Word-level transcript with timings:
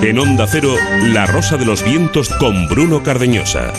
En 0.00 0.16
Onda 0.16 0.46
Cero, 0.46 0.74
La 1.08 1.26
Rosa 1.26 1.56
de 1.56 1.64
los 1.64 1.82
Vientos 1.82 2.28
con 2.28 2.68
Bruno 2.68 3.02
Cardeñosa. 3.02 3.72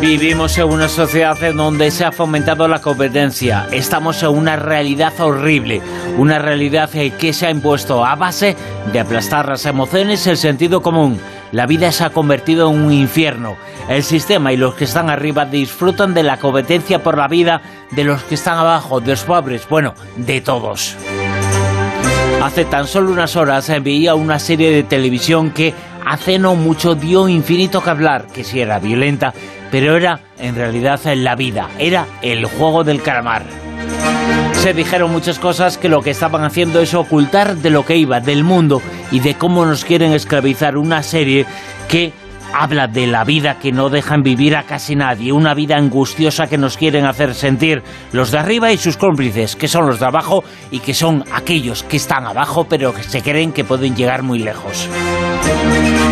Vivimos 0.00 0.56
en 0.56 0.64
una 0.64 0.88
sociedad 0.88 1.40
en 1.42 1.58
donde 1.58 1.90
se 1.90 2.06
ha 2.06 2.12
fomentado 2.12 2.66
la 2.68 2.80
competencia. 2.80 3.68
Estamos 3.70 4.22
en 4.22 4.30
una 4.30 4.56
realidad 4.56 5.12
horrible, 5.20 5.82
una 6.16 6.38
realidad 6.38 6.88
que 6.88 7.32
se 7.34 7.46
ha 7.46 7.50
impuesto 7.50 8.02
a 8.02 8.14
base 8.14 8.56
de 8.90 9.00
aplastar 9.00 9.46
las 9.48 9.66
emociones 9.66 10.26
el 10.26 10.38
sentido 10.38 10.80
común. 10.80 11.20
La 11.52 11.66
vida 11.66 11.92
se 11.92 12.04
ha 12.04 12.10
convertido 12.10 12.70
en 12.70 12.80
un 12.80 12.92
infierno. 12.92 13.56
El 13.90 14.02
sistema 14.02 14.54
y 14.54 14.56
los 14.56 14.74
que 14.74 14.84
están 14.84 15.10
arriba 15.10 15.44
disfrutan 15.44 16.14
de 16.14 16.22
la 16.22 16.38
competencia 16.38 17.02
por 17.02 17.18
la 17.18 17.28
vida 17.28 17.60
de 17.90 18.04
los 18.04 18.22
que 18.22 18.36
están 18.36 18.56
abajo, 18.56 19.00
de 19.00 19.08
los 19.08 19.24
pobres, 19.24 19.68
bueno, 19.68 19.94
de 20.16 20.40
todos. 20.40 20.96
Hace 22.42 22.64
tan 22.64 22.86
solo 22.86 23.12
unas 23.12 23.36
horas 23.36 23.70
veía 23.82 24.14
una 24.14 24.38
serie 24.38 24.70
de 24.70 24.82
televisión 24.82 25.50
que 25.50 25.74
hace 26.06 26.38
no 26.38 26.54
mucho 26.54 26.94
dio 26.94 27.28
infinito 27.28 27.82
que 27.82 27.90
hablar, 27.90 28.26
que 28.26 28.44
si 28.44 28.60
era 28.60 28.78
violenta, 28.78 29.34
pero 29.70 29.96
era 29.96 30.20
en 30.38 30.54
realidad 30.54 31.00
la 31.14 31.36
vida, 31.36 31.68
era 31.78 32.06
el 32.22 32.46
juego 32.46 32.84
del 32.84 33.02
calamar. 33.02 33.42
Se 34.54 34.72
dijeron 34.72 35.12
muchas 35.12 35.38
cosas 35.38 35.78
que 35.78 35.88
lo 35.88 36.02
que 36.02 36.10
estaban 36.10 36.42
haciendo 36.42 36.80
es 36.80 36.94
ocultar 36.94 37.56
de 37.56 37.70
lo 37.70 37.84
que 37.84 37.96
iba, 37.96 38.20
del 38.20 38.44
mundo 38.44 38.82
y 39.10 39.20
de 39.20 39.34
cómo 39.34 39.64
nos 39.64 39.84
quieren 39.84 40.12
esclavizar 40.12 40.76
una 40.76 41.02
serie 41.02 41.46
que 41.88 42.12
habla 42.52 42.86
de 42.86 43.06
la 43.06 43.24
vida 43.24 43.58
que 43.58 43.72
no 43.72 43.90
dejan 43.90 44.22
vivir 44.22 44.56
a 44.56 44.64
casi 44.64 44.96
nadie, 44.96 45.32
una 45.32 45.54
vida 45.54 45.76
angustiosa 45.76 46.46
que 46.46 46.58
nos 46.58 46.76
quieren 46.76 47.04
hacer 47.04 47.34
sentir 47.34 47.82
los 48.12 48.30
de 48.30 48.38
arriba 48.38 48.72
y 48.72 48.78
sus 48.78 48.96
cómplices, 48.96 49.56
que 49.56 49.68
son 49.68 49.86
los 49.86 50.00
de 50.00 50.06
abajo 50.06 50.44
y 50.70 50.80
que 50.80 50.94
son 50.94 51.24
aquellos 51.32 51.82
que 51.82 51.96
están 51.96 52.26
abajo 52.26 52.66
pero 52.68 52.94
que 52.94 53.02
se 53.02 53.22
creen 53.22 53.52
que 53.52 53.64
pueden 53.64 53.94
llegar 53.94 54.22
muy 54.22 54.38
lejos. 54.38 54.88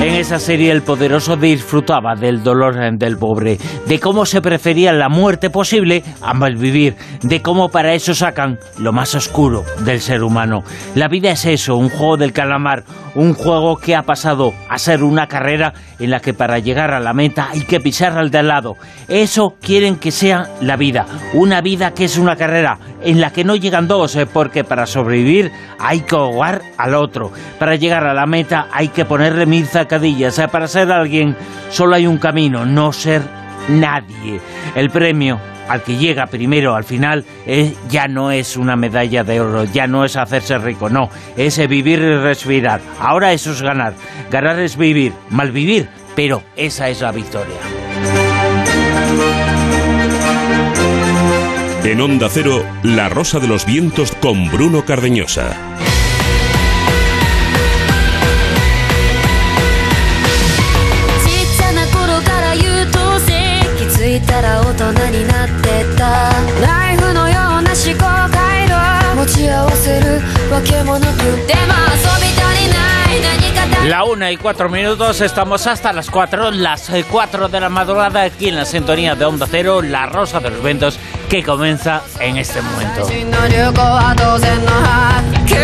En 0.03 0.15
esa 0.15 0.39
serie 0.39 0.73
el 0.73 0.83
poderoso 0.83 1.37
disfrutaba 1.37 2.15
del 2.15 2.43
dolor 2.43 2.77
del 2.99 3.17
pobre, 3.17 3.59
de 3.87 3.99
cómo 3.99 4.27
se 4.27 4.43
prefería 4.43 4.93
la 4.93 5.09
muerte 5.09 5.49
posible 5.49 6.05
a 6.21 6.35
malvivir, 6.35 6.97
de 7.23 7.41
cómo 7.41 7.71
para 7.71 7.95
eso 7.95 8.15
sacan 8.15 8.59
lo 8.79 8.93
más 8.93 9.15
oscuro 9.15 9.65
del 9.81 10.01
ser 10.01 10.23
humano. 10.23 10.63
La 10.95 11.09
vida 11.09 11.31
es 11.31 11.47
eso, 11.47 11.77
un 11.77 11.89
juego 11.89 12.19
del 12.19 12.35
calamar, 12.35 12.85
un 13.15 13.33
juego 13.33 13.79
que 13.79 13.97
ha 13.97 14.03
pasado 14.03 14.53
a 14.69 14.79
ser 14.79 15.03
una 15.03 15.27
carrera 15.27 15.73
en 15.99 16.11
la 16.11 16.21
que 16.21 16.35
para 16.35 16.59
llegar 16.59 16.93
a 16.93 17.01
la 17.01 17.15
meta 17.15 17.49
hay 17.51 17.63
que 17.63 17.81
pisar 17.81 18.19
al 18.19 18.31
de 18.31 18.39
al 18.39 18.49
lado. 18.49 18.77
Eso 19.09 19.57
quieren 19.61 19.97
que 19.97 20.11
sea 20.11 20.51
la 20.61 20.77
vida, 20.77 21.07
una 21.33 21.63
vida 21.63 21.95
que 21.95 22.05
es 22.05 22.19
una 22.19 22.37
carrera 22.37 22.79
en 23.03 23.21
la 23.21 23.33
que 23.33 23.45
no 23.45 23.57
llegan 23.57 23.89
dos, 23.89 24.17
eh, 24.17 24.27
porque 24.27 24.65
para 24.65 24.87
sobrevivir 24.87 25.51
hay 25.79 26.01
que 26.01 26.17
ahogar 26.17 26.61
al 26.77 26.95
otro. 26.95 27.33
Para 27.59 27.77
llegar 27.77 28.05
a 28.05 28.15
la 28.15 28.27
meta 28.27 28.69
hay 28.73 28.89
que 28.89 29.05
ponerle 29.05 29.47
mil 29.47 29.67
zacadillas. 29.87 30.39
Eh, 30.39 30.49
para 30.49 30.67
ser 30.67 30.91
alguien 30.91 31.37
solo 31.71 31.95
hay 31.95 32.07
un 32.07 32.19
camino, 32.19 32.67
no 32.67 32.93
ser 32.93 33.23
nadie. 33.69 34.41
El 34.75 34.91
premio 34.91 35.39
al 35.69 35.83
que 35.83 35.97
llega 35.97 36.27
primero 36.27 36.75
al 36.75 36.85
final 36.85 37.25
eh, 37.45 37.75
ya 37.89 38.07
no 38.07 38.31
es 38.31 38.57
una 38.57 38.77
medalla 38.77 39.25
de 39.25 39.41
oro, 39.41 39.65
ya 39.65 39.87
no 39.87 40.05
es 40.05 40.17
hacerse 40.17 40.59
rico, 40.59 40.89
no, 40.89 41.11
es 41.37 41.59
vivir 41.69 42.01
y 42.01 42.17
respirar. 42.17 42.81
Ahora 43.01 43.33
eso 43.33 43.53
es 43.53 43.63
ganar. 43.63 43.95
Ganar 44.31 44.59
es 44.59 44.77
vivir, 44.77 45.13
malvivir, 45.31 45.89
pero 46.15 46.43
esa 46.57 46.89
es 46.89 47.01
la 47.01 47.13
victoria. 47.13 47.57
En 51.85 52.01
Onda 52.01 52.29
Cero, 52.29 52.65
La 52.83 53.09
Rosa 53.09 53.39
de 53.39 53.47
los 53.47 53.65
Vientos 53.65 54.11
con 54.21 54.51
Bruno 54.51 54.85
Cardeñosa. 54.85 55.55
La 73.89 74.05
una 74.05 74.33
y 74.33 74.37
cuatro 74.37 74.69
minutos, 74.69 75.21
estamos 75.21 75.67
hasta 75.67 75.93
las 75.93 76.11
cuatro, 76.11 76.51
las 76.51 76.91
eh, 76.91 77.05
cuatro 77.09 77.49
de 77.49 77.61
la 77.61 77.69
madrugada 77.69 78.23
aquí 78.23 78.49
en 78.49 78.57
la 78.57 78.65
sintonía 78.65 79.15
de 79.15 79.25
Onda 79.25 79.47
Cero, 79.49 79.81
La 79.81 80.07
Rosa 80.07 80.41
de 80.41 80.51
los 80.51 80.63
Ventos, 80.63 80.99
que 81.29 81.43
comienza 81.43 82.03
en 82.21 82.37
este 82.37 82.61
momento. 82.63 83.07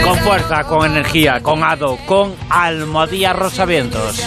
Con 0.05 0.19
fuerza, 0.19 0.65
con 0.65 0.91
energía, 0.91 1.41
con 1.41 1.63
ado, 1.63 1.99
con 2.07 2.35
Almodía 2.51 3.33
Rosavientos. 3.33 4.21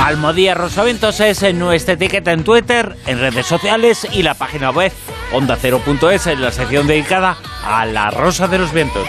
Almodía 0.00 0.54
Rosavientos 0.54 1.20
es 1.20 1.42
en 1.42 1.58
nuestra 1.58 1.94
etiqueta 1.94 2.32
en 2.32 2.44
Twitter, 2.44 2.96
en 3.06 3.18
redes 3.18 3.46
sociales 3.46 4.06
y 4.12 4.22
la 4.22 4.34
página 4.34 4.70
web 4.70 4.92
ondacero.es 5.32 6.26
en 6.26 6.42
la 6.42 6.52
sección 6.52 6.86
dedicada 6.86 7.36
a 7.64 7.84
la 7.86 8.10
Rosa 8.10 8.46
de 8.48 8.58
los 8.58 8.72
Vientos. 8.72 9.08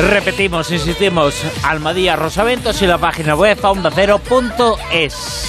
Repetimos, 0.00 0.70
insistimos, 0.70 1.34
Almadía 1.62 2.16
Rosaventos 2.16 2.80
y 2.80 2.86
la 2.86 2.98
página 2.98 3.34
web 3.34 3.58
ondacero.es. 3.62 5.48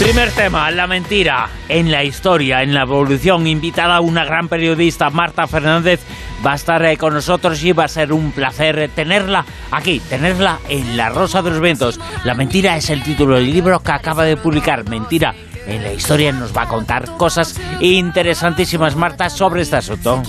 Primer 0.00 0.30
tema, 0.32 0.70
la 0.70 0.86
mentira 0.86 1.48
en 1.68 1.90
la 1.90 2.04
historia, 2.04 2.62
en 2.62 2.74
la 2.74 2.82
evolución. 2.82 3.46
Invitada 3.46 4.00
una 4.00 4.24
gran 4.24 4.48
periodista, 4.48 5.10
Marta 5.10 5.46
Fernández, 5.46 6.00
va 6.44 6.52
a 6.52 6.56
estar 6.56 6.84
eh, 6.84 6.96
con 6.96 7.14
nosotros 7.14 7.62
y 7.64 7.72
va 7.72 7.84
a 7.84 7.88
ser 7.88 8.12
un 8.12 8.32
placer 8.32 8.90
tenerla 8.94 9.44
aquí, 9.70 10.00
tenerla 10.00 10.58
en 10.68 10.96
La 10.96 11.08
Rosa 11.08 11.42
de 11.42 11.50
los 11.50 11.60
Vientos. 11.60 11.98
La 12.24 12.34
mentira 12.34 12.76
es 12.76 12.90
el 12.90 13.02
título 13.02 13.36
del 13.36 13.50
libro 13.50 13.80
que 13.80 13.92
acaba 13.92 14.24
de 14.24 14.36
publicar. 14.36 14.88
Mentira 14.88 15.34
en 15.66 15.82
la 15.82 15.92
historia 15.92 16.32
nos 16.32 16.56
va 16.56 16.62
a 16.62 16.68
contar 16.68 17.16
cosas 17.16 17.54
interesantísimas, 17.80 18.96
Marta, 18.96 19.28
sobre 19.28 19.62
este 19.62 19.76
asunto. 19.76 20.22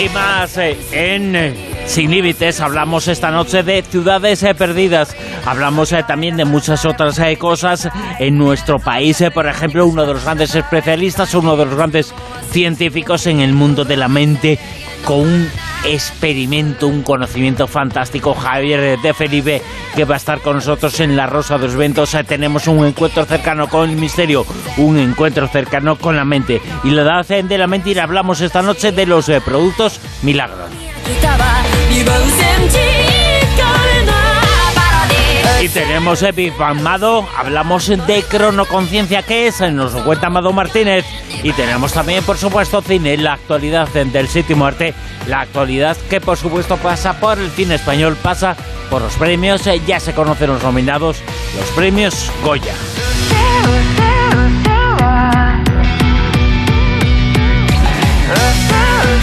Y 0.00 0.08
más 0.08 0.58
eh, 0.58 0.76
en 0.92 1.36
eh, 1.36 1.54
Sin 1.86 2.10
Límites 2.10 2.60
hablamos 2.60 3.08
esta 3.08 3.30
noche 3.30 3.62
de 3.62 3.82
ciudades 3.82 4.42
eh, 4.42 4.54
perdidas. 4.54 5.14
Hablamos 5.46 5.94
también 6.06 6.36
de 6.36 6.44
muchas 6.44 6.84
otras 6.84 7.20
cosas 7.38 7.88
en 8.18 8.36
nuestro 8.36 8.78
país. 8.78 9.22
por 9.32 9.46
ejemplo, 9.46 9.86
uno 9.86 10.04
de 10.04 10.14
los 10.14 10.24
grandes 10.24 10.54
especialistas, 10.54 11.34
uno 11.34 11.56
de 11.56 11.66
los 11.66 11.74
grandes 11.74 12.14
científicos 12.50 13.26
en 13.26 13.40
el 13.40 13.52
mundo 13.52 13.84
de 13.84 13.96
la 13.96 14.08
mente 14.08 14.58
con 15.04 15.48
experimento, 15.84 16.88
un 16.88 17.02
conocimiento 17.02 17.66
fantástico. 17.66 18.34
Javier 18.34 18.98
de 19.00 19.14
Felipe, 19.14 19.62
que 19.94 20.04
va 20.04 20.14
a 20.14 20.18
estar 20.18 20.40
con 20.40 20.56
nosotros 20.56 20.98
en 21.00 21.16
La 21.16 21.26
Rosa 21.26 21.58
de 21.58 21.66
los 21.66 21.76
Ventos. 21.76 22.16
Tenemos 22.26 22.66
un 22.66 22.84
encuentro 22.86 23.24
cercano 23.24 23.68
con 23.68 23.90
el 23.90 23.96
misterio, 23.96 24.46
un 24.76 24.98
encuentro 24.98 25.48
cercano 25.48 25.96
con 25.96 26.16
la 26.16 26.24
mente. 26.24 26.60
Y 26.82 26.90
la 26.90 27.02
edad 27.02 27.26
de 27.26 27.58
la 27.58 27.66
mentira, 27.66 28.04
hablamos 28.04 28.40
esta 28.40 28.62
noche 28.62 28.92
de 28.92 29.06
los 29.06 29.28
eh, 29.28 29.40
productos 29.40 30.00
milagros. 30.22 30.70
Y 35.64 35.68
tenemos 35.70 36.22
Amado, 36.60 37.26
hablamos 37.38 37.86
de 37.86 38.22
cronoconciencia, 38.28 39.22
¿qué 39.22 39.46
es? 39.46 39.62
Nos 39.62 39.94
lo 39.94 40.04
cuenta 40.04 40.26
Amado 40.26 40.52
Martínez. 40.52 41.06
Y 41.42 41.54
tenemos 41.54 41.94
también, 41.94 42.22
por 42.22 42.36
supuesto, 42.36 42.82
cine, 42.82 43.16
la 43.16 43.32
actualidad 43.32 43.88
del 43.88 44.28
sitio 44.28 44.58
muerte, 44.58 44.92
la 45.26 45.40
actualidad 45.40 45.96
que 46.10 46.20
por 46.20 46.36
supuesto 46.36 46.76
pasa 46.76 47.18
por 47.18 47.38
el 47.38 47.50
cine 47.50 47.76
español, 47.76 48.14
pasa 48.22 48.58
por 48.90 49.00
los 49.00 49.14
premios, 49.14 49.62
ya 49.86 50.00
se 50.00 50.12
conocen 50.12 50.48
los 50.48 50.62
nominados, 50.62 51.22
los 51.58 51.70
premios 51.70 52.30
Goya. 52.44 52.74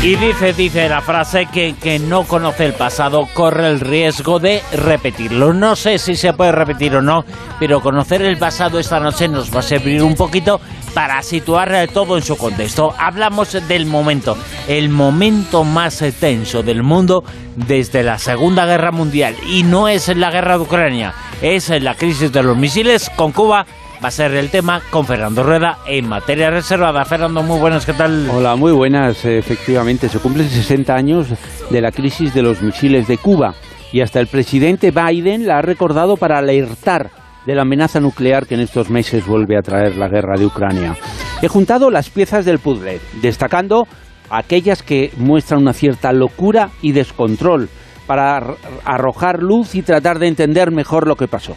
Y 0.03 0.15
dice, 0.15 0.53
dice 0.53 0.89
la 0.89 1.01
frase 1.01 1.45
que, 1.45 1.75
que 1.75 2.00
no 2.00 2.24
conoce 2.24 2.65
el 2.65 2.74
pasado 2.74 3.27
corre 3.36 3.68
el 3.68 3.80
riesgo 3.80 4.39
de 4.39 4.63
repetirlo. 4.74 5.53
No 5.53 5.75
sé 5.75 6.00
si 6.00 6.15
se 6.15 6.33
puede 6.33 6.51
repetir 6.51 6.95
o 6.95 7.03
no, 7.03 7.24
pero 7.59 7.81
conocer 7.81 8.24
el 8.24 8.36
pasado 8.38 8.80
esta 8.80 9.00
noche 9.00 9.27
nos 9.27 9.56
va 9.56 9.59
a 9.59 9.63
servir 9.63 10.01
un 10.01 10.15
poquito 10.15 10.59
para 10.95 11.21
situar 11.21 11.88
todo 11.94 12.18
en 12.18 12.24
su 12.24 12.36
contexto. 12.36 12.95
Hablamos 12.98 13.56
del 13.68 13.86
momento, 13.86 14.36
el 14.68 14.89
momento 14.89 15.63
más 15.63 16.03
tenso 16.19 16.63
del 16.63 16.81
mundo 16.81 17.24
desde 17.56 18.01
la 18.01 18.18
Segunda 18.18 18.65
Guerra 18.65 18.92
Mundial. 18.92 19.36
Y 19.48 19.62
no 19.62 19.88
es 19.88 20.07
la 20.18 20.31
guerra 20.31 20.57
de 20.57 20.63
Ucrania, 20.63 21.13
es 21.44 21.69
la 21.69 21.94
crisis 21.94 22.31
de 22.31 22.42
los 22.42 22.57
misiles 22.57 23.12
con 23.15 23.31
Cuba 23.31 23.68
va 24.03 24.07
a 24.07 24.12
ser 24.12 24.33
el 24.33 24.50
tema 24.50 24.81
con 24.89 25.06
Fernando 25.06 25.44
Rueda 25.44 25.80
en 25.86 26.09
materia 26.09 26.50
reservada. 26.50 27.06
Fernando, 27.06 27.44
muy 27.44 27.59
buenas, 27.59 27.86
¿qué 27.86 27.94
tal? 27.94 28.27
Hola, 28.31 28.56
muy 28.56 28.71
buenas. 28.71 29.24
Efectivamente, 29.25 30.09
se 30.09 30.18
cumplen 30.18 30.50
60 30.50 30.94
años 30.95 31.27
de 31.69 31.81
la 31.81 31.92
crisis 31.92 32.33
de 32.33 32.42
los 32.42 32.62
misiles 32.63 33.07
de 33.07 33.19
Cuba 33.19 33.53
y 33.92 34.01
hasta 34.01 34.19
el 34.19 34.27
presidente 34.27 34.92
Biden 34.92 35.45
la 35.45 35.59
ha 35.59 35.62
recordado 35.62 36.18
para 36.18 36.39
alertar 36.39 37.12
de 37.45 37.53
la 37.53 37.62
amenaza 37.62 38.00
nuclear 38.00 38.48
que 38.48 38.56
en 38.56 38.62
estos 38.62 38.89
meses 38.89 39.25
vuelve 39.27 39.57
a 39.57 39.62
traer 39.62 39.95
la 39.98 40.07
guerra 40.07 40.36
de 40.38 40.48
Ucrania. 40.48 40.95
He 41.42 41.48
juntado 41.48 41.92
las 41.92 42.09
piezas 42.09 42.44
del 42.45 42.59
puzzle, 42.59 43.00
destacando 43.21 43.88
aquellas 44.31 44.81
que 44.81 45.12
muestran 45.18 45.62
una 45.62 45.74
cierta 45.74 46.12
locura 46.12 46.69
y 46.81 46.94
descontrol 46.94 47.69
para 48.07 48.56
arrojar 48.83 49.44
luz 49.44 49.75
y 49.75 49.83
tratar 49.83 50.18
de 50.18 50.27
entender 50.27 50.71
mejor 50.71 51.07
lo 51.07 51.15
que 51.15 51.27
pasó. 51.27 51.56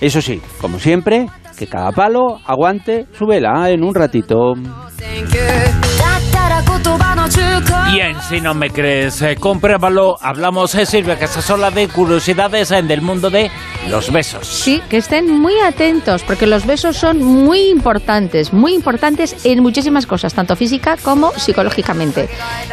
Eso 0.00 0.20
sí, 0.20 0.40
como 0.60 0.78
siempre, 0.78 1.26
que 1.56 1.66
cada 1.66 1.92
palo 1.92 2.40
aguante 2.44 3.06
su 3.16 3.26
vela 3.26 3.70
en 3.70 3.84
un 3.84 3.94
ratito. 3.94 4.54
Bien, 7.92 8.16
si 8.28 8.40
no 8.40 8.54
me 8.54 8.70
crees, 8.70 9.22
eh, 9.22 9.36
compruébalo. 9.36 10.16
Hablamos, 10.20 10.74
eh, 10.74 10.84
Silvia 10.84 11.16
sola 11.26 11.70
de 11.70 11.88
curiosidades 11.88 12.70
en 12.72 12.88
del 12.88 13.00
mundo 13.00 13.30
de 13.30 13.50
los 13.88 14.10
besos. 14.10 14.46
Sí, 14.46 14.82
que 14.88 14.96
estén 14.96 15.30
muy 15.30 15.58
atentos, 15.60 16.22
porque 16.24 16.46
los 16.46 16.66
besos 16.66 16.96
son 16.96 17.22
muy 17.22 17.70
importantes, 17.70 18.52
muy 18.52 18.74
importantes 18.74 19.46
en 19.46 19.62
muchísimas 19.62 20.06
cosas, 20.06 20.34
tanto 20.34 20.56
física 20.56 20.96
como 21.02 21.30
psicológicamente. 21.32 22.28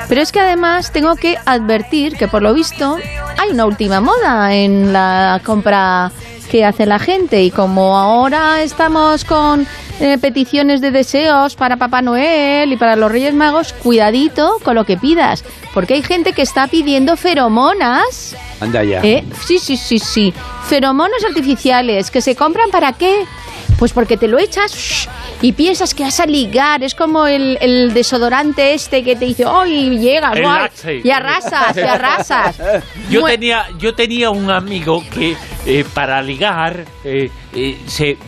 Pero 0.09 0.21
es 0.21 0.31
que 0.31 0.39
además 0.39 0.91
tengo 0.91 1.15
que 1.15 1.37
advertir 1.45 2.17
que 2.17 2.27
por 2.27 2.41
lo 2.41 2.53
visto 2.53 2.97
hay 3.37 3.51
una 3.51 3.65
última 3.65 4.01
moda 4.01 4.53
en 4.53 4.91
la 4.91 5.39
compra 5.45 6.11
que 6.51 6.65
hace 6.65 6.85
la 6.85 6.99
gente 6.99 7.43
y 7.43 7.49
como 7.49 7.97
ahora 7.97 8.61
estamos 8.61 9.23
con 9.23 9.65
eh, 10.01 10.17
peticiones 10.17 10.81
de 10.81 10.91
deseos 10.91 11.55
para 11.55 11.77
Papá 11.77 12.01
Noel 12.01 12.73
y 12.73 12.75
para 12.75 12.97
los 12.97 13.09
Reyes 13.09 13.33
Magos, 13.33 13.71
cuidadito 13.71 14.57
con 14.61 14.75
lo 14.75 14.83
que 14.83 14.97
pidas, 14.97 15.45
porque 15.73 15.93
hay 15.93 16.03
gente 16.03 16.33
que 16.33 16.41
está 16.41 16.67
pidiendo 16.67 17.15
feromonas. 17.15 18.35
Anda 18.59 18.83
ya. 18.83 18.99
¿Eh? 19.01 19.23
Sí, 19.45 19.59
sí, 19.59 19.77
sí, 19.77 19.97
sí. 19.97 20.33
Feromonas 20.67 21.23
artificiales 21.23 22.11
que 22.11 22.19
se 22.19 22.35
compran 22.35 22.69
para 22.69 22.91
qué? 22.91 23.25
Pues 23.81 23.93
porque 23.93 24.15
te 24.15 24.27
lo 24.27 24.37
echas 24.37 25.09
y 25.41 25.53
piensas 25.53 25.95
que 25.95 26.03
vas 26.03 26.19
a 26.19 26.27
ligar. 26.27 26.83
Es 26.83 26.93
como 26.93 27.25
el, 27.25 27.91
desodorante 27.95 28.75
este 28.75 29.03
que 29.03 29.15
te 29.15 29.25
dice, 29.25 29.43
¡ay, 29.47 29.97
llegas! 29.97 30.35
Y 31.03 31.09
arrasas, 31.09 31.75
y 31.75 31.79
arrasas. 31.79 32.57
Yo, 33.09 33.23
tenía, 33.23 33.65
yo 33.79 33.95
tenía 33.95 34.29
un 34.29 34.51
amigo 34.51 35.03
que 35.09 35.35
eh, 35.65 35.83
para 35.95 36.21
ligar 36.21 36.85
eh, 37.03 37.31
eh, 37.55 37.79
se 37.87 38.19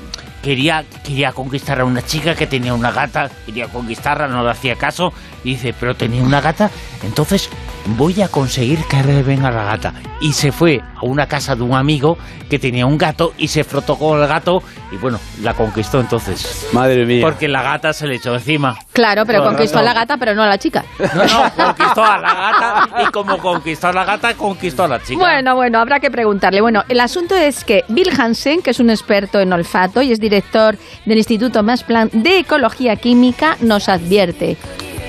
quería, 0.41 0.85
quería 1.03 1.31
conquistar 1.33 1.81
a 1.81 1.85
una 1.85 2.03
chica 2.03 2.33
que 2.33 2.47
tenía 2.47 2.73
una 2.73 2.91
gata, 2.91 3.29
quería 3.45 3.67
conquistarla, 3.67 4.27
no 4.27 4.43
le 4.43 4.49
hacía 4.49 4.75
caso, 4.75 5.13
y 5.43 5.51
dice, 5.51 5.73
pero 5.77 5.95
tenía 5.95 6.23
una 6.23 6.41
gata, 6.41 6.69
entonces 7.03 7.49
voy 7.85 8.21
a 8.21 8.27
conseguir 8.27 8.79
que 8.85 9.01
venga 9.23 9.51
la 9.51 9.63
gata. 9.65 9.93
Y 10.21 10.33
se 10.33 10.51
fue 10.51 10.81
a 10.95 11.05
una 11.05 11.27
casa 11.27 11.55
de 11.55 11.63
un 11.63 11.73
amigo 11.73 12.17
que 12.49 12.59
tenía 12.59 12.85
un 12.85 12.97
gato 12.97 13.33
y 13.37 13.47
se 13.49 13.63
frotó 13.63 13.97
con 13.97 14.21
el 14.21 14.27
gato 14.27 14.63
y 14.91 14.97
bueno, 14.97 15.19
la 15.41 15.53
conquistó 15.53 15.99
entonces. 15.99 16.67
Madre 16.71 17.05
mía. 17.05 17.25
Porque 17.25 17.47
la 17.47 17.61
gata 17.61 17.91
se 17.93 18.07
le 18.07 18.15
echó 18.15 18.33
encima. 18.33 18.77
Claro, 18.93 19.25
pero 19.25 19.43
conquistó 19.43 19.79
a 19.79 19.83
la 19.83 19.93
gata, 19.93 20.17
pero 20.17 20.33
no 20.33 20.43
a 20.43 20.47
la 20.47 20.57
chica. 20.57 20.85
No, 21.15 21.25
no, 21.25 21.51
conquistó 21.55 22.03
a 22.03 22.17
la 22.19 22.33
gata 22.33 23.03
y 23.03 23.11
como 23.11 23.37
conquistó 23.37 23.87
a 23.87 23.93
la 23.93 24.05
gata, 24.05 24.33
conquistó 24.35 24.83
a 24.83 24.87
la 24.87 25.01
chica. 25.01 25.19
Bueno, 25.19 25.55
bueno, 25.55 25.79
habrá 25.79 25.99
que 25.99 26.11
preguntarle. 26.11 26.61
Bueno, 26.61 26.83
el 26.87 26.99
asunto 26.99 27.35
es 27.35 27.63
que 27.63 27.83
Bill 27.89 28.11
Hansen, 28.17 28.61
que 28.61 28.69
es 28.71 28.79
un 28.79 28.89
experto 28.89 29.39
en 29.39 29.51
olfato 29.51 30.01
y 30.01 30.11
es 30.11 30.19
director 30.19 30.77
del 31.05 31.17
Instituto 31.17 31.63
Masplan 31.63 32.09
de 32.13 32.39
Ecología 32.39 32.95
Química, 32.95 33.57
nos 33.61 33.89
advierte 33.89 34.57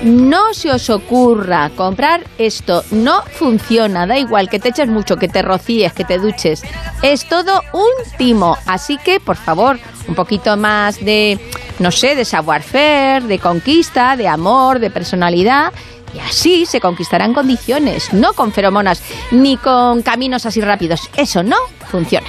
no 0.05 0.53
se 0.53 0.71
os 0.71 0.89
ocurra 0.89 1.71
comprar 1.75 2.23
esto, 2.37 2.83
no 2.91 3.23
funciona, 3.23 4.05
da 4.05 4.17
igual 4.17 4.49
que 4.49 4.59
te 4.59 4.69
eches 4.69 4.87
mucho, 4.87 5.17
que 5.17 5.27
te 5.27 5.41
rocíes, 5.41 5.93
que 5.93 6.05
te 6.05 6.19
duches, 6.19 6.61
es 7.01 7.27
todo 7.27 7.61
un 7.73 7.89
timo, 8.17 8.55
así 8.67 8.97
que 8.99 9.19
por 9.19 9.35
favor, 9.35 9.79
un 10.07 10.13
poquito 10.13 10.55
más 10.57 11.03
de, 11.03 11.39
no 11.79 11.91
sé, 11.91 12.15
de 12.15 12.23
savoir-faire, 12.23 13.23
de 13.23 13.39
conquista, 13.39 14.15
de 14.15 14.27
amor, 14.27 14.79
de 14.79 14.91
personalidad. 14.91 15.73
Y 16.13 16.19
así 16.19 16.65
se 16.65 16.79
conquistarán 16.79 17.33
condiciones, 17.33 18.13
no 18.13 18.33
con 18.33 18.53
feromonas 18.53 19.01
ni 19.31 19.57
con 19.57 20.01
caminos 20.01 20.45
así 20.45 20.61
rápidos. 20.61 21.09
Eso 21.17 21.43
no 21.43 21.57
funciona. 21.89 22.27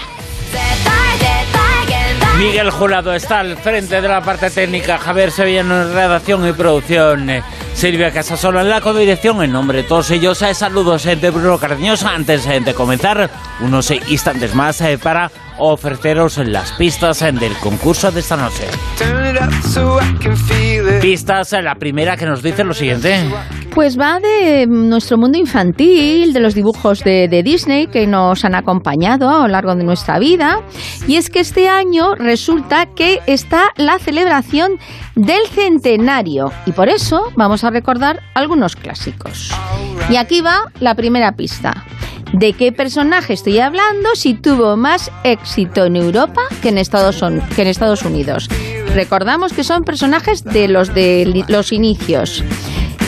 Miguel 2.39 2.71
Jurado 2.71 3.15
está 3.15 3.41
al 3.41 3.57
frente 3.57 4.01
de 4.03 4.09
la 4.09 4.21
parte 4.21 4.51
técnica, 4.51 4.99
Javier 4.99 5.31
Sevilla 5.31 5.61
en 5.61 5.71
redacción 5.71 6.47
y 6.47 6.53
producción. 6.53 7.31
Silvia 7.73 8.11
Casasola 8.11 8.61
en 8.61 8.69
la 8.69 8.83
codirección. 8.83 9.43
En 9.43 9.53
nombre 9.53 9.79
de 9.79 9.85
todos 9.85 10.11
ellos, 10.11 10.43
eh, 10.43 10.53
saludos 10.53 11.07
eh, 11.07 11.17
de 11.17 11.31
Bruno 11.31 11.59
Cardeñosa. 11.59 12.15
Antes 12.15 12.47
eh, 12.47 12.61
de 12.61 12.75
comenzar, 12.75 13.31
unos 13.61 13.91
instantes 13.91 14.55
más 14.55 14.83
para 15.03 15.31
ofreceros 15.59 16.37
las 16.39 16.73
pistas 16.73 17.21
del 17.21 17.55
concurso 17.55 18.11
de 18.11 18.21
esta 18.21 18.37
noche. 18.37 18.65
Pistas, 21.01 21.53
la 21.53 21.75
primera 21.75 22.17
que 22.17 22.27
nos 22.27 22.43
dice 22.43 22.65
lo 22.65 22.75
siguiente. 22.75 23.31
Pues 23.77 24.01
va 24.01 24.21
de 24.21 24.67
nuestro 24.67 25.19
mundo 25.19 25.37
infantil, 25.37 26.33
de 26.33 26.41
los 26.41 26.55
dibujos 26.55 27.05
de, 27.05 27.29
de, 27.29 27.43
Disney 27.43 27.89
que 27.89 28.07
nos 28.07 28.43
han 28.43 28.55
acompañado 28.55 29.29
a 29.29 29.41
lo 29.41 29.49
largo 29.49 29.77
de 29.77 29.85
nuestra 29.85 30.19
vida. 30.19 30.63
Y 31.07 31.17
es 31.17 31.29
que 31.29 31.41
este 31.41 31.69
año 31.69 32.15
resulta 32.15 32.87
que 32.87 33.21
está 33.27 33.75
la 33.77 33.99
celebración 33.99 34.79
del 35.15 35.47
centenario. 35.49 36.51
Y 36.65 36.73
por 36.73 36.89
eso 36.89 37.31
vamos 37.37 37.65
a 37.65 37.71
recordar 37.71 38.23
algunos 38.33 38.77
clásicos. 38.77 39.53
Y 40.09 40.17
aquí 40.17 40.41
va 40.41 40.73
la 40.81 40.95
primera 40.95 41.33
pista. 41.33 41.85
¿De 42.33 42.55
qué 42.55 42.73
personaje 42.73 43.35
estoy 43.35 43.59
hablando 43.59 44.09
si 44.15 44.33
tuvo 44.33 44.79
más 44.79 45.13
éxito 45.23 45.85
en 45.85 45.97
Europa 45.97 46.41
que 46.63 46.71
en 46.71 46.79
Estados, 46.79 47.23
que 47.55 47.61
en 47.61 47.69
Estados 47.69 48.07
Unidos? 48.07 48.49
Recordamos 48.95 49.53
que 49.53 49.65
son 49.65 49.85
personajes 49.85 50.45
de 50.45 50.67
los 50.67 50.95
de 50.95 51.45
los 51.49 51.73
inicios. 51.73 52.43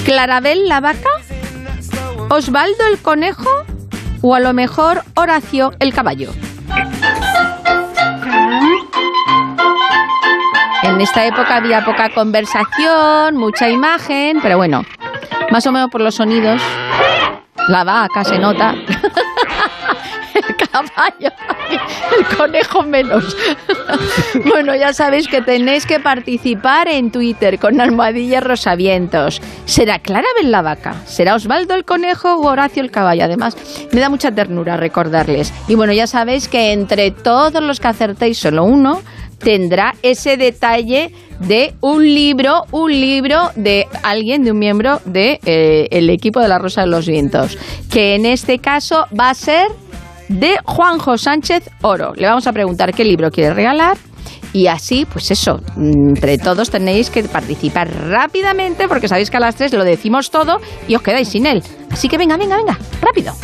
Clarabel 0.09 0.67
la 0.71 0.81
vaca, 0.81 1.11
Osvaldo 2.31 2.87
el 2.91 2.99
conejo 2.99 3.67
o 4.23 4.35
a 4.35 4.41
lo 4.41 4.55
mejor 4.55 5.03
Horacio 5.15 5.75
el 5.81 5.93
caballo. 5.93 6.31
En 10.83 10.99
esta 11.03 11.27
época 11.27 11.57
había 11.57 11.85
poca 11.85 12.09
conversación, 12.09 13.37
mucha 13.37 13.69
imagen, 13.69 14.39
pero 14.41 14.57
bueno, 14.57 14.83
más 15.51 15.67
o 15.67 15.73
menos 15.73 15.91
por 15.91 16.01
los 16.01 16.15
sonidos, 16.15 16.63
la 17.69 17.85
vaca 17.85 18.25
se 18.25 18.39
nota. 18.39 18.75
el 20.38 20.57
caballo, 20.57 21.33
el 22.18 22.37
conejo 22.37 22.83
menos. 22.83 23.37
bueno, 24.45 24.75
ya 24.75 24.92
sabéis 24.92 25.28
que 25.28 25.42
tenéis 25.42 25.87
que 25.87 26.00
participar 26.00 26.88
en 26.88 27.11
Twitter 27.11 27.59
con 27.59 27.80
almohadillas 27.80 28.42
rosavientos. 28.42 29.40
¿Será 29.64 29.99
Clarabel 29.99 30.50
la 30.50 30.62
vaca? 30.62 30.95
¿Será 31.07 31.35
Osvaldo 31.35 31.75
el 31.75 31.85
conejo 31.85 32.37
o 32.37 32.47
Horacio 32.47 32.83
el 32.83 32.90
caballo? 32.90 33.25
Además, 33.25 33.57
me 33.92 34.00
da 34.00 34.09
mucha 34.09 34.33
ternura 34.33 34.76
recordarles. 34.76 35.52
Y 35.68 35.75
bueno, 35.75 35.92
ya 35.92 36.07
sabéis 36.07 36.49
que 36.49 36.73
entre 36.73 37.11
todos 37.11 37.62
los 37.62 37.80
que 37.80 37.88
acertéis 37.88 38.38
solo 38.38 38.64
uno, 38.64 39.02
tendrá 39.38 39.95
ese 40.02 40.37
detalle 40.37 41.12
de 41.40 41.75
un 41.80 42.02
libro, 42.02 42.64
un 42.73 42.90
libro 42.90 43.50
de 43.54 43.87
alguien, 44.02 44.45
de 44.45 44.52
un 44.52 44.59
miembro 44.59 45.00
del 45.04 45.38
de, 45.40 45.88
eh, 45.90 46.12
equipo 46.12 46.40
de 46.40 46.49
la 46.49 46.59
Rosa 46.59 46.83
de 46.83 46.88
los 46.88 47.07
Vientos, 47.07 47.57
que 47.90 48.16
en 48.16 48.26
este 48.26 48.59
caso 48.59 49.07
va 49.18 49.30
a 49.30 49.35
ser 49.35 49.68
de 50.28 50.58
Juanjo 50.64 51.18
Sánchez 51.18 51.70
Oro. 51.82 52.12
Le 52.14 52.26
vamos 52.26 52.47
a 52.47 52.52
preguntar 52.52 52.92
qué 52.92 53.04
libro 53.04 53.30
quiere 53.30 53.54
regalar 53.54 53.97
y 54.52 54.66
así, 54.66 55.06
pues 55.11 55.30
eso, 55.30 55.61
entre 55.76 56.38
todos 56.38 56.70
tenéis 56.70 57.11
que 57.11 57.23
participar 57.25 57.88
rápidamente 58.08 58.88
porque 58.88 59.08
sabéis 59.08 59.30
que 59.30 59.37
a 59.37 59.40
las 59.40 59.56
tres 59.56 59.73
lo 59.73 59.85
decimos 59.85 60.30
todo 60.30 60.58
y 60.87 60.94
os 60.94 61.02
quedáis 61.02 61.28
sin 61.28 61.47
él. 61.47 61.62
Así 61.90 62.08
que 62.08 62.18
venga, 62.18 62.37
venga, 62.37 62.56
venga, 62.56 62.78
rápido. 63.00 63.35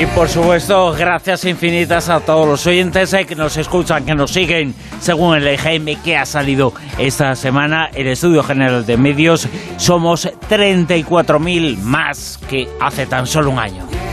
Y 0.00 0.06
por 0.06 0.28
supuesto, 0.28 0.92
gracias 0.96 1.44
infinitas 1.44 2.08
a 2.08 2.20
todos 2.20 2.46
los 2.46 2.64
oyentes 2.68 3.12
eh, 3.14 3.24
que 3.24 3.34
nos 3.34 3.56
escuchan, 3.56 4.04
que 4.04 4.14
nos 4.14 4.30
siguen 4.30 4.72
según 5.00 5.36
el 5.36 5.46
EGM 5.48 6.00
que 6.04 6.16
ha 6.16 6.24
salido 6.24 6.72
esta 6.98 7.34
semana. 7.34 7.90
El 7.92 8.06
Estudio 8.06 8.44
General 8.44 8.86
de 8.86 8.96
Medios 8.96 9.48
somos 9.76 10.28
34.000 10.48 11.78
más 11.78 12.38
que 12.48 12.68
hace 12.80 13.06
tan 13.06 13.26
solo 13.26 13.50
un 13.50 13.58
año. 13.58 14.07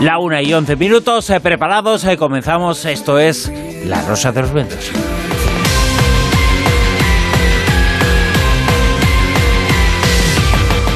La 0.00 0.18
una 0.18 0.40
y 0.40 0.54
once 0.54 0.76
minutos, 0.76 1.28
eh, 1.28 1.40
preparados, 1.40 2.04
eh, 2.04 2.16
comenzamos. 2.16 2.86
Esto 2.86 3.18
es 3.18 3.52
La 3.84 4.00
Rosa 4.00 4.32
de 4.32 4.40
los 4.40 4.50
Vientos. 4.54 4.90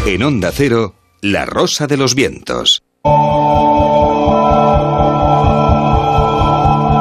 En 0.06 0.23
Onda 0.23 0.50
Cero, 0.54 0.94
La 1.20 1.44
Rosa 1.44 1.87
de 1.87 1.99
los 1.99 2.14
Vientos. 2.14 2.82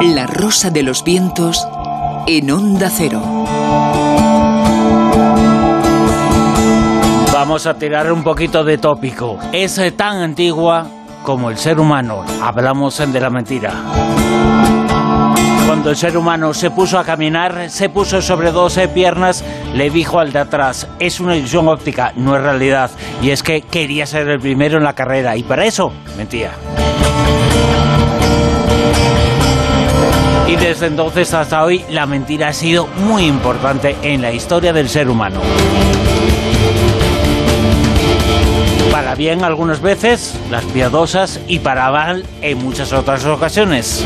La 0.02 0.26
Rosa 0.26 0.68
de 0.70 0.82
los 0.82 1.04
Vientos 1.04 1.66
en 2.26 2.50
Onda 2.50 2.90
Cero. 2.90 3.22
Vamos 7.32 7.66
a 7.66 7.78
tirar 7.78 8.12
un 8.12 8.22
poquito 8.22 8.62
de 8.62 8.76
tópico. 8.76 9.38
Es 9.52 9.80
tan 9.96 10.18
antigua 10.18 10.86
como 11.24 11.50
el 11.50 11.56
ser 11.56 11.80
humano. 11.80 12.22
Hablamos 12.40 12.98
de 12.98 13.20
la 13.20 13.30
mentira. 13.30 13.72
Cuando 15.66 15.90
el 15.90 15.96
ser 15.96 16.16
humano 16.16 16.54
se 16.54 16.70
puso 16.70 16.98
a 16.98 17.04
caminar, 17.04 17.70
se 17.70 17.88
puso 17.88 18.22
sobre 18.22 18.52
dos 18.52 18.78
piernas, 18.92 19.42
le 19.74 19.90
dijo 19.90 20.20
al 20.20 20.32
de 20.32 20.38
atrás, 20.38 20.86
es 21.00 21.18
una 21.18 21.34
ilusión 21.34 21.66
óptica, 21.66 22.12
no 22.14 22.36
es 22.36 22.42
realidad. 22.42 22.90
Y 23.22 23.30
es 23.30 23.42
que 23.42 23.62
quería 23.62 24.06
ser 24.06 24.28
el 24.28 24.38
primero 24.38 24.76
en 24.76 24.84
la 24.84 24.92
carrera 24.92 25.36
y 25.36 25.42
para 25.42 25.64
eso 25.64 25.92
mentía. 26.16 26.52
Y 30.46 30.56
desde 30.56 30.86
entonces 30.86 31.32
hasta 31.32 31.64
hoy 31.64 31.84
la 31.90 32.06
mentira 32.06 32.48
ha 32.48 32.52
sido 32.52 32.86
muy 32.86 33.24
importante 33.24 33.96
en 34.02 34.20
la 34.20 34.30
historia 34.30 34.72
del 34.74 34.90
ser 34.90 35.08
humano. 35.08 35.40
Para 38.90 39.14
bien 39.14 39.44
algunas 39.44 39.80
veces, 39.80 40.34
las 40.50 40.64
piadosas, 40.64 41.40
y 41.48 41.58
para 41.58 41.90
mal 41.90 42.24
en 42.42 42.58
muchas 42.58 42.92
otras 42.92 43.24
ocasiones. 43.24 44.04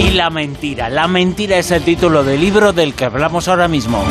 Y 0.00 0.10
la 0.10 0.30
mentira. 0.30 0.88
La 0.88 1.08
mentira 1.08 1.58
es 1.58 1.70
el 1.70 1.82
título 1.82 2.24
del 2.24 2.40
libro 2.40 2.72
del 2.72 2.94
que 2.94 3.04
hablamos 3.04 3.48
ahora 3.48 3.68
mismo. 3.68 4.04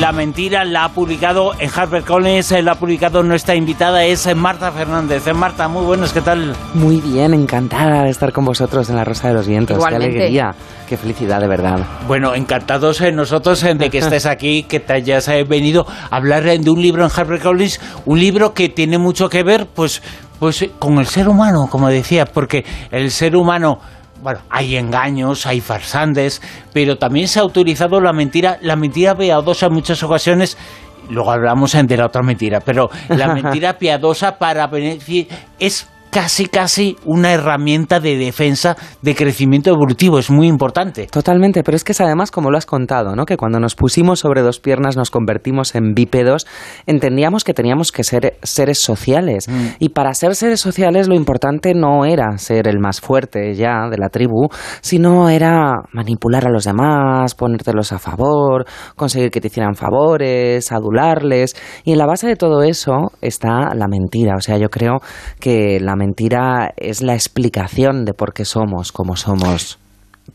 La 0.00 0.10
mentira 0.10 0.64
la 0.64 0.84
ha 0.84 0.88
publicado 0.88 1.52
en 1.56 1.70
HarperCollins, 1.70 2.50
la 2.64 2.72
ha 2.72 2.74
publicado 2.74 3.22
nuestra 3.22 3.54
invitada, 3.54 4.04
es 4.04 4.34
Marta 4.34 4.72
Fernández. 4.72 5.32
Marta, 5.32 5.68
muy 5.68 5.84
buenas, 5.84 6.12
¿qué 6.12 6.20
tal? 6.20 6.52
Muy 6.74 7.00
bien, 7.00 7.32
encantada 7.32 8.02
de 8.02 8.10
estar 8.10 8.32
con 8.32 8.44
vosotros 8.44 8.90
en 8.90 8.96
La 8.96 9.04
Rosa 9.04 9.28
de 9.28 9.34
los 9.34 9.46
Vientos. 9.46 9.76
Igualmente. 9.76 10.10
Qué 10.10 10.20
alegría, 10.20 10.50
qué 10.88 10.96
felicidad, 10.96 11.40
de 11.40 11.46
verdad. 11.46 11.78
Bueno, 12.08 12.34
encantados 12.34 13.00
eh, 13.02 13.12
nosotros 13.12 13.62
eh, 13.62 13.76
de 13.76 13.88
que 13.88 13.98
estés 14.04 14.26
aquí, 14.26 14.64
que 14.64 14.80
te 14.80 14.94
hayas 14.94 15.28
eh, 15.28 15.44
venido 15.44 15.86
a 16.10 16.16
hablar 16.16 16.44
eh, 16.48 16.58
de 16.58 16.70
un 16.70 16.82
libro 16.82 17.04
en 17.04 17.10
HarperCollins, 17.14 17.80
un 18.04 18.18
libro 18.18 18.52
que 18.52 18.68
tiene 18.68 18.98
mucho 18.98 19.28
que 19.28 19.44
ver, 19.44 19.68
pues, 19.72 20.02
pues 20.40 20.62
eh, 20.62 20.72
con 20.76 20.98
el 20.98 21.06
ser 21.06 21.28
humano, 21.28 21.68
como 21.70 21.88
decía, 21.88 22.24
porque 22.26 22.64
el 22.90 23.12
ser 23.12 23.36
humano 23.36 23.78
bueno, 24.24 24.40
hay 24.48 24.76
engaños, 24.76 25.46
hay 25.46 25.60
farsantes, 25.60 26.40
pero 26.72 26.96
también 26.96 27.28
se 27.28 27.40
ha 27.40 27.44
utilizado 27.44 28.00
la 28.00 28.14
mentira, 28.14 28.56
la 28.62 28.74
mentira 28.74 29.14
piadosa 29.14 29.66
en 29.66 29.74
muchas 29.74 30.02
ocasiones. 30.02 30.56
Luego 31.10 31.30
hablamos 31.30 31.72
de 31.72 31.96
la 31.98 32.06
otra 32.06 32.22
mentira, 32.22 32.60
pero 32.60 32.88
la 33.10 33.34
mentira 33.34 33.74
piadosa 33.74 34.38
para 34.38 34.66
beneficio 34.68 35.26
es 35.58 35.86
casi 36.14 36.46
casi 36.46 36.96
una 37.04 37.32
herramienta 37.32 37.98
de 37.98 38.16
defensa 38.16 38.76
de 39.02 39.16
crecimiento 39.16 39.70
evolutivo, 39.70 40.20
es 40.20 40.30
muy 40.30 40.46
importante. 40.46 41.08
Totalmente, 41.08 41.64
pero 41.64 41.74
es 41.74 41.82
que 41.82 41.90
es 41.90 42.00
además 42.00 42.30
como 42.30 42.52
lo 42.52 42.56
has 42.56 42.66
contado, 42.66 43.16
¿no? 43.16 43.26
Que 43.26 43.36
cuando 43.36 43.58
nos 43.58 43.74
pusimos 43.74 44.20
sobre 44.20 44.42
dos 44.42 44.60
piernas 44.60 44.96
nos 44.96 45.10
convertimos 45.10 45.74
en 45.74 45.92
bípedos, 45.92 46.46
entendíamos 46.86 47.42
que 47.42 47.52
teníamos 47.52 47.90
que 47.90 48.04
ser 48.04 48.38
seres 48.44 48.78
sociales. 48.78 49.48
Mm. 49.48 49.66
Y 49.80 49.88
para 49.88 50.14
ser 50.14 50.36
seres 50.36 50.60
sociales 50.60 51.08
lo 51.08 51.16
importante 51.16 51.74
no 51.74 52.04
era 52.04 52.38
ser 52.38 52.68
el 52.68 52.78
más 52.78 53.00
fuerte 53.00 53.56
ya 53.56 53.88
de 53.90 53.98
la 53.98 54.08
tribu, 54.08 54.48
sino 54.82 55.28
era 55.28 55.72
manipular 55.92 56.46
a 56.46 56.50
los 56.50 56.62
demás, 56.62 57.34
ponértelos 57.34 57.90
a 57.90 57.98
favor, 57.98 58.66
conseguir 58.94 59.32
que 59.32 59.40
te 59.40 59.48
hicieran 59.48 59.74
favores, 59.74 60.70
adularles. 60.70 61.56
Y 61.82 61.90
en 61.90 61.98
la 61.98 62.06
base 62.06 62.28
de 62.28 62.36
todo 62.36 62.62
eso 62.62 63.10
está 63.20 63.74
la 63.74 63.88
mentira. 63.88 64.36
O 64.36 64.40
sea, 64.40 64.58
yo 64.58 64.68
creo 64.68 65.00
que 65.40 65.80
la 65.80 65.96
mentira 65.96 66.03
es 66.76 67.02
la 67.02 67.14
explicación 67.14 68.04
de 68.04 68.12
por 68.14 68.32
qué 68.34 68.44
somos 68.44 68.92
como 68.92 69.16
somos. 69.16 69.78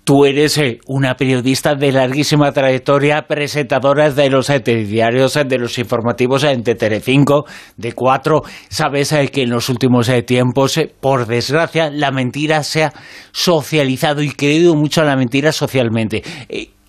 Tú 0.04 0.26
eres 0.26 0.58
eh, 0.58 0.80
una 0.88 1.16
periodista 1.16 1.76
de 1.76 1.92
larguísima 1.92 2.52
trayectoria, 2.52 3.26
presentadora 3.28 4.12
de 4.12 4.30
los 4.30 4.50
eh, 4.50 4.60
diarios, 4.60 5.36
eh, 5.36 5.44
de 5.46 5.58
los 5.58 5.78
informativos 5.78 6.44
eh, 6.44 6.56
de 6.58 6.76
Telecinco, 6.76 7.46
de 7.76 7.94
Cuatro. 7.94 8.42
Sabes 8.70 9.12
eh, 9.12 9.30
que 9.30 9.44
en 9.44 9.50
los 9.50 9.68
últimos 9.70 10.08
eh, 10.10 10.22
tiempos, 10.22 10.78
eh, 10.78 10.92
por 11.00 11.26
desgracia, 11.26 11.90
la 11.90 12.12
mentira 12.12 12.64
se 12.64 12.84
ha 12.84 12.94
socializado 13.32 14.22
y 14.22 14.30
creído 14.30 14.76
mucho 14.76 15.02
en 15.02 15.08
la 15.08 15.16
mentira 15.16 15.52
socialmente. 15.52 16.24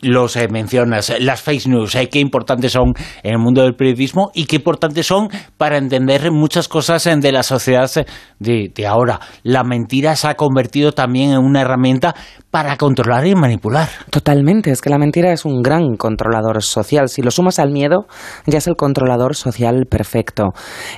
Los 0.03 0.37
eh, 0.37 0.49
mencionas, 0.49 1.11
eh, 1.11 1.21
las 1.21 1.43
fake 1.43 1.67
news, 1.67 1.95
eh, 1.95 2.09
qué 2.09 2.21
importantes 2.21 2.73
son 2.73 2.95
en 3.23 3.33
el 3.33 3.39
mundo 3.39 3.63
del 3.63 3.75
periodismo 3.75 4.31
y 4.35 4.47
qué 4.47 4.57
importantes 4.57 5.07
son 5.07 5.29
para 5.59 5.77
entender 5.77 6.31
muchas 6.33 6.69
cosas 6.69 7.07
eh, 7.07 7.17
de 7.17 7.33
la 7.33 7.43
sociedad 7.43 7.91
eh, 7.97 8.07
de, 8.39 8.73
de 8.75 8.87
ahora. 8.87 9.21
La 9.43 9.63
mentira 9.63 10.17
se 10.17 10.29
ha 10.29 10.35
convertido 10.37 10.93
también 10.93 11.33
en 11.33 11.39
una 11.39 11.61
herramienta 11.61 12.15
para 12.51 12.77
controlar 12.79 13.27
y 13.27 13.35
manipular. 13.35 13.89
Totalmente, 14.11 14.71
es 14.71 14.81
que 14.81 14.91
la 14.91 14.99
mentira 14.99 15.33
es 15.33 15.45
un 15.45 15.63
gran 15.63 15.97
controlador 15.97 16.63
social. 16.63 17.09
Si 17.09 17.21
lo 17.21 17.31
sumas 17.31 17.59
al 17.59 17.71
miedo, 17.71 18.07
ya 18.47 18.59
es 18.59 18.67
el 18.67 18.77
controlador 18.77 19.37
social 19.37 19.85
perfecto. 19.89 20.49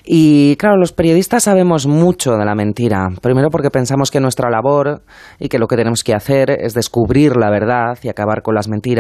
Y 0.05 0.57
claro, 0.57 0.77
los 0.77 0.93
periodistas 0.93 1.43
sabemos 1.43 1.87
mucho 1.87 2.37
de 2.37 2.45
la 2.45 2.55
mentira. 2.55 3.09
Primero 3.21 3.49
porque 3.51 3.71
pensamos 3.71 4.11
que 4.11 4.21
nuestra 4.21 4.49
labor 4.49 5.03
y 5.41 5.49
que 5.49 5.59
lo 5.59 5.67
que 5.67 5.77
tenemos 5.77 6.05
que 6.05 6.15
hacer 6.15 6.51
es 6.51 6.73
descubrir 6.73 7.37
la 7.37 7.51
verdad 7.51 7.99
y 8.03 8.09
acabar 8.09 8.43
con 8.43 8.55
las 8.55 8.69
mentiras. 8.69 8.92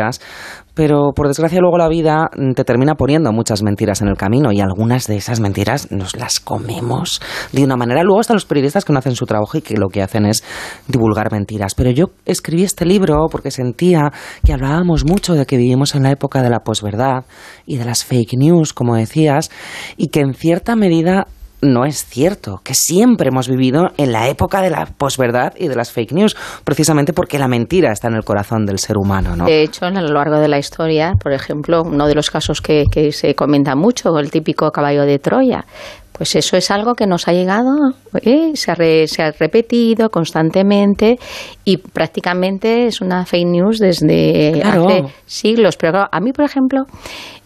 Pero 0.75 1.13
por 1.15 1.29
desgracia 1.29 1.61
luego 1.61 1.77
la 1.77 1.89
vida 1.89 2.31
mm, 2.35 2.53
te 2.53 2.65
termina 2.65 2.95
poniendo 2.95 3.31
muchas 3.33 3.63
mentiras 3.63 4.01
en 4.01 4.09
el 4.09 4.17
camino 4.17 4.53
y 4.53 4.61
algunas 4.61 5.07
de 5.07 5.17
esas 5.17 5.41
mentiras 5.41 5.91
nos 5.91 6.17
las 6.17 6.41
comemos 6.41 7.21
de 7.53 7.63
una 7.63 7.77
manera. 7.77 8.03
Luego 8.03 8.21
están 8.21 8.37
los 8.37 8.47
periodistas 8.47 8.85
que 8.85 8.93
no 8.93 8.99
hacen 8.99 9.15
su 9.15 9.27
trabajo 9.27 9.59
y 9.59 9.61
que 9.61 9.77
lo 9.77 9.89
que 9.89 10.03
hacen 10.03 10.25
es 10.25 10.43
divulgar 10.89 11.31
mentiras. 11.31 11.75
Pero 11.75 11.91
yo 11.91 12.07
escribí 12.25 12.65
este 12.65 12.87
libro 12.87 13.27
porque 13.31 13.51
sentía 13.51 14.13
que 14.45 14.53
hablábamos 14.53 15.05
mucho 15.05 15.35
de 15.35 15.45
que 15.45 15.59
vivimos 15.59 15.95
en 15.95 16.05
la 16.05 16.11
época 16.11 16.43
de 16.43 16.49
la 16.49 16.61
posverdad 16.61 17.25
y 17.67 17.77
de 17.77 17.85
las 17.85 18.05
fake 18.05 18.35
news, 18.39 18.73
como 18.73 18.97
decías, 18.97 19.51
y 19.97 20.09
que 20.09 20.21
en 20.21 20.33
cierta 20.33 20.75
medida 20.75 21.27
no 21.63 21.85
es 21.85 22.05
cierto, 22.05 22.61
que 22.65 22.75
siempre 22.75 23.29
hemos 23.29 23.49
vivido 23.49 23.93
en 23.97 24.11
la 24.13 24.29
época 24.29 24.61
de 24.61 24.71
la 24.71 24.85
posverdad 24.87 25.55
y 25.57 25.69
de 25.69 25.77
las 25.77 25.93
fake 25.93 26.13
news, 26.13 26.37
precisamente 26.65 27.13
porque 27.13 27.39
la 27.39 27.49
mentira 27.49 27.93
está 27.93 28.09
en 28.09 28.15
el 28.15 28.25
corazón 28.25 28.67
del 28.67 28.79
ser 28.81 28.97
humano, 28.99 29.37
¿no? 29.37 29.45
De 29.47 29.63
hecho, 29.63 29.87
a 29.87 29.91
lo 29.91 30.13
largo 30.13 30.39
de 30.39 30.49
la 30.49 30.59
historia, 30.59 31.13
por 31.23 31.33
ejemplo, 31.33 31.83
uno 31.85 32.07
de 32.09 32.15
los 32.17 32.31
casos 32.31 32.61
que, 32.61 32.85
que 32.91 33.13
se 33.13 33.35
comenta 33.35 33.77
mucho, 33.77 34.19
el 34.19 34.31
típico 34.31 34.71
caballo 34.73 35.03
de 35.07 35.19
Troya, 35.21 35.65
pues 36.13 36.37
eso 36.37 36.57
es 36.57 36.71
algo 36.71 36.95
que 36.95 37.07
nos 37.07 37.27
ha 37.27 37.33
llegado, 37.33 37.71
¿eh? 38.21 38.51
se, 38.55 38.71
ha 38.71 38.75
re- 38.75 39.07
se 39.09 39.23
ha 39.23 39.31
repetido 39.33 40.11
constantemente 40.11 41.17
y 41.65 41.79
prácticamente 41.79 42.87
es 42.87 43.01
una 43.01 43.25
fake 43.25 43.47
news 43.47 43.79
desde 43.79 44.53
Claro. 44.61 44.89
hace 44.89 45.05
siglos. 45.27 45.77
Pero 45.77 45.93
claro, 45.93 46.09
a 46.13 46.21
mí, 46.21 46.33
por 46.33 46.45
ejemplo, 46.45 46.83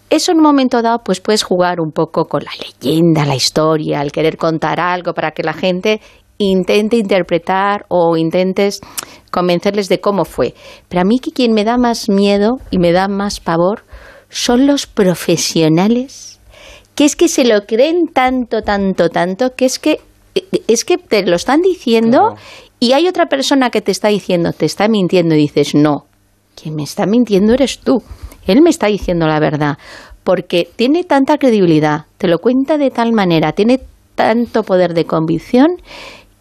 eso 0.09 0.31
en 0.31 0.37
un 0.37 0.43
momento 0.43 0.81
dado, 0.81 0.99
pues 1.03 1.19
puedes 1.19 1.43
jugar 1.43 1.79
un 1.79 1.91
poco 1.91 2.25
con 2.25 2.43
la 2.43 2.51
leyenda, 2.59 3.25
la 3.25 3.35
historia, 3.35 4.01
el 4.01 4.11
querer 4.11 4.37
contar 4.37 4.79
algo 4.79 5.13
para 5.13 5.31
que 5.31 5.43
la 5.43 5.53
gente 5.53 6.01
intente 6.37 6.97
interpretar 6.97 7.85
o 7.89 8.15
intentes 8.15 8.79
convencerles 9.31 9.89
de 9.89 9.99
cómo 9.99 10.23
fue. 10.23 10.53
Pero 10.87 11.01
a 11.01 11.05
mí 11.05 11.19
que 11.19 11.31
quien 11.31 11.53
me 11.53 11.63
da 11.63 11.77
más 11.77 12.09
miedo 12.09 12.57
y 12.69 12.77
me 12.77 12.91
da 12.91 13.07
más 13.07 13.39
pavor 13.39 13.83
son 14.29 14.67
los 14.67 14.85
profesionales 14.87 16.37
que 16.97 17.05
es 17.05 17.15
que 17.15 17.27
se 17.27 17.45
lo 17.45 17.61
creen 17.67 18.07
tanto, 18.11 18.63
tanto, 18.63 19.09
tanto, 19.09 19.53
que 19.55 19.65
es 19.65 19.77
que 19.77 19.99
es 20.67 20.83
que 20.83 20.97
te 20.97 21.23
lo 21.27 21.35
están 21.35 21.61
diciendo 21.61 22.33
y 22.79 22.93
hay 22.93 23.07
otra 23.07 23.27
persona 23.27 23.69
que 23.69 23.81
te 23.81 23.91
está 23.91 24.07
diciendo, 24.07 24.51
te 24.51 24.65
está 24.65 24.87
mintiendo 24.87 25.35
y 25.35 25.37
dices, 25.37 25.75
no, 25.75 26.05
quien 26.59 26.75
me 26.75 26.81
está 26.81 27.05
mintiendo 27.05 27.53
eres 27.53 27.79
tú. 27.79 28.01
Él 28.47 28.61
me 28.61 28.69
está 28.69 28.87
diciendo 28.87 29.27
la 29.27 29.39
verdad, 29.39 29.77
porque 30.23 30.67
tiene 30.75 31.03
tanta 31.03 31.37
credibilidad, 31.37 32.05
te 32.17 32.27
lo 32.27 32.39
cuenta 32.39 32.77
de 32.77 32.91
tal 32.91 33.13
manera, 33.13 33.51
tiene 33.51 33.79
tanto 34.15 34.63
poder 34.63 34.93
de 34.93 35.05
convicción 35.05 35.67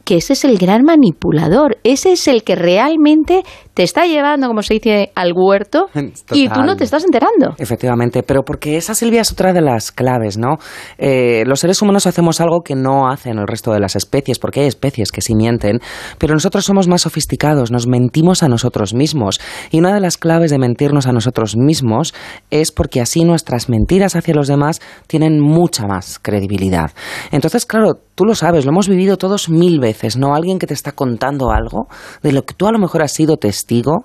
que 0.06 0.16
ese 0.16 0.34
es 0.34 0.44
el 0.44 0.56
gran 0.56 0.84
manipulador, 0.84 1.78
ese 1.82 2.12
es 2.12 2.28
el 2.28 2.44
que 2.44 2.54
realmente 2.54 3.42
te 3.75 3.82
está 3.82 4.06
llevando, 4.06 4.46
como 4.46 4.62
se 4.62 4.75
dice, 4.75 5.10
al 5.16 5.32
huerto 5.34 5.88
y 6.32 6.48
tú 6.48 6.62
no 6.62 6.76
te 6.76 6.84
estás 6.84 7.04
enterando. 7.04 7.56
Efectivamente, 7.58 8.22
pero 8.22 8.44
porque 8.44 8.76
esa 8.76 8.94
Silvia 8.94 9.22
es 9.22 9.32
otra 9.32 9.52
de 9.52 9.60
las 9.60 9.90
claves, 9.90 10.38
¿no? 10.38 10.58
Eh, 10.96 11.42
los 11.46 11.58
seres 11.58 11.82
humanos 11.82 12.06
hacemos 12.06 12.40
algo 12.40 12.60
que 12.62 12.76
no 12.76 13.08
hacen 13.10 13.38
el 13.38 13.48
resto 13.48 13.72
de 13.72 13.80
las 13.80 13.96
especies, 13.96 14.38
porque 14.38 14.60
hay 14.60 14.66
especies 14.66 15.10
que 15.10 15.20
sí 15.20 15.34
mienten, 15.34 15.80
pero 16.18 16.34
nosotros 16.34 16.64
somos 16.64 16.86
más 16.86 17.02
sofisticados, 17.02 17.72
nos 17.72 17.88
mentimos 17.88 18.44
a 18.44 18.48
nosotros 18.48 18.94
mismos. 18.94 19.40
Y 19.72 19.80
una 19.80 19.92
de 19.92 20.00
las 20.00 20.18
claves 20.18 20.52
de 20.52 20.58
mentirnos 20.58 21.08
a 21.08 21.12
nosotros 21.12 21.56
mismos 21.56 22.14
es 22.50 22.70
porque 22.70 23.00
así 23.00 23.25
nuestras 23.25 23.68
mentiras 23.68 24.14
hacia 24.14 24.34
los 24.34 24.46
demás 24.46 24.80
tienen 25.08 25.40
mucha 25.40 25.88
más 25.88 26.20
credibilidad. 26.20 26.92
Entonces, 27.32 27.66
claro, 27.66 28.05
tú 28.16 28.25
lo 28.25 28.35
sabes, 28.35 28.64
lo 28.64 28.73
hemos 28.73 28.88
vivido 28.88 29.16
todos 29.16 29.49
mil 29.49 29.78
veces, 29.78 30.16
¿no? 30.16 30.35
Alguien 30.35 30.58
que 30.58 30.66
te 30.66 30.75
está 30.75 30.92
contando 30.92 31.52
algo 31.52 31.87
de 32.23 32.32
lo 32.32 32.42
que 32.42 32.54
tú 32.54 32.66
a 32.66 32.73
lo 32.73 32.78
mejor 32.78 33.02
has 33.02 33.12
sido 33.12 33.37
testigo 33.37 34.04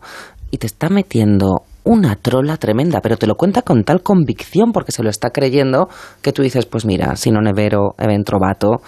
y 0.51 0.57
te 0.57 0.67
está 0.67 0.89
metiendo 0.89 1.63
una 1.83 2.15
trola 2.15 2.57
tremenda, 2.57 3.01
pero 3.01 3.17
te 3.17 3.27
lo 3.27 3.35
cuenta 3.35 3.63
con 3.63 3.83
tal 3.83 4.01
convicción 4.01 4.71
porque 4.71 4.91
se 4.91 5.03
lo 5.03 5.09
está 5.09 5.31
creyendo 5.31 5.89
que 6.21 6.31
tú 6.31 6.43
dices, 6.43 6.65
pues 6.65 6.85
mira, 6.85 7.15
si 7.15 7.31
non 7.31 7.47
è 7.47 7.53
vero, 7.53 7.95
è 7.97 8.05
ben 8.05 8.23
trovato, 8.23 8.81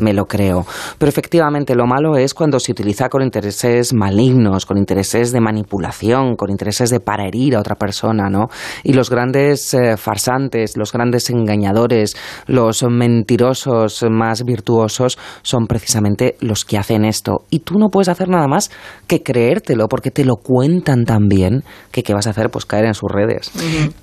me 0.00 0.12
lo 0.12 0.26
creo. 0.26 0.66
Pero 0.98 1.08
efectivamente 1.08 1.74
lo 1.74 1.86
malo 1.86 2.16
es 2.16 2.34
cuando 2.34 2.58
se 2.58 2.72
utiliza 2.72 3.08
con 3.08 3.22
intereses 3.22 3.92
malignos, 3.92 4.66
con 4.66 4.78
intereses 4.78 5.32
de 5.32 5.40
manipulación, 5.40 6.36
con 6.36 6.50
intereses 6.50 6.90
de 6.90 7.00
para 7.00 7.26
herir 7.26 7.56
a 7.56 7.60
otra 7.60 7.76
persona, 7.76 8.28
¿no? 8.28 8.48
Y 8.82 8.94
los 8.94 9.10
grandes 9.10 9.72
eh, 9.74 9.96
farsantes, 9.96 10.76
los 10.76 10.92
grandes 10.92 11.30
engañadores, 11.30 12.16
los 12.46 12.82
mentirosos 12.82 14.04
más 14.10 14.44
virtuosos 14.44 15.18
son 15.42 15.66
precisamente 15.66 16.36
los 16.40 16.64
que 16.64 16.78
hacen 16.78 17.04
esto. 17.04 17.44
Y 17.50 17.60
tú 17.60 17.78
no 17.78 17.88
puedes 17.90 18.08
hacer 18.08 18.28
nada 18.28 18.48
más 18.48 18.70
que 19.06 19.22
creértelo 19.22 19.88
porque 19.88 20.10
te 20.10 20.24
lo 20.24 20.36
cuentan 20.36 21.04
tan 21.04 21.28
bien 21.28 21.62
que 21.92 22.02
qué 22.02 22.14
vas 22.14 22.26
a 22.26 22.30
hacer 22.30 22.39
pues 22.48 22.64
caer 22.64 22.86
en 22.86 22.94
sus 22.94 23.10
redes. 23.10 23.50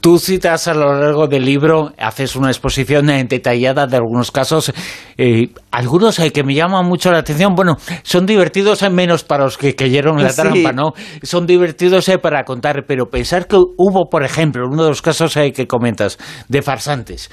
Tú 0.02 0.20
citas 0.20 0.68
a 0.68 0.74
lo 0.74 0.94
largo 0.94 1.28
del 1.28 1.46
libro, 1.46 1.94
haces 1.98 2.36
una 2.36 2.50
exposición 2.50 3.08
detallada 3.28 3.88
de 3.88 3.98
algunos 3.98 4.32
casos, 4.32 4.72
eh, 5.18 5.50
algunos 5.72 6.20
eh, 6.20 6.32
que 6.32 6.44
me 6.44 6.54
llaman 6.54 6.86
mucho 6.86 7.12
la 7.12 7.20
atención, 7.20 7.56
bueno, 7.56 7.78
son 8.04 8.26
divertidos 8.26 8.84
eh, 8.84 8.90
menos 8.90 9.24
para 9.24 9.46
los 9.46 9.58
que 9.58 9.76
cayeron 9.76 10.20
en 10.20 10.26
la 10.26 10.30
Sí. 10.32 10.42
trampa, 10.42 10.74
¿no? 10.74 10.94
Son 11.24 11.48
divertidos 11.48 12.08
eh, 12.10 12.18
para 12.20 12.44
contar, 12.44 12.86
pero 12.88 13.10
pensar 13.10 13.48
que 13.48 13.56
hubo, 13.56 14.10
por 14.10 14.24
ejemplo, 14.24 14.66
uno 14.70 14.84
de 14.84 14.90
los 14.90 15.02
casos 15.02 15.34
que 15.34 15.68
comentas, 15.68 16.18
de 16.48 16.62
farsantes, 16.62 17.32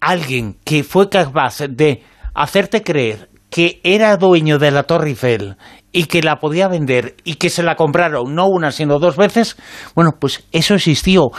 alguien 0.00 0.58
que 0.64 0.84
fue 0.84 1.08
capaz 1.08 1.58
de 1.68 2.02
hacerte 2.34 2.82
creer 2.82 3.28
que 3.50 3.80
era 3.84 4.16
dueño 4.16 4.58
de 4.58 4.70
la 4.70 4.82
Torre 4.82 5.10
Eiffel 5.10 5.56
y 5.96 6.04
que 6.04 6.20
la 6.20 6.36
podía 6.36 6.68
vender 6.68 7.16
y 7.24 7.36
que 7.36 7.48
se 7.48 7.62
la 7.62 7.74
compraron 7.74 8.34
no 8.34 8.48
una 8.48 8.70
sino 8.70 8.98
dos 8.98 9.16
veces, 9.16 9.56
bueno, 9.94 10.10
pues 10.20 10.44
eso 10.52 10.74
existió. 10.74 11.30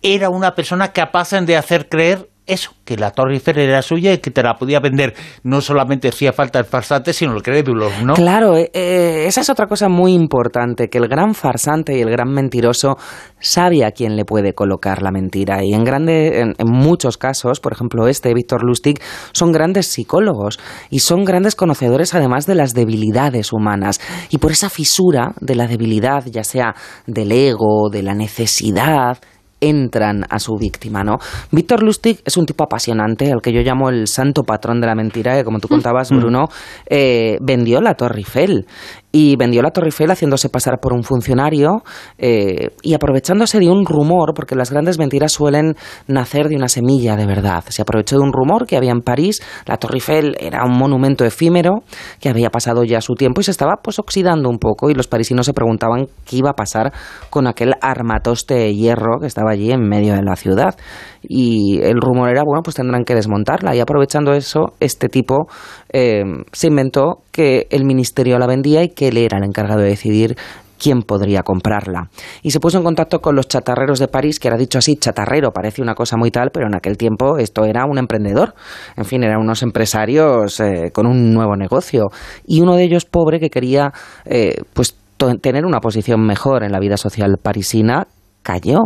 Era 0.00 0.30
una 0.30 0.54
persona 0.54 0.92
capaz 0.92 1.32
de 1.32 1.56
hacer 1.56 1.88
creer 1.88 2.28
eso, 2.46 2.72
que 2.84 2.96
la 2.96 3.12
Torre 3.12 3.34
Eiffel 3.34 3.58
era 3.58 3.82
suya 3.82 4.12
y 4.12 4.18
que 4.18 4.30
te 4.30 4.42
la 4.42 4.54
podía 4.54 4.80
vender. 4.80 5.14
No 5.44 5.60
solamente 5.60 6.08
hacía 6.08 6.32
falta 6.32 6.58
el 6.58 6.64
farsante, 6.64 7.12
sino 7.12 7.34
el 7.34 7.42
crédulo, 7.42 7.88
¿no? 8.04 8.14
Claro, 8.14 8.56
eh, 8.56 8.70
eh, 8.74 9.24
esa 9.26 9.42
es 9.42 9.50
otra 9.50 9.66
cosa 9.66 9.88
muy 9.88 10.12
importante, 10.12 10.88
que 10.88 10.98
el 10.98 11.08
gran 11.08 11.34
farsante 11.34 11.96
y 11.96 12.00
el 12.00 12.10
gran 12.10 12.30
mentiroso 12.30 12.96
sabe 13.38 13.84
a 13.84 13.92
quién 13.92 14.16
le 14.16 14.24
puede 14.24 14.54
colocar 14.54 15.02
la 15.02 15.12
mentira. 15.12 15.62
Y 15.62 15.72
en, 15.72 15.84
grande, 15.84 16.40
en, 16.40 16.54
en 16.58 16.68
muchos 16.68 17.16
casos, 17.16 17.60
por 17.60 17.72
ejemplo 17.72 18.08
este, 18.08 18.34
Víctor 18.34 18.64
Lustig, 18.64 19.00
son 19.32 19.52
grandes 19.52 19.86
psicólogos 19.86 20.58
y 20.90 21.00
son 21.00 21.24
grandes 21.24 21.54
conocedores 21.54 22.14
además 22.14 22.46
de 22.46 22.56
las 22.56 22.74
debilidades 22.74 23.52
humanas. 23.52 24.00
Y 24.30 24.38
por 24.38 24.52
esa 24.52 24.68
fisura 24.68 25.32
de 25.40 25.54
la 25.54 25.66
debilidad, 25.66 26.24
ya 26.26 26.44
sea 26.44 26.74
del 27.06 27.30
ego, 27.32 27.88
de 27.90 28.02
la 28.02 28.14
necesidad, 28.14 29.18
entran 29.62 30.24
a 30.28 30.38
su 30.38 30.56
víctima, 30.56 31.02
¿no? 31.02 31.18
Víctor 31.50 31.82
Lustig 31.82 32.20
es 32.24 32.36
un 32.36 32.44
tipo 32.44 32.64
apasionante, 32.64 33.32
al 33.32 33.40
que 33.40 33.52
yo 33.52 33.62
llamo 33.62 33.88
el 33.88 34.06
santo 34.08 34.42
patrón 34.42 34.80
de 34.80 34.88
la 34.88 34.94
mentira, 34.94 35.36
que 35.36 35.44
como 35.44 35.58
tú 35.58 35.68
contabas, 35.68 36.10
Bruno, 36.10 36.48
eh, 36.86 37.38
vendió 37.40 37.80
la 37.80 37.94
Torre 37.94 38.18
Eiffel. 38.18 38.66
Y 39.12 39.36
vendió 39.36 39.62
la 39.62 39.70
Torre 39.70 39.88
Eiffel 39.88 40.10
haciéndose 40.10 40.48
pasar 40.48 40.80
por 40.80 40.94
un 40.94 41.02
funcionario 41.04 41.82
eh, 42.18 42.70
y 42.82 42.94
aprovechándose 42.94 43.60
de 43.60 43.68
un 43.68 43.84
rumor, 43.84 44.32
porque 44.34 44.56
las 44.56 44.70
grandes 44.70 44.98
mentiras 44.98 45.32
suelen 45.32 45.74
nacer 46.06 46.48
de 46.48 46.56
una 46.56 46.68
semilla 46.68 47.14
de 47.16 47.26
verdad. 47.26 47.64
Se 47.68 47.82
aprovechó 47.82 48.16
de 48.16 48.22
un 48.22 48.32
rumor 48.32 48.66
que 48.66 48.76
había 48.76 48.90
en 48.90 49.02
París, 49.02 49.42
la 49.66 49.76
Torre 49.76 49.96
Eiffel 49.96 50.36
era 50.40 50.64
un 50.64 50.78
monumento 50.78 51.24
efímero 51.24 51.82
que 52.20 52.28
había 52.28 52.50
pasado 52.50 52.84
ya 52.84 53.00
su 53.00 53.14
tiempo 53.14 53.40
y 53.40 53.44
se 53.44 53.50
estaba 53.50 53.76
pues 53.82 53.98
oxidando 53.98 54.48
un 54.48 54.58
poco 54.58 54.90
y 54.90 54.94
los 54.94 55.08
parisinos 55.08 55.46
se 55.46 55.52
preguntaban 55.52 56.06
qué 56.24 56.36
iba 56.36 56.50
a 56.50 56.54
pasar 56.54 56.92
con 57.30 57.46
aquel 57.46 57.74
armatoste 57.80 58.54
de 58.54 58.74
hierro 58.74 59.20
que 59.20 59.26
estaba 59.26 59.50
allí 59.50 59.70
en 59.70 59.82
medio 59.88 60.14
de 60.14 60.22
la 60.22 60.36
ciudad. 60.36 60.74
Y 61.22 61.80
el 61.82 62.00
rumor 62.00 62.30
era, 62.30 62.42
bueno, 62.44 62.62
pues 62.62 62.76
tendrán 62.76 63.04
que 63.04 63.14
desmontarla. 63.14 63.74
Y 63.76 63.80
aprovechando 63.80 64.32
eso, 64.32 64.74
este 64.80 65.08
tipo 65.08 65.46
eh, 65.92 66.24
se 66.52 66.66
inventó 66.68 67.22
que 67.30 67.66
el 67.70 67.84
ministerio 67.84 68.38
la 68.38 68.46
vendía 68.46 68.82
y 68.82 68.90
que 68.90 69.08
él 69.08 69.16
era 69.18 69.38
el 69.38 69.44
encargado 69.44 69.80
de 69.80 69.88
decidir 69.88 70.36
quién 70.82 71.02
podría 71.02 71.42
comprarla. 71.42 72.08
Y 72.42 72.50
se 72.50 72.58
puso 72.58 72.78
en 72.78 72.84
contacto 72.84 73.20
con 73.20 73.36
los 73.36 73.46
chatarreros 73.46 74.00
de 74.00 74.08
París, 74.08 74.40
que 74.40 74.48
era 74.48 74.56
dicho 74.56 74.78
así, 74.78 74.96
chatarrero, 74.96 75.52
parece 75.52 75.80
una 75.80 75.94
cosa 75.94 76.16
muy 76.16 76.32
tal, 76.32 76.50
pero 76.52 76.66
en 76.66 76.74
aquel 76.74 76.96
tiempo 76.96 77.38
esto 77.38 77.64
era 77.64 77.84
un 77.86 77.98
emprendedor. 77.98 78.54
En 78.96 79.04
fin, 79.04 79.22
eran 79.22 79.40
unos 79.40 79.62
empresarios 79.62 80.58
eh, 80.58 80.90
con 80.92 81.06
un 81.06 81.32
nuevo 81.32 81.54
negocio. 81.54 82.08
Y 82.46 82.60
uno 82.60 82.74
de 82.74 82.82
ellos, 82.82 83.04
pobre, 83.04 83.38
que 83.38 83.48
quería 83.48 83.92
eh, 84.24 84.56
pues 84.74 84.96
tener 85.40 85.64
una 85.64 85.78
posición 85.78 86.26
mejor 86.26 86.64
en 86.64 86.72
la 86.72 86.80
vida 86.80 86.96
social 86.96 87.36
parisina, 87.40 88.08
cayó 88.42 88.78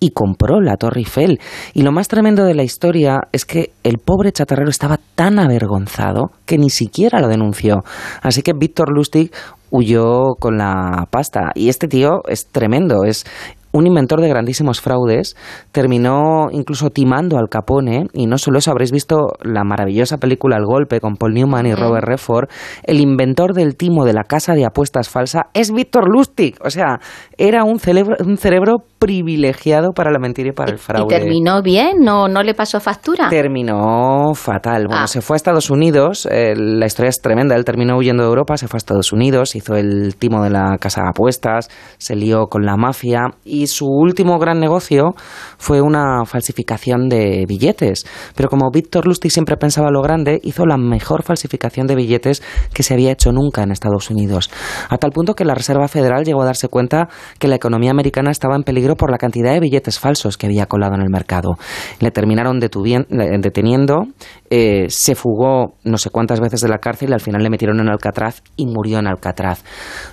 y 0.00 0.10
compró 0.10 0.60
la 0.60 0.76
Torre 0.76 1.00
Eiffel. 1.00 1.40
Y 1.74 1.82
lo 1.82 1.92
más 1.92 2.08
tremendo 2.08 2.44
de 2.44 2.54
la 2.54 2.62
historia 2.62 3.20
es 3.32 3.44
que 3.44 3.72
el 3.82 3.98
pobre 3.98 4.32
chatarrero 4.32 4.70
estaba 4.70 4.98
tan 5.14 5.38
avergonzado 5.38 6.30
que 6.46 6.58
ni 6.58 6.70
siquiera 6.70 7.20
lo 7.20 7.28
denunció. 7.28 7.82
Así 8.22 8.42
que 8.42 8.52
Víctor 8.52 8.90
Lustig 8.94 9.30
huyó 9.70 10.34
con 10.38 10.58
la 10.58 11.06
pasta. 11.10 11.50
Y 11.54 11.68
este 11.68 11.88
tío 11.88 12.22
es 12.28 12.46
tremendo, 12.46 13.04
es 13.04 13.24
un 13.72 13.86
inventor 13.86 14.20
de 14.20 14.28
grandísimos 14.28 14.80
fraudes, 14.80 15.34
terminó 15.72 16.48
incluso 16.52 16.90
timando 16.90 17.38
al 17.38 17.48
Capone, 17.48 18.06
y 18.12 18.26
no 18.26 18.38
solo 18.38 18.58
eso, 18.58 18.70
habréis 18.70 18.92
visto 18.92 19.28
la 19.42 19.64
maravillosa 19.64 20.18
película 20.18 20.56
El 20.56 20.66
Golpe 20.66 21.00
con 21.00 21.16
Paul 21.16 21.34
Newman 21.34 21.66
y 21.66 21.74
Robert 21.74 22.06
Redford, 22.06 22.48
el 22.84 23.00
inventor 23.00 23.54
del 23.54 23.76
timo 23.76 24.04
de 24.04 24.12
la 24.12 24.24
casa 24.24 24.54
de 24.54 24.66
apuestas 24.66 25.08
falsa 25.08 25.46
es 25.54 25.72
Víctor 25.72 26.08
Lustig, 26.08 26.56
o 26.62 26.70
sea, 26.70 27.00
era 27.38 27.64
un 27.64 27.78
cerebro, 27.78 28.16
un 28.24 28.36
cerebro 28.36 28.84
privilegiado 29.02 29.92
para 29.92 30.10
la 30.10 30.18
mentira 30.18 30.48
y 30.50 30.52
para 30.52 30.70
el 30.70 30.76
¿Y 30.76 30.80
fraude. 30.80 31.18
terminó 31.18 31.62
bien? 31.62 31.98
¿No, 32.00 32.28
no 32.28 32.42
le 32.42 32.54
pasó 32.54 32.80
factura? 32.80 33.28
Terminó 33.28 34.32
fatal. 34.34 34.86
Bueno, 34.86 35.02
Ah. 35.04 35.06
se 35.06 35.20
fue 35.20 35.34
a 35.34 35.38
Estados 35.38 35.70
Unidos. 35.70 36.26
eh, 36.30 36.54
la 36.56 36.86
historia 36.86 37.08
es 37.10 37.20
tremenda. 37.20 37.54
Él 37.56 37.64
terminó 37.64 37.96
huyendo 37.96 38.22
de 38.22 38.28
Europa, 38.28 38.56
se 38.56 38.68
fue 38.68 38.76
a 38.76 38.78
Estados 38.78 39.12
Unidos, 39.12 39.54
hizo 39.56 39.74
el 39.76 40.16
timo 40.16 40.42
de 40.42 40.50
la 40.50 40.76
casa 40.78 41.02
de 41.02 41.08
apuestas, 41.10 41.68
se 41.98 42.14
lió 42.16 42.46
con 42.46 42.64
la 42.64 42.76
mafia 42.76 43.30
y 43.44 43.66
su 43.66 43.86
último 43.86 44.38
gran 44.38 44.58
negocio 44.60 45.14
fue 45.58 45.80
una 45.80 46.24
falsificación 46.24 47.08
de 47.08 47.44
billetes. 47.46 48.04
Pero 48.36 48.48
como 48.48 48.70
Víctor 48.70 49.06
Lustig 49.06 49.30
siempre 49.32 49.56
pensaba 49.56 49.90
lo 49.90 50.00
grande, 50.02 50.40
hizo 50.42 50.64
la 50.66 50.76
mejor 50.76 51.22
falsificación 51.22 51.86
de 51.86 51.94
billetes 51.96 52.42
que 52.72 52.82
se 52.82 52.94
había 52.94 53.12
hecho 53.12 53.32
nunca 53.32 53.62
en 53.62 53.70
Estados 53.72 54.10
Unidos. 54.10 54.50
A 54.88 54.98
tal 54.98 55.10
punto 55.10 55.34
que 55.34 55.44
la 55.44 55.54
Reserva 55.54 55.88
Federal 55.88 56.24
llegó 56.24 56.42
a 56.42 56.46
darse 56.46 56.68
cuenta 56.68 57.08
que 57.38 57.48
la 57.48 57.56
economía 57.56 57.90
americana 57.90 58.30
estaba 58.30 58.56
en 58.56 58.62
peligro 58.62 58.91
por 58.96 59.10
la 59.10 59.18
cantidad 59.18 59.52
de 59.52 59.60
billetes 59.60 59.98
falsos 59.98 60.36
que 60.36 60.46
había 60.46 60.66
colado 60.66 60.94
en 60.94 61.02
el 61.02 61.10
mercado. 61.10 61.56
Le 62.00 62.10
terminaron 62.10 62.60
deteniendo, 62.60 64.06
eh, 64.50 64.86
se 64.88 65.14
fugó 65.14 65.74
no 65.84 65.98
sé 65.98 66.10
cuántas 66.10 66.40
veces 66.40 66.60
de 66.60 66.68
la 66.68 66.78
cárcel 66.78 67.10
y 67.10 67.12
al 67.12 67.20
final 67.20 67.42
le 67.42 67.50
metieron 67.50 67.80
en 67.80 67.88
Alcatraz 67.88 68.42
y 68.56 68.66
murió 68.66 68.98
en 68.98 69.06
Alcatraz. 69.06 69.64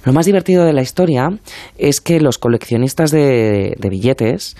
Lo 0.06 0.14
más 0.14 0.26
divertido 0.26 0.66
de 0.66 0.74
la 0.74 0.82
historia 0.82 1.30
es 1.78 2.02
que 2.02 2.20
los 2.20 2.38
coleccionistas 2.38 3.12
de, 3.12 3.76
de 3.78 3.90
billetes 3.90 4.56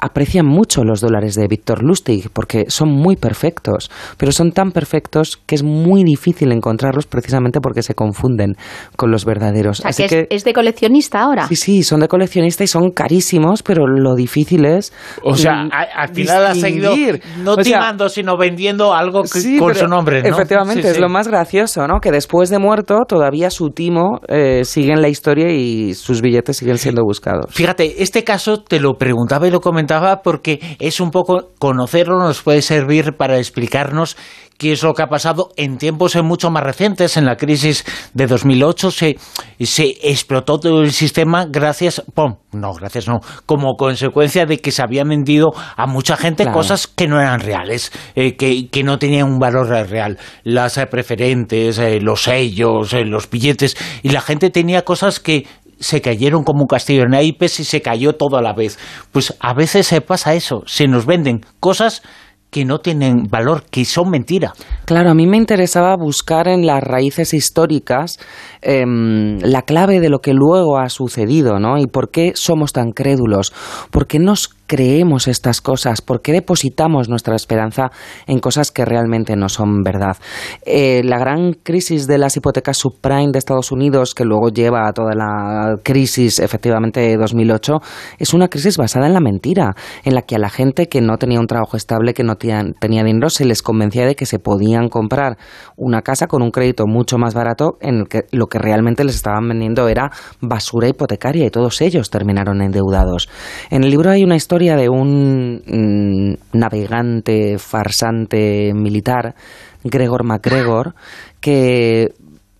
aprecian 0.00 0.46
mucho 0.46 0.84
los 0.84 1.00
dólares 1.00 1.34
de 1.34 1.46
Víctor 1.48 1.82
Lustig 1.82 2.30
porque 2.32 2.64
son 2.68 2.88
muy 2.90 3.16
perfectos, 3.16 3.90
pero 4.16 4.32
son 4.32 4.52
tan 4.52 4.70
perfectos 4.72 5.38
que 5.46 5.54
es 5.54 5.62
muy 5.62 6.04
difícil 6.04 6.52
encontrarlos 6.52 7.06
precisamente 7.06 7.60
porque 7.60 7.82
se 7.82 7.94
confunden 7.94 8.54
con 8.96 9.10
los 9.10 9.24
verdaderos. 9.24 9.80
O 9.80 9.82
sea, 9.82 9.90
Así 9.90 10.02
que 10.06 10.20
es, 10.20 10.28
que 10.28 10.34
es 10.34 10.44
de 10.44 10.52
coleccionista 10.52 11.20
ahora. 11.20 11.46
Sí, 11.48 11.56
sí, 11.56 11.82
son 11.82 12.00
de 12.00 12.08
coleccionista 12.08 12.64
y 12.64 12.66
son 12.66 12.90
carísimos, 12.90 13.62
pero 13.62 13.86
lo 13.86 14.14
difícil 14.14 14.64
es. 14.64 14.92
O 15.22 15.34
sea, 15.36 15.64
mm, 15.64 15.70
a- 15.72 16.02
al 16.02 16.14
final 16.14 16.46
ha 16.46 16.54
seguido 16.54 16.94
no 17.42 17.52
O 17.52 17.54
sea, 17.56 17.64
timando, 17.64 18.08
sino 18.08 18.36
vendiendo 18.36 18.94
algo 18.94 19.22
que- 19.22 19.40
sí, 19.40 19.58
con 19.58 19.68
pero 19.72 19.80
su 19.80 19.86
nombre, 19.86 20.22
¿no? 20.22 20.28
Efectivamente, 20.28 20.82
Sí, 20.82 20.88
es 20.88 20.94
sí. 20.94 21.00
lo 21.00 21.08
más 21.08 21.28
gracioso, 21.28 21.86
¿no? 21.86 22.00
Que 22.00 22.10
después 22.10 22.48
de 22.50 22.58
muerto, 22.58 23.00
todavía 23.06 23.50
su 23.50 23.70
timo 23.70 24.20
eh, 24.28 24.62
sigue 24.64 24.92
en 24.92 25.02
la 25.02 25.08
historia 25.08 25.50
y 25.50 25.94
sus 25.94 26.20
billetes 26.22 26.56
siguen 26.56 26.78
siendo 26.78 27.02
buscados. 27.04 27.46
Fíjate, 27.50 28.02
este 28.02 28.24
caso 28.24 28.62
te 28.62 28.80
lo 28.80 28.94
preguntaba 28.94 29.46
y 29.46 29.50
lo 29.50 29.60
comentaba 29.60 29.89
porque 30.22 30.60
es 30.78 31.00
un 31.00 31.10
poco 31.10 31.48
conocerlo, 31.58 32.18
nos 32.18 32.42
puede 32.42 32.62
servir 32.62 33.16
para 33.16 33.38
explicarnos 33.38 34.16
qué 34.60 34.72
es 34.72 34.82
lo 34.82 34.92
que 34.92 35.02
ha 35.02 35.08
pasado 35.08 35.48
en 35.56 35.78
tiempos 35.78 36.14
mucho 36.22 36.50
más 36.50 36.62
recientes. 36.62 37.16
En 37.16 37.24
la 37.24 37.36
crisis 37.36 37.84
de 38.12 38.26
2008 38.26 38.90
se, 38.90 39.16
se 39.58 39.96
explotó 40.02 40.60
todo 40.60 40.82
el 40.82 40.92
sistema 40.92 41.46
gracias, 41.48 42.02
pum, 42.14 42.36
no, 42.52 42.74
gracias 42.74 43.08
no, 43.08 43.20
como 43.46 43.76
consecuencia 43.76 44.44
de 44.44 44.58
que 44.58 44.70
se 44.70 44.82
habían 44.82 45.08
vendido 45.08 45.48
a 45.76 45.86
mucha 45.86 46.16
gente 46.16 46.44
Claro. 46.44 46.58
cosas 46.58 46.86
que 46.86 47.08
no 47.08 47.18
eran 47.18 47.40
reales, 47.40 47.90
eh, 48.14 48.36
que, 48.36 48.68
que 48.68 48.82
no 48.82 48.98
tenían 48.98 49.28
un 49.28 49.38
valor 49.38 49.68
real. 49.68 50.18
Las 50.44 50.76
eh, 50.76 50.86
preferentes, 50.86 51.78
eh, 51.78 51.98
los 52.00 52.24
sellos, 52.24 52.92
eh, 52.92 53.04
los 53.04 53.30
billetes, 53.30 53.76
y 54.02 54.10
la 54.10 54.20
gente 54.20 54.50
tenía 54.50 54.82
cosas 54.82 55.20
que 55.20 55.46
se 55.80 56.00
cayeron 56.00 56.44
como 56.44 56.60
un 56.60 56.68
castillo 56.68 57.02
en 57.02 57.10
naipes 57.10 57.58
y 57.60 57.64
se 57.64 57.82
cayó 57.82 58.14
todo 58.14 58.36
a 58.36 58.42
la 58.42 58.52
vez. 58.52 58.78
Pues 59.12 59.34
a 59.40 59.54
veces 59.54 59.86
se 59.86 60.00
pasa 60.00 60.34
eso, 60.34 60.62
se 60.66 60.86
nos 60.86 61.06
venden 61.06 61.40
cosas 61.58 62.02
que 62.50 62.64
no 62.64 62.78
tienen 62.78 63.28
valor, 63.30 63.64
que 63.70 63.84
son 63.84 64.10
mentira. 64.10 64.52
Claro, 64.84 65.10
a 65.10 65.14
mí 65.14 65.26
me 65.26 65.36
interesaba 65.36 65.94
buscar 65.96 66.48
en 66.48 66.66
las 66.66 66.82
raíces 66.82 67.32
históricas 67.32 68.18
em, 68.60 69.38
la 69.40 69.62
clave 69.62 70.00
de 70.00 70.10
lo 70.10 70.18
que 70.18 70.34
luego 70.34 70.78
ha 70.78 70.88
sucedido, 70.88 71.60
¿no? 71.60 71.78
Y 71.78 71.86
por 71.86 72.10
qué 72.10 72.32
somos 72.34 72.72
tan 72.72 72.90
crédulos, 72.90 73.52
por 73.90 74.06
qué 74.06 74.18
nos 74.18 74.48
creemos 74.70 75.26
estas 75.26 75.60
cosas, 75.60 76.00
por 76.00 76.22
qué 76.22 76.30
depositamos 76.30 77.08
nuestra 77.08 77.34
esperanza 77.34 77.90
en 78.28 78.38
cosas 78.38 78.70
que 78.70 78.84
realmente 78.84 79.34
no 79.34 79.48
son 79.48 79.82
verdad. 79.82 80.16
Eh, 80.64 81.02
la 81.04 81.18
gran 81.18 81.54
crisis 81.54 82.06
de 82.06 82.18
las 82.18 82.36
hipotecas 82.36 82.76
subprime 82.76 83.32
de 83.32 83.40
Estados 83.40 83.72
Unidos, 83.72 84.14
que 84.14 84.24
luego 84.24 84.50
lleva 84.50 84.86
a 84.86 84.92
toda 84.92 85.16
la 85.16 85.74
crisis 85.82 86.38
efectivamente 86.38 87.00
de 87.00 87.16
2008, 87.16 87.80
es 88.20 88.32
una 88.32 88.46
crisis 88.46 88.76
basada 88.76 89.08
en 89.08 89.14
la 89.14 89.18
mentira, 89.18 89.74
en 90.04 90.14
la 90.14 90.22
que 90.22 90.36
a 90.36 90.38
la 90.38 90.50
gente 90.50 90.86
que 90.86 91.00
no 91.00 91.16
tenía 91.16 91.40
un 91.40 91.48
trabajo 91.48 91.76
estable, 91.76 92.14
que 92.14 92.22
no 92.22 92.36
tenía 92.36 92.62
dinero, 93.02 93.28
se 93.28 93.46
les 93.46 93.62
convencía 93.62 94.06
de 94.06 94.14
que 94.14 94.24
se 94.24 94.38
podían 94.38 94.88
comprar 94.88 95.36
una 95.76 96.02
casa 96.02 96.28
con 96.28 96.42
un 96.42 96.52
crédito 96.52 96.86
mucho 96.86 97.18
más 97.18 97.34
barato, 97.34 97.76
en 97.80 98.04
que 98.04 98.20
lo 98.30 98.46
que 98.46 98.60
realmente 98.60 99.02
les 99.02 99.16
estaban 99.16 99.48
vendiendo 99.48 99.88
era 99.88 100.12
basura 100.40 100.86
hipotecaria 100.86 101.44
y 101.44 101.50
todos 101.50 101.80
ellos 101.80 102.08
terminaron 102.08 102.62
endeudados. 102.62 103.28
En 103.70 103.82
el 103.82 103.90
libro 103.90 104.10
hay 104.10 104.22
una 104.22 104.36
historia 104.36 104.59
de 104.60 104.88
un 104.90 105.62
mm, 105.66 106.58
navegante, 106.58 107.56
farsante 107.58 108.72
militar, 108.74 109.34
Gregor 109.82 110.22
MacGregor, 110.24 110.94
que 111.40 112.12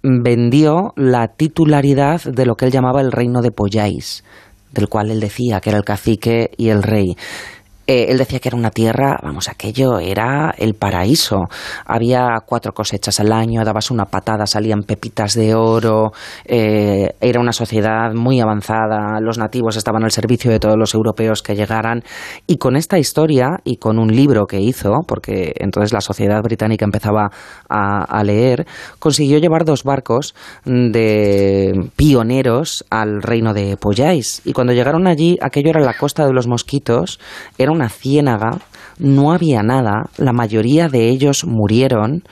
vendió 0.03 0.95
la 0.97 1.29
titularidad 1.29 2.23
de 2.23 2.47
lo 2.47 2.55
que 2.55 2.65
él 2.65 2.73
llamaba 2.73 3.03
el 3.03 3.13
reino 3.13 3.43
de 3.43 3.51
Pollais, 3.51 4.25
del 4.73 4.89
cual 4.89 5.11
él 5.11 5.21
decía 5.21 5.61
que 5.61 5.69
era 5.71 5.79
el 5.79 5.85
cacique 5.85 6.51
y 6.57 6.71
el 6.71 6.83
rey. 6.83 7.17
Eh, 7.91 8.07
él 8.09 8.19
decía 8.19 8.39
que 8.39 8.49
era 8.49 8.57
una 8.57 8.71
tierra, 8.71 9.19
vamos, 9.21 9.49
aquello 9.49 9.99
era 9.99 10.55
el 10.57 10.75
paraíso. 10.75 11.49
Había 11.85 12.37
cuatro 12.47 12.71
cosechas 12.73 13.19
al 13.19 13.33
año, 13.33 13.65
dabas 13.65 13.91
una 13.91 14.05
patada, 14.05 14.47
salían 14.47 14.83
pepitas 14.85 15.35
de 15.35 15.57
oro, 15.57 16.13
eh, 16.45 17.17
era 17.21 17.41
una 17.41 17.53
sociedad 17.53 18.13
muy 18.15 18.39
avanzada, 18.39 19.19
los 19.21 19.39
nativos 19.39 19.77
estaban 19.77 20.05
al 20.05 20.13
servicio 20.13 20.53
de 20.53 20.61
todos 20.61 20.77
los 20.79 20.95
europeos 20.95 21.43
que 21.43 21.57
llegaran. 21.57 22.05
Y 22.47 22.59
con 22.59 22.77
esta 22.77 22.97
historia 22.97 23.59
y 23.65 23.79
con 23.79 23.99
un 23.99 24.15
libro 24.15 24.47
que 24.47 24.61
hizo, 24.61 25.01
porque 25.05 25.53
entonces 25.57 25.93
la 25.93 26.01
sociedad 26.01 26.41
británica 26.43 26.85
empezaba 26.85 27.33
a, 27.69 28.23
leer, 28.23 28.69
consiguió 29.01 29.39
llevar 29.39 29.65
dos 29.65 29.83
barcos 29.83 30.37
de 30.65 31.73
pioneros 31.97 32.85
al 32.89 33.21
reino 33.21 33.53
de 33.53 33.77
Pollais. 33.77 34.43
Y 34.45 34.53
cuando 34.53 34.75
llegaron 34.75 35.09
allí, 35.09 35.37
aquello 35.43 35.71
era 35.71 35.81
la 35.81 35.95
costa 35.95 36.25
de 36.25 36.33
los 36.33 36.47
mosquitos, 36.47 37.19
era 37.59 37.73
una 37.81 37.89
ciénaga, 37.89 38.59
no 38.99 39.33
había 39.33 39.63
nada, 39.63 40.11
la 40.19 40.35
mayoría 40.35 40.89
de 40.89 41.09
ellos 41.09 41.47
murieron 41.47 42.25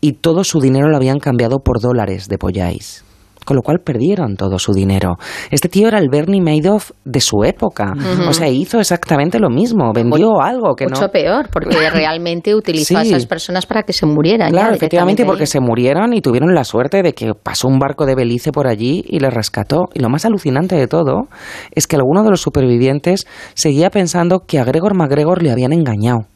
y 0.00 0.14
todo 0.14 0.42
su 0.42 0.60
dinero 0.60 0.88
lo 0.88 0.96
habían 0.96 1.20
cambiado 1.20 1.60
por 1.60 1.80
dólares 1.80 2.26
de 2.28 2.36
Pollais 2.36 3.04
con 3.48 3.56
lo 3.56 3.62
cual 3.62 3.78
perdieron 3.78 4.36
todo 4.36 4.58
su 4.58 4.74
dinero. 4.74 5.16
Este 5.50 5.70
tío 5.70 5.88
era 5.88 5.98
el 5.98 6.10
Bernie 6.10 6.42
Madoff 6.42 6.90
de 7.06 7.18
su 7.22 7.44
época, 7.44 7.94
o 8.28 8.32
sea, 8.34 8.46
hizo 8.46 8.78
exactamente 8.78 9.38
lo 9.38 9.48
mismo, 9.48 9.90
vendió 9.94 10.42
algo 10.42 10.74
que 10.76 10.84
Mucho 10.84 11.00
no... 11.00 11.08
peor, 11.08 11.48
porque 11.50 11.70
realmente 11.90 12.54
utilizó 12.54 12.98
a 12.98 13.02
esas 13.04 13.24
personas 13.24 13.64
para 13.64 13.84
que 13.84 13.94
se 13.94 14.04
murieran. 14.04 14.50
Claro, 14.50 14.72
ya 14.72 14.76
efectivamente, 14.76 15.24
porque 15.24 15.44
ahí. 15.44 15.46
se 15.46 15.60
murieron 15.60 16.12
y 16.12 16.20
tuvieron 16.20 16.54
la 16.54 16.64
suerte 16.64 17.02
de 17.02 17.14
que 17.14 17.32
pasó 17.32 17.68
un 17.68 17.78
barco 17.78 18.04
de 18.04 18.14
Belice 18.14 18.52
por 18.52 18.66
allí 18.66 19.02
y 19.08 19.18
les 19.18 19.32
rescató. 19.32 19.86
Y 19.94 20.00
lo 20.00 20.10
más 20.10 20.26
alucinante 20.26 20.76
de 20.76 20.86
todo 20.86 21.28
es 21.74 21.86
que 21.86 21.96
alguno 21.96 22.24
de 22.24 22.28
los 22.28 22.42
supervivientes 22.42 23.26
seguía 23.54 23.88
pensando 23.88 24.40
que 24.40 24.58
a 24.58 24.64
Gregor 24.64 24.94
MacGregor 24.94 25.42
le 25.42 25.52
habían 25.52 25.72
engañado. 25.72 26.26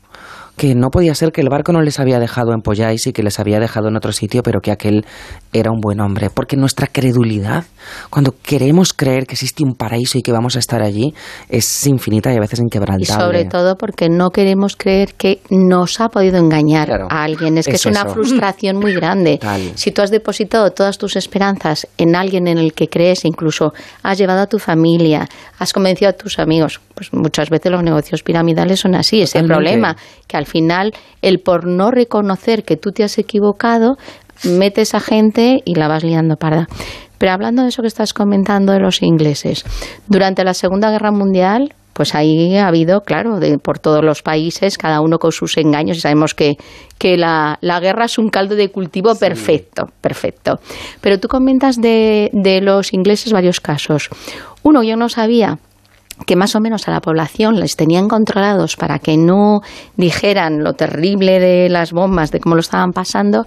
Que 0.57 0.75
no 0.75 0.91
podía 0.91 1.15
ser 1.15 1.33
que 1.33 1.41
el 1.41 1.49
barco 1.49 1.73
no 1.73 1.81
les 1.81 1.99
había 1.99 2.21
dejado 2.21 2.53
en 2.53 2.61
Pollais 2.61 3.07
y 3.07 3.13
que 3.13 3.23
les 3.23 3.41
había 3.41 3.59
dejado 3.59 3.89
en 3.89 3.97
otro 3.97 4.13
sitio, 4.13 4.43
pero 4.43 4.61
que 4.61 4.71
aquel 4.71 5.05
era 5.53 5.71
un 5.73 5.81
buen 5.81 5.99
hombre. 6.01 6.29
Porque 6.31 6.57
nuestra 6.57 6.87
credulidad, 6.87 7.65
cuando 8.11 8.35
queremos 8.43 8.93
creer 8.93 9.27
que 9.27 9.33
existe 9.33 9.65
un 9.65 9.75
paraíso 9.75 10.19
y 10.19 10.23
que 10.23 10.31
vamos 10.31 10.55
a 10.57 10.59
estar 10.59 10.83
allí, 10.83 11.15
es 11.49 11.87
infinita 11.87 12.33
y 12.33 12.37
a 12.37 12.41
veces 12.41 12.61
Y 12.61 12.65
inquebrantable. 12.65 13.07
sobre 13.25 13.45
todo 13.47 13.77
porque 13.77 14.09
no 14.11 14.31
queremos 14.31 14.77
creer 14.77 15.15
que 15.15 15.41
nos 15.51 16.01
ha 16.01 16.11
podido 16.11 16.37
engañar 16.39 16.87
Claro. 16.87 17.09
a 17.11 17.25
alguien. 17.25 17.57
Es 17.59 17.67
que 17.67 17.73
Es 17.73 17.81
es 17.81 17.87
una 17.87 18.03
eso. 18.03 18.11
frustración 18.15 18.77
muy 18.77 18.93
grande. 18.95 19.39
Tal. 19.39 19.73
Si 19.75 19.91
tú 19.91 20.03
has 20.03 20.11
depositado 20.11 20.71
todas 20.71 20.99
tus 20.99 21.17
esperanzas 21.17 21.89
en 21.97 22.15
alguien 22.15 22.47
en 22.47 22.59
el 22.59 22.75
que 22.75 22.89
crees, 22.89 23.25
incluso 23.25 23.73
has 24.03 24.19
llevado 24.19 24.43
a 24.43 24.47
tu 24.47 24.59
familia, 24.59 25.27
has 25.59 25.73
convencido 25.73 26.11
a 26.11 26.13
tus 26.13 26.39
amigos, 26.39 26.81
pues 26.95 27.13
muchas 27.13 27.49
veces 27.49 27.73
los 27.73 27.83
negocios 27.83 28.23
piramidales 28.23 28.81
son 28.81 28.95
así. 28.95 29.23
Ese 29.23 29.41
Totalmente. 29.41 29.55
problema 29.55 29.97
que 30.29 30.37
al 30.43 30.47
final 30.47 30.93
el 31.23 31.39
por 31.39 31.67
no 31.67 31.91
reconocer 31.91 32.65
que 32.65 32.77
tú 32.77 32.91
te 32.91 33.05
has 33.05 33.19
equivocado 33.19 33.97
metes 34.45 34.95
a 34.95 35.01
gente 35.01 35.63
y 35.65 35.75
la 35.75 35.89
vas 35.89 36.03
liando 36.03 36.37
parda. 36.37 36.67
Pero 37.19 37.33
hablando 37.33 37.63
de 37.63 37.69
eso 37.69 37.83
que 37.83 37.89
estás 37.89 38.13
comentando 38.13 38.73
de 38.73 38.81
los 38.81 39.03
ingleses, 39.03 39.65
durante 40.09 40.43
la 40.43 40.55
Segunda 40.55 40.91
Guerra 40.91 41.13
Mundial, 41.13 41.73
pues 41.93 42.15
ahí 42.15 42.57
ha 42.57 42.67
habido, 42.67 43.03
claro, 43.03 43.39
de, 43.39 43.59
por 43.59 43.79
todos 43.79 44.03
los 44.03 44.23
países, 44.23 44.79
cada 44.79 45.01
uno 45.01 45.19
con 45.19 45.31
sus 45.31 45.57
engaños, 45.57 45.99
y 45.99 46.01
sabemos 46.01 46.35
que, 46.35 46.57
que 46.99 47.17
la, 47.17 47.59
la 47.61 47.79
guerra 47.81 48.07
es 48.07 48.19
un 48.19 48.29
caldo 48.29 48.57
de 48.57 48.71
cultivo 48.71 49.15
perfecto, 49.15 49.87
perfecto. 50.01 50.59
Pero 51.01 51.21
tú 51.21 51.29
comentas 51.29 51.81
de, 51.81 52.31
de 52.33 52.61
los 52.61 52.93
ingleses 52.93 53.33
varios 53.33 53.61
casos. 53.61 54.09
Uno, 54.65 54.83
yo 54.83 54.97
no 54.97 55.09
sabía 55.09 55.59
que 56.27 56.37
más 56.37 56.55
o 56.55 56.61
menos 56.61 56.89
a 56.89 56.91
la 56.91 57.01
población 57.01 57.59
les 57.59 57.77
tenían 57.77 58.09
controlados 58.09 58.77
para 58.77 58.99
que 58.99 59.17
no 59.17 59.61
dijeran 59.97 60.63
lo 60.63 60.75
terrible 60.75 61.41
de 61.41 61.69
las 61.69 61.93
bombas, 61.93 62.31
de 62.31 62.41
cómo 62.41 62.55
lo 62.55 62.61
estaban 62.61 62.93
pasando, 62.93 63.45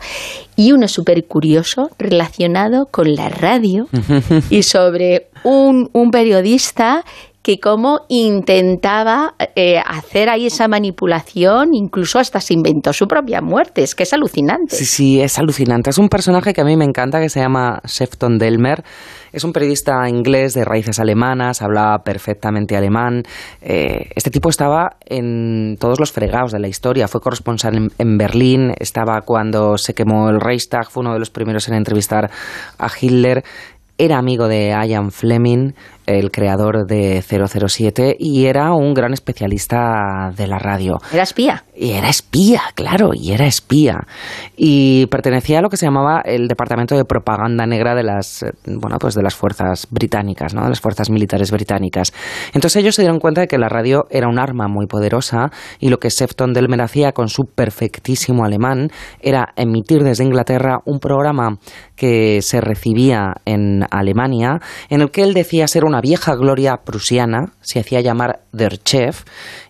y 0.56 0.72
uno 0.72 0.88
súper 0.88 1.26
curioso 1.26 1.90
relacionado 1.98 2.88
con 2.92 3.16
la 3.16 3.30
radio 3.30 3.88
y 4.50 4.64
sobre 4.64 5.30
un, 5.44 5.90
un 5.94 6.12
periodista 6.12 7.04
que 7.46 7.60
como 7.60 8.00
intentaba 8.10 9.36
eh, 9.56 9.78
hacer 9.78 10.30
ahí 10.30 10.48
esa 10.48 10.68
manipulación, 10.68 11.76
incluso 11.76 12.18
hasta 12.18 12.42
se 12.42 12.56
inventó 12.56 12.92
su 12.92 13.06
propia 13.06 13.40
muerte, 13.40 13.84
es 13.84 13.94
que 13.94 14.02
es 14.02 14.14
alucinante. 14.14 14.76
Sí, 14.76 14.86
sí, 14.86 15.22
es 15.22 15.38
alucinante. 15.38 15.92
Es 15.92 16.00
un 16.00 16.10
personaje 16.10 16.54
que 16.54 16.62
a 16.62 16.64
mí 16.64 16.76
me 16.76 16.86
encanta, 16.86 17.22
que 17.22 17.30
se 17.30 17.42
llama 17.42 17.82
Sefton 17.86 18.40
Delmer. 18.40 18.84
Es 19.36 19.44
un 19.44 19.52
periodista 19.52 20.08
inglés 20.08 20.54
de 20.54 20.64
raíces 20.64 20.98
alemanas, 20.98 21.62
hablaba 21.62 22.06
perfectamente 22.06 22.78
alemán. 22.78 23.24
Eh, 23.62 24.08
este 24.16 24.30
tipo 24.30 24.48
estaba 24.48 24.92
en 25.06 25.76
todos 25.78 26.00
los 26.00 26.14
fregados 26.14 26.54
de 26.54 26.60
la 26.60 26.70
historia. 26.70 27.10
Fue 27.10 27.20
corresponsal 27.20 27.76
en, 27.76 27.92
en 27.98 28.18
Berlín, 28.18 28.72
estaba 28.80 29.20
cuando 29.24 29.78
se 29.78 29.94
quemó 29.94 30.30
el 30.30 30.40
Reichstag, 30.40 30.90
fue 30.90 31.02
uno 31.02 31.12
de 31.12 31.20
los 31.20 31.32
primeros 31.32 31.68
en 31.68 31.74
entrevistar 31.74 32.32
a 32.80 32.88
Hitler. 32.88 33.44
Era 33.98 34.20
amigo 34.20 34.48
de 34.48 34.70
Ian 34.70 35.12
Fleming, 35.12 35.74
el 36.06 36.32
creador 36.32 36.86
de 36.88 37.22
007, 37.22 38.16
y 38.20 38.46
era 38.46 38.74
un 38.74 38.94
gran 38.94 39.14
especialista 39.14 40.32
de 40.36 40.48
la 40.48 40.60
radio. 40.60 40.98
Era 41.12 41.24
espía. 41.24 41.64
Y 41.76 41.92
era 41.92 42.10
espía, 42.10 42.62
claro, 42.74 43.10
y 43.14 43.34
era 43.34 43.46
espía. 43.46 44.06
Y 44.56 45.08
pertenecía 45.08 45.60
a 45.60 45.62
lo 45.62 45.70
que 45.70 45.78
se 45.78 45.86
llamaba 45.86 46.22
el 46.24 46.48
Departamento 46.48 46.96
de 46.96 47.04
Propaganda 47.06 47.66
Negra 47.66 47.96
de 47.96 48.04
las, 48.04 48.46
bueno, 48.66 48.98
pues 49.00 49.16
de 49.16 49.24
las 49.24 49.36
fuerzas 49.36 49.88
británicas, 49.90 50.54
¿no? 50.54 50.64
De 50.64 50.70
las 50.70 50.80
fuerzas 50.80 51.10
militares 51.10 51.52
británicas. 51.52 52.14
Entonces 52.54 52.78
ellos 52.78 52.96
se 52.96 53.02
dieron 53.02 53.20
cuenta 53.20 53.42
de 53.42 53.48
que 53.48 53.58
la 53.58 53.68
radio 53.68 54.06
era 54.10 54.30
un 54.30 54.40
arma 54.40 54.68
muy 54.68 54.88
poderosa 54.88 55.52
y 55.80 55.90
lo 55.90 55.98
que 55.98 56.10
Sefton 56.10 56.54
Delmer 56.54 56.82
hacía 56.82 57.12
con 57.12 57.28
su 57.28 57.44
perfectísimo 57.44 58.46
alemán 58.46 58.90
era 59.20 59.54
emitir 59.56 60.04
desde 60.04 60.24
Inglaterra 60.24 60.80
un 60.86 61.00
programa 61.00 61.58
que 61.96 62.42
se 62.42 62.62
recibía 62.62 63.36
en 63.46 63.86
Alemania, 63.92 64.60
en 64.90 65.02
el 65.02 65.12
que 65.12 65.24
él 65.24 65.34
decía 65.34 65.68
ser 65.68 65.86
una 65.86 65.95
vieja 66.02 66.36
gloria 66.36 66.78
prusiana, 66.84 67.54
se 67.62 67.80
hacía 67.80 68.02
llamar 68.02 68.42
Der 68.52 68.78
Chef, 68.78 69.24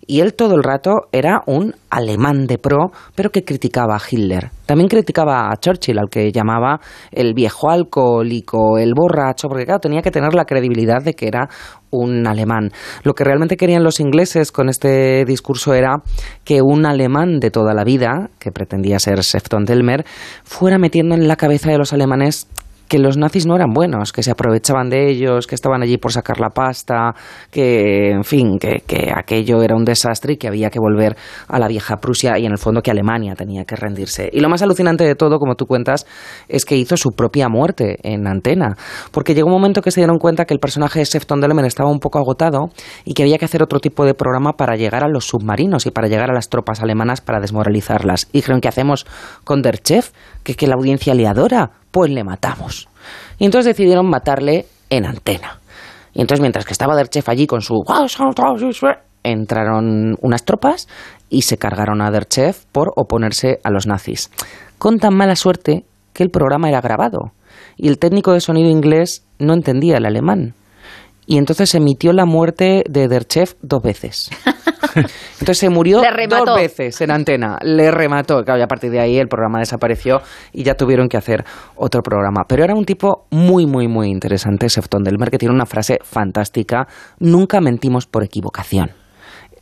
y 0.08 0.20
él 0.20 0.36
todo 0.36 0.56
el 0.56 0.64
rato 0.64 1.08
era 1.12 1.42
un 1.48 1.74
alemán 1.90 2.46
de 2.46 2.58
pro, 2.58 2.92
pero 3.16 3.32
que 3.32 3.44
criticaba 3.44 3.96
a 3.96 4.02
Hitler. 4.08 4.52
También 4.66 4.88
criticaba 4.88 5.50
a 5.50 5.58
Churchill, 5.58 5.98
al 5.98 6.10
que 6.10 6.32
llamaba 6.32 6.80
el 7.12 7.34
viejo 7.34 7.70
alcohólico, 7.70 8.78
el 8.78 8.94
borracho, 8.96 9.48
porque 9.48 9.66
claro, 9.66 9.80
tenía 9.80 10.02
que 10.02 10.12
tener 10.12 10.34
la 10.34 10.46
credibilidad 10.46 11.02
de 11.04 11.14
que 11.14 11.28
era 11.28 11.50
un 11.92 12.28
alemán. 12.28 12.72
Lo 13.04 13.14
que 13.14 13.24
realmente 13.24 13.58
querían 13.58 13.84
los 13.84 14.00
ingleses 14.00 14.52
con 14.52 14.70
este 14.70 15.26
discurso 15.26 15.74
era 15.74 15.98
que 16.44 16.62
un 16.62 16.86
alemán 16.86 17.40
de 17.40 17.52
toda 17.52 17.74
la 17.74 17.84
vida, 17.84 18.30
que 18.40 18.52
pretendía 18.52 19.00
ser 19.00 19.24
Sefton 19.24 19.66
Delmer, 19.66 20.06
fuera 20.44 20.78
metiendo 20.78 21.16
en 21.16 21.28
la 21.28 21.36
cabeza 21.36 21.72
de 21.72 21.78
los 21.78 21.94
alemanes 21.94 22.48
que 22.88 23.00
los 23.00 23.18
nazis 23.18 23.46
no 23.46 23.56
eran 23.56 23.72
buenos, 23.74 24.12
que 24.12 24.24
se 24.24 24.32
aprovechaban 24.32 24.90
de 24.90 25.10
ellos, 25.10 25.48
que 25.48 25.56
estaban 25.56 25.82
allí 25.82 25.98
por 25.98 26.12
sacar 26.12 26.40
la 26.40 26.50
pasta, 26.50 27.14
que, 27.52 28.12
en 28.12 28.24
fin, 28.24 28.58
que, 28.60 28.84
que, 28.86 29.12
aquello 29.16 29.62
era 29.62 29.76
un 29.76 29.86
desastre 29.86 30.34
y 30.34 30.38
que 30.38 30.48
había 30.48 30.70
que 30.70 30.80
volver 30.80 31.16
a 31.48 31.60
la 31.60 31.68
vieja 31.68 31.98
Prusia 31.98 32.38
y 32.38 32.46
en 32.46 32.52
el 32.52 32.58
fondo 32.58 32.82
que 32.82 32.92
Alemania 32.92 33.36
tenía 33.36 33.66
que 33.66 33.76
rendirse. 33.76 34.30
Y 34.32 34.40
lo 34.40 34.50
más 34.50 34.62
alucinante 34.62 35.04
de 35.04 35.16
todo, 35.16 35.40
como 35.40 35.56
tú 35.56 35.66
cuentas, 35.66 36.06
es 36.48 36.66
que 36.66 36.78
hizo 36.78 36.98
su 36.98 37.12
propia 37.12 37.50
muerte 37.50 37.98
en 38.04 38.28
antena, 38.28 38.76
porque 39.12 39.34
llegó 39.34 39.48
un 39.48 39.54
momento 39.54 39.82
que 39.82 39.92
se 39.92 40.02
dieron 40.02 40.18
cuenta 40.18 40.46
que 40.46 40.54
el 40.54 40.60
personaje 40.60 41.00
de 41.00 41.06
Sefton 41.06 41.42
Delmen 41.42 41.66
estaba 41.66 41.90
un 41.90 42.00
poco 42.00 42.20
agotado 42.20 42.70
y 43.04 43.14
que 43.14 43.24
había 43.24 43.38
que 43.38 43.46
hacer 43.46 43.64
otro 43.64 43.80
tipo 43.80 44.06
de 44.06 44.14
programa 44.14 44.54
para 44.54 44.76
llegar 44.76 45.04
a 45.04 45.08
los 45.08 45.26
submarinos 45.26 45.86
y 45.86 45.92
para 45.92 46.08
llegar 46.08 46.30
a 46.30 46.34
las 46.34 46.50
tropas 46.50 46.82
alemanas 46.82 47.22
para 47.22 47.40
desmoralizarlas. 47.40 48.28
Y 48.32 48.40
dijeron, 48.40 48.62
¿qué 48.62 48.68
hacemos 48.68 49.06
con 49.44 49.62
Der 49.62 49.80
Chef? 49.80 50.12
Que, 50.46 50.56
que 50.56 50.68
la 50.68 50.76
audiencia 50.76 51.14
le 51.14 51.28
adora 51.28 51.72
pues 51.92 52.10
le 52.10 52.24
matamos. 52.24 52.88
Y 53.38 53.46
entonces 53.46 53.76
decidieron 53.76 54.10
matarle 54.10 54.68
en 54.90 55.06
antena. 55.06 55.60
Y 56.14 56.22
entonces 56.22 56.40
mientras 56.40 56.66
que 56.66 56.72
estaba 56.72 56.96
Der 56.96 57.10
Chef 57.10 57.28
allí 57.28 57.48
con 57.48 57.62
su... 57.62 57.84
entraron 59.24 60.16
unas 60.22 60.46
tropas 60.46 60.88
y 61.30 61.42
se 61.42 61.58
cargaron 61.58 62.02
a 62.02 62.12
Der 62.12 62.26
Chef 62.26 62.66
por 62.72 62.94
oponerse 62.96 63.60
a 63.64 63.72
los 63.72 63.88
nazis. 63.88 64.32
Con 64.78 65.00
tan 65.00 65.16
mala 65.16 65.36
suerte 65.36 65.84
que 66.14 66.24
el 66.24 66.30
programa 66.30 66.70
era 66.70 66.82
grabado 66.82 67.32
y 67.76 67.88
el 67.88 67.98
técnico 67.98 68.32
de 68.32 68.40
sonido 68.40 68.70
inglés 68.70 69.26
no 69.40 69.54
entendía 69.54 69.98
el 69.98 70.06
alemán 70.06 70.54
y 71.26 71.38
entonces 71.38 71.74
emitió 71.76 72.14
la 72.14 72.26
muerte 72.26 72.84
de 72.90 73.08
Derchev 73.08 73.56
dos 73.62 73.82
veces. 73.82 74.30
Entonces 74.96 75.58
se 75.58 75.70
murió 75.70 76.02
dos 76.30 76.56
veces 76.56 77.02
en 77.02 77.12
antena, 77.12 77.58
le 77.62 77.92
remató. 77.92 78.44
Claro, 78.44 78.60
y 78.60 78.64
a 78.64 78.68
partir 78.68 78.92
de 78.92 79.02
ahí 79.02 79.18
el 79.18 79.28
programa 79.28 79.60
desapareció 79.60 80.22
y 80.54 80.64
ya 80.64 80.76
tuvieron 80.76 81.10
que 81.10 81.18
hacer 81.18 81.44
otro 81.76 82.02
programa. 82.02 82.44
Pero 82.48 82.64
era 82.64 82.74
un 82.74 82.86
tipo 82.86 83.26
muy, 83.30 83.66
muy, 83.66 83.90
muy 83.90 84.10
interesante, 84.10 84.70
Sefton 84.70 85.04
Delmer, 85.04 85.30
que 85.30 85.38
tiene 85.38 85.54
una 85.54 85.66
frase 85.66 86.00
fantástica: 86.02 86.88
Nunca 87.20 87.60
mentimos 87.60 88.08
por 88.08 88.24
equivocación 88.24 89.05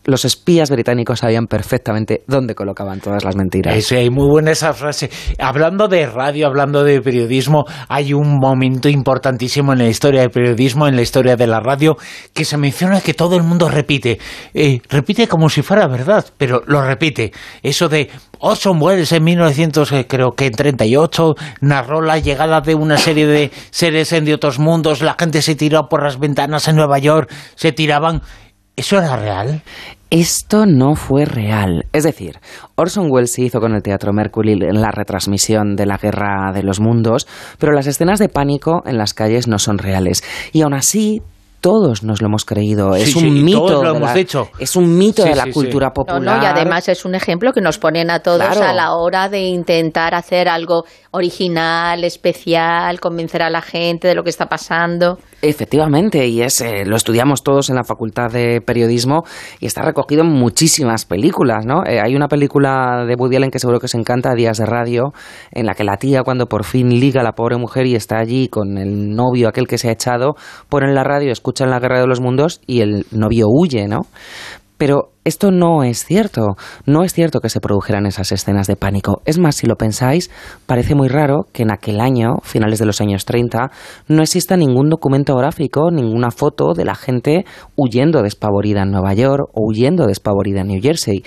los 0.05 0.25
espías 0.25 0.69
británicos 0.69 1.19
sabían 1.19 1.47
perfectamente 1.47 2.23
dónde 2.27 2.55
colocaban 2.55 2.99
todas 2.99 3.23
las 3.23 3.35
mentiras. 3.35 3.83
Sí, 3.83 4.09
muy 4.09 4.27
buena 4.27 4.51
esa 4.51 4.73
frase. 4.73 5.09
Hablando 5.39 5.87
de 5.87 6.05
radio, 6.07 6.47
hablando 6.47 6.83
de 6.83 7.01
periodismo, 7.01 7.65
hay 7.87 8.13
un 8.13 8.37
momento 8.39 8.89
importantísimo 8.89 9.73
en 9.73 9.79
la 9.79 9.87
historia 9.87 10.21
del 10.21 10.31
periodismo, 10.31 10.87
en 10.87 10.95
la 10.95 11.01
historia 11.01 11.35
de 11.35 11.47
la 11.47 11.59
radio, 11.59 11.97
que 12.33 12.45
se 12.45 12.57
menciona 12.57 13.01
que 13.01 13.13
todo 13.13 13.35
el 13.35 13.43
mundo 13.43 13.69
repite. 13.69 14.19
Eh, 14.53 14.81
repite 14.89 15.27
como 15.27 15.49
si 15.49 15.61
fuera 15.61 15.87
verdad, 15.87 16.25
pero 16.37 16.63
lo 16.65 16.81
repite. 16.81 17.31
Eso 17.61 17.89
de 17.89 18.09
Orson 18.39 18.81
Welles 18.81 19.11
en 19.11 19.23
1900, 19.23 19.91
eh, 19.93 20.05
creo 20.07 20.31
que 20.31 20.47
en 20.47 20.53
38, 20.53 21.35
narró 21.61 22.01
la 22.01 22.19
llegada 22.19 22.59
de 22.61 22.75
una 22.75 22.97
serie 22.97 23.25
de 23.25 23.51
seres 23.71 24.11
en 24.11 24.25
de 24.25 24.33
otros 24.33 24.59
mundos, 24.59 25.01
la 25.01 25.15
gente 25.17 25.41
se 25.41 25.55
tiró 25.55 25.87
por 25.87 26.03
las 26.03 26.19
ventanas 26.19 26.67
en 26.67 26.75
Nueva 26.75 26.99
York, 26.99 27.31
se 27.55 27.71
tiraban 27.71 28.21
¿Eso 28.75 28.97
era 28.97 29.15
real? 29.15 29.61
Esto 30.09 30.65
no 30.65 30.95
fue 30.95 31.25
real. 31.25 31.85
Es 31.91 32.03
decir, 32.03 32.39
Orson 32.75 33.07
Welles 33.09 33.33
se 33.33 33.43
hizo 33.43 33.59
con 33.59 33.73
el 33.73 33.81
Teatro 33.81 34.13
Mercury 34.13 34.53
en 34.53 34.81
la 34.81 34.91
retransmisión 34.91 35.75
de 35.75 35.85
la 35.85 35.97
Guerra 35.97 36.51
de 36.53 36.63
los 36.63 36.79
Mundos, 36.79 37.27
pero 37.57 37.73
las 37.73 37.87
escenas 37.87 38.19
de 38.19 38.29
pánico 38.29 38.83
en 38.85 38.97
las 38.97 39.13
calles 39.13 39.47
no 39.47 39.59
son 39.59 39.77
reales. 39.77 40.23
Y 40.51 40.61
aún 40.61 40.73
así, 40.73 41.21
todos 41.63 42.03
nos 42.03 42.21
lo 42.21 42.27
hemos 42.27 42.43
creído. 42.43 42.93
es, 42.93 43.15
un 43.15 43.41
mito 43.41 43.81
lo 43.81 43.95
hemos 43.95 44.13
dicho. 44.13 44.49
es 44.59 44.75
un 44.75 44.97
mito 44.97 45.23
de 45.23 45.33
la 45.33 45.45
cultura 45.51 45.91
popular. 45.91 46.43
y 46.43 46.45
además 46.45 46.89
es 46.89 47.05
un 47.05 47.15
ejemplo 47.15 47.53
que 47.53 47.61
nos 47.61 47.77
ponen 47.77 48.11
a 48.11 48.19
todos 48.19 48.41
a 48.41 48.73
la 48.73 48.93
hora 48.95 49.29
de 49.29 49.39
intentar 49.39 50.13
hacer 50.13 50.49
algo 50.49 50.83
original, 51.13 52.03
especial, 52.03 52.99
convencer 52.99 53.43
a 53.43 53.49
la 53.49 53.61
gente 53.61 54.07
de 54.07 54.15
lo 54.15 54.23
que 54.23 54.31
está 54.31 54.47
pasando. 54.47 55.19
Efectivamente, 55.43 56.25
y 56.27 56.41
es, 56.41 56.61
eh, 56.61 56.85
lo 56.85 56.95
estudiamos 56.95 57.43
todos 57.43 57.69
en 57.69 57.75
la 57.75 57.83
Facultad 57.83 58.31
de 58.31 58.61
Periodismo 58.61 59.23
y 59.59 59.67
está 59.67 59.83
recogido 59.83 60.21
en 60.21 60.29
muchísimas 60.29 61.05
películas, 61.05 61.65
¿no? 61.65 61.85
Eh, 61.85 61.99
hay 62.03 62.15
una 62.15 62.27
película 62.27 63.05
de 63.05 63.15
Woody 63.15 63.35
Allen 63.35 63.51
que 63.51 63.59
seguro 63.59 63.79
que 63.79 63.87
se 63.87 63.97
encanta, 63.97 64.33
Días 64.33 64.57
de 64.57 64.65
Radio, 64.65 65.13
en 65.51 65.65
la 65.67 65.75
que 65.75 65.83
la 65.83 65.97
tía 65.97 66.23
cuando 66.23 66.47
por 66.47 66.63
fin 66.63 66.89
liga 66.89 67.21
a 67.21 67.23
la 67.23 67.33
pobre 67.33 67.57
mujer 67.57 67.85
y 67.85 67.95
está 67.95 68.17
allí 68.17 68.47
con 68.47 68.77
el 68.77 69.15
novio 69.15 69.49
aquel 69.49 69.67
que 69.67 69.77
se 69.77 69.89
ha 69.89 69.91
echado, 69.91 70.35
ponen 70.67 70.95
la 70.95 71.03
radio, 71.03 71.31
escuchan 71.31 71.69
la 71.69 71.79
Guerra 71.79 71.99
de 71.99 72.07
los 72.07 72.21
Mundos 72.21 72.61
y 72.65 72.81
el 72.81 73.05
novio 73.11 73.47
huye, 73.49 73.87
¿no? 73.87 74.07
Pero 74.83 75.13
esto 75.23 75.49
no 75.49 75.83
es 75.83 76.03
cierto. 76.03 76.57
No 76.85 77.05
es 77.05 77.13
cierto 77.13 77.39
que 77.39 77.47
se 77.47 77.61
produjeran 77.61 78.05
esas 78.05 78.33
escenas 78.33 78.67
de 78.67 78.75
pánico. 78.75 79.21
Es 79.23 79.39
más, 79.39 79.55
si 79.55 79.65
lo 79.65 79.77
pensáis, 79.77 80.29
parece 80.65 80.93
muy 80.93 81.07
raro 81.07 81.47
que 81.53 81.63
en 81.63 81.71
aquel 81.71 82.01
año, 82.01 82.39
finales 82.43 82.79
de 82.79 82.85
los 82.85 82.99
años 82.99 83.23
30, 83.23 83.71
no 84.09 84.21
exista 84.21 84.57
ningún 84.57 84.89
documento 84.89 85.37
gráfico, 85.37 85.89
ninguna 85.89 86.31
foto 86.31 86.73
de 86.73 86.83
la 86.83 86.95
gente 86.95 87.45
huyendo 87.77 88.23
despavorida 88.23 88.81
en 88.81 88.91
Nueva 88.91 89.13
York 89.13 89.47
o 89.53 89.69
huyendo 89.69 90.05
despavorida 90.05 90.59
en 90.59 90.67
New 90.67 90.81
Jersey. 90.81 91.23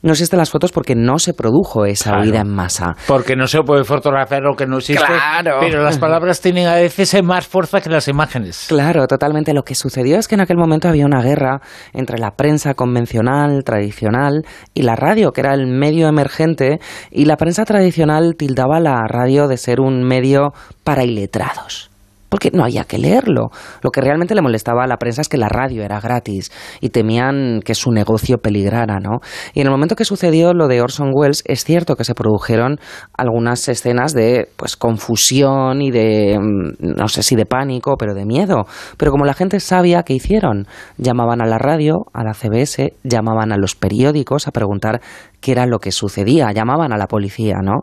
No 0.00 0.12
existen 0.12 0.38
las 0.38 0.50
fotos 0.50 0.70
porque 0.70 0.94
no 0.94 1.18
se 1.18 1.34
produjo 1.34 1.84
esa 1.84 2.20
huida 2.20 2.40
en 2.40 2.48
masa. 2.48 2.94
Porque 3.06 3.34
no 3.34 3.48
se 3.48 3.62
puede 3.62 3.82
fotografiar 3.82 4.42
lo 4.42 4.54
que 4.54 4.66
no 4.66 4.78
existe. 4.78 5.04
Claro. 5.04 5.58
Pero 5.60 5.82
las 5.82 5.98
palabras 5.98 6.40
tienen 6.40 6.68
a 6.68 6.74
veces 6.74 7.20
más 7.22 7.46
fuerza 7.46 7.80
que 7.80 7.90
las 7.90 8.06
imágenes. 8.06 8.66
Claro, 8.68 9.06
totalmente. 9.08 9.52
Lo 9.52 9.64
que 9.64 9.74
sucedió 9.74 10.18
es 10.18 10.28
que 10.28 10.36
en 10.36 10.40
aquel 10.40 10.56
momento 10.56 10.88
había 10.88 11.04
una 11.04 11.20
guerra 11.20 11.60
entre 11.92 12.18
la 12.18 12.32
prensa 12.32 12.74
convencional, 12.74 13.64
tradicional, 13.64 14.44
y 14.72 14.82
la 14.82 14.94
radio, 14.94 15.32
que 15.32 15.40
era 15.40 15.54
el 15.54 15.66
medio 15.66 16.06
emergente, 16.06 16.78
y 17.10 17.24
la 17.24 17.36
prensa 17.36 17.64
tradicional 17.64 18.34
tildaba 18.36 18.76
a 18.76 18.80
la 18.80 19.06
radio 19.08 19.48
de 19.48 19.56
ser 19.56 19.80
un 19.80 20.04
medio 20.04 20.52
para 20.84 21.04
iletrados 21.04 21.90
porque 22.28 22.50
no 22.52 22.64
había 22.64 22.84
que 22.84 22.98
leerlo. 22.98 23.50
Lo 23.82 23.90
que 23.90 24.00
realmente 24.00 24.34
le 24.34 24.42
molestaba 24.42 24.84
a 24.84 24.86
la 24.86 24.96
prensa 24.96 25.22
es 25.22 25.28
que 25.28 25.36
la 25.36 25.48
radio 25.48 25.82
era 25.82 26.00
gratis 26.00 26.50
y 26.80 26.90
temían 26.90 27.60
que 27.64 27.74
su 27.74 27.90
negocio 27.90 28.38
peligrara, 28.38 28.98
¿no? 29.00 29.20
Y 29.54 29.60
en 29.60 29.66
el 29.66 29.72
momento 29.72 29.96
que 29.96 30.04
sucedió 30.04 30.52
lo 30.54 30.68
de 30.68 30.80
Orson 30.82 31.10
Welles, 31.14 31.42
es 31.46 31.64
cierto 31.64 31.96
que 31.96 32.04
se 32.04 32.14
produjeron 32.14 32.78
algunas 33.16 33.68
escenas 33.68 34.12
de 34.12 34.48
pues 34.56 34.76
confusión 34.76 35.82
y 35.82 35.90
de 35.90 36.38
mm, 36.38 36.96
no 36.96 37.08
sé 37.08 37.22
si 37.22 37.36
de 37.36 37.46
pánico, 37.46 37.96
pero 37.98 38.14
de 38.14 38.24
miedo. 38.24 38.66
Pero 38.96 39.10
como 39.10 39.24
la 39.24 39.34
gente 39.34 39.60
sabía 39.60 40.02
qué 40.02 40.14
hicieron, 40.14 40.66
llamaban 40.96 41.40
a 41.40 41.46
la 41.46 41.58
radio, 41.58 42.06
a 42.12 42.24
la 42.24 42.34
CBS, 42.34 42.94
llamaban 43.04 43.52
a 43.52 43.56
los 43.56 43.74
periódicos 43.74 44.48
a 44.48 44.52
preguntar 44.52 45.00
qué 45.40 45.52
era 45.52 45.66
lo 45.66 45.78
que 45.78 45.92
sucedía, 45.92 46.52
llamaban 46.52 46.92
a 46.92 46.96
la 46.96 47.06
policía, 47.06 47.56
¿no? 47.62 47.80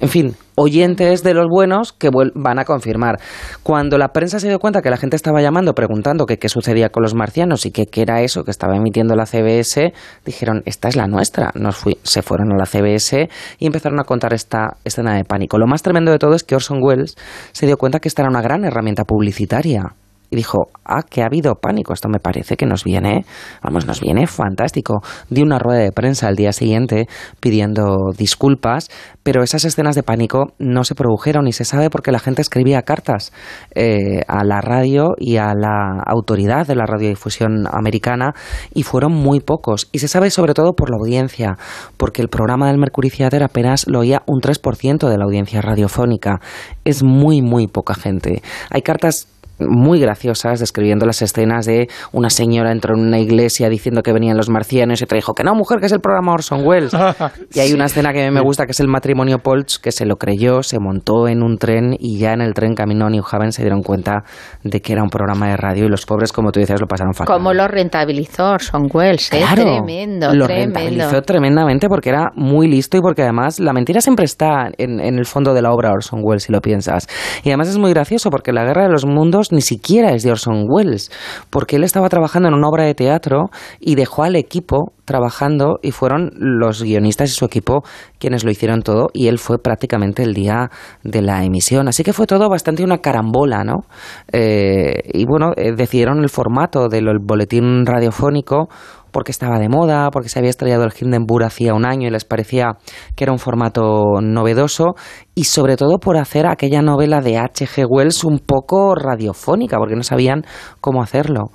En 0.00 0.08
fin, 0.08 0.36
oyentes 0.56 1.22
de 1.22 1.34
los 1.34 1.46
buenos 1.48 1.92
que 1.92 2.10
van 2.34 2.58
a 2.58 2.64
confirmar. 2.64 3.16
Cuando 3.62 3.98
la 3.98 4.08
prensa 4.08 4.40
se 4.40 4.48
dio 4.48 4.58
cuenta 4.58 4.82
que 4.82 4.90
la 4.90 4.96
gente 4.96 5.16
estaba 5.16 5.42
llamando 5.42 5.74
preguntando 5.74 6.26
qué 6.26 6.48
sucedía 6.48 6.90
con 6.90 7.02
los 7.02 7.14
marcianos 7.14 7.66
y 7.66 7.72
qué 7.72 7.86
era 7.94 8.22
eso 8.22 8.44
que 8.44 8.50
estaba 8.50 8.76
emitiendo 8.76 9.14
la 9.16 9.26
CBS, 9.26 9.92
dijeron, 10.24 10.62
esta 10.66 10.88
es 10.88 10.96
la 10.96 11.06
nuestra. 11.06 11.50
Nos 11.54 11.82
se 12.02 12.22
fueron 12.22 12.52
a 12.52 12.56
la 12.56 12.66
CBS 12.66 13.28
y 13.58 13.66
empezaron 13.66 14.00
a 14.00 14.04
contar 14.04 14.32
esta 14.32 14.76
escena 14.84 15.14
de 15.16 15.24
pánico. 15.24 15.58
Lo 15.58 15.66
más 15.66 15.82
tremendo 15.82 16.12
de 16.12 16.18
todo 16.18 16.34
es 16.34 16.44
que 16.44 16.54
Orson 16.54 16.78
Welles 16.82 17.16
se 17.52 17.66
dio 17.66 17.76
cuenta 17.76 18.00
que 18.00 18.08
esta 18.08 18.22
era 18.22 18.30
una 18.30 18.42
gran 18.42 18.64
herramienta 18.64 19.04
publicitaria 19.04 19.94
y 20.34 20.36
dijo, 20.36 20.66
ah, 20.84 21.02
que 21.08 21.22
ha 21.22 21.26
habido 21.26 21.54
pánico, 21.54 21.92
esto 21.92 22.08
me 22.08 22.18
parece 22.18 22.56
que 22.56 22.66
nos 22.66 22.82
viene, 22.82 23.24
vamos, 23.62 23.86
nos 23.86 24.00
viene 24.00 24.26
fantástico. 24.26 25.00
Dio 25.30 25.44
una 25.44 25.60
rueda 25.60 25.78
de 25.78 25.92
prensa 25.92 26.26
al 26.26 26.34
día 26.34 26.52
siguiente 26.52 27.06
pidiendo 27.38 28.10
disculpas, 28.18 28.90
pero 29.22 29.44
esas 29.44 29.64
escenas 29.64 29.94
de 29.94 30.02
pánico 30.02 30.52
no 30.58 30.82
se 30.82 30.96
produjeron 30.96 31.46
y 31.46 31.52
se 31.52 31.64
sabe 31.64 31.88
porque 31.88 32.10
la 32.10 32.18
gente 32.18 32.42
escribía 32.42 32.82
cartas 32.82 33.32
eh, 33.76 34.22
a 34.26 34.44
la 34.44 34.60
radio 34.60 35.14
y 35.18 35.36
a 35.36 35.54
la 35.54 36.02
autoridad 36.04 36.66
de 36.66 36.74
la 36.74 36.84
radiodifusión 36.84 37.68
americana 37.70 38.34
y 38.74 38.82
fueron 38.82 39.12
muy 39.12 39.38
pocos. 39.38 39.88
Y 39.92 40.00
se 40.00 40.08
sabe 40.08 40.30
sobre 40.30 40.54
todo 40.54 40.72
por 40.72 40.90
la 40.90 40.96
audiencia, 40.96 41.56
porque 41.96 42.22
el 42.22 42.28
programa 42.28 42.66
del 42.66 42.78
Mercury 42.78 43.10
Theater 43.10 43.44
apenas 43.44 43.86
lo 43.86 44.00
oía 44.00 44.22
un 44.26 44.40
3% 44.40 45.08
de 45.08 45.16
la 45.16 45.24
audiencia 45.24 45.60
radiofónica. 45.60 46.40
Es 46.84 47.04
muy, 47.04 47.40
muy 47.40 47.68
poca 47.68 47.94
gente. 47.94 48.42
Hay 48.70 48.82
cartas 48.82 49.28
muy 49.58 50.00
graciosas 50.00 50.60
describiendo 50.60 51.06
las 51.06 51.22
escenas 51.22 51.66
de 51.66 51.88
una 52.12 52.30
señora 52.30 52.72
entró 52.72 52.94
en 52.94 53.02
una 53.02 53.18
iglesia 53.18 53.68
diciendo 53.68 54.02
que 54.02 54.12
venían 54.12 54.36
los 54.36 54.50
marcianos 54.50 55.00
y 55.00 55.04
otra 55.04 55.16
dijo 55.16 55.34
que 55.34 55.44
no, 55.44 55.54
mujer, 55.54 55.78
que 55.80 55.86
es 55.86 55.92
el 55.92 56.00
programa 56.00 56.32
Orson 56.32 56.66
Welles. 56.66 56.92
y 57.54 57.60
hay 57.60 57.72
una 57.72 57.86
escena 57.86 58.12
que 58.12 58.22
a 58.22 58.28
mí 58.28 58.34
me 58.34 58.40
gusta 58.40 58.66
que 58.66 58.72
es 58.72 58.80
el 58.80 58.88
matrimonio 58.88 59.38
Polch 59.38 59.80
que 59.80 59.92
se 59.92 60.06
lo 60.06 60.16
creyó, 60.16 60.62
se 60.62 60.78
montó 60.78 61.28
en 61.28 61.42
un 61.42 61.58
tren 61.58 61.96
y 61.98 62.18
ya 62.18 62.32
en 62.32 62.40
el 62.40 62.54
tren 62.54 62.74
camino 62.74 63.06
a 63.06 63.10
New 63.10 63.22
Haven 63.30 63.52
se 63.52 63.62
dieron 63.62 63.82
cuenta 63.82 64.24
de 64.62 64.80
que 64.80 64.92
era 64.92 65.02
un 65.02 65.10
programa 65.10 65.48
de 65.48 65.56
radio 65.56 65.86
y 65.86 65.88
los 65.88 66.04
pobres, 66.06 66.32
como 66.32 66.50
tú 66.50 66.60
dices, 66.60 66.80
lo 66.80 66.86
pasaron 66.86 67.14
fatal. 67.14 67.36
¿Cómo 67.36 67.52
lo 67.52 67.68
rentabilizó 67.68 68.50
Orson 68.50 68.88
Welles? 68.92 69.32
¿eh? 69.32 69.44
tremendo, 69.54 70.34
lo 70.34 70.46
rentabilizó 70.46 71.22
tremendamente 71.22 71.88
porque 71.88 72.10
era 72.10 72.32
muy 72.34 72.68
listo 72.68 72.96
y 72.96 73.00
porque 73.00 73.22
además 73.22 73.60
la 73.60 73.72
mentira 73.72 74.00
siempre 74.00 74.24
está 74.24 74.68
en, 74.78 75.00
en 75.00 75.18
el 75.18 75.26
fondo 75.26 75.54
de 75.54 75.62
la 75.62 75.72
obra 75.72 75.92
Orson 75.92 76.20
Welles, 76.22 76.44
si 76.44 76.52
lo 76.52 76.60
piensas. 76.60 77.06
Y 77.42 77.50
además 77.50 77.68
es 77.68 77.78
muy 77.78 77.90
gracioso 77.90 78.30
porque 78.30 78.52
la 78.52 78.64
Guerra 78.64 78.84
de 78.84 78.90
los 78.90 79.06
Mundos 79.06 79.43
ni 79.52 79.60
siquiera 79.60 80.12
es 80.12 80.22
de 80.22 80.30
Orson 80.30 80.66
Welles, 80.68 81.10
porque 81.50 81.76
él 81.76 81.84
estaba 81.84 82.08
trabajando 82.08 82.48
en 82.48 82.54
una 82.54 82.68
obra 82.68 82.84
de 82.84 82.94
teatro 82.94 83.50
y 83.80 83.94
dejó 83.94 84.24
al 84.24 84.36
equipo 84.36 84.92
trabajando 85.04 85.78
y 85.82 85.90
fueron 85.90 86.30
los 86.36 86.82
guionistas 86.82 87.30
y 87.30 87.34
su 87.34 87.44
equipo 87.44 87.82
quienes 88.18 88.44
lo 88.44 88.50
hicieron 88.50 88.82
todo 88.82 89.08
y 89.12 89.28
él 89.28 89.38
fue 89.38 89.58
prácticamente 89.58 90.22
el 90.22 90.34
día 90.34 90.70
de 91.02 91.22
la 91.22 91.44
emisión. 91.44 91.88
Así 91.88 92.02
que 92.02 92.12
fue 92.12 92.26
todo 92.26 92.48
bastante 92.48 92.84
una 92.84 92.98
carambola, 92.98 93.64
¿no? 93.64 93.84
Eh, 94.32 95.10
y 95.12 95.24
bueno, 95.26 95.52
eh, 95.56 95.72
decidieron 95.76 96.20
el 96.22 96.28
formato 96.30 96.88
del 96.88 97.06
boletín 97.20 97.84
radiofónico 97.84 98.68
porque 99.14 99.30
estaba 99.30 99.58
de 99.58 99.68
moda, 99.68 100.10
porque 100.10 100.28
se 100.28 100.40
había 100.40 100.50
estrellado 100.50 100.84
el 100.84 100.92
Hindenburg 100.98 101.44
hacía 101.44 101.72
un 101.72 101.86
año 101.86 102.08
y 102.08 102.10
les 102.10 102.24
parecía 102.24 102.72
que 103.14 103.24
era 103.24 103.32
un 103.32 103.38
formato 103.38 104.20
novedoso 104.20 104.96
y 105.34 105.44
sobre 105.44 105.76
todo 105.76 105.98
por 105.98 106.16
hacer 106.18 106.46
aquella 106.46 106.82
novela 106.82 107.20
de 107.20 107.38
H.G. 107.38 107.86
Wells 107.88 108.24
un 108.24 108.40
poco 108.40 108.94
radiofónica, 108.96 109.78
porque 109.78 109.94
no 109.94 110.02
sabían 110.02 110.42
cómo 110.80 111.02
hacerlo. 111.02 111.50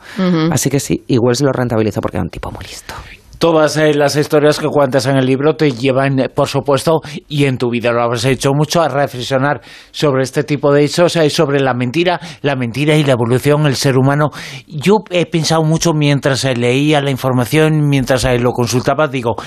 Así 0.51 0.69
que 0.69 0.79
sí, 0.79 1.03
y 1.07 1.17
Wells 1.17 1.41
lo 1.41 1.51
rentabilizó 1.51 2.01
porque 2.01 2.17
era 2.17 2.23
un 2.23 2.29
tipo 2.29 2.49
muy 2.49 2.63
listo. 2.63 2.95
Todas 3.39 3.77
eh, 3.77 3.93
las 3.93 4.17
historias 4.17 4.59
que 4.59 4.67
cuentas 4.67 5.05
en 5.05 5.15
el 5.15 5.25
libro 5.25 5.55
te 5.55 5.71
llevan, 5.71 6.19
eh, 6.19 6.27
por 6.27 6.49
supuesto, 6.49 6.99
y 7.29 7.45
en 7.45 7.57
tu 7.57 7.69
vida 7.69 7.93
lo 7.93 8.01
habrás 8.01 8.25
hecho 8.25 8.51
mucho, 8.53 8.81
a 8.81 8.89
reflexionar 8.89 9.61
sobre 9.91 10.23
este 10.23 10.43
tipo 10.43 10.73
de 10.73 10.83
hechos, 10.83 11.15
eh, 11.15 11.29
sobre 11.29 11.61
la 11.61 11.73
mentira, 11.73 12.19
la 12.41 12.57
mentira 12.57 12.97
y 12.97 13.05
la 13.05 13.13
evolución, 13.13 13.65
el 13.65 13.77
ser 13.77 13.97
humano. 13.97 14.31
Yo 14.67 15.05
he 15.09 15.25
pensado 15.25 15.63
mucho 15.63 15.93
mientras 15.93 16.43
leía 16.43 16.99
la 16.99 17.11
información, 17.11 17.87
mientras 17.87 18.25
lo 18.41 18.51
consultaba, 18.51 19.07
digo, 19.07 19.37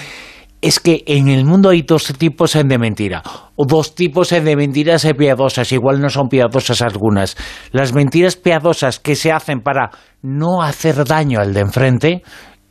es 0.63 0.81
que 0.81 1.03
en 1.07 1.29
el 1.29 1.45
mundo 1.45 1.69
hay 1.69 1.83
dos 1.83 2.15
tipos 2.17 2.55
de 2.55 2.79
mentira, 2.79 3.23
o 3.57 3.67
dos 3.67 3.95
tipos 3.95 4.31
de 4.31 4.57
mentiras 4.57 5.07
piadosas, 5.19 5.71
igual 5.71 6.01
no 6.01 6.09
son 6.09 6.29
piadosas 6.29 6.81
algunas. 6.81 7.37
Las 7.73 7.93
mentiras 7.93 8.37
piadosas 8.37 9.01
que 9.01 9.17
se 9.17 9.33
hacen 9.33 9.61
para 9.61 9.91
no 10.23 10.63
hacer 10.63 11.05
daño 11.05 11.41
al 11.41 11.53
de 11.53 11.61
enfrente, 11.61 12.23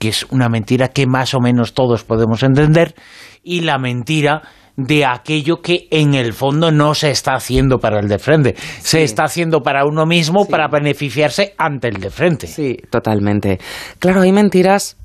que 0.01 0.09
es 0.09 0.25
una 0.31 0.49
mentira 0.49 0.87
que 0.87 1.05
más 1.05 1.35
o 1.35 1.39
menos 1.39 1.75
todos 1.75 2.03
podemos 2.03 2.41
entender, 2.41 2.95
y 3.43 3.61
la 3.61 3.77
mentira 3.77 4.41
de 4.75 5.05
aquello 5.05 5.61
que 5.61 5.87
en 5.91 6.15
el 6.15 6.33
fondo 6.33 6.71
no 6.71 6.95
se 6.95 7.11
está 7.11 7.35
haciendo 7.35 7.77
para 7.77 7.99
el 7.99 8.07
de 8.07 8.17
frente, 8.17 8.55
se 8.79 9.03
está 9.03 9.25
haciendo 9.25 9.61
para 9.61 9.85
uno 9.85 10.07
mismo 10.07 10.47
para 10.47 10.67
beneficiarse 10.69 11.53
ante 11.59 11.89
el 11.89 11.99
de 11.99 12.09
frente. 12.09 12.47
Sí, 12.47 12.77
totalmente. 12.89 13.59
Claro, 13.99 14.21
hay 14.21 14.31
mentiras 14.31 14.97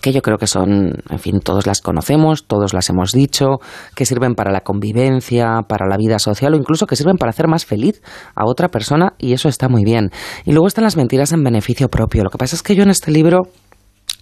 que 0.00 0.12
yo 0.12 0.22
creo 0.22 0.38
que 0.38 0.46
son, 0.46 1.02
en 1.10 1.18
fin, 1.18 1.40
todos 1.40 1.66
las 1.66 1.82
conocemos, 1.82 2.46
todos 2.46 2.72
las 2.72 2.88
hemos 2.88 3.12
dicho, 3.12 3.58
que 3.94 4.06
sirven 4.06 4.34
para 4.34 4.50
la 4.50 4.60
convivencia, 4.60 5.60
para 5.68 5.86
la 5.86 5.98
vida 5.98 6.18
social 6.18 6.54
o 6.54 6.56
incluso 6.56 6.86
que 6.86 6.96
sirven 6.96 7.16
para 7.18 7.30
hacer 7.30 7.46
más 7.46 7.66
feliz 7.66 8.00
a 8.34 8.46
otra 8.46 8.68
persona 8.68 9.12
y 9.18 9.34
eso 9.34 9.50
está 9.50 9.68
muy 9.68 9.84
bien. 9.84 10.10
Y 10.46 10.52
luego 10.52 10.66
están 10.66 10.84
las 10.84 10.96
mentiras 10.96 11.32
en 11.32 11.42
beneficio 11.42 11.88
propio. 11.88 12.24
Lo 12.24 12.30
que 12.30 12.38
pasa 12.38 12.56
es 12.56 12.62
que 12.62 12.74
yo 12.74 12.84
en 12.84 12.90
este 12.90 13.10
libro 13.10 13.42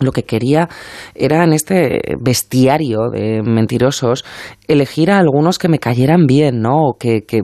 lo 0.00 0.12
que 0.12 0.22
quería 0.22 0.68
era 1.14 1.44
en 1.44 1.52
este 1.52 2.00
bestiario 2.20 3.10
de 3.12 3.42
mentirosos 3.42 4.24
elegir 4.66 5.10
a 5.10 5.18
algunos 5.18 5.58
que 5.58 5.68
me 5.68 5.78
cayeran 5.78 6.26
bien, 6.26 6.60
¿no? 6.60 6.92
Que, 6.98 7.22
que 7.22 7.42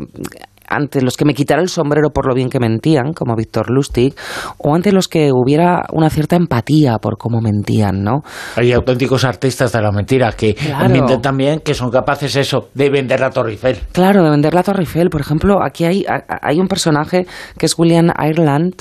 ante 0.69 1.03
los 1.03 1.17
que 1.17 1.25
me 1.25 1.35
quitara 1.35 1.63
el 1.63 1.69
sombrero 1.69 2.11
por 2.11 2.27
lo 2.27 2.35
bien 2.35 2.49
que 2.49 2.59
mentían, 2.59 3.13
como 3.13 3.35
Víctor 3.37 3.71
Lustig, 3.71 4.15
o 4.59 4.75
ante 4.75 4.93
los 4.93 5.09
que 5.09 5.31
hubiera 5.33 5.85
una 5.93 6.11
cierta 6.11 6.37
empatía 6.37 6.99
por 6.99 7.17
cómo 7.17 7.41
mentían, 7.41 8.03
¿no? 8.03 8.23
Hay 8.57 8.73
auténticos 8.73 9.25
artistas 9.25 9.73
de 9.73 9.83
la 9.83 9.93
mentira 9.93 10.33
que 10.33 10.57
mienten 10.91 11.21
también, 11.21 11.61
que 11.61 11.75
son 11.75 11.91
capaces 11.91 12.35
eso, 12.37 12.69
de 12.75 12.91
vender 12.91 13.21
la 13.21 13.31
Torre 13.31 13.53
Eiffel. 13.53 13.79
Claro, 13.93 14.25
de 14.25 14.31
vender 14.31 14.55
la 14.55 14.63
Torre 14.63 14.81
Eiffel. 14.81 15.11
Por 15.11 15.21
ejemplo, 15.21 15.63
aquí 15.63 15.85
hay, 15.85 16.05
hay 16.07 16.59
un 16.59 16.67
personaje 16.67 17.27
que 17.59 17.67
es 17.67 17.79
William 17.79 18.11
Ireland, 18.19 18.75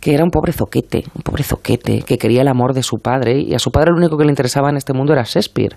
que 0.00 0.14
era 0.14 0.24
un 0.24 0.30
pobre 0.30 0.52
zoquete, 0.52 1.04
un 1.14 1.22
pobre 1.22 1.42
zoquete, 1.42 2.02
que 2.02 2.16
quería 2.16 2.40
el 2.42 2.48
amor 2.48 2.72
de 2.72 2.82
su 2.82 2.96
padre 2.96 3.40
y 3.40 3.54
a 3.54 3.58
su 3.58 3.70
padre 3.70 3.90
lo 3.90 3.98
único 3.98 4.16
que 4.16 4.24
le 4.24 4.30
interesaba 4.30 4.70
en 4.70 4.76
este 4.76 4.94
mundo 4.94 5.12
era 5.12 5.24
Shakespeare. 5.24 5.76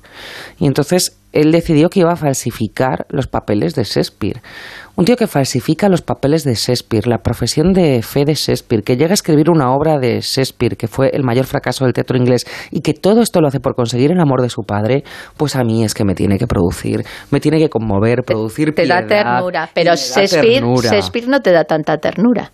Y 0.60 0.66
entonces 0.66 1.18
él 1.34 1.52
decidió 1.52 1.90
que 1.90 2.00
iba 2.00 2.14
a 2.14 2.16
falsificar 2.16 3.06
los 3.10 3.28
papeles 3.28 3.76
de 3.76 3.84
Shakespeare. 3.84 4.42
Un 4.96 5.06
tío 5.06 5.16
que 5.18 5.26
falsifica 5.26 5.90
los 5.90 6.04
papeles 6.04 6.44
de 6.44 6.54
Shakespeare, 6.54 7.08
la 7.08 7.18
profesión 7.18 7.74
de 7.74 8.02
fe 8.04 8.24
de 8.26 8.36
Shakespeare, 8.36 8.84
que 8.84 8.96
llega 8.96 9.12
a 9.12 9.16
escribir 9.16 9.50
una 9.50 9.74
obra 9.74 9.98
de 9.98 10.22
Shakespeare, 10.22 10.78
que 10.78 10.88
fue 10.88 11.10
el 11.12 11.24
mayor 11.24 11.46
fracaso 11.46 11.84
del 11.84 11.94
teatro 11.94 12.16
inglés, 12.16 12.46
y 12.72 12.82
que 12.82 12.94
todo 12.94 13.22
esto 13.24 13.42
lo 13.42 13.48
hace 13.48 13.60
por 13.60 13.76
conseguir 13.76 14.12
el 14.12 14.20
amor 14.20 14.42
de 14.42 14.50
su 14.50 14.62
padre, 14.62 15.04
pues 15.36 15.56
a 15.56 15.64
mí 15.64 15.84
es 15.84 15.96
que 15.96 16.06
me 16.06 16.14
tiene 16.14 16.38
que 16.38 16.46
producir, 16.46 17.04
me 17.32 17.40
tiene 17.40 17.58
que 17.58 17.70
conmover, 17.70 18.22
producir 18.24 18.76
Te, 18.76 18.86
da 18.86 19.06
ternura, 19.06 19.70
pero 19.74 19.96
Shakespeare 19.96 21.28
no 21.28 21.42
te 21.42 21.52
da 21.52 21.64
tanta 21.64 21.98
ternura 21.98 22.52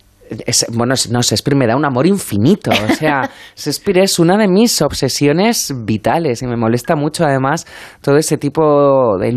bueno, 0.72 0.94
no, 1.10 1.22
Shakespeare 1.22 1.56
me 1.56 1.66
da 1.66 1.76
un 1.76 1.84
amor 1.84 2.06
infinito. 2.06 2.70
O 2.70 2.94
sea, 2.94 3.30
Shakespeare 3.56 4.02
es 4.02 4.18
una 4.18 4.36
de 4.36 4.48
mis 4.48 4.80
obsesiones 4.82 5.72
vitales 5.84 6.42
y 6.42 6.46
me 6.46 6.56
molesta 6.56 6.96
mucho 6.96 7.24
además 7.24 7.66
todo 8.00 8.16
ese 8.16 8.38
tipo 8.38 9.18
de, 9.18 9.34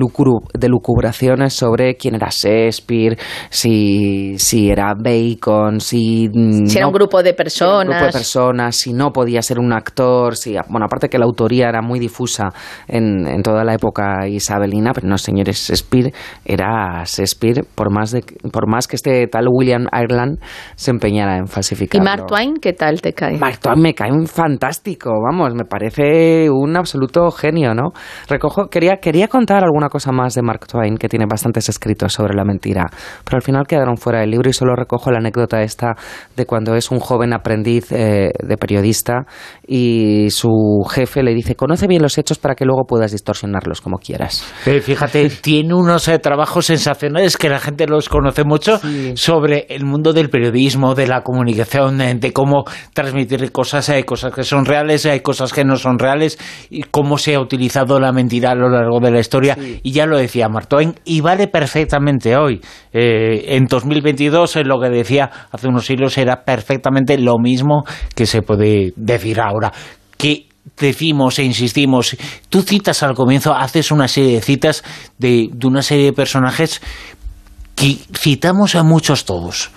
de 0.53 0.69
lucubraciones 0.69 1.53
sobre 1.53 1.95
quién 1.95 2.15
era 2.15 2.29
Shakespeare, 2.29 3.17
si, 3.49 4.38
si 4.38 4.69
era 4.69 4.93
Bacon, 4.93 5.79
si... 5.79 6.29
Si 6.65 6.77
era 6.77 6.88
un 6.88 6.93
grupo 6.93 7.23
de 7.23 7.34
personas. 7.34 7.86
Un 7.86 7.91
grupo 7.91 8.06
de 8.06 8.12
personas, 8.12 8.75
si 8.75 8.93
no 8.93 9.12
podía 9.12 9.41
ser 9.41 9.60
un 9.60 9.73
actor, 9.73 10.36
si... 10.36 10.56
Bueno, 10.69 10.86
aparte 10.86 11.10
que 11.10 11.17
la 11.17 11.25
autoría 11.25 11.69
era 11.69 11.82
muy 11.82 11.99
difusa 11.99 12.49
en, 12.88 13.27
en 13.27 13.41
toda 13.41 13.63
la 13.63 13.73
época 13.73 14.27
isabelina, 14.27 14.91
pero 14.93 15.08
no, 15.08 15.17
señores, 15.17 15.58
Shakespeare 15.67 16.13
era 16.45 17.03
Shakespeare, 17.06 17.65
por 17.75 17.91
más, 17.91 18.12
de, 18.12 18.23
por 18.51 18.69
más 18.69 18.88
que 18.88 18.95
este 18.95 19.27
tal 19.27 19.47
William 19.49 19.88
Ireland 19.91 20.39
se 20.84 20.91
empeñara 20.91 21.38
en 21.38 21.48
falsificar. 21.48 22.02
¿Y 22.02 22.04
Mark 22.04 22.26
Twain 22.28 22.56
qué 22.62 22.74
tal 22.74 23.02
te 23.02 23.13
cae? 23.13 23.38
Mark 23.38 23.60
Twain 23.60 23.82
me 23.82 23.93
cae 23.96 24.12
un 24.12 24.28
fantástico, 24.28 25.12
vamos, 25.22 25.54
me 25.56 25.63
parece 25.63 26.50
un 26.50 26.76
absoluto 26.76 27.32
genio, 27.32 27.74
¿no? 27.74 27.91
Recojo, 28.28 28.67
quería, 28.67 28.98
quería 28.98 29.28
contar 29.28 29.63
alguna 29.63 29.89
cosa 29.89 30.12
más 30.12 30.36
de 30.36 30.41
Mark 30.41 30.67
Twain, 30.67 30.98
que 30.98 31.08
tiene 31.08 31.26
bastantes 31.30 31.69
escritos 31.69 32.13
sobre 32.13 32.34
la 32.34 32.43
mentira, 32.43 32.86
pero 33.24 33.38
al 33.38 33.41
final 33.41 33.65
quedaron 33.65 33.96
fuera 33.98 34.19
del 34.19 34.32
libro 34.32 34.50
y 34.50 34.54
solo 34.54 34.76
recojo 34.76 35.12
la 35.12 35.19
anécdota 35.19 35.62
esta 35.62 35.96
de 36.36 36.46
cuando 36.46 36.76
es 36.76 36.91
un 36.91 37.00
joven 37.00 37.34
aprendiz 37.34 37.91
eh, 37.91 38.32
de 38.38 38.58
periodista 38.58 39.26
y 39.65 40.30
su 40.30 40.52
jefe 40.89 41.24
le 41.24 41.34
dice, 41.34 41.56
conoce 41.56 41.88
bien 41.88 42.02
los 42.02 42.17
hechos 42.17 42.39
para 42.39 42.56
que 42.56 42.65
luego 42.65 42.84
puedas 42.86 43.12
distorsionarlos 43.12 43.80
como 43.80 43.98
quieras. 43.98 44.43
fíjate, 44.63 45.30
tiene 45.41 45.74
unos 45.74 46.08
eh, 46.10 46.19
trabajos 46.19 46.65
sensacionales 46.65 47.38
que 47.38 47.50
la 47.50 47.60
gente 47.60 47.88
los 47.88 48.10
conoce 48.10 48.43
mucho 48.43 48.80
sobre 49.15 49.65
el 49.69 49.86
mundo 49.86 50.12
del 50.12 50.30
periodismo 50.30 50.72
de 50.95 51.07
la 51.07 51.21
comunicación, 51.21 51.97
de 51.97 52.33
cómo 52.33 52.65
transmitir 52.93 53.51
cosas, 53.51 53.89
hay 53.89 54.03
cosas 54.03 54.33
que 54.33 54.43
son 54.43 54.65
reales, 54.65 55.05
hay 55.05 55.21
cosas 55.21 55.53
que 55.53 55.63
no 55.63 55.77
son 55.77 55.99
reales, 55.99 56.38
y 56.69 56.83
cómo 56.83 57.17
se 57.17 57.36
ha 57.36 57.39
utilizado 57.39 57.99
la 57.99 58.12
mentira 58.12 58.51
a 58.51 58.55
lo 58.55 58.69
largo 58.69 58.99
de 58.99 59.12
la 59.12 59.19
historia. 59.19 59.57
Y 59.83 59.91
ya 59.91 60.05
lo 60.05 60.17
decía 60.17 60.49
Martoen, 60.49 60.95
y 61.05 61.21
vale 61.21 61.47
perfectamente 61.47 62.36
hoy. 62.36 62.62
Eh, 62.91 63.55
en 63.55 63.65
2022, 63.65 64.57
lo 64.65 64.79
que 64.79 64.89
decía 64.89 65.29
hace 65.51 65.67
unos 65.67 65.86
siglos 65.86 66.17
era 66.17 66.43
perfectamente 66.43 67.17
lo 67.17 67.38
mismo 67.38 67.83
que 68.15 68.25
se 68.25 68.41
puede 68.41 68.93
decir 68.95 69.39
ahora. 69.39 69.71
Que 70.17 70.47
decimos 70.77 71.39
e 71.39 71.43
insistimos, 71.43 72.17
tú 72.49 72.62
citas 72.62 73.03
al 73.03 73.13
comienzo, 73.13 73.53
haces 73.53 73.91
una 73.91 74.07
serie 74.07 74.36
de 74.36 74.41
citas 74.41 74.83
de, 75.17 75.49
de 75.51 75.67
una 75.67 75.81
serie 75.81 76.05
de 76.05 76.13
personajes 76.13 76.81
que 77.75 77.97
citamos 78.17 78.75
a 78.75 78.83
muchos 78.83 79.25
todos 79.25 79.71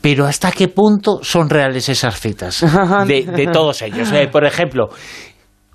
pero 0.00 0.26
¿hasta 0.26 0.52
qué 0.52 0.68
punto 0.68 1.18
son 1.22 1.50
reales 1.50 1.88
esas 1.88 2.20
citas 2.20 2.64
de, 3.06 3.48
todos 3.52 3.82
ellos? 3.82 4.12
Eh, 4.12 4.28
por 4.30 4.44
ejemplo, 4.44 4.88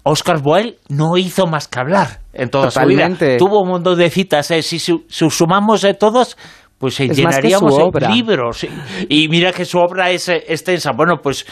Oscar 0.03 0.41
Wilde 0.43 0.77
no 0.89 1.17
hizo 1.17 1.47
más 1.47 1.67
que 1.67 1.79
hablar 1.79 2.21
en 2.33 2.49
toda 2.49 2.71
su 2.71 2.79
vida. 2.85 3.09
Tuvo 3.37 3.61
un 3.61 3.69
montón 3.69 3.97
de 3.97 4.09
citas. 4.09 4.49
Eh, 4.51 4.61
si 4.61 4.79
sumamos 4.79 5.81
de 5.81 5.93
todos, 5.93 6.37
pues 6.77 6.95
se 6.95 7.09
llenaríamos 7.09 7.73
libros. 8.09 8.65
Y 9.09 9.27
mira 9.27 9.51
que 9.51 9.65
su 9.65 9.79
obra 9.79 10.11
es 10.11 10.29
eh, 10.29 10.43
extensa. 10.47 10.91
Bueno, 10.95 11.17
pues 11.21 11.45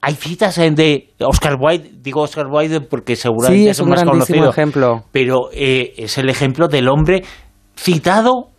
hay 0.00 0.14
citas 0.14 0.56
de 0.56 1.14
Oscar 1.20 1.56
Wilde, 1.58 1.90
digo 2.00 2.22
Oscar 2.22 2.46
Wilde 2.48 2.80
porque 2.80 3.16
seguramente 3.16 3.70
es, 3.70 3.80
un 3.80 3.88
más 3.88 4.04
conocido, 4.04 4.50
ejemplo. 4.50 5.04
pero 5.12 5.50
es 5.52 6.18
el 6.18 6.28
ejemplo 6.28 6.66
del 6.66 6.88
hombre 6.88 7.22
citado 7.76 8.51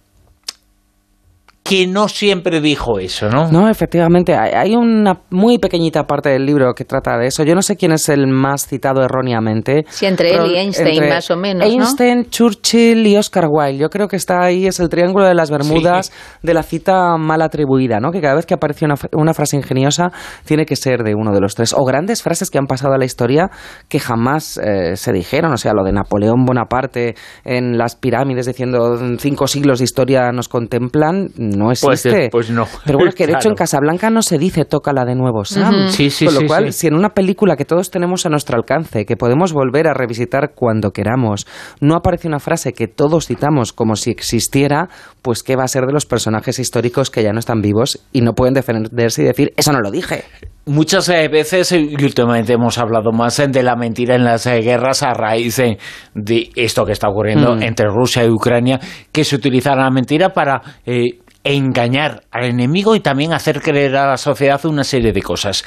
que 1.63 1.87
no 1.87 2.09
siempre 2.09 2.59
dijo 2.59 2.99
eso, 2.99 3.29
¿no? 3.29 3.49
No, 3.49 3.69
efectivamente. 3.69 4.35
Hay 4.35 4.75
una 4.75 5.21
muy 5.29 5.59
pequeñita 5.59 6.03
parte 6.03 6.29
del 6.29 6.45
libro 6.45 6.73
que 6.73 6.83
trata 6.83 7.17
de 7.17 7.27
eso. 7.27 7.43
Yo 7.43 7.55
no 7.55 7.61
sé 7.61 7.77
quién 7.77 7.93
es 7.93 8.09
el 8.09 8.27
más 8.27 8.67
citado 8.67 9.01
erróneamente. 9.01 9.85
Sí, 9.87 10.05
entre 10.05 10.33
él 10.33 10.51
y 10.51 10.57
Einstein, 10.57 11.07
más 11.07 11.31
o 11.31 11.37
menos. 11.37 11.65
Einstein, 11.65 12.25
Churchill 12.29 13.07
y 13.07 13.15
Oscar 13.15 13.47
Wilde. 13.49 13.77
Yo 13.77 13.89
creo 13.89 14.09
que 14.09 14.17
está 14.17 14.43
ahí, 14.43 14.67
es 14.67 14.81
el 14.81 14.89
triángulo 14.89 15.25
de 15.25 15.35
las 15.35 15.49
Bermudas 15.49 16.11
de 16.41 16.53
la 16.53 16.63
cita 16.63 17.15
mal 17.17 17.41
atribuida, 17.41 18.01
¿no? 18.01 18.11
Que 18.11 18.19
cada 18.19 18.35
vez 18.35 18.45
que 18.45 18.55
aparece 18.55 18.85
una, 19.13 19.33
frase 19.33 19.55
ingeniosa 19.55 20.11
tiene 20.43 20.65
que 20.65 20.75
ser 20.75 21.03
de 21.03 21.15
uno 21.15 21.31
de 21.31 21.39
los 21.39 21.55
tres. 21.55 21.73
O 21.73 21.85
grandes 21.85 22.21
frases 22.21 22.49
que 22.49 22.57
han 22.57 22.67
pasado 22.67 22.93
a 22.93 22.97
la 22.97 23.05
historia 23.05 23.49
que 23.87 23.99
jamás 23.99 24.57
eh, 24.57 24.97
se 24.97 25.13
dijeron. 25.13 25.53
O 25.53 25.57
sea, 25.57 25.71
lo 25.73 25.83
de 25.85 25.93
Napoleón 25.93 26.43
Bonaparte 26.43 27.15
en 27.45 27.77
las 27.77 27.95
pirámides 27.95 28.47
diciendo 28.47 28.99
cinco 29.17 29.47
siglos 29.47 29.79
de 29.79 29.85
historia 29.85 30.29
nos 30.33 30.49
contemplan 30.49 31.29
no 31.53 31.65
Pues, 31.81 32.05
existe. 32.05 32.29
pues 32.31 32.49
no. 32.49 32.65
Pero 32.85 32.97
bueno, 32.97 33.13
que 33.15 33.27
de 33.27 33.33
hecho 33.33 33.49
en. 33.49 33.55
Casablanca 33.63 34.09
no 34.09 34.21
se 34.21 34.37
dice 34.37 34.65
tócala 34.65 35.05
de 35.05 35.15
nuevo, 35.15 35.45
Sam. 35.45 35.73
Ujú. 35.85 35.89
Sí, 35.89 36.09
sí, 36.09 36.25
Con 36.25 36.33
lo 36.35 36.39
sí, 36.41 36.47
cual, 36.47 36.65
sí. 36.73 36.79
si 36.79 36.87
en 36.87 36.95
una 36.95 37.09
película 37.09 37.55
que 37.55 37.65
todos 37.65 37.89
tenemos 37.91 38.25
a 38.25 38.29
nuestro 38.29 38.57
alcance, 38.57 39.05
que 39.05 39.15
podemos 39.15 39.53
volver 39.53 39.87
a 39.87 39.93
revisitar 39.93 40.51
cuando 40.55 40.91
queramos, 40.91 41.47
no 41.79 41.95
aparece 41.95 42.27
una 42.27 42.39
frase 42.39 42.73
que 42.73 42.87
todos 42.87 43.27
citamos 43.27 43.73
como 43.73 43.95
si 43.95 44.11
existiera, 44.11 44.89
pues 45.21 45.43
qué 45.43 45.55
va 45.55 45.63
a 45.63 45.67
ser 45.67 45.85
de 45.85 45.93
los 45.93 46.05
personajes 46.05 46.59
históricos 46.59 47.09
que 47.09 47.23
ya 47.23 47.31
no 47.31 47.39
están 47.39 47.61
vivos 47.61 48.03
y 48.11 48.21
no 48.21 48.33
pueden 48.33 48.53
defenderse 48.53 49.21
y 49.23 49.25
decir, 49.25 49.53
eso 49.55 49.71
no 49.71 49.79
lo 49.79 49.91
dije. 49.91 50.23
Muchas 50.65 51.09
eh, 51.09 51.27
veces, 51.27 51.71
eh, 51.73 51.79
y 51.81 52.03
últimamente 52.03 52.53
hemos 52.53 52.77
hablado 52.77 53.11
más 53.11 53.37
eh, 53.39 53.47
de 53.49 53.63
la 53.63 53.75
mentira 53.75 54.15
en 54.15 54.23
las 54.23 54.45
eh, 54.45 54.61
guerras 54.61 55.03
a 55.03 55.13
raíz 55.13 55.59
eh, 55.59 55.77
de 56.15 56.49
esto 56.55 56.85
que 56.85 56.93
está 56.93 57.09
ocurriendo 57.09 57.55
Mm. 57.55 57.63
entre 57.63 57.87
Rusia 57.87 58.23
y 58.23 58.29
Ucrania, 58.29 58.79
que 59.11 59.23
se 59.25 59.35
utiliza 59.35 59.75
la 59.75 59.89
mentira 59.91 60.29
para 60.29 60.61
eh, 60.85 61.19
engañar 61.43 62.23
al 62.31 62.45
enemigo 62.45 62.95
y 62.95 62.99
también 62.99 63.33
hacer 63.33 63.61
creer 63.61 63.95
a 63.95 64.07
la 64.07 64.17
sociedad 64.17 64.65
una 64.65 64.83
serie 64.83 65.11
de 65.11 65.21
cosas. 65.21 65.63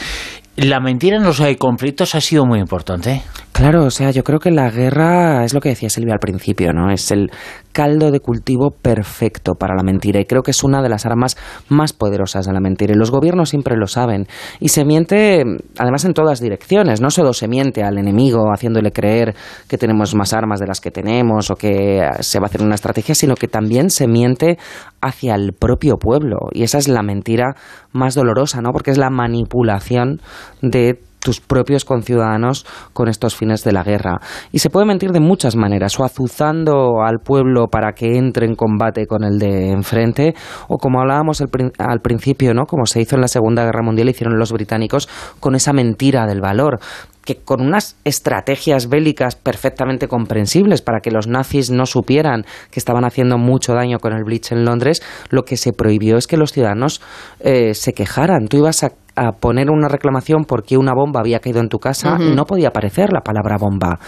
La 0.56 0.80
mentira 0.80 1.16
en 1.16 1.22
los 1.22 1.42
conflictos 1.58 2.14
ha 2.14 2.20
sido 2.20 2.46
muy 2.46 2.60
importante. 2.60 3.22
Claro, 3.56 3.86
o 3.86 3.90
sea, 3.90 4.10
yo 4.10 4.22
creo 4.22 4.38
que 4.38 4.50
la 4.50 4.70
guerra 4.70 5.42
es 5.42 5.54
lo 5.54 5.62
que 5.62 5.70
decía 5.70 5.88
Silvia 5.88 6.12
al 6.12 6.18
principio, 6.18 6.74
¿no? 6.74 6.90
Es 6.90 7.10
el 7.10 7.30
caldo 7.72 8.10
de 8.10 8.20
cultivo 8.20 8.70
perfecto 8.70 9.54
para 9.54 9.74
la 9.74 9.82
mentira 9.82 10.20
y 10.20 10.26
creo 10.26 10.42
que 10.42 10.50
es 10.50 10.62
una 10.62 10.82
de 10.82 10.90
las 10.90 11.06
armas 11.06 11.38
más 11.70 11.94
poderosas 11.94 12.44
de 12.44 12.52
la 12.52 12.60
mentira 12.60 12.92
y 12.92 12.98
los 12.98 13.10
gobiernos 13.10 13.48
siempre 13.48 13.78
lo 13.78 13.86
saben 13.86 14.26
y 14.60 14.68
se 14.68 14.84
miente 14.84 15.42
además 15.78 16.04
en 16.04 16.12
todas 16.12 16.40
direcciones, 16.40 17.00
no 17.00 17.08
solo 17.08 17.32
se 17.32 17.48
miente 17.48 17.82
al 17.82 17.96
enemigo 17.96 18.52
haciéndole 18.52 18.92
creer 18.92 19.34
que 19.68 19.78
tenemos 19.78 20.14
más 20.14 20.34
armas 20.34 20.60
de 20.60 20.66
las 20.66 20.82
que 20.82 20.90
tenemos 20.90 21.50
o 21.50 21.54
que 21.54 22.06
se 22.20 22.38
va 22.38 22.44
a 22.44 22.48
hacer 22.48 22.60
una 22.60 22.74
estrategia, 22.74 23.14
sino 23.14 23.36
que 23.36 23.48
también 23.48 23.88
se 23.88 24.06
miente 24.06 24.58
hacia 25.00 25.34
el 25.34 25.54
propio 25.54 25.96
pueblo 25.96 26.36
y 26.52 26.62
esa 26.62 26.76
es 26.76 26.88
la 26.88 27.02
mentira 27.02 27.54
más 27.92 28.14
dolorosa, 28.14 28.60
¿no? 28.60 28.72
Porque 28.72 28.90
es 28.90 28.98
la 28.98 29.08
manipulación 29.08 30.20
de 30.60 31.00
tus 31.26 31.40
propios 31.40 31.84
conciudadanos 31.84 32.64
con 32.92 33.08
estos 33.08 33.34
fines 33.34 33.64
de 33.64 33.72
la 33.72 33.82
guerra. 33.82 34.20
Y 34.52 34.60
se 34.60 34.70
puede 34.70 34.86
mentir 34.86 35.10
de 35.10 35.18
muchas 35.18 35.56
maneras, 35.56 35.98
o 35.98 36.04
azuzando 36.04 37.02
al 37.04 37.18
pueblo 37.18 37.66
para 37.66 37.94
que 37.94 38.16
entre 38.16 38.46
en 38.46 38.54
combate 38.54 39.08
con 39.08 39.24
el 39.24 39.40
de 39.40 39.72
enfrente, 39.72 40.36
o 40.68 40.78
como 40.78 41.00
hablábamos 41.00 41.40
al, 41.40 41.48
prin- 41.48 41.72
al 41.78 41.98
principio, 41.98 42.54
¿no? 42.54 42.66
Como 42.66 42.86
se 42.86 43.00
hizo 43.00 43.16
en 43.16 43.22
la 43.22 43.28
Segunda 43.28 43.64
Guerra 43.64 43.82
Mundial, 43.82 44.08
hicieron 44.08 44.38
los 44.38 44.52
británicos 44.52 45.08
con 45.40 45.56
esa 45.56 45.72
mentira 45.72 46.26
del 46.26 46.40
valor 46.40 46.78
que 47.26 47.36
con 47.36 47.60
unas 47.60 47.96
estrategias 48.04 48.88
bélicas 48.88 49.34
perfectamente 49.34 50.08
comprensibles 50.08 50.80
para 50.80 51.00
que 51.00 51.10
los 51.10 51.26
nazis 51.26 51.70
no 51.70 51.84
supieran 51.84 52.46
que 52.70 52.80
estaban 52.80 53.04
haciendo 53.04 53.36
mucho 53.36 53.74
daño 53.74 53.98
con 53.98 54.14
el 54.14 54.24
Blitz 54.24 54.52
en 54.52 54.64
Londres, 54.64 55.02
lo 55.28 55.42
que 55.42 55.56
se 55.56 55.72
prohibió 55.72 56.16
es 56.16 56.26
que 56.26 56.36
los 56.36 56.52
ciudadanos 56.52 57.02
eh, 57.40 57.74
se 57.74 57.92
quejaran. 57.92 58.46
Tú 58.48 58.58
ibas 58.58 58.84
a, 58.84 58.92
a 59.16 59.32
poner 59.32 59.70
una 59.70 59.88
reclamación 59.88 60.44
porque 60.44 60.78
una 60.78 60.94
bomba 60.94 61.20
había 61.20 61.40
caído 61.40 61.60
en 61.60 61.68
tu 61.68 61.78
casa 61.78 62.16
y 62.20 62.34
no 62.34 62.44
podía 62.44 62.68
aparecer 62.68 63.12
la 63.12 63.20
palabra 63.20 63.56
bomba 63.58 63.98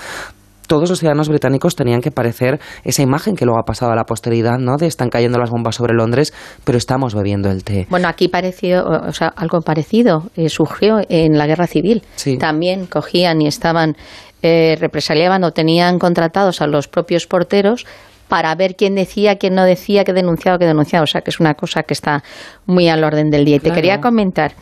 todos 0.68 0.88
los 0.88 1.00
ciudadanos 1.00 1.28
británicos 1.28 1.74
tenían 1.74 2.00
que 2.00 2.12
parecer 2.12 2.60
esa 2.84 3.02
imagen 3.02 3.34
que 3.34 3.44
luego 3.44 3.58
ha 3.58 3.64
pasado 3.64 3.90
a 3.90 3.96
la 3.96 4.04
posteridad, 4.04 4.58
¿no? 4.58 4.76
De 4.76 4.86
están 4.86 5.08
cayendo 5.08 5.38
las 5.38 5.50
bombas 5.50 5.74
sobre 5.74 5.94
Londres, 5.94 6.32
pero 6.62 6.78
estamos 6.78 7.14
bebiendo 7.14 7.50
el 7.50 7.64
té. 7.64 7.86
Bueno, 7.90 8.06
aquí 8.06 8.28
pareció, 8.28 8.84
o 8.84 9.12
sea, 9.12 9.32
algo 9.34 9.60
parecido 9.62 10.30
eh, 10.36 10.48
surgió 10.48 10.98
en 11.08 11.36
la 11.36 11.46
guerra 11.46 11.66
civil. 11.66 12.02
Sí. 12.14 12.38
También 12.38 12.86
cogían 12.86 13.40
y 13.40 13.48
estaban, 13.48 13.96
eh, 14.42 14.76
represaliaban 14.78 15.42
o 15.42 15.50
tenían 15.50 15.98
contratados 15.98 16.60
a 16.60 16.66
los 16.66 16.86
propios 16.86 17.26
porteros 17.26 17.86
para 18.28 18.54
ver 18.54 18.76
quién 18.76 18.94
decía, 18.94 19.36
quién 19.36 19.54
no 19.54 19.64
decía, 19.64 20.04
qué 20.04 20.12
denunciaba, 20.12 20.58
qué 20.58 20.66
denunciaba. 20.66 21.04
O 21.04 21.06
sea, 21.06 21.22
que 21.22 21.30
es 21.30 21.40
una 21.40 21.54
cosa 21.54 21.82
que 21.82 21.94
está 21.94 22.22
muy 22.66 22.88
al 22.88 23.02
orden 23.02 23.30
del 23.30 23.46
día. 23.46 23.56
Y 23.56 23.60
te 23.60 23.72
quería 23.72 24.00
comentar, 24.00 24.52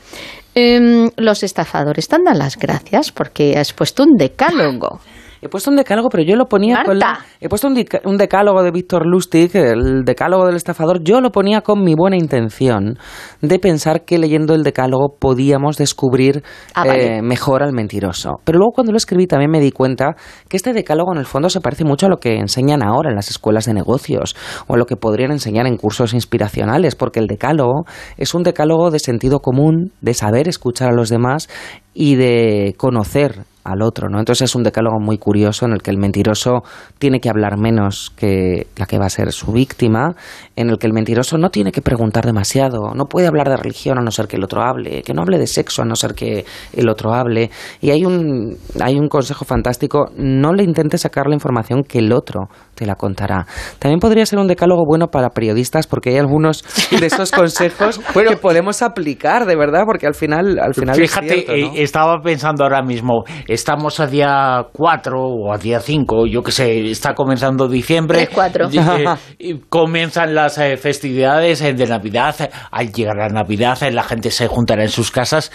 em, 0.54 1.10
los 1.16 1.42
estafadores 1.42 2.06
te 2.06 2.16
dan 2.22 2.38
las 2.38 2.56
gracias 2.56 3.10
porque 3.10 3.58
has 3.58 3.72
puesto 3.72 4.04
un 4.04 4.16
decálogo. 4.16 5.00
He 5.46 5.48
puesto 5.48 5.70
un 5.70 5.76
decálogo, 5.76 6.08
pero 6.08 6.22
yo 6.24 6.36
lo 6.36 6.46
ponía 6.46 6.82
con 6.84 6.98
la- 6.98 7.06
Marta. 7.06 7.24
He 7.40 7.48
puesto 7.48 7.68
un, 7.68 8.16
decálogo 8.16 8.62
de 8.62 8.70
Víctor 8.70 9.06
Lustig, 9.06 9.54
el 9.56 10.04
decálogo 10.04 10.46
del 10.46 10.56
estafador. 10.56 11.02
Yo 11.02 11.20
lo 11.20 11.30
ponía 11.30 11.60
con 11.60 11.82
mi 11.84 11.94
buena 11.94 12.16
intención 12.16 12.98
de 13.40 13.58
pensar 13.58 14.04
que 14.04 14.18
leyendo 14.18 14.54
el 14.54 14.62
decálogo 14.64 15.16
podíamos 15.18 15.76
descubrir 15.76 16.42
Ah, 16.74 16.84
vale. 16.84 17.18
eh, 17.18 17.22
mejor 17.22 17.62
al 17.62 17.72
mentiroso. 17.72 18.40
Pero 18.44 18.58
luego 18.58 18.72
cuando 18.72 18.92
lo 18.92 18.96
escribí 18.98 19.26
también 19.26 19.50
me 19.50 19.60
di 19.60 19.70
cuenta 19.70 20.16
que 20.48 20.56
este 20.56 20.72
decálogo 20.72 21.12
en 21.12 21.18
el 21.18 21.26
fondo 21.26 21.48
se 21.48 21.60
parece 21.60 21.84
mucho 21.84 22.06
a 22.06 22.08
lo 22.08 22.16
que 22.18 22.36
enseñan 22.36 22.82
ahora 22.82 23.10
en 23.10 23.16
las 23.16 23.30
escuelas 23.30 23.66
de 23.66 23.74
negocios 23.74 24.34
o 24.66 24.74
a 24.74 24.76
lo 24.76 24.86
que 24.86 24.96
podrían 24.96 25.30
enseñar 25.30 25.66
en 25.66 25.76
cursos 25.76 26.12
inspiracionales, 26.14 26.94
porque 26.96 27.20
el 27.20 27.26
decálogo 27.26 27.84
es 28.16 28.34
un 28.34 28.42
decálogo 28.42 28.90
de 28.90 28.98
sentido 28.98 29.40
común, 29.40 29.92
de 30.00 30.14
saber 30.14 30.48
escuchar 30.48 30.88
a 30.90 30.94
los 30.94 31.08
demás 31.08 31.48
y 31.94 32.16
de 32.16 32.74
conocer 32.76 33.44
al 33.66 33.82
otro, 33.82 34.08
¿no? 34.08 34.18
Entonces 34.18 34.50
es 34.50 34.54
un 34.54 34.62
decálogo 34.62 34.98
muy 35.00 35.18
curioso 35.18 35.66
en 35.66 35.72
el 35.72 35.82
que 35.82 35.90
el 35.90 35.98
mentiroso 35.98 36.62
tiene 36.98 37.20
que 37.20 37.28
hablar 37.28 37.58
menos 37.58 38.12
que 38.16 38.66
la 38.76 38.86
que 38.86 38.98
va 38.98 39.06
a 39.06 39.10
ser 39.10 39.32
su 39.32 39.52
víctima, 39.52 40.14
en 40.54 40.70
el 40.70 40.78
que 40.78 40.86
el 40.86 40.92
mentiroso 40.92 41.38
no 41.38 41.50
tiene 41.50 41.72
que 41.72 41.82
preguntar 41.82 42.24
demasiado, 42.24 42.94
no 42.94 43.06
puede 43.06 43.26
hablar 43.26 43.48
de 43.48 43.56
religión 43.56 43.98
a 43.98 44.02
no 44.02 44.10
ser 44.10 44.26
que 44.26 44.36
el 44.36 44.44
otro 44.44 44.62
hable, 44.62 45.02
que 45.02 45.12
no 45.14 45.22
hable 45.22 45.38
de 45.38 45.46
sexo 45.46 45.82
a 45.82 45.84
no 45.84 45.96
ser 45.96 46.14
que 46.14 46.44
el 46.72 46.88
otro 46.88 47.14
hable. 47.14 47.50
Y 47.80 47.90
hay 47.90 48.04
un, 48.04 48.56
hay 48.80 48.96
un 48.98 49.08
consejo 49.08 49.44
fantástico, 49.44 50.10
no 50.16 50.52
le 50.52 50.62
intentes 50.62 51.02
sacar 51.02 51.26
la 51.26 51.34
información 51.34 51.82
que 51.82 51.98
el 51.98 52.12
otro 52.12 52.48
te 52.74 52.86
la 52.86 52.94
contará. 52.94 53.46
También 53.78 54.00
podría 54.00 54.26
ser 54.26 54.38
un 54.38 54.46
decálogo 54.46 54.84
bueno 54.86 55.08
para 55.08 55.30
periodistas 55.30 55.86
porque 55.86 56.10
hay 56.10 56.18
algunos 56.18 56.64
de 56.90 57.06
esos 57.06 57.30
consejos 57.30 57.98
que 57.98 58.36
podemos 58.36 58.82
aplicar, 58.82 59.46
de 59.46 59.56
verdad, 59.56 59.82
porque 59.86 60.06
al 60.06 60.14
final, 60.14 60.58
al 60.58 60.74
final 60.74 61.00
es 61.00 61.10
Fíjate, 61.10 61.28
cierto, 61.28 61.52
¿no? 61.52 61.58
eh, 61.58 61.82
estaba 61.82 62.20
pensando 62.22 62.64
ahora 62.64 62.82
mismo, 62.82 63.24
estamos 63.56 63.98
a 64.00 64.06
día 64.06 64.66
4 64.72 65.18
o 65.18 65.52
a 65.52 65.58
día 65.58 65.80
5, 65.80 66.26
yo 66.26 66.42
qué 66.42 66.52
sé, 66.52 66.90
está 66.90 67.14
comenzando 67.14 67.68
diciembre. 67.68 68.28
Y, 68.70 68.78
eh, 68.78 69.04
y 69.38 69.58
comienzan 69.68 70.34
las 70.34 70.58
eh, 70.58 70.76
festividades 70.76 71.62
eh, 71.62 71.72
de 71.72 71.86
Navidad. 71.86 72.50
Al 72.70 72.92
llegar 72.92 73.16
la 73.16 73.28
Navidad, 73.28 73.78
la 73.90 74.02
gente 74.02 74.30
se 74.30 74.46
juntará 74.46 74.82
en 74.82 74.90
sus 74.90 75.10
casas. 75.10 75.50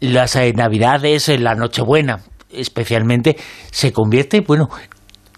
Las 0.00 0.36
Navidades, 0.54 1.28
la 1.40 1.54
Nochebuena, 1.54 2.20
especialmente, 2.52 3.36
se 3.70 3.92
convierte, 3.92 4.42
bueno, 4.42 4.68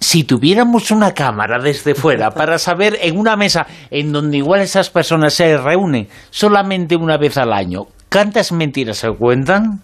si 0.00 0.24
tuviéramos 0.24 0.90
una 0.90 1.14
cámara 1.14 1.58
desde 1.62 1.94
fuera 1.94 2.30
para 2.34 2.58
saber 2.58 2.98
en 3.00 3.18
una 3.18 3.36
mesa 3.36 3.66
en 3.90 4.12
donde 4.12 4.38
igual 4.38 4.60
esas 4.60 4.90
personas 4.90 5.32
se 5.34 5.56
reúnen 5.56 6.08
solamente 6.30 6.96
una 6.96 7.16
vez 7.16 7.38
al 7.38 7.52
año, 7.52 7.86
¿cuántas 8.10 8.52
mentiras 8.52 8.98
se 8.98 9.10
cuentan? 9.12 9.82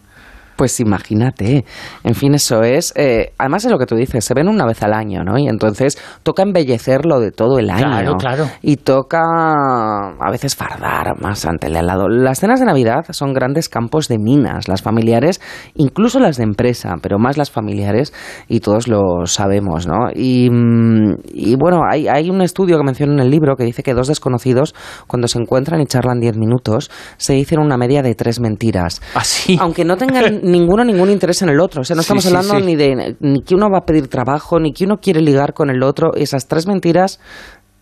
Pues 0.57 0.81
imagínate. 0.81 1.65
En 2.03 2.15
fin, 2.15 2.35
eso 2.35 2.63
es. 2.63 2.93
eh, 2.97 3.33
además 3.39 3.65
es 3.65 3.71
lo 3.71 3.79
que 3.79 3.87
tú 3.87 3.95
dices, 3.95 4.25
se 4.25 4.35
ven 4.35 4.49
una 4.49 4.65
vez 4.67 4.83
al 4.83 4.93
año, 4.95 5.23
¿no? 5.23 5.39
Y 5.39 5.49
entonces 5.49 5.99
toca 6.23 6.43
embellecerlo 6.43 7.21
de 7.21 7.31
todo 7.31 7.59
el 7.59 7.71
año. 7.71 7.87
Claro, 7.89 8.17
claro. 8.17 8.51
Y 8.63 8.77
toca 8.77 9.21
a 9.21 10.31
veces 10.31 10.57
fardar 10.57 11.21
más 11.21 11.45
ante 11.45 11.67
el 11.67 11.77
helado. 11.77 12.09
Las 12.09 12.41
cenas 12.41 12.61
de 12.61 12.67
Navidad 12.67 13.05
son 13.11 13.33
grandes 13.33 13.69
campos 13.69 14.09
de 14.09 14.19
minas, 14.19 14.69
las 14.69 14.83
familiares, 14.83 15.41
incluso 15.75 16.19
las 16.21 16.37
de 16.37 16.45
empresa, 16.45 16.95
pero 17.03 17.19
más 17.19 17.37
las 17.37 17.51
familiares, 17.51 18.13
y 18.49 18.61
todos 18.61 18.89
lo 18.89 19.27
sabemos, 19.27 19.87
¿no? 19.87 20.09
Y, 20.15 20.49
mm, 20.51 21.15
y 21.33 21.57
bueno, 21.57 21.81
hay, 21.91 22.09
hay 22.09 22.31
un 22.31 22.41
estudio 22.43 22.79
que 22.79 22.85
menciono 22.85 23.13
en 23.15 23.21
el 23.21 23.31
libro 23.31 23.57
que 23.57 23.65
dice 23.65 23.83
que 23.83 23.95
dos 23.95 24.09
desconocidos, 24.09 24.75
cuando 25.07 25.29
se 25.29 25.39
encuentran 25.39 25.81
y 25.81 25.87
charlan 25.87 26.21
10 26.21 26.37
minutos, 26.37 26.91
se 27.17 27.35
dicen 27.35 27.59
una 27.59 27.77
media 27.77 28.03
de 28.03 28.15
tres 28.15 28.41
mentiras. 28.41 29.01
Así. 29.15 29.59
Aunque 29.61 29.85
no 29.85 29.97
tengan 29.97 30.41
ninguno 30.47 30.85
ningún 30.85 31.11
interés 31.11 31.43
en 31.43 31.49
el 31.51 31.61
otro. 31.61 31.83
O 31.83 31.85
sea, 31.85 31.97
no 31.97 32.03
Sí, 32.03 32.07
estamos 32.07 32.25
sí, 32.25 32.29
hablando 32.29 32.55
sí. 32.59 32.63
ni 32.65 32.77
de 32.77 33.17
ni 33.21 33.43
que 33.43 33.55
uno 33.55 33.69
va 33.71 33.79
a 33.79 33.85
pedir 33.85 34.09
trabajo, 34.09 34.59
ni 34.59 34.73
que 34.73 34.85
uno 34.85 34.99
quiere 34.99 35.21
ligar 35.21 35.53
con 35.53 35.71
el 35.71 35.83
otro. 35.83 36.15
Esas 36.15 36.47
tres 36.49 36.67
mentiras 36.67 37.21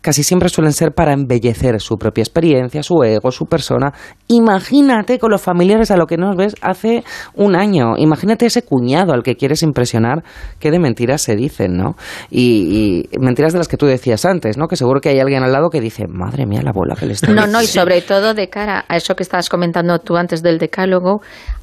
casi 0.05 0.23
siempre 0.23 0.51
suelen 0.51 0.75
ser 0.75 0.93
para 0.93 1.15
embellecer 1.15 1.81
su 1.81 1.97
propia 1.97 2.21
experiencia, 2.21 2.83
su 2.83 3.03
ego, 3.03 3.31
su 3.31 3.47
persona. 3.47 3.95
Imagínate 4.29 5.19
con 5.19 5.31
los 5.31 5.41
familiares 5.41 5.91
a 5.91 5.97
lo 5.97 6.05
que 6.05 6.19
nos 6.19 6.37
ves 6.37 6.55
hace 6.61 7.05
un 7.35 7.57
año. 7.57 7.97
Imagínate 7.97 8.45
ese 8.45 8.61
cuñado 8.61 9.15
al 9.15 9.23
que 9.23 9.35
quieres 9.37 9.63
impresionar, 9.63 10.23
que 10.59 10.71
de 10.71 10.79
mentiras 10.79 11.23
se 11.23 11.35
dicen, 11.37 11.79
¿no? 11.79 11.97
Y, 12.31 13.07
y 13.15 13.19
mentiras 13.19 13.55
de 13.55 13.61
las 13.61 13.67
que 13.67 13.79
tú 13.79 13.87
decías 13.87 14.27
antes, 14.27 14.59
¿no? 14.59 14.69
Que 14.69 14.77
seguro 14.77 15.01
que 15.01 15.09
hay 15.09 15.21
alguien 15.21 15.43
al 15.43 15.53
lado 15.53 15.71
que 15.71 15.81
dice, 15.81 16.05
madre 16.07 16.45
mía, 16.45 16.61
la 16.63 16.73
bola 16.73 16.97
que 16.97 17.07
le 17.07 17.15
está 17.15 17.33
No, 17.33 17.47
no, 17.47 17.63
y 17.63 17.67
sobre 17.67 18.03
todo 18.03 18.35
de 18.35 18.51
cara 18.51 18.85
a 18.87 18.97
eso 18.97 19.17
que 19.17 19.23
estabas 19.23 19.49
comentando 19.49 19.99
tú 20.01 20.19
antes 20.19 20.43
del 20.43 20.59
decálogo, 20.59 21.23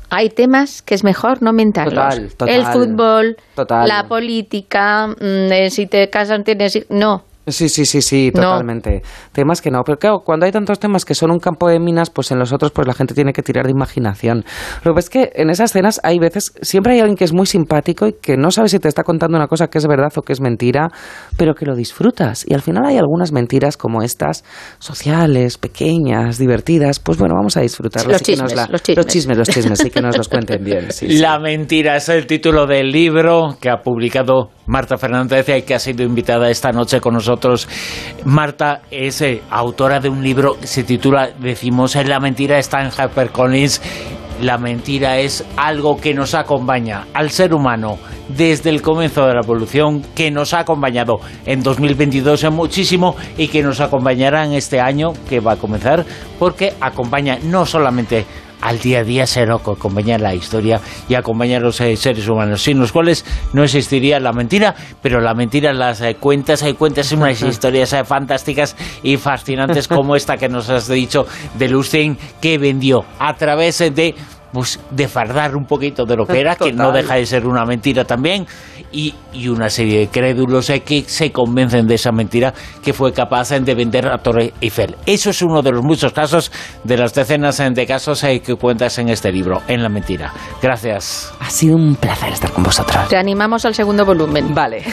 hay 0.10 0.30
temas 0.30 0.82
que 0.82 0.96
es 0.96 1.04
mejor 1.04 1.44
no 1.44 1.54
mentarlos. 1.54 1.94
Total, 1.94 2.30
total, 2.36 2.50
el 2.50 2.66
fútbol, 2.66 3.38
total. 3.54 3.88
la 3.88 4.08
política, 4.08 5.10
mm, 5.10 5.52
eh, 5.52 5.70
si 5.70 5.86
te 5.86 6.10
casan 6.10 6.44
tienes... 6.44 6.88
No, 6.90 7.26
Sí, 7.52 7.70
sí, 7.70 7.86
sí, 7.86 8.02
sí, 8.02 8.32
totalmente. 8.34 9.02
Temas 9.32 9.62
que 9.62 9.72
no, 9.72 9.82
pero 9.86 9.98
claro, 9.98 10.22
cuando 10.26 10.46
hay 10.46 10.52
tantos 10.52 10.80
temas 10.80 11.06
que 11.06 11.16
son 11.16 11.32
un 11.32 11.40
campo 11.40 11.70
de 11.70 11.80
minas, 11.80 12.10
pues 12.10 12.32
en 12.32 12.40
los 12.40 12.52
otros 12.54 12.72
pues 12.72 12.88
la 12.88 12.94
gente 12.94 13.14
tiene 13.14 13.34
que 13.34 13.44
tirar 13.44 13.66
de 13.66 13.72
imaginación. 13.72 14.44
Lo 14.84 14.94
que 14.94 15.00
es 15.00 15.10
que 15.10 15.32
en 15.36 15.50
esas 15.50 15.72
escenas 15.72 16.00
hay 16.04 16.20
veces, 16.20 16.54
siempre 16.62 16.94
hay 16.94 17.00
alguien 17.00 17.16
que 17.16 17.24
es 17.24 17.34
muy 17.34 17.46
simpático 17.46 18.08
y 18.08 18.14
que 18.14 18.38
no 18.38 18.52
sabe 18.52 18.70
si 18.70 18.80
te 18.80 18.88
está 18.88 19.04
contando 19.04 19.38
una 19.38 19.48
cosa 19.48 19.68
que 19.68 19.78
es 19.78 19.88
verdad 19.88 20.12
o 20.16 20.22
que 20.22 20.34
es 20.34 20.42
mentira, 20.42 20.90
pero 21.38 21.54
que 21.54 21.66
lo 21.66 21.76
disfrutas. 21.76 22.46
Y 22.48 22.54
al 22.54 22.62
final 22.62 22.86
hay 22.86 22.98
algunas 22.98 23.32
mentiras 23.32 23.78
como 23.78 24.02
estas, 24.02 24.44
sociales, 24.80 25.58
pequeñas, 25.58 26.38
divertidas, 26.38 27.00
pues 27.00 27.18
bueno, 27.18 27.36
vamos 27.36 27.58
a 27.58 27.62
disfrutarlas. 27.62 28.12
Los, 28.12 28.22
chismes, 28.24 28.54
los 28.70 28.82
chismes, 28.82 28.98
los 28.98 29.08
chismes. 29.08 29.38
Los 29.38 29.48
chismes, 29.50 29.80
sí 29.80 29.90
que 29.90 30.02
nos 30.02 30.18
los 30.18 30.28
cuenten 30.30 30.64
bien. 30.64 30.88
la 31.02 31.40
mentira 31.40 31.96
es 31.96 32.10
el 32.10 32.28
título 32.28 32.66
del 32.66 32.92
libro 32.92 33.58
que 33.60 33.70
ha 33.70 33.78
publicado 33.82 34.50
Marta 34.72 34.98
Fernández 34.98 35.48
que 35.66 35.76
ha 35.76 35.80
sido 35.80 36.04
invitada 36.04 36.50
esta 36.50 36.72
noche 36.72 37.02
con 37.02 37.14
nosotros. 37.14 37.68
Marta 38.24 38.84
es 38.90 39.22
eh, 39.22 39.42
autora 39.50 40.00
de 40.00 40.08
un 40.08 40.24
libro 40.24 40.58
que 40.58 40.66
se 40.66 40.86
titula, 40.86 41.30
decimos, 41.38 41.94
La 41.96 42.22
mentira 42.22 42.58
está 42.58 42.82
en 42.82 42.90
HarperCollins. 42.90 43.82
La 44.42 44.58
mentira 44.58 45.20
es 45.20 45.46
algo 45.58 46.00
que 46.00 46.14
nos 46.14 46.34
acompaña 46.36 47.06
al 47.14 47.32
ser 47.32 47.54
humano 47.54 48.00
desde 48.30 48.70
el 48.70 48.82
comienzo 48.82 49.28
de 49.28 49.34
la 49.34 49.42
evolución, 49.42 50.04
que 50.16 50.32
nos 50.32 50.54
ha 50.54 50.60
acompañado 50.60 51.20
en 51.46 51.62
2022 51.62 52.50
muchísimo 52.50 53.18
y 53.38 53.50
que 53.50 53.62
nos 53.64 53.82
acompañará 53.82 54.46
en 54.46 54.54
este 54.54 54.80
año 54.80 55.12
que 55.28 55.42
va 55.42 55.54
a 55.54 55.58
comenzar, 55.58 56.06
porque 56.40 56.74
acompaña 56.80 57.40
no 57.44 57.66
solamente 57.66 58.26
al 58.62 58.80
día 58.80 59.00
a 59.00 59.04
día 59.04 59.26
se 59.28 59.42
acompañar 59.42 60.22
la 60.22 60.34
historia 60.34 60.80
y 61.10 61.16
acompañar 61.16 61.62
a 61.62 61.66
los 61.66 61.82
eh, 61.82 61.96
seres 61.98 62.28
humanos, 62.28 62.62
sin 62.62 62.80
los 62.80 62.92
cuales 62.92 63.26
no 63.54 63.64
existiría 63.64 64.20
la 64.20 64.32
mentira, 64.32 64.76
pero 65.02 65.20
la 65.20 65.34
mentira 65.34 65.74
las 65.74 66.02
eh, 66.02 66.16
cuentas, 66.20 66.64
hay 66.64 66.74
cuentas 66.74 67.12
unas 67.12 67.42
historias 67.42 67.94
eh, 67.94 68.04
fantásticas 68.04 68.76
y 69.04 69.18
fascinantes 69.18 69.88
como 69.88 70.16
esta 70.16 70.38
que 70.38 70.50
nos 70.50 70.70
has 70.70 70.88
dicho 70.88 71.26
de 71.58 71.70
Lucien 71.70 72.18
que 72.42 72.58
vendió 72.58 73.04
a 73.20 73.34
través 73.34 73.80
de 73.80 74.16
pues 74.52 74.80
de 74.92 75.08
fardar 75.08 75.56
un 75.56 75.66
poquito 75.66 76.06
de 76.06 76.16
lo 76.18 76.26
que 76.26 76.40
era, 76.40 76.56
que 76.56 76.74
no 76.74 76.92
deja 76.92 77.16
de 77.16 77.26
ser 77.26 77.48
una 77.48 77.66
mentira 77.66 78.04
también, 78.04 78.46
y, 78.92 79.14
y 79.34 79.48
una 79.48 79.70
serie 79.70 80.00
de 80.00 80.08
crédulos 80.08 80.72
que 80.86 81.04
se 81.08 81.32
convencen 81.32 81.88
de 81.88 81.96
esa 81.96 82.12
mentira 82.12 82.54
que 82.84 82.94
fue 82.94 83.14
capaz 83.14 83.50
de 83.50 83.76
vender 83.76 84.08
a 84.08 84.18
Torre 84.18 84.54
Eiffel. 84.62 84.96
Eso 85.06 85.30
es 85.30 85.42
uno 85.42 85.62
de 85.62 85.72
los 85.72 85.84
muchos 85.84 86.14
casos, 86.14 86.52
de 86.84 86.98
las 86.98 87.14
decenas 87.14 87.58
de 87.58 87.86
casos 87.86 88.24
eh, 88.24 88.42
que 88.42 88.56
cuentas 88.56 88.98
en 88.98 89.10
este 89.10 89.32
libro, 89.32 89.62
en 89.68 89.84
la 89.84 89.90
mentira. 89.90 90.34
Gracias. 90.62 91.34
Ha 91.40 91.50
sido 91.50 91.76
un 91.76 91.96
placer 91.96 92.34
estar 92.34 92.52
con 92.52 92.64
vosotros. 92.64 93.08
Te 93.08 93.18
animamos 93.18 93.66
al 93.66 93.76
segundo 93.76 94.06
volumen. 94.06 94.54
Vale. 94.54 94.84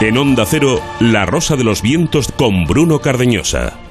En 0.00 0.18
Onda 0.18 0.44
Cero, 0.46 0.80
La 1.00 1.24
Rosa 1.24 1.56
de 1.56 1.64
los 1.64 1.80
Vientos 1.80 2.30
con 2.30 2.64
Bruno 2.66 2.98
Cardeñosa. 2.98 3.85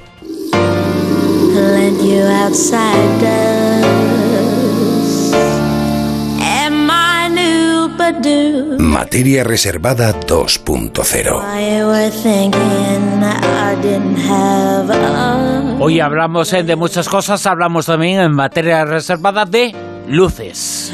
Materia 8.79 9.43
reservada 9.43 10.13
2.0. 10.19 11.41
Hoy 15.79 15.99
hablamos 15.99 16.53
eh, 16.53 16.63
de 16.63 16.75
muchas 16.75 17.09
cosas, 17.09 17.45
hablamos 17.45 17.87
también 17.87 18.19
en 18.19 18.31
materia 18.33 18.85
reservada 18.85 19.45
de 19.45 19.75
luces. 20.07 20.91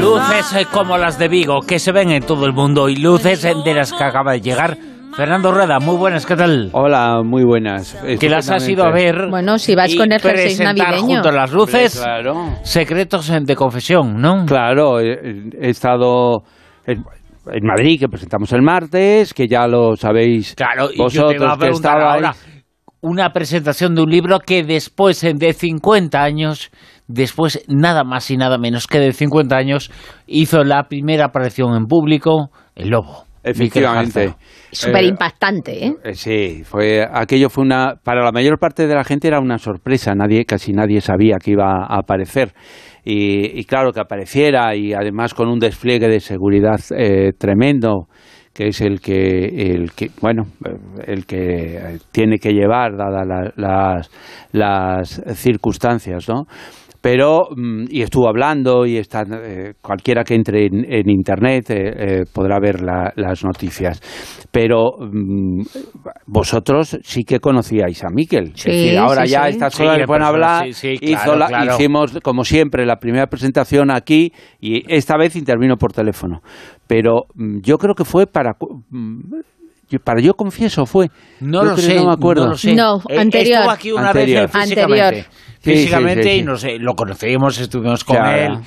Luces 0.00 0.52
eh, 0.54 0.66
como 0.72 0.96
las 0.96 1.18
de 1.18 1.28
Vigo, 1.28 1.62
que 1.62 1.78
se 1.78 1.90
ven 1.92 2.10
en 2.10 2.22
todo 2.22 2.46
el 2.46 2.52
mundo, 2.52 2.88
y 2.88 2.96
luces 2.96 3.44
eh, 3.44 3.54
de 3.64 3.74
las 3.74 3.92
que 3.92 4.04
acaba 4.04 4.32
de 4.32 4.40
llegar. 4.40 4.93
Fernando 5.16 5.52
Rueda, 5.52 5.78
muy 5.78 5.96
buenas, 5.96 6.26
¿qué 6.26 6.34
tal? 6.34 6.70
Hola, 6.72 7.22
muy 7.24 7.44
buenas. 7.44 7.96
Que 8.18 8.28
las 8.28 8.50
has 8.50 8.68
ido 8.68 8.84
a 8.84 8.90
ver. 8.90 9.28
Bueno, 9.30 9.58
si 9.58 9.76
vas 9.76 9.94
con 9.94 10.10
el 10.10 10.20
jersey 10.20 10.56
navideño. 10.64 11.06
junto 11.06 11.28
a 11.28 11.32
las 11.32 11.52
luces, 11.52 12.00
claro. 12.00 12.56
secretos 12.62 13.32
de 13.42 13.54
confesión, 13.54 14.20
¿no? 14.20 14.44
Claro, 14.44 14.98
he, 14.98 15.68
estado 15.68 16.42
en, 16.84 17.04
Madrid, 17.62 18.00
que 18.00 18.08
presentamos 18.08 18.52
el 18.52 18.62
martes, 18.62 19.32
que 19.32 19.46
ya 19.46 19.68
lo 19.68 19.94
sabéis 19.94 20.54
claro, 20.56 20.88
vosotros 20.96 21.32
yo 21.32 21.58
te 21.58 21.80
que 21.80 21.88
ahora 21.88 22.34
una 23.00 23.32
presentación 23.32 23.94
de 23.94 24.02
un 24.02 24.10
libro 24.10 24.40
que 24.40 24.64
después 24.64 25.20
de 25.20 25.52
50 25.52 26.22
años 26.22 26.70
después 27.06 27.62
nada 27.68 28.02
más 28.02 28.30
y 28.30 28.36
nada 28.36 28.56
menos 28.56 28.86
que 28.86 28.98
de 28.98 29.12
50 29.12 29.54
años 29.54 29.90
hizo 30.26 30.64
la 30.64 30.88
primera 30.88 31.26
aparición 31.26 31.76
en 31.76 31.84
público, 31.84 32.50
El 32.74 32.88
Lobo. 32.88 33.23
Efectivamente. 33.44 34.34
Súper 34.72 35.04
impactante, 35.04 35.86
¿eh? 35.86 35.94
¿eh? 36.02 36.14
Sí, 36.14 36.62
fue, 36.64 37.06
aquello 37.08 37.50
fue 37.50 37.64
una, 37.64 37.94
para 38.02 38.24
la 38.24 38.32
mayor 38.32 38.58
parte 38.58 38.86
de 38.86 38.94
la 38.94 39.04
gente 39.04 39.28
era 39.28 39.38
una 39.38 39.58
sorpresa, 39.58 40.14
nadie, 40.14 40.44
casi 40.46 40.72
nadie 40.72 41.00
sabía 41.00 41.36
que 41.36 41.52
iba 41.52 41.84
a 41.84 41.98
aparecer. 41.98 42.52
Y, 43.06 43.62
claro, 43.64 43.92
que 43.92 44.00
apareciera 44.00 44.74
y 44.74 44.94
además 44.94 45.34
con 45.34 45.48
un 45.48 45.58
despliegue 45.58 46.08
de 46.08 46.20
seguridad 46.20 46.80
eh, 46.96 47.32
tremendo, 47.36 48.08
que 48.54 48.68
es 48.68 48.80
el 48.80 49.00
que, 49.02 49.72
el 49.72 49.92
que, 49.92 50.10
bueno, 50.22 50.44
el 51.06 51.26
que 51.26 51.98
tiene 52.12 52.38
que 52.38 52.52
llevar, 52.54 52.96
dadas 52.96 53.52
las, 53.56 54.10
las 54.52 55.22
circunstancias, 55.34 56.26
¿no? 56.30 56.46
Pero 57.04 57.48
mm, 57.54 57.84
y 57.90 58.00
estuvo 58.00 58.26
hablando 58.30 58.86
y 58.86 58.96
está 58.96 59.24
eh, 59.30 59.74
cualquiera 59.82 60.24
que 60.24 60.34
entre 60.34 60.64
en, 60.64 61.10
internet 61.10 61.68
eh, 61.68 61.74
eh, 61.76 62.22
podrá 62.32 62.58
ver 62.58 62.80
las 62.80 63.44
noticias. 63.44 64.00
Pero 64.50 64.92
mm, 64.98 65.60
vosotros 66.26 66.98
sí 67.02 67.24
que 67.24 67.40
conocíais 67.40 68.02
a 68.04 68.08
Miquel. 68.08 68.52
Es 68.56 68.64
decir, 68.64 68.96
ahora 68.96 69.26
ya 69.26 69.42
sí. 69.42 69.50
estas 69.50 69.76
cosas 69.76 69.98
pueden 70.06 70.22
hablar. 70.22 70.66
hicimos 70.66 72.20
como 72.22 72.42
siempre 72.42 72.86
la 72.86 72.96
primera 72.96 73.26
presentación 73.26 73.90
aquí 73.90 74.32
y 74.58 74.90
esta 74.90 75.18
vez 75.18 75.36
intervino 75.36 75.76
por 75.76 75.92
teléfono. 75.92 76.40
Pero 76.86 77.26
mm, 77.34 77.58
yo 77.60 77.76
creo 77.76 77.94
que 77.94 78.06
fue 78.06 78.26
para 78.26 78.56
para 80.04 80.20
yo 80.20 80.34
confieso 80.34 80.86
fue 80.86 81.08
no 81.40 81.62
lo 81.64 81.76
sé 81.76 81.94
no 81.94 82.06
me 82.06 82.12
acuerdo 82.12 82.48
no, 82.48 82.56
sé. 82.56 82.74
no 82.74 83.00
anterior 83.16 83.58
estuvo 83.58 83.70
aquí 83.70 83.92
una 83.92 84.08
anterior. 84.08 84.46
vez 84.46 84.54
anterior 84.54 85.14
físicamente 85.64 86.36
y 86.36 86.42
no 86.42 86.56
sé, 86.56 86.78
lo 86.78 86.94
conocimos, 86.94 87.58
estuvimos 87.58 88.04
con 88.04 88.24
él. 88.26 88.58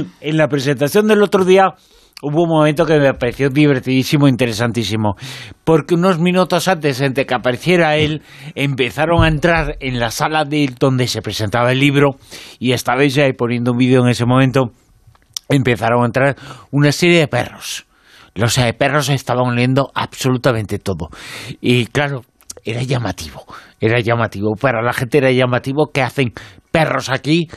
en 0.20 0.36
la 0.36 0.48
presentación 0.48 1.08
del 1.08 1.22
otro 1.22 1.44
día 1.44 1.74
hubo 2.22 2.44
un 2.44 2.48
momento 2.48 2.86
que 2.86 2.98
me 2.98 3.14
pareció 3.14 3.48
divertidísimo, 3.48 4.28
interesantísimo, 4.28 5.16
porque 5.64 5.94
unos 5.94 6.20
minutos 6.20 6.68
antes 6.68 6.98
de 7.00 7.26
que 7.26 7.34
apareciera 7.34 7.96
él, 7.96 8.22
empezaron 8.54 9.24
a 9.24 9.28
entrar 9.28 9.76
en 9.80 9.98
la 9.98 10.12
sala 10.12 10.44
de 10.44 10.72
donde 10.78 11.08
se 11.08 11.20
presentaba 11.20 11.72
el 11.72 11.80
libro, 11.80 12.10
y 12.60 12.72
estabais 12.72 13.18
ahí 13.18 13.32
poniendo 13.32 13.72
un 13.72 13.78
vídeo 13.78 14.02
en 14.02 14.08
ese 14.08 14.24
momento, 14.24 14.70
empezaron 15.48 16.04
a 16.04 16.06
entrar 16.06 16.36
una 16.70 16.92
serie 16.92 17.18
de 17.18 17.26
perros. 17.26 17.86
Los 18.34 18.58
perros 18.78 19.08
estaban 19.08 19.46
oliendo 19.46 19.90
absolutamente 19.94 20.78
todo. 20.78 21.10
Y 21.60 21.86
claro, 21.86 22.22
era 22.64 22.82
llamativo, 22.82 23.44
era 23.80 24.00
llamativo. 24.00 24.54
Para 24.54 24.82
la 24.82 24.92
gente 24.92 25.18
era 25.18 25.30
llamativo 25.30 25.90
que 25.92 26.02
hacen 26.02 26.32
perros 26.70 27.10
aquí. 27.10 27.48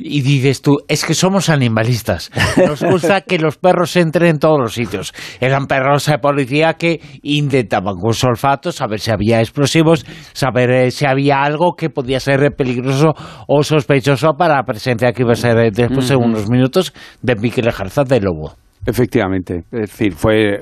Y 0.00 0.20
dices 0.20 0.62
tú, 0.62 0.76
es 0.86 1.04
que 1.04 1.12
somos 1.12 1.48
animalistas. 1.48 2.30
Nos 2.56 2.80
gusta 2.84 3.22
que 3.22 3.36
los 3.36 3.56
perros 3.56 3.96
entren 3.96 4.30
en 4.30 4.38
todos 4.38 4.60
los 4.60 4.72
sitios. 4.72 5.12
Eran 5.40 5.66
perros 5.66 6.06
de 6.06 6.18
policía 6.18 6.74
que 6.74 7.00
intentaban 7.22 7.96
con 7.96 8.14
su 8.14 8.28
olfato 8.28 8.70
saber 8.70 9.00
si 9.00 9.10
había 9.10 9.40
explosivos, 9.40 10.06
saber 10.34 10.70
eh, 10.70 10.90
si 10.92 11.04
había 11.04 11.42
algo 11.42 11.74
que 11.76 11.90
podía 11.90 12.20
ser 12.20 12.54
peligroso 12.56 13.12
o 13.48 13.64
sospechoso 13.64 14.34
para 14.38 14.54
la 14.54 14.62
presencia 14.62 15.12
que 15.12 15.22
iba 15.22 15.32
a 15.32 15.34
ser 15.34 15.58
eh, 15.58 15.70
después 15.72 16.08
de 16.08 16.14
unos 16.14 16.48
minutos 16.48 16.94
de 17.20 17.34
Miquel 17.34 17.72
Jarza 17.72 18.04
de 18.04 18.20
Lobo. 18.20 18.54
Efectivamente, 18.88 19.64
es 19.70 19.80
decir, 19.80 20.12
fue 20.12 20.58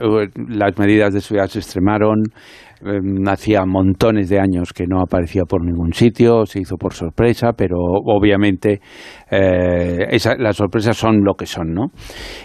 las 0.49 0.77
medidas 0.79 1.15
de 1.15 1.21
seguridad 1.21 1.47
se 1.47 1.61
extremaron, 1.61 2.25
Em, 2.85 3.27
hacía 3.27 3.65
montones 3.65 4.29
de 4.29 4.39
años 4.39 4.75
que 4.75 4.87
no 4.87 5.01
aparecía 5.01 5.45
por 5.49 5.65
ningún 5.65 5.95
sitio, 5.95 6.45
se 6.45 6.61
hizo 6.61 6.77
por 6.77 6.93
sorpresa, 6.93 7.53
pero 7.57 7.79
obviamente 7.79 8.81
eh, 9.31 10.19
las 10.39 10.57
sorpresas 10.57 10.95
son 10.95 11.25
lo 11.25 11.35
que 11.35 11.47
son, 11.47 11.73
¿no? 11.73 11.87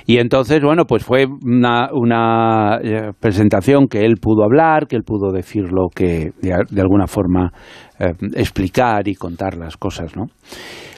Y 0.06 0.20
entonces, 0.20 0.62
bueno, 0.64 0.86
pues 0.86 1.04
fue 1.04 1.26
una, 1.26 1.90
una 1.92 2.80
eh, 2.82 3.12
presentación 3.20 3.88
que 3.88 4.06
él 4.06 4.16
pudo 4.22 4.46
hablar, 4.46 4.88
que 4.88 4.96
él 4.96 5.04
pudo 5.04 5.34
decir 5.34 5.66
lo 5.70 5.90
que, 5.94 6.32
de, 6.42 6.82
alguna 6.82 7.08
forma, 7.08 7.52
eh, 8.00 8.14
explicar 8.34 9.10
y 9.10 9.16
contar 9.16 9.58
las 9.58 9.76
cosas, 9.76 10.16
¿no? 10.16 10.28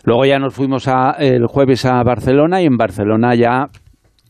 Luego 0.06 0.26
ya 0.26 0.38
nos 0.38 0.54
fuimos 0.54 0.88
el 1.18 1.48
jueves 1.48 1.86
a 1.86 2.04
Barcelona 2.04 2.62
y 2.62 2.66
en 2.66 2.76
Barcelona 2.78 3.36
ya 3.36 3.70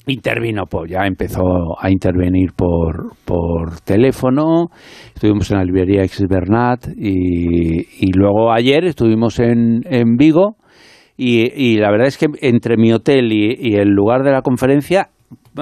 intervino, 0.07 0.65
pues 0.65 0.91
ya 0.91 1.05
empezó 1.05 1.41
a 1.79 1.89
intervenir 1.89 2.51
por, 2.55 3.15
por 3.25 3.79
teléfono, 3.81 4.67
estuvimos 5.13 5.49
en 5.51 5.57
la 5.57 5.63
librería 5.63 6.03
Ex 6.03 6.23
Bernat 6.27 6.87
y, 6.97 8.05
y 8.05 8.11
luego 8.13 8.51
ayer 8.51 8.85
estuvimos 8.85 9.39
en, 9.39 9.81
en 9.85 10.17
Vigo 10.17 10.57
y, 11.15 11.77
la 11.77 11.91
verdad 11.91 12.07
es 12.07 12.17
que 12.17 12.25
entre 12.41 12.75
mi 12.75 12.91
hotel 12.91 13.31
y, 13.31 13.75
el 13.75 13.89
lugar 13.89 14.23
de 14.23 14.31
la 14.31 14.41
conferencia 14.41 15.09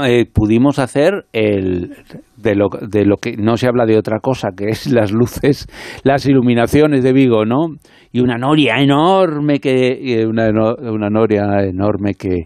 eh, 0.02 0.26
pudimos 0.26 0.80
hacer 0.80 1.26
el, 1.34 1.94
de, 2.38 2.56
lo, 2.56 2.70
de 2.70 3.06
lo 3.06 3.18
que 3.18 3.36
no 3.36 3.58
se 3.58 3.68
habla 3.68 3.86
de 3.86 3.98
otra 3.98 4.20
cosa, 4.20 4.50
que 4.56 4.70
es 4.70 4.90
las 4.90 5.12
luces, 5.12 5.68
las 6.04 6.26
iluminaciones 6.26 7.04
de 7.04 7.12
Vigo, 7.12 7.46
¿no? 7.46 7.76
Y 8.14 8.22
una 8.22 8.38
noria 8.38 8.76
enorme 8.78 9.60
que 9.60 10.26
una, 10.26 10.50
una 10.50 11.10
noria 11.10 11.44
enorme 11.64 12.14
que, 12.14 12.46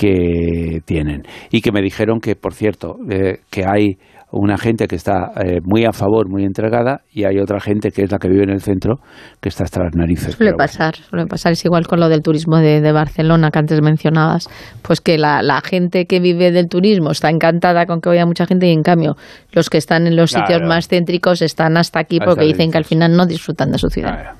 que 0.00 0.80
tienen 0.86 1.24
y 1.50 1.60
que 1.60 1.72
me 1.72 1.82
dijeron 1.82 2.20
que 2.20 2.34
por 2.34 2.54
cierto 2.54 2.96
eh, 3.10 3.40
que 3.50 3.64
hay 3.66 3.98
una 4.32 4.56
gente 4.56 4.86
que 4.86 4.96
está 4.96 5.32
eh, 5.44 5.58
muy 5.64 5.84
a 5.84 5.92
favor, 5.92 6.28
muy 6.28 6.44
entregada, 6.44 7.00
y 7.12 7.24
hay 7.24 7.38
otra 7.38 7.60
gente 7.60 7.90
que 7.90 8.02
es 8.02 8.12
la 8.12 8.18
que 8.18 8.28
vive 8.28 8.44
en 8.44 8.50
el 8.50 8.60
centro, 8.60 9.00
que 9.40 9.48
está 9.48 9.64
hasta 9.64 9.82
las 9.82 9.96
narices. 9.96 10.36
Suele 10.36 10.52
pasar, 10.52 10.94
suele 10.94 11.26
pasar. 11.26 11.52
Es 11.52 11.64
igual 11.64 11.86
con 11.86 11.98
lo 11.98 12.08
del 12.08 12.22
turismo 12.22 12.58
de, 12.58 12.92
Barcelona 12.92 13.50
que 13.50 13.58
antes 13.58 13.82
mencionabas, 13.82 14.48
pues 14.82 15.00
que 15.00 15.18
la, 15.18 15.60
gente 15.64 16.06
que 16.06 16.20
vive 16.20 16.52
del 16.52 16.68
turismo 16.68 17.10
está 17.10 17.28
encantada 17.28 17.86
con 17.86 18.00
que 18.00 18.08
vaya 18.08 18.24
mucha 18.24 18.46
gente 18.46 18.68
y 18.68 18.72
en 18.72 18.82
cambio 18.82 19.16
los 19.52 19.68
que 19.68 19.78
están 19.78 20.06
en 20.06 20.16
los 20.16 20.30
sitios 20.30 20.62
más 20.62 20.88
céntricos 20.88 21.42
están 21.42 21.76
hasta 21.76 21.98
aquí 22.00 22.20
porque 22.20 22.44
dicen 22.44 22.70
que 22.70 22.78
al 22.78 22.84
final 22.84 23.16
no 23.16 23.26
disfrutan 23.26 23.70
de 23.70 23.78
su 23.78 23.88
ciudad. 23.88 24.34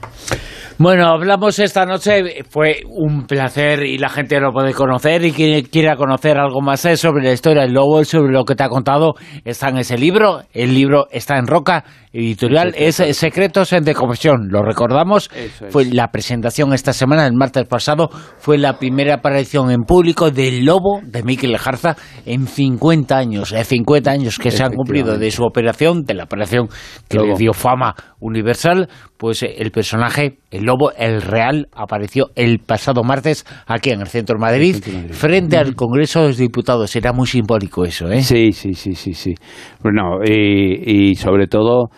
Bueno, 0.78 1.08
hablamos 1.08 1.58
esta 1.58 1.84
noche, 1.84 2.42
fue 2.48 2.80
un 2.88 3.26
placer 3.26 3.84
y 3.84 3.98
la 3.98 4.08
gente 4.08 4.40
lo 4.40 4.50
puede 4.50 4.72
conocer 4.72 5.22
y 5.26 5.32
quien 5.32 5.66
quiera 5.66 5.94
conocer 5.94 6.38
algo 6.38 6.62
más 6.62 6.80
sobre 6.96 7.22
la 7.22 7.32
historia 7.32 7.64
del 7.64 7.74
lobo, 7.74 8.02
sobre 8.02 8.32
lo 8.32 8.46
que 8.46 8.54
te 8.54 8.64
ha 8.64 8.70
contado, 8.70 9.12
está 9.44 9.68
en 9.68 9.76
ese 9.76 9.98
libro. 9.98 10.40
El 10.54 10.72
libro 10.72 11.06
está 11.10 11.36
en 11.36 11.46
Roca 11.46 11.84
editorial 12.12 12.74
es 12.76 12.96
Secretos 13.16 13.72
en 13.72 13.84
Decompresión. 13.84 14.48
Lo 14.48 14.62
recordamos, 14.62 15.30
fue 15.68 15.84
la 15.84 16.08
presentación 16.08 16.72
esta 16.72 16.92
semana, 16.92 17.26
el 17.26 17.34
martes 17.34 17.66
pasado, 17.66 18.08
fue 18.38 18.58
la 18.58 18.78
primera 18.78 19.14
aparición 19.14 19.70
en 19.70 19.82
público 19.82 20.30
del 20.30 20.64
lobo 20.64 21.00
de 21.04 21.22
Miquel 21.22 21.56
Jarza 21.58 21.96
en 22.26 22.46
50 22.46 23.16
años, 23.16 23.52
eh, 23.52 23.62
50 23.62 24.10
años 24.10 24.38
que 24.38 24.50
se 24.50 24.62
han 24.62 24.72
cumplido 24.72 25.18
de 25.18 25.30
su 25.30 25.44
operación, 25.44 26.02
de 26.02 26.14
la 26.14 26.24
operación 26.24 26.68
que 27.08 27.18
le 27.18 27.34
dio 27.36 27.52
fama 27.52 27.94
universal, 28.18 28.88
pues 29.20 29.42
eh, 29.42 29.56
el 29.58 29.70
personaje, 29.70 30.38
el 30.50 30.64
lobo, 30.64 30.92
el 30.96 31.20
real, 31.20 31.68
apareció 31.74 32.30
el 32.36 32.58
pasado 32.58 33.02
martes 33.04 33.44
aquí 33.66 33.90
en 33.90 34.00
el 34.00 34.06
centro 34.06 34.36
de 34.36 34.40
Madrid, 34.40 34.76
frente 35.10 35.58
al 35.58 35.74
Congreso 35.74 36.22
de 36.22 36.28
los 36.28 36.38
Diputados. 36.38 36.96
Era 36.96 37.12
muy 37.12 37.26
simbólico 37.26 37.84
eso, 37.84 38.10
¿eh? 38.10 38.22
Sí, 38.22 38.52
sí, 38.52 38.72
sí, 38.72 38.94
sí, 38.94 39.12
sí. 39.12 39.34
Bueno, 39.82 40.24
y 40.24 41.14
sobre 41.16 41.48
todo 41.48 41.90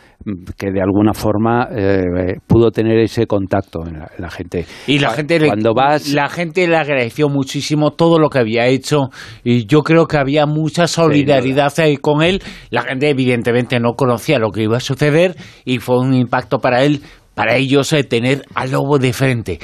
que 0.57 0.71
de 0.71 0.81
alguna 0.81 1.15
forma 1.15 1.69
eh, 1.71 2.37
pudo 2.47 2.71
tener 2.71 2.99
ese 2.99 3.27
contacto 3.27 3.87
en 3.87 3.99
la, 4.19 4.31
gente. 4.31 4.67
Y 4.87 4.99
la 4.99 5.11
gente 5.11 5.41
cuando 5.45 5.75
vas 5.75 6.13
la 6.13 6.29
gente 6.29 6.67
le 6.67 6.77
agradeció 6.77 7.29
muchísimo 7.29 7.91
todo 7.91 8.19
lo 8.19 8.29
que 8.29 8.39
había 8.39 8.67
hecho 8.67 9.11
y 9.45 9.67
yo 9.67 9.83
creo 9.83 10.07
que 10.07 10.19
había 10.19 10.47
mucha 10.47 10.87
solidaridad 10.87 11.73
ahí 11.79 11.97
con 11.97 12.23
él. 12.23 12.41
La 12.71 12.83
gente 12.83 13.11
evidentemente 13.11 13.81
no 13.81 13.95
conocía 13.95 14.39
lo 14.39 14.51
que 14.51 14.63
iba 14.63 14.77
a 14.77 14.81
suceder 14.81 15.37
y 15.65 15.79
fue 15.79 15.99
un 15.99 16.15
impacto 16.15 16.59
para 16.59 16.85
él, 16.85 17.01
para 17.35 17.57
ellos 17.57 17.93
eh, 17.93 18.05
tener 18.05 18.43
al 18.55 18.71
lobo 18.71 18.99
de 18.99 19.13
frente. 19.13 19.59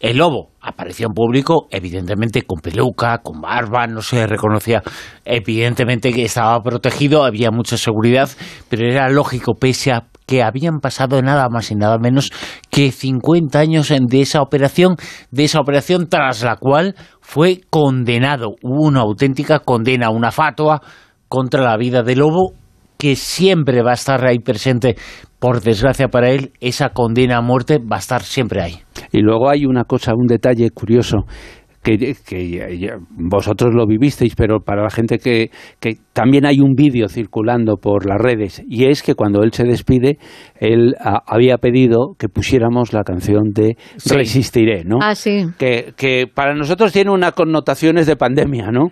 El 0.00 0.18
lobo 0.18 0.50
apareció 0.60 1.08
en 1.08 1.12
público, 1.12 1.66
evidentemente 1.70 2.42
con 2.42 2.60
peluca, 2.60 3.18
con 3.18 3.40
barba, 3.40 3.86
no 3.88 4.00
se 4.00 4.26
reconocía, 4.26 4.82
evidentemente 5.24 6.12
que 6.12 6.24
estaba 6.24 6.60
protegido, 6.62 7.24
había 7.24 7.50
mucha 7.50 7.76
seguridad, 7.76 8.28
pero 8.68 8.86
era 8.86 9.08
lógico, 9.08 9.54
pese 9.54 9.92
a 9.92 10.06
que 10.24 10.42
habían 10.42 10.80
pasado 10.80 11.20
nada 11.22 11.48
más 11.48 11.70
y 11.70 11.74
nada 11.74 11.98
menos 11.98 12.30
que 12.70 12.92
50 12.92 13.58
años 13.58 13.88
de 13.88 14.20
esa 14.20 14.42
operación, 14.42 14.96
de 15.30 15.44
esa 15.44 15.58
operación 15.58 16.06
tras 16.08 16.42
la 16.42 16.56
cual 16.56 16.94
fue 17.20 17.62
condenado, 17.70 18.54
hubo 18.62 18.86
una 18.86 19.00
auténtica 19.00 19.58
condena, 19.60 20.10
una 20.10 20.30
fatua 20.30 20.80
contra 21.28 21.62
la 21.62 21.76
vida 21.76 22.02
del 22.02 22.18
lobo 22.18 22.52
que 22.98 23.16
siempre 23.16 23.82
va 23.82 23.92
a 23.92 23.94
estar 23.94 24.26
ahí 24.26 24.40
presente, 24.40 24.96
por 25.38 25.60
desgracia 25.60 26.08
para 26.08 26.30
él, 26.30 26.52
esa 26.60 26.90
condena 26.90 27.38
a 27.38 27.42
muerte 27.42 27.78
va 27.78 27.96
a 27.96 28.00
estar 28.00 28.22
siempre 28.22 28.62
ahí. 28.62 28.78
Y 29.12 29.20
luego 29.20 29.48
hay 29.48 29.66
una 29.66 29.84
cosa, 29.84 30.12
un 30.14 30.26
detalle 30.26 30.70
curioso, 30.70 31.26
que, 31.82 32.96
vosotros 33.10 33.74
lo 33.74 33.86
vivisteis, 33.86 34.34
pero 34.34 34.60
para 34.60 34.82
la 34.82 34.90
gente 34.90 35.18
que, 35.18 35.50
que 35.80 35.96
también 36.12 36.44
hay 36.44 36.60
un 36.60 36.74
vídeo 36.74 37.08
circulando 37.08 37.76
por 37.76 38.06
las 38.06 38.18
redes, 38.18 38.62
y 38.68 38.86
es 38.86 39.02
que 39.02 39.14
cuando 39.14 39.42
él 39.42 39.52
se 39.52 39.64
despide, 39.64 40.18
él 40.56 40.94
había 41.00 41.56
pedido 41.58 42.14
que 42.18 42.28
pusiéramos 42.28 42.92
la 42.92 43.04
canción 43.04 43.52
de 43.54 43.76
Resistiré, 44.04 44.84
¿no? 44.84 44.98
Ah, 45.00 45.14
sí. 45.14 45.46
Que, 45.58 45.92
que 45.96 46.26
para 46.32 46.54
nosotros 46.54 46.92
tiene 46.92 47.10
unas 47.10 47.32
connotaciones 47.32 48.06
de 48.06 48.16
pandemia, 48.16 48.70
¿no? 48.70 48.88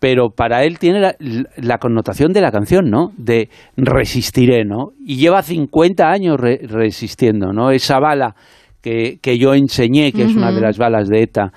Pero 0.00 0.30
para 0.30 0.64
él 0.64 0.78
tiene 0.78 1.14
la, 1.56 1.78
connotación 1.78 2.32
de 2.32 2.40
la 2.40 2.50
canción, 2.50 2.88
¿no? 2.90 3.12
De 3.18 3.50
resistiré, 3.76 4.64
¿no? 4.64 4.92
Y 4.98 5.16
lleva 5.16 5.42
50 5.42 6.10
años 6.10 6.40
resistiendo, 6.40 7.52
¿no? 7.52 7.70
Esa 7.70 8.00
bala 8.00 8.34
que, 8.80 9.18
que 9.20 9.38
yo 9.38 9.52
enseñé, 9.52 10.10
que 10.12 10.22
es 10.22 10.34
una 10.34 10.52
de 10.52 10.60
las 10.62 10.78
balas 10.78 11.06
de 11.08 11.22
ETA, 11.22 11.52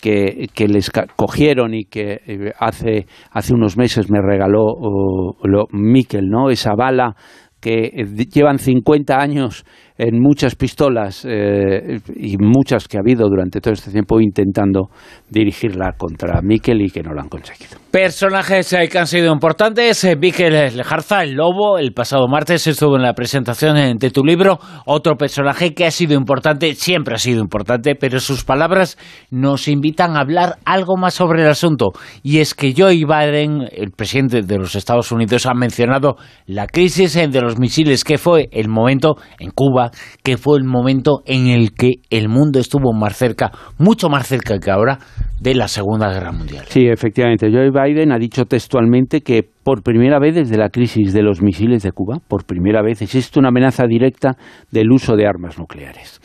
que, 0.00 0.48
que, 0.54 0.68
les 0.68 0.90
cogieron 1.16 1.72
y 1.72 1.86
que 1.86 2.20
eh, 2.26 2.52
hace, 2.58 3.06
hace 3.30 3.54
unos 3.54 3.78
meses 3.78 4.10
me 4.10 4.20
regaló 4.20 5.34
lo, 5.42 5.66
Miquel, 5.72 6.28
¿no? 6.28 6.50
Esa 6.50 6.74
bala 6.74 7.16
que 7.60 7.92
eh, 7.94 8.04
llevan 8.30 8.58
50 8.58 9.18
años 9.18 9.64
en 9.98 10.20
muchas 10.20 10.54
pistolas 10.56 11.24
eh, 11.28 12.00
y 12.14 12.36
muchas 12.38 12.86
que 12.86 12.98
ha 12.98 13.00
habido 13.00 13.28
durante 13.28 13.60
todo 13.60 13.72
este 13.72 13.90
tiempo 13.90 14.20
intentando 14.20 14.90
dirigirla 15.30 15.92
contra 15.96 16.40
Miquel 16.42 16.82
y 16.82 16.90
que 16.90 17.02
no 17.02 17.12
lo 17.12 17.20
han 17.20 17.28
conseguido. 17.28 17.78
Personajes 17.90 18.72
eh, 18.74 18.88
que 18.90 18.98
han 18.98 19.06
sido 19.06 19.32
importantes. 19.32 20.04
Eh, 20.04 20.16
Miquel 20.16 20.76
Lejarza, 20.76 21.22
el 21.22 21.32
lobo, 21.32 21.78
el 21.78 21.92
pasado 21.92 22.28
martes 22.28 22.66
estuvo 22.66 22.96
en 22.96 23.02
la 23.02 23.14
presentación 23.14 23.96
de 23.98 24.10
tu 24.10 24.22
libro. 24.22 24.58
Otro 24.84 25.16
personaje 25.16 25.72
que 25.72 25.86
ha 25.86 25.90
sido 25.90 26.14
importante, 26.14 26.74
siempre 26.74 27.14
ha 27.14 27.18
sido 27.18 27.40
importante, 27.40 27.94
pero 27.94 28.20
sus 28.20 28.44
palabras 28.44 28.98
nos 29.30 29.66
invitan 29.66 30.16
a 30.16 30.20
hablar 30.20 30.58
algo 30.66 30.96
más 30.96 31.14
sobre 31.14 31.42
el 31.42 31.48
asunto. 31.48 31.92
Y 32.22 32.38
es 32.40 32.54
que 32.54 32.74
Joe 32.76 32.96
Biden, 32.96 33.66
el 33.72 33.92
presidente 33.92 34.42
de 34.42 34.58
los 34.58 34.74
Estados 34.74 35.10
Unidos, 35.10 35.46
ha 35.46 35.54
mencionado 35.54 36.16
la 36.46 36.66
crisis 36.66 37.14
de 37.14 37.40
los 37.40 37.58
misiles, 37.58 38.04
que 38.04 38.18
fue 38.18 38.48
el 38.52 38.68
momento 38.68 39.16
en 39.38 39.50
Cuba 39.50 39.85
que 40.22 40.36
fue 40.36 40.58
el 40.58 40.64
momento 40.64 41.22
en 41.26 41.48
el 41.48 41.72
que 41.72 41.94
el 42.10 42.28
mundo 42.28 42.58
estuvo 42.58 42.92
más 42.92 43.16
cerca, 43.16 43.50
mucho 43.78 44.08
más 44.08 44.26
cerca 44.26 44.58
que 44.58 44.70
ahora, 44.70 44.98
de 45.40 45.54
la 45.54 45.68
Segunda 45.68 46.12
Guerra 46.12 46.32
Mundial. 46.32 46.64
Sí, 46.68 46.86
efectivamente. 46.86 47.50
Joe 47.50 47.70
Biden 47.70 48.12
ha 48.12 48.18
dicho 48.18 48.44
textualmente 48.44 49.20
que 49.20 49.42
por 49.62 49.82
primera 49.82 50.18
vez 50.18 50.34
desde 50.34 50.56
la 50.56 50.70
crisis 50.70 51.12
de 51.12 51.22
los 51.22 51.42
misiles 51.42 51.82
de 51.82 51.92
Cuba, 51.92 52.18
por 52.26 52.44
primera 52.44 52.82
vez 52.82 53.02
existe 53.02 53.38
una 53.38 53.48
amenaza 53.48 53.86
directa 53.86 54.36
del 54.70 54.90
uso 54.90 55.16
de 55.16 55.26
armas 55.26 55.58
nucleares. 55.58 56.20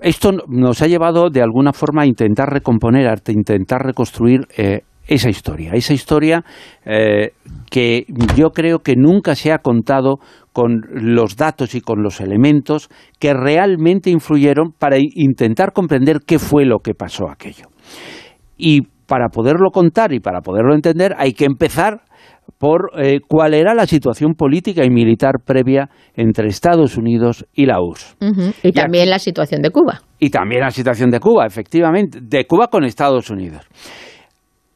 Esto 0.00 0.32
nos 0.48 0.82
ha 0.82 0.86
llevado 0.86 1.30
de 1.30 1.42
alguna 1.42 1.72
forma 1.72 2.02
a 2.02 2.06
intentar 2.06 2.48
recomponer, 2.52 3.06
a 3.08 3.14
intentar 3.28 3.82
reconstruir 3.84 4.40
eh, 4.56 4.80
esa 5.06 5.28
historia, 5.28 5.72
esa 5.74 5.92
historia 5.92 6.44
eh, 6.84 7.32
que 7.70 8.04
yo 8.36 8.50
creo 8.50 8.80
que 8.80 8.94
nunca 8.96 9.34
se 9.34 9.52
ha 9.52 9.58
contado 9.58 10.18
con 10.52 10.82
los 10.90 11.36
datos 11.36 11.74
y 11.74 11.80
con 11.80 12.02
los 12.02 12.20
elementos 12.20 12.88
que 13.18 13.34
realmente 13.34 14.10
influyeron 14.10 14.72
para 14.72 14.96
intentar 14.98 15.72
comprender 15.72 16.20
qué 16.26 16.38
fue 16.38 16.64
lo 16.64 16.78
que 16.78 16.94
pasó 16.94 17.30
aquello. 17.30 17.66
Y 18.56 18.82
para 19.06 19.28
poderlo 19.28 19.70
contar 19.70 20.12
y 20.12 20.20
para 20.20 20.40
poderlo 20.40 20.74
entender 20.74 21.14
hay 21.18 21.32
que 21.32 21.44
empezar 21.44 22.02
por 22.58 22.90
eh, 22.96 23.20
cuál 23.26 23.54
era 23.54 23.74
la 23.74 23.86
situación 23.86 24.34
política 24.34 24.84
y 24.84 24.90
militar 24.90 25.34
previa 25.44 25.88
entre 26.14 26.48
Estados 26.48 26.96
Unidos 26.96 27.44
y 27.54 27.66
la 27.66 27.80
URSS. 27.80 28.16
Y 28.62 28.72
también 28.72 29.10
la 29.10 29.18
situación 29.18 29.62
de 29.62 29.70
Cuba. 29.70 30.00
Y 30.18 30.30
también 30.30 30.60
la 30.60 30.70
situación 30.70 31.10
de 31.10 31.18
Cuba, 31.18 31.46
efectivamente, 31.46 32.20
de 32.22 32.46
Cuba 32.46 32.68
con 32.68 32.84
Estados 32.84 33.30
Unidos. 33.30 33.66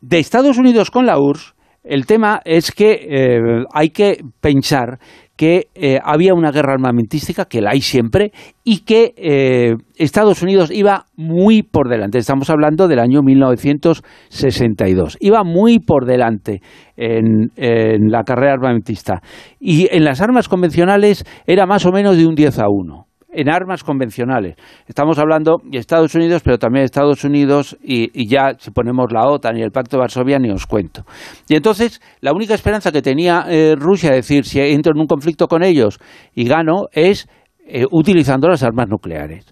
De 0.08 0.20
Estados 0.20 0.56
Unidos 0.56 0.92
con 0.92 1.04
la 1.04 1.18
URSS, 1.18 1.56
el 1.82 2.06
tema 2.06 2.40
es 2.44 2.70
que 2.70 2.92
eh, 3.10 3.64
hay 3.74 3.90
que 3.90 4.18
pensar 4.40 5.00
que 5.34 5.66
eh, 5.74 5.98
había 6.00 6.32
una 6.32 6.52
guerra 6.52 6.74
armamentística, 6.74 7.46
que 7.46 7.60
la 7.60 7.70
hay 7.72 7.80
siempre, 7.80 8.30
y 8.62 8.84
que 8.84 9.14
eh, 9.16 9.74
Estados 9.96 10.44
Unidos 10.44 10.70
iba 10.70 11.06
muy 11.16 11.64
por 11.64 11.88
delante. 11.88 12.18
Estamos 12.18 12.50
hablando 12.50 12.86
del 12.86 13.00
año 13.00 13.22
1962. 13.22 15.16
Iba 15.18 15.42
muy 15.42 15.80
por 15.80 16.06
delante 16.06 16.62
en, 16.96 17.50
en 17.56 18.12
la 18.12 18.22
carrera 18.22 18.52
armamentista. 18.52 19.22
Y 19.58 19.88
en 19.90 20.04
las 20.04 20.20
armas 20.20 20.48
convencionales 20.48 21.24
era 21.48 21.66
más 21.66 21.84
o 21.84 21.90
menos 21.90 22.16
de 22.16 22.28
un 22.28 22.36
10 22.36 22.60
a 22.60 22.68
1 22.68 23.05
en 23.36 23.50
armas 23.50 23.84
convencionales. 23.84 24.56
Estamos 24.86 25.18
hablando 25.18 25.58
de 25.62 25.78
Estados 25.78 26.14
Unidos, 26.14 26.42
pero 26.42 26.58
también 26.58 26.84
Estados 26.84 27.22
Unidos 27.22 27.76
y, 27.82 28.26
ya 28.26 28.54
si 28.58 28.70
ponemos 28.70 29.12
la 29.12 29.28
OTAN 29.28 29.58
y 29.58 29.62
el 29.62 29.70
Pacto 29.70 29.96
de 29.96 30.00
Varsovia 30.00 30.38
ni 30.38 30.50
os 30.50 30.66
cuento. 30.66 31.04
Y 31.48 31.54
entonces 31.54 32.00
la 32.20 32.32
única 32.32 32.54
esperanza 32.54 32.90
que 32.90 33.02
tenía 33.02 33.44
eh, 33.48 33.74
Rusia, 33.76 34.10
es 34.10 34.26
decir, 34.26 34.44
si 34.44 34.58
entro 34.60 34.92
en 34.94 35.00
un 35.00 35.06
conflicto 35.06 35.48
con 35.48 35.62
ellos 35.62 35.98
y 36.34 36.48
gano, 36.48 36.86
es 36.92 37.28
eh, 37.66 37.84
utilizando 37.90 38.48
las 38.48 38.62
armas 38.62 38.88
nucleares, 38.88 39.44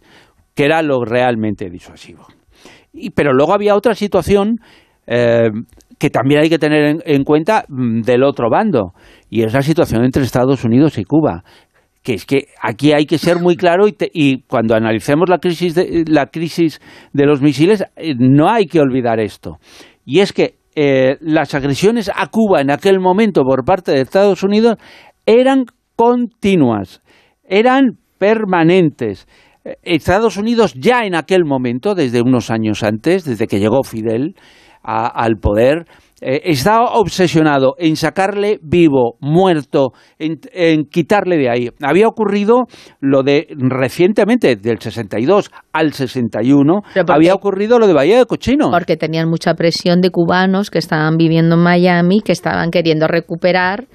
que 0.54 0.64
era 0.64 0.82
lo 0.82 1.04
realmente 1.04 1.68
disuasivo. 1.68 2.26
Y, 2.90 3.10
pero 3.10 3.34
luego 3.34 3.52
había 3.52 3.76
otra 3.76 3.94
situación 3.94 4.56
eh, 5.06 5.50
que 5.98 6.08
también 6.08 6.40
hay 6.40 6.48
que 6.48 6.58
tener 6.58 7.02
en, 7.04 7.24
cuenta 7.24 7.64
mm, 7.68 8.00
del 8.00 8.24
otro 8.24 8.48
bando, 8.50 8.94
y 9.28 9.42
es 9.42 9.52
la 9.52 9.62
situación 9.62 10.04
entre 10.04 10.22
Estados 10.22 10.64
Unidos 10.64 10.96
y 10.96 11.04
Cuba 11.04 11.44
que 12.04 12.14
es 12.14 12.26
que 12.26 12.48
aquí 12.62 12.92
hay 12.92 13.06
que 13.06 13.18
ser 13.18 13.40
muy 13.40 13.56
claro 13.56 13.86
y, 13.88 14.42
cuando 14.42 14.76
analicemos 14.76 15.28
la 15.28 15.38
crisis 15.38 15.74
de, 15.74 16.04
la 16.06 16.26
crisis 16.26 16.80
de 17.12 17.26
los 17.26 17.42
misiles 17.42 17.84
eh, 17.96 18.14
no 18.16 18.48
hay 18.48 18.66
que 18.66 18.78
olvidar 18.78 19.18
esto 19.18 19.58
y 20.04 20.20
es 20.20 20.32
que 20.32 20.58
eh, 20.76 21.16
las 21.20 21.54
agresiones 21.54 22.10
a 22.14 22.26
Cuba 22.28 22.60
en 22.60 22.70
aquel 22.70 23.00
momento 23.00 23.42
por 23.42 23.64
parte 23.64 23.92
de 23.92 24.00
Estados 24.00 24.42
Unidos 24.42 24.76
eran 25.24 25.64
continuas, 25.96 27.00
eran 27.44 27.98
permanentes. 28.18 29.26
Estados 29.82 30.36
Unidos 30.36 30.74
ya 30.74 31.04
en 31.04 31.14
aquel 31.14 31.44
momento, 31.44 31.94
desde 31.94 32.20
unos 32.20 32.50
años 32.50 32.82
antes, 32.82 33.24
desde 33.24 33.46
que 33.46 33.60
llegó 33.60 33.82
Fidel 33.82 34.34
al 34.82 35.36
poder, 35.36 35.86
eh, 36.20 36.42
estaba 36.44 36.94
obsesionado 36.94 37.74
en 37.78 37.96
sacarle 37.96 38.58
vivo, 38.62 39.16
muerto, 39.20 39.92
en, 40.18 40.84
quitarle 40.84 41.36
de 41.36 41.50
ahí. 41.50 41.70
Había 41.82 42.06
ocurrido 42.06 42.64
lo 43.00 43.22
de 43.22 43.48
recientemente, 43.50 44.56
del 44.56 44.78
62 44.80 45.50
al 45.72 45.92
61, 45.92 46.82
había 47.08 47.34
ocurrido 47.34 47.78
lo 47.78 47.86
de 47.86 47.92
Bahía 47.94 48.18
de 48.18 48.26
Cochinos. 48.26 48.70
Porque 48.70 48.96
tenían 48.96 49.28
mucha 49.28 49.54
presión 49.54 50.00
de 50.00 50.10
cubanos 50.10 50.70
que 50.70 50.78
estaban 50.78 51.16
viviendo 51.16 51.56
en 51.56 51.62
Miami, 51.62 52.20
que 52.20 52.32
estaban 52.32 52.70
queriendo 52.70 53.08
recuperar 53.08 53.86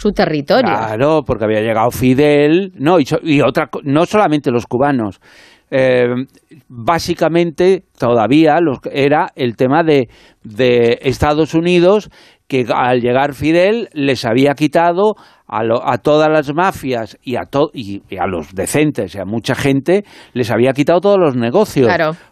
su 0.00 0.12
territorio. 0.12 0.72
Claro, 0.72 1.22
porque 1.26 1.44
había 1.44 1.60
llegado 1.60 1.90
Fidel, 1.90 2.72
no, 2.76 2.98
y, 2.98 3.40
otra, 3.42 3.68
no 3.84 4.06
solamente 4.06 4.50
los 4.50 4.66
cubanos. 4.66 5.20
Eh, 5.70 6.06
básicamente 6.68 7.84
todavía 7.96 8.58
era 8.90 9.28
el 9.36 9.54
tema 9.56 9.84
de, 9.84 10.08
de 10.42 10.98
Estados 11.02 11.54
Unidos 11.54 12.10
que 12.48 12.66
al 12.74 13.00
llegar 13.00 13.34
Fidel 13.34 13.88
les 13.92 14.24
había 14.24 14.54
quitado 14.54 15.14
a, 15.46 15.98
todas 15.98 16.28
las 16.28 16.52
mafias 16.52 17.16
y 17.22 17.36
a, 17.36 17.42
y, 17.72 18.02
a 18.18 18.26
los 18.26 18.52
decentes 18.54 19.14
y 19.14 19.18
a 19.18 19.24
mucha 19.24 19.54
gente 19.54 20.04
les 20.32 20.50
había 20.50 20.72
quitado 20.72 21.00
todos 21.00 21.18
los 21.18 21.36
negocios. 21.36 21.88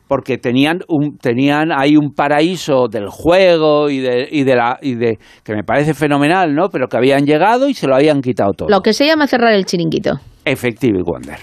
Porque 0.09 0.39
tenían, 0.39 0.81
un, 0.89 1.19
tenían 1.19 1.71
ahí 1.71 1.97
un 1.97 2.15
paraíso 2.15 2.89
del 2.89 3.09
juego 3.09 3.91
y 3.91 4.01
de, 4.01 4.29
y 4.31 4.43
de 4.43 4.57
la 4.57 4.79
y 4.81 4.95
de 4.95 5.19
que 5.45 5.55
me 5.55 5.63
parece 5.63 5.95
fenomenal, 5.95 6.55
¿no? 6.55 6.69
Pero 6.69 6.89
que 6.89 6.97
habían 6.97 7.25
llegado 7.25 7.69
y 7.69 7.75
se 7.75 7.87
lo 7.87 7.95
habían 7.95 8.21
quitado 8.21 8.53
todo. 8.57 8.69
Lo 8.69 8.81
que 8.81 8.93
se 8.93 9.07
llama 9.07 9.27
cerrar 9.27 9.53
el 9.53 9.67
chiringuito. 9.67 10.19
Effective 10.49 11.03
Wonder. 11.05 11.39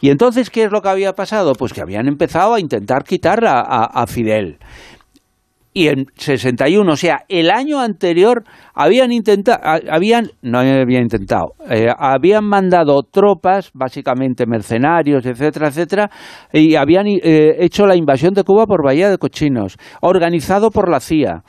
Y 0.00 0.10
entonces, 0.10 0.50
¿qué 0.50 0.64
es 0.64 0.72
lo 0.72 0.82
que 0.82 0.88
había 0.88 1.12
pasado? 1.12 1.52
Pues 1.54 1.72
que 1.72 1.80
habían 1.80 2.08
empezado 2.08 2.54
a 2.54 2.60
intentar 2.60 3.04
quitar 3.04 3.40
a 3.44 4.06
Fidel 4.06 4.58
y 5.72 5.86
en 5.86 6.06
61, 6.16 6.92
o 6.92 6.96
sea, 6.96 7.24
el 7.28 7.50
año 7.50 7.78
anterior 7.78 8.42
habían 8.74 9.12
intentado, 9.12 9.60
habían, 9.88 10.30
no 10.42 10.58
habían 10.58 11.02
intentado, 11.02 11.54
eh, 11.70 11.86
habían 11.96 12.44
mandado 12.44 13.02
tropas, 13.04 13.70
básicamente 13.72 14.46
mercenarios, 14.46 15.24
etcétera, 15.24 15.68
etcétera, 15.68 16.10
y 16.52 16.74
habían 16.74 17.06
eh, 17.06 17.56
hecho 17.60 17.86
la 17.86 17.94
invasión 17.94 18.34
de 18.34 18.42
Cuba 18.42 18.66
por 18.66 18.84
Bahía 18.84 19.10
de 19.10 19.18
Cochinos, 19.18 19.76
organizado 20.00 20.70
por 20.70 20.90
la 20.90 20.98
CIA. 20.98 21.44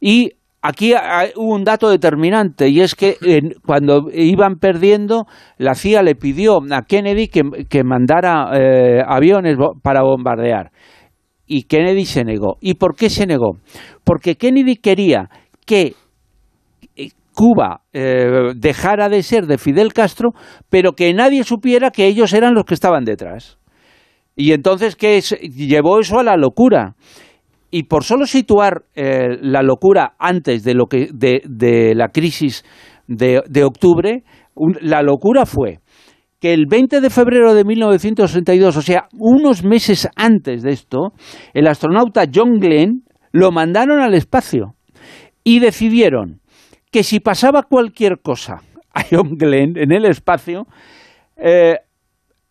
Y 0.00 0.32
aquí 0.62 0.92
hubo 1.36 1.54
un 1.54 1.64
dato 1.64 1.88
determinante 1.88 2.68
y 2.68 2.80
es 2.80 2.94
que 2.94 3.16
cuando 3.64 4.08
iban 4.12 4.56
perdiendo, 4.56 5.26
la 5.58 5.74
CIA 5.74 6.02
le 6.02 6.14
pidió 6.14 6.58
a 6.70 6.82
Kennedy 6.82 7.28
que, 7.28 7.42
que 7.68 7.84
mandara 7.84 8.50
eh, 8.54 9.02
aviones 9.06 9.56
para 9.82 10.02
bombardear 10.02 10.70
y 11.50 11.64
Kennedy 11.64 12.04
se 12.04 12.24
negó. 12.24 12.58
¿Y 12.60 12.74
por 12.74 12.94
qué 12.94 13.10
se 13.10 13.26
negó? 13.26 13.58
Porque 14.04 14.36
Kennedy 14.36 14.76
quería 14.76 15.28
que 15.66 15.94
eh, 16.94 17.08
Cuba 17.34 17.80
eh, 17.92 18.52
dejara 18.54 19.08
de 19.08 19.24
ser 19.24 19.46
de 19.46 19.58
Fidel 19.58 19.92
Castro, 19.92 20.30
pero 20.68 20.92
que 20.92 21.12
nadie 21.12 21.42
supiera 21.42 21.90
que 21.90 22.06
ellos 22.06 22.32
eran 22.34 22.54
los 22.54 22.64
que 22.64 22.74
estaban 22.74 23.04
detrás. 23.04 23.58
Y 24.36 24.52
entonces 24.52 24.94
¿qué 24.94 25.20
llevó 25.20 25.98
eso 25.98 26.20
a 26.20 26.22
la 26.22 26.36
locura. 26.36 26.94
Y 27.70 27.84
por 27.84 28.04
solo 28.04 28.26
situar 28.26 28.82
eh, 28.94 29.38
la 29.40 29.62
locura 29.62 30.14
antes 30.18 30.64
de, 30.64 30.74
lo 30.74 30.86
que, 30.86 31.08
de, 31.12 31.94
la 31.94 32.08
crisis 32.08 32.64
de, 33.06 33.64
octubre, 33.64 34.24
la 34.80 35.02
locura 35.02 35.46
fue 35.46 35.78
que 36.40 36.52
el 36.54 36.66
20 36.66 37.00
de 37.00 37.10
febrero 37.10 37.54
de 37.54 37.64
1962, 37.64 38.76
o 38.76 38.82
sea, 38.82 39.08
unos 39.12 39.62
meses 39.62 40.08
antes 40.16 40.62
de 40.62 40.70
esto, 40.70 41.12
el 41.52 41.66
astronauta 41.66 42.24
John 42.32 42.58
Glenn 42.58 43.04
lo 43.30 43.52
mandaron 43.52 44.00
al 44.00 44.14
espacio 44.14 44.74
y 45.44 45.60
decidieron 45.60 46.40
que 46.90 47.02
si 47.02 47.20
pasaba 47.20 47.64
cualquier 47.64 48.20
cosa 48.20 48.62
a 48.94 49.02
John 49.08 49.36
Glenn 49.36 49.76
en 49.76 49.92
el 49.92 50.06
espacio, 50.06 50.66
eh, 51.36 51.76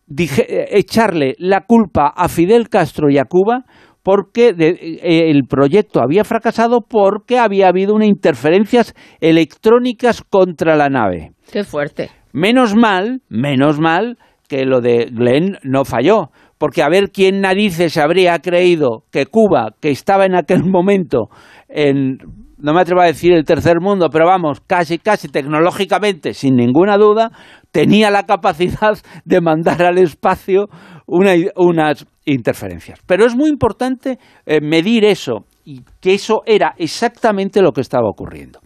echarle 0.08 1.34
la 1.38 1.62
culpa 1.66 2.12
a 2.16 2.28
Fidel 2.28 2.68
Castro 2.68 3.10
y 3.10 3.18
a 3.18 3.24
Cuba 3.24 3.64
porque 4.02 4.54
eh, 4.58 5.30
el 5.30 5.44
proyecto 5.44 6.00
había 6.00 6.24
fracasado 6.24 6.80
porque 6.88 7.38
había 7.38 7.68
habido 7.68 7.94
unas 7.94 8.08
interferencias 8.08 8.94
electrónicas 9.20 10.22
contra 10.22 10.76
la 10.76 10.88
nave. 10.88 11.32
Qué 11.52 11.64
fuerte. 11.64 12.10
Menos 12.32 12.74
mal, 12.74 13.22
menos 13.28 13.78
mal 13.80 14.18
que 14.48 14.64
lo 14.64 14.80
de 14.80 15.06
Glenn 15.12 15.58
no 15.62 15.84
falló, 15.84 16.30
porque 16.58 16.82
a 16.82 16.88
ver 16.88 17.10
quién 17.10 17.40
narices 17.40 17.96
habría 17.96 18.38
creído 18.40 19.04
que 19.12 19.26
Cuba, 19.26 19.74
que 19.80 19.90
estaba 19.90 20.26
en 20.26 20.34
aquel 20.34 20.64
momento 20.68 21.28
en, 21.68 22.18
no 22.58 22.74
me 22.74 22.80
atrevo 22.80 23.00
a 23.00 23.06
decir 23.06 23.32
el 23.32 23.44
tercer 23.44 23.80
mundo, 23.80 24.08
pero 24.10 24.26
vamos, 24.26 24.60
casi, 24.66 24.98
casi 24.98 25.28
tecnológicamente, 25.28 26.34
sin 26.34 26.56
ninguna 26.56 26.96
duda, 26.96 27.30
tenía 27.70 28.10
la 28.10 28.24
capacidad 28.24 28.98
de 29.24 29.40
mandar 29.40 29.82
al 29.82 29.98
espacio 29.98 30.66
unas 31.06 32.06
interferencias. 32.24 33.00
Pero 33.06 33.26
es 33.26 33.34
muy 33.34 33.48
importante 33.48 34.18
eh, 34.46 34.60
medir 34.60 35.04
eso, 35.04 35.44
y 35.64 35.82
que 36.00 36.14
eso 36.14 36.42
era 36.46 36.74
exactamente 36.78 37.62
lo 37.62 37.72
que 37.72 37.80
estaba 37.80 38.08
ocurriendo. 38.08 38.60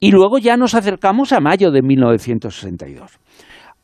Y 0.00 0.10
luego 0.10 0.38
ya 0.38 0.56
nos 0.56 0.74
acercamos 0.74 1.32
a 1.32 1.40
mayo 1.40 1.70
de 1.70 1.82
1962. 1.82 3.18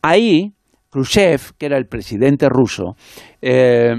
Ahí, 0.02 0.52
Khrushchev, 0.90 1.52
que 1.58 1.66
era 1.66 1.78
el 1.78 1.86
presidente 1.86 2.48
ruso, 2.48 2.96
eh, 3.40 3.94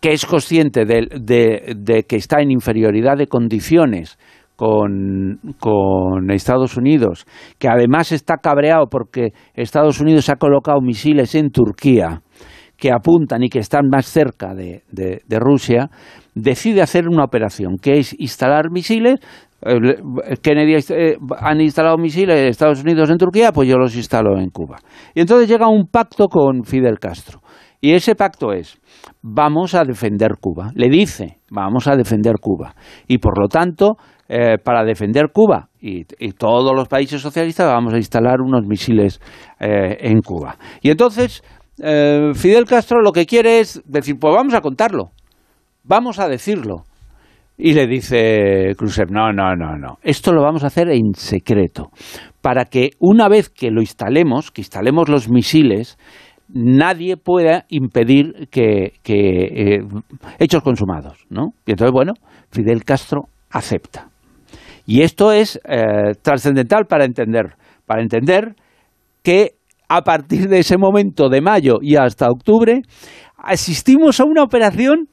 que 0.00 0.12
es 0.12 0.26
consciente 0.26 0.84
de, 0.84 2.04
que 2.06 2.16
está 2.16 2.40
en 2.40 2.50
inferioridad 2.50 3.16
de 3.16 3.26
condiciones 3.26 4.18
con, 4.58 5.38
con, 5.60 6.32
Estados 6.32 6.76
Unidos, 6.76 7.26
que 7.58 7.68
además 7.68 8.10
está 8.10 8.38
cabreado 8.38 8.88
porque 8.90 9.28
Estados 9.54 10.00
Unidos 10.00 10.28
ha 10.30 10.36
colocado 10.36 10.80
misiles 10.80 11.36
en 11.36 11.50
Turquía 11.50 12.22
que 12.76 12.90
apuntan 12.92 13.42
y 13.42 13.48
que 13.48 13.60
están 13.60 13.88
más 13.88 14.06
cerca 14.06 14.54
de, 14.54 14.82
de 14.90 15.38
Rusia, 15.38 15.90
decide 16.34 16.82
hacer 16.82 17.08
una 17.08 17.24
operación, 17.24 17.76
que 17.76 17.98
es 17.98 18.14
instalar 18.18 18.70
misiles 18.70 19.20
Kennedy 20.42 20.76
eh, 20.90 21.16
han 21.40 21.60
instalado 21.60 21.96
misiles 21.98 22.36
de 22.36 22.48
Estados 22.48 22.82
Unidos 22.82 23.10
en 23.10 23.18
Turquía, 23.18 23.52
pues 23.52 23.68
yo 23.68 23.76
los 23.76 23.96
instalo 23.96 24.38
en 24.38 24.50
Cuba. 24.50 24.76
Y 25.14 25.20
entonces 25.20 25.48
llega 25.48 25.68
un 25.68 25.88
pacto 25.88 26.28
con 26.28 26.64
Fidel 26.64 26.98
Castro. 27.00 27.40
Y 27.80 27.92
ese 27.92 28.14
pacto 28.14 28.52
es, 28.52 28.78
vamos 29.22 29.74
a 29.74 29.84
defender 29.84 30.32
Cuba. 30.40 30.70
Le 30.74 30.88
dice, 30.88 31.38
vamos 31.50 31.88
a 31.88 31.96
defender 31.96 32.34
Cuba. 32.40 32.74
Y 33.06 33.18
por 33.18 33.40
lo 33.40 33.48
tanto, 33.48 33.96
eh, 34.28 34.58
para 34.62 34.84
defender 34.84 35.30
Cuba 35.32 35.68
y, 35.80 36.04
todos 36.32 36.74
los 36.74 36.88
países 36.88 37.20
socialistas, 37.20 37.66
vamos 37.66 37.94
a 37.94 37.96
instalar 37.96 38.40
unos 38.40 38.66
misiles 38.66 39.20
eh, 39.58 39.96
en 40.00 40.20
Cuba. 40.20 40.56
Y 40.82 40.90
entonces, 40.90 41.42
Fidel 41.76 42.64
Castro 42.64 43.00
lo 43.00 43.12
que 43.12 43.24
quiere 43.24 43.60
es 43.60 43.80
decir, 43.86 44.16
pues 44.18 44.34
vamos 44.34 44.54
a 44.54 44.60
contarlo, 44.60 45.12
vamos 45.84 46.18
a 46.18 46.28
decirlo. 46.28 46.84
Y 47.56 47.72
le 47.72 47.88
dice 47.88 48.74
Khrushchev, 48.76 49.10
no, 49.10 49.32
no, 49.32 49.56
no, 49.56 49.76
no, 49.76 49.98
esto 50.02 50.32
lo 50.32 50.42
vamos 50.42 50.62
a 50.62 50.68
hacer 50.68 50.88
en 50.90 51.14
secreto, 51.14 51.90
para 52.40 52.66
que 52.66 52.90
una 53.00 53.28
vez 53.28 53.48
que 53.48 53.70
lo 53.70 53.80
instalemos, 53.80 54.52
que 54.52 54.60
instalemos 54.60 55.08
los 55.08 55.28
misiles, 55.28 55.98
nadie 56.48 57.16
pueda 57.16 57.66
impedir 57.68 58.48
que, 58.50 58.92
eh, 59.04 59.80
hechos 60.38 60.62
consumados, 60.62 61.26
¿no? 61.30 61.52
Y 61.66 61.72
entonces, 61.72 61.92
bueno, 61.92 62.14
Fidel 62.50 62.84
Castro 62.84 63.28
acepta. 63.50 64.07
Y 64.90 65.02
esto 65.02 65.32
es 65.32 65.60
eh, 65.68 66.14
trascendental 66.22 66.86
para 66.86 67.04
entender, 67.04 67.56
para 67.84 68.00
entender 68.00 68.56
que 69.22 69.56
a 69.86 70.00
partir 70.00 70.48
de 70.48 70.60
ese 70.60 70.78
momento 70.78 71.28
de 71.28 71.42
mayo 71.42 71.74
y 71.82 71.96
hasta 71.96 72.30
octubre 72.30 72.80
asistimos 73.36 74.18
a 74.18 74.24
una 74.24 74.42
operación 74.42 75.10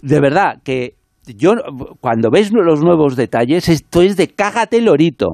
de 0.00 0.20
verdad 0.20 0.62
que 0.62 0.94
yo 1.26 1.54
cuando 2.00 2.30
ves 2.30 2.52
los 2.52 2.84
nuevos 2.84 3.16
detalles, 3.16 3.68
esto 3.68 4.00
es 4.00 4.16
de 4.16 4.28
cágate 4.28 4.80
lorito. 4.80 5.30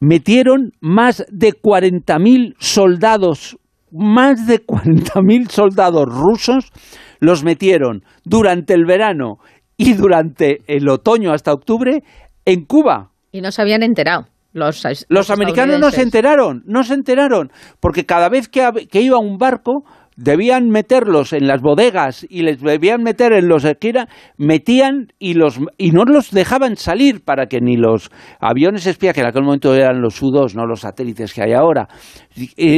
Metieron 0.00 0.72
más 0.80 1.24
de 1.30 1.52
40.000 1.52 2.56
soldados 2.58 3.56
más 3.92 4.46
de 4.46 4.66
40.000 4.66 5.48
soldados 5.50 6.04
rusos 6.06 6.72
los 7.20 7.44
metieron 7.44 8.02
durante 8.24 8.74
el 8.74 8.84
verano 8.84 9.38
y 9.78 9.94
durante 9.94 10.58
el 10.66 10.86
otoño 10.90 11.32
hasta 11.32 11.54
octubre 11.54 12.02
en 12.44 12.64
Cuba. 12.66 13.12
Y 13.32 13.40
no 13.40 13.50
se 13.50 13.62
habían 13.62 13.82
enterado. 13.82 14.26
Los, 14.52 14.82
los 15.08 15.30
americanos 15.30 15.78
no 15.78 15.90
se 15.90 16.02
enteraron, 16.02 16.62
no 16.66 16.82
se 16.82 16.94
enteraron, 16.94 17.52
porque 17.80 18.06
cada 18.06 18.28
vez 18.28 18.48
que, 18.48 18.88
que 18.90 19.02
iba 19.02 19.18
un 19.18 19.36
barco, 19.36 19.84
debían 20.16 20.68
meterlos 20.68 21.32
en 21.32 21.46
las 21.46 21.60
bodegas 21.60 22.26
y 22.28 22.42
les 22.42 22.60
debían 22.60 23.02
meter 23.02 23.32
en 23.32 23.46
los 23.46 23.64
esquinas, 23.64 24.08
metían 24.36 25.12
y 25.18 25.34
los 25.34 25.60
y 25.76 25.92
no 25.92 26.02
los 26.04 26.32
dejaban 26.32 26.76
salir 26.76 27.22
para 27.24 27.46
que 27.46 27.60
ni 27.60 27.76
los 27.76 28.10
aviones 28.40 28.86
espía 28.86 29.12
que 29.12 29.20
en 29.20 29.28
aquel 29.28 29.44
momento 29.44 29.72
eran 29.74 30.00
los 30.00 30.20
U-2, 30.20 30.54
no 30.56 30.66
los 30.66 30.80
satélites 30.80 31.32
que 31.32 31.42
hay 31.42 31.52
ahora, 31.52 31.86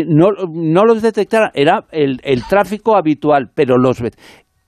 no, 0.06 0.28
no 0.52 0.84
los 0.84 1.00
detectaran, 1.00 1.50
era 1.54 1.86
el, 1.92 2.20
el 2.24 2.44
tráfico 2.44 2.94
habitual, 2.94 3.50
pero 3.54 3.78
los 3.78 4.02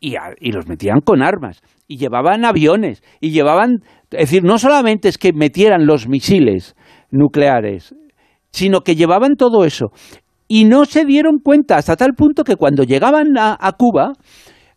y, 0.01 0.15
y 0.41 0.53
los 0.53 0.67
metían 0.67 1.01
con 1.01 1.23
armas 1.23 1.61
y 1.93 1.99
llevaban 1.99 2.47
aviones 2.47 3.03
y 3.21 3.33
llevaban, 3.33 3.83
es 4.11 4.31
decir, 4.31 4.45
no 4.45 4.59
solamente 4.59 5.09
es 5.11 5.19
que 5.19 5.35
metieran 5.35 5.85
los 5.85 6.09
misiles 6.09 6.75
nucleares, 7.11 7.95
sino 8.51 8.81
que 8.81 8.97
llevaban 8.97 9.37
todo 9.37 9.67
eso 9.67 9.93
y 10.49 10.65
no 10.65 10.87
se 10.87 11.05
dieron 11.05 11.39
cuenta 11.39 11.77
hasta 11.77 11.97
tal 11.97 12.15
punto 12.15 12.45
que 12.45 12.57
cuando 12.57 12.85
llegaban 12.85 13.37
a, 13.37 13.73
Cuba, 13.77 14.13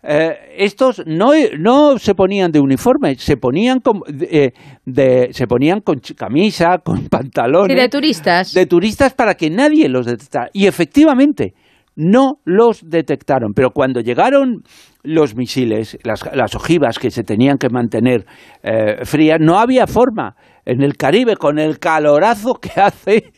eh, 0.03 0.33
estos 0.57 1.03
no, 1.05 1.31
no 1.57 1.97
se 1.99 2.15
ponían 2.15 2.51
de 2.51 2.59
uniforme, 2.59 3.15
se 3.15 3.37
ponían 3.37 3.79
con, 3.79 4.01
eh, 4.09 4.51
de, 4.85 5.29
se 5.31 5.47
ponían 5.47 5.79
con 5.79 6.01
camisa, 6.17 6.79
con 6.83 7.07
pantalones. 7.09 7.77
de 7.77 7.87
turistas. 7.89 8.53
De 8.53 8.65
turistas 8.65 9.13
para 9.13 9.35
que 9.35 9.49
nadie 9.49 9.87
los 9.87 10.05
detectara. 10.05 10.49
Y 10.51 10.67
efectivamente, 10.67 11.53
no 11.95 12.39
los 12.45 12.81
detectaron. 12.87 13.53
Pero 13.55 13.71
cuando 13.71 14.01
llegaron 14.01 14.63
los 15.03 15.35
misiles, 15.35 15.97
las, 16.03 16.55
ojivas 16.55 16.99
que 16.99 17.11
se 17.11 17.23
tenían 17.23 17.57
que 17.57 17.69
mantener 17.69 18.25
eh, 18.63 19.05
frías, 19.05 19.39
no 19.39 19.59
había 19.59 19.87
forma. 19.87 20.35
En 20.65 20.81
el 20.81 20.97
Caribe, 20.97 21.35
con 21.35 21.59
el 21.59 21.77
calorazo 21.77 22.55
que 22.55 22.71
hace, 22.81 23.31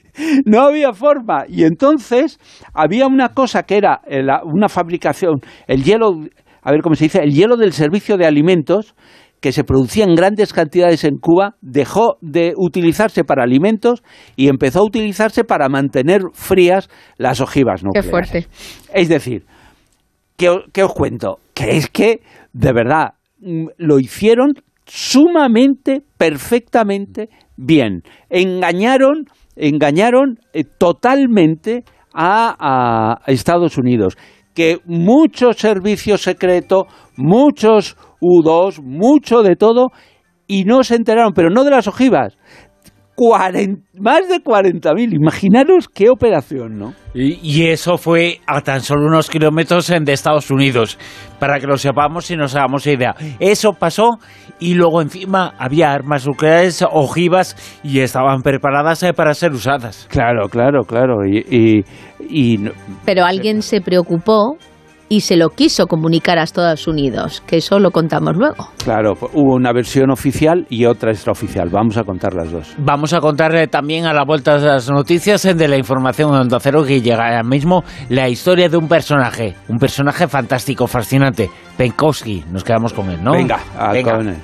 no 0.45 0.61
había 0.61 0.93
forma. 0.93 1.43
Y 1.47 1.63
entonces 1.63 2.39
había 2.73 3.05
una 3.07 3.29
cosa 3.29 3.63
que 3.63 3.77
era 3.77 4.01
eh, 4.07 4.21
una 4.43 4.69
fabricación, 4.69 5.41
el 5.67 5.83
hielo, 5.83 6.21
a 6.61 6.71
ver 6.71 6.81
cómo 6.81 6.95
se 6.95 7.05
dice, 7.05 7.19
el 7.21 7.33
hielo 7.33 7.57
del 7.57 7.73
servicio 7.73 8.17
de 8.17 8.25
alimentos, 8.25 8.95
que 9.39 9.51
se 9.51 9.63
producía 9.63 10.03
en 10.03 10.15
grandes 10.15 10.53
cantidades 10.53 11.03
en 11.03 11.17
Cuba, 11.17 11.55
dejó 11.61 12.17
de 12.21 12.53
utilizarse 12.55 13.23
para 13.23 13.43
alimentos 13.43 14.03
y 14.35 14.47
empezó 14.47 14.79
a 14.79 14.85
utilizarse 14.85 15.43
para 15.43 15.69
mantener 15.69 16.21
frías 16.33 16.89
las 17.17 17.41
ojivas 17.41 17.83
nucleares. 17.83 18.05
Qué 18.05 18.11
fuerte. 18.11 18.47
Es 18.93 19.09
decir, 19.09 19.45
¿qué, 20.35 20.49
os 20.83 20.93
cuento? 20.93 21.39
Que 21.53 21.77
es 21.77 21.89
que, 21.89 22.21
de 22.53 22.73
verdad, 22.73 23.13
mm, 23.39 23.67
lo 23.77 23.99
hicieron 23.99 24.53
sumamente, 24.85 26.01
perfectamente 26.17 27.29
bien. 27.57 28.03
Engañaron 28.29 29.25
engañaron 29.57 30.39
eh, 30.53 30.63
totalmente 30.63 31.83
a, 32.13 33.19
Estados 33.27 33.77
Unidos. 33.77 34.17
Que 34.57 34.79
muchos 34.85 35.57
servicios 35.57 36.23
secretos, 36.23 36.87
muchos 37.15 37.95
U2, 38.19 38.81
mucho 38.81 39.43
de 39.43 39.55
todo, 39.55 39.91
y 40.47 40.63
no 40.63 40.81
se 40.81 40.95
enteraron, 40.95 41.33
pero 41.35 41.51
no 41.51 41.63
de 41.63 41.69
las 41.69 41.87
ojivas, 41.87 42.39
más 43.99 44.29
de 44.29 44.43
40.000. 44.43 45.15
Imaginaros 45.15 45.87
qué 45.87 46.09
operación, 46.09 46.77
¿no? 46.77 46.93
Y, 47.13 47.63
eso 47.63 47.97
fue 47.97 48.41
a 48.45 48.61
tan 48.61 48.81
solo 48.81 49.07
unos 49.07 49.29
kilómetros 49.29 49.87
de 49.87 50.13
Estados 50.13 50.51
Unidos, 50.51 50.99
para 51.39 51.59
que 51.59 51.65
lo 51.65 51.77
sepamos 51.77 52.29
y 52.29 52.35
nos 52.35 52.55
hagamos 52.55 52.85
idea. 52.85 53.15
Eso 53.39 53.73
pasó 53.73 54.19
y 54.59 54.75
luego 54.75 55.01
encima 55.01 55.55
había 55.57 55.91
armas 55.91 56.27
nucleares, 56.27 56.83
ojivas 56.91 57.55
y 57.83 58.01
estaban 58.01 58.43
preparadas 58.43 59.01
eh, 59.01 59.13
para 59.13 59.33
ser 59.33 59.51
usadas. 59.51 60.07
Claro, 60.11 60.47
claro, 60.47 60.83
claro. 60.83 61.25
y, 61.25 61.83
y 62.29 62.59
Pero 63.03 63.25
alguien 63.25 63.63
se 63.63 63.81
preocupó 63.81 64.57
y 65.09 65.21
se 65.21 65.37
lo 65.37 65.49
quiso 65.49 65.87
comunicar 65.87 66.37
a 66.37 66.43
Estados 66.43 66.87
Unidos, 66.87 67.41
que 67.47 67.57
eso 67.57 67.79
lo 67.79 67.91
contamos 67.91 68.35
luego. 68.35 68.69
Claro, 68.83 69.13
hubo 69.33 69.55
una 69.55 69.71
versión 69.73 70.11
oficial 70.11 70.65
y 70.69 70.85
otra 70.85 71.11
extraoficial. 71.11 71.69
Vamos 71.69 71.97
a 71.97 72.03
contar 72.03 72.33
las 72.33 72.51
dos. 72.51 72.75
Vamos 72.77 73.13
a 73.13 73.19
contarle 73.19 73.67
también 73.67 74.05
a 74.05 74.13
la 74.13 74.23
vuelta 74.25 74.57
de 74.57 74.65
las 74.67 74.89
noticias 74.89 75.43
de 75.43 75.67
la 75.67 75.77
información 75.77 76.31
de 76.31 76.39
Onda 76.39 76.59
Cero 76.59 76.83
que 76.83 77.01
llega 77.01 77.25
ahora 77.25 77.43
mismo 77.43 77.83
la 78.09 78.29
historia 78.29 78.69
de 78.69 78.77
un 78.77 78.87
personaje, 78.87 79.55
un 79.67 79.77
personaje 79.77 80.27
fantástico, 80.27 80.87
fascinante, 80.87 81.49
Penkowski. 81.77 82.43
Nos 82.51 82.63
quedamos 82.63 82.93
con 82.93 83.09
él, 83.09 83.23
¿no? 83.23 83.31
Venga, 83.31 83.59
Venga. 83.91 84.17
con 84.17 84.29
él. 84.29 84.37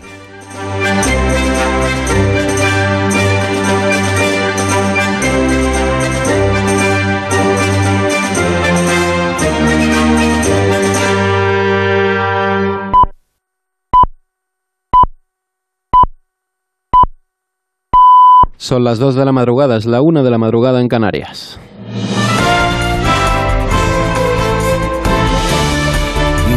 Son 18.64 18.86
las 18.86 18.98
2 18.98 19.16
de 19.16 19.26
la 19.26 19.34
madrugada, 19.34 19.76
es 19.76 19.86
la 19.86 20.02
1 20.02 20.24
de 20.24 20.32
la 20.32 20.38
madrugada 20.38 20.80
en 20.80 20.88
Canarias. 20.88 21.60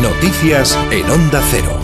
Noticias 0.00 0.78
en 0.92 1.10
Onda 1.10 1.40
Cero. 1.50 1.75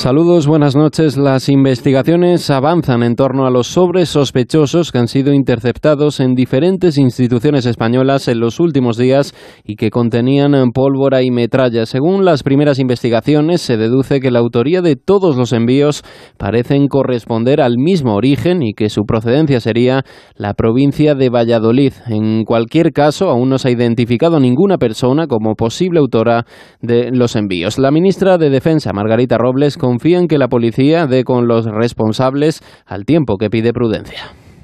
Saludos, 0.00 0.46
buenas 0.46 0.76
noches. 0.76 1.18
Las 1.18 1.50
investigaciones 1.50 2.48
avanzan 2.48 3.02
en 3.02 3.16
torno 3.16 3.46
a 3.46 3.50
los 3.50 3.66
sobres 3.66 4.08
sospechosos 4.08 4.92
que 4.92 4.98
han 4.98 5.08
sido 5.08 5.34
interceptados 5.34 6.20
en 6.20 6.34
diferentes 6.34 6.96
instituciones 6.96 7.66
españolas 7.66 8.26
en 8.28 8.40
los 8.40 8.60
últimos 8.60 8.96
días 8.96 9.34
y 9.62 9.76
que 9.76 9.90
contenían 9.90 10.54
pólvora 10.72 11.22
y 11.22 11.30
metralla. 11.30 11.84
Según 11.84 12.24
las 12.24 12.42
primeras 12.42 12.78
investigaciones, 12.78 13.60
se 13.60 13.76
deduce 13.76 14.20
que 14.20 14.30
la 14.30 14.38
autoría 14.38 14.80
de 14.80 14.96
todos 14.96 15.36
los 15.36 15.52
envíos 15.52 16.02
parecen 16.38 16.88
corresponder 16.88 17.60
al 17.60 17.76
mismo 17.76 18.14
origen 18.14 18.62
y 18.62 18.72
que 18.72 18.88
su 18.88 19.02
procedencia 19.02 19.60
sería 19.60 20.04
la 20.34 20.54
provincia 20.54 21.14
de 21.14 21.28
Valladolid. 21.28 21.92
En 22.06 22.44
cualquier 22.44 22.92
caso, 22.94 23.28
aún 23.28 23.50
no 23.50 23.58
se 23.58 23.68
ha 23.68 23.72
identificado 23.72 24.40
ninguna 24.40 24.78
persona 24.78 25.26
como 25.26 25.56
posible 25.56 25.98
autora 25.98 26.46
de 26.80 27.10
los 27.12 27.36
envíos. 27.36 27.78
La 27.78 27.90
ministra 27.90 28.38
de 28.38 28.48
Defensa, 28.48 28.94
Margarita 28.94 29.36
Robles, 29.36 29.76
confían 29.90 30.28
que 30.28 30.38
la 30.38 30.46
policía 30.46 31.08
dé 31.08 31.24
con 31.24 31.48
los 31.48 31.64
responsables 31.64 32.62
al 32.86 33.04
tiempo 33.04 33.38
que 33.38 33.50
pide 33.50 33.72
prudencia. 33.72 34.20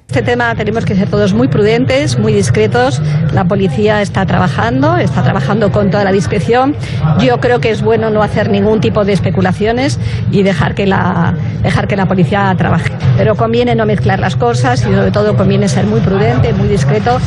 Este 0.07 0.23
tema 0.23 0.55
tenemos 0.55 0.85
que 0.85 0.95
ser 0.95 1.11
todos 1.11 1.35
muy 1.35 1.49
prudentes, 1.49 2.17
muy 2.17 2.33
discretos. 2.33 3.03
La 3.33 3.45
policía 3.45 4.03
está 4.03 4.25
trabajando, 4.25 4.97
está 4.99 5.25
trabajando 5.25 5.73
con 5.73 5.91
toda 5.91 6.05
la 6.05 6.13
discreción. 6.13 6.77
Yo 7.19 7.41
creo 7.41 7.59
que 7.59 7.71
es 7.71 7.83
bueno 7.83 8.09
no 8.09 8.23
hacer 8.23 8.51
ningún 8.51 8.81
tipo 8.81 9.05
de 9.05 9.15
especulaciones 9.15 9.99
y 10.31 10.45
dejar 10.45 10.77
que 10.77 10.87
la, 10.87 11.35
dejar 11.65 11.89
que 11.89 11.97
la 11.97 12.07
policía 12.07 12.55
trabaje. 12.57 12.93
Pero 13.17 13.35
conviene 13.35 13.75
no 13.75 13.85
mezclar 13.85 14.21
las 14.21 14.37
cosas 14.37 14.81
y 14.83 14.95
sobre 14.95 15.11
todo 15.11 15.37
conviene 15.37 15.67
ser 15.67 15.87
muy 15.87 15.99
prudente, 15.99 16.53
muy 16.53 16.69
discreto 16.69 17.19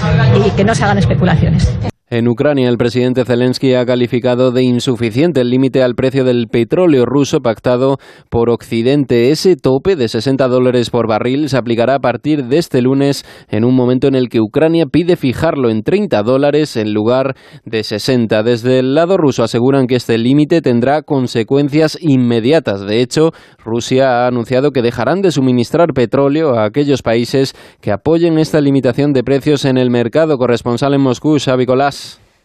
y 0.48 0.50
que 0.52 0.64
no 0.64 0.74
se 0.74 0.86
hagan 0.86 1.00
especulaciones. 1.00 1.70
En 2.12 2.28
Ucrania, 2.28 2.70
el 2.70 2.80
presidente 2.80 3.24
Zelensky 3.24 3.76
ha 3.76 3.86
calificado 3.86 4.52
de 4.52 4.64
insuficiente 4.64 5.42
el 5.42 5.52
límite 5.52 5.84
al 5.84 5.94
precio 5.94 6.24
del 6.24 6.48
petróleo 6.48 7.06
ruso 7.06 7.42
pactado 7.42 8.00
por 8.32 8.50
Occidente. 8.50 9.30
Ese 9.30 9.56
tope 9.56 9.96
de 9.96 10.08
60 10.08 10.48
dólares 10.48 10.90
por 10.90 11.08
barril 11.08 11.50
se 11.50 11.58
aplicará 11.58 11.94
a 11.94 12.00
partir 12.00 12.46
de 12.46 12.58
este 12.58 12.82
lunes, 12.82 13.26
en 13.48 13.64
un 13.64 13.76
momento 13.76 14.08
en 14.08 14.16
el 14.16 14.28
que 14.28 14.42
Ucrania 14.42 14.88
pide 14.88 15.18
fijarlo 15.18 15.70
en 15.70 15.84
30 15.84 16.24
dólares 16.24 16.78
en 16.78 16.94
lugar 16.96 17.36
de 17.64 17.84
60. 17.84 18.42
Desde 18.42 18.80
el 18.80 18.96
lado 18.96 19.16
ruso 19.16 19.44
aseguran 19.44 19.86
que 19.86 19.96
este 19.96 20.18
límite 20.18 20.64
tendrá 20.64 21.04
consecuencias 21.04 21.96
inmediatas. 22.02 22.82
De 22.82 23.02
hecho, 23.02 23.34
Rusia 23.64 24.24
ha 24.24 24.28
anunciado 24.28 24.72
que 24.72 24.82
dejarán 24.82 25.22
de 25.22 25.30
suministrar 25.30 25.94
petróleo 25.94 26.58
a 26.58 26.66
aquellos 26.66 27.04
países 27.04 27.54
que 27.82 27.92
apoyen 27.92 28.40
esta 28.40 28.62
limitación 28.62 29.14
de 29.14 29.24
precios 29.24 29.64
en 29.64 29.78
el 29.78 29.92
mercado. 29.92 30.40
Corresponsal 30.40 30.96
en 30.96 31.02
Moscú, 31.02 31.38
Xavi 31.40 31.68
Colás. 31.68 31.99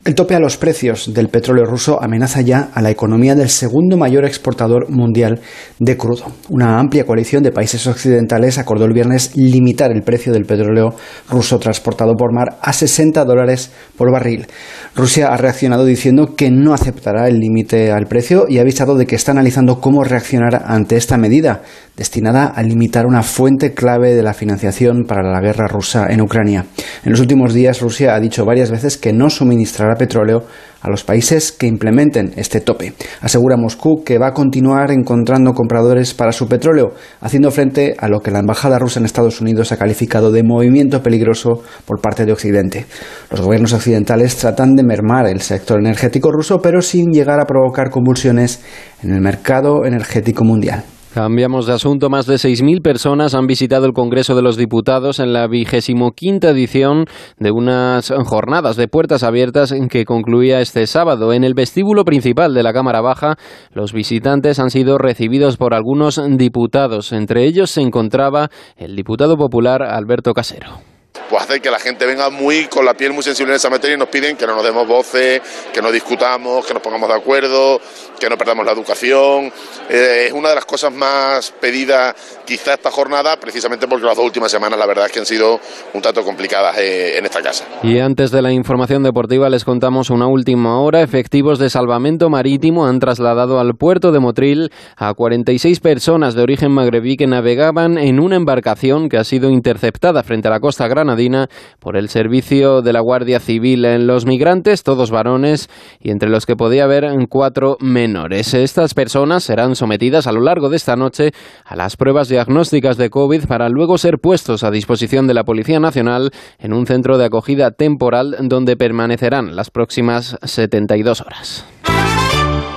El 0.04 0.14
tope 0.14 0.34
a 0.34 0.38
los 0.38 0.58
precios 0.58 1.14
del 1.14 1.30
petróleo 1.30 1.64
ruso 1.64 1.98
amenaza 2.02 2.42
ya 2.42 2.68
a 2.74 2.82
la 2.82 2.90
economía 2.90 3.34
del 3.34 3.48
segundo 3.48 3.96
mayor 3.96 4.26
exportador 4.26 4.90
mundial 4.90 5.40
de 5.78 5.96
crudo. 5.96 6.26
Una 6.50 6.78
amplia 6.78 7.06
coalición 7.06 7.42
de 7.42 7.52
países 7.52 7.86
occidentales 7.86 8.58
acordó 8.58 8.84
el 8.84 8.92
viernes 8.92 9.34
limitar 9.34 9.90
el 9.92 10.02
precio 10.02 10.30
del 10.34 10.44
petróleo 10.44 10.94
ruso 11.30 11.58
transportado 11.58 12.16
por 12.16 12.34
mar 12.34 12.58
a 12.60 12.74
60 12.74 13.24
dólares 13.24 13.72
por 13.96 14.12
barril. 14.12 14.46
Rusia 14.94 15.28
ha 15.28 15.38
reaccionado 15.38 15.86
diciendo 15.86 16.34
que 16.36 16.50
no 16.50 16.74
aceptará 16.74 17.26
el 17.26 17.38
límite 17.38 17.90
al 17.90 18.04
precio 18.04 18.44
y 18.46 18.58
ha 18.58 18.60
avisado 18.60 18.96
de 18.96 19.06
que 19.06 19.16
está 19.16 19.32
analizando 19.32 19.80
cómo 19.80 20.04
reaccionar 20.04 20.64
ante 20.66 20.98
esta 20.98 21.16
medida, 21.16 21.62
destinada 21.96 22.48
a 22.48 22.62
limitar 22.62 23.06
una 23.06 23.22
fuente 23.22 23.72
clave 23.72 24.14
de 24.14 24.22
la 24.22 24.34
financiación 24.34 25.04
para 25.04 25.22
la 25.22 25.40
guerra 25.40 25.66
rusa 25.66 26.08
en 26.10 26.20
Ucrania. 26.20 26.66
En 27.04 27.12
los 27.12 27.20
últimos 27.20 27.54
días, 27.54 27.80
Rusia 27.80 28.14
ha 28.14 28.20
dicho 28.20 28.44
varias 28.44 28.70
veces 28.70 28.98
que 28.98 29.14
no 29.14 29.30
suministrará 29.30 29.93
petróleo 29.96 30.44
a 30.80 30.90
los 30.90 31.02
países 31.02 31.50
que 31.50 31.66
implementen 31.66 32.32
este 32.36 32.60
tope. 32.60 32.92
Asegura 33.22 33.56
Moscú 33.56 34.04
que 34.04 34.18
va 34.18 34.28
a 34.28 34.32
continuar 34.32 34.90
encontrando 34.90 35.54
compradores 35.54 36.12
para 36.12 36.32
su 36.32 36.46
petróleo, 36.46 36.92
haciendo 37.20 37.50
frente 37.50 37.94
a 37.98 38.08
lo 38.08 38.20
que 38.20 38.30
la 38.30 38.40
embajada 38.40 38.78
rusa 38.78 39.00
en 39.00 39.06
Estados 39.06 39.40
Unidos 39.40 39.72
ha 39.72 39.78
calificado 39.78 40.30
de 40.30 40.42
movimiento 40.42 41.02
peligroso 41.02 41.62
por 41.86 42.00
parte 42.00 42.26
de 42.26 42.32
Occidente. 42.32 42.86
Los 43.30 43.40
gobiernos 43.40 43.72
occidentales 43.72 44.36
tratan 44.36 44.74
de 44.74 44.84
mermar 44.84 45.26
el 45.26 45.40
sector 45.40 45.80
energético 45.80 46.30
ruso, 46.30 46.60
pero 46.60 46.82
sin 46.82 47.10
llegar 47.10 47.40
a 47.40 47.46
provocar 47.46 47.90
convulsiones 47.90 48.62
en 49.02 49.12
el 49.12 49.20
mercado 49.20 49.86
energético 49.86 50.44
mundial. 50.44 50.84
Cambiamos 51.14 51.68
de 51.68 51.74
asunto. 51.74 52.10
Más 52.10 52.26
de 52.26 52.34
6.000 52.34 52.82
personas 52.82 53.34
han 53.34 53.46
visitado 53.46 53.86
el 53.86 53.92
Congreso 53.92 54.34
de 54.34 54.42
los 54.42 54.56
Diputados 54.56 55.20
en 55.20 55.32
la 55.32 55.46
vigésimo 55.46 56.10
quinta 56.10 56.50
edición 56.50 57.04
de 57.38 57.52
unas 57.52 58.12
jornadas 58.24 58.74
de 58.74 58.88
puertas 58.88 59.22
abiertas 59.22 59.72
que 59.88 60.04
concluía 60.06 60.60
este 60.60 60.88
sábado. 60.88 61.32
En 61.32 61.44
el 61.44 61.54
vestíbulo 61.54 62.04
principal 62.04 62.52
de 62.52 62.64
la 62.64 62.72
Cámara 62.72 63.00
Baja, 63.00 63.36
los 63.70 63.92
visitantes 63.92 64.58
han 64.58 64.70
sido 64.70 64.98
recibidos 64.98 65.56
por 65.56 65.72
algunos 65.72 66.20
diputados. 66.36 67.12
Entre 67.12 67.44
ellos 67.44 67.70
se 67.70 67.82
encontraba 67.82 68.48
el 68.76 68.96
diputado 68.96 69.36
popular 69.36 69.84
Alberto 69.84 70.34
Casero 70.34 70.80
pues 71.28 71.42
hace 71.42 71.60
que 71.60 71.70
la 71.70 71.78
gente 71.78 72.06
venga 72.06 72.28
muy 72.30 72.66
con 72.66 72.84
la 72.84 72.94
piel 72.94 73.12
muy 73.12 73.22
sensible 73.22 73.52
en 73.52 73.56
esa 73.56 73.70
materia 73.70 73.94
y 73.94 73.98
nos 73.98 74.08
piden 74.08 74.36
que 74.36 74.46
no 74.46 74.54
nos 74.54 74.64
demos 74.64 74.86
voces, 74.86 75.40
que 75.72 75.80
no 75.80 75.90
discutamos, 75.90 76.66
que 76.66 76.74
nos 76.74 76.82
pongamos 76.82 77.08
de 77.08 77.14
acuerdo, 77.14 77.80
que 78.24 78.30
no 78.30 78.38
perdamos 78.38 78.64
la 78.64 78.72
educación. 78.72 79.52
Eh, 79.90 80.26
es 80.28 80.32
una 80.32 80.48
de 80.48 80.54
las 80.54 80.64
cosas 80.64 80.90
más 80.90 81.52
pedidas 81.60 82.14
quizá 82.46 82.72
esta 82.72 82.90
jornada, 82.90 83.36
precisamente 83.36 83.86
porque 83.86 84.06
las 84.06 84.16
dos 84.16 84.24
últimas 84.24 84.50
semanas 84.50 84.78
la 84.78 84.86
verdad 84.86 85.06
es 85.06 85.12
que 85.12 85.18
han 85.18 85.26
sido 85.26 85.60
un 85.92 86.00
tanto 86.00 86.24
complicadas 86.24 86.78
eh, 86.78 87.18
en 87.18 87.26
esta 87.26 87.42
casa. 87.42 87.66
Y 87.82 87.98
antes 87.98 88.30
de 88.30 88.40
la 88.40 88.50
información 88.50 89.02
deportiva 89.02 89.50
les 89.50 89.64
contamos 89.64 90.08
una 90.08 90.26
última 90.26 90.80
hora. 90.80 91.02
Efectivos 91.02 91.58
de 91.58 91.68
salvamento 91.68 92.30
marítimo 92.30 92.86
han 92.86 92.98
trasladado 92.98 93.60
al 93.60 93.74
puerto 93.74 94.10
de 94.10 94.20
Motril 94.20 94.70
a 94.96 95.12
46 95.12 95.80
personas 95.80 96.34
de 96.34 96.42
origen 96.42 96.72
magrebí 96.72 97.16
que 97.16 97.26
navegaban 97.26 97.98
en 97.98 98.20
una 98.20 98.36
embarcación 98.36 99.10
que 99.10 99.18
ha 99.18 99.24
sido 99.24 99.50
interceptada 99.50 100.22
frente 100.22 100.48
a 100.48 100.50
la 100.50 100.60
costa 100.60 100.88
granadina 100.88 101.48
por 101.78 101.98
el 101.98 102.08
servicio 102.08 102.80
de 102.80 102.94
la 102.94 103.00
Guardia 103.00 103.38
Civil. 103.38 103.84
En 103.84 104.06
los 104.06 104.24
migrantes, 104.24 104.82
todos 104.82 105.10
varones, 105.10 105.68
y 106.00 106.10
entre 106.10 106.30
los 106.30 106.46
que 106.46 106.56
podía 106.56 106.84
haber 106.84 107.04
cuatro 107.28 107.76
menores. 107.80 108.13
Estas 108.14 108.94
personas 108.94 109.42
serán 109.42 109.74
sometidas 109.74 110.28
a 110.28 110.32
lo 110.32 110.40
largo 110.40 110.68
de 110.68 110.76
esta 110.76 110.94
noche 110.94 111.32
a 111.64 111.74
las 111.74 111.96
pruebas 111.96 112.28
diagnósticas 112.28 112.96
de 112.96 113.10
COVID 113.10 113.46
para 113.46 113.68
luego 113.68 113.98
ser 113.98 114.18
puestos 114.18 114.62
a 114.62 114.70
disposición 114.70 115.26
de 115.26 115.34
la 115.34 115.42
Policía 115.42 115.80
Nacional 115.80 116.30
en 116.60 116.72
un 116.72 116.86
centro 116.86 117.18
de 117.18 117.24
acogida 117.24 117.72
temporal 117.72 118.36
donde 118.42 118.76
permanecerán 118.76 119.56
las 119.56 119.70
próximas 119.70 120.36
72 120.44 121.22
horas. 121.22 121.64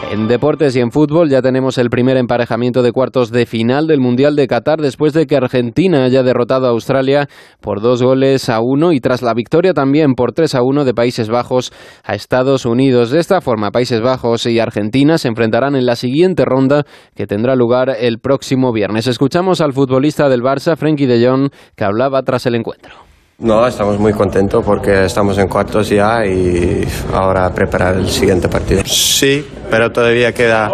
En 0.10 0.30
deportes 0.30 0.74
y 0.74 0.80
en 0.80 0.92
fútbol 0.92 1.30
ya 1.30 1.42
tenemos 1.42 1.78
el 1.78 1.90
primer 1.90 2.16
emparejamiento 2.16 2.82
de 2.82 2.94
cuartos 2.94 3.30
de 3.30 3.46
final 3.46 3.88
del 3.88 4.00
Mundial 4.00 4.38
de 4.38 4.48
Qatar 4.48 4.80
después 4.80 5.12
de 5.12 5.28
que 5.28 5.36
Argentina 5.36 6.06
haya 6.06 6.24
derrotado 6.24 6.66
a 6.66 6.70
Australia 6.70 7.28
por 7.60 7.82
dos 7.82 8.02
goles 8.02 8.48
a 8.48 8.62
uno 8.62 8.94
y 8.94 9.02
tras 9.02 9.22
la 9.22 9.34
victoria 9.34 9.74
también 9.74 10.14
por 10.14 10.32
tres 10.32 10.56
a 10.56 10.64
uno 10.64 10.86
de 10.86 10.94
Países 10.94 11.28
Bajos 11.28 11.74
a 12.06 12.16
Estados 12.16 12.66
Unidos. 12.66 13.12
De 13.12 13.20
esta 13.20 13.42
forma, 13.42 13.72
Países 13.72 14.00
Bajos 14.00 14.46
y 14.46 14.60
Argentina 14.60 15.18
se 15.18 15.28
enfrentarán 15.28 15.76
en 15.76 15.86
la 15.86 15.98
siguiente 15.98 16.46
ronda 16.46 16.86
que 17.14 17.28
tendrá 17.28 17.58
lugar 17.58 17.94
el 18.00 18.20
próximo 18.20 18.72
viernes. 18.72 19.08
Escuchamos 19.08 19.60
al 19.60 19.74
futbolista 19.74 20.30
del 20.30 20.42
Barça, 20.42 20.78
Frenkie 20.78 21.06
de 21.06 21.28
Jong, 21.28 21.50
que 21.76 21.84
hablaba 21.84 22.24
tras 22.24 22.46
el 22.46 22.56
encuentro. 22.56 23.07
No, 23.40 23.68
estamos 23.68 24.00
muy 24.00 24.14
contentos 24.14 24.66
porque 24.66 25.06
estamos 25.06 25.38
en 25.38 25.48
cuartos 25.48 25.90
ya 25.90 26.26
y 26.26 26.88
ahora 27.14 27.54
preparar 27.54 27.96
el 27.96 28.10
siguiente 28.10 28.50
partido. 28.50 28.82
Sí, 28.86 29.48
pero 29.70 29.92
todavía 29.92 30.34
queda 30.34 30.72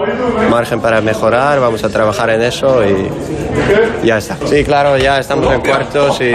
margen 0.50 0.80
para 0.80 1.02
mejorar, 1.02 1.60
vamos 1.60 1.84
a 1.84 1.90
trabajar 1.90 2.30
en 2.30 2.42
eso 2.42 2.82
y 2.86 4.08
ya 4.08 4.18
está. 4.18 4.38
Sí, 4.46 4.64
claro, 4.64 4.98
ya 4.98 5.20
estamos 5.20 5.54
en 5.54 5.60
cuartos 5.60 6.22
y 6.22 6.32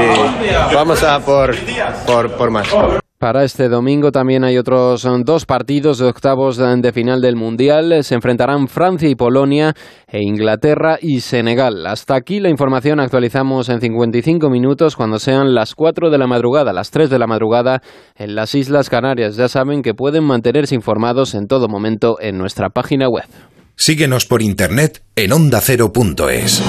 vamos 0.75 1.03
a 1.03 1.19
por, 1.21 1.57
por, 2.07 2.31
por 2.33 2.51
más. 2.51 2.69
Para 3.19 3.43
este 3.43 3.69
domingo 3.69 4.13
también 4.13 4.45
hay 4.45 4.59
otros 4.59 5.05
dos 5.25 5.45
partidos 5.45 5.99
de 5.99 6.07
octavos 6.07 6.57
de 6.57 6.93
final 6.93 7.21
del 7.21 7.35
Mundial. 7.35 8.05
Se 8.05 8.15
enfrentarán 8.15 8.69
Francia 8.69 9.09
y 9.09 9.17
Polonia 9.17 9.75
e 10.07 10.23
Inglaterra 10.23 10.99
y 11.03 11.19
Senegal. 11.19 11.85
Hasta 11.89 12.15
aquí 12.15 12.39
la 12.39 12.49
información 12.49 13.01
actualizamos 13.01 13.71
en 13.71 13.81
55 13.81 14.51
minutos 14.51 14.95
cuando 14.95 15.19
sean 15.19 15.53
las 15.53 15.75
4 15.75 16.11
de 16.11 16.19
la 16.19 16.29
madrugada, 16.29 16.73
las 16.73 16.93
3 16.93 17.11
de 17.11 17.19
la 17.19 17.27
madrugada 17.27 17.83
en 18.15 18.37
las 18.37 18.55
Islas 18.55 18.89
Canarias. 18.89 19.35
Ya 19.35 19.49
saben 19.49 19.83
que 19.83 19.95
pueden 19.95 20.23
mantenerse 20.23 20.77
informados 20.77 21.35
en 21.35 21.49
todo 21.49 21.67
momento 21.67 22.19
en 22.21 22.39
nuestra 22.39 22.69
página 22.71 23.09
web. 23.09 23.27
Síguenos 23.75 24.27
por 24.27 24.43
internet 24.43 25.03
en 25.17 25.33
ondacero.es. 25.33 26.63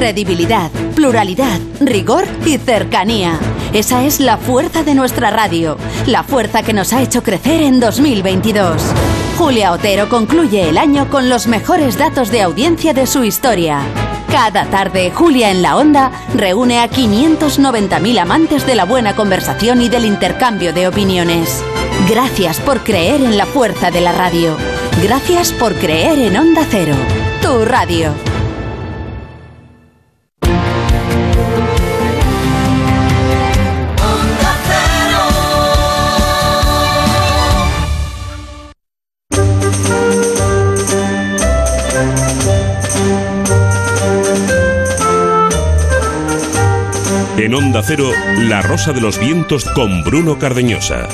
Credibilidad, 0.00 0.70
pluralidad, 0.94 1.60
rigor 1.78 2.24
y 2.46 2.56
cercanía. 2.56 3.38
Esa 3.74 4.02
es 4.06 4.18
la 4.18 4.38
fuerza 4.38 4.82
de 4.82 4.94
nuestra 4.94 5.30
radio, 5.30 5.76
la 6.06 6.22
fuerza 6.22 6.62
que 6.62 6.72
nos 6.72 6.94
ha 6.94 7.02
hecho 7.02 7.22
crecer 7.22 7.60
en 7.60 7.80
2022. 7.80 8.80
Julia 9.36 9.72
Otero 9.72 10.08
concluye 10.08 10.70
el 10.70 10.78
año 10.78 11.10
con 11.10 11.28
los 11.28 11.46
mejores 11.46 11.98
datos 11.98 12.30
de 12.30 12.40
audiencia 12.40 12.94
de 12.94 13.06
su 13.06 13.24
historia. 13.24 13.82
Cada 14.32 14.64
tarde, 14.70 15.12
Julia 15.14 15.50
en 15.50 15.60
la 15.60 15.76
Onda 15.76 16.10
reúne 16.34 16.80
a 16.80 16.88
590.000 16.88 18.20
amantes 18.20 18.66
de 18.66 18.76
la 18.76 18.86
buena 18.86 19.14
conversación 19.14 19.82
y 19.82 19.90
del 19.90 20.06
intercambio 20.06 20.72
de 20.72 20.88
opiniones. 20.88 21.62
Gracias 22.08 22.58
por 22.60 22.80
creer 22.80 23.20
en 23.20 23.36
la 23.36 23.44
fuerza 23.44 23.90
de 23.90 24.00
la 24.00 24.12
radio. 24.12 24.56
Gracias 25.02 25.52
por 25.52 25.74
creer 25.74 26.18
en 26.20 26.38
Onda 26.38 26.66
Cero, 26.70 26.94
tu 27.42 27.66
radio. 27.66 28.14
En 47.50 47.56
Onda 47.56 47.82
Cero, 47.82 48.12
La 48.42 48.62
Rosa 48.62 48.92
de 48.92 49.00
los 49.00 49.18
Vientos 49.18 49.64
con 49.74 50.04
Bruno 50.04 50.38
Cardeñosa. 50.38 51.08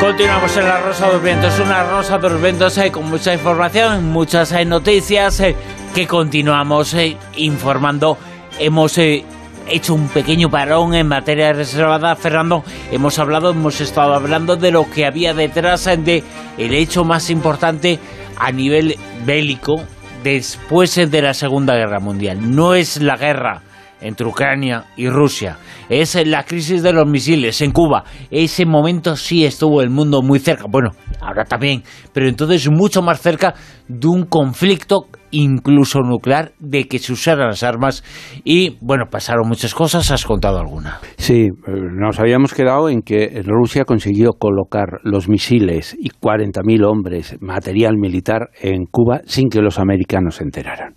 Continuamos 0.00 0.56
en 0.56 0.64
la 0.64 0.80
Rosa 0.80 1.06
de 1.08 1.12
los 1.12 1.22
Vientos, 1.22 1.58
una 1.58 1.82
Rosa 1.82 2.16
de 2.16 2.30
los 2.30 2.40
Vientos 2.40 2.78
eh, 2.78 2.90
con 2.90 3.04
mucha 3.10 3.34
información, 3.34 4.06
muchas 4.06 4.50
eh, 4.52 4.64
noticias 4.64 5.40
eh, 5.40 5.54
que 5.96 6.06
continuamos 6.06 6.92
eh, 6.92 7.16
informando. 7.38 8.18
Hemos 8.60 8.98
eh, 8.98 9.24
hecho 9.66 9.94
un 9.94 10.08
pequeño 10.08 10.50
parón 10.50 10.92
en 10.92 11.08
materia 11.08 11.54
reservada, 11.54 12.14
Fernando. 12.16 12.62
Hemos 12.92 13.18
hablado, 13.18 13.52
hemos 13.52 13.80
estado 13.80 14.12
hablando 14.12 14.56
de 14.56 14.72
lo 14.72 14.90
que 14.90 15.06
había 15.06 15.32
detrás 15.32 15.86
de 15.86 16.22
el 16.58 16.74
hecho 16.74 17.04
más 17.04 17.30
importante 17.30 17.98
a 18.36 18.52
nivel 18.52 18.96
bélico 19.24 19.84
después 20.22 20.96
de 20.96 21.22
la 21.22 21.32
Segunda 21.32 21.74
Guerra 21.74 21.98
Mundial. 21.98 22.54
No 22.54 22.74
es 22.74 23.00
la 23.00 23.16
guerra 23.16 23.62
entre 24.02 24.26
Ucrania 24.26 24.84
y 24.98 25.08
Rusia. 25.08 25.56
Es 25.88 26.14
la 26.26 26.44
crisis 26.44 26.82
de 26.82 26.92
los 26.92 27.08
misiles 27.08 27.62
en 27.62 27.72
Cuba. 27.72 28.04
Ese 28.30 28.66
momento 28.66 29.16
sí 29.16 29.46
estuvo 29.46 29.80
el 29.80 29.88
mundo 29.88 30.20
muy 30.20 30.40
cerca. 30.40 30.64
Bueno, 30.68 30.90
ahora 31.22 31.46
también, 31.46 31.82
pero 32.12 32.28
entonces 32.28 32.68
mucho 32.68 33.00
más 33.00 33.18
cerca 33.22 33.54
de 33.88 34.08
un 34.08 34.26
conflicto 34.26 35.06
incluso 35.30 36.00
nuclear, 36.00 36.52
de 36.58 36.84
que 36.84 36.98
se 36.98 37.12
usaran 37.12 37.48
las 37.48 37.62
armas 37.62 38.04
y, 38.44 38.76
bueno, 38.80 39.06
pasaron 39.10 39.48
muchas 39.48 39.74
cosas, 39.74 40.10
has 40.10 40.24
contado 40.24 40.58
alguna. 40.58 40.98
Sí, 41.16 41.46
eh, 41.46 41.50
nos 41.66 42.18
habíamos 42.18 42.54
quedado 42.54 42.88
en 42.88 43.02
que 43.02 43.42
Rusia 43.44 43.84
consiguió 43.84 44.32
colocar 44.32 45.00
los 45.02 45.28
misiles 45.28 45.96
y 45.98 46.10
40.000 46.10 46.84
hombres, 46.84 47.36
material 47.40 47.96
militar 47.96 48.50
en 48.60 48.86
Cuba 48.86 49.20
sin 49.26 49.48
que 49.48 49.60
los 49.60 49.78
americanos 49.78 50.36
se 50.36 50.44
enteraran. 50.44 50.94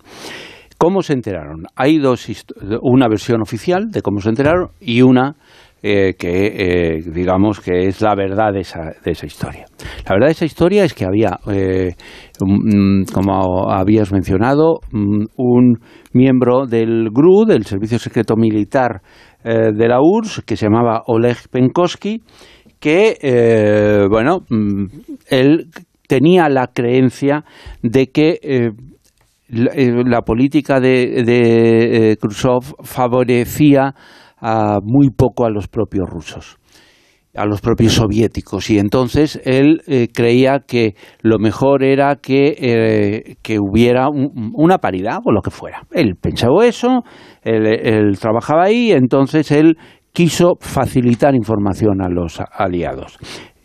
¿Cómo 0.78 1.02
se 1.02 1.12
enteraron? 1.12 1.64
Hay 1.76 1.98
dos, 1.98 2.26
una 2.80 3.06
versión 3.06 3.42
oficial 3.42 3.90
de 3.90 4.00
cómo 4.00 4.20
se 4.20 4.30
enteraron 4.30 4.70
y 4.80 5.02
una 5.02 5.36
eh, 5.82 6.12
que 6.18 6.98
eh, 6.98 7.02
digamos 7.06 7.58
que 7.58 7.86
es 7.86 8.02
la 8.02 8.14
verdad 8.14 8.52
de 8.52 8.60
esa, 8.60 8.92
de 9.02 9.12
esa 9.12 9.24
historia. 9.24 9.64
La 10.06 10.12
verdad 10.12 10.26
de 10.26 10.32
esa 10.32 10.44
historia 10.44 10.84
es 10.84 10.92
que 10.92 11.06
había, 11.06 11.38
eh, 11.50 11.94
como 13.14 13.70
habías 13.70 14.12
mencionado, 14.12 14.80
un 14.92 15.78
miembro 16.12 16.66
del 16.66 17.08
GRU, 17.10 17.46
del 17.46 17.64
Servicio 17.64 17.98
Secreto 17.98 18.36
Militar 18.36 19.00
de 19.42 19.88
la 19.88 20.02
URSS, 20.02 20.42
que 20.42 20.54
se 20.54 20.66
llamaba 20.66 21.02
Oleg 21.06 21.48
Penkovsky, 21.50 22.20
que, 22.78 24.06
bueno, 24.10 24.40
él 25.30 25.68
tenía 26.06 26.50
la 26.50 26.66
creencia 26.66 27.44
de 27.82 28.08
que 28.08 28.74
la, 29.48 30.20
política 30.20 30.78
de, 30.78 31.24
de 31.24 32.18
Khrushchev 32.20 32.74
favorecía 32.82 33.94
muy 34.82 35.10
poco 35.10 35.44
a 35.44 35.50
los 35.50 35.68
propios 35.68 36.08
rusos 36.08 36.60
a 37.34 37.46
los 37.46 37.60
propios 37.60 37.94
soviéticos 37.94 38.70
y 38.70 38.78
entonces 38.78 39.40
él 39.44 39.82
eh, 39.86 40.08
creía 40.12 40.60
que 40.66 40.94
lo 41.22 41.38
mejor 41.38 41.84
era 41.84 42.16
que, 42.16 42.56
eh, 42.58 43.36
que 43.42 43.58
hubiera 43.60 44.08
una 44.08 44.78
paridad 44.78 45.18
o 45.24 45.30
lo 45.30 45.40
que 45.40 45.50
fuera. 45.50 45.82
Él 45.92 46.16
pensaba 46.20 46.66
eso, 46.66 47.02
él, 47.42 48.18
trabajaba 48.18 48.64
ahí, 48.64 48.90
entonces 48.90 49.52
él 49.52 49.76
quiso 50.12 50.54
facilitar 50.60 51.34
información 51.36 52.02
a 52.02 52.08
los 52.08 52.40
aliados. 52.52 53.18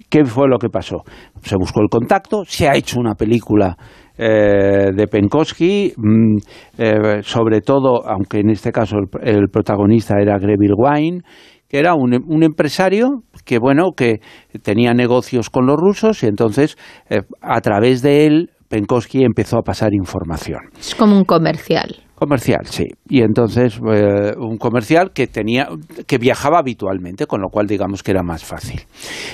¿Qué 0.10 0.26
fue 0.26 0.48
lo 0.48 0.60
que 0.60 0.70
pasó? 0.70 0.98
Se 1.42 1.56
buscó 1.58 1.82
el 1.82 1.90
contacto, 1.90 2.44
se 2.46 2.70
ha 2.70 2.76
hecho 2.76 3.00
una 3.00 3.16
película 3.16 3.76
eh, 4.18 4.92
de 4.96 5.08
Penkovsky, 5.08 5.94
mm, 5.96 6.38
eh, 6.78 7.22
sobre 7.22 7.62
todo, 7.62 8.08
aunque 8.08 8.40
en 8.40 8.50
este 8.50 8.72
caso 8.72 8.98
el, 9.22 9.50
protagonista 9.50 10.16
era 10.22 10.38
Greville 10.38 10.76
Wine, 10.78 11.22
que 11.68 11.80
era 11.80 11.96
un, 11.96 12.44
empresario 12.44 13.24
que 13.44 13.60
bueno 13.60 13.92
que 13.96 14.22
tenía 14.62 14.94
negocios 14.94 15.50
con 15.50 15.66
los 15.66 15.76
rusos 15.78 16.24
y 16.24 16.28
entonces 16.28 16.78
eh, 17.10 17.22
a 17.42 17.60
través 17.62 18.02
de 18.02 18.26
él 18.26 18.50
Penkovsky 18.70 19.24
empezó 19.24 19.58
a 19.58 19.62
pasar 19.62 19.94
información. 19.94 20.62
Es 20.80 20.96
como 20.96 21.18
un 21.18 21.26
comercial. 21.26 22.05
Comercial, 22.16 22.66
sí. 22.66 22.86
Y 23.10 23.24
entonces 23.24 23.78
eh, 23.94 24.32
un 24.38 24.58
comercial 24.58 25.12
que 25.14 25.28
tenía, 25.28 25.68
que 26.08 26.18
viajaba 26.18 26.60
habitualmente, 26.60 27.28
con 27.28 27.42
lo 27.42 27.50
cual 27.50 27.68
digamos 27.68 28.04
que 28.04 28.12
era 28.12 28.24
más 28.24 28.46
fácil. 28.46 28.82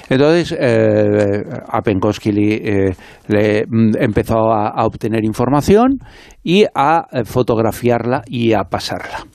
Entonces 0.10 0.58
eh, 0.60 1.44
a 1.68 1.82
Penkovsky 1.82 2.32
le, 2.32 2.88
eh, 2.88 3.66
mm, 3.68 3.98
empezó 4.00 4.52
a, 4.52 4.84
obtener 4.84 5.24
información 5.24 6.00
y 6.44 6.66
a 6.74 7.04
fotografiarla 7.24 8.24
y 8.26 8.54
a 8.54 8.64
pasarla. 8.64 9.28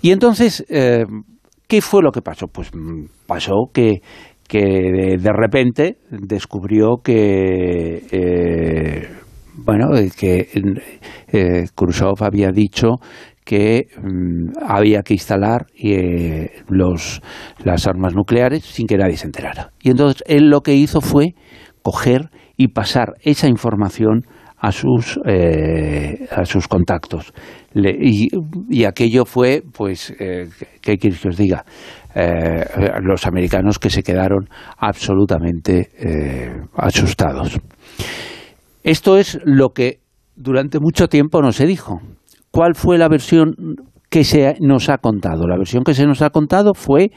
Y 0.00 0.12
entonces, 0.12 0.64
¿qué 0.68 1.80
fue 1.80 2.04
lo 2.04 2.12
que 2.12 2.22
pasó? 2.22 2.46
Pues 2.46 2.72
mm, 2.72 3.06
pasó 3.26 3.68
que, 3.72 4.00
que 4.46 5.16
de, 5.18 5.32
repente 5.32 5.96
descubrió 6.10 6.98
que 7.02 9.15
bueno, 9.56 9.88
que 10.18 10.48
eh, 11.32 11.64
Khrushchev 11.74 12.22
había 12.22 12.50
dicho 12.50 12.96
que 13.44 13.86
mm, 13.96 14.58
había 14.66 15.02
que 15.02 15.14
instalar 15.14 15.66
eh, 15.80 16.62
los, 16.68 17.22
las 17.64 17.86
armas 17.86 18.14
nucleares 18.14 18.64
sin 18.64 18.86
que 18.86 18.96
nadie 18.96 19.16
se 19.16 19.26
enterara. 19.26 19.72
Y 19.80 19.90
entonces 19.90 20.22
él 20.26 20.50
lo 20.50 20.62
que 20.62 20.74
hizo 20.74 21.00
fue 21.00 21.34
coger 21.82 22.30
y 22.56 22.68
pasar 22.68 23.14
esa 23.22 23.48
información 23.48 24.26
a 24.58 24.72
sus, 24.72 25.20
eh, 25.26 26.26
a 26.30 26.44
sus 26.44 26.66
contactos. 26.66 27.32
y, 27.74 28.28
y, 28.70 28.84
aquello 28.84 29.24
fue, 29.24 29.62
pues, 29.72 30.12
eh, 30.18 30.48
¿qué 30.80 30.96
quieres 30.96 31.20
que 31.20 31.28
os 31.28 31.36
diga? 31.36 31.64
Eh, 32.14 32.64
los 33.02 33.26
americanos 33.26 33.78
que 33.78 33.90
se 33.90 34.02
quedaron 34.02 34.48
absolutamente 34.78 35.90
asustados. 36.74 37.60
Esto 38.86 39.18
es 39.18 39.40
lo 39.44 39.70
que 39.70 39.98
durante 40.36 40.78
mucho 40.78 41.08
tiempo 41.08 41.42
no 41.42 41.50
se 41.50 41.66
dijo. 41.66 42.00
¿Cuál 42.52 42.76
fue 42.76 42.98
la 42.98 43.08
versión 43.08 43.56
que 44.08 44.22
se 44.22 44.54
nos 44.60 44.88
ha 44.88 44.98
contado? 44.98 45.48
La 45.48 45.56
versión 45.56 45.82
que 45.82 45.92
se 45.92 46.06
nos 46.06 46.22
ha 46.22 46.30
contado 46.30 46.72
fue 46.72 47.10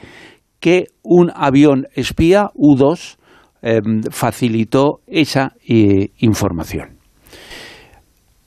que 0.58 0.86
un 1.04 1.30
avión 1.32 1.86
espía 1.94 2.48
U-2 2.56 3.18
em, 3.62 4.02
facilitó 4.10 4.98
esa 5.06 5.52
eh, 5.64 6.08
información. 6.18 6.98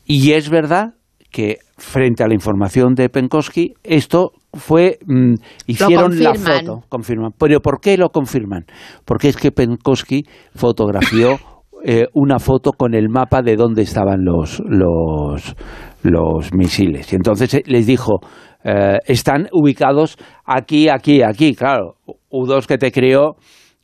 Y 0.05 0.33
es 0.33 0.49
verdad 0.49 0.95
que 1.31 1.59
frente 1.77 2.25
a 2.25 2.27
la 2.27 2.33
información 2.33 2.93
de 2.93 3.07
Penkovsky, 3.07 3.75
esto 3.85 4.33
fue 4.51 4.99
mm, 5.07 5.35
hicieron 5.67 6.21
la 6.21 6.35
foto, 6.35 6.81
confirman. 6.89 7.31
Pero 7.39 7.61
¿por 7.61 7.79
qué 7.79 7.97
lo 7.97 8.09
confirman? 8.09 8.65
Porque 9.05 9.29
es 9.29 9.37
que 9.37 9.53
Penkovsky 9.53 10.25
fotografió 10.53 11.39
eh, 11.85 12.07
una 12.13 12.39
foto 12.39 12.71
con 12.71 12.93
el 12.93 13.09
mapa 13.09 13.41
de 13.41 13.57
dónde 13.57 13.81
estaban 13.81 14.23
los, 14.23 14.63
los, 14.69 16.53
misiles. 16.53 17.11
Y 17.11 17.17
entonces 17.17 17.53
eh, 17.55 17.63
les 17.65 17.85
dijo, 17.85 18.21
eh, 18.63 18.99
están 19.05 19.49
ubicados 19.51 20.17
aquí, 20.45 20.87
aquí, 20.87 21.21
aquí. 21.21 21.53
Claro, 21.53 21.95
U2 22.31 22.67
que 22.67 22.77
te 22.77 22.89
crió, 22.89 23.35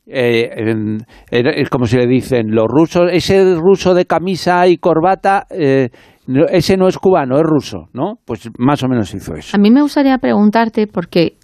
es 0.06 1.68
como 1.68 1.84
si 1.84 1.98
le 1.98 2.06
dicen 2.06 2.54
los 2.54 2.66
rusos, 2.68 3.10
ese 3.12 3.54
ruso 3.56 3.92
de 3.92 4.06
camisa 4.06 4.66
y 4.66 4.78
corbata, 4.78 5.46
ese 5.50 6.76
no 6.78 6.88
es 6.88 6.96
cubano, 6.96 7.36
es 7.36 7.44
ruso, 7.44 7.90
¿no? 7.92 8.14
Pues 8.24 8.48
más 8.58 8.82
o 8.82 8.88
menos 8.88 9.14
hizo 9.14 9.34
eso. 9.34 9.54
A 9.54 9.60
mí 9.60 9.70
me 9.70 9.82
gustaría 9.82 10.16
preguntarte, 10.16 10.86
porque 10.86 11.36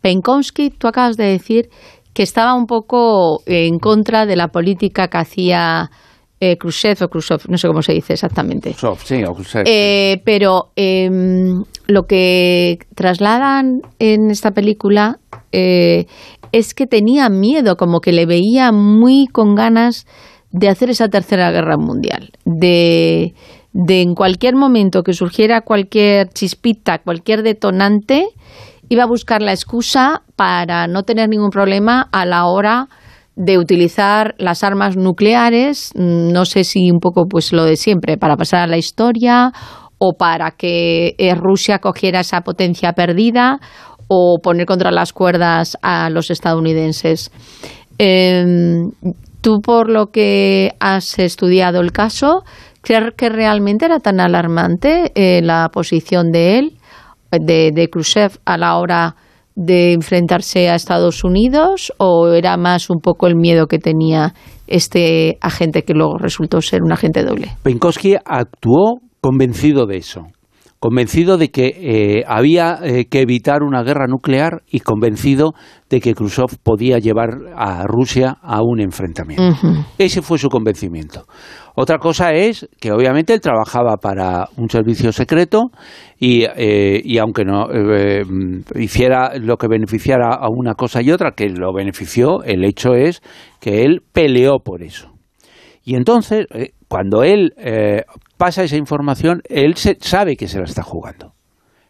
Penkovsky, 0.00 0.70
tú 0.70 0.86
acabas 0.86 1.16
de 1.16 1.24
decir 1.24 1.68
que 2.14 2.22
estaba 2.22 2.54
un 2.54 2.66
poco 2.66 3.42
en 3.46 3.78
contra 3.78 4.26
de 4.26 4.36
la 4.36 4.48
política 4.48 5.08
que 5.08 5.18
hacía 5.18 5.90
eh, 6.44 6.56
Khrushchev 6.56 7.04
o 7.04 7.08
Khrushchev, 7.08 7.48
no 7.48 7.56
sé 7.56 7.68
cómo 7.68 7.82
se 7.82 7.92
dice 7.92 8.14
exactamente. 8.14 8.74
sí, 9.04 9.22
o 9.22 9.32
Khrushchev. 9.32 9.62
Eh, 9.64 10.20
pero 10.24 10.72
em, 10.74 11.62
lo 11.86 12.02
que 12.08 12.78
trasladan 12.96 13.80
en 14.00 14.28
esta 14.30 14.50
película 14.50 15.20
eh, 15.52 16.06
es 16.50 16.74
que 16.74 16.88
tenía 16.88 17.28
miedo, 17.28 17.76
como 17.76 18.00
que 18.00 18.10
le 18.10 18.26
veía 18.26 18.72
muy 18.72 19.28
con 19.28 19.54
ganas 19.54 20.04
de 20.50 20.68
hacer 20.68 20.90
esa 20.90 21.08
tercera 21.08 21.52
guerra 21.52 21.76
mundial, 21.76 22.30
de, 22.44 23.34
de 23.72 24.02
en 24.02 24.14
cualquier 24.14 24.56
momento 24.56 25.04
que 25.04 25.12
surgiera 25.12 25.60
cualquier 25.60 26.28
chispita, 26.30 26.98
cualquier 26.98 27.44
detonante, 27.44 28.26
iba 28.92 29.04
a 29.04 29.06
buscar 29.06 29.40
la 29.40 29.52
excusa 29.52 30.20
para 30.36 30.86
no 30.86 31.02
tener 31.02 31.30
ningún 31.30 31.48
problema 31.48 32.08
a 32.12 32.26
la 32.26 32.44
hora 32.44 32.88
de 33.36 33.56
utilizar 33.56 34.34
las 34.36 34.62
armas 34.62 34.98
nucleares, 34.98 35.92
no 35.94 36.44
sé 36.44 36.62
si 36.64 36.90
un 36.90 36.98
poco 37.00 37.24
pues 37.26 37.54
lo 37.54 37.64
de 37.64 37.76
siempre, 37.76 38.18
para 38.18 38.36
pasar 38.36 38.60
a 38.60 38.66
la 38.66 38.76
historia 38.76 39.50
o 39.96 40.12
para 40.18 40.50
que 40.50 41.14
eh, 41.16 41.34
Rusia 41.34 41.78
cogiera 41.78 42.20
esa 42.20 42.42
potencia 42.42 42.92
perdida 42.92 43.60
o 44.08 44.40
poner 44.42 44.66
contra 44.66 44.90
las 44.90 45.14
cuerdas 45.14 45.78
a 45.80 46.10
los 46.10 46.30
estadounidenses. 46.30 47.30
Em, 47.96 48.90
tú, 49.40 49.62
por 49.62 49.88
lo 49.88 50.08
que 50.08 50.72
has 50.80 51.18
estudiado 51.18 51.80
el 51.80 51.92
caso, 51.92 52.44
¿crees 52.82 53.14
que 53.16 53.30
realmente 53.30 53.86
era 53.86 54.00
tan 54.00 54.20
alarmante 54.20 55.12
eh, 55.14 55.40
la 55.40 55.70
posición 55.72 56.30
de 56.30 56.58
él? 56.58 56.72
De, 57.40 57.88
Khrushchev 57.90 58.38
a 58.44 58.56
la 58.58 58.78
hora 58.78 59.16
de 59.54 59.92
enfrentarse 59.92 60.70
a 60.70 60.74
Estados 60.74 61.24
Unidos 61.24 61.92
o 61.98 62.32
era 62.32 62.56
más 62.56 62.88
un 62.88 63.00
poco 63.00 63.26
el 63.26 63.36
miedo 63.36 63.66
que 63.66 63.78
tenía 63.78 64.32
este 64.66 65.36
agente 65.40 65.82
que 65.82 65.92
luego 65.92 66.16
resultó 66.18 66.60
ser 66.62 66.82
un 66.82 66.92
agente 66.92 67.22
doble? 67.22 67.48
Penkovsky 67.62 68.16
actuó 68.24 69.00
convencido 69.20 69.86
de 69.86 69.98
eso, 69.98 70.22
convencido 70.82 71.38
de 71.38 71.52
que 71.52 71.66
eh, 71.78 72.24
había 72.26 72.80
eh, 72.82 73.04
que 73.08 73.20
evitar 73.20 73.62
una 73.62 73.84
guerra 73.84 74.08
nuclear 74.08 74.62
y 74.68 74.80
convencido 74.80 75.52
de 75.88 76.00
que 76.00 76.12
Khrushchev 76.12 76.58
podía 76.60 76.98
llevar 76.98 77.28
a 77.54 77.84
Rusia 77.86 78.38
a 78.42 78.62
un 78.64 78.80
enfrentamiento. 78.80 79.60
Ese 79.96 80.22
fue 80.22 80.38
su 80.38 80.48
convencimiento. 80.48 81.22
Otra 81.76 81.98
cosa 81.98 82.32
es 82.32 82.68
que 82.80 82.90
obviamente 82.90 83.32
él 83.32 83.40
trabajaba 83.40 83.96
para 83.98 84.48
un 84.56 84.68
servicio 84.68 85.12
secreto 85.12 85.70
y, 86.18 86.46
eh, 86.56 87.00
y 87.04 87.18
aunque 87.18 87.44
no 87.44 87.68
hiciera 88.74 89.38
lo 89.38 89.58
que 89.58 89.68
beneficiara 89.68 90.34
a 90.34 90.48
una 90.50 90.74
cosa 90.74 91.00
y 91.00 91.12
otra, 91.12 91.30
que 91.30 91.48
lo 91.48 91.72
benefició, 91.72 92.42
el 92.42 92.64
hecho 92.64 92.94
es 92.94 93.22
que 93.60 93.84
él 93.84 94.00
peleó 94.12 94.58
por 94.58 94.82
eso. 94.82 95.12
Y 95.84 95.94
entonces, 95.94 96.46
cuando 96.92 97.22
él 97.22 97.54
pasa 98.36 98.64
esa 98.64 98.76
información, 98.76 99.40
él 99.48 99.76
se, 99.76 99.96
sabe 99.98 100.36
que 100.36 100.46
se 100.46 100.58
la 100.58 100.64
está 100.64 100.82
jugando. 100.82 101.32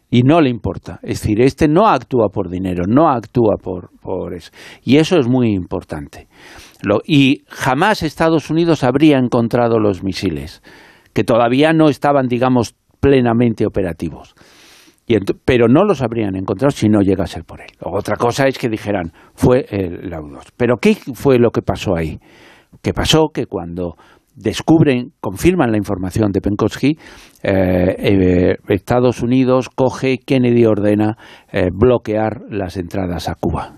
Y 0.09 0.21
no 0.21 0.39
le 0.39 0.49
importa. 0.49 1.01
Es 1.03 1.19
decir, 1.19 1.41
este 1.41 1.67
no 1.67 1.89
actúa 1.89 2.29
por 2.29 2.49
dinero, 2.49 2.85
no 2.87 3.09
actúa 3.09 3.57
por, 3.61 3.89
por 3.99 4.33
eso. 4.33 4.51
Y 4.81 4.99
eso 4.99 5.17
es 5.17 5.27
muy 5.27 5.51
importante. 5.51 6.29
y 7.05 7.43
jamás 7.49 8.01
Estados 8.01 8.49
Unidos 8.49 8.85
habría 8.85 9.17
encontrado 9.17 9.77
los 9.77 10.03
misiles, 10.05 10.63
que 11.11 11.25
todavía 11.25 11.73
no 11.73 11.89
estaban, 11.89 12.29
digamos, 12.29 12.73
plenamente 13.01 13.65
operativos. 13.65 14.35
pero 15.43 15.67
no 15.67 15.83
los 15.83 16.01
habrían 16.01 16.37
encontrado 16.37 16.71
si 16.71 16.87
no 16.87 17.01
llega 17.01 17.25
a 17.25 17.27
ser 17.27 17.43
por 17.43 17.59
él. 17.59 17.71
Otra 17.81 18.15
cosa 18.15 18.47
es 18.47 18.57
que 18.57 18.69
dijeran, 18.69 19.11
fue 19.33 19.65
el, 19.69 20.09
la 20.09 20.21
U-2. 20.21 20.53
Pero 20.55 20.77
¿qué 20.77 20.95
fue 21.13 21.39
lo 21.39 21.51
que 21.51 21.61
pasó 21.61 21.93
ahí? 21.93 22.19
¿Qué 22.81 22.93
pasó? 22.93 23.27
Que 23.33 23.47
cuando 23.47 23.95
descubren, 24.35 25.11
confirman 25.19 25.71
la 25.71 25.77
información 25.77 26.31
de 26.31 26.41
Penkovsky, 26.41 26.97
eh, 27.43 27.95
eh, 27.97 28.55
Estados 28.69 29.21
Unidos 29.21 29.69
coge, 29.69 30.19
Kennedy 30.25 30.65
ordena 30.65 31.17
eh, 31.51 31.69
bloquear 31.71 32.41
las 32.49 32.77
entradas 32.77 33.29
a 33.29 33.35
Cuba. 33.35 33.75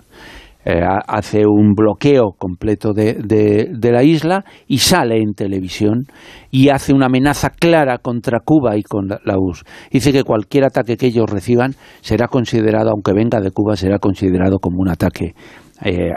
hace 0.65 1.45
un 1.45 1.75
bloqueo 1.75 2.31
completo 2.39 2.91
de, 2.91 3.13
de, 3.13 3.91
la 3.91 4.01
isla 4.01 4.43
y 4.67 4.79
sale 4.79 5.17
en 5.17 5.35
televisión 5.35 6.05
y 6.49 6.69
hace 6.69 6.91
una 6.91 7.05
amenaza 7.05 7.51
clara 7.51 7.99
contra 7.99 8.39
Cuba 8.39 8.75
y 8.75 8.81
con 8.81 9.09
la 9.09 9.37
URSS. 9.37 9.63
Dice 9.91 10.11
que 10.11 10.23
cualquier 10.23 10.65
ataque 10.65 10.97
que 10.97 11.05
ellos 11.05 11.29
reciban 11.29 11.73
será 12.01 12.27
considerado, 12.27 12.89
aunque 12.89 13.13
venga 13.13 13.41
de 13.41 13.51
Cuba, 13.51 13.75
será 13.75 13.99
considerado 13.99 14.57
como 14.57 14.79
un 14.79 14.89
ataque 14.89 15.35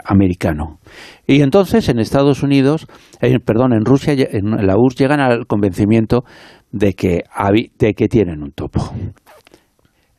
americano. 0.05 0.79
Y 1.27 1.41
entonces 1.41 1.89
en 1.89 1.99
Estados 1.99 2.43
Unidos, 2.43 2.87
perdón, 3.45 3.73
en 3.73 3.85
Rusia, 3.85 4.13
en 4.17 4.65
la 4.65 4.75
URSS 4.77 4.97
llegan 4.97 5.19
al 5.19 5.47
convencimiento 5.47 6.23
de 6.71 6.93
que, 6.93 7.23
de 7.77 7.93
que 7.93 8.07
tienen 8.07 8.41
un 8.41 8.51
topo. 8.51 8.93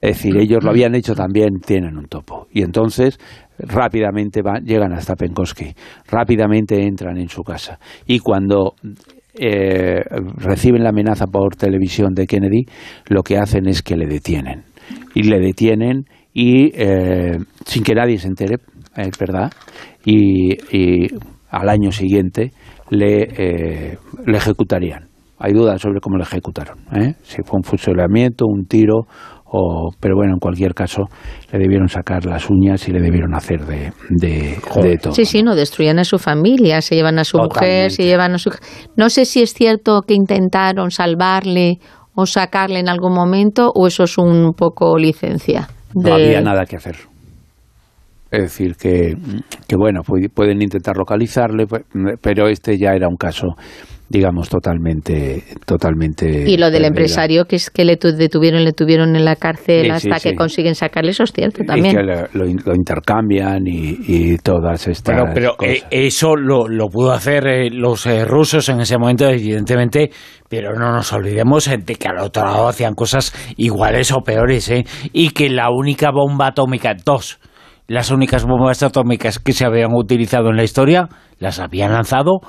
Es 0.00 0.16
decir, 0.16 0.36
ellos 0.38 0.64
lo 0.64 0.70
habían 0.70 0.94
hecho 0.94 1.14
también, 1.14 1.60
tienen 1.60 1.98
un 1.98 2.06
topo. 2.06 2.46
Y 2.52 2.62
entonces 2.62 3.18
rápidamente 3.58 4.40
van, 4.42 4.64
llegan 4.64 4.92
hasta 4.94 5.14
Penkovsky, 5.14 5.74
rápidamente 6.10 6.82
entran 6.82 7.18
en 7.18 7.28
su 7.28 7.42
casa. 7.42 7.78
Y 8.06 8.20
cuando 8.20 8.74
eh, 9.38 10.00
reciben 10.36 10.82
la 10.82 10.88
amenaza 10.88 11.26
por 11.26 11.54
televisión 11.54 12.14
de 12.14 12.26
Kennedy, 12.26 12.64
lo 13.08 13.22
que 13.22 13.36
hacen 13.36 13.68
es 13.68 13.82
que 13.82 13.96
le 13.96 14.06
detienen. 14.06 14.64
Y 15.14 15.24
le 15.24 15.38
detienen 15.38 16.06
y 16.32 16.70
eh, 16.74 17.36
sin 17.66 17.82
que 17.82 17.94
nadie 17.94 18.18
se 18.18 18.28
entere, 18.28 18.56
es 18.96 19.18
verdad, 19.18 19.50
y, 20.04 20.56
al 21.50 21.68
año 21.68 21.90
siguiente 21.90 22.52
le, 22.90 23.22
eh, 23.22 23.98
le 24.26 24.36
ejecutarían. 24.36 25.08
Hay 25.38 25.52
dudas 25.52 25.80
sobre 25.80 26.00
cómo 26.00 26.16
le 26.16 26.24
ejecutaron, 26.24 26.78
¿eh? 26.94 27.14
si 27.22 27.42
fue 27.42 27.56
un 27.56 27.64
fusilamiento, 27.64 28.44
un 28.46 28.66
tiro, 28.66 29.06
o, 29.52 29.90
pero 29.98 30.14
bueno, 30.14 30.34
en 30.34 30.38
cualquier 30.38 30.74
caso, 30.74 31.04
le 31.50 31.58
debieron 31.58 31.88
sacar 31.88 32.24
las 32.24 32.48
uñas 32.48 32.86
y 32.88 32.92
le 32.92 33.00
debieron 33.00 33.34
hacer 33.34 33.66
de, 33.66 33.92
de, 34.10 34.98
todo. 34.98 35.12
Sí, 35.12 35.24
sí, 35.24 35.42
no, 35.42 35.56
destruían 35.56 35.98
a 35.98 36.04
su 36.04 36.18
familia, 36.18 36.80
se 36.82 36.94
llevan 36.94 37.18
a 37.18 37.24
su 37.24 37.36
mujer, 37.38 37.90
se 37.90 38.04
llevan 38.04 38.34
a 38.34 38.38
su... 38.38 38.50
No 38.96 39.10
sé 39.10 39.24
si 39.24 39.42
es 39.42 39.52
cierto 39.52 40.02
que 40.02 40.14
intentaron 40.14 40.92
salvarle 40.92 41.78
o 42.14 42.26
sacarle 42.26 42.78
en 42.78 42.88
algún 42.88 43.12
momento, 43.12 43.72
o 43.74 43.88
eso 43.88 44.04
es 44.04 44.18
un 44.18 44.52
poco 44.56 44.96
licencia. 44.98 45.68
No 45.94 46.14
había 46.14 46.40
nada 46.40 46.64
que 46.64 46.76
hacer. 46.76 47.09
Es 48.30 48.42
decir, 48.42 48.76
que, 48.76 49.16
que 49.66 49.76
bueno, 49.76 50.02
pueden 50.34 50.62
intentar 50.62 50.96
localizarle, 50.96 51.66
pues, 51.66 51.82
pero 52.20 52.48
este 52.48 52.78
ya 52.78 52.92
era 52.94 53.08
un 53.08 53.16
caso 53.16 53.56
digamos 54.10 54.48
totalmente 54.48 55.44
totalmente 55.64 56.50
y 56.50 56.56
lo 56.56 56.72
del 56.72 56.84
empresario 56.84 57.44
que 57.44 57.54
es 57.54 57.70
que 57.70 57.84
le 57.84 57.96
detuvieron 57.96 58.64
le 58.64 58.72
tuvieron 58.72 59.14
en 59.14 59.24
la 59.24 59.36
cárcel 59.36 59.88
hasta 59.92 60.18
que 60.18 60.34
consiguen 60.34 60.74
sacarle 60.74 61.12
eso 61.12 61.22
es 61.22 61.32
cierto 61.32 61.62
también. 61.62 61.94
y 61.94 61.96
que 61.96 62.02
lo, 62.36 62.74
intercambian 62.74 63.62
y, 63.66 64.36
todas 64.38 64.88
estas 64.88 65.32
pero, 65.32 65.54
pero 65.56 65.56
eh, 65.62 65.84
eso 65.92 66.34
lo, 66.34 66.66
lo, 66.66 66.88
pudo 66.88 67.12
hacer 67.12 67.46
eh, 67.46 67.70
los 67.70 68.04
eh, 68.06 68.24
rusos 68.24 68.68
en 68.68 68.80
ese 68.80 68.98
momento 68.98 69.28
evidentemente 69.28 70.10
pero 70.48 70.74
no 70.74 70.90
nos 70.90 71.12
olvidemos 71.12 71.66
de 71.66 71.94
que 71.94 72.08
al 72.08 72.18
otro 72.18 72.44
lado 72.44 72.66
hacían 72.66 72.94
cosas 72.94 73.32
iguales 73.56 74.10
o 74.10 74.22
peores 74.22 74.72
y 75.12 75.30
que 75.30 75.50
la 75.50 75.70
única 75.70 76.10
bomba 76.10 76.48
atómica 76.48 76.96
dos 77.04 77.38
las 77.90 78.12
únicas 78.12 78.44
bombas 78.44 78.84
atómicas 78.84 79.40
que 79.40 79.52
se 79.52 79.64
habían 79.64 79.92
utilizado 79.92 80.50
en 80.50 80.56
la 80.56 80.62
historia 80.62 81.08
las 81.40 81.58
habían 81.58 81.92
lanzado 81.92 82.40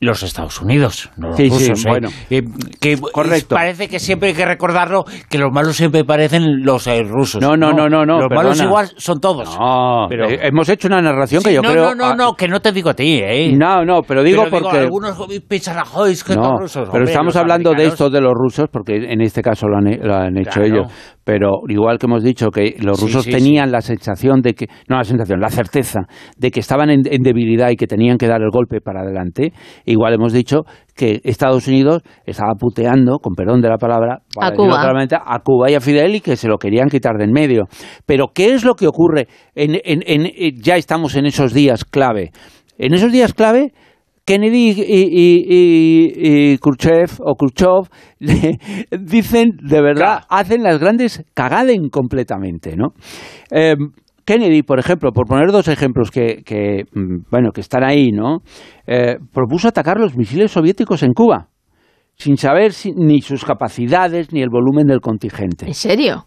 los 0.00 0.22
Estados 0.22 0.60
Unidos, 0.60 1.10
no 1.16 1.30
los 1.30 1.38
rusos. 1.38 1.84
¿eh? 1.84 1.88
bueno. 1.88 2.08
Eh, 2.30 2.42
que 2.80 2.98
Correcto. 2.98 3.54
Parece 3.54 3.88
que 3.88 3.98
siempre 3.98 4.28
hay 4.28 4.34
que 4.34 4.44
recordarlo 4.44 5.04
que 5.28 5.38
los 5.38 5.50
malos 5.52 5.76
siempre 5.76 6.04
parecen 6.04 6.62
los 6.64 6.86
eh, 6.86 7.02
rusos. 7.02 7.40
No, 7.42 7.56
no, 7.56 7.72
no, 7.72 7.88
no, 7.88 8.04
no. 8.04 8.20
Los 8.20 8.30
malos 8.30 8.60
igual 8.60 8.90
son 8.96 9.20
todos. 9.20 9.58
No, 9.58 10.06
pero 10.08 10.28
hemos 10.28 10.68
hecho 10.68 10.86
una 10.86 11.00
narración 11.00 11.42
que 11.42 11.54
yo 11.54 11.62
creo. 11.62 11.94
No, 11.94 11.94
no, 11.94 12.14
no, 12.14 12.34
que 12.34 12.46
no 12.46 12.60
te 12.60 12.70
digo 12.70 12.90
a 12.90 12.94
ti, 12.94 13.20
¿eh? 13.24 13.52
No, 13.56 13.84
no, 13.84 14.02
pero 14.02 14.22
digo 14.22 14.44
porque. 14.50 14.78
algunos 14.78 15.16
piensan 15.48 15.78
a 15.78 15.84
que 15.84 16.36
no, 16.36 16.58
rusos. 16.58 16.88
Pero 16.92 17.04
estamos 17.04 17.34
hablando 17.36 17.72
de 17.72 17.86
esto 17.86 18.10
de 18.10 18.20
los 18.20 18.34
rusos 18.34 18.68
porque 18.70 18.96
en 18.96 19.22
este 19.22 19.42
caso 19.42 19.66
lo 19.66 19.78
han, 19.78 20.36
hecho 20.36 20.60
ellos 20.60 20.86
pero 21.28 21.60
igual 21.68 21.98
que 21.98 22.06
hemos 22.06 22.24
dicho 22.24 22.48
que 22.48 22.76
los 22.80 22.98
rusos 23.02 23.26
tenían 23.26 23.70
la 23.70 23.82
sensación 23.82 24.40
de 24.40 24.54
que, 24.54 24.66
no 24.88 24.96
la 24.96 25.04
sensación, 25.04 25.40
la 25.40 25.50
certeza 25.50 26.06
de 26.38 26.50
que 26.50 26.60
estaban 26.60 26.88
en, 26.88 27.02
debilidad 27.02 27.68
y 27.68 27.76
que 27.76 27.86
tenían 27.86 28.16
que 28.16 28.26
dar 28.26 28.40
el 28.40 28.48
golpe 28.50 28.80
para 28.80 29.02
adelante, 29.02 29.52
igual 29.84 30.14
hemos 30.14 30.32
dicho 30.32 30.62
que 30.96 31.20
Estados 31.24 31.68
Unidos 31.68 32.00
estaba 32.24 32.54
puteando, 32.58 33.18
con 33.18 33.34
perdón 33.34 33.60
de 33.60 33.68
la 33.68 33.76
palabra, 33.76 34.22
a 34.40 34.52
Cuba. 34.52 34.80
a 34.80 35.38
Cuba 35.40 35.70
y 35.70 35.74
a 35.74 35.82
Fidel 35.82 36.14
y 36.14 36.20
que 36.20 36.34
se 36.34 36.48
lo 36.48 36.56
querían 36.56 36.88
quitar 36.88 37.18
de 37.18 37.24
en 37.24 37.32
medio. 37.32 37.64
Pero 38.06 38.28
¿qué 38.34 38.54
es 38.54 38.64
lo 38.64 38.74
que 38.74 38.86
ocurre? 38.86 39.28
En, 39.54 39.78
en, 39.84 40.30
ya 40.62 40.78
estamos 40.78 41.14
en 41.14 41.26
esos 41.26 41.52
días 41.52 41.84
clave. 41.84 42.30
En 42.78 42.94
esos 42.94 43.12
días 43.12 43.34
clave 43.34 43.74
Kennedy 44.28 44.74
y, 44.76 46.58
Khrushchev 46.58 47.18
o 47.20 47.34
Khrushchev 47.34 47.88
dicen, 49.00 49.52
de 49.62 49.80
verdad, 49.80 50.20
hacen 50.28 50.62
las 50.62 50.78
grandes 50.78 51.24
cagaden 51.32 51.88
completamente, 51.88 52.76
¿no? 52.76 52.88
Em, 53.50 53.92
Kennedy, 54.26 54.62
por 54.62 54.78
ejemplo, 54.78 55.12
por 55.12 55.26
poner 55.26 55.50
dos 55.50 55.68
ejemplos 55.68 56.10
que, 56.10 56.84
mm, 56.92 57.30
bueno, 57.30 57.52
que 57.52 57.62
están 57.62 57.84
ahí, 57.84 58.10
¿no? 58.12 58.40
Eh, 58.86 59.16
propuso 59.32 59.68
atacar 59.68 59.98
los 59.98 60.14
misiles 60.14 60.50
soviéticos 60.50 61.02
en 61.02 61.14
Cuba, 61.14 61.48
sin 62.16 62.36
saber 62.36 62.72
ni 62.96 63.22
sus 63.22 63.46
capacidades 63.46 64.30
ni 64.30 64.42
el 64.42 64.50
volumen 64.50 64.88
del 64.88 65.00
contingente. 65.00 65.64
¿En 65.64 65.72
serio? 65.72 66.26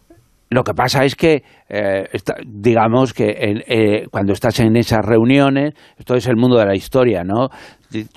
Lo 0.52 0.64
que 0.64 0.74
pasa 0.74 1.02
es 1.04 1.16
que, 1.16 1.42
eh, 1.70 2.04
digamos 2.46 3.14
que 3.14 3.62
eh, 3.66 4.06
cuando 4.10 4.34
estás 4.34 4.60
en 4.60 4.76
esas 4.76 5.00
reuniones, 5.02 5.72
esto 5.96 6.14
es 6.14 6.26
el 6.26 6.36
mundo 6.36 6.58
de 6.58 6.66
la 6.66 6.74
historia, 6.74 7.24
¿no? 7.24 7.48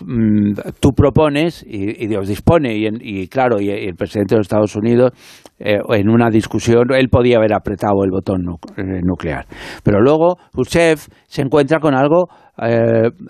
Mm, 0.05 0.51
tú 0.81 0.91
propones 0.91 1.63
y, 1.65 2.07
Dios 2.07 2.27
dispone, 2.27 2.75
y, 2.75 3.27
claro, 3.29 3.61
y, 3.61 3.69
el 3.69 3.95
presidente 3.95 4.35
de 4.35 4.39
los 4.39 4.47
Estados 4.47 4.75
Unidos, 4.75 5.11
eh, 5.59 5.79
en 5.91 6.09
una 6.09 6.29
discusión, 6.29 6.93
él 6.93 7.07
podía 7.07 7.37
haber 7.37 7.53
apretado 7.53 8.03
el 8.03 8.11
botón 8.11 8.43
nuclear. 8.43 9.45
Pero 9.81 10.01
luego 10.01 10.35
Khrushchev 10.53 10.99
se 11.27 11.41
encuentra 11.41 11.79
con 11.79 11.95
algo, 11.95 12.27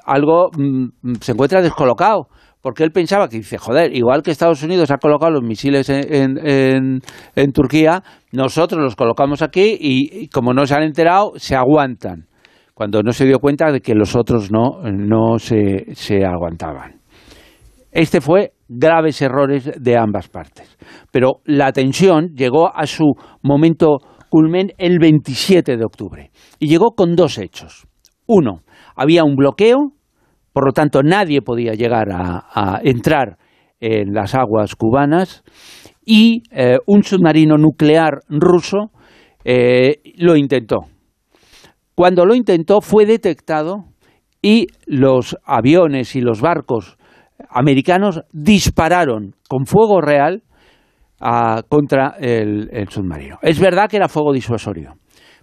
algo 0.03 0.49
mm, 0.57 1.13
se 1.21 1.33
encuentra 1.33 1.61
descolocado 1.61 2.27
porque 2.65 2.83
él 2.83 2.89
pensaba 2.89 3.27
que 3.29 3.37
dice, 3.37 3.59
joder, 3.59 3.95
igual 3.95 4.23
que 4.23 4.31
Estados 4.31 4.63
Unidos 4.63 4.89
ha 4.89 4.97
colocado 4.97 5.33
los 5.33 5.43
misiles 5.43 5.87
en, 5.87 6.99
Turquía, 7.53 8.01
nosotros 8.31 8.81
los 8.81 8.95
colocamos 8.95 9.43
aquí 9.43 9.77
y, 9.79 10.29
como 10.29 10.51
no 10.51 10.65
se 10.65 10.73
han 10.73 10.81
enterado, 10.81 11.33
se 11.35 11.55
aguantan, 11.55 12.25
cuando 12.73 13.03
no 13.03 13.11
se 13.11 13.27
dio 13.27 13.37
cuenta 13.37 13.71
de 13.71 13.81
que 13.81 13.93
los 13.93 14.15
otros 14.15 14.51
no, 14.51 14.81
no 14.81 15.37
se, 15.37 15.93
se 15.93 16.25
aguantaban. 16.25 17.01
Este 17.91 18.19
fue 18.19 18.53
graves 18.67 19.21
errores 19.21 19.71
de 19.79 19.95
ambas 19.95 20.27
partes. 20.27 20.75
Pero 21.11 21.41
la 21.45 21.71
tensión 21.71 22.29
llegó 22.29 22.75
a 22.75 22.87
su 22.87 23.13
momento 23.43 23.99
culmen 24.27 24.71
el 24.79 24.97
27 24.97 25.77
de 25.77 25.85
octubre 25.85 26.31
y 26.57 26.67
llegó 26.67 26.95
con 26.95 27.15
dos 27.15 27.37
hechos. 27.37 27.85
Uno, 28.25 28.63
había 28.95 29.23
un 29.23 29.35
bloqueo 29.35 29.91
por 30.55 30.67
lo 30.67 30.71
tanto, 30.71 31.03
nadie 31.03 31.41
podía 31.41 31.73
llegar 31.73 32.07
a, 32.13 32.79
entrar 32.81 33.37
en 33.81 34.13
las 34.13 34.35
aguas 34.35 34.77
cubanas 34.77 35.43
y 36.05 36.43
eh, 36.49 36.77
un 36.87 37.03
submarino 37.03 37.57
nuclear 37.57 38.21
ruso 38.29 38.89
eh, 39.43 39.97
lo 40.15 40.37
intentó. 40.37 40.85
Cuando 41.93 42.25
lo 42.25 42.35
intentó 42.35 42.79
fue 42.79 43.05
detectado 43.05 43.83
y 44.41 44.67
los 44.85 45.35
aviones 45.43 46.15
y 46.15 46.21
los 46.21 46.39
barcos 46.39 46.95
americanos 47.49 48.21
dispararon 48.31 49.35
con 49.49 49.65
fuego 49.65 49.99
real 49.99 50.43
ah, 51.19 51.63
contra 51.67 52.15
el, 52.17 52.69
el 52.71 52.87
submarino. 52.87 53.39
Es 53.41 53.59
verdad 53.59 53.89
que 53.89 53.97
era 53.97 54.07
fuego 54.07 54.31
disuasorio, 54.31 54.93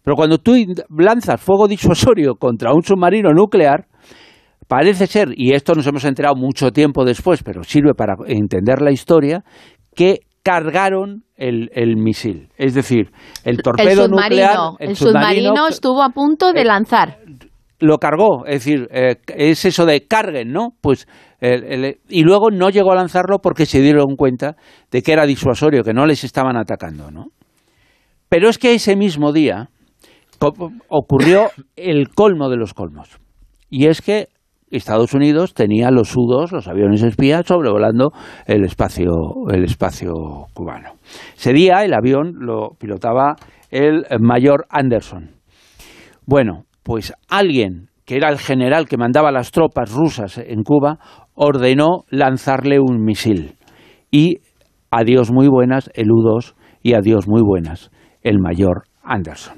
pero 0.02 0.16
cuando 0.16 0.38
tú 0.38 0.54
lanzas 0.88 1.38
fuego 1.38 1.68
disuasorio 1.68 2.36
contra 2.36 2.72
un 2.72 2.82
submarino 2.82 3.34
nuclear, 3.34 3.88
parece 4.68 5.06
ser, 5.06 5.28
y 5.36 5.54
esto 5.54 5.74
nos 5.74 5.86
hemos 5.86 6.04
enterado 6.04 6.34
mucho 6.36 6.70
tiempo 6.70 7.04
después, 7.04 7.42
pero 7.42 7.62
sirve 7.64 7.94
para 7.94 8.14
entender 8.26 8.80
la 8.80 8.92
historia, 8.92 9.44
que 9.94 10.20
cargaron 10.42 11.24
el, 11.36 11.70
el 11.72 11.96
misil. 11.96 12.48
Es 12.56 12.74
decir, 12.74 13.10
el 13.44 13.58
torpedo 13.58 14.04
el 14.04 14.10
submarino, 14.10 14.70
nuclear... 14.72 14.90
el 14.90 14.96
submarino 14.96 15.68
estuvo 15.68 16.02
a 16.02 16.10
punto 16.10 16.52
de 16.52 16.62
eh, 16.62 16.64
lanzar. 16.64 17.18
lo 17.78 17.98
cargó, 17.98 18.46
es 18.46 18.64
decir, 18.64 18.88
eh, 18.90 19.16
es 19.28 19.64
eso 19.64 19.86
de 19.86 20.06
carguen, 20.06 20.52
¿no? 20.52 20.70
Pues 20.80 21.06
y 22.08 22.22
luego 22.22 22.52
no 22.52 22.70
llegó 22.70 22.92
a 22.92 22.94
lanzarlo 22.94 23.40
porque 23.40 23.66
se 23.66 23.80
dieron 23.80 24.14
cuenta 24.14 24.54
de 24.92 25.02
que 25.02 25.12
era 25.12 25.26
disuasorio, 25.26 25.82
que 25.82 25.92
no 25.92 26.06
les 26.06 26.22
estaban 26.22 26.56
atacando, 26.56 27.10
¿no? 27.10 27.26
Pero 28.28 28.48
es 28.48 28.58
que 28.58 28.74
ese 28.74 28.94
mismo 28.94 29.32
día 29.32 29.68
ocurrió 30.88 31.50
el 31.74 32.10
colmo 32.10 32.48
de 32.48 32.56
los 32.56 32.74
colmos. 32.74 33.18
Y 33.68 33.86
es 33.86 34.02
que 34.02 34.28
Estados 34.72 35.14
Unidos 35.14 35.54
tenía 35.54 35.90
los 35.90 36.08
sudos, 36.08 36.52
los 36.52 36.68
aviones 36.68 37.02
espías, 37.02 37.46
sobrevolando 37.46 38.12
el 38.46 38.64
espacio, 38.64 39.12
el 39.50 39.64
espacio 39.64 40.12
cubano. 40.54 40.94
Ese 41.36 41.52
día 41.52 41.84
el 41.84 41.94
avión 41.94 42.34
lo 42.40 42.70
pilotaba 42.78 43.36
el 43.70 44.04
mayor 44.20 44.66
Anderson. 44.70 45.30
Bueno, 46.26 46.64
pues 46.82 47.12
alguien 47.28 47.88
que 48.04 48.16
era 48.16 48.30
el 48.30 48.38
general 48.38 48.88
que 48.88 48.96
mandaba 48.96 49.30
las 49.30 49.52
tropas 49.52 49.92
rusas 49.92 50.38
en 50.38 50.62
Cuba 50.62 50.98
ordenó 51.34 52.04
lanzarle 52.10 52.78
un 52.80 53.04
misil. 53.04 53.56
Y 54.10 54.38
adiós 54.90 55.30
muy 55.32 55.48
buenas 55.48 55.90
el 55.94 56.10
U-2 56.10 56.54
y 56.82 56.94
adiós 56.94 57.28
muy 57.28 57.42
buenas 57.42 57.90
el 58.22 58.38
mayor 58.38 58.84
Anderson. 59.02 59.56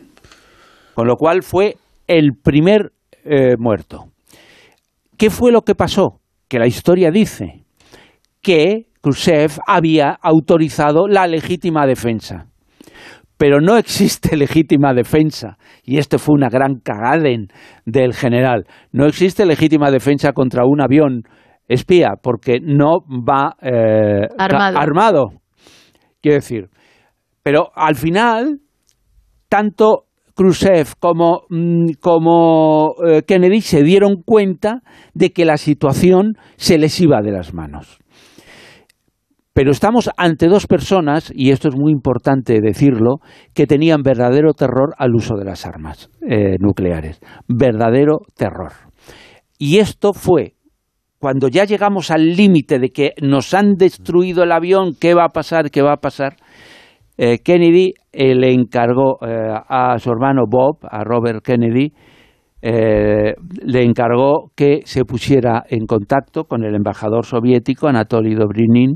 Con 0.95 1.09
lo 1.09 1.17
cual 1.17 1.43
fue 1.43 1.75
el 2.07 2.33
primer 2.41 2.93
eh, 3.25 3.57
muerto. 3.59 4.14
¿Qué 5.17 5.31
fue 5.31 5.53
lo 5.53 5.63
que 5.63 5.75
pasó? 5.75 6.21
Que 6.49 6.59
la 6.59 6.67
historia 6.67 7.11
dice 7.11 7.65
que 8.43 8.87
Khrushchev 9.01 9.53
había 9.67 10.11
autorizado 10.11 11.09
la 11.09 11.27
legítima 11.27 11.87
defensa. 11.87 12.47
Pero 13.37 13.61
no 13.61 13.77
existe 13.77 14.37
legítima 14.37 14.95
defensa. 14.95 15.59
Y 15.83 15.99
esto 15.99 16.19
fue 16.19 16.35
una 16.35 16.49
gran 16.49 16.81
cagaden 16.81 17.49
del 17.85 18.15
general. 18.15 18.67
No 18.93 19.07
existe 19.07 19.47
legítima 19.47 19.91
defensa 19.91 20.33
contra 20.33 20.65
un 20.65 20.81
avión 20.81 21.23
espía 21.69 22.15
porque 22.23 22.59
no 22.61 23.01
va 23.09 23.57
eh, 23.61 24.29
armado. 24.39 25.33
Quiero 26.21 26.37
decir. 26.37 26.69
Pero 27.43 27.71
al 27.75 27.95
final, 27.95 28.61
tanto 29.49 30.07
Khrushchev 30.35 30.95
como, 30.99 31.43
mm, 31.49 31.93
como 32.01 32.95
eh, 33.07 33.23
Kennedy 33.23 33.61
se 33.61 33.83
dieron 33.83 34.23
cuenta 34.25 34.83
de 35.15 35.31
que 35.31 35.45
la 35.45 35.57
situación 35.57 36.35
se 36.57 36.79
les 36.79 37.01
iba 37.01 37.23
de 37.23 37.33
las 37.33 37.55
manos. 37.55 37.99
Pero 39.53 39.71
estamos 39.71 40.11
ante 40.17 40.49
dos 40.49 40.67
personas, 40.67 41.33
y 41.33 41.53
esto 41.53 41.69
es 41.69 41.77
muy 41.77 41.93
importante 41.93 42.61
decirlo, 42.61 43.19
que 43.55 43.69
tenían 43.69 44.03
verdadero 44.03 44.53
terror 44.53 44.95
al 44.99 45.15
uso 45.15 45.37
de 45.37 45.45
las 45.45 45.65
armas 45.65 46.11
eh, 46.29 46.57
nucleares. 46.59 47.21
Verdadero 47.47 48.19
terror. 48.37 48.73
Y 49.57 49.79
esto 49.79 50.13
fue 50.13 50.55
cuando 51.21 51.49
ya 51.49 51.65
llegamos 51.65 52.11
al 52.11 52.37
límite 52.37 52.79
de 52.79 52.91
que 52.91 53.13
nos 53.23 53.55
han 53.55 53.77
destruido 53.79 54.43
el 54.43 54.53
avión, 54.53 54.95
¿qué 55.01 55.15
va 55.15 55.25
a 55.25 55.29
pasar? 55.29 55.71
¿Qué 55.71 55.81
va 55.81 55.95
a 55.95 56.01
pasar? 56.01 56.37
Eh, 57.17 57.39
Kennedy 57.45 57.93
eh, 58.13 58.35
le 58.35 58.53
encargó 58.53 59.19
eh, 59.27 59.49
a 59.69 59.99
su 59.99 60.11
hermano 60.11 60.45
Bob, 60.49 60.79
a 60.83 61.05
Robert 61.05 61.45
Kennedy, 61.45 61.93
eh, 62.61 63.35
le 63.65 63.83
encargó 63.85 64.51
que 64.57 64.81
se 64.85 65.05
pusiera 65.05 65.63
en 65.69 65.87
contacto 65.87 66.45
con 66.45 66.65
el 66.65 66.75
embajador 66.75 67.25
soviético 67.25 67.87
Anatoly 67.89 68.35
Dobrinin 68.35 68.95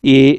y 0.00 0.36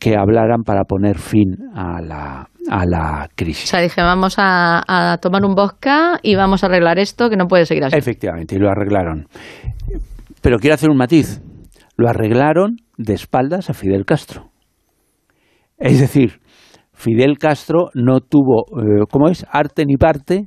que 0.00 0.16
hablaran 0.16 0.62
para 0.64 0.82
poner 0.82 1.16
fin 1.16 1.54
a 1.74 2.02
la, 2.02 2.48
a 2.68 2.84
la 2.86 3.28
O 3.30 3.34
crisis. 3.36 3.70
sea, 3.70 3.80
dije, 3.80 4.02
vamos 4.02 4.34
a, 4.38 4.82
a 5.12 5.18
tomar 5.18 5.44
un 5.44 5.54
vodka 5.54 6.18
y 6.22 6.34
vamos 6.34 6.62
a 6.64 6.66
arreglar 6.66 6.98
esto 6.98 7.30
que 7.30 7.36
no 7.36 7.46
puede 7.46 7.66
seguir 7.66 7.84
así. 7.84 7.96
Efectivamente, 7.96 8.56
y 8.56 8.58
lo 8.58 8.68
arreglaron. 8.68 9.26
Pero 10.42 10.58
quiero 10.58 10.74
hacer 10.74 10.90
un 10.90 10.96
matiz. 10.96 11.40
Lo 11.96 12.08
arreglaron 12.08 12.76
de 12.96 13.14
espaldas 13.14 13.70
a 13.70 13.74
Fidel 13.74 14.04
Castro. 14.04 14.47
Es 15.78 16.00
decir, 16.00 16.40
Fidel 16.92 17.38
Castro 17.38 17.90
no 17.94 18.20
tuvo, 18.20 18.64
eh, 18.80 19.04
¿cómo 19.10 19.28
es? 19.28 19.46
Arte 19.50 19.84
ni 19.86 19.96
parte 19.96 20.46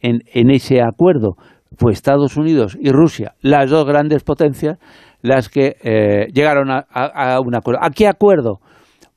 en, 0.00 0.18
en 0.34 0.50
ese 0.50 0.82
acuerdo. 0.82 1.36
Fue 1.78 1.92
Estados 1.92 2.36
Unidos 2.36 2.76
y 2.80 2.90
Rusia, 2.90 3.34
las 3.42 3.70
dos 3.70 3.84
grandes 3.86 4.22
potencias, 4.22 4.78
las 5.22 5.48
que 5.48 5.76
eh, 5.82 6.26
llegaron 6.32 6.70
a, 6.70 6.86
a- 6.90 7.34
a 7.34 7.40
un 7.40 7.54
acuerdo. 7.54 7.80
¿A 7.82 7.90
qué 7.90 8.06
acuerdo? 8.06 8.60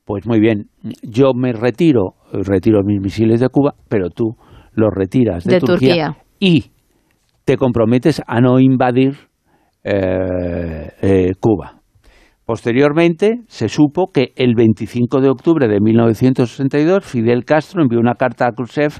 Pues 0.05 0.25
muy 0.25 0.39
bien, 0.39 0.65
yo 1.03 1.33
me 1.35 1.53
retiro, 1.53 2.15
retiro 2.33 2.81
mis 2.83 2.99
misiles 2.99 3.39
de 3.39 3.49
Cuba, 3.49 3.75
pero 3.87 4.09
tú 4.09 4.35
los 4.73 4.89
retiras 4.93 5.43
de, 5.43 5.55
De 5.55 5.59
Turquía. 5.59 6.17
y 6.39 6.71
te 7.45 7.57
comprometes 7.57 8.21
a 8.25 8.41
no 8.41 8.59
invadir 8.59 9.15
eh, 9.83 10.89
eh, 11.01 11.31
Cuba. 11.39 11.78
Posteriormente 12.49 13.41
se 13.47 13.69
supo 13.69 14.07
que 14.11 14.33
el 14.35 14.55
25 14.55 15.21
de 15.21 15.29
octubre 15.29 15.67
de 15.67 15.79
1962 15.79 17.05
Fidel 17.05 17.45
Castro 17.45 17.83
envió 17.83 17.99
una 17.99 18.15
carta 18.15 18.47
a 18.47 18.53
Khrushchev 18.53 18.91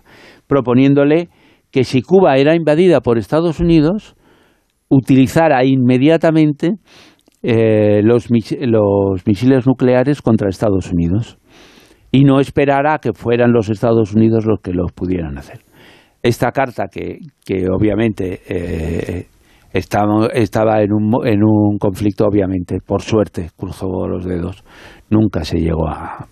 proponiéndole 0.45 1.29
que 1.71 1.83
si 1.83 2.03
Cuba 2.03 2.37
era 2.37 2.53
invadida 2.55 3.01
por 3.01 3.17
Estados 3.17 3.59
Unidos, 3.59 4.15
utilizara 4.87 5.65
inmediatamente 5.65 6.73
eh, 7.41 8.01
los, 8.03 8.29
mis- 8.29 8.55
los 8.61 9.25
misiles 9.25 9.65
nucleares 9.65 10.21
contra 10.21 10.47
Estados 10.47 10.91
Unidos 10.91 11.39
y 12.11 12.25
no 12.25 12.39
esperara 12.39 12.99
que 12.99 13.13
fueran 13.13 13.51
los 13.51 13.71
Estados 13.71 14.13
Unidos 14.13 14.45
los 14.45 14.59
que 14.61 14.73
los 14.73 14.91
pudieran 14.91 15.39
hacer. 15.39 15.61
Esta 16.21 16.51
carta, 16.51 16.85
que, 16.87 17.17
que 17.43 17.65
obviamente 17.67 18.41
eh, 18.47 19.25
estaba, 19.73 20.27
estaba 20.33 20.81
en, 20.81 20.93
un, 20.93 21.27
en 21.27 21.43
un 21.43 21.77
conflicto, 21.77 22.25
obviamente, 22.25 22.79
por 22.85 23.01
suerte, 23.01 23.49
cruzó 23.55 24.07
los 24.07 24.25
dedos, 24.25 24.63
nunca 25.09 25.43
se 25.43 25.57
llegó 25.57 25.87
a, 25.87 26.27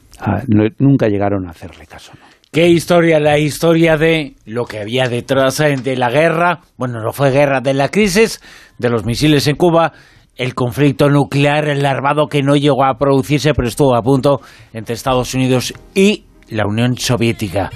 nunca 0.79 1.07
llegaron 1.07 1.47
a 1.47 1.51
hacerle 1.51 1.85
caso. 1.85 2.13
¿Qué 2.51 2.69
historia? 2.69 3.19
La 3.19 3.37
historia 3.37 3.97
de 3.97 4.35
lo 4.45 4.65
que 4.65 4.79
había 4.79 5.09
detrás 5.09 5.57
de 5.57 5.95
la 5.97 6.09
guerra, 6.09 6.61
bueno, 6.77 7.01
no 7.01 7.11
fue 7.11 7.29
guerra, 7.29 7.59
de 7.59 7.73
la 7.73 7.89
crisis, 7.89 8.41
de 8.77 8.89
los 8.89 9.05
misiles 9.05 9.47
en 9.47 9.57
Cuba, 9.57 9.91
el 10.37 10.53
conflicto 10.55 11.09
nuclear, 11.09 11.67
el 11.67 11.85
armado 11.85 12.27
que 12.27 12.43
no 12.43 12.55
llegó 12.55 12.85
a 12.85 12.97
producirse, 12.97 13.53
pero 13.53 13.67
estuvo 13.67 13.95
a 13.95 14.01
punto 14.01 14.39
entre 14.71 14.95
Estados 14.95 15.33
Unidos 15.33 15.73
y 15.93 16.23
la 16.49 16.65
Unión 16.65 16.97
Soviética. 16.97 17.69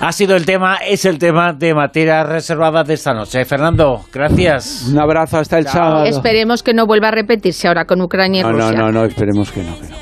Ha 0.00 0.12
sido 0.12 0.36
el 0.36 0.44
tema, 0.46 0.76
es 0.76 1.04
el 1.04 1.18
tema 1.18 1.52
de 1.52 1.74
materia 1.74 2.24
reservada 2.24 2.82
de 2.84 2.94
esta 2.94 3.12
noche. 3.12 3.44
Fernando, 3.44 4.04
gracias. 4.12 4.88
Un 4.90 4.98
abrazo 4.98 5.38
hasta 5.38 5.58
el 5.58 5.66
sábado. 5.66 6.04
Esperemos 6.04 6.62
que 6.62 6.74
no 6.74 6.86
vuelva 6.86 7.08
a 7.08 7.12
repetirse 7.12 7.68
ahora 7.68 7.84
con 7.84 8.00
Ucrania 8.00 8.40
y 8.40 8.42
No, 8.42 8.52
no, 8.52 8.58
Rusia. 8.58 8.78
no, 8.78 8.92
no, 8.92 9.04
esperemos 9.04 9.50
que 9.50 9.62
no. 9.62 9.78
que 9.80 9.88
no. 9.88 9.96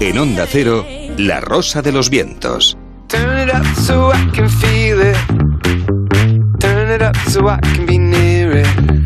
En 0.00 0.18
Onda 0.18 0.46
Cero, 0.48 0.84
La 1.18 1.40
Rosa 1.40 1.82
de 1.82 1.92
los 1.92 2.08
Vientos. 2.10 2.76
Turn 3.08 3.38
it 3.38 3.54
up 3.54 3.64
so 3.76 4.10
I 4.12 4.30
can 4.34 4.48
feel 4.48 5.00
it. 5.00 5.16
Turn 6.58 6.90
it 6.90 7.02
up 7.02 7.16
so 7.28 7.48
I 7.48 7.58
can 7.60 7.86
be 7.86 7.98
near 7.98 8.56
it. 8.58 8.99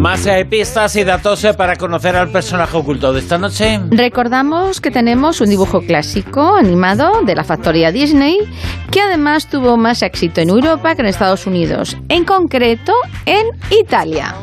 Más 0.00 0.26
pistas 0.48 0.96
y 0.96 1.04
datos 1.04 1.44
eh, 1.44 1.52
para 1.52 1.76
conocer 1.76 2.16
al 2.16 2.32
personaje 2.32 2.74
oculto 2.74 3.12
de 3.12 3.20
esta 3.20 3.36
noche. 3.36 3.78
Recordamos 3.90 4.80
que 4.80 4.90
tenemos 4.90 5.42
un 5.42 5.50
dibujo 5.50 5.82
clásico 5.82 6.56
animado 6.56 7.20
de 7.26 7.34
la 7.34 7.44
factoría 7.44 7.92
Disney 7.92 8.38
que 8.90 9.02
además 9.02 9.48
tuvo 9.48 9.76
más 9.76 10.00
éxito 10.00 10.40
en 10.40 10.48
Europa 10.48 10.94
que 10.94 11.02
en 11.02 11.08
Estados 11.08 11.46
Unidos, 11.46 11.98
en 12.08 12.24
concreto 12.24 12.94
en 13.26 13.48
Italia. 13.78 14.34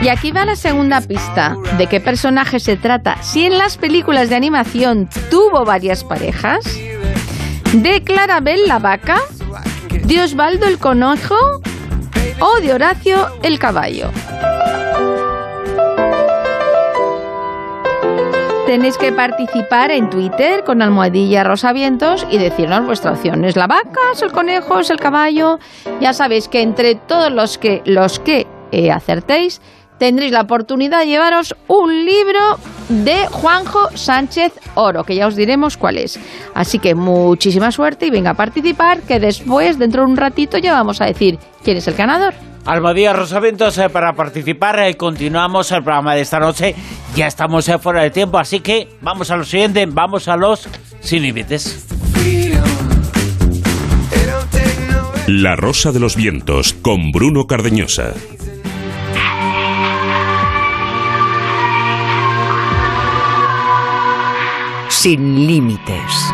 Y 0.00 0.08
aquí 0.08 0.32
va 0.32 0.46
la 0.46 0.56
segunda 0.56 1.02
pista 1.02 1.54
de 1.76 1.88
qué 1.88 2.00
personaje 2.00 2.58
se 2.58 2.78
trata. 2.78 3.22
Si 3.22 3.44
en 3.44 3.58
las 3.58 3.76
películas 3.76 4.30
de 4.30 4.36
animación 4.36 5.10
tuvo 5.30 5.66
varias 5.66 6.04
parejas, 6.04 6.64
de 7.74 8.02
Clarabel 8.02 8.66
la 8.66 8.78
vaca, 8.78 9.18
de 10.06 10.22
Osvaldo 10.22 10.64
el 10.64 10.78
conejo 10.78 11.36
o 12.42 12.60
de 12.60 12.74
Horacio 12.74 13.28
el 13.42 13.58
Caballo. 13.60 14.10
Tenéis 18.66 18.98
que 18.98 19.12
participar 19.12 19.92
en 19.92 20.10
Twitter 20.10 20.64
con 20.64 20.82
almohadilla 20.82 21.44
rosavientos 21.44 22.26
y 22.30 22.38
decirnos 22.38 22.84
vuestra 22.86 23.12
opción. 23.12 23.44
¿Es 23.44 23.54
la 23.54 23.66
vaca? 23.66 24.00
¿Es 24.12 24.22
el 24.22 24.32
conejo? 24.32 24.80
¿Es 24.80 24.90
el 24.90 24.98
caballo? 24.98 25.58
Ya 26.00 26.12
sabéis 26.12 26.48
que 26.48 26.62
entre 26.62 26.94
todos 26.94 27.30
los 27.30 27.58
que, 27.58 27.82
los 27.84 28.18
que 28.18 28.46
eh, 28.72 28.90
acertéis, 28.90 29.60
tendréis 30.02 30.32
la 30.32 30.40
oportunidad 30.40 30.98
de 30.98 31.06
llevaros 31.06 31.54
un 31.68 32.04
libro 32.04 32.58
de 32.88 33.28
Juanjo 33.28 33.88
Sánchez 33.94 34.52
Oro, 34.74 35.04
que 35.04 35.14
ya 35.14 35.28
os 35.28 35.36
diremos 35.36 35.76
cuál 35.76 35.96
es. 35.96 36.18
Así 36.54 36.80
que 36.80 36.96
muchísima 36.96 37.70
suerte 37.70 38.06
y 38.06 38.10
venga 38.10 38.30
a 38.30 38.34
participar, 38.34 39.02
que 39.02 39.20
después, 39.20 39.78
dentro 39.78 40.02
de 40.04 40.10
un 40.10 40.16
ratito, 40.16 40.58
ya 40.58 40.72
vamos 40.72 41.00
a 41.00 41.04
decir 41.04 41.38
quién 41.62 41.76
es 41.76 41.86
el 41.86 41.94
ganador. 41.94 42.34
Almadía 42.64 43.12
Rosaventos 43.12 43.78
eh, 43.78 43.88
para 43.90 44.12
participar. 44.14 44.80
eh, 44.80 44.96
continuamos 44.96 45.70
el 45.70 45.84
programa 45.84 46.16
de 46.16 46.22
esta 46.22 46.40
noche. 46.40 46.74
Ya 47.14 47.28
estamos 47.28 47.68
eh, 47.68 47.78
fuera 47.78 48.02
de 48.02 48.10
tiempo, 48.10 48.38
así 48.38 48.58
que 48.58 48.88
vamos 49.02 49.30
a 49.30 49.36
lo 49.36 49.44
siguiente. 49.44 49.86
Vamos 49.86 50.26
a 50.26 50.36
los 50.36 50.68
sin 50.98 51.22
límites. 51.22 51.86
La 55.28 55.54
Rosa 55.54 55.92
de 55.92 56.00
los 56.00 56.16
Vientos 56.16 56.72
con 56.72 57.12
Bruno 57.12 57.46
Cardeñosa. 57.46 58.14
Sin 65.02 65.48
límites. 65.48 66.31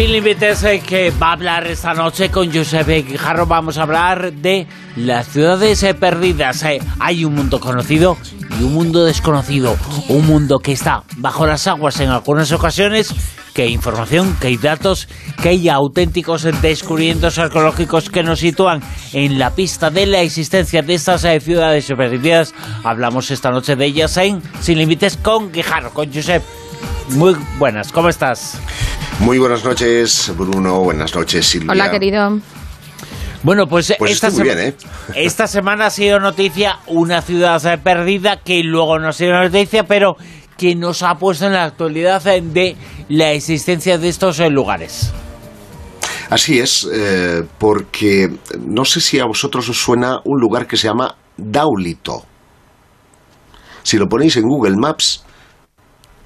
Sin 0.00 0.12
límites 0.12 0.64
que 0.86 1.10
va 1.10 1.28
a 1.28 1.32
hablar 1.32 1.66
esta 1.66 1.92
noche 1.92 2.30
con 2.30 2.50
Josep 2.50 2.88
Guijarro. 3.06 3.44
Vamos 3.44 3.76
a 3.76 3.82
hablar 3.82 4.32
de 4.32 4.66
las 4.96 5.28
ciudades 5.28 5.82
eh, 5.82 5.92
perdidas. 5.92 6.62
Eh, 6.62 6.80
hay 6.98 7.26
un 7.26 7.34
mundo 7.34 7.60
conocido 7.60 8.16
y 8.58 8.64
un 8.64 8.72
mundo 8.72 9.04
desconocido. 9.04 9.76
Un 10.08 10.26
mundo 10.26 10.58
que 10.60 10.72
está 10.72 11.04
bajo 11.18 11.46
las 11.46 11.66
aguas 11.66 12.00
en 12.00 12.08
algunas 12.08 12.50
ocasiones. 12.50 13.14
Que 13.52 13.64
hay 13.64 13.74
información, 13.74 14.34
que 14.40 14.46
hay 14.46 14.56
datos, 14.56 15.06
que 15.42 15.50
hay 15.50 15.68
auténticos 15.68 16.48
descubrimientos 16.62 17.38
arqueológicos 17.38 18.08
que 18.08 18.22
nos 18.22 18.38
sitúan 18.38 18.80
en 19.12 19.38
la 19.38 19.50
pista 19.50 19.90
de 19.90 20.06
la 20.06 20.22
existencia 20.22 20.80
de 20.80 20.94
estas 20.94 21.24
eh, 21.24 21.38
ciudades 21.40 21.92
perdidas. 21.94 22.54
Hablamos 22.84 23.30
esta 23.30 23.50
noche 23.50 23.76
de 23.76 23.84
ellas 23.84 24.16
en 24.16 24.42
Sin 24.62 24.78
Límites 24.78 25.18
con 25.18 25.52
Guijarro, 25.52 25.92
con 25.92 26.10
Josep. 26.10 26.42
Muy 27.10 27.34
buenas, 27.58 27.92
¿cómo 27.92 28.08
estás? 28.08 28.58
Muy 29.18 29.38
buenas 29.38 29.64
noches, 29.64 30.32
Bruno. 30.36 30.80
Buenas 30.80 31.14
noches, 31.14 31.46
Silvia. 31.46 31.72
Hola, 31.72 31.90
querido. 31.90 32.38
Bueno, 33.42 33.66
pues, 33.66 33.94
Pues 33.98 34.12
esta, 34.12 34.30
sema- 34.30 34.44
bien, 34.44 34.58
¿eh? 34.60 34.74
esta 35.14 35.46
semana 35.46 35.86
ha 35.86 35.90
sido 35.90 36.20
noticia 36.20 36.78
una 36.86 37.22
ciudad 37.22 37.64
eh, 37.66 37.78
perdida 37.78 38.36
que 38.42 38.62
luego 38.62 38.98
no 38.98 39.08
ha 39.08 39.12
sido 39.12 39.32
noticia, 39.32 39.84
pero 39.84 40.16
que 40.56 40.74
nos 40.74 41.02
ha 41.02 41.14
puesto 41.14 41.46
en 41.46 41.54
la 41.54 41.64
actualidad 41.64 42.26
eh, 42.28 42.42
de 42.42 42.76
la 43.08 43.32
existencia 43.32 43.96
de 43.98 44.08
estos 44.08 44.38
lugares. 44.50 45.10
Así 46.28 46.60
es, 46.60 46.86
eh, 46.92 47.42
porque 47.58 48.28
no 48.60 48.84
sé 48.84 49.00
si 49.00 49.18
a 49.18 49.24
vosotros 49.24 49.68
os 49.68 49.78
suena 49.82 50.20
un 50.24 50.38
lugar 50.38 50.66
que 50.66 50.76
se 50.76 50.86
llama 50.86 51.16
Daulito. 51.36 52.24
Si 53.82 53.96
lo 53.96 54.06
ponéis 54.06 54.36
en 54.36 54.44
Google 54.44 54.76
Maps, 54.76 55.24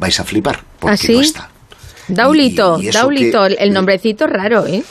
vais 0.05 0.21
a 0.21 0.25
flipar, 0.25 0.63
porque 0.79 1.07
¿Ah, 1.09 1.13
no 1.13 1.21
está. 1.21 1.49
Daulito, 2.09 2.79
Y- 2.79 2.85
y 2.85 2.89
eso 2.89 2.99
Daulito, 2.99 3.47
que- 3.49 3.55
el 3.55 3.73
nombrecito 3.73 4.27
raro, 4.27 4.67
¿eh? 4.67 4.83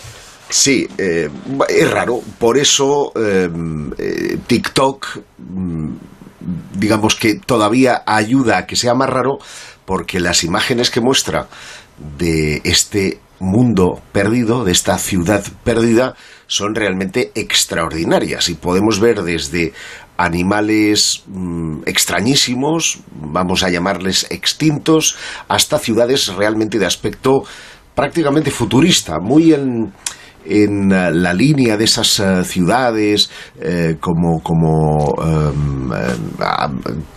Sí, 0.50 0.88
eh, 0.98 1.30
es 1.70 1.92
raro. 1.92 2.20
Por 2.40 2.58
eso 2.58 3.12
eh, 3.16 3.50
eh, 3.98 4.38
TikTok, 4.48 5.20
mm, 5.38 5.90
digamos 6.74 7.16
que 7.16 7.36
todavía 7.36 8.02
ayuda 8.08 8.58
a 8.58 8.66
que 8.66 8.76
sea 8.76 8.94
más 8.96 9.10
raro, 9.10 9.38
porque 9.86 10.20
las 10.20 10.44
imágenes 10.44 10.90
que 10.90 11.02
muestra 11.02 11.48
de 12.18 12.62
este 12.64 13.20
mundo 13.40 14.02
perdido, 14.12 14.64
de 14.64 14.72
esta 14.72 14.98
ciudad 14.98 15.44
perdida, 15.64 16.16
son 16.48 16.74
realmente 16.76 17.32
extraordinarias. 17.36 18.50
Y 18.50 18.56
podemos 18.56 19.00
ver 19.00 19.22
desde 19.24 19.74
animales 20.18 21.24
mm, 21.28 21.82
extrañísimos, 21.86 23.00
vamos 23.12 23.64
a 23.64 23.70
llamarles 23.70 24.28
extintos, 24.30 25.18
hasta 25.48 25.80
ciudades 25.80 26.28
realmente 26.28 26.80
de 26.80 26.86
aspecto 26.86 27.44
prácticamente 27.96 28.52
futurista, 28.52 29.20
muy 29.20 29.54
en, 29.54 29.94
en 30.46 30.92
eh, 30.92 31.12
la 31.12 31.34
línea 31.34 31.78
de 31.78 31.86
esas 31.86 32.20
eh, 32.20 32.44
ciudades 32.44 33.30
eh, 33.60 33.98
como, 34.00 34.42
como 34.42 35.16
em, 35.24 35.90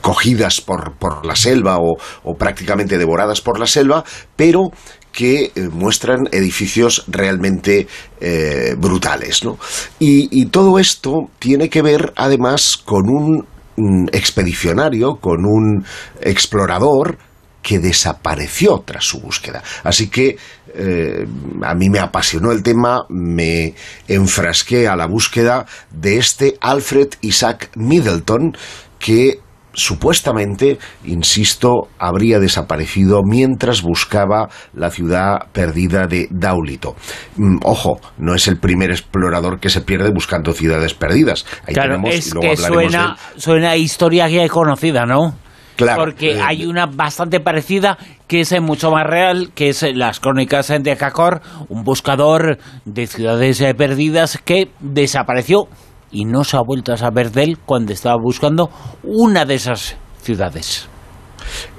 cogidas 0.01 0.60
por, 0.60 0.97
por 0.98 1.24
la 1.27 1.36
selva 1.36 1.78
o, 1.78 1.97
o 2.24 2.35
prácticamente 2.35 2.98
devoradas 2.98 3.40
por 3.40 3.59
la 3.59 3.66
selva, 3.66 4.05
pero 4.36 4.70
que 5.16 5.44
eh, 5.55 5.68
muestran 5.72 6.28
edificios 6.30 7.05
realmente 7.09 7.88
eh, 8.20 8.74
brutales. 8.76 9.43
¿no? 9.44 9.59
Y, 9.98 10.44
todo 10.47 10.78
esto 10.78 11.30
tiene 11.38 11.70
que 11.70 11.80
ver 11.80 12.12
además 12.16 12.76
con 12.76 13.09
un 13.09 13.47
mm, 13.76 14.09
expedicionario, 14.12 15.16
con 15.16 15.47
un 15.47 15.86
explorador 16.20 17.16
que 17.62 17.78
desapareció 17.78 18.82
tras 18.84 19.05
su 19.05 19.20
búsqueda. 19.20 19.62
Así 19.82 20.09
que 20.09 20.36
eh, 20.74 21.26
a 21.62 21.74
mí 21.74 21.88
me 21.88 21.98
apasionó 21.98 22.52
el 22.52 22.62
tema, 22.62 23.06
me 23.09 23.74
enfrasqué 24.06 24.86
a 24.86 24.97
la 24.97 25.06
búsqueda 25.06 25.64
de 25.90 26.18
este 26.18 26.59
Alfred 26.60 27.09
Isaac 27.22 27.70
Middleton 27.74 28.55
que 28.98 29.40
supuestamente, 29.76 30.78
insisto, 31.04 31.88
habría 31.98 32.40
desaparecido 32.40 33.20
mientras 33.22 33.82
buscaba 33.82 34.48
la 34.74 34.90
ciudad 34.90 35.46
perdida 35.52 36.06
de 36.06 36.26
Daulito. 36.30 36.96
Mm, 37.36 37.58
ojo, 37.62 38.00
no 38.18 38.34
es 38.34 38.48
el 38.48 38.58
primer 38.58 38.90
explorador 38.90 39.60
que 39.60 39.68
se 39.68 39.82
pierde 39.82 40.10
buscando 40.10 40.52
ciudades 40.52 40.94
perdidas. 40.94 41.46
Ahí 41.66 41.74
claro, 41.74 41.96
tenemos, 41.96 42.14
y 42.14 42.18
es 42.18 42.34
luego 42.34 42.50
que 42.50 42.56
suena, 42.56 43.16
suena 43.36 43.70
a 43.70 43.76
historia 43.76 44.28
ya 44.28 44.48
conocida, 44.48 45.04
¿no? 45.04 45.34
Claro, 45.76 46.04
Porque 46.04 46.32
eh, 46.32 46.40
hay 46.42 46.64
una 46.64 46.86
bastante 46.86 47.38
parecida 47.38 47.98
que 48.26 48.40
es 48.40 48.52
eh, 48.52 48.60
mucho 48.60 48.90
más 48.90 49.06
real, 49.06 49.50
que 49.54 49.68
es 49.68 49.82
eh, 49.82 49.92
las 49.94 50.20
crónicas 50.20 50.68
de 50.68 50.96
Cacor, 50.96 51.42
un 51.68 51.84
buscador 51.84 52.58
de 52.86 53.06
ciudades 53.06 53.62
perdidas 53.76 54.38
que 54.42 54.70
desapareció 54.80 55.68
y 56.16 56.24
no 56.24 56.44
se 56.44 56.56
ha 56.56 56.62
vuelto 56.62 56.94
a 56.94 56.97
saber 56.97 57.30
de 57.30 57.43
él 57.43 57.59
cuando 57.59 57.93
estaba 57.93 58.16
buscando 58.16 58.70
una 59.02 59.44
de 59.44 59.56
esas 59.56 59.97
ciudades. 60.22 60.88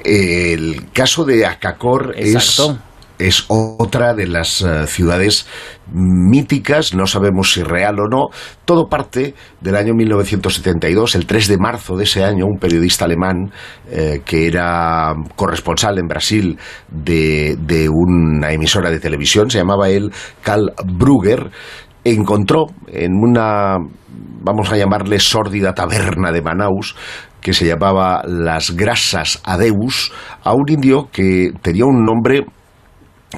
El 0.04 0.92
caso 0.94 1.26
de 1.26 1.48
Acacor 1.48 2.14
es, 2.16 2.36
Exacto. 2.36 2.78
es 3.18 3.46
otra 3.48 4.14
de 4.14 4.28
las 4.28 4.62
eh, 4.62 4.86
ciudades 4.86 5.48
míticas, 5.92 6.94
no 6.94 7.08
sabemos 7.08 7.54
si 7.54 7.64
real 7.64 8.00
o 8.00 8.08
no. 8.08 8.28
Todo 8.64 8.88
parte 8.88 9.34
del 9.60 9.76
año 9.76 9.96
1972, 9.96 11.16
el 11.16 11.26
3 11.26 11.48
de 11.48 11.58
marzo 11.58 11.98
de 11.98 12.04
ese 12.04 12.24
año, 12.24 12.46
un 12.46 12.60
periodista 12.60 13.06
alemán 13.06 13.52
eh, 13.90 14.22
que 14.24 14.46
era 14.46 15.16
corresponsal 15.36 15.98
en 15.98 16.08
Brasil 16.08 16.60
de, 16.90 17.58
de 17.60 17.90
una 17.90 18.52
emisora 18.52 18.92
de 18.92 19.00
televisión, 19.00 19.50
se 19.50 19.58
llamaba 19.58 19.90
él 19.90 20.12
Karl 20.44 20.74
Brugger, 20.86 21.50
encontró 22.14 22.68
en 22.88 23.14
una, 23.16 23.78
vamos 24.42 24.72
a 24.72 24.78
llamarle 24.78 25.20
sórdida 25.20 25.74
taberna 25.74 26.32
de 26.32 26.42
Manaus, 26.42 26.96
que 27.42 27.54
se 27.54 27.66
llamaba 27.66 28.22
Las 28.26 28.76
Grasas 28.76 29.42
Adeus, 29.44 30.12
a 30.44 30.54
un 30.54 30.66
indio 30.70 31.10
que 31.12 31.52
tenía 31.62 31.86
un 31.86 32.04
nombre 32.04 32.46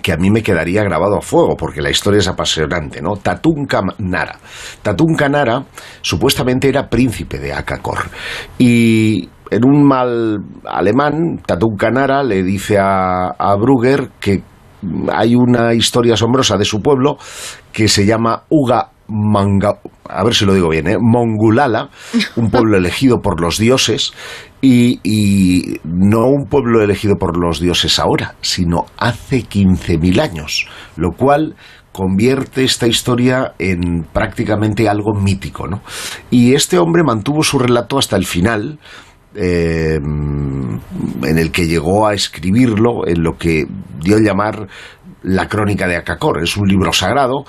que 0.03 0.13
a 0.13 0.17
mí 0.17 0.29
me 0.29 0.43
quedaría 0.43 0.83
grabado 0.83 1.17
a 1.17 1.21
fuego, 1.21 1.55
porque 1.57 1.81
la 1.81 1.89
historia 1.89 2.19
es 2.19 2.27
apasionante, 2.27 3.01
¿no? 3.01 3.17
Tatunka 3.17 3.81
Nara. 3.97 4.37
Tatunka 4.81 5.27
Nara 5.29 5.63
supuestamente 6.01 6.69
era 6.69 6.89
príncipe 6.89 7.39
de 7.39 7.53
Akakor. 7.53 8.09
Y 8.57 9.27
en 9.49 9.65
un 9.65 9.83
mal 9.83 10.37
alemán, 10.65 11.41
Tatunka 11.45 11.89
Nara 11.89 12.23
le 12.23 12.43
dice 12.43 12.77
a, 12.77 13.29
a 13.29 13.57
que 14.19 14.43
hay 15.11 15.35
una 15.35 15.73
historia 15.73 16.13
asombrosa 16.13 16.57
de 16.57 16.65
su 16.65 16.81
pueblo 16.81 17.17
que 17.71 17.87
se 17.87 18.05
llama 18.05 18.43
Uga 18.49 18.89
Manga, 19.07 19.79
a 20.07 20.23
ver 20.23 20.35
si 20.35 20.45
lo 20.45 20.53
digo 20.53 20.69
bien, 20.69 20.87
¿eh? 20.87 20.97
Mongulala, 20.99 21.89
un 22.35 22.51
pueblo 22.51 22.77
elegido 22.77 23.21
por 23.21 23.41
los 23.41 23.57
dioses 23.57 24.13
y, 24.61 24.99
y 25.03 25.79
no 25.83 26.27
un 26.27 26.45
pueblo 26.47 26.83
elegido 26.83 27.15
por 27.15 27.35
los 27.35 27.59
dioses 27.59 27.97
ahora, 27.97 28.35
sino 28.41 28.85
hace 28.97 29.43
15.000 29.45 30.21
años, 30.21 30.67
lo 30.95 31.09
cual 31.17 31.55
convierte 31.91 32.63
esta 32.63 32.87
historia 32.87 33.53
en 33.59 34.03
prácticamente 34.13 34.87
algo 34.87 35.13
mítico. 35.13 35.67
¿no? 35.67 35.81
Y 36.29 36.53
este 36.53 36.77
hombre 36.77 37.03
mantuvo 37.03 37.43
su 37.43 37.59
relato 37.59 37.97
hasta 37.97 38.15
el 38.15 38.25
final. 38.25 38.79
Eh, 39.35 39.95
en 39.95 41.37
el 41.37 41.51
que 41.51 41.67
llegó 41.67 42.07
a 42.07 42.13
escribirlo 42.13 43.07
en 43.07 43.23
lo 43.23 43.37
que 43.37 43.67
dio 44.01 44.17
a 44.17 44.21
llamar 44.21 44.67
la 45.23 45.47
crónica 45.47 45.87
de 45.87 45.97
Acacor. 45.97 46.41
Es 46.43 46.55
un 46.57 46.67
libro 46.67 46.93
sagrado, 46.93 47.43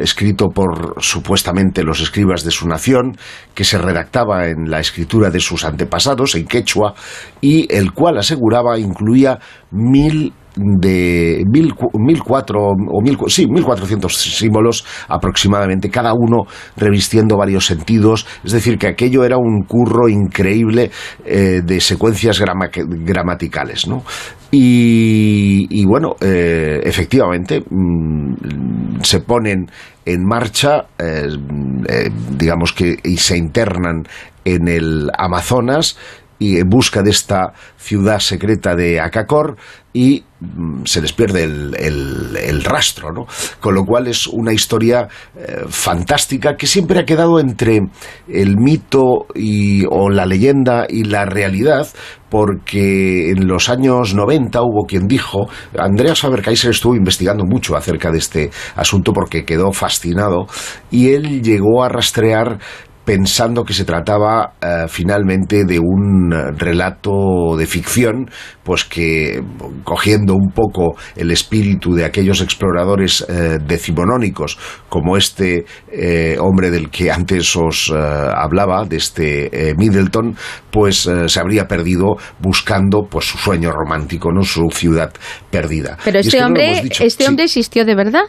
escrito 0.00 0.48
por 0.48 0.94
supuestamente 1.02 1.82
los 1.82 2.00
escribas 2.00 2.44
de 2.44 2.50
su 2.50 2.68
nación, 2.68 3.16
que 3.54 3.64
se 3.64 3.78
redactaba 3.78 4.46
en 4.46 4.70
la 4.70 4.80
escritura 4.80 5.30
de 5.30 5.40
sus 5.40 5.64
antepasados, 5.64 6.34
en 6.34 6.46
quechua, 6.46 6.94
y 7.40 7.66
el 7.74 7.92
cual 7.92 8.18
aseguraba 8.18 8.78
incluía 8.78 9.38
mil 9.70 10.32
de 10.56 11.44
mil, 11.48 11.74
cu- 11.74 11.90
mil 11.94 12.20
cuatro 12.24 12.58
o 12.60 13.00
mil, 13.00 13.16
sí, 13.28 13.46
mil 13.48 13.64
cuatrocientos 13.64 14.16
símbolos 14.16 14.84
aproximadamente, 15.08 15.88
cada 15.90 16.12
uno 16.12 16.42
revistiendo 16.76 17.36
varios 17.36 17.66
sentidos, 17.66 18.26
es 18.44 18.50
decir, 18.52 18.76
que 18.76 18.88
aquello 18.88 19.22
era 19.24 19.36
un 19.38 19.62
curro 19.62 20.08
increíble 20.08 20.90
eh, 21.24 21.60
de 21.64 21.80
secuencias 21.80 22.40
grama- 22.40 22.68
gramaticales, 22.74 23.86
¿no? 23.86 24.02
Y, 24.52 25.66
y 25.70 25.84
bueno, 25.86 26.16
eh, 26.20 26.80
efectivamente, 26.82 27.60
mm, 27.60 29.00
se 29.02 29.20
ponen 29.20 29.70
en 30.04 30.24
marcha, 30.24 30.86
eh, 30.98 31.28
eh, 31.88 32.10
digamos 32.36 32.72
que, 32.72 32.96
y 33.04 33.16
se 33.16 33.36
internan 33.36 34.04
en 34.44 34.68
el 34.68 35.10
Amazonas 35.16 35.96
y 36.40 36.58
en 36.58 36.68
busca 36.68 37.02
de 37.02 37.10
esta 37.10 37.52
ciudad 37.76 38.18
secreta 38.18 38.74
de 38.74 38.98
Acacor 39.00 39.56
y 39.92 40.24
mm, 40.40 40.84
se 40.84 41.00
les 41.02 41.12
pierde 41.12 41.44
el, 41.44 41.74
el- 41.78 42.36
el 42.36 42.64
rastro, 42.64 43.12
¿no? 43.12 43.26
Con 43.60 43.74
lo 43.74 43.84
cual 43.84 44.06
es 44.08 44.26
una 44.26 44.52
historia 44.52 45.06
eh, 45.36 45.64
fantástica 45.68 46.56
que 46.56 46.66
siempre 46.66 46.98
ha 46.98 47.04
quedado 47.04 47.38
entre 47.40 47.80
el 48.28 48.56
mito 48.56 49.26
y, 49.34 49.84
o 49.90 50.08
la 50.10 50.26
leyenda 50.26 50.86
y 50.88 51.04
la 51.04 51.24
realidad, 51.26 51.86
porque 52.30 53.30
en 53.32 53.46
los 53.46 53.68
años 53.68 54.14
90 54.14 54.62
hubo 54.62 54.86
quien 54.86 55.06
dijo, 55.08 55.48
Andreas 55.76 56.20
Faber-Kaiser 56.22 56.70
estuvo 56.70 56.94
investigando 56.94 57.44
mucho 57.44 57.76
acerca 57.76 58.10
de 58.10 58.18
este 58.18 58.50
asunto 58.76 59.12
porque 59.12 59.44
quedó 59.44 59.72
fascinado 59.72 60.46
y 60.90 61.10
él 61.10 61.42
llegó 61.42 61.82
a 61.84 61.88
rastrear 61.88 62.58
pensando 63.10 63.64
que 63.64 63.74
se 63.74 63.84
trataba 63.84 64.52
eh, 64.62 64.84
finalmente 64.86 65.64
de 65.64 65.80
un 65.80 66.32
eh, 66.32 66.52
relato 66.56 67.56
de 67.58 67.66
ficción, 67.66 68.30
pues 68.62 68.84
que 68.84 69.42
cogiendo 69.82 70.34
un 70.34 70.52
poco 70.52 70.94
el 71.16 71.32
espíritu 71.32 71.92
de 71.92 72.04
aquellos 72.04 72.40
exploradores 72.40 73.26
eh, 73.28 73.58
decimonónicos, 73.66 74.56
como 74.88 75.16
este 75.16 75.64
eh, 75.90 76.36
hombre 76.38 76.70
del 76.70 76.88
que 76.88 77.10
antes 77.10 77.56
os 77.56 77.92
hablaba, 77.92 78.84
de 78.84 78.96
este 78.98 79.74
Middleton, 79.76 80.36
pues 80.70 81.10
se 81.26 81.40
habría 81.40 81.66
perdido 81.66 82.14
buscando 82.38 83.08
pues 83.10 83.24
su 83.24 83.38
sueño 83.38 83.72
romántico, 83.72 84.30
no 84.30 84.44
su 84.44 84.68
ciudad 84.70 85.12
perdida. 85.50 85.98
Pero 86.04 86.20
es 86.20 86.26
este 86.26 86.38
que 86.38 86.44
hombre, 86.44 86.80
dicho. 86.84 87.02
este 87.02 87.24
Sí, 87.24 87.28
hombre 87.28 87.44
existió 87.46 87.84
de 87.84 87.96
verdad. 87.96 88.26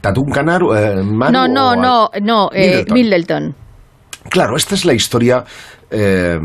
Tatún 0.00 0.30
Canaru, 0.30 0.72
eh, 0.72 1.02
Manu 1.02 1.32
No, 1.32 1.48
no, 1.48 1.74
no, 1.74 2.10
no, 2.22 2.50
eh, 2.52 2.84
Middleton. 2.92 3.65
Claro, 4.30 4.56
esta 4.56 4.74
es 4.74 4.84
la 4.84 4.94
historia 4.94 5.44
eh, 5.90 6.38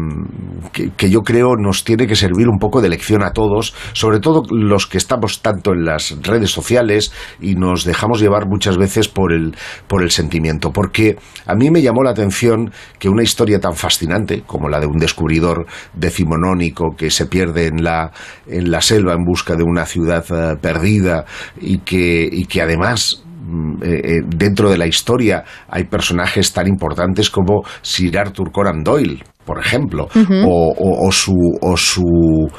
que, 0.71 0.91
que 0.91 1.09
yo 1.09 1.21
creo 1.21 1.55
nos 1.55 1.83
tiene 1.83 2.05
que 2.05 2.15
servir 2.15 2.47
un 2.47 2.59
poco 2.59 2.79
de 2.79 2.89
lección 2.89 3.23
a 3.23 3.31
todos, 3.31 3.73
sobre 3.93 4.19
todo 4.19 4.43
los 4.51 4.85
que 4.85 4.99
estamos 4.99 5.41
tanto 5.41 5.71
en 5.73 5.83
las 5.83 6.15
redes 6.21 6.51
sociales 6.51 7.11
y 7.39 7.55
nos 7.55 7.83
dejamos 7.83 8.21
llevar 8.21 8.47
muchas 8.47 8.77
veces 8.77 9.07
por 9.07 9.33
el, 9.33 9.55
por 9.87 10.03
el 10.03 10.11
sentimiento. 10.11 10.71
Porque 10.71 11.17
a 11.47 11.55
mí 11.55 11.71
me 11.71 11.81
llamó 11.81 12.03
la 12.03 12.11
atención 12.11 12.71
que 12.99 13.09
una 13.09 13.23
historia 13.23 13.59
tan 13.59 13.73
fascinante 13.73 14.43
como 14.45 14.69
la 14.69 14.79
de 14.79 14.85
un 14.85 14.97
descubridor 14.97 15.65
decimonónico 15.93 16.95
que 16.95 17.09
se 17.09 17.25
pierde 17.25 17.65
en 17.65 17.83
la, 17.83 18.11
en 18.45 18.69
la 18.69 18.81
selva 18.81 19.13
en 19.13 19.23
busca 19.25 19.55
de 19.55 19.63
una 19.63 19.85
ciudad 19.85 20.23
eh, 20.29 20.57
perdida 20.61 21.25
y 21.59 21.79
que, 21.79 22.29
y 22.31 22.45
que 22.45 22.61
además 22.61 23.23
eh, 23.81 24.01
eh, 24.03 24.21
dentro 24.27 24.69
de 24.69 24.77
la 24.77 24.85
historia 24.87 25.43
hay 25.69 25.85
personajes 25.85 26.53
tan 26.53 26.67
importantes 26.67 27.29
como 27.29 27.63
Sir 27.81 28.17
Arthur 28.17 28.51
Conan 28.51 28.83
Doyle, 28.83 29.23
por 29.45 29.59
ejemplo, 29.59 30.07
Ujú. 30.15 30.33
o, 30.47 30.73
o- 30.73 31.07
o 31.07 31.11
su 31.11 31.33
o 31.61 31.75
su 31.77 32.49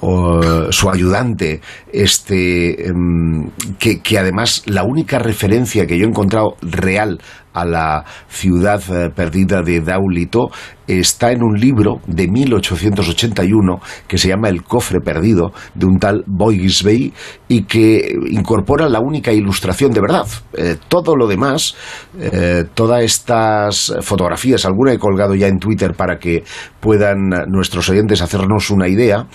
o, 0.00 0.72
su 0.72 0.90
ayudante, 0.90 1.60
este 1.92 2.88
em, 2.88 3.48
que, 3.78 4.00
que 4.00 4.18
además 4.18 4.62
la 4.66 4.82
única 4.82 5.20
referencia 5.20 5.86
que 5.86 5.96
yo 5.96 6.04
he 6.04 6.08
encontrado 6.08 6.56
real 6.62 7.20
a 7.54 7.64
la 7.64 8.04
ciudad 8.28 8.82
eh, 8.90 9.10
perdida 9.14 9.62
de 9.62 9.80
Daulito 9.80 10.50
está 10.86 11.32
en 11.32 11.42
un 11.42 11.58
libro 11.58 12.00
de 12.06 12.28
1881 12.28 13.80
que 14.06 14.18
se 14.18 14.28
llama 14.28 14.48
El 14.48 14.64
cofre 14.64 15.00
perdido 15.00 15.52
de 15.74 15.86
un 15.86 15.98
tal 15.98 16.24
Boygisbey 16.26 17.12
y 17.48 17.62
que 17.62 18.12
incorpora 18.28 18.88
la 18.88 19.00
única 19.00 19.32
ilustración 19.32 19.92
de 19.92 20.00
verdad. 20.00 20.26
Eh, 20.52 20.76
todo 20.88 21.16
lo 21.16 21.26
demás, 21.26 21.74
eh, 22.20 22.64
todas 22.74 23.02
estas 23.02 23.94
fotografías, 24.02 24.66
alguna 24.66 24.92
he 24.92 24.98
colgado 24.98 25.34
ya 25.34 25.46
en 25.46 25.58
Twitter 25.58 25.94
para 25.94 26.18
que 26.18 26.42
puedan 26.80 27.30
nuestros 27.48 27.88
oyentes 27.88 28.20
hacernos 28.20 28.70
una 28.70 28.88
idea, 28.88 29.26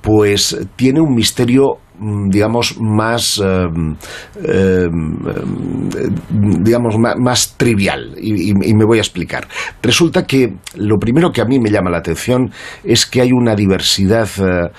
pues 0.00 0.58
tiene 0.76 1.00
un 1.00 1.14
misterio 1.14 1.78
digamos 2.00 2.76
más 2.80 3.40
eh, 3.44 3.66
eh, 4.42 4.86
eh, 4.86 6.08
digamos 6.60 6.96
más, 6.98 7.56
trivial 7.56 8.14
y 8.20 8.54
me 8.54 8.84
voy 8.84 8.98
a 8.98 9.00
explicar 9.00 9.48
resulta 9.82 10.24
que 10.24 10.54
lo 10.76 10.98
primero 10.98 11.32
que 11.32 11.40
a 11.40 11.44
mí 11.44 11.58
me 11.58 11.70
llama 11.70 11.90
la 11.90 11.98
atención 11.98 12.50
es 12.84 13.06
que 13.06 13.20
hay 13.20 13.32
una 13.32 13.54
diversidad 13.54 14.28
eh, 14.38 14.70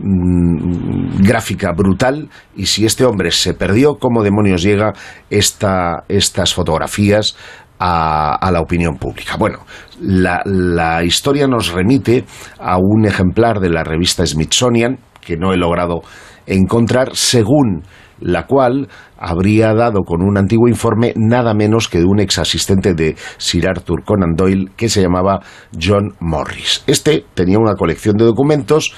mm, 0.00 1.22
gráfica 1.22 1.72
brutal 1.72 2.28
y 2.56 2.66
si 2.66 2.86
este 2.86 3.04
hombre 3.04 3.30
se 3.30 3.54
perdió 3.54 3.96
cómo 3.96 4.22
demonios 4.22 4.62
llega 4.62 4.92
esta, 5.30 6.04
estas 6.08 6.54
fotografías 6.54 7.36
a, 7.80 8.34
a 8.34 8.50
la 8.50 8.60
opinión 8.60 8.96
pública. 8.96 9.36
Bueno, 9.36 9.58
la, 10.00 10.42
la 10.44 11.04
historia 11.04 11.46
nos 11.46 11.72
remite 11.72 12.24
a 12.58 12.76
un 12.78 13.06
ejemplar 13.06 13.60
de 13.60 13.70
la 13.70 13.84
revista 13.84 14.26
Smithsonian, 14.26 14.98
que 15.20 15.36
no 15.36 15.52
he 15.52 15.56
logrado 15.56 16.02
encontrar, 16.48 17.10
según 17.14 17.82
la 18.20 18.46
cual 18.46 18.88
habría 19.16 19.72
dado 19.74 20.02
con 20.02 20.22
un 20.22 20.38
antiguo 20.38 20.68
informe 20.68 21.12
nada 21.16 21.54
menos 21.54 21.88
que 21.88 21.98
de 21.98 22.04
un 22.04 22.20
ex 22.20 22.38
asistente 22.38 22.94
de 22.94 23.16
Sir 23.36 23.68
Arthur 23.68 24.04
Conan 24.04 24.34
Doyle 24.34 24.70
que 24.76 24.88
se 24.88 25.02
llamaba 25.02 25.40
John 25.80 26.14
Morris. 26.20 26.82
Este 26.86 27.24
tenía 27.34 27.58
una 27.58 27.74
colección 27.74 28.16
de 28.16 28.24
documentos 28.24 28.92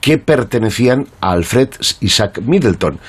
que 0.00 0.18
pertenecían 0.18 1.06
a 1.20 1.32
Alfred 1.32 1.70
Isaac 2.00 2.40
Middleton 2.44 3.00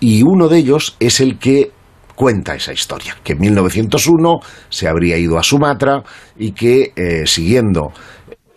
y 0.00 0.22
uno 0.22 0.48
de 0.48 0.58
ellos 0.58 0.96
es 0.98 1.20
el 1.20 1.38
que 1.38 1.70
cuenta 2.14 2.54
esa 2.54 2.72
historia, 2.72 3.16
que 3.24 3.32
en 3.32 3.40
1901 3.40 4.40
se 4.68 4.88
habría 4.88 5.16
ido 5.16 5.38
a 5.38 5.42
Sumatra 5.42 6.02
y 6.36 6.52
que 6.52 6.92
eh, 6.94 7.26
siguiendo 7.26 7.92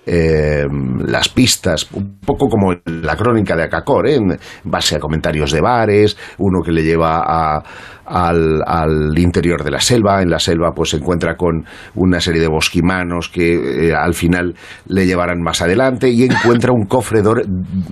eh, 0.06 0.65
las 1.06 1.30
pistas, 1.30 1.88
un 1.94 2.19
poco 2.19 2.48
como 2.48 2.73
la 2.86 3.15
crónica 3.15 3.56
de 3.56 3.64
Acacor, 3.64 4.07
¿eh? 4.07 4.15
en 4.15 4.38
base 4.64 4.95
a 4.95 4.99
comentarios 4.99 5.52
de 5.52 5.61
bares, 5.61 6.18
uno 6.38 6.61
que 6.64 6.72
le 6.72 6.84
lleva 6.84 7.23
a- 7.26 7.64
al, 8.06 9.18
interior 9.18 9.64
de 9.64 9.72
la 9.72 9.80
selva, 9.80 10.22
en 10.22 10.30
la 10.30 10.40
selva 10.40 10.72
pues 10.76 10.91
se 10.91 10.98
encuentra 10.98 11.36
con 11.36 11.65
una 11.95 12.19
serie 12.19 12.40
de 12.41 12.48
bosquimanos 12.48 13.30
que 13.30 13.88
eh, 13.88 13.94
al 13.95 14.14
final 14.14 14.53
le 14.88 15.06
llevarán 15.07 15.41
más 15.41 15.61
adelante 15.61 16.10
y 16.10 16.23
encuentra 16.23 16.72
un 16.72 16.86
cofre 16.86 17.23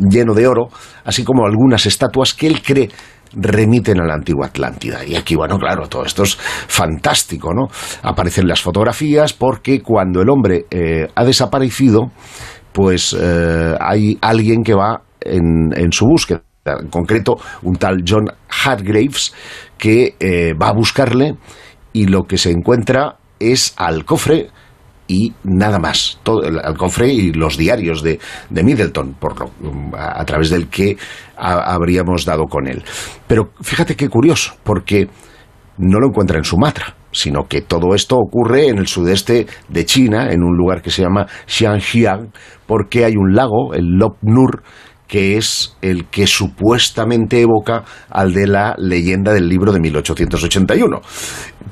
lleno 0.09 0.33
de 0.35 0.47
oro, 0.47 0.67
así 1.03 1.23
como 1.23 1.45
algunas 1.45 1.85
estatuas 1.87 2.33
que 2.35 2.47
él 2.47 2.61
cree 2.61 2.89
remiten 3.35 3.99
a 3.99 4.05
la 4.05 4.13
antigua 4.13 4.47
Atlántida. 4.47 5.03
Y 5.05 5.15
aquí, 5.15 5.35
bueno, 5.35 5.57
claro, 5.57 5.87
todo 5.87 6.05
esto 6.05 6.23
es 6.23 6.35
fantástico, 6.35 7.53
¿no? 7.53 7.67
Aparecen 8.01 8.47
las 8.47 8.61
fotografías 8.61 9.33
porque 9.33 9.81
cuando 9.81 10.21
el 10.21 10.29
hombre 10.29 10.65
eh, 10.69 11.07
ha 11.13 11.23
desaparecido, 11.23 12.11
pues 12.71 13.15
eh, 13.19 13.75
hay 13.79 14.17
alguien 14.21 14.63
que 14.63 14.73
va 14.73 15.01
en, 15.21 15.91
su 15.91 16.05
búsqueda. 16.05 16.43
En 16.65 16.89
concreto, 16.89 17.37
un 17.63 17.75
tal 17.75 18.03
John 18.07 18.25
Hargraves 18.65 19.33
que 19.77 20.15
eh, 20.19 20.53
va 20.53 20.69
a 20.69 20.73
buscarle 20.73 21.35
y 21.91 22.05
lo 22.05 22.23
que 22.23 22.37
se 22.37 22.51
encuentra 22.51 23.17
es 23.39 23.73
al 23.77 24.05
cofre 24.05 24.49
y 25.07 25.33
nada 25.43 25.79
más. 25.79 26.19
Todo 26.23 26.43
el, 26.43 26.59
cofre 26.77 27.11
y 27.11 27.33
los 27.33 27.57
diarios 27.57 28.01
de, 28.03 28.19
de 28.49 28.63
Middleton, 28.63 29.15
por 29.19 29.39
lo- 29.39 29.51
a, 29.97 30.21
a 30.21 30.25
través 30.25 30.49
del 30.49 30.67
que 30.69 30.97
ha- 31.37 31.73
habríamos 31.73 32.25
dado 32.25 32.45
con 32.45 32.67
él. 32.67 32.83
Pero 33.27 33.51
fíjate 33.61 33.95
qué 33.95 34.09
curioso, 34.09 34.55
porque 34.63 35.07
no 35.77 35.99
lo 35.99 36.07
encuentra 36.07 36.37
en 36.37 36.43
Sumatra, 36.43 36.95
sino 37.11 37.47
que 37.47 37.61
todo 37.61 37.95
esto 37.95 38.15
ocurre 38.17 38.67
en 38.67 38.77
el 38.77 38.87
sudeste 38.87 39.47
de 39.69 39.85
China, 39.85 40.31
en 40.31 40.43
un 40.43 40.55
lugar 40.55 40.81
que 40.81 40.91
se 40.91 41.01
llama 41.01 41.27
Xianjiang, 41.47 42.31
porque 42.65 43.05
hay 43.05 43.15
un 43.17 43.35
lago, 43.35 43.73
el 43.73 43.85
Lop 43.97 44.17
Nur, 44.21 44.63
que 45.07 45.37
es 45.37 45.75
el 45.81 46.05
que 46.05 46.25
supuestamente 46.25 47.41
evoca 47.41 47.83
al 48.09 48.33
de 48.33 48.47
la 48.47 48.73
leyenda 48.79 49.31
del 49.33 49.47
libro 49.47 49.71
de 49.71 49.79
1881. 49.79 51.01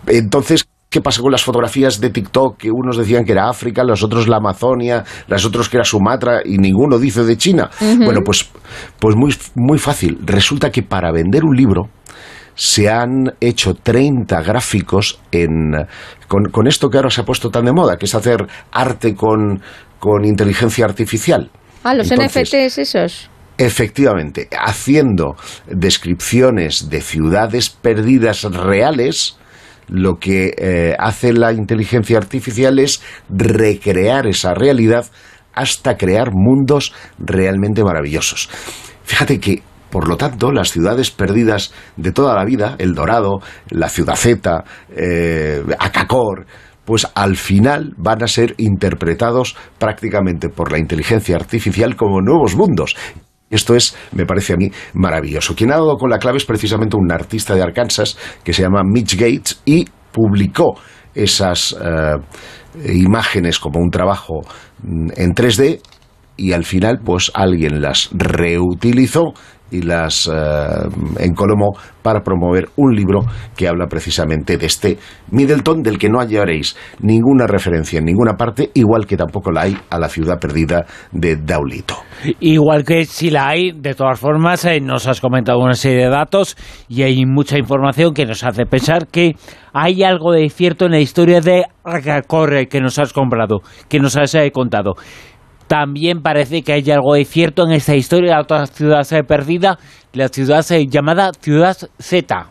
Entonces, 0.07 0.65
¿Qué 0.91 0.99
pasa 0.99 1.21
con 1.21 1.31
las 1.31 1.45
fotografías 1.45 2.01
de 2.01 2.09
TikTok? 2.09 2.57
Que 2.57 2.69
unos 2.69 2.97
decían 2.97 3.23
que 3.23 3.31
era 3.31 3.47
África, 3.47 3.81
los 3.85 4.03
otros 4.03 4.27
la 4.27 4.37
Amazonia, 4.37 5.05
los 5.29 5.45
otros 5.45 5.69
que 5.69 5.77
era 5.77 5.85
Sumatra 5.85 6.41
y 6.43 6.57
ninguno 6.57 6.99
dice 6.99 7.23
de 7.23 7.37
China. 7.37 7.69
Bueno, 7.79 8.19
pues, 8.25 8.49
pues 8.99 9.15
muy, 9.15 9.33
muy 9.55 9.79
fácil. 9.79 10.19
Resulta 10.25 10.69
que 10.69 10.83
para 10.83 11.13
vender 11.13 11.45
un 11.45 11.55
libro 11.55 11.87
se 12.55 12.89
han 12.89 13.31
hecho 13.39 13.73
30 13.73 14.41
gráficos 14.41 15.21
en, 15.31 15.71
con, 16.27 16.67
esto 16.67 16.89
que 16.89 16.97
ahora 16.97 17.09
se 17.09 17.21
ha 17.21 17.23
puesto 17.23 17.49
tan 17.49 17.63
de 17.63 17.71
moda, 17.71 17.95
que 17.95 18.05
es 18.05 18.13
hacer 18.13 18.45
arte 18.73 19.15
con, 19.15 19.61
inteligencia 20.25 20.83
artificial. 20.83 21.49
Ah, 21.85 21.93
los 21.93 22.13
NFTs 22.13 22.77
esos. 22.79 23.29
Efectivamente, 23.57 24.49
haciendo 24.59 25.37
descripciones 25.67 26.89
de 26.89 26.99
ciudades 26.99 27.69
perdidas 27.69 28.43
reales, 28.43 29.37
lo 29.91 30.17
que 30.17 30.55
eh, 30.57 30.95
hace 30.97 31.33
la 31.33 31.51
inteligencia 31.51 32.17
artificial 32.17 32.79
es 32.79 33.03
recrear 33.29 34.25
esa 34.25 34.53
realidad 34.55 35.05
hasta 35.53 35.97
crear 35.97 36.31
mundos 36.33 36.93
realmente 37.19 37.83
maravillosos. 37.83 38.49
Fíjate 39.03 39.39
que 39.39 39.61
por 39.91 40.07
lo 40.07 40.15
tanto, 40.15 40.53
las 40.53 40.71
ciudades 40.71 41.11
perdidas 41.11 41.73
de 41.97 42.13
toda 42.13 42.33
la 42.33 42.45
vida, 42.45 42.75
El 42.79 42.95
Dorado, 42.95 43.41
la 43.69 43.89
Ciudad 43.89 44.15
Z, 44.15 44.63
eh, 44.95 45.61
Acacor, 45.79 46.45
pues 46.85 47.05
al 47.13 47.35
final 47.35 47.93
van 47.97 48.23
a 48.23 48.27
ser 48.27 48.55
interpretados 48.57 49.57
prácticamente 49.77 50.47
por 50.47 50.71
la 50.71 50.79
inteligencia 50.79 51.35
artificial 51.35 51.97
como 51.97 52.21
nuevos 52.21 52.55
mundos. 52.55 52.95
Esto 53.51 53.75
es, 53.75 53.95
me 54.13 54.25
parece 54.25 54.53
a 54.53 54.57
mí, 54.57 54.71
maravilloso. 54.93 55.53
Quien 55.53 55.71
ha 55.71 55.75
dado 55.75 55.97
con 55.97 56.09
la 56.09 56.17
clave 56.17 56.37
es 56.37 56.45
precisamente 56.45 56.95
un 56.95 57.11
artista 57.11 57.53
de 57.53 57.61
Arkansas 57.61 58.17
que 58.43 58.53
se 58.53 58.63
llama 58.63 58.81
Mitch 58.83 59.15
Gates 59.15 59.61
y 59.65 59.85
publicó 60.11 60.75
esas 61.13 61.75
eh, 61.79 62.93
imágenes 62.93 63.59
como 63.59 63.79
un 63.79 63.91
trabajo 63.91 64.41
mm, 64.81 65.09
en 65.17 65.33
3D 65.33 65.81
y 66.37 66.53
al 66.53 66.63
final 66.63 66.99
pues 67.03 67.29
alguien 67.33 67.81
las 67.81 68.09
reutilizó 68.13 69.33
y 69.71 69.81
las 69.81 70.27
eh, 70.27 70.31
en 71.19 71.33
Colomo 71.33 71.71
para 72.01 72.21
promover 72.21 72.69
un 72.75 72.95
libro 72.95 73.21
que 73.55 73.67
habla 73.67 73.87
precisamente 73.87 74.57
de 74.57 74.65
este 74.65 74.97
Middleton 75.31 75.81
del 75.81 75.97
que 75.97 76.09
no 76.09 76.19
hallaréis 76.19 76.75
ninguna 76.99 77.47
referencia 77.47 77.99
en 77.99 78.05
ninguna 78.05 78.33
parte, 78.33 78.71
igual 78.73 79.05
que 79.05 79.17
tampoco 79.17 79.51
la 79.51 79.61
hay 79.61 79.77
a 79.89 79.99
la 79.99 80.09
ciudad 80.09 80.39
perdida 80.39 80.85
de 81.11 81.37
Daulito. 81.37 81.95
Igual 82.39 82.83
que 82.83 83.05
si 83.05 83.29
la 83.29 83.49
hay, 83.49 83.71
de 83.71 83.93
todas 83.93 84.19
formas, 84.19 84.65
eh, 84.65 84.79
nos 84.79 85.07
has 85.07 85.21
comentado 85.21 85.59
una 85.59 85.73
serie 85.73 86.03
de 86.03 86.09
datos 86.09 86.55
y 86.87 87.03
hay 87.03 87.25
mucha 87.25 87.57
información 87.57 88.13
que 88.13 88.25
nos 88.25 88.43
hace 88.43 88.65
pensar 88.65 89.07
que 89.07 89.35
hay 89.73 90.03
algo 90.03 90.31
de 90.33 90.49
cierto 90.49 90.85
en 90.85 90.91
la 90.91 90.99
historia 90.99 91.41
de 91.41 91.65
Corre 92.27 92.67
que 92.67 92.81
nos 92.81 92.99
has 92.99 93.13
comprado, 93.13 93.61
que 93.89 93.99
nos 93.99 94.17
has 94.17 94.35
eh, 94.35 94.51
contado 94.51 94.95
también 95.71 96.21
parece 96.21 96.63
que 96.63 96.73
hay 96.73 96.91
algo 96.91 97.13
de 97.13 97.23
cierto 97.23 97.63
en 97.63 97.71
esta 97.71 97.95
historia 97.95 98.35
de 98.35 98.41
otra 98.41 98.65
ciudad 98.65 99.07
perdida, 99.25 99.79
la 100.11 100.27
ciudad 100.27 100.65
llamada 100.89 101.31
Ciudad 101.39 101.77
Z. 101.97 102.49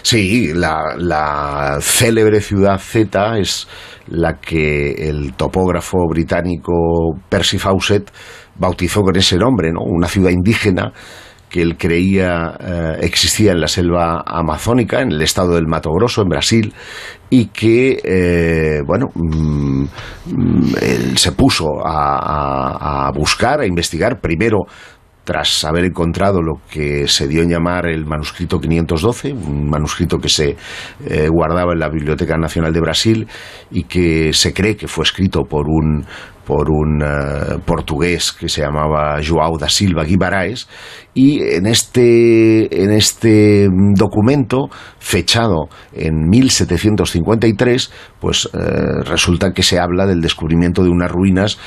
Sí, 0.00 0.54
la, 0.54 1.76
célebre 1.82 2.40
ciudad 2.40 2.78
Z 2.78 3.38
es 3.38 3.68
la 4.08 4.40
que 4.40 5.10
el 5.10 5.34
topógrafo 5.34 6.08
británico 6.08 6.72
Percy 7.28 7.58
Fawcett 7.58 8.10
bautizó 8.54 9.02
con 9.02 9.14
ese 9.14 9.36
nombre, 9.36 9.70
¿no? 9.70 9.82
Una 9.82 10.08
ciudad 10.08 10.30
indígena 10.30 10.90
que 11.52 11.60
él 11.60 11.76
creía 11.76 12.56
eh, 12.58 12.96
existía 13.02 13.52
en 13.52 13.60
la 13.60 13.68
selva 13.68 14.24
amazónica, 14.26 15.02
en 15.02 15.12
el 15.12 15.20
estado 15.20 15.54
del 15.54 15.66
Mato 15.66 15.90
Grosso, 15.92 16.22
en 16.22 16.28
Brasil, 16.28 16.72
y 17.28 17.48
que, 17.48 18.00
eh, 18.02 18.80
bueno, 18.86 19.10
mm, 19.14 19.84
él 20.80 21.18
se 21.18 21.32
puso 21.32 21.66
a, 21.84 23.10
buscar, 23.14 23.60
a 23.60 23.66
investigar 23.66 24.18
primero 24.18 24.60
tras 25.24 25.64
haber 25.64 25.84
encontrado 25.84 26.40
lo 26.40 26.62
que 26.70 27.06
se 27.06 27.28
dio 27.28 27.42
en 27.42 27.50
llamar 27.50 27.86
el 27.86 28.06
manuscrito 28.06 28.58
512, 28.58 29.32
un 29.32 29.68
manuscrito 29.68 30.18
que 30.18 30.30
se 30.30 30.56
eh, 31.06 31.28
guardaba 31.28 31.74
en 31.74 31.78
la 31.78 31.90
Biblioteca 31.90 32.36
Nacional 32.38 32.72
de 32.72 32.80
Brasil 32.80 33.28
y 33.70 33.84
que 33.84 34.32
se 34.32 34.54
cree 34.54 34.74
que 34.74 34.88
fue 34.88 35.04
escrito 35.04 35.42
por 35.42 35.68
un 35.68 36.06
por 36.44 36.70
un 36.70 37.02
eh, 37.02 37.58
portugués 37.64 38.32
que 38.32 38.48
se 38.48 38.62
llamaba 38.62 39.20
João 39.20 39.56
da 39.58 39.68
Silva 39.68 40.04
Guimaraes 40.04 40.68
y 41.14 41.42
en 41.42 41.66
este, 41.66 42.82
en 42.82 42.90
este 42.90 43.68
documento 43.94 44.68
fechado 44.98 45.68
en 45.92 46.28
1753 46.28 47.92
pues 48.20 48.48
eh, 48.52 48.58
resulta 49.04 49.52
que 49.52 49.62
se 49.62 49.78
habla 49.78 50.06
del 50.06 50.20
descubrimiento 50.20 50.82
de 50.82 50.90
unas 50.90 51.10
ruinas 51.10 51.58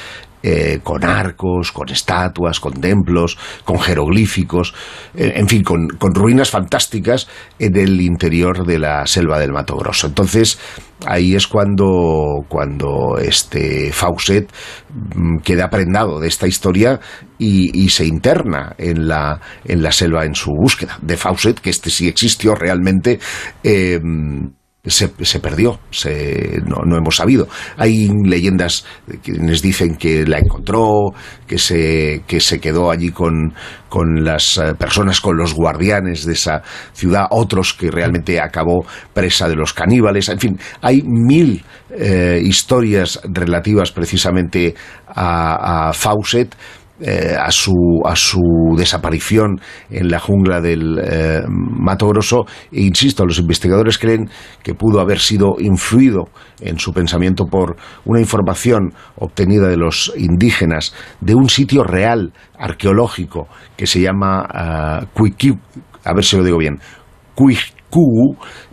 eh, 0.48 0.80
con 0.84 1.04
arcos, 1.04 1.72
con 1.72 1.90
estatuas, 1.90 2.60
con 2.60 2.74
templos, 2.74 3.36
con 3.64 3.80
jeroglíficos, 3.80 4.76
en 5.16 5.48
fin, 5.48 5.64
con, 5.64 5.90
ruinas 6.14 6.52
fantásticas 6.52 7.28
en 7.58 7.76
el 7.76 8.00
interior 8.00 8.64
de 8.64 8.78
la 8.78 9.08
selva 9.08 9.40
del 9.40 9.54
Mato 9.54 9.76
Grosso. 9.76 10.06
Entonces, 10.06 10.60
ahí 11.06 11.36
es 11.36 11.48
cuando, 11.48 12.46
cuando 12.48 13.18
este 13.18 13.92
Fawcett 13.92 14.52
mm, 15.16 15.40
queda 15.40 15.70
prendado 15.70 16.20
de 16.20 16.28
esta 16.28 16.48
historia 16.48 17.00
y, 17.38 17.90
se 17.90 18.06
interna 18.06 18.76
en 18.78 19.08
la, 19.08 19.40
en 19.66 19.84
la 19.84 19.92
selva 19.92 20.26
en 20.26 20.36
su 20.36 20.52
búsqueda. 20.52 20.98
De 21.02 21.18
Fawcett, 21.18 21.60
que 21.60 21.70
este 21.70 21.90
sí 21.90 22.08
existió 22.08 22.56
realmente. 22.56 23.20
Eh, 23.64 24.00
se, 24.88 25.12
se 25.22 25.40
perdió, 25.40 25.80
se, 25.92 26.62
no, 26.66 26.98
hemos 26.98 27.16
sabido. 27.16 27.48
Hay 27.78 28.10
leyendas 28.24 28.86
quienes 29.24 29.62
dicen 29.62 29.96
que 29.96 30.26
la 30.26 30.40
encontró, 30.40 31.14
que 31.48 31.58
se, 31.58 32.24
que 32.28 32.40
se 32.40 32.60
quedó 32.60 32.92
allí 32.92 33.10
con, 33.10 33.54
con 33.90 34.24
las 34.24 34.58
eh, 34.58 34.74
personas, 34.76 35.20
con 35.20 35.38
los 35.38 35.54
guardianes 35.54 36.26
de 36.26 36.34
esa 36.34 36.62
ciudad, 36.94 37.28
otros 37.32 37.74
que 37.74 37.92
realmente 37.92 38.40
acabó 38.40 38.86
presa 39.14 39.48
de 39.48 39.56
los 39.56 39.74
caníbales, 39.74 40.30
en 40.30 40.40
fin, 40.40 40.60
hay 40.82 41.02
mil 41.04 41.64
eh, 41.92 42.42
historias 42.44 43.20
relativas 43.24 43.92
precisamente 43.92 44.76
a, 45.08 45.90
a 45.90 45.94
Fawcett 45.94 46.56
eh, 47.02 47.36
a, 47.38 47.52
su, 47.52 47.74
a 48.06 48.16
su 48.16 48.40
desaparición 48.78 49.60
en 49.90 50.10
la 50.10 50.20
jungla 50.20 50.62
del 50.62 50.98
eh, 51.04 51.42
Mato 51.48 52.08
Grosso. 52.08 52.46
E 52.72 52.82
insisto, 52.82 53.26
los 53.26 53.40
investigadores 53.40 53.98
creen 53.98 54.30
que 54.64 54.74
pudo 54.76 55.02
haber 55.02 55.20
sido 55.20 55.56
influido 55.60 56.30
en 56.62 56.80
su 56.80 56.94
pensamiento 56.94 57.46
por 57.46 57.76
una 58.06 58.20
información 58.20 58.94
obtenida 59.18 59.68
de 59.68 59.78
los 59.78 60.14
indígenas 60.16 60.94
de 61.20 61.36
un 61.36 61.50
sitio 61.50 61.84
real 61.84 62.32
arqueológico 62.58 63.48
que 63.76 63.88
se 63.88 64.00
llama 64.00 64.44
uh, 64.44 65.26
a 66.06 66.14
ver 66.14 66.24
si 66.24 66.38
lo 66.38 66.44
digo 66.44 66.58
bien, 66.58 66.80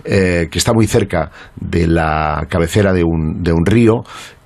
eh, 0.05 0.49
que 0.51 0.59
está 0.59 0.73
muy 0.73 0.87
cerca 0.87 1.31
de 1.57 1.87
la 1.87 2.47
cabecera 2.49 2.93
de 2.93 3.05
un, 3.05 3.43
de 3.43 3.53
un 3.53 3.65
río 3.65 4.03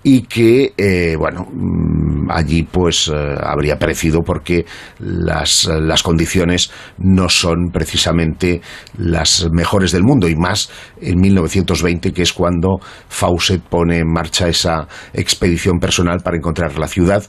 y 0.08 0.22
que, 0.22 0.72
eh, 0.76 1.16
bueno, 1.18 1.48
mm, 1.52 2.30
allí 2.30 2.62
pues 2.62 3.10
eh, 3.12 3.12
habría 3.42 3.76
perecido 3.76 4.22
porque 4.22 4.64
las, 5.00 5.64
las, 5.64 6.04
condiciones 6.04 6.70
no 6.96 7.28
son 7.28 7.72
precisamente 7.72 8.60
las 8.98 9.48
mejores 9.50 9.90
del 9.90 10.04
mundo 10.04 10.28
y 10.28 10.36
más 10.36 10.70
en 11.00 11.20
1920 11.20 12.12
que 12.12 12.22
es 12.22 12.32
cuando 12.32 12.78
Fawcett 13.08 13.62
pone 13.62 13.98
en 13.98 14.12
marcha 14.12 14.46
esa 14.46 14.86
expedición 15.12 15.80
personal 15.80 16.20
para 16.20 16.36
encontrar 16.36 16.78
la 16.78 16.86
ciudad 16.86 17.24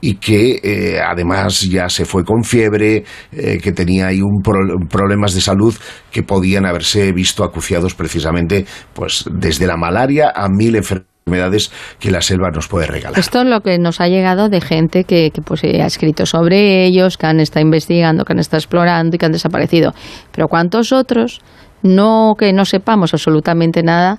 y 0.00 0.14
que 0.14 0.60
eh, 0.62 1.00
además 1.04 1.62
ya 1.62 1.88
se 1.88 2.04
fue 2.04 2.24
con 2.24 2.44
fiebre, 2.44 3.04
que 3.32 3.72
tenía 3.72 4.06
ahí 4.06 4.20
un 4.22 4.40
problemas 4.88 5.34
de 5.34 5.40
salud 5.40 5.74
que 6.12 6.22
podían 6.22 6.64
haberse 6.64 7.10
visto 7.10 7.42
acuciados 7.42 7.94
precisamente 7.94 8.66
pues 8.94 9.24
desde 9.32 9.66
la 9.66 9.76
malaria 9.76 10.32
a 10.32 10.48
mil 10.48 10.76
enfermedades 10.76 11.09
enfermedades 11.26 11.70
que 11.98 12.10
la 12.10 12.20
selva 12.22 12.50
nos 12.50 12.68
puede 12.68 12.86
regalar. 12.86 13.18
Esto 13.18 13.42
es 13.42 13.46
lo 13.46 13.60
que 13.60 13.78
nos 13.78 14.00
ha 14.00 14.08
llegado 14.08 14.48
de 14.48 14.60
gente 14.60 15.04
que, 15.04 15.30
pues, 15.44 15.62
ha 15.64 15.86
escrito 15.86 16.26
sobre 16.26 16.84
ellos, 16.84 17.16
que 17.16 17.26
han 17.26 17.40
estado 17.40 17.64
investigando, 17.64 18.24
que 18.24 18.32
han 18.32 18.38
estado 18.38 18.58
explorando 18.58 19.14
y 19.14 19.18
que 19.18 19.26
han 19.26 19.32
desaparecido. 19.32 19.92
Pero 20.32 20.48
¿cuántos 20.48 20.92
otros, 20.92 21.40
no 21.82 22.34
que 22.38 22.52
no 22.52 22.64
sepamos 22.64 23.14
absolutamente 23.14 23.82
nada, 23.82 24.18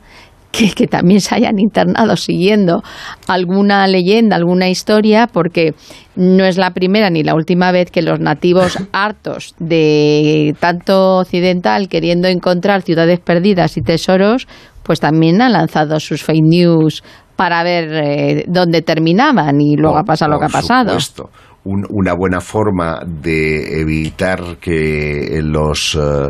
que, 0.52 0.72
que, 0.72 0.88
también 0.88 1.22
se 1.22 1.36
hayan 1.36 1.60
internado 1.60 2.16
siguiendo 2.16 2.84
alguna 3.28 3.88
leyenda, 3.88 4.36
alguna 4.36 4.70
historia, 4.70 5.28
porque 5.28 5.74
no 6.16 6.44
es 6.44 6.58
la 6.58 6.72
primera 6.72 7.10
ni 7.10 7.24
la 7.24 7.36
última 7.36 7.72
vez 7.72 7.90
que 7.90 8.02
los 8.02 8.20
nativos 8.20 8.78
hartos 8.92 9.56
de 9.60 10.56
tanto 10.60 11.20
occidental 11.20 11.88
queriendo 11.88 12.28
encontrar 12.28 12.82
ciudades 12.82 13.20
perdidas 13.20 13.78
y 13.78 13.82
tesoros, 13.82 14.48
pues 14.84 15.00
también 15.00 15.42
han 15.42 15.54
lanzado 15.54 16.00
sus 16.00 16.24
fake 16.24 16.44
news 16.44 17.04
para 17.36 17.64
ver 17.64 17.92
eh, 17.94 18.44
dónde 18.48 18.82
terminaban 18.82 19.62
y 19.62 19.76
luego 19.76 19.98
ha 19.98 20.04
pasado 20.04 20.34
lo 20.34 20.40
que 20.40 20.46
ha 20.46 20.50
pasado. 20.50 21.00
Supuesto. 21.00 21.30
Un- 21.64 21.86
una 21.90 22.14
buena 22.14 22.42
forma 22.42 23.02
de 23.06 23.82
evitar 23.82 24.58
que 24.60 25.40
los 25.44 25.96
eh, 25.96 26.30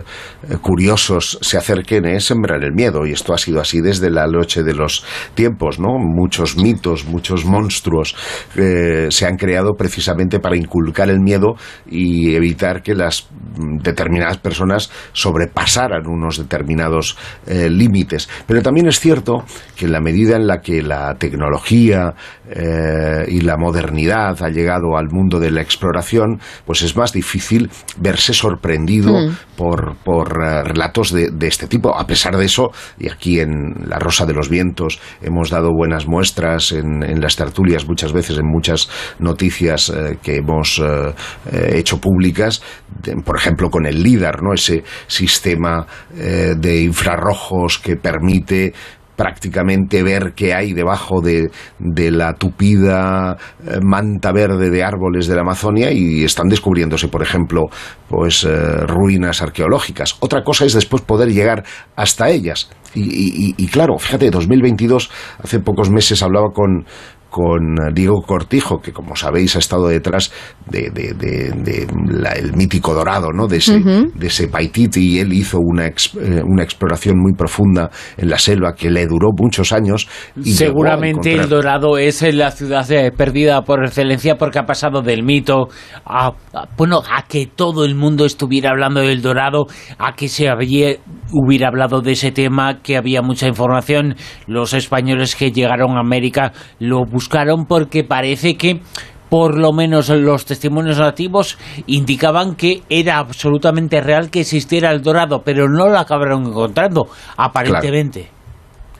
curiosos 0.62 1.38
se 1.42 1.58
acerquen 1.58 2.06
es 2.06 2.26
sembrar 2.26 2.64
el 2.64 2.74
miedo. 2.74 3.06
Y 3.06 3.12
esto 3.14 3.34
ha 3.34 3.38
sido 3.38 3.62
así 3.62 3.80
desde 3.80 4.10
la 4.10 4.28
noche 4.28 4.64
de 4.64 4.74
los 4.74 5.06
tiempos, 5.34 5.80
¿no? 5.80 5.98
Muchos 6.00 6.58
mitos, 6.58 7.06
muchos 7.06 7.46
monstruos 7.46 8.16
eh, 8.58 9.08
se 9.10 9.26
han 9.26 9.38
creado 9.38 9.74
precisamente 9.78 10.40
para 10.40 10.58
inculcar 10.58 11.10
el 11.10 11.20
miedo 11.22 11.56
y 11.90 12.36
evitar 12.36 12.82
que 12.82 12.94
las 12.94 13.30
mm, 13.58 13.78
determinadas 13.84 14.38
personas 14.38 14.92
sobrepasaran 15.14 16.08
unos 16.08 16.38
determinados 16.40 17.18
eh, 17.48 17.70
límites. 17.70 18.28
Pero 18.48 18.62
también 18.62 18.88
es 18.88 19.00
cierto 19.00 19.46
que 19.78 19.86
en 19.86 19.94
la 19.94 20.02
medida 20.02 20.36
en 20.36 20.46
la 20.48 20.60
que 20.60 20.82
la 20.82 21.16
tecnología 21.16 22.14
eh, 22.50 23.26
y 23.30 23.42
la 23.42 23.56
modernidad 23.58 24.42
ha 24.44 24.50
llegado 24.50 24.98
al 24.98 25.06
mundo 25.10 25.21
de 25.30 25.52
la 25.52 25.62
exploración, 25.62 26.40
pues 26.66 26.82
es 26.82 26.96
más 26.96 27.12
difícil 27.14 27.70
verse 27.98 28.34
sorprendido 28.34 29.12
Mm. 29.12 29.36
por, 29.58 29.96
por 30.04 30.30
eh, 30.44 30.64
relatos 30.64 31.12
de, 31.12 31.30
de 31.32 31.48
este 31.48 31.68
tipo. 31.68 31.96
A 31.98 32.06
pesar 32.08 32.36
de 32.38 32.46
eso, 32.46 32.72
y 33.00 33.10
aquí 33.10 33.40
en 33.40 33.52
La 33.88 34.00
Rosa 34.00 34.26
de 34.26 34.34
los 34.34 34.50
Vientos 34.50 35.00
hemos 35.22 35.50
dado 35.50 35.70
buenas 35.76 36.08
muestras 36.08 36.72
en, 36.72 37.04
en 37.04 37.20
las 37.22 37.36
tertulias 37.36 37.88
muchas 37.88 38.14
veces, 38.14 38.38
en 38.38 38.48
muchas 38.48 38.90
noticias 39.20 39.90
eh, 39.90 40.18
que 40.22 40.38
hemos 40.38 40.80
eh, 40.80 41.74
hecho 41.78 42.00
públicas, 42.00 42.62
de- 43.04 43.16
por 43.18 43.38
ejemplo 43.38 43.70
con 43.70 43.86
el 43.86 44.02
LIDAR, 44.02 44.42
¿no? 44.42 44.54
ese 44.54 44.84
sistema 45.08 45.86
de 46.14 46.82
infrarrojos 46.84 47.80
que 47.80 47.96
permite 47.96 48.74
prácticamente 49.22 50.02
ver 50.02 50.34
qué 50.36 50.56
hay 50.56 50.74
debajo 50.74 51.22
de, 51.22 51.52
de 51.78 52.10
la 52.10 52.34
tupida 52.34 53.38
eh, 53.64 53.78
manta 53.84 54.32
verde 54.32 54.72
de 54.72 54.84
árboles 54.84 55.28
de 55.28 55.36
la 55.36 55.42
Amazonia 55.42 55.92
y 55.92 56.24
están 56.24 56.48
descubriéndose, 56.48 57.08
por 57.08 57.22
ejemplo, 57.22 57.68
pues 58.10 58.44
eh, 58.46 58.50
ruinas 58.88 59.44
arqueológicas. 59.44 60.16
Otra 60.22 60.44
cosa 60.44 60.66
es 60.66 60.74
después 60.74 61.04
poder 61.04 61.30
llegar 61.32 61.64
hasta 61.96 62.30
ellas. 62.32 62.72
Y, 62.96 63.54
y- 63.58 63.68
claro, 63.68 64.00
fíjate, 64.00 64.32
2022, 64.32 65.12
hace 65.44 65.60
pocos 65.60 65.92
meses 65.92 66.24
hablaba 66.24 66.48
con 66.52 66.86
con 67.32 67.78
Diego 67.94 68.22
Cortijo, 68.22 68.80
que 68.82 68.92
como 68.92 69.16
sabéis 69.16 69.56
ha 69.56 69.60
estado 69.60 69.88
detrás 69.88 70.32
de, 70.70 70.92
de- 70.92 71.14
de- 71.14 71.52
de 71.56 71.88
la- 72.08 72.34
el 72.34 72.54
mítico 72.54 72.94
dorado, 72.94 73.30
¿no? 73.34 73.48
de 73.48 73.58
ese, 73.58 73.80
de 73.80 74.28
ese 74.28 74.48
Paititi, 74.50 75.16
y 75.16 75.20
él 75.20 75.32
hizo 75.34 75.58
una, 75.60 75.88
ex- 75.88 76.14
eh, 76.16 76.42
una 76.46 76.62
exploración 76.64 77.18
muy 77.18 77.34
profunda 77.34 77.90
en 78.18 78.30
la 78.30 78.38
selva 78.38 78.76
que 78.76 78.90
le 78.92 79.08
duró 79.08 79.30
muchos 79.36 79.72
años. 79.72 80.08
Y 80.36 80.52
Seguramente 80.52 81.34
el 81.34 81.50
Dorado 81.50 81.98
es 81.98 82.22
la 82.36 82.52
ciudad 82.52 82.90
eh, 82.92 83.12
perdida 83.12 83.62
por 83.64 83.84
excelencia 83.86 84.36
porque 84.36 84.60
ha 84.60 84.66
pasado 84.66 85.02
del 85.02 85.24
mito 85.24 85.70
a, 86.06 86.28
a- 86.28 86.34
bueno 86.78 87.02
a 87.10 87.24
que 87.24 87.46
todo 87.48 87.86
el 87.86 87.96
mundo 87.96 88.26
estuviera 88.26 88.72
hablando 88.72 89.00
del 89.00 89.22
Dorado, 89.22 89.68
a 89.98 90.14
que 90.16 90.28
se 90.28 90.50
había, 90.50 90.98
hubiera 91.32 91.70
hablado 91.70 92.02
de 92.02 92.12
ese 92.12 92.32
tema, 92.32 92.82
que 92.82 92.98
había 92.98 93.22
mucha 93.22 93.48
información. 93.48 94.16
Los 94.48 94.74
españoles 94.74 95.36
que 95.36 95.52
llegaron 95.52 95.96
a 95.96 96.02
América 96.02 96.52
lo 96.80 97.06
buscaron 97.06 97.21
porque 97.68 98.04
parece 98.04 98.56
que 98.58 98.82
por 99.30 99.58
lo 99.58 99.72
menos 99.72 100.10
los 100.10 100.46
testimonios 100.46 101.00
nativos 101.00 101.58
indicaban 101.88 102.56
que 102.56 102.84
era 102.90 103.18
absolutamente 103.18 104.02
real 104.02 104.30
que 104.30 104.42
existiera 104.42 104.92
el 104.92 105.02
dorado, 105.02 105.42
pero 105.46 105.70
no 105.70 105.88
lo 105.88 105.98
acabaron 105.98 106.48
encontrando, 106.48 107.08
aparentemente. 107.38 108.30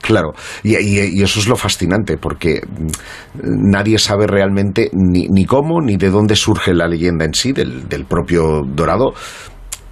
Claro, 0.00 0.32
y, 0.64 0.74
y- 0.76 1.18
y 1.18 1.22
eso 1.22 1.38
es 1.38 1.46
lo 1.46 1.54
fascinante, 1.54 2.16
porque 2.16 2.60
mm, 2.66 3.70
nadie 3.70 3.98
sabe 3.98 4.26
realmente 4.26 4.88
ni, 4.92 5.28
ni 5.28 5.44
cómo 5.44 5.80
ni 5.80 5.96
de 5.96 6.10
dónde 6.10 6.34
surge 6.34 6.74
la 6.74 6.88
leyenda 6.88 7.24
en 7.24 7.34
sí 7.34 7.52
del, 7.52 7.88
del 7.88 8.06
propio 8.06 8.62
Dorado, 8.66 9.12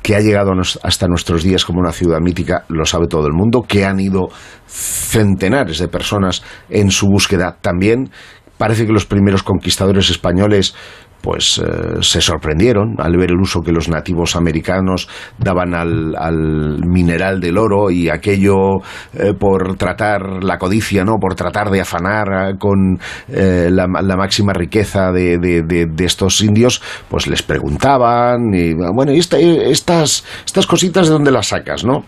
que 0.02 0.16
ha 0.16 0.20
llegado 0.20 0.52
hasta 0.82 1.06
nuestros 1.08 1.42
días 1.42 1.64
como 1.64 1.80
una 1.80 1.92
ciudad 1.92 2.20
mítica, 2.20 2.64
lo 2.68 2.84
sabe 2.86 3.06
todo 3.06 3.26
el 3.26 3.32
mundo, 3.32 3.62
que 3.62 3.84
han 3.84 4.00
ido 4.00 4.28
centenares 4.66 5.78
de 5.78 5.88
personas 5.88 6.42
en 6.68 6.90
su 6.90 7.06
búsqueda 7.06 7.58
también. 7.60 8.10
Parece 8.56 8.86
que 8.86 8.92
los 8.92 9.06
primeros 9.06 9.42
conquistadores 9.42 10.10
españoles 10.10 10.74
pues 11.20 11.58
eh, 11.58 11.98
se 12.00 12.20
sorprendieron 12.20 12.96
al 12.98 13.16
ver 13.16 13.30
el 13.30 13.40
uso 13.40 13.60
que 13.60 13.72
los 13.72 13.88
nativos 13.88 14.36
americanos 14.36 15.08
daban 15.38 15.74
al, 15.74 16.14
al 16.16 16.78
mineral 16.86 17.40
del 17.40 17.58
oro 17.58 17.90
y 17.90 18.08
aquello 18.08 18.78
eh, 19.14 19.34
por 19.38 19.76
tratar 19.76 20.42
la 20.42 20.58
codicia, 20.58 21.04
¿no? 21.04 21.16
por 21.20 21.34
tratar 21.34 21.70
de 21.70 21.80
afanar 21.80 22.50
eh, 22.50 22.54
con 22.58 22.98
la, 23.28 23.86
la 24.02 24.16
máxima 24.16 24.52
riqueza 24.52 25.12
de, 25.12 25.38
de- 25.38 25.62
de- 25.62 26.04
estos 26.04 26.40
indios, 26.42 26.82
pues 27.08 27.26
les 27.26 27.42
preguntaban, 27.42 28.52
y, 28.54 28.74
bueno, 28.94 29.12
¿y 29.12 29.18
esta- 29.18 29.38
estas, 29.38 30.24
estas 30.44 30.66
cositas 30.66 31.06
de 31.06 31.12
dónde 31.12 31.30
las 31.30 31.48
sacas, 31.48 31.84
¿no? 31.84 32.04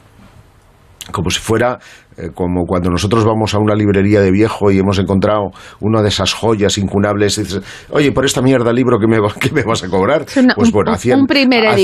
Como 1.11 1.31
si 1.31 1.41
fuera 1.41 1.79
eh, 2.17 2.29
como 2.35 2.65
cuando 2.67 2.91
nosotros 2.91 3.25
vamos 3.25 3.55
a 3.55 3.59
una 3.59 3.75
librería 3.75 4.21
de 4.21 4.31
viejo 4.31 4.71
y 4.71 4.79
hemos 4.79 4.99
encontrado 4.99 5.51
una 5.81 6.03
de 6.03 6.09
esas 6.09 6.33
joyas 6.35 6.77
incunables 6.79 7.39
y 7.39 7.43
dices, 7.43 7.63
oye, 7.91 8.13
por 8.13 8.25
esta 8.25 8.43
mierda 8.43 8.73
libro 8.73 8.99
que 8.99 9.07
me, 9.07 9.17
que 9.41 9.51
me 9.51 9.63
vas 9.63 9.83
a 9.83 9.89
cobrar, 9.89 10.25
una- 10.37 10.55
pues 10.55 10.71
bueno, 10.71 10.93
hacían, 10.93 11.21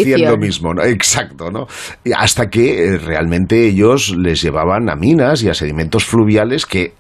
hacían 0.03 0.21
lo 0.31 0.37
mismo, 0.37 0.75
¿no? 0.75 0.83
Exacto, 0.85 1.51
¿no? 1.51 1.67
Y 2.05 2.13
hasta 2.13 2.47
que 2.49 2.85
eh, 2.95 2.99
realmente 2.99 3.67
ellos 3.67 4.15
les 4.17 4.43
llevaban 4.43 4.91
a 4.91 4.95
minas 4.97 5.43
y 5.43 5.49
a 5.49 5.55
sedimentos 5.55 6.05
fluviales 6.05 6.67
que 6.67 6.93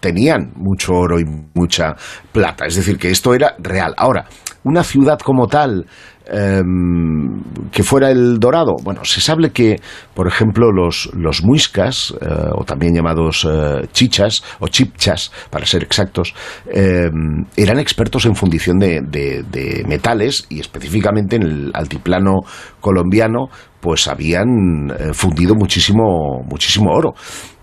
tenían 0.00 0.52
mucho 0.56 0.92
oro 0.92 1.18
y 1.18 1.24
mucha 1.54 1.94
plata. 2.32 2.66
Es 2.66 2.76
decir, 2.76 2.98
que 2.98 3.10
esto 3.10 3.32
era 3.32 3.54
real. 3.58 3.94
Ahora, 3.96 4.26
una 4.64 4.84
ciudad 4.84 5.18
como 5.18 5.46
tal, 5.46 5.86
em, 6.32 7.42
que 7.70 7.82
fuera 7.82 8.10
el 8.10 8.38
Dorado, 8.38 8.74
bueno, 8.82 9.04
se 9.04 9.20
sabe 9.20 9.50
que, 9.50 9.76
por 10.14 10.26
ejemplo, 10.26 10.72
los, 10.72 11.10
los 11.14 11.42
muiscas, 11.44 12.14
eh, 12.20 12.26
o 12.54 12.64
también 12.64 12.94
llamados 12.94 13.46
eh, 13.50 13.86
chichas, 13.92 14.42
o 14.60 14.68
chipchas, 14.68 15.30
para 15.50 15.66
ser 15.66 15.82
exactos, 15.82 16.34
em, 16.66 17.44
eran 17.56 17.78
expertos 17.78 18.24
en 18.26 18.34
fundición 18.34 18.78
de, 18.78 19.00
de- 19.02 19.42
de 19.50 19.84
metales 19.86 20.46
y 20.48 20.60
específicamente 20.60 21.36
en 21.36 21.42
el 21.42 21.70
altiplano 21.74 22.40
colombiano, 22.80 23.48
pues 23.80 24.08
habían 24.08 24.90
eh, 24.98 25.12
fundido 25.12 25.54
muchísimo, 25.54 26.42
muchísimo 26.48 26.90
oro. 26.92 27.14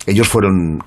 Ellos 0.08 0.28
fueron 0.28 0.80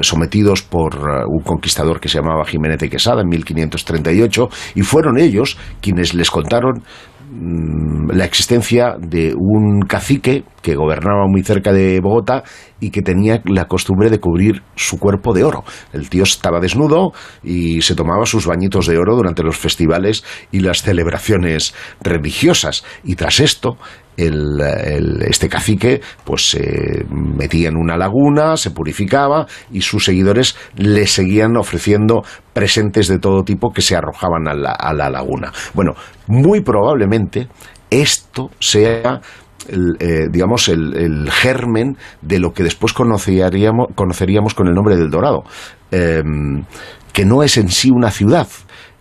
sometidos 0.00 0.62
por 0.62 0.96
un 1.28 1.42
conquistador 1.44 2.00
que 2.00 2.08
se 2.08 2.18
llamaba 2.18 2.44
Jiménez 2.46 2.78
de 2.78 2.88
Quesada 2.90 3.20
en 3.20 3.28
1538 3.28 4.48
y 4.74 4.82
fueron 4.82 5.18
ellos 5.18 5.56
quienes 5.80 6.14
les 6.14 6.30
contaron 6.32 6.82
la 7.28 8.24
existencia 8.24 8.96
de 8.98 9.34
un 9.36 9.80
cacique 9.80 10.44
que 10.62 10.76
gobernaba 10.76 11.26
muy 11.26 11.42
cerca 11.42 11.72
de 11.72 12.00
Bogotá 12.00 12.44
y 12.80 12.90
que 12.90 13.02
tenía 13.02 13.40
la 13.44 13.66
costumbre 13.66 14.10
de 14.10 14.20
cubrir 14.20 14.62
su 14.74 14.98
cuerpo 14.98 15.32
de 15.32 15.44
oro. 15.44 15.64
El 15.92 16.08
tío 16.08 16.22
estaba 16.22 16.60
desnudo 16.60 17.12
y 17.42 17.82
se 17.82 17.94
tomaba 17.94 18.26
sus 18.26 18.46
bañitos 18.46 18.86
de 18.86 18.98
oro 18.98 19.16
durante 19.16 19.42
los 19.42 19.56
festivales 19.56 20.24
y 20.52 20.60
las 20.60 20.82
celebraciones 20.82 21.74
religiosas. 22.00 22.84
Y 23.02 23.16
tras 23.16 23.40
esto, 23.40 23.76
el, 24.16 24.60
el- 24.60 25.22
este 25.22 25.48
cacique 25.48 26.00
pues 26.24 26.50
se 26.50 27.04
metía 27.10 27.68
en 27.68 27.76
una 27.76 27.96
laguna, 27.96 28.56
se 28.56 28.70
purificaba 28.70 29.46
y 29.70 29.80
sus 29.82 30.04
seguidores 30.04 30.56
le 30.76 31.06
seguían 31.06 31.56
ofreciendo 31.56 32.22
presentes 32.52 33.08
de 33.08 33.18
todo 33.18 33.42
tipo 33.42 33.72
que 33.72 33.82
se 33.82 33.96
arrojaban 33.96 34.48
a 34.48 34.54
la, 34.54 34.72
a 34.72 34.92
la 34.94 35.10
laguna. 35.10 35.52
Bueno, 35.74 35.94
muy 36.26 36.60
probablemente 36.60 37.48
esto 37.90 38.50
sea 38.58 39.20
el, 39.68 39.96
eh, 40.00 40.26
digamos 40.30 40.68
el, 40.68 40.96
el 40.96 41.30
germen 41.30 41.96
de 42.22 42.38
lo 42.38 42.52
que 42.52 42.62
después 42.62 42.92
conoceríamos, 42.92 43.88
conoceríamos 43.94 44.54
con 44.54 44.68
el 44.68 44.74
nombre 44.74 44.96
del 44.96 45.10
Dorado, 45.10 45.44
Em, 45.92 46.64
que 47.12 47.24
no 47.24 47.44
es 47.44 47.56
en 47.56 47.68
sí 47.68 47.90
una 47.92 48.10
ciudad, 48.10 48.48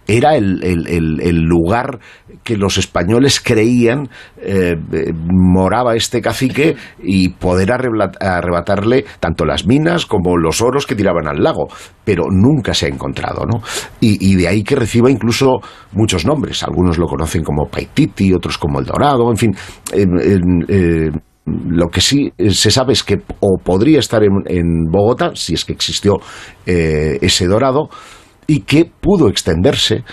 era 0.08 0.36
el, 0.36 0.64
el- 0.64 1.42
lugar 1.42 2.00
que 2.46 2.56
los 2.56 2.78
españoles 2.78 3.42
creían 3.42 4.08
eh, 4.38 4.76
eh, 4.94 5.12
moraba 5.14 5.96
este 5.96 6.22
cacique 6.22 6.76
y 7.04 7.30
poder 7.30 7.72
arrebatarle 7.74 9.04
tanto 9.20 9.46
las 9.46 9.66
minas 9.66 10.06
como 10.06 10.38
los 10.38 10.62
oros 10.62 10.86
que 10.86 10.96
tiraban 10.96 11.28
al 11.28 11.44
lago, 11.44 11.68
pero 12.06 12.26
nunca 12.30 12.74
se 12.74 12.86
ha 12.86 12.90
encontrado, 12.90 13.46
¿no? 13.46 13.62
Y, 14.00 14.32
y 14.32 14.36
de 14.36 14.48
ahí 14.48 14.64
que 14.64 14.76
reciba 14.76 15.10
incluso 15.10 15.60
muchos 15.92 16.26
nombres, 16.26 16.64
algunos 16.64 16.98
lo 16.98 17.08
conocen 17.08 17.44
como 17.44 17.68
Paititi, 17.68 18.32
otros 18.34 18.58
como 18.58 18.80
El 18.80 18.86
Dorado, 18.86 19.30
en 19.32 19.38
fin, 19.38 19.56
eh, 19.92 21.12
lo 21.46 21.88
que 21.90 22.02
sí 22.02 22.32
se 22.50 22.72
sabe 22.72 22.94
es 22.94 23.04
que 23.04 23.22
o 23.40 23.58
podría 23.64 24.00
estar 24.00 24.24
en, 24.24 24.32
en 24.48 24.86
Bogotá, 24.92 25.32
si 25.36 25.54
es 25.54 25.66
que 25.66 25.74
existió 25.74 26.18
eh, 26.66 27.18
ese 27.22 27.48
dorado, 27.48 27.90
y 28.48 28.62
que 28.62 28.86
pudo 28.86 29.28
extenderse 29.30 30.04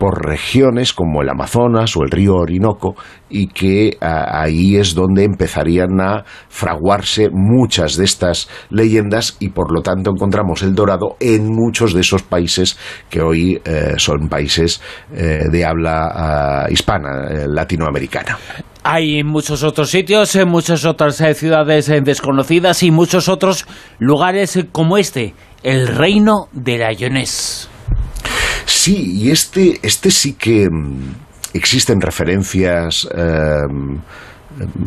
por 0.00 0.24
regiones 0.24 0.94
como 0.94 1.20
el 1.20 1.28
Amazonas 1.28 1.94
o 1.94 2.02
el 2.02 2.10
río 2.10 2.36
Orinoco 2.36 2.94
y 3.28 3.48
que 3.48 3.98
ah, 4.00 4.40
ahí 4.40 4.76
es 4.76 4.94
donde 4.94 5.24
empezarían 5.24 6.00
a 6.00 6.24
fraguarse 6.48 7.28
muchas 7.30 7.98
de 7.98 8.06
estas 8.06 8.48
leyendas 8.70 9.36
y 9.40 9.50
por 9.50 9.74
lo 9.74 9.82
tanto 9.82 10.10
encontramos 10.10 10.62
el 10.62 10.74
dorado 10.74 11.16
en 11.20 11.48
muchos 11.52 11.92
de 11.92 12.00
esos 12.00 12.22
países 12.22 12.78
que 13.10 13.20
hoy 13.20 13.60
eh, 13.62 13.92
son 13.98 14.30
países 14.30 14.80
eh, 15.14 15.44
de 15.52 15.64
habla 15.66 16.08
ah, 16.14 16.66
hispana, 16.70 17.28
eh, 17.28 17.46
latinoamericana. 17.46 18.38
Hay 18.82 19.22
muchos 19.22 19.62
otros 19.62 19.90
sitios, 19.90 20.34
en 20.34 20.48
muchas 20.48 20.86
otras 20.86 21.22
ciudades 21.34 21.92
desconocidas 22.02 22.82
y 22.82 22.90
muchos 22.90 23.28
otros 23.28 23.66
lugares 23.98 24.58
como 24.72 24.96
este, 24.96 25.34
el 25.62 25.88
reino 25.88 26.48
de 26.52 26.78
la 26.78 26.90
Lyonés. 26.90 27.68
Sí, 28.72 29.24
y 29.24 29.30
este, 29.30 29.80
este 29.82 30.12
sí 30.12 30.34
que 30.34 30.70
mm, 30.70 31.12
existen 31.54 32.00
referencias, 32.00 33.08
em, 33.12 33.98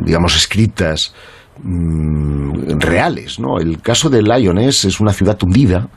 digamos, 0.05 0.38
escritas 0.38 1.14
mm, 1.61 2.80
reales, 2.80 3.39
¿no? 3.39 3.57
El 3.60 3.81
caso 3.81 4.10
de 4.10 4.22
Lyoness 4.22 4.85
es 4.85 5.01
una 5.01 5.11
ciudad 5.11 5.38
hundida 5.43 5.89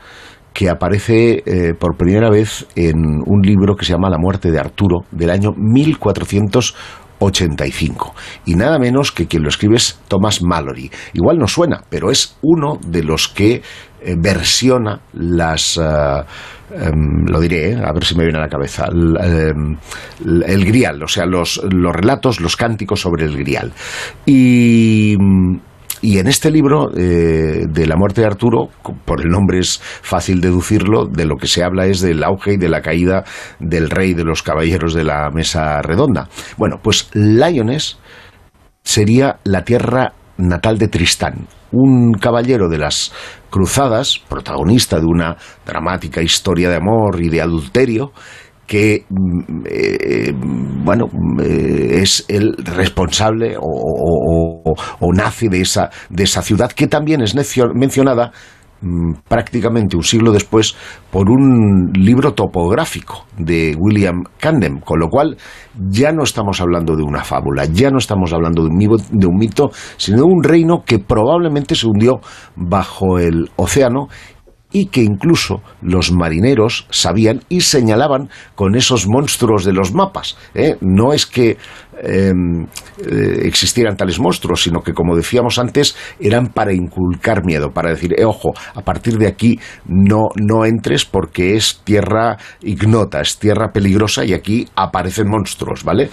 que 0.52 0.68
aparece 0.68 1.44
eh, 1.46 1.74
por 1.78 1.96
primera 1.96 2.28
vez 2.28 2.66
en 2.74 2.96
un 3.24 3.42
libro 3.42 3.76
que 3.76 3.84
se 3.84 3.92
llama 3.92 4.10
La 4.10 4.18
muerte 4.18 4.50
de 4.50 4.58
Arturo 4.58 5.04
del 5.12 5.30
año 5.30 5.52
1485 5.56 8.14
y 8.46 8.56
nada 8.56 8.80
menos 8.80 9.12
que 9.12 9.28
quien 9.28 9.44
lo 9.44 9.48
escribe 9.48 9.76
es 9.76 10.00
Thomas 10.08 10.42
Mallory. 10.42 10.90
Igual 11.12 11.38
no 11.38 11.46
suena, 11.46 11.84
pero 11.88 12.10
es 12.10 12.36
uno 12.42 12.80
de 12.84 13.04
los 13.04 13.28
que 13.28 13.62
versiona 14.16 15.00
las 15.14 15.78
eh, 15.78 16.24
em, 16.74 17.26
lo 17.26 17.40
diré, 17.40 17.70
eh, 17.70 17.82
a 17.84 17.92
ver 17.92 18.04
si 18.04 18.14
me 18.16 18.24
viene 18.24 18.38
a 18.38 18.42
la 18.42 18.48
cabeza, 18.48 18.86
el, 18.90 19.16
em, 19.20 19.76
el 20.46 20.64
grial, 20.64 21.02
o 21.02 21.08
sea, 21.08 21.26
los, 21.26 21.60
los 21.70 21.94
relatos, 21.94 22.40
los 22.40 22.56
cánticos 22.56 23.00
sobre 23.00 23.24
el 23.24 23.36
grial. 23.36 23.72
Y, 24.24 25.16
y 26.02 26.18
en 26.18 26.26
este 26.26 26.50
libro 26.50 26.90
eh, 26.96 27.66
de 27.68 27.86
la 27.86 27.96
muerte 27.96 28.20
de 28.20 28.26
Arturo, 28.26 28.68
por 29.04 29.20
el 29.20 29.28
nombre 29.28 29.58
es 29.58 29.80
fácil 29.80 30.40
deducirlo, 30.40 31.06
de 31.06 31.24
lo 31.24 31.36
que 31.36 31.46
se 31.46 31.64
habla 31.64 31.86
es 31.86 32.00
del 32.00 32.22
auge 32.22 32.54
y 32.54 32.56
de 32.58 32.68
la 32.68 32.82
caída 32.82 33.24
del 33.58 33.90
rey 33.90 34.14
de 34.14 34.24
los 34.24 34.42
caballeros 34.42 34.94
de 34.94 35.04
la 35.04 35.30
mesa 35.30 35.80
redonda. 35.82 36.28
Bueno, 36.56 36.80
pues 36.82 37.08
Lyoness 37.14 37.98
sería 38.82 39.38
la 39.44 39.64
tierra 39.64 40.12
natal 40.36 40.78
de 40.78 40.88
Tristán, 40.88 41.48
un 41.72 42.12
caballero 42.14 42.68
de 42.68 42.78
las 42.78 43.12
cruzadas, 43.50 44.18
protagonista 44.28 44.98
de 44.98 45.06
una 45.06 45.36
dramática 45.64 46.22
historia 46.22 46.68
de 46.70 46.76
amor 46.76 47.20
y 47.22 47.28
de 47.28 47.40
adulterio, 47.42 48.12
que 48.66 49.04
mm, 49.08 49.62
eh, 49.70 50.32
bueno 50.34 51.06
eh, 51.42 52.00
es 52.02 52.24
el 52.28 52.54
responsable 52.58 53.56
o, 53.56 53.62
o- 55.00 55.12
nace 55.14 55.48
de 55.48 55.60
esa, 55.60 55.90
de 56.10 56.24
esa 56.24 56.42
ciudad 56.42 56.72
que 56.72 56.86
también 56.88 57.20
es 57.22 57.34
mencionada 57.74 58.32
prácticamente 59.28 59.96
un 59.96 60.02
siglo 60.02 60.32
después 60.32 60.76
por 61.10 61.30
un 61.30 61.90
libro 61.94 62.34
topográfico 62.34 63.24
de 63.38 63.74
William 63.78 64.22
Camden, 64.38 64.80
con 64.80 65.00
lo 65.00 65.08
cual 65.08 65.36
ya 65.90 66.12
no 66.12 66.22
estamos 66.24 66.60
hablando 66.60 66.94
de 66.96 67.02
una 67.02 67.24
fábula, 67.24 67.64
ya 67.64 67.90
no 67.90 67.98
estamos 67.98 68.32
hablando 68.32 68.62
de 68.62 68.68
un, 68.68 68.76
mibo- 68.76 69.02
de 69.10 69.26
un 69.26 69.36
mito, 69.36 69.70
sino 69.96 70.18
de 70.18 70.24
un 70.24 70.42
reino 70.42 70.82
que 70.84 70.98
probablemente 70.98 71.74
se 71.74 71.86
hundió 71.86 72.20
bajo 72.54 73.18
el 73.18 73.50
océano 73.56 74.08
y 74.76 74.88
que 74.88 75.00
incluso 75.00 75.62
los 75.80 76.12
marineros 76.12 76.86
sabían 76.90 77.40
y 77.48 77.62
señalaban 77.62 78.28
con 78.54 78.74
esos 78.74 79.08
monstruos 79.08 79.64
de 79.64 79.72
los 79.72 79.94
mapas. 79.94 80.36
¿eh? 80.54 80.76
No 80.82 81.14
es 81.14 81.24
que 81.24 81.56
eh, 82.02 82.32
eh, 82.98 83.38
existieran 83.44 83.96
tales 83.96 84.20
monstruos, 84.20 84.62
sino 84.62 84.82
que, 84.82 84.92
como 84.92 85.16
decíamos 85.16 85.58
antes, 85.58 85.96
eran 86.20 86.48
para 86.48 86.74
inculcar 86.74 87.42
miedo, 87.42 87.70
para 87.70 87.88
decir, 87.88 88.14
eh, 88.18 88.26
ojo, 88.26 88.52
a 88.74 88.82
partir 88.82 89.16
de 89.16 89.28
aquí 89.28 89.58
no, 89.86 90.28
no 90.36 90.66
entres 90.66 91.06
porque 91.06 91.56
es 91.56 91.80
tierra 91.82 92.36
ignota, 92.60 93.22
es 93.22 93.38
tierra 93.38 93.72
peligrosa 93.72 94.26
y 94.26 94.34
aquí 94.34 94.68
aparecen 94.76 95.30
monstruos, 95.30 95.84
¿vale? 95.84 96.10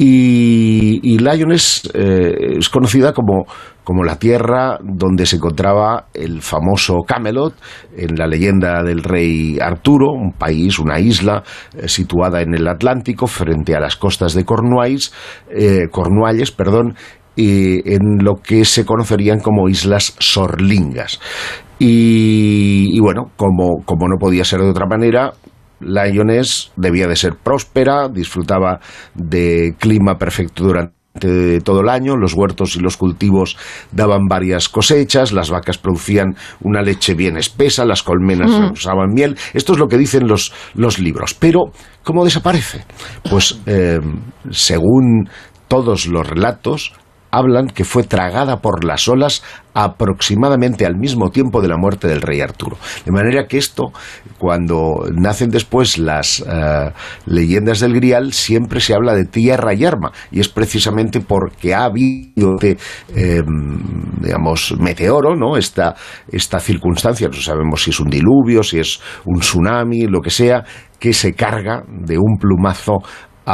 Y, 0.00 0.98
y 1.04 1.18
Lyoness 1.18 1.88
eh, 1.94 2.56
es 2.58 2.68
conocida 2.68 3.12
como 3.12 3.46
como 3.90 4.04
la 4.04 4.20
tierra 4.20 4.78
donde 4.80 5.26
se 5.26 5.34
encontraba 5.34 6.06
el 6.14 6.42
famoso 6.42 6.98
Camelot, 7.04 7.56
en 7.96 8.14
la 8.14 8.28
leyenda 8.28 8.84
del 8.84 9.02
rey 9.02 9.58
Arturo, 9.60 10.12
un 10.12 10.30
país, 10.30 10.78
una 10.78 11.00
isla 11.00 11.42
eh, 11.76 11.88
situada 11.88 12.40
en 12.40 12.54
el 12.54 12.68
Atlántico 12.68 13.26
frente 13.26 13.74
a 13.74 13.80
las 13.80 13.96
costas 13.96 14.32
de 14.34 14.44
Cornualles, 14.44 15.12
eh, 15.50 15.88
Cornualles, 15.90 16.52
perdón, 16.52 16.94
y 17.34 17.80
en 17.92 18.22
lo 18.22 18.36
que 18.36 18.64
se 18.64 18.86
conocerían 18.86 19.40
como 19.40 19.68
islas 19.68 20.14
sorlingas. 20.20 21.18
Y, 21.80 22.96
bueno, 23.00 23.32
como, 23.36 23.84
como 23.84 24.06
no 24.06 24.18
podía 24.20 24.44
ser 24.44 24.60
de 24.60 24.70
otra 24.70 24.86
manera, 24.86 25.32
Lyoness 25.80 26.70
debía 26.76 27.08
de 27.08 27.16
ser 27.16 27.32
próspera, 27.42 28.08
disfrutaba 28.08 28.78
de 29.16 29.74
clima 29.80 30.16
perfecto 30.16 30.62
durante 30.62 30.99
todo 31.62 31.80
el 31.80 31.88
año, 31.88 32.16
los 32.16 32.34
huertos 32.34 32.76
y 32.76 32.80
los 32.80 32.96
cultivos 32.96 33.56
daban 33.92 34.26
varias 34.28 34.68
cosechas, 34.68 35.32
las 35.32 35.50
vacas 35.50 35.78
producían 35.78 36.34
una 36.60 36.82
leche 36.82 37.14
bien 37.14 37.36
espesa, 37.36 37.84
las 37.84 38.02
colmenas 38.02 38.50
Mm. 38.50 38.72
usaban 38.72 39.12
miel. 39.14 39.36
Esto 39.54 39.72
es 39.74 39.78
lo 39.78 39.86
que 39.88 39.98
dicen 39.98 40.26
los, 40.26 40.52
los 40.74 40.98
libros. 40.98 41.34
Pero, 41.34 41.72
¿cómo 42.02 42.24
desaparece? 42.24 42.84
Pues, 43.30 43.60
eh, 43.66 43.98
según 44.50 45.28
todos 45.68 46.06
los 46.06 46.26
relatos, 46.28 46.92
hablan 47.30 47.68
que 47.68 47.84
fue 47.84 48.02
tragada 48.02 48.60
por 48.60 48.84
las 48.84 49.08
olas 49.08 49.42
aproximadamente 49.72 50.84
al 50.84 50.96
mismo 50.96 51.30
tiempo 51.30 51.62
de 51.62 51.68
la 51.68 51.76
muerte 51.76 52.08
del 52.08 52.22
rey 52.22 52.40
Arturo. 52.40 52.76
De 53.04 53.12
manera 53.12 53.46
que 53.46 53.58
esto, 53.58 53.92
cuando 54.38 55.04
nacen 55.14 55.50
después 55.50 55.98
las 55.98 56.40
eh, 56.40 56.92
leyendas 57.26 57.80
del 57.80 57.94
Grial, 57.94 58.32
siempre 58.32 58.80
se 58.80 58.94
habla 58.94 59.14
de 59.14 59.26
tierra 59.26 59.74
y 59.74 59.84
arma, 59.84 60.12
y 60.30 60.40
es 60.40 60.48
precisamente 60.48 61.20
porque 61.20 61.74
ha 61.74 61.84
habido 61.84 62.54
este, 62.54 62.76
eh, 63.14 63.42
digamos, 64.20 64.74
meteoro, 64.78 65.36
¿no? 65.36 65.56
Esta, 65.56 65.94
esta 66.30 66.58
circunstancia, 66.58 67.28
no 67.28 67.34
sabemos 67.34 67.82
si 67.82 67.90
es 67.90 68.00
un 68.00 68.10
diluvio, 68.10 68.62
si 68.62 68.80
es 68.80 69.00
un 69.24 69.40
tsunami, 69.40 70.06
lo 70.06 70.20
que 70.20 70.30
sea, 70.30 70.64
que 70.98 71.12
se 71.12 71.32
carga 71.32 71.82
de 71.88 72.18
un 72.18 72.36
plumazo 72.38 72.98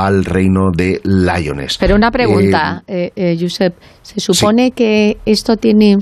al 0.04 0.24
reino 0.24 0.70
de 0.76 1.00
Lyoness. 1.04 1.78
Pero 1.78 1.94
una 1.94 2.10
pregunta, 2.10 2.82
eh, 2.86 3.10
eh, 3.16 3.36
Josep. 3.40 3.74
Se 4.02 4.20
supone 4.20 4.72
que 4.72 5.16
esto 5.24 5.56
tiene 5.56 5.96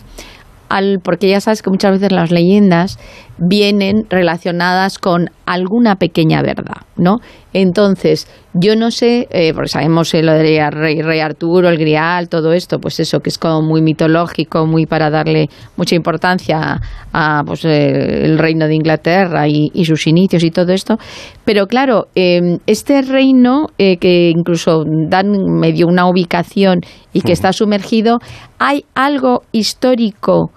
al, 0.69 1.01
porque 1.03 1.29
ya 1.29 1.41
sabes 1.41 1.63
que 1.63 1.71
muchas 1.71 1.93
veces 1.93 2.11
las 2.13 2.31
leyendas 2.31 2.99
vienen 3.39 4.07
relacionadas 4.09 4.99
con 4.99 5.31
alguna 5.47 5.97
pequeña 5.97 6.43
verdad, 6.43 6.83
¿no? 6.97 7.19
Entonces, 7.53 8.27
yo 8.55 8.77
no 8.77 8.91
sé, 8.91 9.29
eh, 9.31 9.53
porque 9.53 9.69
sabemos 9.69 10.13
lo 10.15 10.33
de 10.33 10.71
rey, 10.71 11.03
rey 11.03 11.21
Arturo, 11.21 11.69
el 11.69 11.77
Grial, 11.77 12.29
todo 12.29 12.53
esto, 12.53 12.79
pues 12.79 12.99
eso, 13.01 13.21
que 13.21 13.29
es 13.29 13.39
como 13.39 13.63
muy 13.63 13.83
mitológico, 13.83 14.67
muy 14.67 14.87
para 14.87 15.11
darle 15.11 15.49
mucha 15.77 15.95
importancia 15.95 16.81
a 17.13 17.43
pues, 17.45 17.65
eh, 17.65 18.25
el 18.25 18.39
reino 18.39 18.67
de 18.67 18.75
Inglaterra 18.75 19.47
y, 19.47 19.71
y 19.73 19.85
sus 19.85 20.07
inicios 20.07 20.43
y 20.43 20.51
todo 20.51 20.73
esto. 20.73 20.97
Pero 21.45 21.67
claro, 21.67 22.07
eh, 22.15 22.59
este 22.67 23.03
reino, 23.03 23.67
eh, 23.79 23.99
que 23.99 24.31
incluso 24.31 24.85
dan 25.09 25.33
medio 25.61 25.87
una 25.87 26.09
ubicación 26.09 26.81
y 27.13 27.21
que 27.21 27.33
está 27.33 27.53
sumergido, 27.53 28.19
¿hay 28.59 28.85
algo 28.95 29.43
histórico? 29.53 30.51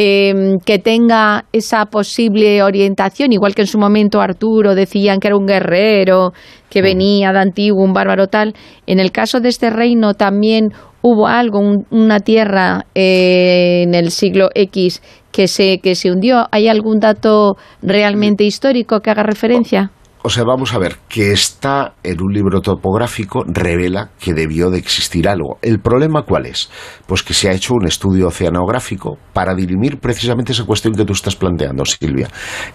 Eh, 0.00 0.32
que 0.64 0.78
tenga 0.78 1.44
esa 1.52 1.86
posible 1.86 2.62
orientación, 2.62 3.32
igual 3.32 3.54
que 3.56 3.62
en 3.62 3.66
su 3.66 3.78
momento 3.78 4.20
Arturo 4.20 4.76
decían 4.76 5.18
que 5.18 5.26
era 5.26 5.36
un 5.36 5.46
guerrero, 5.46 6.30
que 6.70 6.82
venía 6.82 7.32
de 7.32 7.40
antiguo, 7.40 7.82
un 7.84 7.92
bárbaro 7.92 8.28
tal. 8.28 8.54
En 8.86 9.00
el 9.00 9.10
caso 9.10 9.40
de 9.40 9.48
este 9.48 9.70
reino 9.70 10.14
también 10.14 10.68
hubo 11.02 11.26
algo, 11.26 11.58
un- 11.58 11.84
una 11.90 12.20
tierra 12.20 12.84
eh, 12.94 13.82
en 13.82 13.94
el 13.94 14.12
siglo 14.12 14.50
X 14.54 15.02
que 15.32 15.48
se, 15.48 15.78
que 15.82 15.96
se 15.96 16.12
hundió. 16.12 16.46
¿Hay 16.52 16.68
algún 16.68 17.00
dato 17.00 17.56
realmente 17.82 18.44
histórico 18.44 19.00
que 19.00 19.10
haga 19.10 19.24
referencia? 19.24 19.90
O 20.22 20.30
sea, 20.30 20.42
vamos 20.42 20.74
a 20.74 20.78
ver, 20.78 20.96
que 21.08 21.30
está 21.30 21.94
en 22.02 22.20
un 22.20 22.32
libro 22.32 22.60
topográfico 22.60 23.44
revela 23.46 24.10
que 24.18 24.34
debió 24.34 24.68
de 24.68 24.78
existir 24.78 25.28
algo. 25.28 25.58
¿El 25.62 25.78
problema 25.78 26.22
cuál 26.22 26.46
es? 26.46 26.70
Pues 27.06 27.22
que 27.22 27.34
se 27.34 27.48
ha 27.48 27.52
hecho 27.52 27.74
un 27.74 27.86
estudio 27.86 28.26
oceanográfico 28.26 29.16
para 29.32 29.54
dirimir 29.54 29.98
precisamente 29.98 30.52
esa 30.52 30.64
cuestión 30.64 30.94
que 30.94 31.04
tú 31.04 31.12
estás 31.12 31.36
planteando, 31.36 31.84
Silvia. 31.84 32.28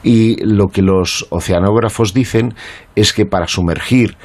Y 0.04 0.38
lo 0.46 0.68
que 0.68 0.82
los 0.82 1.28
oceanógrafos 1.32 2.14
dicen 2.14 2.54
es 2.96 3.12
que 3.12 3.26
para 3.26 3.48
sumergir 3.48 4.16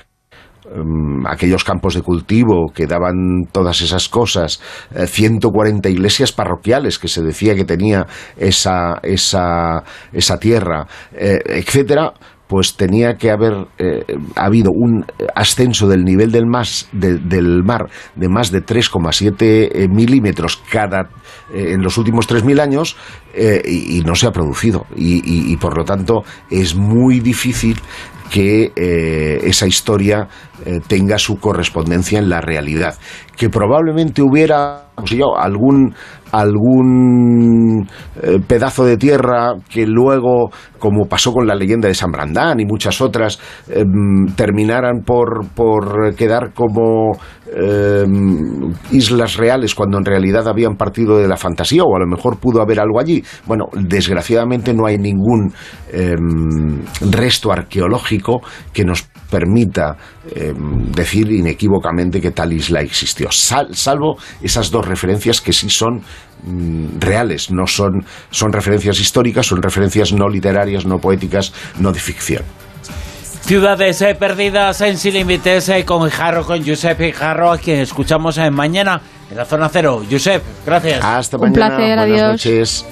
em, 0.73 1.27
aquellos 1.27 1.65
campos 1.65 1.95
de 1.95 2.03
cultivo 2.03 2.71
que 2.73 2.87
daban 2.87 3.47
todas 3.51 3.81
esas 3.81 4.09
cosas, 4.09 4.63
eh, 4.95 5.09
140 5.09 5.89
iglesias 5.89 6.31
parroquiales 6.31 7.01
que 7.01 7.09
se 7.09 7.23
decía 7.23 7.57
que 7.57 7.65
tenía 7.65 8.07
esa, 8.37 9.01
esa, 9.03 9.83
esa 10.13 10.39
tierra, 10.39 10.87
eh, 11.13 11.41
etcétera, 11.47 12.13
pues 12.49 12.77
tenía 12.77 13.17
que 13.17 13.31
haber 13.31 13.67
eh, 13.79 14.05
habido 14.35 14.71
un 14.73 15.05
ascenso 15.35 15.87
del 15.87 16.03
nivel 16.03 16.33
del, 16.33 16.47
más, 16.47 16.89
de- 16.93 17.19
del 17.19 17.63
mar 17.63 17.89
de 18.17 18.29
más 18.29 18.51
de 18.51 18.65
3,7 18.65 19.35
eh, 19.41 19.89
milímetros 19.89 20.57
cada 20.71 21.11
eh, 21.53 21.73
en 21.75 21.83
los 21.83 21.99
últimos 21.99 22.29
3.000 22.29 22.61
años 22.61 22.97
y, 23.37 24.01
no 24.05 24.15
se 24.17 24.27
ha 24.27 24.33
producido. 24.33 24.87
Y, 24.97 25.57
por 25.59 25.77
lo 25.77 25.85
tanto 25.85 26.25
es 26.51 26.75
muy 26.75 27.21
difícil 27.21 27.79
que 28.33 28.73
esa 29.45 29.67
historia 29.67 30.27
tenga 30.89 31.19
su 31.19 31.37
correspondencia 31.39 32.19
en 32.19 32.29
la 32.29 32.41
realidad. 32.41 32.97
Que 33.37 33.49
probablemente 33.49 34.23
hubiera 34.23 34.89
yo, 35.05 35.39
algún 35.39 35.95
algún 36.33 37.89
eh, 38.23 38.39
pedazo 38.47 38.85
de 38.85 38.97
tierra 38.97 39.55
que 39.69 39.87
luego, 39.87 40.51
como 40.79 41.07
pasó 41.07 41.33
con 41.33 41.47
la 41.47 41.55
leyenda 41.55 41.89
de 41.89 41.95
San 41.95 42.11
Brandán 42.11 42.61
y 42.61 42.65
muchas 42.65 43.01
otras, 43.01 43.39
em, 43.69 44.27
terminaran 44.37 45.03
por, 45.05 45.47
por 45.55 46.15
quedar 46.15 46.53
como 46.53 47.13
em, 47.55 48.73
islas 48.93 49.37
reales 49.37 49.75
cuando 49.75 49.99
en 49.99 50.05
realidad 50.05 50.47
habían 50.49 50.77
partido 50.77 51.17
de 51.19 51.29
la 51.29 51.37
fantasía 51.37 51.83
o 51.85 51.97
a 51.97 52.01
lo 52.01 52.07
mejor 52.07 52.39
pudo 52.39 52.61
haber 52.61 52.81
algo 52.81 53.01
allí. 53.01 53.23
Bueno, 53.47 53.67
desgraciadamente 53.73 54.75
no 54.75 54.87
hay 54.87 54.99
ningún 54.99 55.53
em, 55.93 56.83
resto 57.11 57.51
arqueológico 57.53 58.41
que 58.73 58.85
nos 58.85 59.09
permita 59.31 59.97
decir 60.95 61.31
inequívocamente 61.33 62.21
que 62.21 62.31
tal 62.31 62.53
isla 62.53 62.81
existió, 62.81 63.31
Sal- 63.31 63.75
salvo 63.75 64.17
esas 64.43 64.71
dos 64.71 64.87
referencias 64.87 65.41
que 65.41 65.53
sí 65.53 65.69
son 65.71 66.01
reales, 66.99 67.51
no 67.51 67.67
son, 67.67 68.05
son 68.31 68.53
referencias 68.53 69.01
históricas, 69.01 69.47
son 69.47 69.61
referencias 69.63 70.13
no 70.13 70.29
literarias, 70.29 70.87
no 70.87 70.99
poéticas, 70.99 71.53
no 71.79 71.93
de 71.93 72.01
ficción. 72.01 72.43
Ciudades 73.43 74.03
eh, 74.03 74.15
perdidas 74.15 74.81
en 74.83 74.99
Sin 74.99 75.15
Límites 75.15 75.69
eh, 75.71 75.85
con 75.85 76.09
Jarro, 76.11 76.45
con 76.45 76.67
Josep 76.67 77.01
y 77.01 77.13
Jarro, 77.13 77.51
a 77.51 77.57
quien 77.59 77.81
escuchamos 77.81 78.37
eh, 78.37 78.51
mañana 78.51 79.01
en 79.31 79.37
la 79.37 79.45
zona 79.47 79.69
cero. 79.71 80.03
Josep, 80.11 80.43
gracias. 80.67 81.03
Hasta 81.03 81.39
Un 81.39 81.45
mañana, 81.51 81.77
placer, 81.77 81.97
buenas 81.99 82.21
adiós. 82.21 82.31
noches. 82.33 82.85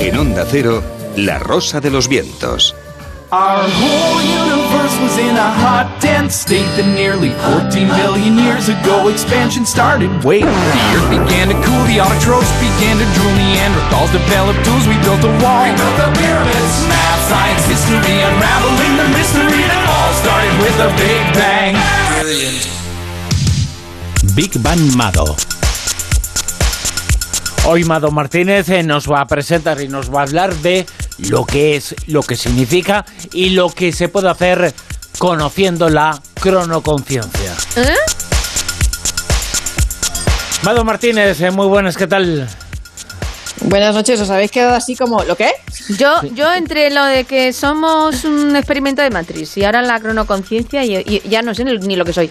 En 0.00 0.16
Onda 0.18 0.44
Cero, 0.48 0.82
La 1.16 1.38
Rosa 1.38 1.80
de 1.80 1.90
los 1.90 2.08
Vientos. 2.08 2.74
Our 3.34 3.66
whole 3.66 4.22
universe 4.22 4.94
was 5.02 5.18
in 5.18 5.34
a 5.34 5.50
hot, 5.58 5.90
dense 5.98 6.38
state 6.38 6.70
that 6.78 6.86
nearly 6.94 7.34
14 7.50 7.66
billion 7.98 8.38
years 8.38 8.70
ago 8.70 9.10
expansion 9.10 9.66
started. 9.66 10.06
Wait, 10.22 10.46
the 10.46 10.86
earth 10.94 11.10
began 11.10 11.50
to 11.50 11.58
cool, 11.66 11.82
the 11.90 11.98
autotrophs 11.98 12.46
began 12.62 12.94
to 12.94 13.06
drool, 13.18 13.34
Neanderthals 13.34 14.14
developed 14.14 14.62
tools, 14.62 14.86
we 14.86 14.94
built 15.02 15.18
a 15.26 15.34
wall. 15.42 15.66
We 15.66 15.74
built 15.74 15.98
the 15.98 16.14
pyramids, 16.14 16.74
math, 16.86 17.22
science, 17.26 17.66
history, 17.66 18.22
unraveling 18.22 19.02
the 19.02 19.08
mystery 19.18 19.66
that 19.66 19.82
all 19.82 20.12
started 20.22 20.54
with 20.62 20.76
a 20.78 20.90
big 20.94 21.22
bang. 21.34 21.74
Brilliant. 22.22 22.70
Big 24.38 24.54
Bang 24.62 24.78
Mado. 24.94 25.34
Hoy 27.66 27.82
Mado 27.82 28.12
Martínez 28.12 28.68
eh, 28.68 28.84
nos 28.84 29.10
va 29.10 29.22
a 29.22 29.26
presentar 29.26 29.80
y 29.80 29.88
nos 29.88 30.06
va 30.12 30.20
a 30.20 30.22
hablar 30.22 30.54
de 30.62 30.86
lo 31.18 31.44
que 31.44 31.76
es, 31.76 31.94
lo 32.06 32.22
que 32.22 32.36
significa 32.36 33.04
y 33.32 33.50
lo 33.50 33.70
que 33.70 33.92
se 33.92 34.08
puede 34.08 34.28
hacer 34.28 34.74
conociendo 35.18 35.88
la 35.88 36.20
cronoconciencia. 36.40 37.54
¿Eh? 37.76 37.94
Mado 40.62 40.84
Martínez, 40.84 41.40
eh, 41.40 41.50
muy 41.50 41.66
buenas, 41.66 41.96
¿qué 41.96 42.06
tal? 42.06 42.48
Buenas 43.60 43.94
noches, 43.94 44.20
¿os 44.20 44.30
habéis 44.30 44.50
quedado 44.50 44.74
así 44.74 44.96
como 44.96 45.22
lo 45.24 45.36
qué? 45.36 45.52
Yo, 45.98 46.22
yo 46.34 46.52
entre 46.52 46.90
lo 46.90 47.04
de 47.04 47.24
que 47.24 47.52
somos 47.52 48.24
un 48.24 48.56
experimento 48.56 49.02
de 49.02 49.10
matriz 49.10 49.56
y 49.56 49.64
ahora 49.64 49.82
la 49.82 50.00
cronoconciencia 50.00 50.84
y, 50.84 50.96
y 50.96 51.28
ya 51.28 51.42
no 51.42 51.54
sé 51.54 51.64
ni, 51.64 51.76
ni 51.78 51.96
lo 51.96 52.04
que 52.04 52.12
soy. 52.12 52.30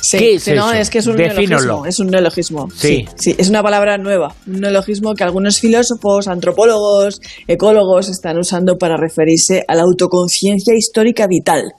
Sí, 0.00 0.18
¿Qué 0.18 0.34
es 0.34 0.42
sí, 0.44 0.52
no, 0.52 0.70
eso? 0.70 0.80
es 0.80 0.90
que 0.90 0.98
es 0.98 1.06
un 1.06 1.16
Defínolo. 1.16 1.56
neologismo, 1.60 1.86
es 1.86 1.98
un 1.98 2.06
neologismo. 2.08 2.68
Sí. 2.74 3.04
sí, 3.16 3.34
es 3.36 3.48
una 3.48 3.62
palabra 3.62 3.98
nueva, 3.98 4.34
un 4.46 4.60
neologismo 4.60 5.14
que 5.14 5.24
algunos 5.24 5.60
filósofos, 5.60 6.28
antropólogos, 6.28 7.20
ecólogos 7.46 8.08
están 8.08 8.38
usando 8.38 8.76
para 8.78 8.96
referirse 8.96 9.64
a 9.66 9.74
la 9.74 9.82
autoconciencia 9.82 10.74
histórica 10.74 11.26
vital, 11.26 11.72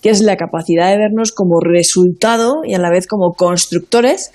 que 0.00 0.10
es 0.10 0.20
la 0.20 0.36
capacidad 0.36 0.90
de 0.90 0.98
vernos 0.98 1.32
como 1.32 1.60
resultado 1.60 2.56
y 2.64 2.74
a 2.74 2.78
la 2.78 2.90
vez 2.90 3.06
como 3.06 3.32
constructores 3.34 4.30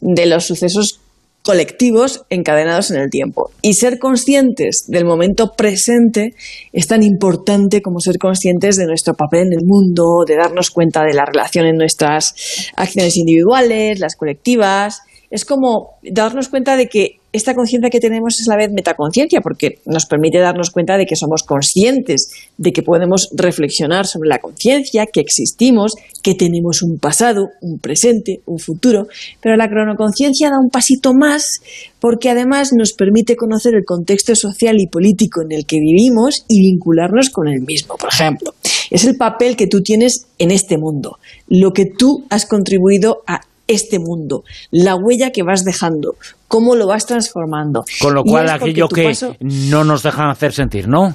de 0.00 0.26
los 0.26 0.44
sucesos 0.46 1.00
colectivos 1.42 2.24
encadenados 2.28 2.90
en 2.90 3.00
el 3.00 3.10
tiempo. 3.10 3.50
Y 3.62 3.74
ser 3.74 3.98
conscientes 3.98 4.84
del 4.88 5.04
momento 5.04 5.52
presente 5.56 6.34
es 6.72 6.86
tan 6.86 7.02
importante 7.02 7.82
como 7.82 8.00
ser 8.00 8.18
conscientes 8.18 8.76
de 8.76 8.86
nuestro 8.86 9.14
papel 9.14 9.46
en 9.46 9.52
el 9.54 9.64
mundo, 9.64 10.24
de 10.26 10.36
darnos 10.36 10.70
cuenta 10.70 11.02
de 11.04 11.14
la 11.14 11.24
relación 11.24 11.66
en 11.66 11.76
nuestras 11.76 12.34
acciones 12.76 13.16
individuales, 13.16 14.00
las 14.00 14.16
colectivas. 14.16 15.00
Es 15.30 15.44
como 15.44 15.98
darnos 16.02 16.48
cuenta 16.48 16.76
de 16.76 16.88
que 16.88 17.19
esta 17.32 17.54
conciencia 17.54 17.90
que 17.90 18.00
tenemos 18.00 18.40
es 18.40 18.48
a 18.48 18.52
la 18.52 18.56
vez 18.56 18.72
metaconciencia, 18.72 19.40
porque 19.40 19.78
nos 19.86 20.06
permite 20.06 20.38
darnos 20.38 20.70
cuenta 20.70 20.96
de 20.96 21.06
que 21.06 21.16
somos 21.16 21.42
conscientes, 21.44 22.30
de 22.58 22.72
que 22.72 22.82
podemos 22.82 23.28
reflexionar 23.32 24.06
sobre 24.06 24.28
la 24.28 24.38
conciencia, 24.38 25.06
que 25.06 25.20
existimos, 25.20 25.94
que 26.22 26.34
tenemos 26.34 26.82
un 26.82 26.98
pasado, 26.98 27.50
un 27.60 27.78
presente, 27.78 28.40
un 28.46 28.58
futuro, 28.58 29.06
pero 29.40 29.56
la 29.56 29.68
cronoconciencia 29.68 30.50
da 30.50 30.58
un 30.58 30.70
pasito 30.70 31.14
más 31.14 31.60
porque 32.00 32.30
además 32.30 32.70
nos 32.72 32.92
permite 32.92 33.36
conocer 33.36 33.74
el 33.74 33.84
contexto 33.84 34.34
social 34.34 34.80
y 34.80 34.86
político 34.86 35.42
en 35.42 35.52
el 35.52 35.66
que 35.66 35.78
vivimos 35.78 36.44
y 36.48 36.60
vincularnos 36.60 37.30
con 37.30 37.46
el 37.46 37.60
mismo. 37.60 37.96
Por 37.96 38.08
ejemplo, 38.08 38.54
es 38.90 39.04
el 39.04 39.16
papel 39.16 39.56
que 39.56 39.66
tú 39.66 39.82
tienes 39.82 40.26
en 40.38 40.50
este 40.50 40.78
mundo, 40.78 41.18
lo 41.46 41.72
que 41.72 41.86
tú 41.86 42.24
has 42.30 42.46
contribuido 42.46 43.22
a 43.26 43.42
este 43.70 43.98
mundo, 43.98 44.44
la 44.70 44.94
huella 44.96 45.30
que 45.32 45.42
vas 45.42 45.64
dejando, 45.64 46.16
cómo 46.48 46.74
lo 46.74 46.86
vas 46.86 47.06
transformando. 47.06 47.84
Con 48.00 48.14
lo 48.14 48.22
cual 48.24 48.48
aquello 48.50 48.88
que 48.88 49.04
paso- 49.04 49.36
no 49.40 49.84
nos 49.84 50.02
dejan 50.02 50.28
hacer 50.30 50.52
sentir, 50.52 50.88
¿no? 50.88 51.14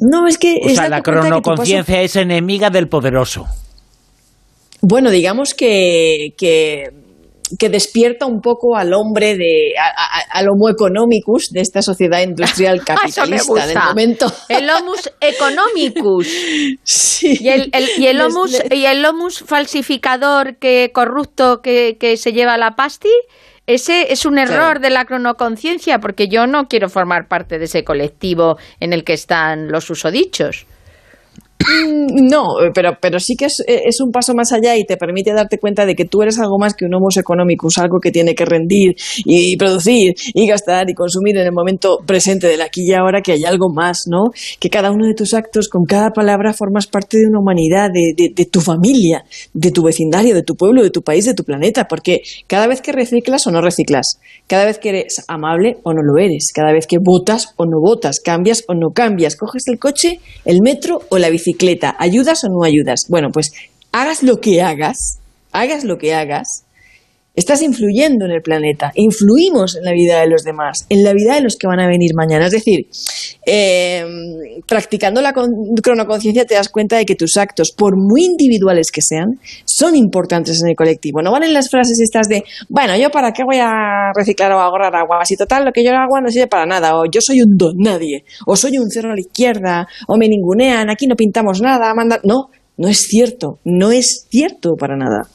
No, 0.00 0.26
es 0.26 0.38
que... 0.38 0.60
O 0.64 0.68
sea, 0.70 0.88
la 0.88 1.02
paso- 1.02 1.20
cronoconciencia 1.20 2.02
es 2.02 2.16
enemiga 2.16 2.70
del 2.70 2.88
poderoso. 2.88 3.46
Bueno, 4.80 5.10
digamos 5.10 5.54
que, 5.54 6.34
que, 6.36 6.92
que 7.58 7.68
despierta 7.68 8.26
un 8.26 8.40
poco 8.40 8.76
al 8.76 8.92
hombre 8.94 9.36
de 9.36 9.72
a- 9.78 9.88
a- 9.88 10.38
al 10.38 10.46
homo 10.48 10.68
economicus 10.70 11.50
de 11.50 11.60
esta 11.60 11.82
sociedad 11.82 12.20
industrial 12.22 12.80
capitalista 12.84 13.66
del 13.66 13.78
momento. 13.88 14.32
El 14.48 14.68
homus 14.70 15.10
economicus. 15.20 16.26
Y 17.22 17.48
el, 17.48 17.70
el- 17.72 17.88
y 17.98 18.06
el 18.06 18.20
homus, 18.20 18.62
y 18.70 18.84
el 18.86 19.04
homus 19.04 19.40
falsificador 19.46 20.56
que 20.56 20.90
corrupto 20.92 21.60
que, 21.62 21.96
que 21.98 22.16
se 22.16 22.32
lleva 22.32 22.56
la 22.56 22.72
pasti, 22.72 23.10
ese 23.66 24.12
es 24.12 24.26
un 24.26 24.38
error 24.38 24.80
de 24.80 24.90
la 24.90 25.04
cronoconciencia, 25.04 25.98
porque 26.00 26.26
yo 26.28 26.46
no 26.46 26.64
quiero 26.64 26.88
formar 26.88 27.28
parte 27.28 27.58
de 27.58 27.66
ese 27.66 27.84
colectivo 27.84 28.56
en 28.80 28.92
el 28.92 29.04
que 29.04 29.12
están 29.12 29.68
los 29.68 29.88
usodichos. 29.88 30.66
Mm, 31.66 32.28
No, 32.28 32.60
eh, 32.62 32.70
pero, 32.74 32.96
pero 33.00 33.18
sí 33.20 33.36
que 33.36 33.46
es, 33.46 33.60
eh, 33.66 33.82
es 33.86 34.00
un 34.00 34.10
paso 34.10 34.34
más 34.34 34.52
allá 34.52 34.76
y 34.76 34.84
te 34.84 34.96
permite 34.96 35.32
darte 35.32 35.58
cuenta 35.58 35.86
de 35.86 35.94
que 35.94 36.04
tú 36.04 36.22
eres 36.22 36.38
algo 36.38 36.58
más 36.58 36.74
que 36.74 36.84
un 36.84 36.94
homus 36.94 37.16
economicus, 37.16 37.78
algo 37.78 37.98
que 38.00 38.10
tiene 38.10 38.34
que 38.34 38.44
rendir 38.44 38.94
y 39.24 39.56
producir 39.56 40.14
y 40.34 40.46
gastar 40.46 40.88
y 40.90 40.94
consumir 40.94 41.36
en 41.36 41.46
el 41.46 41.52
momento 41.52 41.98
presente 42.06 42.46
del 42.46 42.62
aquí 42.62 42.82
y 42.86 42.92
ahora, 42.94 43.20
que 43.22 43.32
hay 43.32 43.44
algo 43.44 43.72
más, 43.72 44.04
¿no? 44.08 44.30
Que 44.60 44.70
cada 44.70 44.90
uno 44.90 45.06
de 45.06 45.14
tus 45.14 45.34
actos, 45.34 45.68
con 45.68 45.84
cada 45.84 46.10
palabra, 46.10 46.52
formas 46.52 46.86
parte 46.86 47.18
de 47.18 47.26
una 47.26 47.40
humanidad, 47.40 47.90
de, 47.92 48.12
de- 48.16 48.32
de 48.34 48.46
tu 48.46 48.60
familia, 48.60 49.24
de 49.52 49.70
tu 49.70 49.82
vecindario, 49.82 50.34
de 50.34 50.42
tu 50.42 50.54
pueblo, 50.56 50.82
de 50.82 50.90
tu 50.90 51.02
país, 51.02 51.24
de 51.24 51.34
tu 51.34 51.44
planeta, 51.44 51.86
porque 51.88 52.22
cada 52.46 52.66
vez 52.66 52.80
que 52.80 52.92
reciclas 52.92 53.46
o 53.46 53.50
no 53.50 53.60
reciclas, 53.60 54.18
cada 54.46 54.64
vez 54.64 54.78
que 54.78 54.88
eres 54.90 55.24
amable 55.28 55.76
o 55.82 55.92
no 55.92 56.02
lo 56.02 56.18
eres, 56.22 56.50
cada 56.54 56.72
vez 56.72 56.86
que 56.86 56.98
votas 57.02 57.54
o 57.56 57.64
no 57.66 57.80
votas, 57.80 58.20
cambias 58.20 58.64
o 58.68 58.74
no 58.74 58.90
cambias, 58.94 59.36
coges 59.36 59.68
el 59.68 59.78
coche, 59.78 60.20
el 60.44 60.60
metro 60.62 61.00
o 61.08 61.18
la 61.18 61.28
bicicleta, 61.30 61.51
ayudas 61.98 62.44
o 62.44 62.48
no 62.48 62.64
ayudas. 62.64 63.06
Bueno, 63.08 63.30
pues 63.32 63.52
hagas 63.92 64.22
lo 64.22 64.40
que 64.40 64.62
hagas, 64.62 65.18
hagas 65.52 65.84
lo 65.84 65.98
que 65.98 66.14
hagas, 66.14 66.64
estás 67.34 67.62
influyendo 67.62 68.26
en 68.26 68.32
el 68.32 68.42
planeta, 68.42 68.92
influimos 68.94 69.76
en 69.76 69.84
la 69.84 69.92
vida 69.92 70.20
de 70.20 70.28
los 70.28 70.42
demás, 70.42 70.86
en 70.88 71.02
la 71.02 71.12
vida 71.14 71.34
de 71.34 71.40
los 71.40 71.56
que 71.56 71.66
van 71.66 71.80
a 71.80 71.86
venir 71.86 72.10
mañana. 72.14 72.46
Es 72.46 72.52
decir, 72.52 72.86
eh, 73.46 74.04
practicando 74.66 75.22
la 75.22 75.32
con- 75.32 75.50
cronoconciencia 75.82 76.44
te 76.44 76.54
das 76.54 76.68
cuenta 76.68 76.96
de 76.96 77.04
que 77.04 77.14
tus 77.14 77.36
actos, 77.36 77.72
por 77.72 77.94
muy 77.96 78.24
individuales 78.24 78.90
que 78.90 79.02
sean, 79.02 79.40
son 79.64 79.96
importantes 79.96 80.60
en 80.62 80.68
el 80.68 80.76
colectivo. 80.76 81.22
No 81.22 81.32
valen 81.32 81.54
las 81.54 81.70
frases 81.70 82.00
estas 82.00 82.28
de, 82.28 82.44
bueno, 82.68 82.96
yo 82.96 83.10
para 83.10 83.32
qué 83.32 83.44
voy 83.44 83.58
a 83.60 84.12
reciclar 84.14 84.52
o 84.52 84.60
ahorrar 84.60 84.94
agua, 84.94 85.24
si 85.24 85.36
total 85.36 85.64
lo 85.64 85.72
que 85.72 85.84
yo 85.84 85.90
hago 85.92 86.20
no 86.20 86.30
sirve 86.30 86.48
para 86.48 86.66
nada, 86.66 86.96
o 86.98 87.04
yo 87.10 87.20
soy 87.20 87.40
un 87.40 87.56
don 87.56 87.74
nadie, 87.78 88.24
o 88.46 88.56
soy 88.56 88.78
un 88.78 88.90
cero 88.90 89.10
a 89.10 89.14
la 89.14 89.20
izquierda, 89.20 89.86
o 90.06 90.16
me 90.16 90.28
ningunean, 90.28 90.90
aquí 90.90 91.06
no 91.06 91.16
pintamos 91.16 91.60
nada, 91.60 91.94
manda... 91.94 92.20
No, 92.24 92.48
no 92.76 92.88
es 92.88 93.06
cierto, 93.06 93.58
no 93.64 93.92
es 93.92 94.26
cierto 94.30 94.70
para 94.78 94.96
nada. 94.96 95.28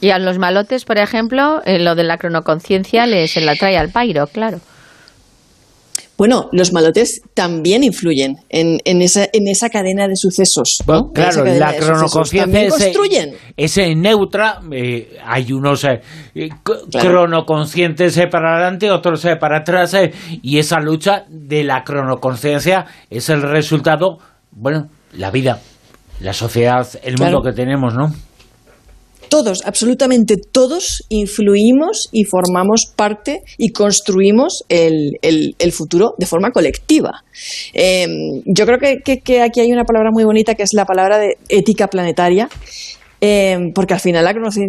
Y 0.00 0.10
a 0.10 0.18
los 0.18 0.38
malotes, 0.38 0.84
por 0.84 0.98
ejemplo, 0.98 1.62
eh, 1.64 1.78
lo 1.78 1.94
de 1.94 2.04
la 2.04 2.18
cronoconciencia 2.18 3.06
les 3.06 3.30
se 3.32 3.40
la 3.40 3.54
trae 3.56 3.76
al 3.78 3.90
pairo, 3.90 4.26
claro. 4.26 4.58
Bueno, 6.18 6.48
los 6.52 6.72
malotes 6.72 7.20
también 7.34 7.84
influyen 7.84 8.36
en, 8.48 8.78
en, 8.86 9.02
esa, 9.02 9.24
en 9.34 9.48
esa 9.48 9.68
cadena 9.68 10.08
de 10.08 10.16
sucesos. 10.16 10.78
¿no? 10.86 11.12
Claro, 11.12 11.44
la 11.44 11.74
cronoconciencia 11.76 12.62
es, 12.62 12.70
construyen. 12.72 13.34
es 13.54 13.76
eh, 13.76 13.94
neutra. 13.94 14.60
eh, 14.72 15.18
hay 15.22 15.52
unos 15.52 15.84
eh, 15.84 16.00
eh, 16.34 16.48
eh, 16.48 18.26
para 18.30 18.54
adelante, 18.54 18.90
otros 18.90 19.24
eh, 19.26 19.36
para 19.36 19.58
atrás. 19.58 19.92
eh, 19.92 20.10
y 20.42 20.58
esa 20.58 20.80
lucha 20.80 21.24
de 21.28 21.64
la 21.64 21.84
cronoconciencia 21.84 22.86
es 23.10 23.28
el 23.28 23.42
resultado, 23.42 24.16
bueno, 24.52 24.88
la 25.12 25.30
vida, 25.30 25.60
la 26.20 26.32
sociedad, 26.32 26.86
el 27.02 27.18
mundo 27.18 27.40
Claro. 27.40 27.42
que 27.42 27.52
tenemos, 27.52 27.94
¿no? 27.94 28.10
Todos, 29.28 29.62
absolutamente 29.66 30.36
todos, 30.36 31.04
influimos 31.08 32.08
y 32.12 32.24
formamos 32.24 32.86
parte 32.94 33.42
y 33.58 33.70
construimos 33.70 34.64
el, 34.68 35.18
el- 35.22 35.54
futuro 35.72 36.14
de 36.16 36.26
forma 36.26 36.52
colectiva. 36.52 37.24
Eh, 37.74 38.06
yo 38.44 38.66
creo 38.66 38.78
que, 38.78 39.18
que- 39.20 39.42
aquí 39.42 39.60
hay 39.60 39.72
una 39.72 39.84
palabra 39.84 40.10
muy 40.12 40.24
bonita 40.24 40.54
que 40.54 40.62
es 40.62 40.72
la 40.72 40.84
palabra 40.84 41.18
de 41.18 41.36
ética 41.48 41.88
planetaria. 41.88 42.48
eh, 43.22 43.72
porque 43.74 43.94
al 43.94 44.00
final 44.00 44.24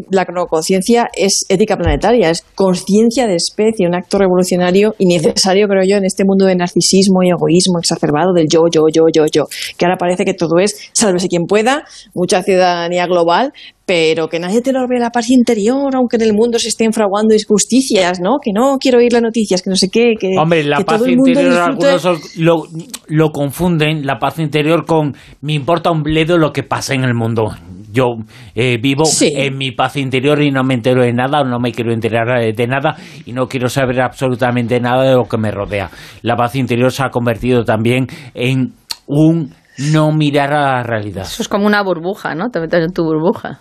la 0.10 0.26
cronoconciencia 0.26 1.10
es 1.14 1.46
ética 1.50 1.76
planetaria, 1.78 2.30
es 2.30 2.44
conciencia 2.56 3.28
de 3.28 3.36
especie, 3.36 3.86
un 3.86 3.94
acto 3.94 4.18
revolucionario 4.18 4.96
y 4.98 5.06
necesario, 5.06 5.68
creo 5.68 5.84
yo, 5.86 5.98
en 5.98 6.06
este 6.06 6.24
mundo 6.24 6.46
de 6.46 6.56
narcisismo 6.56 7.22
y 7.24 7.30
egoísmo 7.30 7.78
exacerbado 7.78 8.32
del 8.34 8.48
yo, 8.48 8.64
yo, 8.72 8.84
yo, 8.92 9.04
yo, 9.14 9.26
yo, 9.30 9.48
que 9.78 9.86
ahora 9.86 9.98
parece 9.98 10.24
que 10.24 10.34
todo 10.34 10.60
es 10.60 10.90
sálvese 10.94 11.28
quien 11.28 11.46
pueda, 11.46 11.84
mucha 12.14 12.42
ciudadanía 12.42 13.06
global, 13.06 13.52
pero 13.88 14.28
que 14.28 14.38
nadie 14.38 14.62
te 14.62 14.74
lo 14.74 14.86
ve 14.86 15.00
la 15.00 15.12
paz 15.12 15.30
interior, 15.30 15.96
aunque 15.96 16.18
en 16.18 16.24
el 16.24 16.34
mundo 16.34 16.60
se 16.60 16.68
estén 16.68 16.92
fraguando 16.92 17.34
injusticias, 17.34 18.20
¿no? 18.20 18.36
Que 18.44 18.52
no 18.54 18.78
quiero 18.80 18.98
oír 19.00 19.14
las 19.14 19.22
noticias, 19.22 19.62
que 19.62 19.70
no 19.70 19.78
sé 19.78 19.88
qué, 19.90 20.16
que, 20.20 20.36
Hombre, 20.38 20.64
la 20.66 20.78
que 20.78 20.84
paz 20.84 20.98
todo 20.98 21.08
el 21.08 21.16
mundo 21.16 21.30
interior 21.32 21.54
disfrute- 21.54 21.86
algunos 21.88 22.38
lo, 22.38 22.64
lo 23.08 23.30
confunden, 23.32 24.06
la 24.06 24.20
paz 24.20 24.40
interior 24.40 24.86
con 24.86 25.16
me 25.42 25.54
importa 25.54 25.90
un 25.90 26.04
bledo 26.04 26.38
lo 26.38 26.52
que 26.52 26.64
pasa 26.64 26.94
en 26.96 27.06
el 27.06 27.14
mundo. 27.14 27.46
Yo 27.94 28.08
eh, 28.54 28.78
vivo 28.82 29.06
Sí. 29.06 29.32
en 29.34 29.58
mi 29.58 29.72
paz 29.72 29.96
interior 29.96 30.42
y 30.42 30.52
no 30.52 30.64
me 30.64 30.74
entero 30.74 31.02
de 31.04 31.14
nada, 31.14 31.44
no 31.46 31.58
me 31.60 31.72
quiero 31.72 31.94
enterar 31.94 32.42
eh, 32.44 32.52
de 32.54 32.68
nada 32.68 32.98
y 33.26 33.32
no 33.32 33.48
quiero 33.48 33.70
saber 33.70 34.02
absolutamente 34.02 34.82
nada 34.82 35.04
de 35.04 35.16
lo 35.16 35.24
que 35.24 35.38
me 35.38 35.50
rodea. 35.50 35.90
La 36.24 36.36
paz 36.36 36.56
interior 36.56 36.92
se 36.92 37.04
ha 37.04 37.10
convertido 37.10 37.64
también 37.64 38.08
en 38.36 38.74
un 39.08 39.54
no 39.94 40.12
mirar 40.12 40.54
a 40.54 40.62
la 40.78 40.84
realidad. 40.84 41.24
Eso 41.24 41.42
es 41.42 41.48
como 41.48 41.66
una 41.66 41.82
burbuja, 41.82 42.36
¿no? 42.36 42.50
Te 42.50 42.60
metes 42.60 42.84
en 42.84 42.92
tu 42.92 43.04
burbuja. 43.06 43.60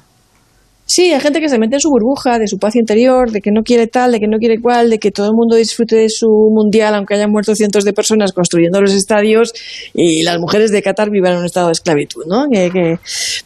Sí, 0.88 1.12
hay 1.12 1.20
gente 1.20 1.40
que 1.40 1.48
se 1.48 1.58
mete 1.58 1.74
en 1.74 1.80
su 1.80 1.90
burbuja 1.90 2.38
de 2.38 2.46
su 2.46 2.58
paz 2.58 2.76
interior, 2.76 3.32
de 3.32 3.40
que 3.40 3.50
no 3.50 3.62
quiere 3.64 3.88
tal, 3.88 4.12
de 4.12 4.20
que 4.20 4.28
no 4.28 4.38
quiere 4.38 4.60
cual, 4.60 4.88
de 4.88 5.00
que 5.00 5.10
todo 5.10 5.26
el 5.26 5.32
mundo 5.34 5.56
disfrute 5.56 5.96
de 5.96 6.08
su 6.08 6.28
mundial, 6.28 6.94
aunque 6.94 7.14
hayan 7.14 7.32
muerto 7.32 7.56
cientos 7.56 7.84
de 7.84 7.92
personas 7.92 8.32
construyendo 8.32 8.80
los 8.80 8.92
estadios 8.92 9.52
y 9.94 10.22
las 10.22 10.38
mujeres 10.38 10.70
de 10.70 10.82
Qatar 10.82 11.10
vivan 11.10 11.32
en 11.32 11.38
un 11.40 11.44
estado 11.44 11.66
de 11.66 11.72
esclavitud, 11.72 12.22
¿no? 12.28 12.46
Que- 12.48 12.98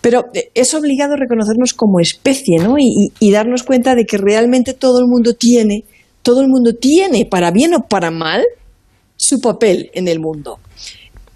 Pero 0.02 0.26
eh, 0.34 0.50
es 0.54 0.74
obligado 0.74 1.16
reconocernos 1.16 1.72
como 1.72 1.98
especie, 1.98 2.58
¿no? 2.58 2.76
Y, 2.78 2.84
y- 2.84 3.12
y 3.28 3.30
darnos 3.32 3.62
cuenta 3.62 3.94
de 3.94 4.04
que 4.04 4.18
realmente 4.18 4.74
todo 4.74 4.98
el 5.00 5.06
mundo 5.06 5.32
tiene, 5.32 5.84
todo 6.22 6.42
el 6.42 6.48
mundo 6.48 6.74
tiene, 6.74 7.24
para 7.24 7.50
bien 7.50 7.72
o 7.72 7.80
para 7.88 8.10
mal, 8.10 8.44
su 9.16 9.40
papel 9.40 9.90
en 9.94 10.08
el 10.08 10.20
mundo. 10.20 10.58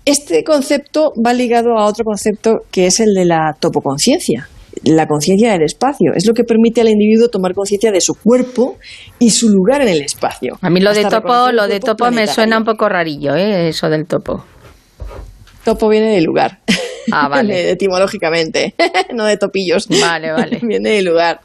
Este 0.04 0.44
concepto 0.44 1.14
va 1.24 1.32
ligado 1.32 1.78
a 1.78 1.86
otro 1.86 2.04
concepto 2.04 2.64
que 2.70 2.86
es 2.88 3.00
el 3.00 3.14
de 3.14 3.24
la 3.24 3.56
topoconciencia, 3.58 4.50
la 4.82 5.06
conciencia 5.06 5.52
del 5.52 5.62
espacio. 5.62 6.12
Es 6.14 6.26
lo 6.26 6.34
que 6.34 6.44
permite 6.44 6.80
al 6.80 6.88
individuo 6.88 7.28
tomar 7.28 7.54
conciencia 7.54 7.92
de 7.92 8.00
su 8.00 8.14
cuerpo 8.14 8.78
y 9.18 9.30
su 9.30 9.48
lugar 9.48 9.82
en 9.82 9.88
el 9.88 10.02
espacio. 10.02 10.58
A 10.60 10.70
mí 10.70 10.80
lo 10.80 10.92
de 10.92 11.04
topo, 11.04 11.52
lo 11.52 11.66
de 11.68 11.80
topo 11.80 12.10
me 12.10 12.26
suena 12.26 12.58
un 12.58 12.64
poco 12.64 12.88
rarillo, 12.88 13.34
¿eh? 13.34 13.68
Eso 13.68 13.88
del 13.88 14.06
topo. 14.06 14.44
Topo 15.64 15.88
viene 15.88 16.12
de 16.12 16.20
lugar. 16.20 16.58
Ah, 17.12 17.28
vale. 17.30 17.70
Etimológicamente, 17.70 18.74
no 19.14 19.24
de 19.24 19.36
topillos. 19.36 19.88
Vale, 19.88 20.32
vale. 20.32 20.58
viene 20.62 20.90
de 20.90 21.02
lugar. 21.02 21.40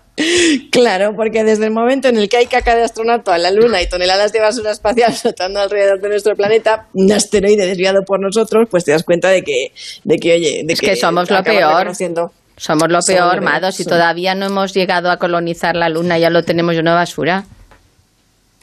Claro, 0.70 1.14
porque 1.16 1.46
desde 1.46 1.64
el 1.64 1.72
momento 1.72 2.10
en 2.10 2.18
el 2.18 2.28
que 2.28 2.36
hay 2.36 2.46
caca 2.46 2.76
de 2.76 2.84
astronauta 2.84 3.38
en 3.38 3.44
la 3.44 3.52
Luna 3.52 3.82
y 3.82 3.88
toneladas 3.88 4.34
de 4.34 4.42
basura 4.42 4.72
espacial 4.72 5.14
flotando 5.14 5.62
alrededor 5.62 6.02
de 6.02 6.10
nuestro 6.10 6.36
planeta, 6.36 6.88
un 6.94 7.10
asteroide 7.12 7.66
desviado 7.66 8.04
por 8.06 8.20
nosotros, 8.20 8.68
pues 8.70 8.84
te 8.84 8.92
das 8.92 9.04
cuenta 9.04 9.30
de 9.30 9.44
que, 9.44 9.72
de 10.04 10.18
que 10.18 10.34
oye, 10.34 10.64
de 10.66 10.74
Es 10.74 10.82
que 10.82 10.98
somos 10.98 11.30
lo 11.32 11.42
peor. 11.42 11.78
reconociendo. 11.78 12.34
Somos 12.60 12.90
lo 12.90 13.00
peor, 13.00 13.32
peor, 13.32 13.42
Mado. 13.42 13.72
Si 13.72 13.84
sí. 13.84 13.90
todavía 13.90 14.36
no 14.36 14.46
hemos 14.46 14.74
llegado 14.74 15.10
a 15.10 15.18
colonizar 15.18 15.76
la 15.76 15.88
luna, 15.90 16.18
ya 16.20 16.30
lo 16.30 16.44
tenemos 16.44 16.76
lleno 16.76 16.92
de 16.92 16.98
basura. 16.98 17.46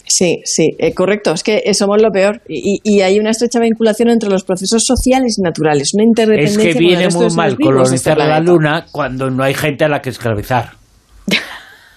Sí, 0.09 0.37
sí, 0.45 0.69
eh, 0.79 0.95
correcto. 0.95 1.33
Es 1.33 1.43
que 1.43 1.63
eh, 1.65 1.75
somos 1.75 2.01
lo 2.01 2.11
peor. 2.11 2.41
Y, 2.49 2.79
y 2.85 3.01
hay 3.01 3.19
una 3.19 3.31
estrecha 3.31 3.59
vinculación 3.59 4.11
entre 4.11 4.29
los 4.29 4.45
procesos 4.45 4.85
sociales 4.85 5.37
y 5.39 5.43
naturales, 5.43 5.93
una 5.95 6.05
Es 6.05 6.09
interdependencia 6.09 6.63
que 6.63 6.73
con 6.75 6.83
el 6.83 6.89
viene 6.89 7.09
muy 7.09 7.31
mal 7.35 7.49
de 7.49 7.53
este 7.55 7.65
colonizar 7.65 8.19
la 8.19 8.41
luna 8.41 8.87
cuando 8.93 9.31
no 9.31 9.43
hay 9.43 9.55
gente 9.55 9.85
a 9.85 9.89
la 9.89 10.01
que 10.01 10.11
esclavizar. 10.11 10.73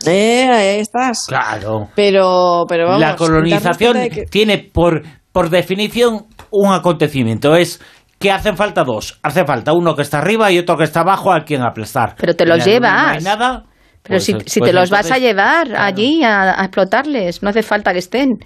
Eh, 0.08 0.48
ahí 0.50 0.80
estás. 0.80 1.26
Claro. 1.28 1.90
Pero, 1.94 2.64
pero 2.70 2.86
vamos. 2.86 3.02
la 3.02 3.18
colonización 3.18 4.10
que- 4.10 4.28
tiene 4.28 4.58
por, 4.58 5.04
por 5.34 5.50
definición 5.50 6.26
un 6.52 6.72
acontecimiento. 6.74 7.54
Es 7.58 7.82
que 8.20 8.32
hacen 8.32 8.58
falta 8.58 8.84
dos. 8.84 9.20
Hace 9.24 9.46
falta 9.46 9.74
uno 9.74 9.96
que 9.96 10.02
está 10.02 10.20
arriba 10.20 10.52
y 10.52 10.60
otro 10.60 10.78
que 10.78 10.84
está 10.84 11.02
abajo 11.02 11.32
a 11.32 11.44
quien 11.46 11.62
aplastar. 11.62 12.16
Pero 12.20 12.36
te 12.36 12.46
los 12.46 12.58
luna 12.60 12.66
No 12.66 12.72
hay 12.72 13.20
llevas. 13.20 13.24
nada. 13.24 13.64
Pero 14.04 14.16
pues, 14.16 14.24
si, 14.24 14.34
si 14.46 14.60
pues 14.60 14.72
te 14.72 14.74
los 14.74 14.90
vas 14.90 15.12
a 15.12 15.18
llevar 15.18 15.76
allí 15.76 16.24
a, 16.24 16.60
a 16.62 16.66
explotarles, 16.66 17.42
no 17.44 17.50
hace 17.50 17.64
falta 17.64 17.92
que 17.94 18.00
estén. 18.00 18.38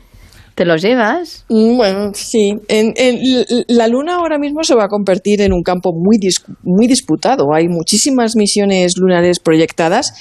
Te 0.55 0.65
los 0.65 0.81
llevas. 0.83 1.45
Mm, 1.49 1.77
Bueno, 1.77 2.11
sí. 2.13 2.53
En, 2.67 2.93
en- 2.95 3.17
l- 3.17 3.65
la 3.69 3.87
Luna 3.87 4.15
ahora 4.17 4.37
mismo 4.37 4.63
se 4.63 4.75
va 4.75 4.83
a 4.85 4.87
convertir 4.87 5.41
en 5.41 5.51
un 5.53 5.63
campo 5.63 5.91
muy, 5.93 6.17
dis- 6.17 6.43
muy 6.61 6.85
disputado. 6.87 7.45
Hay 7.55 7.67
muchísimas 7.69 8.35
misiones 8.35 8.93
lunares 8.97 9.39
proyectadas 9.39 10.13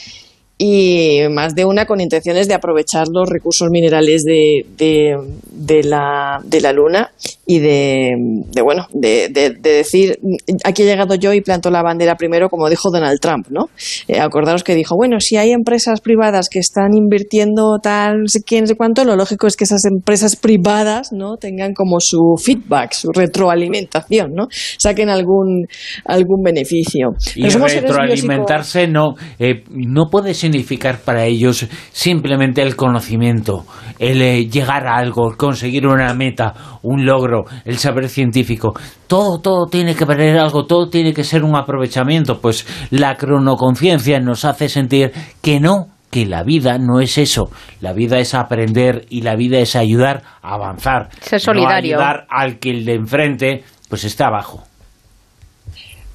y 0.59 1.19
más 1.31 1.55
de 1.55 1.65
una 1.65 1.87
con 1.87 2.01
intenciones 2.01 2.47
de 2.49 2.55
aprovechar 2.55 3.07
los 3.13 3.29
recursos 3.29 3.69
minerales 3.71 4.23
de, 4.23 4.65
de, 4.77 5.17
de 5.51 5.83
la, 5.83 6.39
de 6.45 6.61
la 6.61 6.73
Luna 6.73 7.11
y 7.55 7.59
de, 7.59 8.13
de 8.53 8.63
bueno, 8.63 8.87
de, 8.93 9.29
de- 9.29 9.51
de 9.51 9.71
decir, 9.71 10.19
aquí 10.65 10.83
he 10.83 10.87
llegado 10.87 11.15
yo 11.17 11.33
y 11.33 11.41
planto 11.41 11.71
la 11.71 11.83
bandera 11.83 12.17
primero, 12.17 12.49
como 12.49 12.69
dijo 12.71 12.91
Donald 12.91 13.19
Trump, 13.21 13.47
¿no? 13.51 13.69
Eh, 14.09 14.21
acordaros 14.21 14.65
que 14.65 14.75
dijo, 14.75 14.97
bueno, 14.97 15.21
si 15.21 15.37
hay 15.37 15.53
empresas 15.53 16.01
privadas 16.01 16.49
que 16.49 16.59
están 16.59 16.95
invirtiendo 16.95 17.79
tal, 17.83 18.21
no 18.23 18.29
sé 18.29 18.41
qué, 18.47 18.61
no 18.61 18.67
sé 18.67 18.75
cuánto, 18.77 19.05
lo 19.05 19.17
lógico 19.17 19.47
es 19.47 19.57
que 19.57 19.65
esas 19.65 19.85
empresas 19.85 20.37
privadas, 20.37 21.09
¿no? 21.13 21.37
Tengan 21.37 21.75
como 21.75 21.97
su 22.01 22.37
feedback, 22.43 22.93
su 22.93 23.11
retroalimentación, 23.13 24.33
¿no? 24.35 24.47
Saquen 24.79 25.09
algún, 25.09 25.67
algún 26.05 26.43
beneficio. 26.43 27.11
Y 27.37 27.45
retroalimentarse 27.49 28.87
no, 28.89 29.15
eh, 29.39 29.65
no 29.71 30.07
puede 30.11 30.35
significar 30.35 30.99
para 31.01 31.25
ellos 31.27 31.67
simplemente 31.93 32.63
el 32.63 32.77
conocimiento, 32.77 33.65
el 33.99 34.23
eh, 34.23 34.47
llegar 34.49 34.87
a 34.87 34.97
algo, 34.97 35.35
conseguir 35.37 35.87
una 35.87 36.15
meta, 36.15 36.55
un 36.83 37.05
logro, 37.05 37.42
el 37.65 37.79
saber 37.79 38.09
científico. 38.09 38.75
Todo, 39.07 39.41
todo 39.41 39.67
tiene 39.67 39.95
que 39.95 40.05
valer 40.05 40.39
algo, 40.39 40.67
todo 40.67 40.89
tiene 40.89 41.13
que 41.13 41.25
ser 41.25 41.45
un 41.45 41.57
aprovechamiento. 41.57 42.41
Pues 42.41 42.67
la 42.91 43.17
cronoconciencia 43.17 44.21
nos 44.21 44.45
hace 44.45 44.69
sentir 44.69 45.13
que 45.41 45.61
no, 45.61 45.89
que 46.11 46.27
la 46.27 46.43
vida 46.43 46.79
no 46.79 47.01
es 47.01 47.19
eso. 47.19 47.51
La 47.81 47.93
vida 47.93 48.19
es 48.19 48.35
aprender 48.35 49.07
y 49.09 49.23
la 49.23 49.35
vida 49.35 49.59
es 49.59 49.77
ayudar 49.77 50.23
a 50.43 50.55
avanzar. 50.55 51.09
Ser 51.21 51.41
solidario. 51.41 51.97
No 51.97 52.03
ayudar 52.03 52.27
al 52.29 52.59
que 52.59 52.71
el 52.71 52.85
de 52.85 52.95
enfrente 52.95 53.65
pues 53.89 54.05
está 54.05 54.27
abajo. 54.27 54.65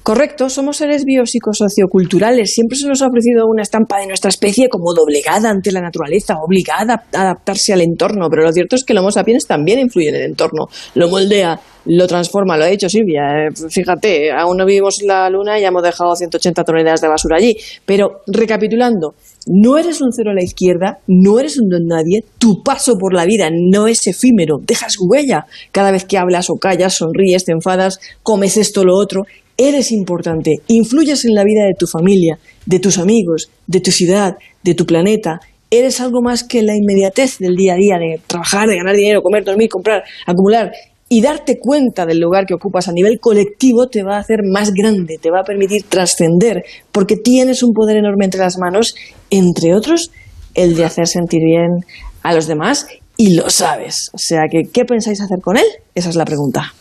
Correcto, 0.08 0.48
somos 0.48 0.78
seres 0.78 1.04
biopsicosocioculturales. 1.04 2.54
Siempre 2.54 2.78
se 2.78 2.88
nos 2.88 3.02
ha 3.02 3.08
ofrecido 3.08 3.44
una 3.46 3.60
estampa 3.60 3.98
de 4.00 4.06
nuestra 4.06 4.30
especie 4.30 4.70
como 4.70 4.94
doblegada 4.94 5.50
ante 5.50 5.70
la 5.70 5.82
naturaleza, 5.82 6.36
obligada 6.42 7.04
a 7.12 7.20
adaptarse 7.20 7.74
al 7.74 7.82
entorno. 7.82 8.28
Pero 8.30 8.44
lo 8.44 8.50
cierto 8.54 8.74
es 8.74 8.84
que 8.84 8.94
el 8.94 9.00
Homo 9.00 9.10
sapiens 9.10 9.46
también 9.46 9.80
influye 9.80 10.08
en 10.08 10.14
el 10.14 10.22
entorno, 10.22 10.64
lo 10.94 11.10
moldea, 11.10 11.60
lo 11.84 12.06
transforma. 12.06 12.56
Lo 12.56 12.64
ha 12.64 12.68
dicho 12.68 12.88
Silvia. 12.88 13.20
eh, 13.20 13.68
Fíjate, 13.68 14.30
aún 14.32 14.56
no 14.56 14.64
vivimos 14.64 15.02
la 15.04 15.28
Luna 15.28 15.60
y 15.60 15.64
hemos 15.64 15.82
dejado 15.82 16.16
180 16.16 16.64
toneladas 16.64 17.02
de 17.02 17.08
basura 17.08 17.36
allí. 17.36 17.54
Pero 17.84 18.22
recapitulando, 18.28 19.12
no 19.48 19.76
eres 19.76 20.00
un 20.00 20.10
cero 20.10 20.30
a 20.30 20.34
la 20.34 20.42
izquierda, 20.42 21.00
no 21.06 21.38
eres 21.38 21.60
un 21.60 21.68
don 21.68 21.86
nadie, 21.86 22.24
tu 22.38 22.62
paso 22.62 22.96
por 22.98 23.12
la 23.12 23.26
vida 23.26 23.50
no 23.52 23.86
es 23.86 24.06
efímero, 24.06 24.56
dejas 24.62 24.94
huella 24.98 25.44
cada 25.70 25.90
vez 25.90 26.06
que 26.06 26.16
hablas 26.16 26.48
o 26.48 26.54
callas, 26.54 26.94
sonríes, 26.94 27.44
te 27.44 27.52
enfadas, 27.52 28.00
comes 28.22 28.56
esto 28.56 28.84
lo 28.84 28.96
otro. 28.96 29.24
Eres 29.60 29.90
importante, 29.90 30.60
influyes 30.68 31.24
en 31.24 31.34
la 31.34 31.42
vida 31.42 31.64
de 31.64 31.74
tu 31.76 31.88
familia, 31.88 32.38
de 32.64 32.78
tus 32.78 32.96
amigos, 32.96 33.50
de 33.66 33.80
tu 33.80 33.90
ciudad, 33.90 34.36
de 34.62 34.74
tu 34.74 34.86
planeta. 34.86 35.40
Eres 35.68 36.00
algo 36.00 36.22
más 36.22 36.44
que 36.44 36.62
la 36.62 36.76
inmediatez 36.76 37.38
del 37.40 37.56
día 37.56 37.72
a 37.74 37.76
día 37.76 37.98
de 37.98 38.20
trabajar, 38.24 38.68
de 38.68 38.76
ganar 38.76 38.94
dinero, 38.94 39.20
comer, 39.20 39.42
dormir, 39.42 39.68
comprar, 39.68 40.04
acumular. 40.26 40.70
y 41.08 41.22
darte 41.22 41.58
cuenta 41.58 42.06
del 42.06 42.20
lugar 42.20 42.44
que 42.46 42.54
ocupas 42.54 42.86
a 42.86 42.92
nivel 42.92 43.18
colectivo 43.18 43.88
te 43.88 44.04
va 44.04 44.16
a 44.16 44.20
hacer 44.20 44.40
más 44.44 44.70
grande, 44.72 45.18
te 45.20 45.30
va 45.30 45.40
a 45.40 45.44
permitir 45.44 45.84
trascender, 45.88 46.62
porque 46.92 47.16
tienes 47.16 47.62
un 47.64 47.72
poder 47.72 47.96
enorme 47.96 48.26
entre 48.26 48.42
las 48.42 48.58
manos, 48.58 48.94
entre 49.30 49.74
otros, 49.74 50.12
el 50.54 50.76
de 50.76 50.84
hacer 50.84 51.08
sentir 51.08 51.40
bien 51.44 51.80
a 52.22 52.32
los 52.32 52.46
demás 52.46 52.86
y 53.16 53.34
lo 53.34 53.50
sabes. 53.50 54.10
O 54.12 54.18
sea 54.18 54.42
que, 54.48 54.70
¿qué 54.72 54.84
pensáis 54.84 55.20
hacer 55.20 55.40
con 55.42 55.56
él? 55.56 55.66
Esa 55.94 56.10
es 56.10 56.16
la 56.16 56.26
pregunta. 56.26 56.74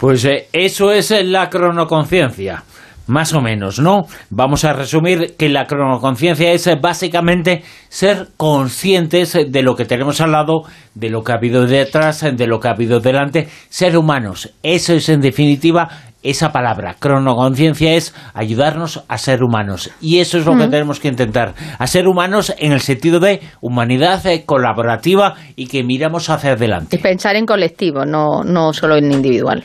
Pues 0.00 0.24
eh, 0.24 0.48
eso 0.54 0.92
es 0.92 1.10
eh, 1.10 1.22
la 1.24 1.50
cronoconciencia. 1.50 2.64
Más 3.06 3.34
o 3.34 3.42
menos, 3.42 3.80
¿no? 3.80 4.06
Vamos 4.30 4.64
a 4.64 4.72
resumir 4.72 5.34
que 5.36 5.50
la 5.50 5.66
cronoconciencia 5.66 6.52
es 6.52 6.66
eh, 6.68 6.78
básicamente 6.80 7.62
ser 7.90 8.28
conscientes 8.38 9.36
de 9.46 9.62
lo 9.62 9.76
que 9.76 9.84
tenemos 9.84 10.22
al 10.22 10.32
lado, 10.32 10.62
de 10.94 11.10
lo 11.10 11.22
que 11.22 11.32
ha 11.32 11.34
habido 11.34 11.66
detrás, 11.66 12.24
de 12.34 12.46
lo 12.46 12.60
que 12.60 12.68
ha 12.68 12.70
habido 12.70 13.00
delante, 13.00 13.48
ser 13.68 13.98
humanos. 13.98 14.54
Eso 14.62 14.94
es 14.94 15.06
en 15.10 15.20
definitiva 15.20 15.88
esa 16.22 16.52
palabra, 16.52 16.96
cronoconciencia 16.98 17.94
es 17.94 18.14
ayudarnos 18.34 19.02
a 19.08 19.16
ser 19.18 19.42
humanos. 19.42 19.90
Y 20.00 20.18
eso 20.18 20.36
es 20.38 20.44
lo 20.44 20.52
que 20.56 20.66
Mm. 20.66 20.70
tenemos 20.70 21.00
que 21.00 21.08
intentar, 21.08 21.54
a 21.78 21.86
ser 21.86 22.06
humanos 22.06 22.52
en 22.58 22.72
el 22.72 22.80
sentido 22.80 23.20
de 23.20 23.40
humanidad 23.62 24.24
eh, 24.26 24.44
colaborativa 24.44 25.34
y 25.56 25.66
que 25.66 25.82
miramos 25.82 26.28
hacia 26.28 26.52
adelante. 26.52 26.96
Y 26.96 26.98
pensar 26.98 27.36
en 27.36 27.46
colectivo, 27.46 28.04
no, 28.04 28.42
no 28.44 28.72
solo 28.72 28.96
en 28.96 29.10
individual. 29.12 29.64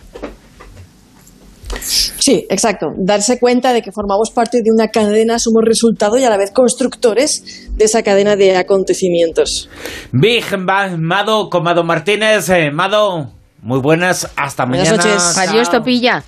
Sí, 1.82 2.46
exacto. 2.50 2.88
Darse 2.98 3.38
cuenta 3.40 3.74
de 3.74 3.82
que 3.82 3.92
formamos 3.92 4.32
parte 4.32 4.60
de 4.64 4.72
una 4.72 4.88
cadena, 4.88 5.38
somos 5.40 5.64
resultado 5.66 6.18
y 6.18 6.24
a 6.24 6.30
la 6.30 6.38
vez 6.38 6.52
constructores 6.52 7.70
de 7.76 7.86
esa 7.86 8.02
cadena 8.02 8.36
de 8.36 8.56
acontecimientos. 8.56 9.70
Big 10.12 10.46
Bang, 10.66 10.98
Mado, 11.00 11.50
con 11.50 11.64
Mado 11.64 11.84
Martínez. 11.84 12.50
eh, 12.50 12.72
Mado, 12.72 13.32
muy 13.62 13.80
buenas, 13.82 14.32
hasta 14.36 14.66
Buenas 14.66 14.90
mañana. 14.92 15.04
noches. 15.16 15.38
Adiós, 15.38 15.70
Chao. 15.70 15.80
Topilla. 15.80 16.24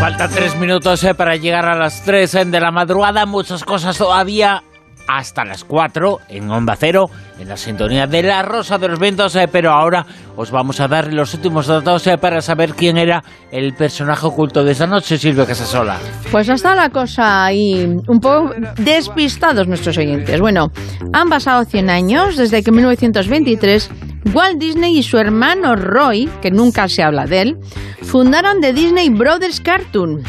Faltan 0.00 0.30
tres 0.30 0.54
minutos 0.56 1.02
eh, 1.02 1.14
para 1.14 1.36
llegar 1.36 1.66
a 1.66 1.74
las 1.74 2.02
tres 2.02 2.34
eh, 2.34 2.44
de 2.44 2.60
la 2.60 2.70
madrugada. 2.70 3.26
Muchas 3.26 3.64
cosas 3.64 3.98
todavía 3.98 4.62
hasta 5.08 5.44
las 5.44 5.64
cuatro 5.64 6.18
en 6.28 6.50
Onda 6.50 6.76
Cero, 6.76 7.06
en 7.38 7.48
la 7.48 7.56
sintonía 7.56 8.06
de 8.06 8.22
La 8.22 8.42
Rosa 8.42 8.78
de 8.78 8.88
los 8.88 8.98
Vientos. 8.98 9.36
eh, 9.36 9.48
pero 9.50 9.72
ahora 9.72 10.06
os 10.36 10.50
vamos 10.50 10.80
a 10.80 10.88
dar 10.88 11.12
los 11.12 11.34
últimos 11.34 11.66
datos 11.66 12.06
eh, 12.06 12.18
para 12.18 12.40
saber 12.40 12.74
quién 12.74 12.96
era 12.96 13.22
el 13.50 13.74
personaje 13.74 14.26
oculto 14.26 14.64
de 14.64 14.72
esa 14.72 14.86
noche, 14.86 15.18
Silvia 15.18 15.46
Casasola. 15.46 15.98
Pues 16.30 16.48
hasta 16.48 16.74
la 16.74 16.90
cosa 16.90 17.44
ahí 17.44 17.84
un 17.84 18.20
poco 18.20 18.50
despistados 18.76 19.68
nuestros 19.68 19.98
oyentes. 19.98 20.40
Bueno, 20.40 20.70
han 21.12 21.28
pasado 21.28 21.64
100 21.64 21.90
años 21.90 22.36
desde 22.36 22.62
que 22.62 22.70
en 22.70 22.76
1923 22.76 23.90
Walt 24.32 24.58
Disney 24.58 24.98
y 24.98 25.02
su 25.02 25.18
hermano 25.18 25.76
Roy, 25.76 26.28
que 26.40 26.50
nunca 26.50 26.88
se 26.88 27.02
habla 27.02 27.26
de 27.26 27.42
él, 27.42 27.56
fundaron 28.02 28.60
The 28.60 28.72
Disney 28.72 29.10
Brothers 29.10 29.60
Cartoon. 29.60 30.22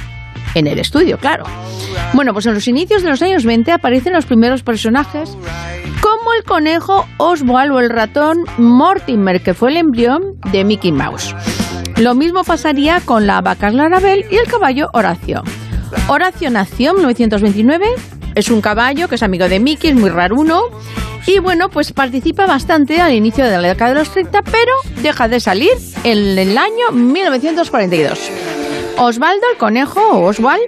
En 0.55 0.67
el 0.67 0.79
estudio, 0.79 1.17
claro. 1.17 1.43
Bueno, 2.13 2.33
pues 2.33 2.45
en 2.45 2.53
los 2.53 2.67
inicios 2.67 3.03
de 3.03 3.09
los 3.09 3.21
años 3.21 3.45
20 3.45 3.71
aparecen 3.73 4.13
los 4.13 4.25
primeros 4.25 4.63
personajes, 4.63 5.37
como 6.01 6.33
el 6.33 6.43
conejo 6.45 7.05
Oswald 7.17 7.71
o 7.71 7.79
el 7.79 7.89
ratón 7.89 8.45
Mortimer, 8.57 9.41
que 9.41 9.53
fue 9.53 9.71
el 9.71 9.77
embrión 9.77 10.39
de 10.51 10.63
Mickey 10.63 10.93
Mouse. 10.93 11.35
Lo 11.97 12.15
mismo 12.15 12.43
pasaría 12.43 13.01
con 13.01 13.27
la 13.27 13.41
vaca 13.41 13.69
Clarabel 13.69 14.25
y 14.31 14.37
el 14.37 14.47
caballo 14.47 14.89
Horacio. 14.93 15.43
Horacio 16.07 16.49
nació 16.49 16.91
en 16.91 16.97
1929, 16.97 17.85
es 18.35 18.49
un 18.49 18.61
caballo 18.61 19.07
que 19.07 19.15
es 19.15 19.23
amigo 19.23 19.49
de 19.49 19.59
Mickey, 19.59 19.91
es 19.91 19.95
muy 19.95 20.09
raruno. 20.09 20.61
Y 21.27 21.39
bueno, 21.39 21.69
pues 21.69 21.91
participa 21.91 22.45
bastante 22.45 23.01
al 23.01 23.13
inicio 23.13 23.45
de 23.45 23.57
la 23.57 23.67
década 23.67 23.93
de 23.93 23.99
los 23.99 24.11
30, 24.11 24.41
pero 24.43 24.73
deja 25.01 25.27
de 25.27 25.39
salir 25.39 25.71
en 26.03 26.37
el 26.37 26.57
año 26.57 26.91
1942. 26.91 28.19
Osvaldo, 28.97 29.45
el 29.51 29.57
conejo, 29.57 29.99
o 29.99 30.25
Oswald, 30.25 30.63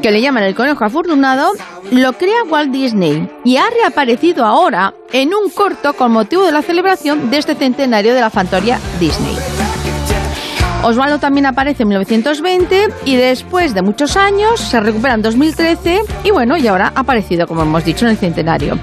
que 0.00 0.10
le 0.10 0.20
llaman 0.20 0.44
el 0.44 0.54
conejo 0.54 0.84
afortunado, 0.84 1.52
lo 1.90 2.12
crea 2.12 2.44
Walt 2.48 2.70
Disney 2.70 3.28
y 3.44 3.56
ha 3.56 3.68
reaparecido 3.70 4.44
ahora 4.44 4.94
en 5.12 5.34
un 5.34 5.50
corto 5.50 5.94
con 5.94 6.12
motivo 6.12 6.44
de 6.44 6.52
la 6.52 6.62
celebración 6.62 7.30
de 7.30 7.38
este 7.38 7.54
centenario 7.54 8.14
de 8.14 8.20
la 8.20 8.30
Fantoria 8.30 8.78
Disney. 9.00 9.36
Osvaldo 10.84 11.18
también 11.18 11.46
aparece 11.46 11.82
en 11.82 11.88
1920 11.88 12.88
y 13.04 13.16
después 13.16 13.74
de 13.74 13.82
muchos 13.82 14.16
años 14.16 14.60
se 14.60 14.78
recupera 14.78 15.14
en 15.14 15.22
2013 15.22 16.02
y 16.22 16.30
bueno, 16.30 16.56
y 16.56 16.68
ahora 16.68 16.92
ha 16.94 17.00
aparecido, 17.00 17.48
como 17.48 17.62
hemos 17.62 17.84
dicho, 17.84 18.04
en 18.04 18.12
el 18.12 18.16
centenario. 18.16 18.78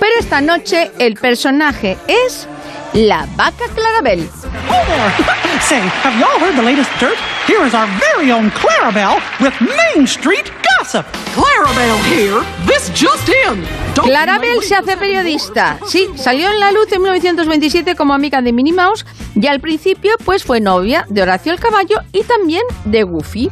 Pero 0.00 0.12
esta 0.18 0.40
noche 0.40 0.90
el 0.98 1.14
personaje 1.14 1.96
es 2.08 2.48
la 2.94 3.26
vaca 3.36 3.64
Clarabel. 3.74 4.28
Say, 5.60 5.80
have 6.02 6.18
y'all 6.18 6.38
heard 6.38 6.56
the 6.56 6.62
latest 6.62 6.90
dirt? 7.00 7.16
Here 7.46 7.64
is 7.64 7.74
our 7.74 7.88
very 7.98 8.30
own 8.30 8.50
Clarabelle 8.50 9.20
with 9.40 9.54
Main 9.60 10.06
Street 10.06 10.50
gossip. 10.62 11.06
Clarabelle 11.34 11.98
here. 12.04 12.44
This 12.66 12.90
just 12.90 13.28
in. 13.28 13.64
Don't 13.94 14.06
Clarabel 14.06 14.62
se 14.62 14.76
hace 14.76 14.96
periodista. 14.96 15.78
Sí, 15.86 16.08
salió 16.14 16.50
en 16.50 16.60
la 16.60 16.70
luz 16.72 16.90
en 16.92 17.02
1927 17.02 17.96
como 17.96 18.14
amiga 18.14 18.40
de 18.42 18.52
Minnie 18.52 18.72
Mouse 18.72 19.04
y 19.34 19.46
al 19.46 19.60
principio 19.60 20.12
pues 20.24 20.44
fue 20.44 20.60
novia 20.60 21.04
de 21.08 21.22
Horacio 21.22 21.52
el 21.52 21.60
Caballo 21.60 22.00
y 22.12 22.22
también 22.22 22.62
de 22.84 23.02
Goofy. 23.02 23.50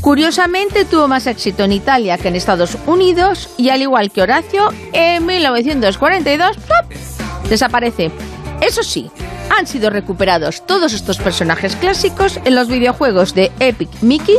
Curiosamente 0.00 0.84
tuvo 0.84 1.08
más 1.08 1.26
éxito 1.26 1.64
en 1.64 1.72
Italia 1.72 2.18
que 2.18 2.28
en 2.28 2.36
Estados 2.36 2.76
Unidos 2.86 3.50
y 3.56 3.70
al 3.70 3.82
igual 3.82 4.10
que 4.10 4.22
Horacio, 4.22 4.72
en 4.92 5.26
1942 5.26 6.56
¡plop! 6.56 7.48
desaparece. 7.48 8.10
Eso 8.60 8.82
sí, 8.82 9.10
han 9.56 9.66
sido 9.66 9.90
recuperados 9.90 10.66
todos 10.66 10.92
estos 10.92 11.18
personajes 11.18 11.76
clásicos 11.76 12.38
en 12.44 12.54
los 12.54 12.68
videojuegos 12.68 13.34
de 13.34 13.52
Epic 13.60 13.90
Mickey 14.02 14.36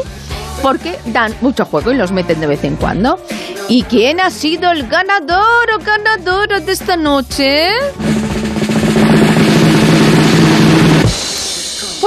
porque 0.62 1.00
dan 1.06 1.34
mucho 1.42 1.66
juego 1.66 1.92
y 1.92 1.96
los 1.96 2.12
meten 2.12 2.42
de 2.42 2.48
vez 2.48 2.64
en 2.64 2.76
cuando. 2.76 3.20
¿Y 3.68 3.84
quién 3.84 4.20
ha 4.20 4.30
sido 4.30 4.72
el 4.72 4.88
ganador 4.88 5.70
o 5.76 5.80
ganadora 5.84 6.60
de 6.60 6.72
esta 6.72 6.98
noche? 6.98 7.70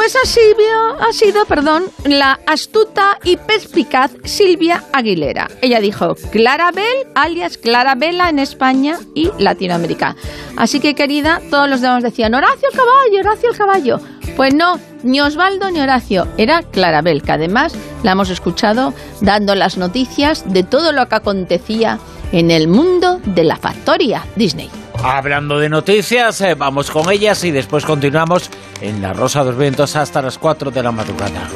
Pues 0.02 0.16
sido, 0.24 1.00
ha 1.00 1.12
sido, 1.12 1.44
perdón, 1.44 1.84
la 2.04 2.40
astuta 2.48 3.20
y 3.22 3.36
perspicaz 3.36 4.10
Silvia 4.24 4.82
Aguilera. 4.92 5.48
Ella 5.60 5.78
dijo 5.78 6.16
Clarabel, 6.32 7.06
alias 7.14 7.56
Clarabella 7.56 8.28
en 8.28 8.40
España 8.40 8.98
y 9.14 9.30
Latinoamérica. 9.38 10.16
Así 10.56 10.80
que, 10.80 10.96
querida, 10.96 11.40
todos 11.50 11.68
los 11.68 11.82
demás 11.82 12.02
decían 12.02 12.34
Horacio 12.34 12.68
el 12.68 12.76
caballo, 12.76 13.20
Horacio 13.20 13.50
el 13.50 13.56
caballo. 13.56 14.00
Pues 14.34 14.52
no, 14.52 14.80
ni 15.04 15.20
Osvaldo 15.20 15.70
ni 15.70 15.78
Horacio, 15.78 16.26
era 16.36 16.64
Clarabel, 16.64 17.22
que 17.22 17.30
además 17.30 17.72
la 18.02 18.10
hemos 18.10 18.28
escuchado 18.28 18.94
dando 19.20 19.54
las 19.54 19.78
noticias 19.78 20.52
de 20.52 20.64
todo 20.64 20.90
lo 20.90 21.08
que 21.08 21.14
acontecía 21.14 22.00
en 22.32 22.50
el 22.50 22.66
mundo 22.66 23.20
de 23.24 23.44
la 23.44 23.54
factoría 23.54 24.24
Disney. 24.34 24.81
Hablando 25.04 25.58
de 25.58 25.68
noticias, 25.68 26.40
eh, 26.42 26.54
vamos 26.54 26.90
con 26.90 27.10
ellas 27.10 27.42
y 27.42 27.50
después 27.50 27.84
continuamos 27.84 28.48
en 28.80 29.02
La 29.02 29.12
Rosa 29.12 29.40
de 29.40 29.50
los 29.50 29.58
Vientos 29.58 29.96
hasta 29.96 30.22
las 30.22 30.38
4 30.38 30.70
de 30.70 30.82
la 30.82 30.92
madrugada. 30.92 31.48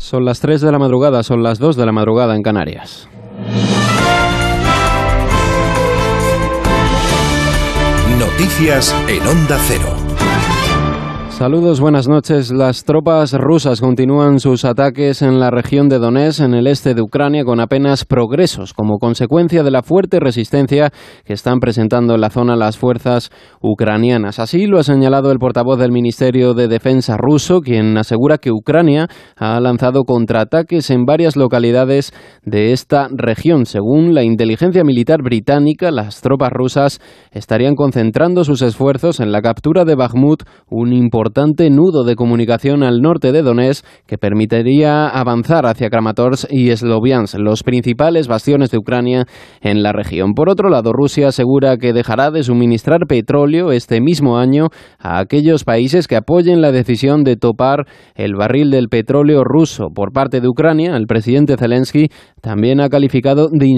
Son 0.00 0.24
las 0.24 0.40
3 0.40 0.60
de 0.60 0.72
la 0.72 0.78
madrugada, 0.78 1.22
son 1.22 1.42
las 1.42 1.58
2 1.58 1.76
de 1.76 1.86
la 1.86 1.92
madrugada 1.92 2.34
en 2.36 2.42
Canarias. 2.42 3.08
Noticias 8.18 8.94
en 9.08 9.26
Onda 9.26 9.58
Cero. 9.66 9.99
Saludos, 11.40 11.80
buenas 11.80 12.06
noches. 12.06 12.52
Las 12.52 12.84
tropas 12.84 13.32
rusas 13.32 13.80
continúan 13.80 14.40
sus 14.40 14.66
ataques 14.66 15.22
en 15.22 15.40
la 15.40 15.50
región 15.50 15.88
de 15.88 15.98
Donetsk, 15.98 16.40
en 16.42 16.52
el 16.52 16.66
este 16.66 16.92
de 16.92 17.00
Ucrania, 17.00 17.46
con 17.46 17.60
apenas 17.60 18.04
progresos, 18.04 18.74
como 18.74 18.98
consecuencia 18.98 19.62
de 19.62 19.70
la 19.70 19.82
fuerte 19.82 20.20
resistencia 20.20 20.92
que 21.24 21.32
están 21.32 21.58
presentando 21.58 22.14
en 22.14 22.20
la 22.20 22.28
zona 22.28 22.56
las 22.56 22.76
fuerzas 22.76 23.30
ucranianas. 23.62 24.38
Así 24.38 24.66
lo 24.66 24.78
ha 24.78 24.82
señalado 24.82 25.32
el 25.32 25.38
portavoz 25.38 25.78
del 25.78 25.92
Ministerio 25.92 26.52
de 26.52 26.68
Defensa 26.68 27.16
ruso, 27.16 27.62
quien 27.62 27.96
asegura 27.96 28.36
que 28.36 28.52
Ucrania 28.52 29.08
ha 29.34 29.58
lanzado 29.60 30.04
contraataques 30.04 30.90
en 30.90 31.06
varias 31.06 31.36
localidades 31.36 32.12
de 32.44 32.72
esta 32.72 33.08
región. 33.10 33.64
Según 33.64 34.14
la 34.14 34.24
inteligencia 34.24 34.84
militar 34.84 35.22
británica, 35.22 35.90
las 35.90 36.20
tropas 36.20 36.50
rusas 36.52 37.00
estarían 37.30 37.76
concentrando 37.76 38.44
sus 38.44 38.60
esfuerzos 38.60 39.20
en 39.20 39.32
la 39.32 39.40
captura 39.40 39.86
de 39.86 39.94
Bakhmut, 39.94 40.42
un 40.68 40.92
importante 40.92 41.29
importante 41.30 41.70
nudo 41.70 42.02
de 42.02 42.16
comunicación 42.16 42.82
al 42.82 43.02
norte 43.02 43.30
de 43.30 43.42
Donetsk 43.42 43.86
que 44.04 44.18
permitiría 44.18 45.06
avanzar 45.06 45.64
hacia 45.64 45.88
Kramatorsk 45.88 46.50
y 46.50 46.76
Sloviansk, 46.76 47.38
los 47.38 47.62
principales 47.62 48.26
bastiones 48.26 48.72
de 48.72 48.78
Ucrania 48.78 49.26
en 49.60 49.84
la 49.84 49.92
región. 49.92 50.34
Por 50.34 50.48
otro 50.48 50.70
lado, 50.70 50.92
Rusia 50.92 51.28
asegura 51.28 51.76
que 51.76 51.92
dejará 51.92 52.32
de 52.32 52.42
suministrar 52.42 53.06
petróleo 53.06 53.70
este 53.70 54.00
mismo 54.00 54.38
año 54.38 54.70
a 54.98 55.20
aquellos 55.20 55.62
países 55.62 56.08
que 56.08 56.16
apoyen 56.16 56.60
la 56.60 56.72
decisión 56.72 57.22
de 57.22 57.36
topar 57.36 57.86
el 58.16 58.34
barril 58.34 58.72
del 58.72 58.88
petróleo 58.88 59.44
ruso. 59.44 59.90
Por 59.94 60.12
parte 60.12 60.40
de 60.40 60.48
Ucrania, 60.48 60.96
el 60.96 61.06
presidente 61.06 61.56
Zelensky 61.56 62.08
también 62.40 62.80
ha 62.80 62.88
calificado 62.88 63.46
de, 63.52 63.68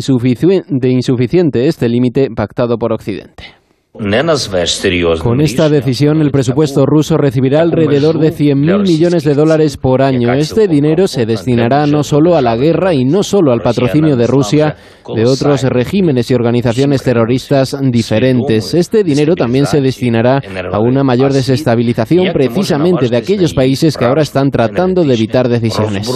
de 0.69 0.89
insuficiente 0.89 1.66
este 1.66 1.91
límite 1.91 2.29
pactado 2.35 2.79
por 2.79 2.95
Occidente. 2.95 3.61
Con 3.94 5.43
esta 5.43 5.69
decisión, 5.69 6.23
el 6.23 6.31
presupuesto 6.31 6.86
ruso 6.86 7.19
recibirá 7.19 7.60
alrededor 7.60 8.19
de 8.19 8.32
100.000 8.32 8.81
millones 8.81 9.23
de 9.23 9.35
dólares 9.35 9.77
por 9.77 10.01
año. 10.01 10.32
Este 10.32 10.66
dinero 10.66 11.06
se 11.06 11.27
destinará 11.27 11.86
no 11.86 12.02
solo 12.02 12.35
a 12.35 12.40
la 12.40 12.56
guerra 12.56 12.94
y 12.94 13.05
no 13.05 13.23
solo 13.23 13.52
al 13.52 13.60
patrocinio 13.60 14.16
de 14.16 14.27
Rusia 14.27 14.77
de 15.14 15.27
otros 15.27 15.64
regímenes 15.64 16.31
y 16.31 16.35
organizaciones 16.35 17.02
terroristas 17.02 17.77
diferentes. 17.82 18.73
Este 18.73 19.05
dinero 19.05 19.36
también 19.36 19.66
se 19.66 19.82
destinará 19.82 20.40
a 20.73 20.78
una 20.78 21.05
mayor 21.05 21.35
desestabilización 21.35 22.32
precisamente 22.32 23.10
de 23.10 23.16
aquellos 23.19 23.52
países 23.52 23.98
que 23.98 24.06
ahora 24.06 24.23
están 24.23 24.51
tratando 24.51 25.05
de 25.05 25.12
evitar 25.12 25.51
decisiones. 25.51 26.10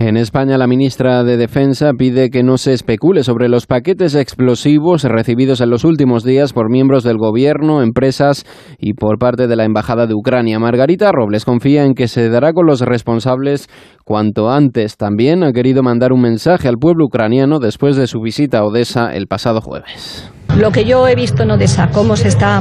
En 0.00 0.16
España, 0.16 0.58
la 0.58 0.66
ministra 0.66 1.22
de 1.22 1.36
Defensa 1.36 1.92
pide 1.96 2.30
que 2.30 2.42
no 2.42 2.58
se 2.58 2.72
especule 2.72 3.22
sobre 3.22 3.48
los 3.48 3.66
paquetes 3.66 4.16
explosivos 4.16 5.04
recibidos 5.04 5.60
en 5.60 5.70
los 5.70 5.84
últimos 5.84 6.07
días 6.24 6.52
por 6.52 6.70
miembros 6.70 7.04
del 7.04 7.18
gobierno, 7.18 7.82
empresas 7.82 8.44
y 8.78 8.94
por 8.94 9.18
parte 9.18 9.46
de 9.46 9.56
la 9.56 9.64
Embajada 9.64 10.06
de 10.06 10.14
Ucrania. 10.14 10.58
Margarita 10.58 11.12
Robles 11.12 11.44
confía 11.44 11.84
en 11.84 11.94
que 11.94 12.08
se 12.08 12.28
dará 12.28 12.52
con 12.52 12.66
los 12.66 12.80
responsables 12.80 13.68
cuanto 14.04 14.50
antes. 14.50 14.96
También 14.96 15.42
ha 15.42 15.52
querido 15.52 15.82
mandar 15.82 16.12
un 16.12 16.22
mensaje 16.22 16.68
al 16.68 16.78
pueblo 16.78 17.06
ucraniano 17.06 17.58
después 17.58 17.96
de 17.96 18.06
su 18.06 18.20
visita 18.20 18.58
a 18.58 18.64
Odessa 18.64 19.14
el 19.14 19.26
pasado 19.26 19.60
jueves. 19.60 20.32
Lo 20.56 20.72
que 20.72 20.84
yo 20.84 21.06
he 21.06 21.14
visto 21.14 21.44
en 21.44 21.52
Odessa, 21.52 21.88
cómo 21.92 22.16
se 22.16 22.28
está 22.28 22.60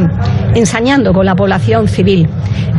ensañando 0.53 1.14
con 1.14 1.26
la 1.26 1.35
población 1.35 1.88
civil, 1.88 2.30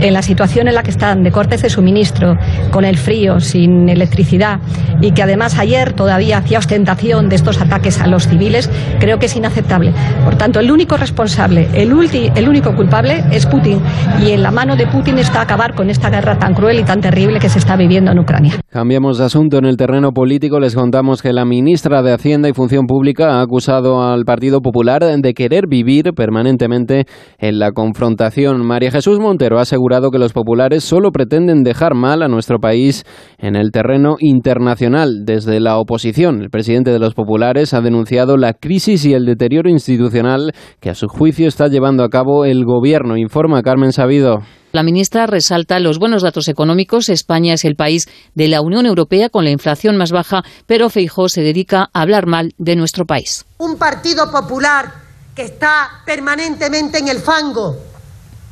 en 0.01 0.13
la 0.13 0.23
situación 0.23 0.69
en 0.69 0.75
la 0.75 0.85
que 0.85 0.91
están 0.91 1.25
de 1.25 1.33
cortes 1.33 1.63
de 1.63 1.71
suministro, 1.71 2.37
con 2.71 2.85
el 2.85 2.97
frío, 2.97 3.41
sin 3.41 3.89
electricidad, 3.89 4.61
y 5.01 5.11
que 5.13 5.23
además 5.23 5.59
ayer 5.59 5.93
todavía 5.93 6.39
hacía 6.39 6.59
ostentación 6.59 7.29
de 7.29 7.35
estos 7.37 7.61
ataques 7.61 8.01
a 8.01 8.07
los 8.07 8.29
civiles, 8.29 8.71
creo 9.01 9.19
que 9.19 9.27
es 9.27 9.35
inaceptable. 9.35 9.93
Por 10.25 10.37
tanto, 10.37 10.61
el 10.61 10.71
único 10.71 10.97
responsable, 10.97 11.69
el, 11.75 11.93
el 12.37 12.49
único 12.49 12.77
culpable 12.77 13.25
es 13.33 13.47
Putin, 13.47 13.81
y 14.25 14.31
en 14.31 14.43
la 14.43 14.53
mano 14.53 14.77
de 14.77 14.87
Putin 14.87 15.19
está 15.19 15.41
acabar 15.41 15.75
con 15.75 15.91
esta 15.91 16.11
guerra 16.11 16.39
tan 16.39 16.55
cruel 16.55 16.79
y 16.79 16.85
tan 16.85 17.01
terrible 17.01 17.41
que 17.41 17.49
se 17.49 17.59
está 17.59 17.77
viviendo 17.77 18.13
en 18.13 18.21
Ucrania. 18.21 18.55
Cambiamos 18.71 19.19
de 19.19 19.25
asunto. 19.25 19.59
En 19.59 19.65
el 19.65 19.77
terreno 19.77 20.13
político 20.13 20.61
les 20.61 20.75
contamos 20.75 21.23
que 21.23 21.33
la 21.33 21.45
ministra 21.45 22.03
de 22.03 22.13
Hacienda 22.13 22.49
y 22.49 22.53
Función 22.53 22.87
Pública 22.87 23.39
ha 23.39 23.43
acusado 23.43 24.03
al 24.03 24.25
Partido 24.25 24.61
Popular 24.61 24.98
de 24.99 25.35
querer 25.35 25.65
vivir 25.69 26.13
permanentemente 26.15 27.07
en 27.39 27.59
la 27.59 27.73
confrontación. 27.73 28.67
María 28.67 28.91
Jesús 28.91 29.19
Montero 29.19 29.59
ha 29.59 29.63
asegurado 29.63 30.11
que 30.11 30.19
los 30.19 30.33
populares 30.33 30.85
solo 30.85 31.11
pretenden 31.13 31.63
dejar 31.63 31.95
mal 31.95 32.23
a 32.23 32.29
nuestro 32.29 32.59
país 32.59 33.05
en 33.39 33.57
el 33.57 33.71
terreno 33.71 34.17
internacional. 34.19 35.25
Desde 35.25 35.61
la 35.61 35.79
oposición, 35.79 36.43
el 36.43 36.51
presidente 36.51 36.91
de 36.91 36.99
los 36.99 37.15
populares 37.15 37.75
ha 37.75 37.81
denunciado 37.81 38.37
la 38.37 38.53
crisis 38.53 39.05
y 39.05 39.15
el 39.15 39.25
deterioro 39.25 39.71
institucional 39.71 40.53
que 40.81 40.91
a 40.91 40.95
su 40.95 41.09
juicio 41.09 41.49
está 41.49 41.69
llevando 41.69 42.03
a 42.03 42.09
cabo 42.09 42.45
el 42.45 42.65
gobierno. 42.65 43.17
Informa 43.17 43.63
Carmen 43.63 43.93
Sabido. 43.93 44.41
La 44.71 44.83
ministra 44.83 45.27
resalta 45.27 45.79
los 45.79 45.99
buenos 45.99 46.23
datos 46.23 46.47
económicos. 46.49 47.09
España 47.09 47.55
es 47.55 47.65
el 47.65 47.75
país 47.75 48.07
de 48.35 48.49
la 48.49 48.61
Unión 48.61 48.85
Europea 48.85 49.31
con 49.31 49.45
la 49.45 49.51
inflación 49.51 49.97
más 49.97 50.13
baja, 50.13 50.45
pero 50.67 50.91
Feijó 50.91 51.31
se 51.31 51.41
dedica 51.41 51.89
a 51.93 52.03
hablar 52.03 52.27
mal 52.27 52.55
de 52.59 52.77
nuestro 52.77 53.07
país. 53.07 53.47
Un 53.57 53.79
partido 53.79 54.31
popular 54.31 54.93
que 55.35 55.43
está 55.45 56.03
permanentemente 56.05 56.99
en 56.99 57.09
el 57.09 57.19
fango, 57.19 57.79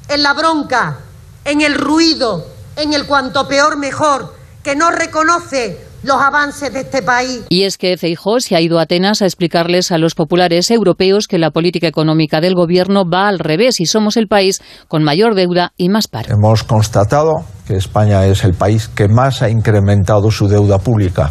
en 0.09 0.22
la 0.22 0.32
bronca, 0.32 1.01
en 1.44 1.60
el 1.60 1.74
ruido, 1.74 2.47
en 2.76 2.94
el 2.94 3.06
cuanto 3.06 3.47
peor 3.47 3.76
mejor, 3.76 4.34
que 4.62 4.74
no 4.74 4.90
reconoce 4.90 5.86
los 6.07 6.16
avances 6.20 6.73
de 6.73 6.81
este 6.81 7.03
país. 7.03 7.45
Y 7.49 7.65
es 7.65 7.77
que 7.78 7.97
Feijó 7.97 8.41
se 8.41 8.57
ha 8.57 8.61
ido 8.61 8.78
a 8.78 8.83
Atenas 8.83 9.23
a 9.23 9.27
explicarles 9.27 9.93
a 9.93 9.99
los 9.99 10.15
populares 10.15 10.70
europeos 10.70 11.27
que 11.27 11.39
la 11.39 11.51
política 11.51 11.89
económica 11.89 12.41
del 12.41 12.55
gobierno 12.55 13.05
va 13.09 13.28
al 13.28 13.39
revés 13.39 13.81
y 13.81 13.87
somos 13.87 14.16
el 14.16 14.28
país 14.28 14.62
con 14.89 15.03
mayor 15.03 15.35
deuda 15.35 15.73
y 15.77 15.89
más 15.89 16.09
paro. 16.09 16.33
Hemos 16.33 16.62
constatado 16.65 17.33
que 17.66 17.77
España 17.77 18.24
es 18.27 18.45
el 18.45 18.55
país 18.55 18.89
que 18.89 19.09
más 19.09 19.43
ha 19.43 19.51
incrementado 19.51 20.31
su 20.31 20.49
deuda 20.49 20.78
pública 20.78 21.31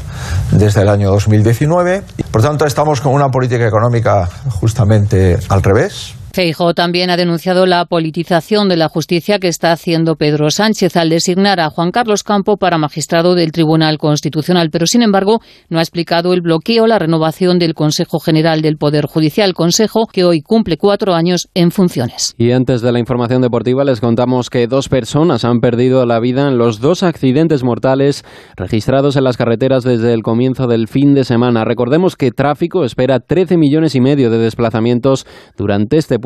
desde 0.51 0.81
el 0.81 0.89
año 0.89 1.09
2019. 1.11 2.03
Por 2.31 2.41
tanto, 2.41 2.65
estamos 2.65 2.99
con 2.99 3.13
una 3.13 3.29
política 3.29 3.65
económica 3.65 4.29
justamente 4.59 5.39
al 5.49 5.63
revés 5.63 6.15
Feijo 6.35 6.73
también 6.73 7.09
ha 7.09 7.15
denunciado 7.15 7.65
la 7.65 7.85
politización 7.85 8.67
de 8.67 8.75
la 8.75 8.89
justicia 8.89 9.39
que 9.39 9.47
está 9.47 9.71
haciendo 9.71 10.17
Pedro 10.17 10.51
Sánchez 10.51 10.97
al 10.97 11.07
designar 11.09 11.61
a 11.61 11.69
Juan 11.69 11.91
Carlos 11.91 12.23
Campo 12.23 12.57
para 12.57 12.77
magistrado 12.77 13.35
del 13.35 13.53
Tribunal 13.53 13.97
Constitucional, 13.97 14.69
pero 14.69 14.85
sin 14.85 15.01
embargo 15.01 15.39
no 15.69 15.79
ha 15.79 15.81
explicado 15.81 16.33
el 16.33 16.41
bloqueo, 16.41 16.87
la 16.87 16.99
renovación 16.99 17.57
del 17.57 17.73
Consejo 17.73 18.19
General 18.19 18.61
del 18.61 18.75
Poder 18.75 19.05
Judicial, 19.05 19.53
Consejo 19.53 20.07
que 20.11 20.25
hoy 20.25 20.41
cumple 20.41 20.75
cuatro 20.75 21.13
años 21.13 21.47
en 21.53 21.71
funciones. 21.71 22.35
Y 22.37 22.51
antes 22.51 22.81
de 22.81 22.91
la 22.91 22.99
información 22.99 23.41
deportiva 23.41 23.85
les 23.85 24.01
contamos 24.01 24.49
que 24.49 24.67
dos 24.67 24.89
personas 24.89 25.45
han 25.45 25.61
perdido 25.61 26.05
la 26.05 26.19
vida 26.19 26.49
en 26.49 26.57
los 26.57 26.81
dos 26.81 27.03
accidentes 27.03 27.63
mortales 27.63 28.25
registrados 28.57 29.15
en 29.15 29.23
las 29.23 29.37
carreteras 29.37 29.85
desde 29.85 30.11
el 30.11 30.21
comienzo 30.21 30.67
del 30.67 30.89
fin 30.89 31.13
de 31.13 31.23
semana. 31.23 31.63
Recordemos 31.63 32.17
que 32.17 32.31
tráfico 32.31 32.83
espera 32.83 33.21
13 33.21 33.55
millones 33.55 33.95
y 33.95 34.01
medio 34.01 34.29
de 34.29 34.39
desplazamientos 34.39 35.25
durante 35.55 35.95
este 35.95 36.19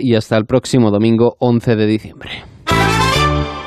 y 0.00 0.14
hasta 0.14 0.36
el 0.36 0.46
próximo 0.46 0.92
domingo 0.92 1.34
11 1.40 1.74
de 1.74 1.86
diciembre. 1.86 2.30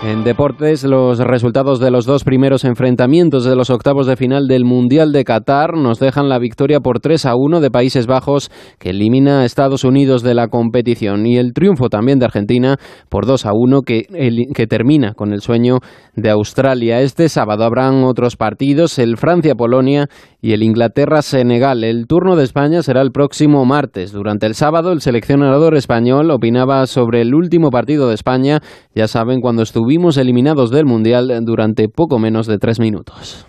En 0.05 0.25
deportes, 0.25 0.83
los 0.83 1.17
resultados 1.19 1.79
de 1.79 1.89
los 1.89 2.05
dos 2.05 2.25
primeros 2.25 2.65
enfrentamientos 2.65 3.45
de 3.45 3.55
los 3.55 3.69
octavos 3.69 4.05
de 4.05 4.17
final 4.17 4.47
del 4.47 4.65
Mundial 4.65 5.13
de 5.13 5.23
Qatar 5.23 5.77
nos 5.77 5.97
dejan 5.97 6.27
la 6.27 6.39
victoria 6.39 6.81
por 6.81 6.99
3 6.99 7.25
a 7.25 7.35
1 7.37 7.61
de 7.61 7.71
Países 7.71 8.05
Bajos, 8.05 8.51
que 8.79 8.89
elimina 8.89 9.39
a 9.39 9.45
Estados 9.45 9.85
Unidos 9.85 10.21
de 10.21 10.33
la 10.33 10.49
competición, 10.49 11.25
y 11.25 11.37
el 11.37 11.53
triunfo 11.53 11.87
también 11.87 12.19
de 12.19 12.25
Argentina 12.25 12.75
por 13.07 13.25
2 13.25 13.45
a 13.45 13.51
1, 13.53 13.81
que, 13.83 14.47
que 14.53 14.67
termina 14.67 15.13
con 15.13 15.31
el 15.31 15.39
sueño 15.39 15.77
de 16.17 16.31
Australia. 16.31 16.99
Este 16.99 17.29
sábado 17.29 17.63
habrán 17.63 18.03
otros 18.03 18.35
partidos, 18.35 18.99
el 18.99 19.15
Francia-Polonia 19.15 20.07
y 20.41 20.51
el 20.51 20.63
Inglaterra-Senegal. 20.63 21.85
El 21.85 22.07
turno 22.07 22.35
de 22.35 22.43
España 22.43 22.83
será 22.83 23.01
el 23.01 23.11
próximo 23.11 23.63
martes. 23.63 24.11
Durante 24.11 24.47
el 24.47 24.55
sábado, 24.55 24.91
el 24.91 24.99
seleccionador 24.99 25.77
español 25.77 26.29
opinaba 26.29 26.85
sobre 26.87 27.21
el 27.21 27.33
último 27.33 27.69
partido 27.69 28.09
de 28.09 28.15
España, 28.15 28.59
ya 28.93 29.07
saben, 29.07 29.39
cuando 29.39 29.63
estuvimos 29.93 30.17
eliminados 30.17 30.71
del 30.71 30.85
Mundial 30.85 31.29
durante 31.43 31.87
poco 31.87 32.17
menos 32.17 32.47
de 32.47 32.57
tres 32.57 32.79
minutos. 32.79 33.45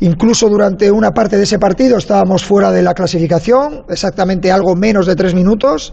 Incluso 0.00 0.48
durante 0.48 0.90
una 0.90 1.10
parte 1.10 1.36
de 1.36 1.42
ese 1.42 1.58
partido 1.58 1.98
estábamos 1.98 2.42
fuera 2.42 2.72
de 2.72 2.82
la 2.82 2.94
clasificación, 2.94 3.82
exactamente 3.90 4.50
algo 4.50 4.74
menos 4.76 5.04
de 5.04 5.14
tres 5.14 5.34
minutos, 5.34 5.92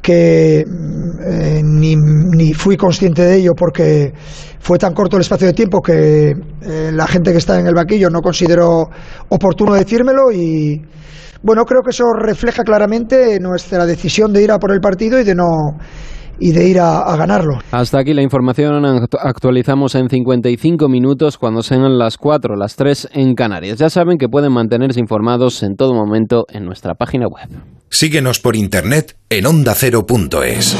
que 0.00 0.62
eh, 0.62 1.60
ni, 1.62 1.94
ni, 1.94 2.52
fui 2.52 2.76
consciente 2.76 3.22
de 3.22 3.36
ello 3.36 3.52
porque 3.56 4.12
fue 4.58 4.76
tan 4.76 4.92
corto 4.92 5.18
el 5.18 5.20
espacio 5.20 5.46
de 5.46 5.52
tiempo 5.52 5.80
que 5.80 6.30
eh, 6.32 6.90
la 6.92 7.06
gente 7.06 7.30
que 7.30 7.38
está 7.38 7.60
en 7.60 7.68
el 7.68 7.74
vaquillo 7.74 8.10
no 8.10 8.22
consideró 8.22 8.88
oportuno 9.28 9.74
decírmelo 9.74 10.32
y 10.32 10.82
bueno, 11.44 11.64
creo 11.64 11.82
que 11.82 11.90
eso 11.90 12.06
refleja 12.12 12.64
claramente 12.64 13.38
nuestra 13.38 13.86
decisión 13.86 14.32
de 14.32 14.42
ir 14.42 14.50
a 14.50 14.58
por 14.58 14.72
el 14.72 14.80
partido 14.80 15.20
y 15.20 15.24
de 15.24 15.36
no 15.36 15.78
y 16.38 16.52
de 16.52 16.68
ir 16.68 16.80
a, 16.80 17.16
ganarlo. 17.16 17.58
Hasta 17.70 17.98
aquí 17.98 18.14
la 18.14 18.22
información. 18.22 18.84
Actualizamos 19.20 19.94
en 19.94 20.08
55 20.08 20.88
minutos 20.88 21.38
cuando 21.38 21.62
sean 21.62 21.98
las 21.98 22.16
4, 22.16 22.56
las 22.56 22.76
3 22.76 23.10
en 23.12 23.34
Canarias. 23.34 23.78
Ya 23.78 23.90
saben 23.90 24.18
que 24.18 24.28
pueden 24.28 24.52
mantenerse 24.52 25.00
informados 25.00 25.62
en 25.62 25.76
todo 25.76 25.94
momento 25.94 26.44
en 26.48 26.64
nuestra 26.64 26.94
página 26.94 27.26
web. 27.26 27.48
Síguenos 27.90 28.40
por 28.40 28.56
internet 28.56 29.16
en 29.28 29.46
ondacero.es. 29.46 30.76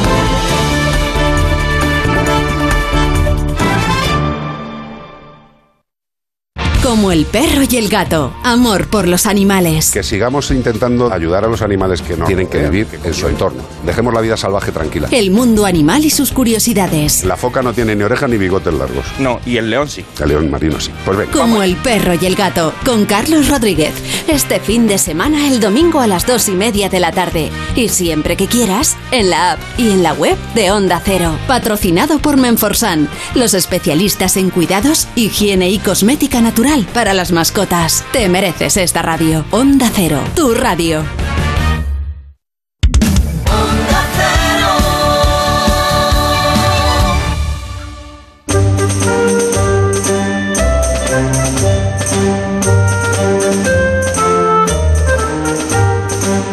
Como 6.92 7.10
el 7.10 7.24
perro 7.24 7.62
y 7.66 7.76
el 7.78 7.88
gato. 7.88 8.34
Amor 8.44 8.86
por 8.86 9.08
los 9.08 9.24
animales. 9.24 9.92
Que 9.92 10.02
sigamos 10.02 10.50
intentando 10.50 11.10
ayudar 11.10 11.42
a 11.42 11.48
los 11.48 11.62
animales 11.62 12.02
que 12.02 12.18
no 12.18 12.26
tienen 12.26 12.48
que 12.48 12.58
vivir 12.68 12.86
en 13.02 13.14
su 13.14 13.28
entorno. 13.28 13.62
Dejemos 13.86 14.12
la 14.12 14.20
vida 14.20 14.36
salvaje 14.36 14.72
tranquila. 14.72 15.08
El 15.10 15.30
mundo 15.30 15.64
animal 15.64 16.04
y 16.04 16.10
sus 16.10 16.32
curiosidades. 16.32 17.24
La 17.24 17.38
foca 17.38 17.62
no 17.62 17.72
tiene 17.72 17.96
ni 17.96 18.02
orejas 18.02 18.28
ni 18.28 18.36
bigotes 18.36 18.74
largos. 18.74 19.06
No, 19.18 19.40
y 19.46 19.56
el 19.56 19.70
león 19.70 19.88
sí. 19.88 20.04
El 20.20 20.28
león 20.28 20.50
marino 20.50 20.78
sí. 20.82 20.90
Pues 21.06 21.16
venga. 21.16 21.32
Como 21.32 21.62
el 21.62 21.76
perro 21.76 22.12
y 22.12 22.26
el 22.26 22.34
gato. 22.34 22.74
Con 22.84 23.06
Carlos 23.06 23.48
Rodríguez. 23.48 23.94
Este 24.28 24.60
fin 24.60 24.86
de 24.86 24.98
semana, 24.98 25.48
el 25.48 25.60
domingo 25.60 25.98
a 25.98 26.06
las 26.06 26.26
dos 26.26 26.46
y 26.50 26.52
media 26.52 26.90
de 26.90 27.00
la 27.00 27.10
tarde. 27.10 27.50
Y 27.74 27.88
siempre 27.88 28.36
que 28.36 28.48
quieras, 28.48 28.98
en 29.12 29.30
la 29.30 29.52
app 29.52 29.60
y 29.78 29.92
en 29.92 30.02
la 30.02 30.12
web 30.12 30.36
de 30.54 30.70
Onda 30.70 31.00
Cero. 31.02 31.38
Patrocinado 31.48 32.18
por 32.18 32.36
Menforsan. 32.36 33.08
Los 33.34 33.54
especialistas 33.54 34.36
en 34.36 34.50
cuidados, 34.50 35.08
higiene 35.16 35.70
y 35.70 35.78
cosmética 35.78 36.42
natural 36.42 36.81
para 36.86 37.14
las 37.14 37.32
mascotas. 37.32 38.04
Te 38.12 38.28
mereces 38.28 38.76
esta 38.76 39.02
radio. 39.02 39.44
Onda 39.50 39.90
Cero. 39.94 40.20
Tu 40.34 40.54
radio. 40.54 41.04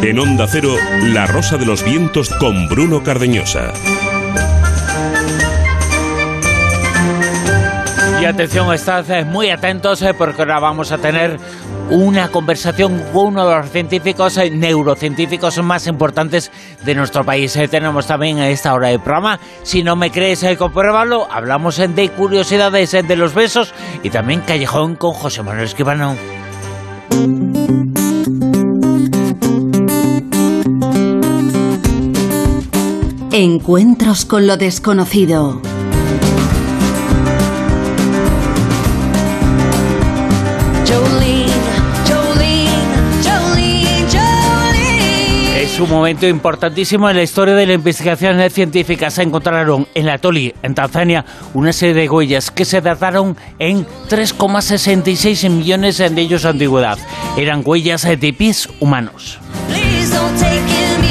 En 0.02 0.18
Onda 0.18 0.46
Cero, 0.48 0.74
La 1.02 1.26
Rosa 1.26 1.56
de 1.56 1.66
los 1.66 1.84
Vientos 1.84 2.30
con 2.30 2.68
Bruno 2.68 3.04
Cardeñosa. 3.04 3.72
Y 8.20 8.26
atención, 8.26 8.72
estad 8.74 9.10
eh, 9.10 9.24
muy 9.24 9.48
atentos 9.48 10.02
eh, 10.02 10.12
porque 10.12 10.42
ahora 10.42 10.60
vamos 10.60 10.92
a 10.92 10.98
tener 10.98 11.38
una 11.88 12.28
conversación 12.28 13.02
con 13.14 13.28
uno 13.28 13.48
de 13.48 13.56
los 13.56 13.70
científicos, 13.70 14.36
eh, 14.36 14.50
neurocientíficos 14.50 15.62
más 15.62 15.86
importantes 15.86 16.52
de 16.84 16.94
nuestro 16.94 17.24
país. 17.24 17.58
Tenemos 17.70 18.06
también 18.06 18.38
a 18.38 18.50
esta 18.50 18.74
hora 18.74 18.88
de 18.88 18.98
programa. 18.98 19.40
Si 19.62 19.82
no 19.82 19.96
me 19.96 20.10
crees, 20.10 20.44
compruébalo. 20.58 21.28
Hablamos 21.30 21.78
de 21.78 22.10
curiosidades 22.10 22.92
de 22.92 23.16
los 23.16 23.32
besos 23.32 23.72
y 24.02 24.10
también 24.10 24.42
Callejón 24.42 24.96
con 24.96 25.14
José 25.14 25.42
Manuel 25.42 25.64
Esquivano. 25.64 26.14
Encuentros 33.32 34.26
con 34.26 34.46
lo 34.46 34.58
desconocido. 34.58 35.62
Un 45.80 45.90
momento 45.90 46.26
importantísimo 46.26 47.08
en 47.08 47.16
la 47.16 47.22
historia 47.22 47.54
de 47.54 47.66
la 47.66 47.72
investigación 47.74 48.38
científica. 48.50 49.10
Se 49.10 49.22
encontraron 49.22 49.86
en 49.94 50.06
la 50.06 50.18
Toli, 50.18 50.54
en 50.62 50.74
Tanzania, 50.74 51.24
una 51.54 51.72
serie 51.72 51.94
de 51.94 52.08
huellas 52.08 52.50
que 52.50 52.64
se 52.64 52.80
dataron 52.80 53.36
en 53.58 53.86
3,66 54.08 55.48
millones 55.48 55.98
de 55.98 56.20
ellos 56.20 56.42
de 56.42 56.48
antigüedad. 56.48 56.98
Eran 57.36 57.62
huellas 57.64 58.02
de 58.02 58.32
pies 58.32 58.68
humanos. 58.80 59.38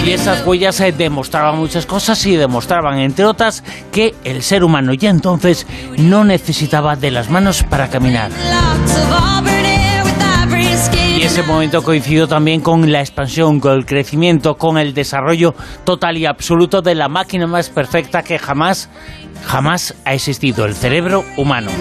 Y 0.05 0.11
esas 0.11 0.45
huellas 0.45 0.79
eh, 0.79 0.91
demostraban 0.91 1.57
muchas 1.57 1.85
cosas 1.85 2.25
y 2.25 2.35
demostraban, 2.35 2.99
entre 2.99 3.25
otras, 3.25 3.63
que 3.91 4.15
el 4.23 4.41
ser 4.41 4.63
humano 4.63 4.93
ya 4.93 5.09
entonces 5.09 5.67
no 5.97 6.23
necesitaba 6.23 6.95
de 6.95 7.11
las 7.11 7.29
manos 7.29 7.63
para 7.63 7.89
caminar. 7.89 8.31
Y 11.19 11.23
ese 11.23 11.43
momento 11.43 11.83
coincidió 11.83 12.29
también 12.29 12.61
con 12.61 12.93
la 12.93 13.01
expansión, 13.01 13.59
con 13.59 13.73
el 13.73 13.85
crecimiento, 13.85 14.55
con 14.55 14.77
el 14.77 14.93
desarrollo 14.93 15.53
total 15.83 16.15
y 16.15 16.25
absoluto 16.25 16.81
de 16.81 16.95
la 16.95 17.09
máquina 17.09 17.45
más 17.45 17.69
perfecta 17.69 18.23
que 18.23 18.39
jamás, 18.39 18.89
jamás 19.45 19.95
ha 20.05 20.13
existido, 20.13 20.63
el 20.63 20.73
cerebro 20.73 21.25
humano. 21.35 21.71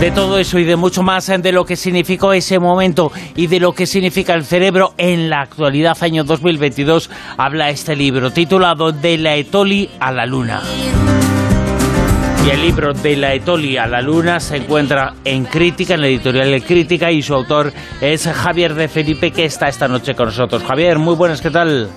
De 0.00 0.10
todo 0.12 0.38
eso 0.38 0.58
y 0.58 0.64
de 0.64 0.76
mucho 0.76 1.02
más 1.02 1.26
de 1.26 1.52
lo 1.52 1.66
que 1.66 1.76
significó 1.76 2.32
ese 2.32 2.58
momento 2.58 3.12
y 3.36 3.46
de 3.46 3.60
lo 3.60 3.74
que 3.74 3.84
significa 3.84 4.32
el 4.32 4.46
cerebro 4.46 4.94
en 4.96 5.28
la 5.28 5.42
actualidad, 5.42 5.98
año 6.00 6.24
2022, 6.24 7.10
habla 7.36 7.68
este 7.68 7.94
libro 7.96 8.30
titulado 8.30 8.92
De 8.92 9.18
la 9.18 9.36
Etoli 9.36 9.90
a 10.00 10.10
la 10.10 10.24
Luna. 10.24 10.62
Y 12.46 12.50
el 12.50 12.62
libro 12.62 12.94
De 12.94 13.16
la 13.16 13.34
Etoli 13.34 13.76
a 13.76 13.86
la 13.86 14.00
Luna 14.00 14.40
se 14.40 14.56
encuentra 14.56 15.12
en 15.24 15.44
Crítica, 15.44 15.94
en 15.94 16.00
la 16.00 16.06
editorial 16.06 16.50
de 16.50 16.62
Crítica, 16.62 17.10
y 17.10 17.20
su 17.20 17.34
autor 17.34 17.70
es 18.00 18.26
Javier 18.26 18.74
de 18.74 18.88
Felipe, 18.88 19.30
que 19.30 19.44
está 19.44 19.68
esta 19.68 19.88
noche 19.88 20.14
con 20.14 20.26
nosotros. 20.26 20.64
Javier, 20.64 20.98
muy 20.98 21.14
buenas, 21.16 21.42
¿qué 21.42 21.50
tal? 21.50 21.88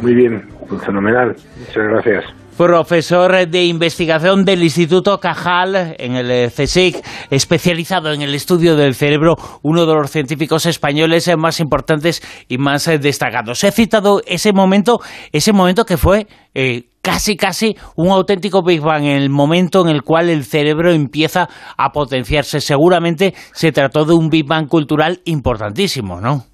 Muy 0.00 0.14
bien, 0.14 0.48
fenomenal. 0.84 1.34
Muchas 1.58 1.84
gracias. 1.88 2.24
Profesor 2.56 3.48
de 3.48 3.64
investigación 3.64 4.44
del 4.44 4.62
Instituto 4.62 5.18
Cajal 5.18 5.96
en 5.98 6.14
el 6.14 6.30
eh, 6.30 6.50
CSIC, 6.54 7.04
especializado 7.30 8.12
en 8.12 8.22
el 8.22 8.32
estudio 8.32 8.76
del 8.76 8.94
cerebro, 8.94 9.34
uno 9.62 9.86
de 9.86 9.94
los 9.94 10.08
científicos 10.08 10.66
españoles 10.66 11.26
eh, 11.26 11.36
más 11.36 11.58
importantes 11.58 12.22
y 12.48 12.58
más 12.58 12.86
eh, 12.86 12.98
destacados. 12.98 13.64
He 13.64 13.72
citado 13.72 14.22
ese 14.24 14.52
momento, 14.52 15.00
ese 15.32 15.52
momento 15.52 15.84
que 15.84 15.96
fue 15.96 16.28
eh, 16.54 16.84
casi 17.04 17.36
casi 17.36 17.76
un 17.96 18.08
auténtico 18.08 18.62
Big 18.62 18.80
Bang, 18.80 19.04
el 19.04 19.28
momento 19.28 19.82
en 19.82 19.88
el 19.94 20.02
cual 20.02 20.30
el 20.30 20.42
cerebro 20.44 20.90
empieza 20.90 21.48
a 21.76 21.92
potenciarse. 21.92 22.60
Seguramente 22.60 23.34
se 23.52 23.70
trató 23.72 24.06
de 24.06 24.14
un 24.14 24.30
Big 24.30 24.46
Bang 24.48 24.66
cultural 24.68 25.18
importantísimo, 25.26 26.20
¿no? 26.20 26.44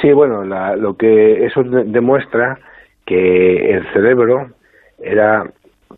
Sí, 0.00 0.10
bueno, 0.12 0.44
la- 0.44 0.74
lo 0.76 0.96
que 0.96 1.44
eso 1.44 1.62
de- 1.62 1.84
demuestra 1.84 2.58
que 3.04 3.74
el 3.74 3.86
cerebro 3.92 4.48
era 5.02 5.44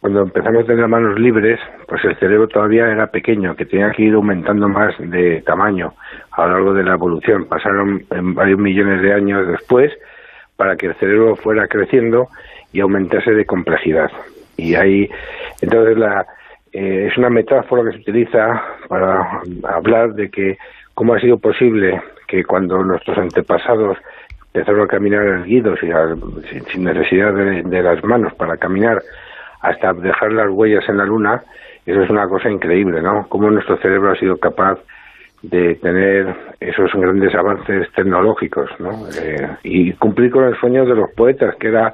cuando 0.00 0.22
empezamos 0.22 0.62
a 0.64 0.66
tener 0.66 0.86
manos 0.86 1.18
libres, 1.18 1.58
pues 1.88 2.04
el 2.04 2.16
cerebro 2.18 2.46
todavía 2.48 2.86
era 2.86 3.06
pequeño, 3.08 3.56
que 3.56 3.64
tenía 3.64 3.90
que 3.92 4.02
ir 4.04 4.14
aumentando 4.14 4.68
más 4.68 4.94
de 4.98 5.40
tamaño 5.42 5.94
a 6.32 6.46
lo 6.46 6.52
largo 6.52 6.74
de 6.74 6.82
la 6.84 6.92
evolución. 6.94 7.46
Pasaron 7.46 8.04
en 8.10 8.34
varios 8.34 8.58
millones 8.58 9.02
de 9.02 9.12
años 9.14 9.46
después 9.48 9.90
para 10.56 10.76
que 10.76 10.86
el 10.88 10.94
cerebro 10.96 11.34
fuera 11.36 11.66
creciendo 11.68 12.28
y 12.72 12.80
aumentase 12.80 13.32
de 13.32 13.44
complejidad. 13.44 14.10
Y 14.56 14.74
ahí, 14.74 15.08
entonces, 15.60 15.96
la, 15.96 16.26
eh, 16.72 17.08
es 17.10 17.16
una 17.16 17.30
metáfora 17.30 17.84
que 17.84 17.96
se 17.96 18.02
utiliza 18.02 18.62
para 18.88 19.40
hablar 19.64 20.14
de 20.14 20.30
que 20.30 20.58
cómo 20.94 21.14
ha 21.14 21.20
sido 21.20 21.38
posible 21.38 22.00
que 22.26 22.44
cuando 22.44 22.82
nuestros 22.82 23.16
antepasados 23.18 23.96
empezaron 24.52 24.82
a 24.82 24.86
caminar 24.88 25.22
erguidos 25.24 25.78
y 25.82 25.90
a- 25.90 26.16
sin, 26.50 26.64
sin 26.66 26.84
necesidad 26.84 27.32
de, 27.32 27.62
de 27.62 27.82
las 27.82 28.02
manos 28.04 28.34
para 28.34 28.56
caminar 28.56 29.00
hasta 29.60 29.92
dejar 29.92 30.32
las 30.32 30.50
huellas 30.50 30.88
en 30.88 30.98
la 30.98 31.04
luna, 31.04 31.42
eso 31.86 32.02
es 32.02 32.10
una 32.10 32.28
cosa 32.28 32.50
increíble, 32.50 33.00
¿no? 33.00 33.26
Cómo 33.28 33.50
nuestro 33.50 33.76
cerebro 33.78 34.10
ha 34.12 34.16
sido 34.16 34.36
capaz 34.36 34.78
de 35.42 35.76
tener 35.76 36.34
esos 36.60 36.90
grandes 36.92 37.34
avances 37.34 37.88
tecnológicos, 37.94 38.68
¿no? 38.80 38.90
Eh, 39.20 39.48
y 39.62 39.92
cumplir 39.92 40.30
con 40.30 40.44
el 40.44 40.56
sueño 40.58 40.84
de 40.84 40.94
los 40.96 41.10
poetas, 41.12 41.54
que 41.56 41.68
era 41.68 41.92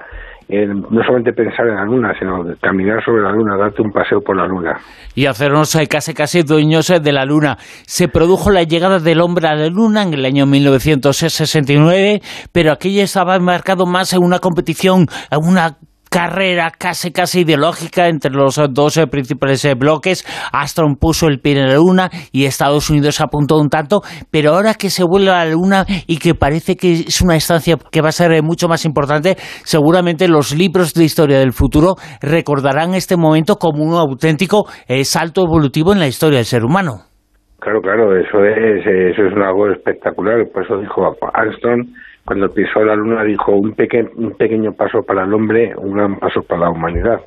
no 0.49 1.03
solamente 1.03 1.33
pensar 1.33 1.67
en 1.69 1.77
la 1.77 1.85
luna, 1.85 2.13
sino 2.19 2.45
caminar 2.61 3.03
sobre 3.05 3.23
la 3.23 3.33
luna, 3.33 3.57
darte 3.57 3.83
un 3.83 3.91
paseo 3.91 4.21
por 4.21 4.37
la 4.37 4.47
luna. 4.47 4.79
y 5.15 5.27
hacernos 5.27 5.75
eh, 5.77 5.87
casi 5.87 6.13
casi 6.13 6.43
dueños 6.43 6.91
eh, 6.91 7.01
de 7.01 7.13
la 7.13 7.25
Luna. 7.25 7.57
Se 7.87 8.09
produjo 8.09 8.51
la 8.51 8.65
llegada 8.65 8.99
del 8.99 9.21
hombre 9.21 9.49
a 9.49 9.55
la 9.55 9.69
Luna 9.69 10.03
en 10.03 10.15
el 10.15 10.25
año 10.25 10.47
1969, 10.47 12.21
pero 12.53 12.73
aquello 12.73 13.03
estaba 13.03 13.39
marcado 13.39 13.87
más 13.87 14.13
en 14.13 14.23
una 14.23 14.39
competición, 14.39 15.07
en 15.31 15.39
una 15.39 15.79
carrera 16.15 16.71
casi 16.71 17.11
casi 17.11 17.41
ideológica 17.41 18.07
entre 18.07 18.31
los 18.31 18.61
dos 18.73 19.01
principales 19.11 19.65
eh, 19.65 19.75
bloques. 19.75 20.25
Astron 20.53 20.95
puso 20.95 21.27
el 21.27 21.41
pie 21.41 21.59
en 21.59 21.67
la 21.67 21.75
Luna 21.75 22.09
y 22.31 22.45
Estados 22.45 22.89
Unidos 22.89 23.21
apuntó 23.21 23.59
un 23.59 23.69
tanto, 23.69 24.03
pero 24.31 24.53
ahora 24.53 24.75
que 24.75 24.91
se 24.91 25.03
vuelve 25.03 25.31
a 25.31 25.45
la 25.45 25.51
Luna 25.51 25.85
y 26.07 26.19
que 26.19 26.37
parece 26.37 26.77
que 26.77 26.93
es 26.93 27.21
una 27.21 27.35
estancia 27.35 27.75
que 27.91 28.01
va 28.01 28.11
a 28.11 28.13
ser 28.13 28.31
eh, 28.31 28.43
mucho 28.43 28.69
más 28.69 28.85
importante, 28.85 29.35
seguramente 29.65 30.29
los 30.29 30.55
libros 30.57 30.95
de 30.95 31.03
historia 31.03 31.41
del 31.41 31.53
futuro 31.53 31.97
recordarán 32.23 32.95
este 32.95 33.17
momento 33.17 33.57
como 33.57 33.83
un 33.83 33.95
auténtico 33.95 34.67
eh, 34.87 35.05
salto 35.05 35.43
evolutivo 35.43 35.93
en 35.93 35.99
la 35.99 36.07
historia 36.07 36.39
del 36.39 36.47
ser 36.47 36.65
humano. 36.65 37.11
Claro, 37.59 37.81
claro, 37.81 38.17
eso 38.17 38.45
es, 38.45 38.87
eso 38.87 39.23
es 39.25 39.35
algo 39.35 39.69
espectacular. 39.73 40.47
Por 40.53 40.63
eso 40.63 40.79
dijo 40.79 41.17
Armstrong, 41.33 41.89
cuando 42.25 42.53
pisó 42.53 42.85
la 42.85 42.95
luna, 42.97 43.23
dijo 43.25 43.53
un, 43.53 43.75
peque- 43.75 44.11
un 44.17 44.33
pequeño 44.37 44.73
paso 44.73 45.03
para 45.03 45.25
el 45.25 45.35
hombre, 45.35 45.75
un 45.77 45.95
gran 45.95 46.17
paso 46.19 46.43
para 46.43 46.63
la 46.63 46.71
humanidad, 46.71 47.21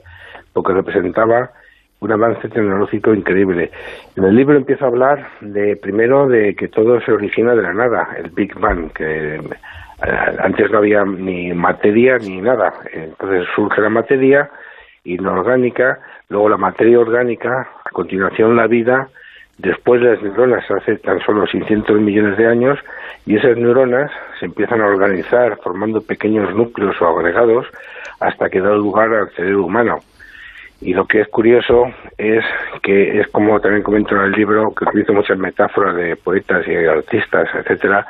lo 0.56 0.64
que 0.64 0.74
representaba 0.74 1.52
un 1.99 2.11
avance 2.11 2.48
tecnológico 2.49 3.14
increíble. 3.14 3.72
En 4.15 4.24
el 4.24 4.36
libro 4.36 4.56
empieza 4.56 4.86
a 4.86 4.90
hablar 4.90 5.28
de 5.41 5.76
primero 5.78 6.28
de 6.28 6.56
que 6.56 6.68
todo 6.68 7.02
se 7.02 7.11
origina 7.11 7.56
de 7.56 7.64
la 7.64 7.74
nada, 7.74 8.10
el 8.18 8.30
Big 8.30 8.53
Bang, 8.60 8.91
que 8.94 9.36
eh, 9.36 9.41
antes 10.40 10.69
no 10.72 10.78
había 10.78 11.03
ni 11.06 11.53
materia 11.53 12.18
ni 12.19 12.40
nada. 12.40 12.74
Entonces 12.94 13.48
surge 13.56 13.82
la 13.82 13.90
materia 13.90 14.49
inorgánica, 15.03 15.99
luego 16.30 16.49
la 16.49 16.57
materia 16.57 16.99
orgánica 16.99 17.68
a 17.84 17.90
continuación 17.91 18.56
la 18.56 18.68
vida 18.68 19.10
después 19.57 20.01
de 20.01 20.11
las 20.11 20.21
neuronas 20.21 20.63
hace 20.69 20.97
tan 20.97 21.19
solo 21.21 21.47
600 21.47 21.99
millones 21.99 22.38
de 22.38 22.47
años 22.47 22.79
y 23.25 23.35
esas 23.35 23.57
neuronas 23.57 24.11
se 24.39 24.45
empiezan 24.45 24.81
a 24.81 24.88
organizar 24.88 25.57
formando 25.63 26.01
pequeños 26.01 26.53
núcleos 26.55 26.95
o 27.01 27.07
agregados 27.07 27.65
hasta 28.19 28.49
que 28.49 28.61
da 28.61 28.73
lugar 28.73 29.13
al 29.13 29.29
cerebro 29.31 29.65
humano. 29.65 29.99
Y 30.79 30.93
lo 30.93 31.05
que 31.05 31.21
es 31.21 31.27
curioso 31.29 31.85
es 32.17 32.45
que 32.84 33.19
es 33.19 33.27
como 33.29 33.59
también 33.59 33.81
comento 33.81 34.15
en 34.15 34.21
el 34.21 34.31
libro, 34.31 34.73
que 34.75 34.85
utilizo 34.85 35.13
muchas 35.13 35.38
metáforas 35.39 35.95
de 35.95 36.15
poetas 36.15 36.67
y 36.67 36.75
artistas, 36.75 37.49
etcétera, 37.55 38.05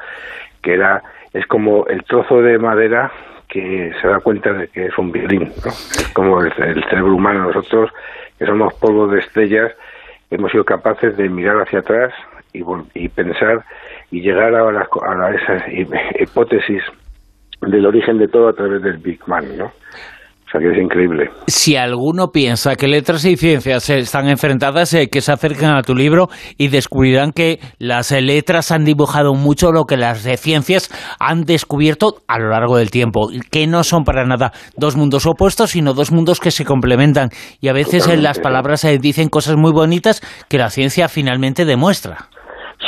que 0.61 0.73
era 0.73 1.01
es 1.33 1.45
como 1.47 1.85
el 1.87 2.03
trozo 2.03 2.41
de 2.41 2.57
madera 2.57 3.11
que 3.47 3.93
se 4.01 4.07
da 4.07 4.19
cuenta 4.19 4.51
de 4.51 4.67
que 4.67 4.87
es 4.87 4.97
un 4.97 5.11
violín, 5.11 5.51
¿no? 5.63 5.71
Es 5.71 6.11
como 6.13 6.41
el, 6.41 6.51
el 6.57 6.83
cerebro 6.85 7.15
humano, 7.15 7.45
nosotros 7.45 7.91
que 8.37 8.45
somos 8.45 8.73
polvo 8.75 9.07
de 9.07 9.19
estrellas, 9.19 9.71
hemos 10.29 10.51
sido 10.51 10.63
capaces 10.63 11.15
de 11.17 11.29
mirar 11.29 11.57
hacia 11.57 11.79
atrás 11.79 12.13
y, 12.53 12.63
y 12.93 13.09
pensar 13.09 13.63
y 14.11 14.21
llegar 14.21 14.55
a, 14.55 14.71
la, 14.71 14.81
a 14.81 15.31
esa 15.31 15.65
hipótesis 16.21 16.83
del 17.61 17.85
origen 17.85 18.17
de 18.17 18.27
todo 18.27 18.49
a 18.49 18.53
través 18.53 18.81
del 18.81 18.97
Big 18.97 19.19
Bang, 19.25 19.47
¿no? 19.57 19.71
O 20.47 20.49
sea 20.49 20.61
que 20.61 20.71
es 20.71 20.81
increíble. 20.81 21.29
Si 21.47 21.75
alguno 21.75 22.27
piensa 22.31 22.75
que 22.77 22.87
letras 22.87 23.25
y 23.25 23.35
ciencias 23.35 23.89
están 23.89 24.29
enfrentadas, 24.29 24.93
eh, 24.93 25.09
que 25.11 25.19
se 25.19 25.33
acerquen 25.33 25.71
a 25.71 25.81
tu 25.81 25.93
libro 25.93 26.29
y 26.57 26.69
descubrirán 26.69 27.33
que 27.33 27.59
las 27.79 28.13
eh, 28.13 28.21
letras 28.21 28.71
han 28.71 28.85
dibujado 28.85 29.33
mucho 29.33 29.73
lo 29.73 29.83
que 29.83 29.97
las 29.97 30.23
de 30.23 30.37
ciencias 30.37 30.87
han 31.19 31.43
descubierto 31.43 32.21
a 32.29 32.39
lo 32.39 32.49
largo 32.49 32.77
del 32.77 32.91
tiempo, 32.91 33.27
que 33.51 33.67
no 33.67 33.83
son 33.83 34.05
para 34.05 34.25
nada 34.25 34.51
dos 34.77 34.95
mundos 34.95 35.25
opuestos, 35.25 35.71
sino 35.71 35.93
dos 35.93 36.13
mundos 36.13 36.39
que 36.39 36.51
se 36.51 36.63
complementan. 36.63 37.27
Y 37.59 37.67
a 37.67 37.73
veces 37.73 38.07
en 38.07 38.23
las 38.23 38.39
palabras 38.39 38.79
se 38.81 38.97
dicen 38.99 39.27
cosas 39.27 39.57
muy 39.57 39.73
bonitas 39.73 40.21
que 40.49 40.57
la 40.57 40.69
ciencia 40.69 41.09
finalmente 41.09 41.65
demuestra. 41.65 42.29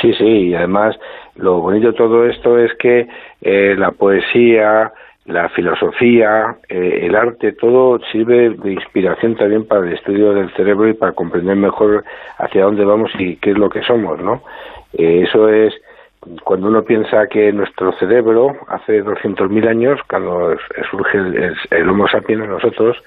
Sí, 0.02 0.14
sí, 0.18 0.50
y 0.50 0.56
además 0.56 0.96
lo 1.36 1.60
bonito 1.60 1.88
de 1.88 1.94
todo 1.94 2.26
esto 2.26 2.58
es 2.58 2.72
que 2.80 3.08
eh, 3.42 3.76
la 3.78 3.92
poesía, 3.92 4.92
la 5.30 5.48
filosofía, 5.50 6.58
eh, 6.68 7.02
el 7.04 7.16
arte, 7.16 7.54
todo 7.54 8.00
sirve 8.12 8.50
de 8.50 8.74
inspiración 8.74 9.36
también 9.36 9.66
para 9.66 9.86
el 9.86 9.94
estudio 9.94 10.34
del 10.34 10.52
cerebro 10.56 10.88
y 10.88 10.94
para 10.94 11.12
comprender 11.12 11.56
mejor 11.56 12.04
hacia 12.40 12.64
dónde 12.64 12.84
vamos 12.84 13.12
y 13.20 13.36
qué 13.38 13.52
es 13.52 13.58
lo 13.58 13.70
que 13.70 13.84
somos, 13.84 14.20
¿no? 14.20 14.42
Eh, 14.94 15.26
eso 15.28 15.48
es 15.48 15.74
cuando 16.44 16.68
uno 16.68 16.84
piensa 16.84 17.28
que 17.28 17.54
nuestro 17.54 17.94
cerebro 17.94 18.58
hace 18.68 19.04
200.000 19.04 19.70
años, 19.70 20.00
cuando 20.10 20.56
surge 20.90 21.18
el, 21.18 21.56
el, 21.70 21.90
Homo 21.90 22.08
sapiens 22.08 22.44
en 22.44 22.50
nosotros, 22.50 22.98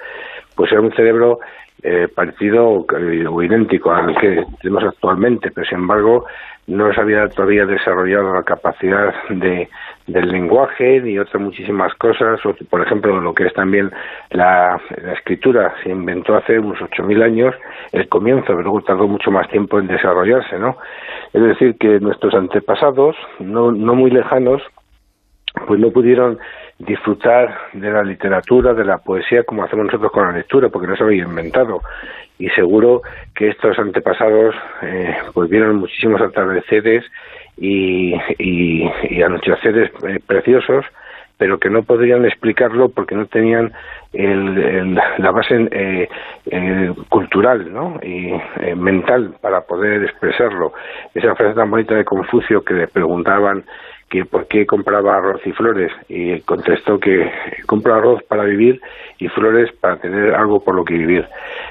pues 0.55 0.71
era 0.71 0.81
un 0.81 0.93
cerebro 0.93 1.41
eh, 1.83 2.07
parecido 2.15 2.87
o 2.87 3.43
idéntico 3.43 3.91
al 3.91 4.17
que 4.17 4.45
tenemos 4.61 4.85
actualmente, 4.85 5.51
pero 5.51 5.67
sin 5.67 5.79
embargo 5.79 6.25
no 6.69 6.93
se 6.95 7.01
había 7.01 7.29
todavía 7.29 7.67
desarrollado 7.67 8.35
la 8.35 8.45
capacidad 8.45 9.13
de, 9.29 9.69
del 10.07 10.31
lenguaje 10.31 11.01
ni 11.01 11.19
otras 11.19 11.41
muchísimas 11.41 11.95
cosas, 11.95 12.45
o, 12.45 12.55
por 12.69 12.83
ejemplo 12.83 13.21
lo 13.21 13.35
que 13.35 13.47
es 13.47 13.55
también 13.55 13.91
la, 14.31 14.81
escritura, 15.15 15.75
se 15.83 15.91
inventó 15.91 16.37
hace 16.37 16.59
unos 16.59 16.79
8.000 16.79 17.23
años 17.23 17.55
el 17.93 18.09
comienzo, 18.09 18.47
pero 18.49 18.63
luego 18.63 18.83
tardó 18.83 19.07
mucho 19.07 19.31
más 19.31 19.49
tiempo 19.49 19.79
en 19.79 19.87
desarrollarse, 19.87 20.59
¿no? 20.59 20.77
Es 21.33 21.43
decir, 21.43 21.77
que 21.79 22.01
nuestros 22.01 22.35
antepasados, 22.35 23.17
no, 23.39 23.73
no 23.73 23.95
muy 23.95 24.11
lejanos, 24.11 24.63
pues 25.67 25.79
no 25.79 25.91
pudieron 25.91 26.39
disfrutar 26.79 27.55
de 27.75 27.91
la 27.91 28.03
literatura, 28.03 28.75
de 28.75 28.85
la 28.85 28.99
poesía, 28.99 29.45
como 29.45 29.65
hacemos 29.65 29.87
nosotros 29.87 30.11
con 30.13 30.27
la 30.27 30.33
lectura, 30.33 30.69
porque 30.69 30.89
no 30.89 30.97
se 30.97 31.05
había 31.05 31.25
inventado. 31.25 31.81
Y 32.39 32.49
seguro 32.51 33.03
que 33.35 33.51
estos 33.51 33.79
antepasados 33.79 34.55
eh, 34.83 35.15
pues 35.33 35.49
vieron 35.49 35.77
muchísimos 35.77 36.21
atardeceres 36.21 37.05
y, 37.63 38.13
y, 38.41 39.23
anocheceres 39.23 39.93
eh, 40.09 40.19
preciosos, 40.27 40.85
pero 41.39 41.59
que 41.59 41.71
no 41.71 41.85
podrían 41.85 42.25
explicarlo 42.25 42.89
porque 42.89 43.15
no 43.15 43.27
tenían 43.27 43.73
el, 44.13 44.95
la 44.95 45.31
base 45.31 45.69
eh, 45.71 46.09
cultural 47.09 47.73
¿no? 47.73 48.01
y 48.03 48.33
mental 48.75 49.35
para 49.41 49.61
poder 49.61 50.03
expresarlo. 50.03 50.73
Esa 51.15 51.37
frase 51.37 51.55
tan 51.55 51.71
bonita 51.71 51.95
de 51.95 52.05
Confucio 52.05 52.63
que 52.65 52.75
le 52.75 52.89
preguntaban 52.89 53.65
que 54.13 54.27
por 54.27 54.47
qué 54.47 54.67
compraba 54.67 55.17
arroz 55.17 55.41
y 55.47 55.53
flores 55.53 55.91
y 56.09 56.41
contestó 56.41 56.99
que 56.99 57.33
compra 57.67 57.97
arroz 57.97 58.23
para 58.25 58.45
vivir 58.45 58.81
y 59.19 59.29
flores 59.29 59.73
para 59.81 59.97
tener 59.97 60.35
algo 60.35 60.63
por 60.63 60.75
lo 60.75 60.85
que 60.85 60.95
vivir. 60.95 61.27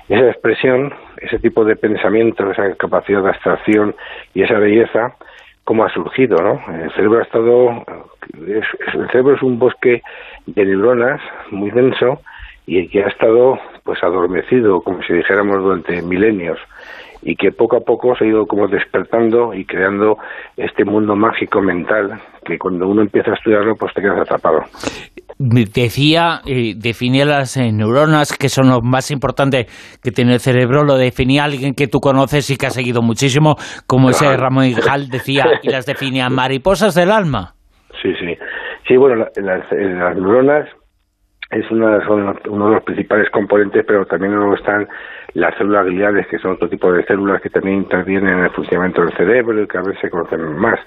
Esa 0.10 0.28
expresión, 0.28 0.92
ese 1.18 1.38
tipo 1.38 1.64
de 1.64 1.76
pensamiento, 1.76 2.50
esa 2.50 2.74
capacidad 2.76 3.22
de 3.22 3.30
abstracción 3.30 3.94
y 4.34 4.42
esa 4.42 4.58
belleza, 4.58 5.16
¿cómo 5.64 5.84
ha 5.84 5.94
surgido? 5.94 6.38
¿no? 6.38 6.62
El 6.74 6.92
cerebro 6.94 7.20
ha 7.20 7.24
estado, 7.24 7.84
el 8.34 9.08
cerebro 9.12 9.36
es 9.36 9.42
un 9.42 9.60
bosque 9.60 10.02
de 10.46 10.66
neuronas 10.66 11.22
muy 11.52 11.72
denso 11.72 12.22
y 12.66 12.88
que 12.88 13.04
ha 13.04 13.08
estado 13.08 13.60
pues 13.84 14.04
adormecido, 14.04 14.82
como 14.82 15.02
si 15.04 15.14
dijéramos, 15.14 15.64
durante 15.64 16.02
milenios 16.02 16.60
y 17.24 17.36
que 17.36 17.52
poco 17.52 17.78
a 17.78 17.82
poco 17.82 18.16
se 18.16 18.26
ha 18.26 18.28
ido 18.28 18.48
como 18.48 18.68
despertando 18.68 19.54
y 19.54 19.66
creando 19.66 20.18
este 20.58 20.86
mundo 20.86 21.16
mágico 21.16 21.62
mental 21.62 22.20
que 22.44 22.58
cuando 22.58 22.88
uno 22.88 23.02
empieza 23.02 23.32
a 23.32 23.36
estudiarlo 23.36 23.76
pues 23.76 23.94
te 23.94 24.02
quedas 24.02 24.22
atrapado. 24.22 24.64
Decía, 25.44 26.42
eh, 26.46 26.74
definía 26.78 27.26
las 27.26 27.58
eh, 27.58 27.72
neuronas 27.72 28.38
que 28.38 28.48
son 28.48 28.70
lo 28.70 28.82
más 28.82 29.10
importante 29.10 29.66
que 30.04 30.12
tiene 30.12 30.34
el 30.34 30.40
cerebro, 30.40 30.84
lo 30.84 30.98
definía 30.98 31.46
alguien 31.46 31.74
que 31.74 31.88
tú 31.88 32.00
conoces 32.00 32.48
y 32.52 32.58
que 32.58 32.68
ha 32.68 32.70
seguido 32.70 33.02
muchísimo, 33.02 33.56
como 33.88 34.12
ese 34.12 34.38
Ramón 34.38 34.66
Hall 34.66 35.10
decía, 35.10 35.46
y 35.64 35.70
las 35.70 35.88
definía 35.88 36.30
mariposas 36.30 36.94
del 36.94 37.10
alma. 37.10 37.56
Sí, 38.04 38.14
sí. 38.20 38.38
Sí, 38.88 38.98
bueno, 38.98 39.26
las, 39.36 39.72
las 39.72 40.16
neuronas 40.16 40.70
es 41.50 41.70
una, 41.72 42.06
son 42.06 42.38
uno 42.50 42.68
de 42.68 42.76
los 42.76 42.84
principales 42.84 43.30
componentes, 43.32 43.84
pero 43.86 44.06
también 44.06 44.34
luego 44.34 44.56
están 44.56 44.88
las 45.34 45.58
células 45.58 45.86
gliales, 45.86 46.28
que 46.28 46.38
son 46.38 46.52
otro 46.52 46.70
tipo 46.70 46.92
de 46.92 47.04
células 47.06 47.42
que 47.42 47.50
también 47.50 47.78
intervienen 47.78 48.38
en 48.38 48.46
el 48.46 48.52
funcionamiento 48.52 49.02
del 49.02 49.18
cerebro 49.18 49.62
y 49.62 49.68
que 49.68 49.78
a 49.78 49.82
veces 49.82 50.02
se 50.02 50.10
conocen 50.10 50.56
más. 50.58 50.80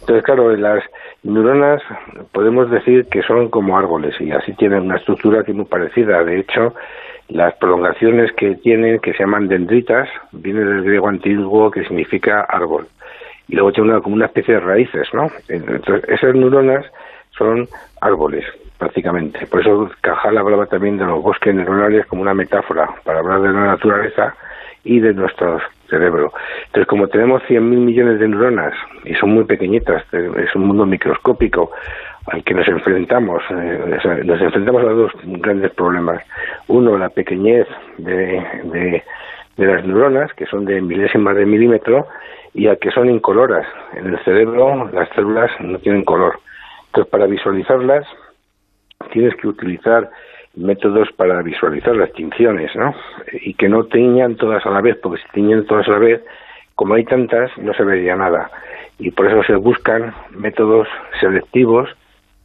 Entonces, 0.00 0.24
claro, 0.24 0.56
las 0.56 0.82
neuronas 1.22 1.82
podemos 2.32 2.70
decir 2.70 3.06
que 3.06 3.22
son 3.22 3.48
como 3.48 3.78
árboles 3.78 4.18
y 4.20 4.30
así 4.30 4.52
tienen 4.54 4.82
una 4.82 4.96
estructura 4.96 5.44
que 5.44 5.52
muy 5.52 5.66
parecida. 5.66 6.24
De 6.24 6.40
hecho, 6.40 6.74
las 7.28 7.54
prolongaciones 7.56 8.32
que 8.32 8.56
tienen, 8.56 8.98
que 8.98 9.12
se 9.12 9.20
llaman 9.20 9.48
dendritas, 9.48 10.08
vienen 10.32 10.66
del 10.66 10.84
griego 10.84 11.08
antiguo 11.08 11.70
que 11.70 11.84
significa 11.84 12.40
árbol. 12.42 12.88
Y 13.48 13.54
luego 13.54 13.72
tiene 13.72 13.90
una, 13.90 14.00
como 14.00 14.16
una 14.16 14.26
especie 14.26 14.54
de 14.54 14.60
raíces, 14.60 15.08
¿no? 15.12 15.30
Entonces, 15.48 16.08
esas 16.08 16.34
neuronas 16.34 16.86
son 17.36 17.68
árboles 18.00 18.44
prácticamente. 18.78 19.46
Por 19.46 19.60
eso 19.60 19.90
Cajal 20.00 20.38
hablaba 20.38 20.66
también 20.66 20.96
de 20.96 21.04
los 21.04 21.22
bosques 21.22 21.54
neuronales 21.54 22.06
como 22.06 22.22
una 22.22 22.34
metáfora 22.34 22.88
para 23.04 23.18
hablar 23.18 23.42
de 23.42 23.52
la 23.52 23.66
naturaleza 23.66 24.34
y 24.84 25.00
de 25.00 25.12
nuestro 25.12 25.60
cerebro. 25.90 26.32
Entonces, 26.66 26.86
como 26.86 27.08
tenemos 27.08 27.42
100.000 27.42 27.60
millones 27.60 28.20
de 28.20 28.28
neuronas 28.28 28.72
y 29.04 29.14
son 29.14 29.30
muy 29.30 29.44
pequeñitas, 29.44 30.02
es 30.12 30.54
un 30.54 30.66
mundo 30.66 30.86
microscópico 30.86 31.72
al 32.26 32.44
que 32.44 32.54
nos 32.54 32.68
enfrentamos, 32.68 33.42
eh, 33.50 34.22
nos 34.24 34.40
enfrentamos 34.40 34.82
a 34.82 34.90
dos 34.90 35.12
grandes 35.24 35.72
problemas. 35.72 36.22
Uno, 36.68 36.96
la 36.96 37.08
pequeñez 37.08 37.66
de, 37.98 38.42
de, 38.64 39.02
de 39.56 39.66
las 39.66 39.84
neuronas, 39.84 40.32
que 40.34 40.46
son 40.46 40.64
de 40.64 40.80
milésimas 40.80 41.36
de 41.36 41.46
milímetro, 41.46 42.06
y 42.54 42.68
a 42.68 42.76
que 42.76 42.90
son 42.90 43.08
incoloras. 43.08 43.66
En 43.94 44.06
el 44.06 44.18
cerebro 44.24 44.90
las 44.92 45.08
células 45.10 45.50
no 45.60 45.78
tienen 45.78 46.04
color. 46.04 46.38
Entonces, 46.86 47.10
para 47.10 47.26
visualizarlas, 47.26 48.06
tienes 49.12 49.34
que 49.36 49.48
utilizar 49.48 50.10
métodos 50.56 51.08
para 51.16 51.42
visualizar 51.42 51.94
las 51.94 52.12
tinciones, 52.12 52.74
¿no? 52.74 52.94
Y 53.42 53.54
que 53.54 53.68
no 53.68 53.84
teñan 53.84 54.36
todas 54.36 54.64
a 54.66 54.70
la 54.70 54.80
vez, 54.80 54.96
porque 55.02 55.22
si 55.22 55.28
teñen 55.32 55.66
todas 55.66 55.86
a 55.88 55.92
la 55.92 55.98
vez, 55.98 56.22
como 56.74 56.94
hay 56.94 57.04
tantas, 57.04 57.50
no 57.58 57.72
se 57.74 57.84
vería 57.84 58.16
nada. 58.16 58.50
Y 58.98 59.10
por 59.10 59.26
eso 59.26 59.42
se 59.44 59.54
buscan 59.54 60.14
métodos 60.30 60.88
selectivos 61.20 61.88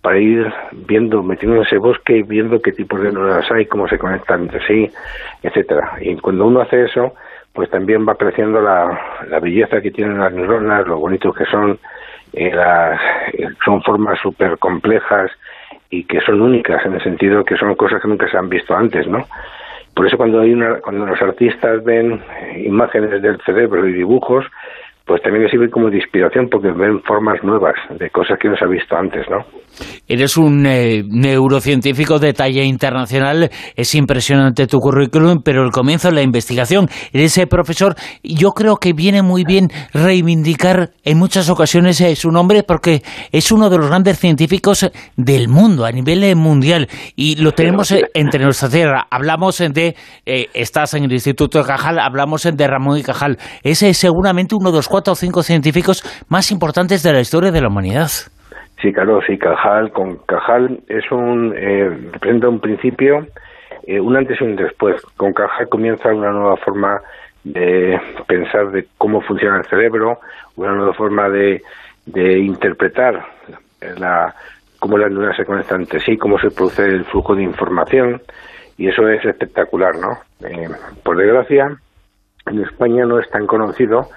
para 0.02 0.20
ir 0.20 0.54
viendo, 0.88 1.24
metiendo 1.24 1.58
en 1.58 1.64
ese 1.64 1.78
bosque 1.78 2.18
y 2.18 2.24
viendo 2.24 2.62
qué 2.62 2.72
tipos 2.72 3.02
de 3.02 3.12
neuronas 3.12 3.50
hay, 3.52 3.66
cómo 3.66 3.88
se 3.88 3.98
conectan 3.98 4.44
entre 4.44 4.66
sí, 4.68 4.92
etcétera. 5.42 5.94
Y 6.00 6.16
cuando 6.18 6.46
uno 6.46 6.62
hace 6.62 6.84
eso, 6.84 7.14
pues 7.54 7.70
también 7.72 8.08
va 8.08 8.16
creciendo 8.16 8.62
la, 8.62 9.00
la 9.28 9.40
belleza 9.40 9.82
que 9.82 9.90
tienen 9.90 10.20
las 10.20 10.32
neuronas, 10.32 10.86
lo 10.86 11.00
bonitos 11.00 11.36
que 11.36 11.46
son, 11.46 11.80
eh, 12.34 12.54
las, 12.54 13.02
son 13.64 13.82
formas 13.82 14.20
súper 14.20 14.58
complejas 14.60 15.32
y 15.90 16.04
que 16.04 16.22
son 16.22 16.42
únicas 16.42 16.86
en 16.86 16.94
el 16.94 17.04
sentido 17.04 17.44
que 17.44 17.58
son 17.58 17.76
cosas 17.76 18.02
que 18.02 18.08
nunca 18.08 18.30
se 18.30 18.38
han 18.38 18.50
visto 18.50 18.76
antes, 18.76 19.08
¿no? 19.08 19.26
Por 19.94 20.08
eso 20.08 20.18
cuando 20.18 20.42
hay 20.42 20.54
una, 20.54 20.82
cuando 20.82 21.06
los 21.06 21.22
artistas 21.22 21.84
ven 21.84 22.22
imágenes 22.58 23.22
del 23.22 23.40
cerebro 23.42 23.88
y 23.88 23.94
dibujos, 23.94 24.46
pues 25.06 25.22
también 25.22 25.44
le 25.44 25.50
sirve 25.50 25.70
como 25.70 25.90
de 25.90 25.98
inspiración 25.98 26.48
porque 26.50 26.72
ven 26.72 27.00
formas 27.04 27.44
nuevas 27.44 27.76
de 28.00 28.10
cosas 28.10 28.40
que 28.40 28.50
no 28.50 28.58
se 28.58 28.66
ha 28.66 28.68
visto 28.68 28.96
antes, 28.96 29.24
¿no? 29.30 29.46
Eres 30.08 30.38
un 30.38 30.66
eh, 30.66 31.04
neurocientífico 31.06 32.18
de 32.18 32.34
talla 32.34 32.64
internacional, 32.64 33.50
es 33.76 33.96
impresionante 33.96 34.68
tu 34.68 34.80
currículum, 34.80 35.42
pero 35.44 35.64
el 35.64 35.72
comienzo 35.72 36.10
de 36.10 36.16
la 36.16 36.22
investigación, 36.22 36.88
eres 37.12 37.38
eh, 37.38 37.46
profesor, 37.46 37.96
yo 38.24 38.52
creo 38.52 38.78
que 38.78 38.94
viene 38.94 39.22
muy 39.22 39.44
bien 39.44 39.68
reivindicar 39.94 40.92
en 41.04 41.18
muchas 41.18 41.50
ocasiones 41.50 42.00
eh, 42.02 42.16
su 42.16 42.32
nombre 42.32 42.64
porque 42.64 43.02
es 43.32 43.52
uno 43.52 43.70
de 43.70 43.78
los 43.78 43.88
grandes 43.88 44.18
científicos 44.18 44.90
del 45.18 45.50
mundo, 45.50 45.86
a 45.86 45.92
nivel 45.92 46.36
mundial, 46.36 46.88
y 47.16 47.36
lo 47.36 47.52
tenemos 47.52 47.94
entre 48.14 48.44
nuestra 48.44 48.70
tierra. 48.70 49.08
Hablamos 49.12 49.58
de, 49.58 49.96
estás 50.26 50.94
en 50.94 51.04
el 51.04 51.12
Instituto 51.12 51.60
de 51.60 51.66
Cajal, 51.66 52.00
hablamos 52.00 52.44
de 52.44 52.68
Ramón 52.68 52.98
y 52.98 53.04
Cajal, 53.04 53.38
ese 53.62 53.90
es 53.90 53.98
seguramente 53.98 54.56
uno 54.56 54.72
de 54.72 54.78
los 54.78 54.88
cuatro 54.96 55.12
o 55.12 55.16
cinco 55.18 55.44
científicos 55.44 56.04
más 56.30 56.52
importantes 56.52 57.04
de 57.04 57.12
la 57.12 57.20
historia 57.20 57.52
de 57.52 57.60
la 57.60 57.68
humanidad. 57.68 58.08
Sí, 58.82 58.94
claro, 58.94 59.20
sí, 59.28 59.38
Cajal, 59.38 59.92
con 59.92 60.20
Cajal 60.26 60.80
es 60.88 61.12
un, 61.12 61.54
eh, 61.54 61.90
representa 62.14 62.48
un 62.48 62.62
principio, 62.62 63.28
eh, 63.86 64.00
un 64.00 64.16
antes 64.16 64.40
y 64.40 64.46
un 64.46 64.56
después. 64.56 65.02
Con 65.18 65.34
Cajal 65.34 65.68
comienza 65.68 66.14
una 66.14 66.32
nueva 66.32 66.56
forma 66.56 67.02
de 67.44 68.00
pensar 68.26 68.72
de 68.72 68.88
cómo 68.98 69.20
funciona 69.20 69.58
el 69.58 69.66
cerebro, 69.66 70.22
una 70.56 70.72
nueva 70.72 70.94
forma 70.94 71.28
de, 71.28 71.62
de 72.06 72.40
interpretar 72.40 73.22
la, 73.98 74.34
cómo 74.80 74.98
las 74.98 75.12
neuronas 75.12 75.36
se 75.36 75.44
conectan 75.44 75.82
entre 75.82 76.00
sí, 76.00 76.16
cómo 76.16 76.40
se 76.40 76.52
produce 76.52 76.86
el 76.86 77.04
flujo 77.04 77.36
de 77.36 77.44
información, 77.44 78.22
y 78.78 78.88
eso 78.88 79.10
es 79.10 79.26
espectacular, 79.26 79.98
¿no? 79.98 80.20
Eh, 80.48 80.70
por 81.04 81.18
desgracia, 81.18 81.76
en 82.46 82.64
España 82.64 83.06
no 83.06 83.20
es 83.20 83.30
tan 83.30 83.46
conocido 83.46 84.08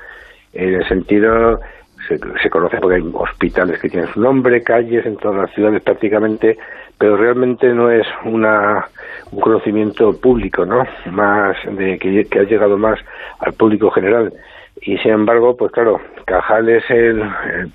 en 0.53 0.75
el 0.75 0.89
sentido 0.89 1.61
se, 2.07 2.51
conoce 2.51 2.79
porque 2.79 2.97
hay 2.97 3.11
hospitales 3.13 3.81
que 3.81 3.89
tienen 3.89 4.09
su 4.13 4.21
nombre, 4.21 4.63
calles 4.63 5.05
en 5.05 5.17
todas 5.17 5.37
las 5.37 5.55
ciudades 5.55 5.83
prácticamente, 5.83 6.57
pero 6.97 7.17
realmente 7.17 7.69
no 7.75 7.91
es 7.91 8.07
una, 8.25 8.89
un 9.33 9.41
conocimiento 9.41 10.19
público, 10.19 10.65
¿no? 10.65 10.85
Más 11.11 11.57
de 11.71 11.99
que, 11.99 12.39
ha 12.39 12.43
llegado 12.45 12.79
más 12.79 12.99
al 13.41 13.53
público 13.53 13.91
general. 13.91 14.33
Y 14.81 14.97
sin 14.99 15.13
embargo, 15.13 15.57
pues 15.57 15.73
claro, 15.73 16.01
Cajal 16.25 16.69
es 16.69 16.89
el, 16.91 17.23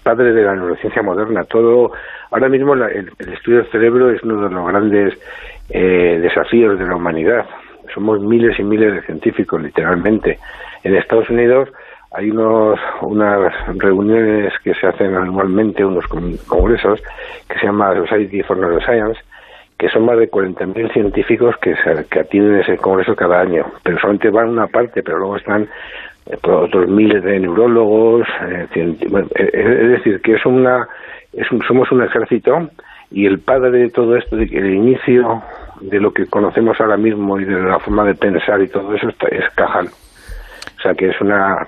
padre 0.03 0.31
de 0.33 0.43
la 0.43 0.55
neurociencia 0.55 1.01
moderna. 1.01 1.43
Todo, 1.43 1.91
ahora 2.31 2.49
mismo 2.49 2.73
el, 2.73 3.11
estudio 3.19 3.59
del 3.59 3.71
cerebro 3.71 4.09
es 4.09 4.23
uno 4.23 4.47
de 4.47 4.53
los 4.53 4.67
grandes 4.67 5.13
eh, 5.69 6.19
desafíos 6.21 6.79
de 6.79 6.87
la 6.87 6.95
humanidad. 6.95 7.45
Somos 7.93 8.21
miles 8.21 8.57
y 8.57 8.63
miles 8.63 8.93
de 8.93 9.01
científicos, 9.03 9.61
literalmente. 9.61 10.39
En 10.83 10.95
Estados 10.95 11.29
Unidos 11.29 11.69
hay 12.14 12.30
unos, 12.30 12.80
unas 13.02 13.52
reuniones 13.77 14.53
que 14.64 14.73
se 14.76 14.88
hacen 14.88 15.15
anualmente, 15.15 15.84
unos 15.84 16.06
congresos, 16.07 17.02
que 17.49 17.60
se 17.60 17.65
llama 17.65 17.95
Society 17.95 18.44
for 18.44 18.57
Neuroscience, 18.57 19.19
que 19.77 19.90
son 19.90 20.06
más 20.06 20.18
de 20.19 20.30
40.000 20.30 20.94
científicos 20.94 21.56
que, 21.57 21.76
que 22.10 22.19
atienden 22.19 22.60
ese 22.60 22.77
congreso 22.77 23.15
cada 23.15 23.41
año, 23.41 23.65
pero 23.81 23.99
solamente 23.99 24.30
van 24.30 24.49
una 24.49 24.68
parte, 24.68 25.02
pero 25.02 25.18
luego 25.18 25.38
están 25.38 25.68
eh, 26.27 26.38
otros 26.44 26.88
miles 26.88 27.23
de 27.23 27.40
neurólogos, 27.40 28.27
eh, 28.44 28.68
eh, 28.76 28.98
es 29.35 29.90
decir, 29.90 30.22
que 30.22 30.35
es 30.35 30.45
una, 30.45 30.88
es 31.34 31.48
somos 31.68 31.91
un 31.91 32.03
ejército 32.03 32.69
y 33.10 33.26
el 33.26 33.40
padre 33.40 33.72
de 33.72 33.90
todo 33.90 34.15
esto, 34.15 34.35
de, 34.35 34.44
el 34.44 34.73
inicio 34.73 35.41
de 35.81 35.99
lo 35.99 36.14
que 36.14 36.27
conocemos 36.27 36.80
ahora 36.80 36.95
mismo 36.95 37.40
y 37.40 37.45
de 37.45 37.60
la 37.60 37.80
forma 37.80 38.03
de 38.06 38.14
pensar 38.14 38.61
y 38.61 38.68
todo 38.68 38.94
eso 38.94 39.10
es 39.10 39.49
Cajal. 39.56 39.88
O 39.88 40.81
sea 40.81 40.94
que 40.94 41.10
es 41.10 41.19
una 41.22 41.68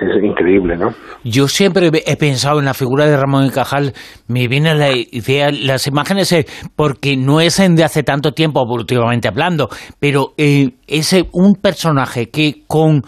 es 0.00 0.24
increíble, 0.24 0.76
¿no? 0.76 0.94
Yo 1.24 1.48
siempre 1.48 1.90
he 2.06 2.16
pensado 2.16 2.58
en 2.58 2.64
la 2.64 2.74
figura 2.74 3.06
de 3.06 3.16
Ramón 3.16 3.46
y 3.46 3.50
Cajal, 3.50 3.92
me 4.28 4.46
viene 4.48 4.74
la 4.74 4.90
idea, 4.92 5.50
las 5.50 5.86
imágenes, 5.86 6.30
eh, 6.32 6.46
porque 6.76 7.16
no 7.16 7.40
es 7.40 7.56
de 7.58 7.84
hace 7.84 8.02
tanto 8.02 8.32
tiempo, 8.32 8.62
evolutivamente 8.62 9.28
hablando, 9.28 9.68
pero 9.98 10.34
eh, 10.36 10.70
es 10.86 11.16
un 11.32 11.54
personaje 11.54 12.30
que 12.30 12.62
con 12.66 13.02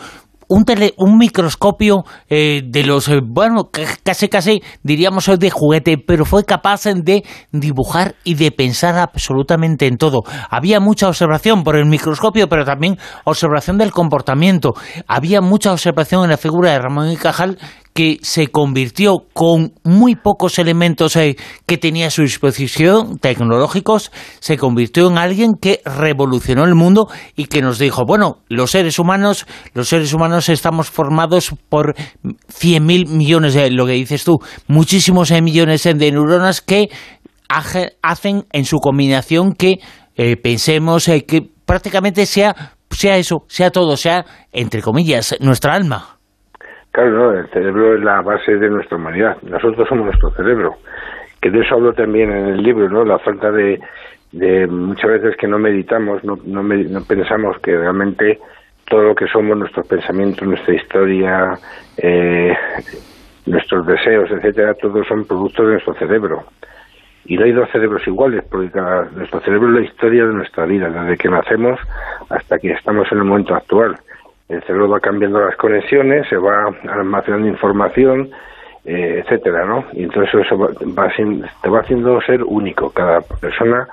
un, 0.50 0.64
un 0.96 1.16
microscopio 1.16 2.04
eh, 2.28 2.62
de 2.64 2.84
los, 2.84 3.08
eh, 3.08 3.20
bueno, 3.24 3.70
casi 4.02 4.28
casi 4.28 4.62
diríamos 4.82 5.30
de 5.38 5.48
juguete, 5.48 5.96
pero 5.96 6.24
fue 6.24 6.44
capaz 6.44 6.84
de 6.84 7.22
dibujar 7.52 8.16
y 8.24 8.34
de 8.34 8.50
pensar 8.50 8.98
absolutamente 8.98 9.86
en 9.86 9.96
todo. 9.96 10.22
Había 10.50 10.80
mucha 10.80 11.08
observación 11.08 11.62
por 11.62 11.76
el 11.76 11.86
microscopio, 11.86 12.48
pero 12.48 12.64
también 12.64 12.98
observación 13.24 13.78
del 13.78 13.92
comportamiento. 13.92 14.74
Había 15.06 15.40
mucha 15.40 15.72
observación 15.72 16.24
en 16.24 16.30
la 16.30 16.36
figura 16.36 16.72
de 16.72 16.80
Ramón 16.80 17.12
y 17.12 17.16
Cajal 17.16 17.56
que 18.00 18.18
se 18.22 18.46
convirtió 18.46 19.26
con 19.34 19.74
muy 19.84 20.16
pocos 20.16 20.58
elementos 20.58 21.16
eh, 21.16 21.36
que 21.66 21.76
tenía 21.76 22.06
a 22.06 22.10
su 22.10 22.22
disposición 22.22 23.18
tecnológicos, 23.18 24.10
se 24.38 24.56
convirtió 24.56 25.10
en 25.10 25.18
alguien 25.18 25.50
que 25.60 25.82
revolucionó 25.84 26.64
el 26.64 26.74
mundo 26.74 27.08
y 27.36 27.44
que 27.44 27.60
nos 27.60 27.78
dijo, 27.78 28.06
bueno, 28.06 28.38
los 28.48 28.70
seres 28.70 28.98
humanos, 28.98 29.46
los 29.74 29.90
seres 29.90 30.14
humanos 30.14 30.48
estamos 30.48 30.88
formados 30.88 31.52
por 31.68 31.94
100.000 32.24 33.08
millones 33.08 33.52
de, 33.52 33.70
lo 33.70 33.84
que 33.84 33.92
dices 33.92 34.24
tú, 34.24 34.38
muchísimos 34.66 35.30
eh, 35.30 35.42
millones 35.42 35.82
de 35.82 35.94
neuronas 36.10 36.62
que 36.62 36.88
hacen 38.00 38.46
en 38.50 38.64
su 38.64 38.78
combinación 38.78 39.52
que 39.52 39.80
eh, 40.16 40.38
pensemos 40.38 41.04
que 41.04 41.50
prácticamente 41.66 42.24
sea, 42.24 42.78
sea 42.90 43.18
eso, 43.18 43.44
sea 43.46 43.70
todo, 43.70 43.98
sea, 43.98 44.24
entre 44.52 44.80
comillas, 44.80 45.36
nuestra 45.40 45.74
alma. 45.74 46.19
Claro, 46.92 47.10
no, 47.10 47.32
el 47.38 47.48
cerebro 47.50 47.94
es 47.94 48.02
la 48.02 48.20
base 48.20 48.56
de 48.56 48.68
nuestra 48.68 48.96
humanidad. 48.96 49.36
Nosotros 49.42 49.88
somos 49.88 50.06
nuestro 50.06 50.30
cerebro. 50.32 50.76
Que 51.40 51.50
de 51.50 51.60
eso 51.60 51.76
hablo 51.76 51.92
también 51.92 52.30
en 52.32 52.46
el 52.48 52.62
libro, 52.62 52.88
¿no? 52.88 53.04
La 53.04 53.18
falta 53.18 53.50
de, 53.52 53.80
de 54.32 54.66
muchas 54.66 55.10
veces 55.10 55.36
que 55.36 55.46
no 55.46 55.58
meditamos, 55.58 56.22
no, 56.24 56.38
no, 56.44 56.62
no 56.62 57.04
pensamos 57.04 57.58
que 57.60 57.76
realmente 57.76 58.38
todo 58.88 59.02
lo 59.02 59.14
que 59.14 59.28
somos, 59.28 59.56
nuestros 59.56 59.86
pensamientos, 59.86 60.46
nuestra 60.46 60.74
historia, 60.74 61.58
eh, 61.96 62.52
nuestros 63.46 63.86
deseos, 63.86 64.28
etcétera, 64.30 64.74
todos 64.74 65.06
son 65.06 65.24
productos 65.24 65.66
de 65.66 65.72
nuestro 65.72 65.94
cerebro. 65.94 66.44
Y 67.24 67.36
no 67.36 67.44
hay 67.44 67.52
dos 67.52 67.70
cerebros 67.70 68.04
iguales, 68.06 68.44
porque 68.50 68.70
cada, 68.70 69.04
nuestro 69.10 69.40
cerebro 69.40 69.68
es 69.68 69.74
la 69.74 69.86
historia 69.86 70.26
de 70.26 70.32
nuestra 70.32 70.66
vida, 70.66 70.90
desde 70.90 71.16
que 71.16 71.28
nacemos 71.28 71.78
hasta 72.28 72.58
que 72.58 72.72
estamos 72.72 73.06
en 73.12 73.18
el 73.18 73.24
momento 73.24 73.54
actual 73.54 73.96
el 74.50 74.60
cerebro 74.62 74.88
va 74.88 74.98
cambiando 75.00 75.38
las 75.40 75.56
conexiones, 75.56 76.26
se 76.28 76.36
va 76.36 76.66
almacenando 76.88 77.46
información, 77.46 78.30
eh, 78.84 79.22
etcétera, 79.22 79.64
¿no? 79.64 79.84
Y 79.92 80.02
entonces 80.02 80.34
eso 80.44 80.58
va, 80.58 80.68
te 80.72 81.70
va 81.70 81.78
haciendo 81.80 82.20
ser 82.22 82.42
único. 82.42 82.90
Cada 82.90 83.20
persona 83.20 83.86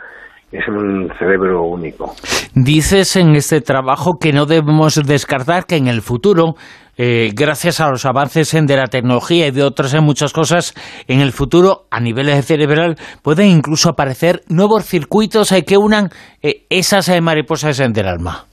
es 0.52 0.68
un 0.68 1.12
cerebro 1.20 1.62
único. 1.64 2.14
Dices 2.56 3.18
en 3.18 3.36
este 3.36 3.62
trabajo 3.62 4.18
que 4.20 4.34
no 4.34 4.48
debemos 4.48 4.96
descartar 5.06 5.66
que 5.68 5.76
en 5.76 5.88
el 5.88 6.02
futuro, 6.02 6.56
eh, 6.98 7.30
gracias 7.36 7.80
a 7.80 7.92
los 7.92 8.06
avances 8.08 8.56
en 8.56 8.66
de 8.66 8.78
la 8.78 8.88
tecnología 8.88 9.48
y 9.48 9.52
de 9.52 9.62
otras 9.62 9.94
en 9.94 10.04
muchas 10.04 10.34
cosas, 10.34 10.74
en 11.08 11.20
el 11.20 11.34
futuro, 11.34 11.84
a 11.92 12.00
nivel 12.00 12.30
cerebral, 12.42 12.96
pueden 13.22 13.50
incluso 13.50 13.90
aparecer 13.90 14.42
nuevos 14.50 14.86
circuitos 14.86 15.52
eh, 15.52 15.64
que 15.64 15.78
unan 15.78 16.10
esas 16.42 17.22
mariposas 17.22 17.78
del 17.94 18.08
alma. 18.08 18.46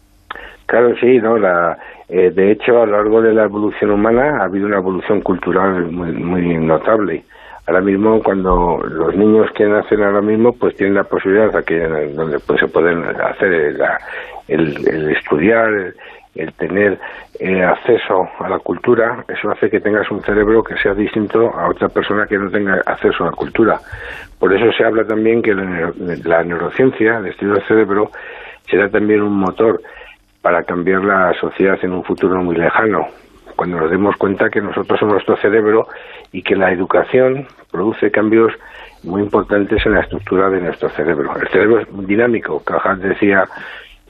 Claro, 0.66 0.94
sí, 1.00 1.18
¿no? 1.18 1.36
La, 1.36 1.78
eh, 2.08 2.30
de 2.30 2.52
hecho, 2.52 2.82
a 2.82 2.86
lo 2.86 2.92
largo 2.92 3.22
de 3.22 3.34
la 3.34 3.44
evolución 3.44 3.90
humana 3.90 4.38
ha 4.40 4.44
habido 4.44 4.66
una 4.66 4.78
evolución 4.78 5.20
cultural 5.20 5.90
muy, 5.90 6.12
muy 6.12 6.56
notable. 6.56 7.24
Ahora 7.66 7.80
mismo, 7.80 8.22
cuando 8.22 8.82
los 8.86 9.16
niños 9.16 9.50
que 9.52 9.64
nacen 9.64 10.02
ahora 10.02 10.20
mismo, 10.20 10.52
pues 10.52 10.76
tienen 10.76 10.96
la 10.96 11.04
posibilidad 11.04 11.50
de 11.50 11.62
que 11.64 11.80
donde 12.14 12.38
pues 12.40 12.60
se 12.60 12.68
pueden 12.68 13.02
hacer 13.04 13.76
el, 14.48 15.08
estudiar, 15.16 15.94
el, 16.34 16.52
tener 16.54 16.98
eh, 17.40 17.62
acceso 17.62 18.28
a 18.38 18.50
la 18.50 18.58
cultura, 18.58 19.24
eso 19.28 19.50
hace 19.50 19.70
que 19.70 19.80
tengas 19.80 20.10
un 20.10 20.22
cerebro 20.22 20.62
que 20.62 20.76
sea 20.76 20.92
distinto 20.92 21.54
a 21.56 21.70
otra 21.70 21.88
persona 21.88 22.26
que 22.26 22.36
no 22.36 22.50
tenga 22.50 22.82
acceso 22.84 23.24
a 23.24 23.26
la 23.30 23.32
cultura. 23.32 23.80
Por 24.38 24.52
eso 24.54 24.70
se 24.76 24.84
habla 24.84 25.06
también 25.06 25.40
que 25.40 25.54
la, 25.54 25.90
la 26.24 26.44
neurociencia, 26.44 27.16
el 27.16 27.26
estudio 27.28 27.54
del 27.54 27.66
cerebro, 27.66 28.10
será 28.68 28.90
también 28.90 29.22
un 29.22 29.38
motor 29.38 29.80
para 30.44 30.62
cambiar 30.64 31.02
la 31.02 31.32
sociedad 31.40 31.78
en 31.80 31.92
un 31.92 32.04
futuro 32.04 32.36
muy 32.42 32.54
lejano, 32.54 33.08
cuando 33.56 33.80
nos 33.80 33.90
demos 33.90 34.14
cuenta 34.16 34.50
que 34.50 34.60
nosotros 34.60 35.00
somos 35.00 35.14
nuestro 35.14 35.38
cerebro 35.38 35.88
y 36.32 36.42
que 36.42 36.54
la 36.54 36.70
educación 36.70 37.46
produce 37.72 38.10
cambios 38.10 38.52
muy 39.04 39.22
importantes 39.22 39.80
en 39.86 39.94
la 39.94 40.00
estructura 40.00 40.50
de 40.50 40.60
nuestro 40.60 40.90
cerebro. 40.90 41.34
El 41.40 41.48
cerebro 41.48 41.80
es 41.80 42.06
dinámico. 42.06 42.62
Cajal 42.62 43.00
decía, 43.00 43.44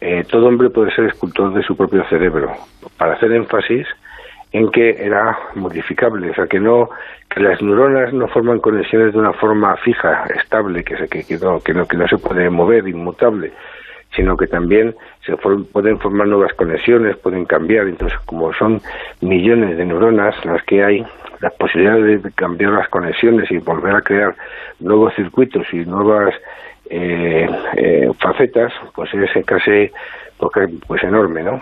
eh, 0.00 0.24
todo 0.28 0.48
hombre 0.48 0.70
puede 0.70 0.92
ser 0.92 1.04
escultor 1.04 1.54
de 1.54 1.62
su 1.62 1.76
propio 1.76 2.02
cerebro, 2.08 2.50
para 2.98 3.12
hacer 3.14 3.30
énfasis 3.30 3.86
en 4.50 4.72
que 4.72 4.90
era 4.90 5.38
modificable, 5.54 6.30
o 6.30 6.34
sea, 6.34 6.48
que 6.48 6.58
no 6.58 6.90
que 7.30 7.38
las 7.38 7.62
neuronas 7.62 8.12
no 8.12 8.26
forman 8.26 8.58
conexiones 8.58 9.12
de 9.12 9.20
una 9.20 9.34
forma 9.34 9.76
fija, 9.76 10.24
estable, 10.34 10.82
que, 10.82 10.96
se, 10.96 11.06
que, 11.06 11.38
no, 11.38 11.60
que, 11.60 11.72
no, 11.72 11.86
que 11.86 11.96
no 11.96 12.08
se 12.08 12.18
puede 12.18 12.50
mover, 12.50 12.88
inmutable, 12.88 13.52
sino 14.14 14.36
que 14.36 14.46
también 14.46 14.94
se 15.24 15.36
pueden 15.36 15.98
formar 15.98 16.28
nuevas 16.28 16.52
conexiones, 16.54 17.16
pueden 17.16 17.44
cambiar. 17.44 17.88
Entonces, 17.88 18.18
como 18.26 18.52
son 18.52 18.80
millones 19.20 19.76
de 19.76 19.84
neuronas 19.84 20.34
las 20.44 20.62
que 20.64 20.84
hay, 20.84 21.04
las 21.40 21.52
posibilidades 21.54 22.22
de 22.22 22.32
cambiar 22.32 22.72
las 22.72 22.88
conexiones 22.88 23.50
y 23.50 23.58
volver 23.58 23.96
a 23.96 24.02
crear 24.02 24.34
nuevos 24.80 25.14
circuitos 25.14 25.66
y 25.72 25.84
nuevas 25.84 26.34
eh, 26.90 27.46
eh, 27.76 28.08
facetas, 28.20 28.72
pues 28.94 29.10
es 29.14 29.44
casi 29.46 29.90
pues 30.86 31.02
enorme, 31.02 31.42
¿no? 31.42 31.60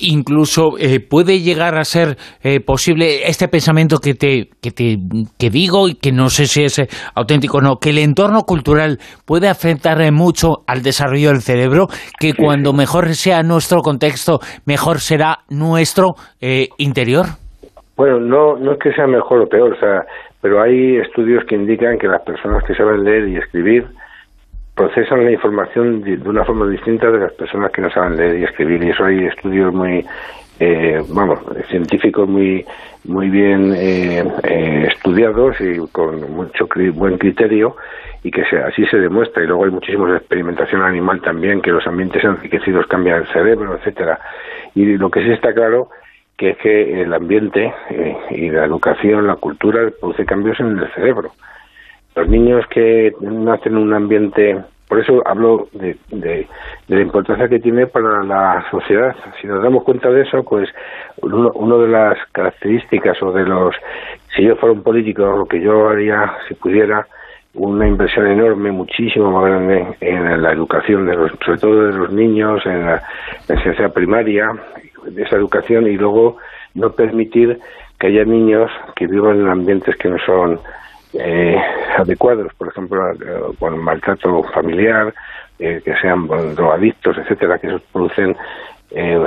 Incluso 0.00 0.78
eh, 0.78 1.00
puede 1.00 1.40
llegar 1.40 1.76
a 1.76 1.84
ser 1.84 2.16
eh, 2.42 2.60
posible 2.60 3.28
este 3.28 3.48
pensamiento 3.48 3.98
que 3.98 4.14
te, 4.14 4.48
que 4.62 4.70
te 4.70 4.96
que 5.38 5.50
digo 5.50 5.88
y 5.88 5.94
que 5.94 6.12
no 6.12 6.28
sé 6.28 6.46
si 6.46 6.64
es 6.64 6.78
eh, 6.78 6.88
auténtico 7.14 7.58
o 7.58 7.60
no, 7.60 7.76
que 7.76 7.90
el 7.90 7.98
entorno 7.98 8.40
cultural 8.42 8.98
puede 9.26 9.48
afectar 9.48 9.98
mucho 10.12 10.64
al 10.66 10.82
desarrollo 10.82 11.28
del 11.28 11.40
cerebro, 11.40 11.86
que 12.18 12.32
cuando 12.34 12.72
mejor 12.72 13.08
sea 13.14 13.42
nuestro 13.42 13.80
contexto, 13.80 14.38
mejor 14.66 14.98
será 14.98 15.40
nuestro 15.50 16.14
interior. 16.78 17.26
Bueno, 17.96 18.18
no, 18.18 18.56
no 18.56 18.72
es 18.72 18.78
que 18.78 18.92
sea 18.92 19.06
mejor 19.06 19.42
o 19.42 19.46
peor, 19.46 19.74
o 19.74 19.78
sea, 19.78 20.02
pero 20.40 20.62
hay 20.62 20.96
estudios 20.96 21.44
que 21.46 21.54
indican 21.54 21.98
que 21.98 22.06
las 22.06 22.22
personas 22.22 22.64
que 22.66 22.74
saben 22.74 23.04
leer 23.04 23.28
y 23.28 23.36
escribir 23.36 23.86
procesan 24.80 25.26
la 25.26 25.30
información 25.30 26.00
de, 26.00 26.16
una 26.26 26.42
forma 26.42 26.66
distinta 26.66 27.10
de 27.10 27.18
las 27.18 27.34
personas 27.34 27.70
que 27.70 27.82
no 27.82 27.90
saben 27.90 28.16
leer 28.16 28.38
y 28.38 28.44
escribir. 28.44 28.82
Y 28.82 28.88
eso 28.88 29.04
hay 29.04 29.26
estudios 29.26 29.74
muy, 29.74 30.06
eh, 30.58 31.02
vamos, 31.10 31.38
científicos 31.68 32.26
muy, 32.26 32.64
muy 33.04 33.28
bien 33.28 33.74
eh, 33.76 34.24
eh, 34.42 34.88
estudiados 34.88 35.60
y 35.60 35.86
con 35.92 36.32
mucho 36.32 36.66
buen 36.94 37.18
criterio 37.18 37.76
y 38.22 38.30
que 38.30 38.40
así 38.40 38.86
se 38.86 38.96
demuestra. 38.96 39.44
Y 39.44 39.48
luego 39.48 39.66
hay 39.66 39.70
muchísimos 39.70 40.12
de 40.12 40.16
experimentación 40.16 40.80
animal 40.80 41.20
también, 41.20 41.60
que 41.60 41.72
los 41.72 41.86
ambientes 41.86 42.24
enriquecidos 42.24 42.86
cambian 42.86 43.18
el 43.20 43.26
cerebro, 43.26 43.76
etcétera. 43.76 44.18
Y 44.74 44.96
lo 44.96 45.10
que 45.10 45.22
sí 45.22 45.30
está 45.30 45.52
claro 45.52 45.90
que 46.38 46.50
es 46.50 46.56
que 46.56 47.02
el 47.02 47.12
ambiente 47.12 47.70
y 48.30 48.48
la 48.48 48.64
educación, 48.64 49.26
la 49.26 49.36
cultura, 49.36 49.90
produce 50.00 50.24
cambios 50.24 50.58
en 50.58 50.78
el 50.78 50.90
cerebro 50.94 51.32
los 52.20 52.28
niños 52.28 52.64
que 52.70 53.12
nacen 53.20 53.72
en 53.72 53.78
un 53.78 53.94
ambiente, 53.94 54.62
por 54.88 55.00
eso 55.00 55.22
hablo 55.24 55.68
de, 55.72 55.96
de, 56.10 56.46
la 56.88 57.00
importancia 57.00 57.48
que 57.48 57.60
tiene 57.60 57.86
para 57.86 58.22
la 58.22 58.64
sociedad. 58.70 59.14
Si 59.40 59.46
nos 59.46 59.62
damos 59.62 59.84
cuenta 59.84 60.10
de 60.10 60.22
eso, 60.22 60.42
pues 60.42 60.68
uno, 61.22 61.78
de 61.78 61.88
las 61.88 62.18
características 62.32 63.22
o 63.22 63.32
de 63.32 63.44
los, 63.44 63.74
si 64.36 64.42
yo 64.42 64.56
fuera 64.56 64.74
un 64.74 64.82
político, 64.82 65.24
lo 65.24 65.46
que 65.46 65.60
yo 65.60 65.88
haría 65.88 66.34
si 66.46 66.54
pudiera, 66.54 67.06
una 67.54 67.88
inversión 67.88 68.26
enorme, 68.26 68.70
muchísimo 68.70 69.30
más 69.30 69.46
grande 69.46 69.86
en 70.00 70.42
la 70.42 70.52
educación, 70.52 71.06
de 71.06 71.16
los, 71.16 71.32
sobre 71.44 71.58
todo 71.58 71.86
de 71.86 71.92
los 71.92 72.12
niños, 72.12 72.64
en 72.66 72.84
la, 72.84 73.02
enseñanza 73.48 73.88
primaria, 73.88 74.46
de 75.06 75.22
esa 75.22 75.36
educación 75.36 75.86
y 75.86 75.96
luego 75.96 76.36
no 76.74 76.92
permitir 76.92 77.58
que 77.98 78.08
haya 78.08 78.24
niños 78.24 78.70
que 78.94 79.06
vivan 79.06 79.40
en 79.40 79.48
ambientes 79.48 79.96
que 79.96 80.08
no 80.08 80.18
son 80.18 80.60
eh, 81.14 81.56
adecuados, 81.98 82.52
por 82.54 82.68
ejemplo, 82.68 83.10
eh, 83.12 83.16
con 83.58 83.78
maltrato 83.78 84.42
familiar, 84.54 85.14
eh, 85.58 85.80
que 85.84 85.94
sean 85.96 86.26
drogadictos, 86.26 87.18
etcétera, 87.18 87.58
que 87.58 87.68
eso 87.68 87.80
producen 87.92 88.36
eh, 88.90 89.24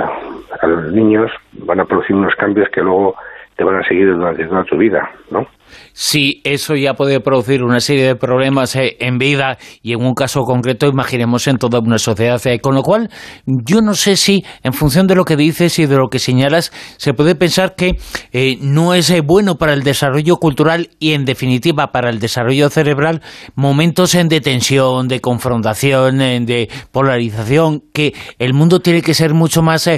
a 0.60 0.66
los 0.66 0.92
niños, 0.92 1.30
van 1.52 1.80
a 1.80 1.84
producir 1.84 2.16
unos 2.16 2.34
cambios 2.36 2.68
que 2.70 2.82
luego 2.82 3.16
te 3.56 3.64
van 3.64 3.76
a 3.76 3.84
seguir 3.84 4.14
durante 4.14 4.44
toda 4.44 4.64
tu 4.64 4.76
vida, 4.76 5.10
¿no? 5.30 5.46
Sí, 5.92 6.40
eso 6.44 6.74
ya 6.74 6.94
puede 6.94 7.20
producir 7.20 7.62
una 7.62 7.78
serie 7.78 8.04
de 8.04 8.16
problemas 8.16 8.74
eh, 8.74 8.96
en 8.98 9.18
vida 9.18 9.58
y 9.80 9.92
en 9.92 10.04
un 10.04 10.14
caso 10.14 10.40
concreto 10.42 10.88
imaginemos 10.88 11.46
en 11.46 11.56
toda 11.56 11.78
una 11.78 11.98
sociedad. 11.98 12.44
Eh, 12.46 12.58
con 12.60 12.74
lo 12.74 12.82
cual, 12.82 13.10
yo 13.46 13.80
no 13.80 13.94
sé 13.94 14.16
si 14.16 14.44
en 14.62 14.72
función 14.72 15.06
de 15.06 15.14
lo 15.14 15.24
que 15.24 15.36
dices 15.36 15.78
y 15.78 15.86
de 15.86 15.96
lo 15.96 16.08
que 16.08 16.18
señalas, 16.18 16.72
se 16.96 17.14
puede 17.14 17.34
pensar 17.36 17.76
que 17.76 17.96
eh, 18.32 18.58
no 18.60 18.94
es 18.94 19.12
bueno 19.24 19.56
para 19.56 19.72
el 19.72 19.84
desarrollo 19.84 20.36
cultural 20.36 20.90
y 20.98 21.12
en 21.12 21.24
definitiva 21.24 21.92
para 21.92 22.10
el 22.10 22.18
desarrollo 22.18 22.70
cerebral 22.70 23.22
momentos 23.54 24.14
en 24.16 24.28
de 24.28 24.40
tensión, 24.40 25.06
de 25.06 25.20
confrontación, 25.20 26.18
de 26.18 26.68
polarización, 26.90 27.82
que 27.92 28.14
el 28.38 28.52
mundo 28.52 28.80
tiene 28.80 29.02
que 29.02 29.14
ser 29.14 29.32
mucho 29.32 29.62
más 29.62 29.88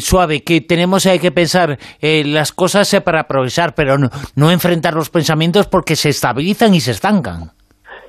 suave, 0.00 0.42
que 0.42 0.60
tenemos 0.60 1.04
que 1.04 1.30
pensar 1.30 1.78
las 2.00 2.52
cosas 2.52 2.96
para 3.04 3.28
progresar, 3.28 3.74
pero 3.74 3.98
no, 3.98 4.08
no 4.34 4.50
enfrentar 4.50 4.97
los 4.98 5.10
pensamientos 5.10 5.66
porque 5.66 5.96
se 5.96 6.10
estabilizan 6.10 6.74
y 6.74 6.80
se 6.80 6.92
estancan. 6.92 7.50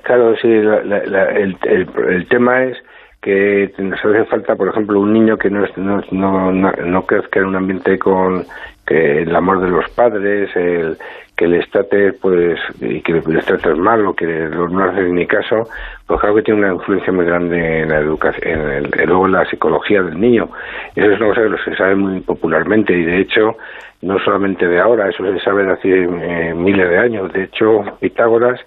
Claro, 0.02 0.34
sí, 0.40 0.48
el, 0.48 1.56
el, 1.62 2.28
tema 2.28 2.64
es 2.64 2.76
que 3.20 3.72
nos 3.78 3.98
hace 4.04 4.24
falta, 4.24 4.56
por 4.56 4.68
ejemplo, 4.68 5.00
un 5.00 5.12
niño 5.12 5.36
que 5.36 5.50
no, 5.50 5.66
no, 5.76 6.02
no, 6.10 6.72
no 6.72 7.06
crezca 7.06 7.40
en 7.40 7.46
un 7.46 7.56
ambiente 7.56 7.98
con 7.98 8.44
que 8.90 9.22
el 9.22 9.36
amor 9.36 9.60
de 9.60 9.70
los 9.70 9.88
padres, 9.90 10.50
el, 10.56 10.98
que 11.36 11.46
le 11.46 11.64
trate, 11.66 12.12
pues, 12.14 12.58
y 12.80 13.00
que 13.02 13.12
le 13.12 13.40
trates 13.42 13.76
mal 13.78 14.04
o 14.04 14.14
que 14.14 14.26
no 14.26 14.82
hace 14.82 15.02
ni 15.04 15.28
caso, 15.28 15.68
pues 16.08 16.18
claro 16.18 16.34
que 16.34 16.42
tiene 16.42 16.60
una 16.60 16.74
influencia 16.74 17.12
muy 17.12 17.24
grande 17.24 17.82
en 17.82 17.88
la 17.88 18.00
educación, 18.00 18.60
en 18.60 18.60
el, 18.68 18.90
luego 19.06 19.26
en 19.26 19.32
la 19.32 19.48
psicología 19.48 20.02
del 20.02 20.20
niño. 20.20 20.48
Eso 20.96 21.08
es 21.08 21.20
una 21.20 21.28
cosa 21.28 21.42
que 21.42 21.70
se 21.70 21.76
sabe 21.76 21.94
muy 21.94 22.20
popularmente 22.20 22.92
y 22.92 23.04
de 23.04 23.20
hecho 23.20 23.56
no 24.02 24.18
solamente 24.18 24.66
de 24.66 24.80
ahora, 24.80 25.08
eso 25.08 25.22
se 25.22 25.38
sabe 25.38 25.62
de 25.62 25.72
hace 25.72 25.88
eh, 25.88 26.54
miles 26.54 26.90
de 26.90 26.98
años. 26.98 27.32
De 27.32 27.44
hecho, 27.44 27.84
Pitágoras 28.00 28.58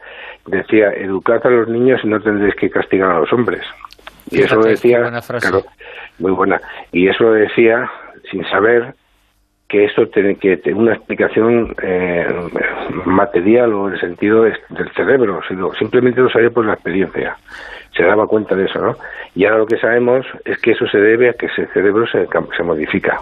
decía, 0.45 0.89
educad 0.91 1.45
a 1.45 1.49
los 1.49 1.67
niños 1.67 1.99
y 2.01 2.07
no 2.07 2.21
tendréis 2.21 2.55
que 2.55 2.69
castigar 2.69 3.11
a 3.11 3.19
los 3.19 3.33
hombres. 3.33 3.61
Y 4.31 4.41
eso 4.41 4.55
lo 4.55 4.63
decía, 4.63 5.11
claro, 5.41 5.63
muy 6.19 6.31
buena. 6.31 6.61
Y 6.93 7.09
eso 7.09 7.25
lo 7.25 7.33
decía 7.33 7.91
sin 8.31 8.43
saber 8.45 8.95
que 9.73 9.85
esto 9.85 10.05
tiene 10.05 10.35
que 10.35 10.57
tener 10.57 10.77
una 10.77 10.93
explicación 10.93 11.73
eh, 11.81 12.27
material 13.05 13.73
o 13.73 13.87
en 13.87 13.95
el 13.95 13.99
sentido 13.99 14.43
del 14.43 14.91
cerebro, 14.95 15.41
sino 15.47 15.73
simplemente 15.73 16.21
lo 16.21 16.29
sabía 16.29 16.51
por 16.51 16.63
la 16.63 16.73
experiencia. 16.73 17.35
Se 17.97 18.03
daba 18.03 18.27
cuenta 18.27 18.53
de 18.55 18.65
eso, 18.65 18.79
¿no? 18.79 18.95
Y 19.33 19.45
ahora 19.45 19.57
lo 19.57 19.65
que 19.65 19.79
sabemos 19.79 20.27
es 20.45 20.59
que 20.59 20.73
eso 20.73 20.85
se 20.85 20.99
debe 20.99 21.31
a 21.31 21.33
que 21.33 21.47
ese 21.47 21.65
cerebro 21.73 22.05
se, 22.05 22.27
se 22.55 22.63
modifica. 22.63 23.17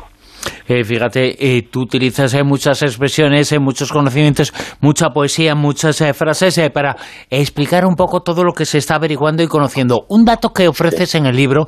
Eh, 0.68 0.84
fíjate, 0.84 1.58
eh, 1.58 1.64
tú 1.70 1.82
utilizas 1.82 2.34
eh, 2.34 2.44
muchas 2.44 2.82
expresiones, 2.82 3.53
muchos 3.60 3.92
conocimientos, 3.92 4.53
mucha 4.80 5.10
poesía, 5.10 5.56
muchas 5.56 6.02
frases 6.16 6.60
para 6.74 6.95
explicar 7.30 7.86
un 7.86 7.95
poco 7.95 8.22
todo 8.22 8.44
lo 8.44 8.53
que 8.53 8.66
se 8.66 8.78
está 8.78 8.95
averiguando 8.95 9.44
y 9.44 9.48
conociendo. 9.48 10.06
Un 10.08 10.26
dato 10.26 10.53
que 10.53 10.68
ofreces 10.68 11.16
en 11.16 11.26
el 11.26 11.36
libro, 11.36 11.68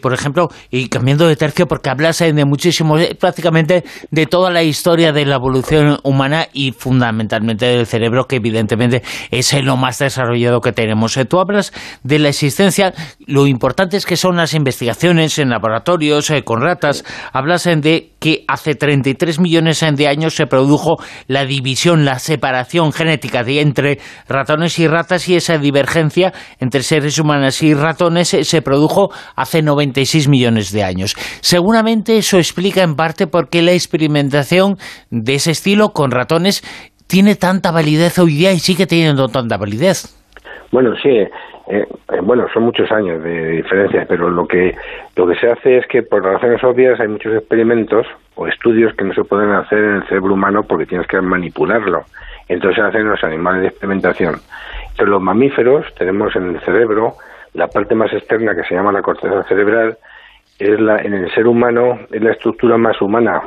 por 0.00 0.14
ejemplo, 0.14 0.48
y 0.70 0.88
cambiando 0.88 1.26
de 1.26 1.36
tercio, 1.36 1.66
porque 1.66 1.90
hablas 1.90 2.18
de 2.18 2.44
muchísimo, 2.44 2.96
prácticamente 3.18 3.84
de 4.10 4.26
toda 4.26 4.50
la 4.50 4.62
historia 4.62 5.12
de 5.12 5.26
la 5.26 5.36
evolución 5.36 5.98
humana 6.02 6.48
y 6.52 6.72
fundamentalmente 6.72 7.66
del 7.66 7.86
cerebro, 7.86 8.26
que 8.26 8.36
evidentemente 8.36 9.02
es 9.30 9.52
lo 9.62 9.76
más 9.76 9.98
desarrollado 9.98 10.60
que 10.60 10.72
tenemos. 10.72 11.18
tú 11.28 11.40
hablas 11.40 11.72
de 12.02 12.18
la 12.18 12.28
existencia, 12.28 12.94
lo 13.26 13.46
importante 13.46 13.96
es 13.96 14.06
que 14.06 14.16
son 14.16 14.36
las 14.36 14.54
investigaciones 14.54 15.38
en 15.38 15.50
laboratorios, 15.50 16.32
con 16.44 16.62
ratas, 16.62 17.04
hablas 17.32 17.64
de 17.64 18.07
que 18.18 18.44
hace 18.48 18.74
33 18.74 19.40
millones 19.40 19.84
de 19.94 20.08
años 20.08 20.34
se 20.34 20.46
produjo 20.46 20.96
la 21.26 21.44
división, 21.44 22.04
la 22.04 22.18
separación 22.18 22.92
genética 22.92 23.44
de 23.44 23.60
entre 23.60 23.98
ratones 24.28 24.78
y 24.78 24.88
ratas 24.88 25.28
y 25.28 25.36
esa 25.36 25.58
divergencia 25.58 26.32
entre 26.58 26.82
seres 26.82 27.18
humanos 27.18 27.62
y 27.62 27.74
ratones 27.74 28.28
se 28.28 28.62
produjo 28.62 29.10
hace 29.36 29.62
96 29.62 30.28
millones 30.28 30.72
de 30.72 30.84
años. 30.84 31.14
Seguramente 31.40 32.18
eso 32.18 32.38
explica 32.38 32.82
en 32.82 32.96
parte 32.96 33.26
por 33.26 33.48
qué 33.48 33.62
la 33.62 33.72
experimentación 33.72 34.76
de 35.10 35.34
ese 35.34 35.52
estilo 35.52 35.90
con 35.90 36.10
ratones 36.10 36.62
tiene 37.06 37.36
tanta 37.36 37.70
validez 37.70 38.18
hoy 38.18 38.34
día 38.34 38.52
y 38.52 38.58
sigue 38.58 38.86
teniendo 38.86 39.28
tanta 39.28 39.56
validez. 39.56 40.14
Bueno, 40.70 40.90
sí, 41.02 41.08
eh, 41.70 41.86
eh, 42.12 42.20
bueno, 42.22 42.46
son 42.52 42.62
muchos 42.62 42.90
años 42.90 43.22
de 43.22 43.50
diferencia, 43.50 44.06
pero 44.08 44.30
lo 44.30 44.46
que 44.46 44.74
lo 45.16 45.26
que 45.26 45.34
se 45.34 45.50
hace 45.50 45.78
es 45.78 45.86
que 45.86 46.02
por 46.02 46.24
razones 46.24 46.64
obvias 46.64 46.98
hay 46.98 47.08
muchos 47.08 47.34
experimentos 47.34 48.06
o 48.36 48.46
estudios 48.46 48.94
que 48.94 49.04
no 49.04 49.12
se 49.12 49.24
pueden 49.24 49.50
hacer 49.50 49.78
en 49.78 49.96
el 49.96 50.06
cerebro 50.08 50.32
humano 50.32 50.62
porque 50.62 50.86
tienes 50.86 51.06
que 51.06 51.20
manipularlo. 51.20 52.04
Entonces 52.48 52.76
se 52.76 52.88
hacen 52.88 53.08
los 53.08 53.22
animales 53.22 53.62
de 53.62 53.68
experimentación. 53.68 54.36
Entre 54.90 55.06
los 55.06 55.20
mamíferos 55.20 55.86
tenemos 55.96 56.34
en 56.36 56.54
el 56.54 56.60
cerebro 56.60 57.14
la 57.52 57.68
parte 57.68 57.94
más 57.94 58.12
externa 58.14 58.54
que 58.54 58.64
se 58.64 58.74
llama 58.74 58.92
la 58.92 59.02
corteza 59.02 59.42
cerebral, 59.44 59.98
es 60.58 60.80
la 60.80 61.02
en 61.02 61.12
el 61.12 61.30
ser 61.34 61.46
humano 61.46 61.98
es 62.10 62.22
la 62.22 62.32
estructura 62.32 62.78
más 62.78 63.00
humana 63.02 63.42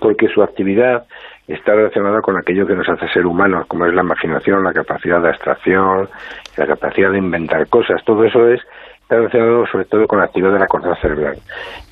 porque 0.00 0.28
su 0.28 0.42
actividad 0.42 1.04
está 1.54 1.74
relacionada 1.74 2.20
con 2.20 2.36
aquello 2.36 2.66
que 2.66 2.74
nos 2.74 2.88
hace 2.88 3.08
ser 3.08 3.26
humanos, 3.26 3.66
como 3.66 3.86
es 3.86 3.94
la 3.94 4.02
imaginación, 4.02 4.62
la 4.62 4.72
capacidad 4.72 5.20
de 5.20 5.30
abstracción, 5.30 6.08
la 6.56 6.66
capacidad 6.66 7.10
de 7.10 7.18
inventar 7.18 7.66
cosas. 7.68 8.02
Todo 8.04 8.24
eso 8.24 8.48
es 8.48 8.60
está 9.02 9.16
relacionado 9.16 9.66
sobre 9.66 9.86
todo 9.86 10.06
con 10.06 10.20
la 10.20 10.26
actividad 10.26 10.52
de 10.52 10.60
la 10.60 10.68
corteza 10.68 10.94
cerebral. 11.00 11.36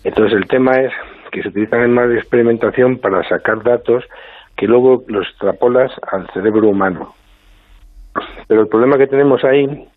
Entonces 0.05 0.39
el 0.39 0.47
tema 0.47 0.77
es 0.81 0.93
que 1.33 1.43
se 1.43 1.49
utilizan 1.49 1.83
en 1.83 1.93
más 1.93 2.09
de 2.09 2.19
experimentación 2.19 2.99
para 2.99 3.29
sacar 3.29 3.63
datos 3.65 4.05
que 4.57 4.69
luego 4.69 5.03
los 5.09 5.27
extrapolas 5.29 5.91
al 6.13 6.29
cerebro 6.31 6.69
humano. 6.69 7.15
Pero 8.47 8.61
el 8.61 8.69
problema 8.69 8.99
que 8.99 9.09
tenemos 9.09 9.43
ahí 9.45 9.89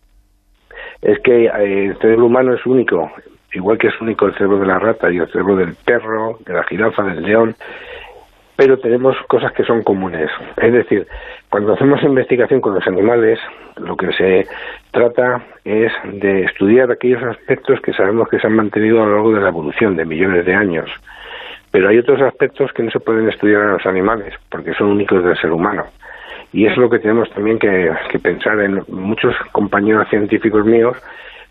es 1.00 1.18
que 1.20 1.46
eh, 1.46 1.86
el 1.86 1.98
cerebro 1.98 2.26
humano 2.26 2.54
es 2.54 2.66
único, 2.66 3.12
igual 3.52 3.78
que 3.78 3.88
es 3.88 4.00
único 4.00 4.26
el 4.26 4.34
cerebro 4.34 4.58
de 4.58 4.66
la 4.66 4.80
rata 4.80 5.10
y 5.10 5.18
el 5.18 5.26
cerebro 5.28 5.56
del 5.56 5.74
perro, 5.74 6.38
de 6.44 6.54
la 6.54 6.64
jirafa, 6.64 7.04
del 7.04 7.22
león, 7.22 7.54
pero 8.56 8.78
tenemos 8.78 9.16
cosas 9.28 9.52
que 9.52 9.64
son 9.64 9.82
comunes. 9.82 10.30
Es 10.56 10.72
decir, 10.72 11.06
cuando 11.48 11.72
hacemos 11.72 12.02
investigación 12.02 12.60
con 12.60 12.74
los 12.74 12.86
animales, 12.86 13.38
lo 13.76 13.96
que 13.96 14.12
se 14.12 14.46
trata 14.90 15.42
es 15.64 15.92
de 16.04 16.44
estudiar 16.44 16.90
aquellos 16.90 17.22
aspectos 17.22 17.80
que 17.80 17.92
sabemos 17.92 18.28
que 18.28 18.38
se 18.38 18.46
han 18.46 18.56
mantenido 18.56 19.02
a 19.02 19.06
lo 19.06 19.14
largo 19.14 19.34
de 19.34 19.40
la 19.40 19.48
evolución 19.48 19.96
de 19.96 20.04
millones 20.04 20.44
de 20.44 20.54
años. 20.54 20.90
Pero 21.70 21.88
hay 21.88 21.98
otros 21.98 22.20
aspectos 22.20 22.70
que 22.72 22.82
no 22.82 22.90
se 22.90 23.00
pueden 23.00 23.28
estudiar 23.28 23.62
en 23.62 23.72
los 23.72 23.86
animales, 23.86 24.34
porque 24.50 24.74
son 24.74 24.88
únicos 24.88 25.24
del 25.24 25.36
ser 25.38 25.50
humano. 25.50 25.84
Y 26.52 26.66
es 26.66 26.76
lo 26.76 26.90
que 26.90 26.98
tenemos 26.98 27.30
también 27.30 27.58
que, 27.58 27.90
pensar 28.22 28.60
en 28.60 28.82
muchos 28.88 29.34
compañeros 29.52 30.08
científicos 30.10 30.64
míos 30.66 30.96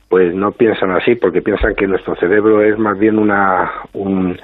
pues 0.10 0.36
no 0.36 0.52
piensan 0.52 0.92
así 0.92 1.16
porque 1.16 1.42
piensan 1.42 1.74
que 1.74 1.88
nuestro 1.88 2.18
cerebro 2.18 2.62
es 2.62 2.78
más 2.78 3.00
bien 3.00 3.18
una 3.18 3.72
un, 3.94 4.38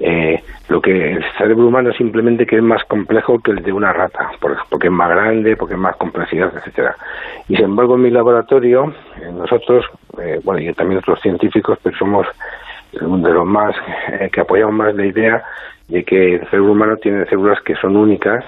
eh, 0.00 0.42
lo 0.68 0.80
que 0.80 1.12
el 1.12 1.24
cerebro 1.36 1.66
humano 1.66 1.92
simplemente 1.92 2.46
que 2.46 2.56
es 2.56 2.62
más 2.62 2.84
complejo 2.84 3.40
que 3.40 3.50
el 3.50 3.62
de 3.62 3.72
una 3.72 3.92
rata 3.92 4.30
porque 4.40 4.86
es 4.86 4.92
más 4.92 5.10
grande 5.10 5.56
porque 5.56 5.74
es 5.74 5.80
más 5.80 5.96
complejidad 5.96 6.52
etcétera 6.56 6.96
y 7.48 7.56
sin 7.56 7.64
embargo 7.64 7.96
en 7.96 8.02
mi 8.02 8.10
laboratorio 8.10 8.94
eh, 9.20 9.32
nosotros 9.32 9.84
eh, 10.20 10.40
bueno 10.44 10.60
y 10.60 10.72
también 10.72 10.98
otros 10.98 11.20
científicos 11.20 11.78
pero 11.82 11.96
somos 11.96 12.26
de 12.92 13.32
los 13.32 13.44
más 13.44 13.74
que 14.32 14.40
apoyamos 14.40 14.74
más 14.74 14.94
la 14.94 15.04
idea 15.04 15.42
de 15.88 16.04
que 16.04 16.36
el 16.36 16.46
cerebro 16.48 16.72
humano 16.72 16.96
tiene 16.96 17.26
células 17.26 17.60
que 17.62 17.74
son 17.74 17.96
únicas 17.96 18.44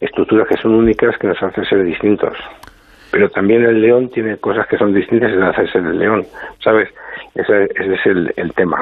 estructuras 0.00 0.48
que 0.48 0.56
son 0.56 0.74
únicas 0.74 1.16
que 1.18 1.28
nos 1.28 1.42
hacen 1.42 1.64
ser 1.66 1.84
distintos 1.84 2.36
pero 3.10 3.30
también 3.30 3.64
el 3.64 3.80
león 3.80 4.10
tiene 4.10 4.36
cosas 4.36 4.66
que 4.66 4.76
son 4.76 4.92
distintas 4.92 5.30
y 5.32 5.40
hace 5.40 5.66
ser 5.68 5.86
el 5.86 5.98
león, 5.98 6.26
¿sabes? 6.62 6.88
Ese, 7.36 7.64
es 7.64 8.06
el, 8.36 8.52
tema. 8.54 8.78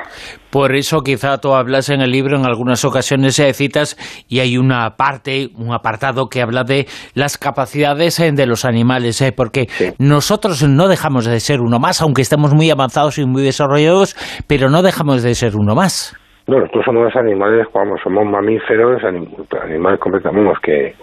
Por 0.51 0.75
eso 0.75 1.01
quizá 1.01 1.39
tú 1.39 1.55
hablas 1.55 1.91
en 1.91 2.01
el 2.01 2.11
libro 2.11 2.37
en 2.37 2.47
algunas 2.47 2.85
ocasiones 2.85 3.37
de 3.37 3.53
citas 3.53 3.97
y 4.29 4.39
hay 4.41 4.57
una 4.57 4.91
parte, 4.97 5.49
un 5.57 5.75
apartado 5.75 6.29
que 6.29 6.41
habla 6.41 6.63
de 6.63 6.87
las 7.15 7.37
capacidades 7.37 8.21
eh, 8.21 8.31
de 8.33 8.47
los 8.47 8.65
animales, 8.65 9.21
¿eh? 9.23 9.33
porque 9.37 9.67
nosotros 9.99 10.63
no 10.69 10.87
dejamos 10.87 11.27
de 11.27 11.41
ser 11.41 11.61
uno 11.61 11.79
más, 11.81 12.01
aunque 12.01 12.23
estemos 12.23 12.55
muy 12.55 12.71
avanzados 12.71 13.19
y 13.19 13.27
muy 13.27 13.43
desarrollados, 13.43 14.15
pero 14.49 14.71
no 14.71 14.83
dejamos 14.83 15.23
de 15.23 15.35
ser 15.35 15.57
uno 15.57 15.75
más. 15.75 16.17
No, 16.47 16.59
nosotros 16.59 16.85
somos 16.85 17.17
animales, 17.17 17.67
vamos, 17.75 17.99
somos 18.05 18.25
mamíferos, 18.25 19.03
animales 19.03 19.99
completamente, 19.99 20.53
que 20.63 20.95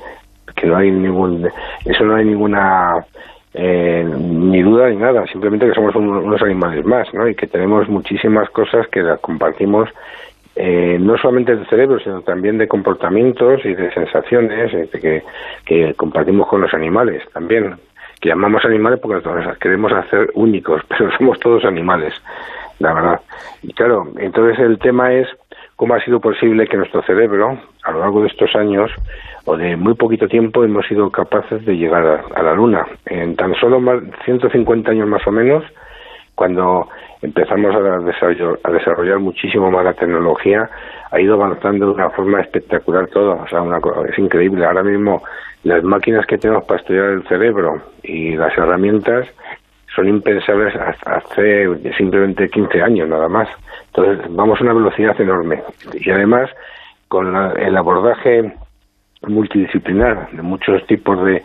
que 0.56 0.68
no 0.68 0.78
hay 0.78 0.92
ningún 0.92 1.48
eso 1.86 2.04
no 2.04 2.16
hay 2.16 2.26
ninguna 2.26 3.06
eh, 3.54 4.06
ni 4.06 4.62
duda 4.62 4.90
ni 4.90 4.96
nada 4.96 5.26
simplemente 5.28 5.68
que 5.68 5.74
somos 5.74 5.94
unos 5.96 6.42
animales 6.42 6.86
más 6.86 7.14
no 7.14 7.28
y 7.28 7.36
que 7.36 7.48
tenemos 7.48 7.90
muchísimas 7.90 8.50
cosas 8.52 8.88
que 8.88 9.02
las 9.02 9.20
compartimos 9.20 9.90
eh, 10.56 10.98
no 11.00 11.18
solamente 11.18 11.56
del 11.56 11.68
cerebro 11.68 12.00
sino 12.00 12.22
también 12.22 12.58
de 12.58 12.70
comportamientos 12.70 13.66
y 13.66 13.74
de 13.74 13.92
sensaciones 13.94 14.74
este, 14.74 15.24
que, 15.66 15.94
compartimos 15.96 16.48
con 16.48 16.62
los 16.62 16.74
animales 16.74 17.24
también. 17.34 17.76
Que 18.22 18.30
llamamos 18.30 18.64
animales 18.66 19.00
porque 19.02 19.28
queremos 19.60 19.92
hacer 19.92 20.30
únicos 20.36 20.82
pero 20.90 21.12
somos 21.18 21.40
todos 21.40 21.66
animales 21.66 22.14
la 22.80 22.94
verdad. 22.94 23.22
Y 23.64 23.74
claro 23.74 24.08
entonces 24.18 24.60
el 24.60 24.80
tema 24.80 25.12
es 25.14 25.28
cómo 25.76 25.94
ha 25.94 26.06
sido 26.06 26.22
posible 26.22 26.68
que 26.68 26.78
nuestro 26.78 27.02
cerebro 27.04 27.58
a 27.84 27.92
lo 27.92 28.00
largo 28.00 28.22
de 28.22 28.28
estos 28.28 28.56
años 28.56 28.92
o 29.46 29.58
de 29.58 29.76
muy 29.76 29.96
poquito 29.96 30.28
tiempo 30.28 30.64
hemos 30.64 30.86
sido 30.88 31.10
capaces 31.10 31.66
de 31.66 31.76
llegar 31.76 32.26
a, 32.36 32.44
la 32.44 32.54
Luna. 32.54 32.86
En 33.06 33.36
tan 33.36 33.54
solo 33.56 33.80
más, 33.80 34.02
150 34.26 34.92
años 34.92 35.08
más 35.08 35.26
o 35.26 35.32
menos, 35.32 35.64
cuando 36.36 36.88
empezamos 37.22 37.76
a 37.76 37.80
desarrollar, 38.00 38.60
a 38.64 38.72
desarrollar 38.72 39.20
muchísimo 39.20 39.72
más 39.72 39.84
la 39.84 39.94
tecnología, 39.94 40.70
ha 41.12 41.20
ido 41.20 41.36
avanzando 41.36 41.88
de 41.88 41.92
una 41.94 42.10
forma 42.10 42.42
espectacular 42.42 43.08
todo. 43.08 43.42
O 43.44 43.48
sea, 43.48 43.62
una, 43.62 43.80
es 44.10 44.18
increíble. 44.18 44.66
Ahora 44.66 44.84
mismo 44.84 45.22
las 45.64 45.84
máquinas 45.84 46.26
que 46.26 46.38
tenemos 46.38 46.64
para 46.66 46.80
estudiar 46.80 47.06
el 47.06 47.28
cerebro 47.28 47.82
y 48.04 48.36
las 48.36 48.58
herramientas 48.58 49.28
son 49.96 50.08
impensables 50.08 50.74
hace 51.06 51.68
simplemente 51.98 52.50
15 52.50 52.82
años 52.82 53.10
nada 53.10 53.28
más. 53.28 53.50
Entonces, 53.88 54.26
vamos 54.30 54.60
a 54.60 54.64
una 54.64 54.74
velocidad 54.74 55.20
enorme. 55.20 55.62
Y 55.94 56.10
además, 56.10 56.50
con 57.10 57.36
el 57.58 57.76
abordaje 57.78 58.54
multidisciplinar 59.28 60.30
de 60.32 60.42
muchos 60.42 60.86
tipos 60.88 61.24
de, 61.24 61.42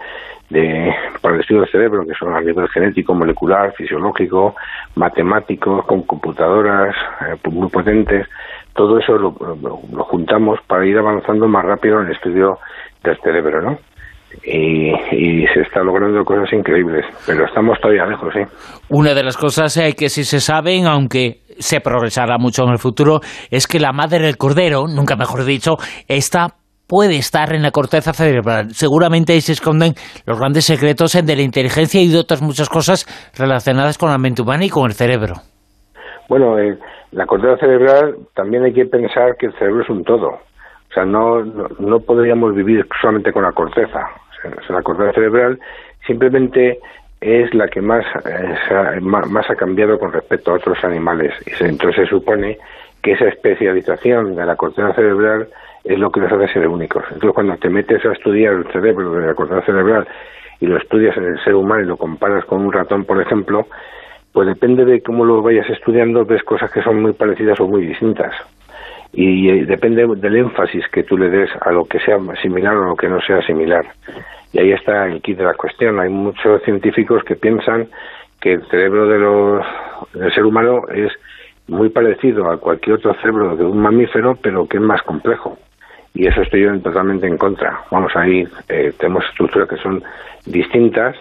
de 0.51 0.95
para 1.21 1.35
el 1.35 1.41
estudio 1.41 1.63
del 1.63 1.71
cerebro, 1.71 2.07
que 2.07 2.15
son 2.15 2.35
a 2.35 2.41
nivel 2.41 2.69
genético, 2.69 3.15
molecular, 3.15 3.73
fisiológico, 3.75 4.55
matemáticos, 4.95 5.85
con 5.87 6.03
computadoras 6.03 6.95
eh, 7.23 7.51
muy 7.51 7.69
potentes, 7.69 8.27
todo 8.75 8.99
eso 8.99 9.17
lo, 9.17 9.33
juntamos 10.05 10.61
para 10.67 10.87
ir 10.87 10.99
avanzando 10.99 11.49
más 11.49 11.65
rápido 11.65 12.01
en 12.01 12.07
el 12.07 12.13
estudio 12.13 12.59
del 13.03 13.19
cerebro, 13.23 13.63
¿no? 13.63 13.79
Y, 14.45 14.91
y, 15.13 15.47
se 15.47 15.63
está 15.63 15.83
logrando 15.83 16.23
cosas 16.25 16.53
increíbles, 16.53 17.07
pero 17.27 17.47
estamos 17.47 17.81
todavía 17.81 18.05
lejos, 18.05 18.35
sí. 18.35 18.41
Una 18.91 19.15
de 19.15 19.23
las 19.23 19.37
cosas 19.37 19.75
eh, 19.79 19.95
que 19.97 20.11
sí 20.11 20.25
se 20.25 20.41
saben, 20.41 20.87
aunque 20.87 21.41
se 21.59 21.81
progresará 21.81 22.37
mucho 22.37 22.65
en 22.65 22.73
el 22.73 22.79
futuro, 22.79 23.21
es 23.51 23.67
que 23.67 23.81
la 23.81 23.93
madre 23.93 24.19
del 24.19 24.37
cordero, 24.37 24.89
nunca 24.89 25.17
mejor 25.17 25.45
dicho, 25.45 25.77
está 26.07 26.49
puede 26.89 27.17
estar 27.17 27.55
en 27.55 27.63
la 27.63 27.71
corteza 27.71 28.13
cerebral. 28.13 28.71
Seguramente 28.71 29.33
ahí 29.33 29.41
se 29.41 29.53
esconden 29.53 29.95
los 30.27 30.39
grandes 30.39 30.65
secretos 30.65 31.13
de 31.13 31.37
la 31.37 31.43
inteligencia 31.43 32.01
y 32.01 32.09
de 32.09 32.19
otras 32.19 32.43
muchas 32.43 32.69
cosas 32.69 33.07
relacionadas 33.37 33.99
con 33.99 34.11
la 34.11 34.19
mente 34.19 34.43
humana 34.43 34.65
y 34.65 34.71
con 34.71 34.87
el 34.87 34.93
cerebro. 34.93 35.35
Bueno, 36.29 36.59
eh, 36.59 36.77
la 37.13 37.27
corteza 37.27 37.57
cerebral 37.59 38.17
también 38.35 38.65
hay 38.65 38.73
que 38.73 38.87
pensar 38.87 39.37
que 39.39 39.47
el 39.47 39.53
cerebro 39.55 39.83
es 39.83 39.91
un 39.91 40.05
todo. 40.05 40.29
O 40.29 40.93
sea, 40.95 41.05
no, 41.05 41.45
no, 41.45 42.01
podríamos 42.01 42.55
vivir 42.55 42.87
solamente 43.01 43.33
con 43.33 43.43
la 43.43 43.53
corteza. 43.53 44.09
La 44.69 44.83
corteza 44.83 45.13
cerebral 45.13 45.59
simplemente 46.07 46.79
es 47.21 47.53
la 47.55 47.69
que 47.69 47.81
más, 47.81 48.05
eh, 48.25 49.01
más, 49.01 49.51
ha 49.51 49.55
cambiado 49.55 49.99
con 49.99 50.13
respecto 50.13 50.53
a 50.53 50.55
otros 50.55 50.79
animales. 50.85 51.33
Entonces 51.61 52.05
se 52.05 52.07
supone 52.07 52.59
que 53.03 53.13
esa 53.13 53.27
especialización 53.27 54.37
de 54.37 54.47
la 54.47 54.57
corteza 54.57 54.93
cerebral 54.95 55.49
es 55.87 55.99
lo 55.99 56.11
que 56.11 56.21
nos 56.21 56.33
hace 56.33 56.53
ser 56.53 56.69
únicos. 56.69 57.05
Entonces, 57.05 57.33
cuando 57.33 57.57
te 57.57 57.71
metes 57.71 58.05
a 58.05 58.13
estudiar 58.13 58.55
el 58.55 58.67
cerebro 58.73 59.13
de 59.13 59.27
la 59.27 59.35
corteza 59.35 59.63
cerebral 59.63 60.07
y 60.61 60.67
lo 60.67 60.77
estudias 60.79 61.17
en 61.17 61.25
el 61.25 61.45
ser 61.45 61.55
humano 61.55 61.83
y 61.83 61.87
lo 61.87 61.97
comparas 61.97 62.45
con 62.45 62.63
un 62.63 62.73
ratón, 62.73 63.05
por 63.05 63.21
ejemplo, 63.21 63.67
pues 64.33 64.49
depende 64.49 64.85
de 64.85 65.01
cómo 65.01 65.25
lo 65.25 65.43
vayas 65.43 65.69
estudiando, 65.71 66.25
ves 66.25 66.43
cosas 66.43 66.71
que 66.71 66.83
son 66.83 67.01
muy 67.01 67.13
parecidas 67.13 67.61
o 67.61 67.69
muy 67.69 67.87
distintas. 67.87 68.35
Y 69.13 69.49
eh, 69.49 69.65
depende 69.65 70.07
del 70.17 70.37
énfasis 70.37 70.87
que 70.89 71.05
tú 71.05 71.17
le 71.17 71.31
des 71.31 71.51
a 71.61 71.71
lo 71.71 71.85
que 71.85 72.01
sea 72.01 72.19
similar 72.43 72.77
o 72.77 72.83
a 72.83 72.89
lo 72.89 72.97
que 72.97 73.09
no 73.09 73.21
sea 73.21 73.41
similar. 73.43 73.87
Y 74.53 74.59
ahí 74.59 74.73
está 74.73 75.07
el 75.07 75.23
kit 75.23 75.39
de 75.39 75.45
la 75.45 75.55
cuestión. 75.55 76.01
Hay 76.01 76.11
muchos 76.11 76.63
científicos 76.65 77.23
que 77.25 77.37
piensan 77.37 77.89
que 78.41 78.55
el 78.55 78.67
cerebro 78.67 79.07
de 79.07 79.19
los, 79.19 79.67
del 80.13 80.35
ser 80.35 80.45
humano 80.45 80.83
es 80.93 81.13
muy 81.69 81.89
parecido 81.89 82.51
a 82.51 82.59
cualquier 82.59 82.97
otro 82.97 83.15
cerebro 83.15 83.57
de 83.57 83.65
un 83.65 83.79
mamífero, 83.79 84.37
pero 84.43 84.67
que 84.67 84.77
es 84.77 84.83
más 84.83 85.03
complejo 85.03 85.57
y 86.17 86.27
eso 86.27 86.41
estoy 86.41 86.63
yo 86.63 86.81
totalmente 86.81 87.27
en 87.27 87.37
contra. 87.37 87.83
Vamos 87.91 88.11
a 88.17 88.27
ir, 88.27 88.49
eh, 88.69 88.93
tenemos 88.99 89.23
estructuras 89.27 89.69
que 89.69 89.77
son 89.77 90.03
distintas 90.47 91.15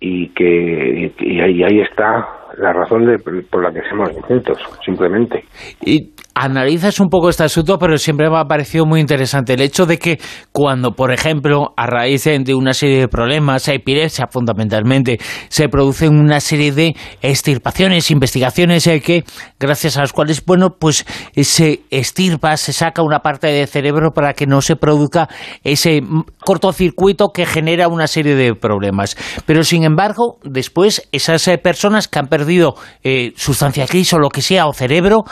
y 0.00 0.28
que 0.30 1.12
y, 1.20 1.40
ahí, 1.40 1.62
ahí, 1.62 1.80
está 1.80 2.28
la 2.56 2.72
razón 2.72 3.06
de, 3.06 3.18
por 3.18 3.62
la 3.62 3.72
que 3.72 3.88
somos 3.88 4.14
distintos, 4.14 4.58
simplemente. 4.84 5.44
Y 5.82 6.10
analizas 6.38 7.00
un 7.00 7.08
poco 7.08 7.28
este 7.28 7.42
asunto, 7.42 7.78
pero 7.78 7.98
siempre 7.98 8.30
me 8.30 8.38
ha 8.38 8.44
parecido 8.44 8.86
muy 8.86 9.00
interesante 9.00 9.54
el 9.54 9.60
hecho 9.60 9.86
de 9.86 9.98
que 9.98 10.20
cuando, 10.52 10.92
por 10.92 11.12
ejemplo, 11.12 11.72
a 11.76 11.86
raíz 11.86 12.24
de 12.24 12.54
una 12.54 12.74
serie 12.74 13.00
de 13.00 13.08
problemas, 13.08 13.66
epilepsia 13.66 14.28
fundamentalmente, 14.30 15.18
se 15.48 15.68
producen 15.68 16.18
una 16.18 16.40
serie 16.40 16.72
de 16.72 16.96
extirpaciones, 17.22 18.10
investigaciones 18.12 18.86
eh, 18.86 19.00
que, 19.00 19.24
gracias 19.58 19.96
a 19.96 20.02
las 20.02 20.12
cuales, 20.12 20.44
bueno, 20.44 20.76
pues 20.78 21.04
se 21.42 21.80
estirpa, 21.90 22.56
se 22.56 22.72
saca 22.72 23.02
una 23.02 23.18
parte 23.18 23.48
del 23.48 23.66
cerebro 23.66 24.12
para 24.12 24.32
que 24.32 24.46
no 24.46 24.62
se 24.62 24.76
produzca 24.76 25.28
ese 25.64 26.02
cortocircuito 26.44 27.30
que 27.34 27.46
genera 27.46 27.88
una 27.88 28.06
serie 28.06 28.36
de 28.36 28.54
problemas. 28.54 29.16
Pero, 29.44 29.64
sin 29.64 29.82
embargo, 29.82 30.38
después, 30.44 31.08
esas 31.10 31.48
eh, 31.48 31.58
personas 31.58 32.06
que 32.06 32.20
han 32.20 32.28
perdido 32.28 32.74
eh, 33.02 33.32
sustancia 33.36 33.86
gris 33.86 34.12
o 34.12 34.18
lo 34.18 34.28
que 34.28 34.42
sea, 34.42 34.66
o 34.66 34.72
cerebro, 34.72 35.24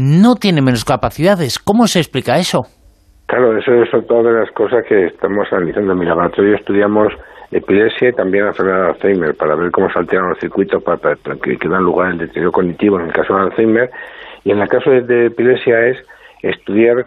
no 0.00 0.34
tiene 0.34 0.62
menos 0.62 0.84
capacidades. 0.84 1.58
¿Cómo 1.58 1.86
se 1.86 1.98
explica 1.98 2.38
eso? 2.38 2.62
Claro, 3.26 3.56
eso 3.56 3.70
son 3.90 4.06
todas 4.06 4.34
las 4.34 4.50
cosas 4.52 4.84
que 4.88 5.06
estamos 5.06 5.46
analizando. 5.52 5.92
En 5.92 5.98
mi 5.98 6.06
laboratorio 6.06 6.56
estudiamos 6.56 7.12
epilepsia 7.52 8.08
y 8.08 8.12
también 8.12 8.46
enfermedad 8.46 8.82
de 8.82 8.88
Alzheimer 8.88 9.34
para 9.36 9.54
ver 9.56 9.70
cómo 9.70 9.90
se 9.90 9.98
alteran 9.98 10.30
los 10.30 10.38
circuitos 10.38 10.82
para, 10.82 11.14
que, 11.14 11.68
dan 11.68 11.82
lugar 11.82 12.12
al 12.12 12.18
deterioro 12.18 12.52
cognitivo 12.52 12.98
en 12.98 13.06
el 13.06 13.12
caso 13.12 13.34
de 13.34 13.40
Alzheimer. 13.42 13.90
Y 14.44 14.52
en 14.52 14.60
el 14.60 14.68
caso 14.68 14.90
de, 14.90 15.26
epilepsia 15.26 15.86
es 15.86 15.98
estudiar 16.42 17.06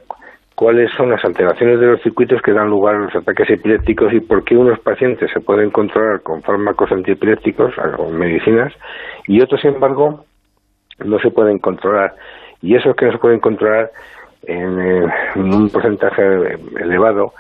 cuáles 0.56 0.92
son 0.96 1.10
las 1.10 1.26
alteraciones 1.26 1.80
de 1.80 1.88
los 1.88 2.02
circuitos 2.02 2.42
que 2.42 2.54
dan 2.54 2.70
lugar 2.70 2.96
a 2.96 3.00
los 3.00 3.16
ataques 3.16 3.50
epilépticos 3.50 4.14
y 4.14 4.20
por 4.20 4.44
qué 4.44 4.56
unos 4.56 4.80
pacientes 4.80 5.32
se 5.34 5.40
pueden 5.40 5.72
controlar 5.72 6.22
con 6.22 6.44
fármacos 6.44 6.92
antiepilépticos 6.92 7.74
o 7.98 8.10
medicinas 8.12 8.72
y 9.28 9.42
otros, 9.42 9.62
sin 9.62 9.74
embargo, 9.74 10.26
no 11.04 11.20
se 11.20 11.32
pueden 11.32 11.58
controlar. 11.58 12.14
Y 12.64 12.75
esos 12.75 12.95
que 12.95 13.06
no 13.06 13.11
se 13.11 13.17
pueden 13.17 13.42
controlar 13.42 13.92
en, 14.43 14.80
eh, 14.80 15.14
un 15.35 15.69
porcentaje 15.69 16.58
elevado 16.80 17.33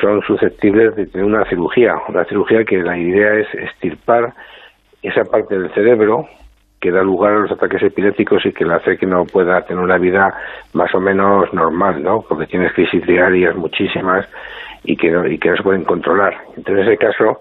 son 0.00 0.22
susceptibles 0.22 0.94
de 0.94 1.06
tener 1.06 1.26
una 1.26 1.44
cirugía. 1.46 1.96
Una 2.08 2.24
cirugía 2.24 2.64
que 2.64 2.78
la 2.78 2.96
idea 2.96 3.34
es 3.34 3.52
estirpar 3.54 4.32
esa 5.02 5.24
parte 5.24 5.58
del 5.58 5.72
cerebro 5.74 6.28
que 6.80 6.92
da 6.92 7.02
lugar 7.02 7.32
a 7.32 7.38
los 7.40 7.50
ataques 7.50 7.82
epilépticos 7.82 8.46
y 8.46 8.52
que 8.52 8.64
le 8.64 8.74
hace 8.74 8.96
que 8.96 9.06
no 9.06 9.24
pueda 9.24 9.62
tener 9.62 9.82
una 9.82 9.98
vida 9.98 10.32
más 10.74 10.94
o 10.94 11.00
menos 11.00 11.52
normal, 11.52 12.02
¿no? 12.02 12.22
Porque 12.28 12.46
tienes 12.46 12.72
crisis 12.72 13.04
diarias 13.04 13.56
muchísimas 13.56 14.28
y 14.84 14.96
que 14.96 15.10
no, 15.10 15.26
y 15.26 15.38
que 15.38 15.50
no 15.50 15.56
se 15.56 15.62
pueden 15.64 15.84
controlar. 15.84 16.34
Entonces, 16.56 16.86
en 16.86 16.92
ese 16.92 16.98
caso, 16.98 17.40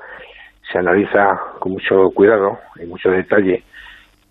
se 0.72 0.80
analiza 0.80 1.40
con 1.60 1.74
mucho 1.74 2.10
cuidado 2.16 2.58
y 2.82 2.88
mucho 2.88 3.12
detalle 3.12 3.64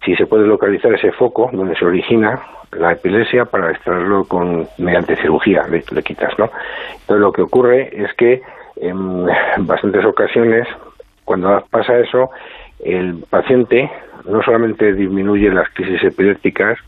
si 0.05 0.15
se 0.17 0.27
puede 0.27 0.47
localizar 0.47 0.93
ese 0.93 1.13
foco 1.13 1.51
donde 1.53 1.77
se 1.77 1.85
origina 1.85 2.41
la 2.79 2.93
epilepsia 2.93 3.45
para 3.45 3.71
extraerlo 3.71 4.25
con 4.25 4.69
mediante 4.79 5.17
cirugía, 5.17 5.67
le, 5.69 5.83
le 5.91 6.03
quitas, 6.03 6.39
¿no? 6.39 6.51
Entonces, 6.93 7.21
lo 7.21 7.33
que 7.33 7.43
ocurre 7.43 7.91
es 7.93 8.13
que 8.15 8.43
en 8.77 9.27
bastantes 9.59 10.05
ocasiones, 10.05 10.67
cuando 11.25 11.65
pasa 11.71 11.99
eso, 11.99 12.31
el 12.81 13.25
paciente 13.31 13.91
no 14.27 14.43
solamente 14.43 14.93
disminuye 14.93 15.51
las 15.51 15.69
crisis 15.71 16.03
epilépticas, 16.03 16.79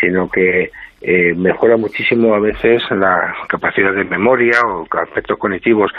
sino 0.00 0.28
que 0.28 0.70
eh, 1.00 1.34
mejora 1.34 1.76
muchísimo 1.76 2.34
a 2.34 2.38
veces 2.38 2.80
la 2.90 3.34
capacidad 3.48 3.92
de 3.92 4.04
memoria 4.04 4.60
o 4.64 4.86
aspectos 5.02 5.36
cognitivos 5.36 5.90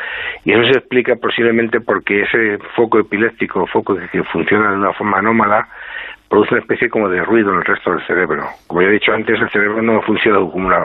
y 0.45 0.53
eso 0.53 0.63
se 0.63 0.79
explica 0.79 1.17
posiblemente 1.17 1.81
porque 1.81 2.21
ese 2.21 2.57
foco 2.73 2.99
epiléptico, 2.99 3.67
foco 3.67 3.97
que 3.97 4.23
funciona 4.23 4.71
de 4.71 4.77
una 4.77 4.93
forma 4.93 5.17
anómala, 5.17 5.67
produce 6.33 6.55
una 6.55 6.61
especie 6.61 6.89
como 6.89 7.09
de 7.09 7.23
ruido 7.23 7.51
en 7.51 7.59
el 7.59 7.63
resto 7.63 7.91
del 7.91 8.01
cerebro. 8.07 8.43
Como 8.65 8.81
ya 8.81 8.87
he 8.87 8.93
dicho 8.93 9.13
antes, 9.13 9.39
el 9.39 9.51
cerebro 9.51 9.83
no 9.83 10.01
funciona 10.01 10.39
como 10.39 10.65
una, 10.65 10.79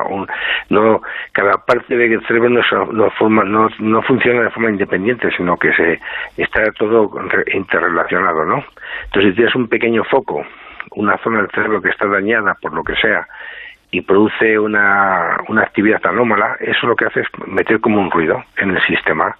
no 0.68 1.00
cada 1.32 1.56
parte 1.64 1.96
del 1.96 2.20
cerebro 2.26 2.50
no, 2.50 2.60
no, 2.92 3.10
forma, 3.12 3.44
no, 3.44 3.70
no 3.78 4.02
funciona 4.02 4.42
de 4.42 4.50
forma 4.50 4.68
independiente, 4.68 5.30
sino 5.34 5.56
que 5.56 5.72
se 5.72 6.00
está 6.36 6.70
todo 6.72 7.10
interrelacionado, 7.50 8.44
¿no? 8.44 8.62
Entonces, 9.06 9.30
si 9.30 9.36
tienes 9.36 9.54
un 9.54 9.68
pequeño 9.68 10.04
foco, 10.04 10.44
una 10.96 11.16
zona 11.16 11.38
del 11.38 11.50
cerebro 11.50 11.80
que 11.80 11.88
está 11.88 12.06
dañada 12.06 12.54
por 12.60 12.74
lo 12.74 12.84
que 12.84 12.96
sea 12.96 13.26
y 13.90 14.02
produce 14.02 14.58
una, 14.58 15.38
una 15.48 15.62
actividad 15.62 16.04
anómala, 16.04 16.58
eso 16.60 16.86
lo 16.86 16.94
que 16.94 17.06
hace 17.06 17.20
es 17.20 17.26
meter 17.46 17.80
como 17.80 18.02
un 18.02 18.10
ruido 18.10 18.44
en 18.58 18.76
el 18.76 18.82
sistema. 18.82 19.34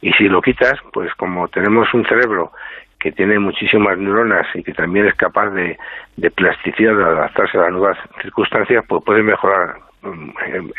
Y 0.00 0.12
si 0.12 0.28
lo 0.28 0.40
quitas, 0.40 0.78
pues 0.92 1.12
como 1.16 1.48
tenemos 1.48 1.92
un 1.92 2.04
cerebro 2.04 2.52
que 3.00 3.10
tiene 3.12 3.38
muchísimas 3.38 3.98
neuronas 3.98 4.46
y 4.54 4.62
que 4.62 4.72
también 4.72 5.06
es 5.06 5.14
capaz 5.14 5.50
de, 5.50 5.76
de 6.16 6.30
plasticidad, 6.30 6.94
de 6.94 7.04
adaptarse 7.04 7.58
a 7.58 7.62
las 7.62 7.72
nuevas 7.72 7.98
circunstancias, 8.22 8.84
pues 8.86 9.02
puede 9.04 9.22
mejorar 9.22 9.76
mm, 10.02 10.30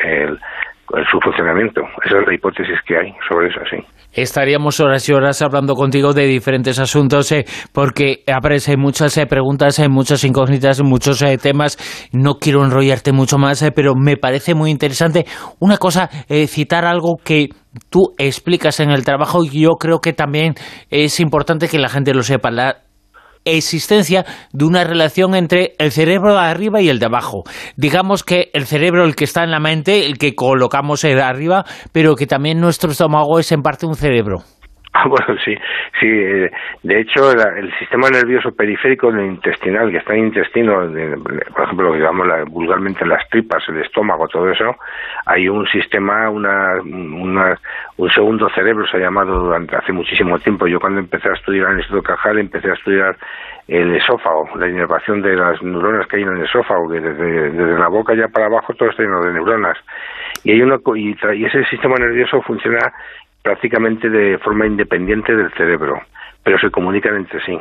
el, 0.06 0.40
su 1.10 1.20
funcionamiento. 1.20 1.82
Esa 2.06 2.20
es 2.20 2.28
la 2.28 2.34
hipótesis 2.34 2.80
que 2.86 2.98
hay 2.98 3.14
sobre 3.28 3.48
eso, 3.48 3.60
sí. 3.70 3.78
Estaríamos 4.14 4.80
horas 4.82 5.08
y 5.08 5.14
horas 5.14 5.42
hablando 5.42 5.74
contigo 5.74 6.14
de 6.14 6.26
diferentes 6.26 6.78
asuntos 6.80 7.32
eh, 7.32 7.46
porque 7.74 8.24
aparecen 8.28 8.78
muchas 8.78 9.18
eh, 9.18 9.26
preguntas, 9.26 9.80
eh, 9.80 9.88
muchas 9.88 10.26
incógnitas, 10.26 10.84
muchos 10.84 11.22
eh, 11.22 11.38
temas. 11.38 11.78
No 12.12 12.34
quiero 12.36 12.66
enrollarte 12.66 13.14
mucho 13.14 13.38
más, 13.38 13.62
eh, 13.62 13.72
pero 13.74 13.94
me 13.96 14.18
parece 14.18 14.54
muy 14.54 14.70
interesante 14.70 15.26
una 15.60 15.78
cosa, 15.78 16.10
eh, 16.28 16.48
citar 16.48 16.84
algo 16.84 17.16
que 17.24 17.48
tú 17.90 18.14
explicas 18.18 18.80
en 18.80 18.92
el 18.92 19.04
trabajo 19.06 19.44
y 19.44 19.62
yo 19.62 19.72
creo 19.80 20.00
que 20.00 20.14
también 20.14 20.56
es 20.90 21.20
importante 21.20 21.68
que 21.68 21.80
la 21.80 21.90
gente 21.90 22.14
lo 22.14 22.24
sepa. 22.24 22.52
La 22.52 22.84
existencia 23.46 24.26
de 24.54 24.66
una 24.66 24.84
relación 24.84 25.36
entre 25.36 25.74
el 25.80 25.92
cerebro 25.92 26.34
de 26.34 26.40
arriba 26.40 26.82
y 26.82 26.90
el 26.90 27.00
de 27.00 27.08
abajo. 27.08 27.44
Digamos 27.76 28.24
que 28.24 28.52
el 28.54 28.66
cerebro, 28.66 29.06
el 29.06 29.16
que 29.16 29.24
está 29.24 29.44
en 29.44 29.52
la 29.52 29.60
mente, 29.60 30.06
el 30.06 30.18
que 30.18 30.36
colocamos 30.36 31.04
arriba, 31.04 31.66
pero 31.92 32.16
que 32.16 32.28
también 32.28 32.60
nuestro 32.60 32.92
estómago 32.92 33.40
es 33.40 33.52
en 33.52 33.62
parte 33.62 33.86
un 33.86 33.96
cerebro. 33.96 34.44
Ah, 34.94 35.08
bueno, 35.08 35.40
sí, 35.44 35.56
sí. 36.00 36.08
Eh, 36.08 36.52
de 36.84 37.00
hecho, 37.00 37.32
el 37.32 37.72
sistema 37.80 38.10
nervioso 38.10 38.52
periférico 38.52 39.12
del 39.12 39.26
intestinal, 39.26 39.90
que 39.90 39.98
está 39.98 40.14
en 40.14 40.20
el 40.20 40.26
intestino, 40.28 40.74
por 41.54 41.64
ejemplo, 41.64 41.88
lo 41.88 41.94
que 41.94 42.00
llamamos 42.00 42.50
vulgarmente 42.50 43.06
las 43.06 43.28
tripas, 43.30 43.64
el 43.70 43.78
estómago, 43.78 44.28
todo 44.28 44.50
eso, 44.50 44.76
hay 45.26 45.48
un 45.48 45.66
sistema, 45.68 46.30
una, 46.30 46.82
un 46.84 48.10
segundo 48.14 48.50
cerebro 48.50 48.86
se 48.88 48.98
ha 48.98 49.02
llamado 49.02 49.40
durante 49.40 49.78
hace 49.78 49.94
muchísimo 49.94 50.38
tiempo. 50.40 50.68
Yo 50.68 50.80
cuando 50.80 51.00
empecé 51.00 51.30
a 51.30 51.34
estudiar 51.34 51.68
en 51.68 51.74
el 51.74 51.80
Instituto 51.80 52.04
Cajal 52.04 52.40
empecé 52.40 52.70
a 52.70 52.74
estudiar 52.74 53.16
el 53.68 53.96
esófago, 53.96 54.50
la 54.58 54.68
inervación 54.68 55.22
de 55.22 55.36
las 55.36 55.62
neuronas 55.64 56.06
que 56.08 56.18
hay 56.18 56.24
en 56.24 56.36
el 56.36 56.44
esófago, 56.44 56.90
que 56.90 57.00
desde, 57.00 57.52
desde 57.52 57.80
la 57.80 57.88
boca 57.88 58.14
ya 58.14 58.28
para 58.28 58.48
abajo 58.48 58.74
todo 58.74 58.90
está 58.90 59.04
lleno 59.04 59.22
de 59.22 59.32
neuronas. 59.32 59.78
Y, 60.44 60.52
hay 60.52 60.62
uno, 60.62 60.82
y 60.96 61.46
ese 61.46 61.64
sistema 61.66 61.96
nervioso 61.96 62.42
funciona 62.42 62.92
prácticamente 63.42 64.10
de 64.10 64.38
forma 64.40 64.68
independiente 64.68 65.36
del 65.36 65.52
cerebro, 65.54 66.02
pero 66.44 66.60
se 66.60 66.70
comunican 66.70 67.16
entre 67.16 67.44
sí. 67.44 67.58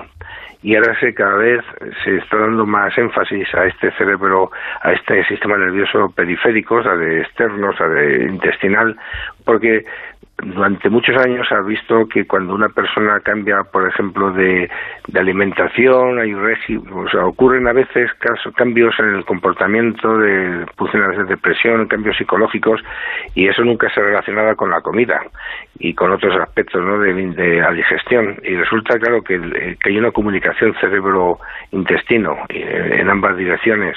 Y 0.63 0.77
ahora 0.77 0.99
se, 1.01 1.15
cada 1.15 1.37
vez 1.37 1.65
se 2.05 2.19
está 2.19 2.37
dando 2.37 2.67
más 2.67 2.97
énfasis 2.99 3.55
a 3.55 3.65
este 3.65 3.91
cerebro, 3.93 4.51
a 4.83 4.93
este 4.93 5.25
sistema 5.25 5.57
nervioso 5.57 6.11
periférico, 6.15 6.77
o 6.77 6.83
sea, 6.83 6.97
de 6.97 7.23
externo, 7.23 7.71
o 7.71 7.77
sea, 7.77 7.89
de 7.89 8.25
intestinal, 8.25 8.95
porque 9.45 9.87
durante 10.43 10.89
muchos 10.91 11.17
años 11.17 11.47
ha 11.51 11.61
visto 11.61 12.07
que 12.09 12.27
cuando 12.27 12.55
una 12.55 12.69
persona 12.69 13.21
cambia, 13.21 13.63
por 13.65 13.89
ejemplo, 13.89 14.31
de, 14.33 14.71
alimentación, 15.15 16.19
hay 16.19 16.33
o 16.35 17.09
sea, 17.11 17.27
ocurren 17.27 17.67
a 17.69 17.73
veces 17.73 18.11
cambios 18.57 18.95
en 18.99 19.17
el 19.17 19.25
comportamiento, 19.25 20.19
de, 20.19 20.65
de 20.65 21.25
depresión, 21.29 21.87
cambios 21.89 22.17
psicológicos, 22.17 22.81
y 23.35 23.49
eso 23.49 23.63
nunca 23.63 23.93
se 23.93 24.01
relacionaba 24.01 24.55
con 24.55 24.71
la 24.71 24.81
comida 24.81 25.21
y 25.79 25.95
con 25.95 26.11
otros 26.13 26.37
aspectos 26.41 26.83
¿no? 26.83 26.99
de, 26.99 27.61
la 27.61 27.73
digestión. 27.73 28.37
Y 28.43 28.55
resulta, 28.55 28.99
claro, 28.99 29.23
que, 29.23 29.77
que 29.81 29.91
hay 29.91 29.99
una 29.99 30.11
comunicación 30.11 30.75
cerebro-intestino 30.81 32.37
eh, 32.49 32.99
en 33.01 33.11
ambas 33.11 33.37
direcciones, 33.37 33.97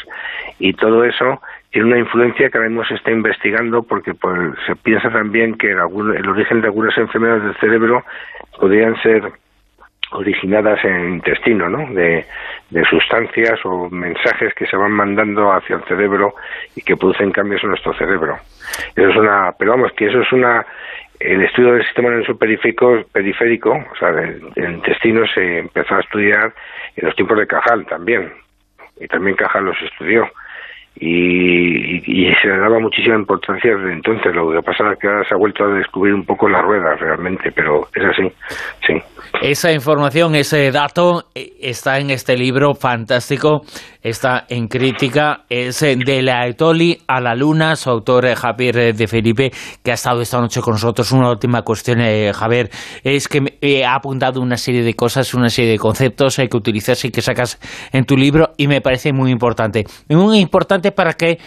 y 0.59 0.73
todo 0.73 1.03
eso 1.03 1.41
tiene 1.73 1.87
una 1.87 1.97
influencia 1.97 2.49
que 2.49 2.57
ahora 2.57 2.69
mismo 2.69 2.85
se 2.85 2.93
está 2.93 3.09
investigando 3.09 3.81
porque 3.81 4.13
pues, 4.13 4.53
se 4.67 4.75
piensa 4.75 5.09
también 5.09 5.55
que 5.55 5.71
el, 5.71 5.79
origen 5.79 6.61
de 6.61 6.67
algunas 6.67 6.95
enfermedades 6.99 7.43
del 7.43 7.55
cerebro 7.55 8.03
podrían 8.59 8.95
ser 9.01 9.23
originadas 10.11 10.85
en 10.85 10.93
el 10.93 11.09
intestino, 11.15 11.67
¿no? 11.69 11.91
De, 11.91 12.25
de, 12.69 12.85
sustancias 12.85 13.59
o 13.63 13.89
mensajes 13.89 14.53
que 14.53 14.67
se 14.67 14.77
van 14.77 14.91
mandando 14.91 15.51
hacia 15.51 15.77
el 15.77 15.83
cerebro 15.85 16.35
y 16.75 16.83
que 16.83 16.95
producen 16.95 17.31
cambios 17.31 17.63
en 17.63 17.69
nuestro 17.69 17.95
cerebro. 17.95 18.37
Eso 18.95 19.09
es 19.09 19.15
una, 19.15 19.51
pero 19.57 19.71
vamos, 19.71 19.91
que 19.93 20.05
eso 20.05 20.21
es 20.21 20.31
una, 20.31 20.63
el 21.19 21.41
estudio 21.41 21.73
del 21.73 21.85
sistema 21.85 22.09
nervioso 22.09 22.37
periférico, 22.37 23.03
periférico 23.11 23.71
o 23.71 23.95
sea, 23.97 24.11
del, 24.11 24.47
del 24.53 24.73
intestino 24.73 25.25
se 25.25 25.57
empezó 25.57 25.95
a 25.95 26.01
estudiar 26.01 26.53
en 26.95 27.07
los 27.07 27.15
tiempos 27.15 27.39
de 27.39 27.47
Cajal 27.47 27.83
también, 27.87 28.31
y 28.99 29.07
también 29.07 29.35
Cajal 29.35 29.65
los 29.65 29.81
estudió 29.81 30.29
y, 30.95 31.99
se 32.41 32.47
le 32.47 32.57
daba 32.57 32.79
muchísima 32.79 33.15
importancia 33.15 33.75
desde 33.75 33.93
entonces. 33.93 34.35
Lo 34.35 34.51
que 34.51 34.61
pasa 34.61 34.91
es 34.91 34.99
que 34.99 35.07
ahora 35.07 35.27
se 35.27 35.33
ha 35.33 35.37
vuelto 35.37 35.63
a 35.63 35.73
descubrir 35.73 36.13
un 36.13 36.25
poco 36.25 36.47
la 36.49 36.61
rueda 36.61 36.95
realmente, 36.95 37.51
pero 37.51 37.87
es 37.93 38.03
así, 38.03 38.31
sí. 38.85 39.01
Esa 39.41 39.71
información, 39.71 40.35
ese 40.35 40.71
dato 40.71 41.25
eh, 41.33 41.53
está 41.59 41.97
en 41.99 42.11
este 42.11 42.37
libro 42.37 42.75
fantástico, 42.75 43.61
está 44.01 44.45
en 44.47 44.67
crítica, 44.67 45.41
es 45.49 45.81
eh, 45.81 45.95
de 45.97 46.21
la 46.21 46.45
Etoli 46.45 46.99
a 47.07 47.19
la 47.19 47.33
Luna, 47.35 47.75
su 47.75 47.89
autor 47.89 48.25
eh, 48.25 48.35
Javier 48.35 48.93
de 48.93 49.07
Felipe, 49.07 49.51
que 49.83 49.91
ha 49.91 49.95
estado 49.95 50.21
esta 50.21 50.39
noche 50.39 50.61
con 50.61 50.73
nosotros. 50.73 51.11
Una 51.11 51.31
última 51.31 51.63
cuestión, 51.63 51.99
Javier, 52.33 52.69
es 53.03 53.27
que 53.27 53.83
ha 53.85 53.95
apuntado 53.95 54.39
una 54.39 54.57
serie 54.57 54.83
de 54.83 54.93
cosas, 54.93 55.33
una 55.33 55.49
serie 55.49 55.71
de 55.71 55.77
conceptos 55.77 56.37
que 56.37 56.57
utilizas 56.57 57.03
y 57.03 57.11
que 57.11 57.21
sacas 57.21 57.59
en 57.91 58.05
tu 58.05 58.15
libro 58.15 58.51
y 58.57 58.67
me 58.67 58.81
parece 58.81 59.13
muy 59.13 59.31
importante. 59.31 59.83
Muy 60.09 60.39
importante 60.39 60.82
para 60.91 61.13
que 61.13 61.37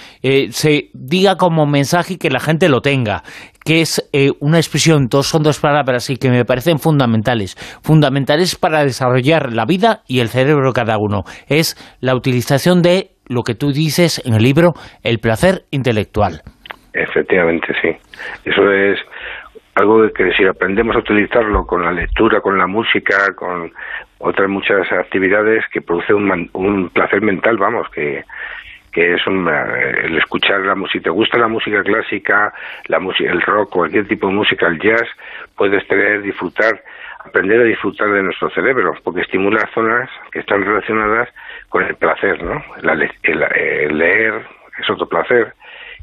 se 0.50 0.90
diga 0.94 1.36
como 1.36 1.66
mensaje 1.66 2.14
y 2.14 2.18
que 2.18 2.30
la 2.30 2.40
gente 2.40 2.68
lo 2.68 2.80
tenga 2.80 3.22
que 3.66 3.80
es 3.80 4.08
eh, 4.12 4.30
una 4.38 4.58
expresión, 4.58 5.08
dos 5.10 5.26
son 5.26 5.42
dos 5.42 5.60
palabras 5.60 6.08
y 6.08 6.16
que 6.16 6.30
me 6.30 6.44
parecen 6.44 6.78
fundamentales, 6.78 7.56
fundamentales 7.82 8.54
para 8.54 8.84
desarrollar 8.84 9.52
la 9.52 9.64
vida 9.66 10.02
y 10.06 10.20
el 10.20 10.28
cerebro 10.28 10.68
de 10.68 10.72
cada 10.72 10.98
uno. 10.98 11.24
Es 11.48 11.74
la 12.00 12.14
utilización 12.14 12.80
de 12.80 13.10
lo 13.28 13.42
que 13.42 13.56
tú 13.56 13.72
dices 13.72 14.22
en 14.24 14.34
el 14.34 14.42
libro, 14.44 14.74
el 15.02 15.18
placer 15.18 15.62
intelectual. 15.72 16.42
Efectivamente, 16.94 17.74
sí. 17.82 17.90
Eso 18.44 18.70
es 18.70 19.00
algo 19.74 20.08
que 20.14 20.30
si 20.38 20.44
aprendemos 20.46 20.94
a 20.94 21.00
utilizarlo 21.00 21.66
con 21.66 21.82
la 21.82 21.90
lectura, 21.90 22.40
con 22.40 22.56
la 22.56 22.68
música, 22.68 23.34
con 23.34 23.72
otras 24.18 24.48
muchas 24.48 24.90
actividades 24.92 25.64
que 25.72 25.82
produce 25.82 26.14
un, 26.14 26.48
un 26.52 26.88
placer 26.90 27.20
mental, 27.20 27.56
vamos, 27.58 27.88
que, 27.92 28.22
que 28.96 29.12
es 29.12 29.26
un, 29.26 29.46
eh, 29.46 30.04
el 30.04 30.16
escuchar 30.16 30.60
la 30.60 30.74
música. 30.74 30.98
Si 30.98 31.04
te 31.04 31.10
gusta 31.10 31.36
la 31.36 31.48
música 31.48 31.82
clásica, 31.82 32.54
la 32.86 32.98
música, 32.98 33.30
el 33.30 33.42
rock, 33.42 33.68
cualquier 33.68 34.08
tipo 34.08 34.26
de 34.26 34.32
música, 34.32 34.68
el 34.68 34.78
jazz, 34.80 35.06
puedes 35.54 35.86
tener, 35.86 36.22
disfrutar, 36.22 36.82
aprender 37.22 37.60
a 37.60 37.64
disfrutar 37.64 38.08
de 38.10 38.22
nuestro 38.22 38.48
cerebro, 38.48 38.94
porque 39.04 39.20
estimula 39.20 39.68
zonas 39.74 40.08
que 40.32 40.38
están 40.38 40.64
relacionadas 40.64 41.28
con 41.68 41.84
el 41.84 41.94
placer, 41.96 42.42
¿no? 42.42 42.64
La 42.80 42.94
el, 42.94 43.98
leer 43.98 44.46
es 44.78 44.88
otro 44.88 45.06
placer. 45.06 45.52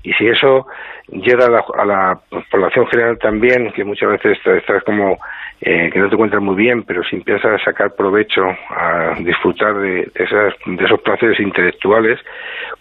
Y 0.03 0.13
si 0.13 0.27
eso 0.27 0.67
llega 1.07 1.47
a 1.47 1.49
la, 1.49 1.65
a 1.75 1.85
la 1.85 2.19
población 2.51 2.85
general 2.89 3.17
también, 3.17 3.71
que 3.71 3.83
muchas 3.83 4.09
veces 4.09 4.37
estás, 4.37 4.57
estás 4.57 4.83
como 4.83 5.17
eh, 5.65 5.89
que 5.93 5.99
no 5.99 6.09
te 6.09 6.15
encuentras 6.15 6.41
muy 6.41 6.55
bien, 6.55 6.83
pero 6.83 7.03
si 7.05 7.15
empiezas 7.15 7.45
a 7.45 7.63
sacar 7.63 7.95
provecho, 7.95 8.43
a 8.69 9.15
disfrutar 9.19 9.75
de, 9.75 10.11
esas, 10.13 10.53
de 10.65 10.83
esos 10.83 10.99
placeres 10.99 11.39
intelectuales, 11.39 12.19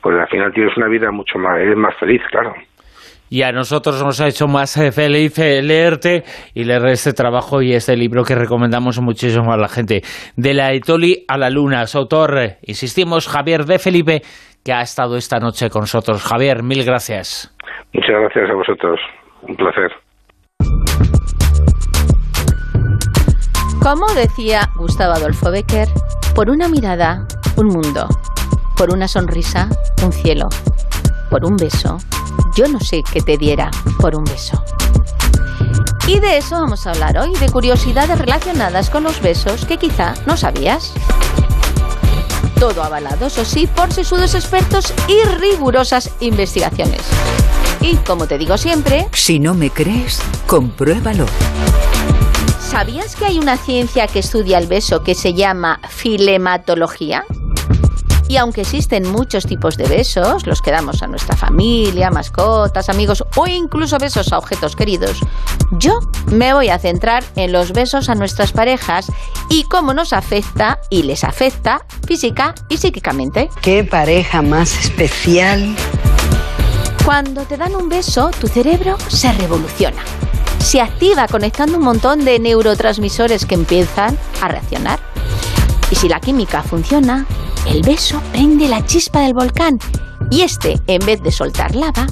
pues 0.02 0.18
al 0.18 0.28
final 0.28 0.52
tienes 0.52 0.76
una 0.76 0.88
vida 0.88 1.10
mucho 1.10 1.38
más, 1.38 1.58
eres 1.58 1.76
más 1.76 1.94
feliz, 1.98 2.20
claro. 2.30 2.52
Y 3.30 3.42
a 3.44 3.52
nosotros 3.52 4.02
nos 4.04 4.20
ha 4.20 4.28
hecho 4.28 4.46
más 4.46 4.76
eh, 4.76 4.92
feliz 4.92 5.38
eh, 5.38 5.62
leerte 5.62 6.22
y 6.52 6.64
leer 6.64 6.84
este 6.88 7.14
trabajo 7.14 7.62
y 7.62 7.72
este 7.72 7.96
libro 7.96 8.24
que 8.24 8.34
recomendamos 8.34 9.00
muchísimo 9.00 9.54
a 9.54 9.56
la 9.56 9.68
gente. 9.68 10.02
De 10.36 10.52
la 10.52 10.72
Etoli 10.72 11.24
a 11.26 11.38
la 11.38 11.48
Luna, 11.48 11.86
su 11.86 11.96
autor, 11.96 12.36
eh, 12.36 12.58
insistimos, 12.62 13.28
Javier 13.28 13.64
de 13.64 13.78
Felipe, 13.78 14.20
que 14.62 14.74
ha 14.74 14.82
estado 14.82 15.16
esta 15.16 15.38
noche 15.38 15.70
con 15.70 15.80
nosotros. 15.80 16.22
Javier, 16.22 16.62
mil 16.62 16.84
gracias. 16.84 17.56
Muchas 17.94 18.20
gracias 18.20 18.50
a 18.50 18.54
vosotros. 18.54 19.00
Un 19.48 19.56
placer. 19.56 19.92
Como 23.82 24.06
decía 24.14 24.68
Gustavo 24.76 25.14
Adolfo 25.14 25.50
Becker, 25.50 25.88
por 26.34 26.50
una 26.50 26.68
mirada, 26.68 27.26
un 27.56 27.68
mundo. 27.68 28.08
Por 28.82 28.92
una 28.92 29.06
sonrisa, 29.06 29.68
un 30.02 30.12
cielo. 30.12 30.48
Por 31.30 31.44
un 31.44 31.56
beso, 31.56 31.98
yo 32.56 32.66
no 32.66 32.80
sé 32.80 33.04
qué 33.12 33.20
te 33.20 33.38
diera 33.38 33.70
por 34.00 34.16
un 34.16 34.24
beso. 34.24 34.60
Y 36.08 36.18
de 36.18 36.38
eso 36.38 36.60
vamos 36.60 36.84
a 36.84 36.90
hablar 36.90 37.16
hoy, 37.16 37.32
de 37.36 37.48
curiosidades 37.48 38.18
relacionadas 38.18 38.90
con 38.90 39.04
los 39.04 39.22
besos 39.22 39.66
que 39.66 39.76
quizá 39.76 40.14
no 40.26 40.36
sabías. 40.36 40.94
Todo 42.58 42.82
avalado, 42.82 43.26
eso 43.26 43.44
sí, 43.44 43.68
por 43.68 43.92
sesudos 43.92 44.34
expertos 44.34 44.92
y 45.06 45.28
rigurosas 45.28 46.10
investigaciones. 46.18 47.02
Y 47.82 47.94
como 47.98 48.26
te 48.26 48.36
digo 48.36 48.58
siempre, 48.58 49.06
Si 49.12 49.38
no 49.38 49.54
me 49.54 49.70
crees, 49.70 50.20
compruébalo. 50.48 51.26
¿sabías 52.58 53.16
que 53.16 53.26
hay 53.26 53.38
una 53.38 53.58
ciencia 53.58 54.06
que 54.06 54.20
estudia 54.20 54.56
el 54.56 54.66
beso 54.66 55.04
que 55.04 55.14
se 55.14 55.34
llama 55.34 55.78
filematología? 55.88 57.24
Y 58.32 58.38
aunque 58.38 58.62
existen 58.62 59.06
muchos 59.12 59.44
tipos 59.44 59.76
de 59.76 59.86
besos, 59.86 60.46
los 60.46 60.62
que 60.62 60.70
damos 60.70 61.02
a 61.02 61.06
nuestra 61.06 61.36
familia, 61.36 62.10
mascotas, 62.10 62.88
amigos 62.88 63.22
o 63.36 63.46
incluso 63.46 63.98
besos 63.98 64.32
a 64.32 64.38
objetos 64.38 64.74
queridos, 64.74 65.20
yo 65.72 66.00
me 66.28 66.54
voy 66.54 66.70
a 66.70 66.78
centrar 66.78 67.22
en 67.36 67.52
los 67.52 67.72
besos 67.72 68.08
a 68.08 68.14
nuestras 68.14 68.52
parejas 68.52 69.12
y 69.50 69.64
cómo 69.64 69.92
nos 69.92 70.14
afecta 70.14 70.80
y 70.88 71.02
les 71.02 71.24
afecta 71.24 71.84
física 72.06 72.54
y 72.70 72.78
psíquicamente. 72.78 73.50
Qué 73.60 73.84
pareja 73.84 74.40
más 74.40 74.82
especial. 74.82 75.76
Cuando 77.04 77.42
te 77.42 77.58
dan 77.58 77.74
un 77.74 77.90
beso, 77.90 78.30
tu 78.40 78.48
cerebro 78.48 78.96
se 79.08 79.30
revoluciona. 79.34 80.02
Se 80.58 80.80
activa 80.80 81.28
conectando 81.28 81.76
un 81.76 81.84
montón 81.84 82.24
de 82.24 82.38
neurotransmisores 82.38 83.44
que 83.44 83.56
empiezan 83.56 84.16
a 84.40 84.48
reaccionar. 84.48 85.00
Y 85.92 85.94
si 85.94 86.08
la 86.08 86.20
química 86.20 86.62
funciona, 86.62 87.26
el 87.68 87.82
beso 87.82 88.18
prende 88.32 88.66
la 88.66 88.82
chispa 88.86 89.20
del 89.20 89.34
volcán 89.34 89.78
y 90.30 90.40
este, 90.40 90.80
en 90.86 91.04
vez 91.04 91.22
de 91.22 91.30
soltar 91.30 91.76
lava, 91.76 92.06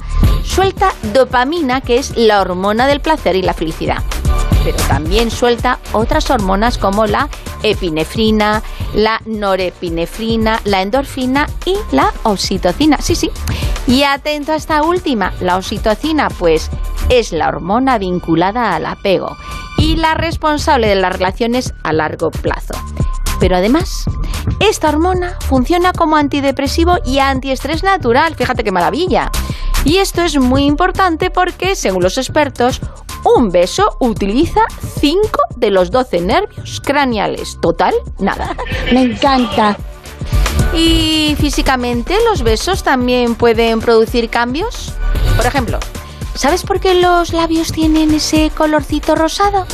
suelta 0.44 0.92
dopamina, 1.14 1.80
que 1.80 1.96
es 1.96 2.14
la 2.14 2.42
hormona 2.42 2.86
del 2.86 3.00
placer 3.00 3.36
y 3.36 3.42
la 3.42 3.54
felicidad. 3.54 4.02
Pero 4.64 4.76
también 4.88 5.30
suelta 5.30 5.78
otras 5.92 6.30
hormonas 6.30 6.78
como 6.78 7.06
la 7.06 7.28
epinefrina, 7.62 8.62
la 8.94 9.20
norepinefrina, 9.24 10.60
la 10.64 10.82
endorfina 10.82 11.48
y 11.64 11.76
la 11.92 12.12
oxitocina. 12.24 12.98
Sí, 13.00 13.14
sí. 13.14 13.30
Y 13.86 14.02
atento 14.02 14.52
a 14.52 14.56
esta 14.56 14.82
última, 14.82 15.32
la 15.40 15.56
oxitocina, 15.56 16.28
pues 16.28 16.70
es 17.08 17.32
la 17.32 17.48
hormona 17.48 17.98
vinculada 17.98 18.74
al 18.74 18.86
apego 18.86 19.36
y 19.78 19.96
la 19.96 20.14
responsable 20.14 20.86
de 20.88 20.94
las 20.94 21.12
relaciones 21.12 21.74
a 21.82 21.92
largo 21.92 22.30
plazo. 22.30 22.74
Pero 23.40 23.56
además, 23.56 24.04
esta 24.60 24.90
hormona 24.90 25.38
funciona 25.48 25.92
como 25.92 26.16
antidepresivo 26.16 26.98
y 27.04 27.18
antiestrés 27.18 27.82
natural. 27.82 28.36
Fíjate 28.36 28.62
qué 28.62 28.70
maravilla. 28.70 29.30
Y 29.84 29.96
esto 29.96 30.22
es 30.22 30.38
muy 30.38 30.64
importante 30.64 31.30
porque, 31.30 31.74
según 31.74 32.02
los 32.02 32.18
expertos, 32.18 32.80
un 33.24 33.50
beso 33.50 33.96
utiliza 34.00 34.60
5 35.00 35.20
de 35.56 35.70
los 35.70 35.90
12 35.90 36.20
nervios 36.20 36.80
craneales. 36.80 37.58
Total, 37.60 37.94
nada. 38.18 38.56
Me 38.92 39.02
encanta. 39.02 39.76
Y 40.74 41.34
físicamente 41.38 42.16
los 42.28 42.42
besos 42.42 42.82
también 42.82 43.34
pueden 43.34 43.80
producir 43.80 44.30
cambios. 44.30 44.92
Por 45.36 45.46
ejemplo, 45.46 45.78
¿sabes 46.34 46.62
por 46.62 46.80
qué 46.80 46.94
los 46.94 47.32
labios 47.32 47.72
tienen 47.72 48.14
ese 48.14 48.50
colorcito 48.56 49.14
rosado? 49.14 49.66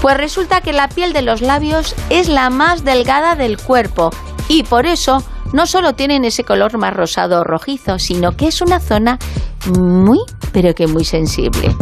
Pues 0.00 0.16
resulta 0.16 0.60
que 0.60 0.72
la 0.72 0.88
piel 0.88 1.12
de 1.12 1.22
los 1.22 1.42
labios 1.42 1.94
es 2.08 2.28
la 2.28 2.48
más 2.48 2.84
delgada 2.84 3.34
del 3.34 3.58
cuerpo 3.58 4.10
y 4.48 4.62
por 4.62 4.86
eso 4.86 5.22
no 5.52 5.66
solo 5.66 5.94
tienen 5.94 6.24
ese 6.24 6.44
color 6.44 6.78
más 6.78 6.94
rosado 6.94 7.40
o 7.40 7.44
rojizo, 7.44 7.98
sino 7.98 8.32
que 8.36 8.48
es 8.48 8.62
una 8.62 8.80
zona 8.80 9.18
muy, 9.66 10.20
pero 10.52 10.74
que 10.74 10.86
muy 10.86 11.04
sensible. 11.04 11.74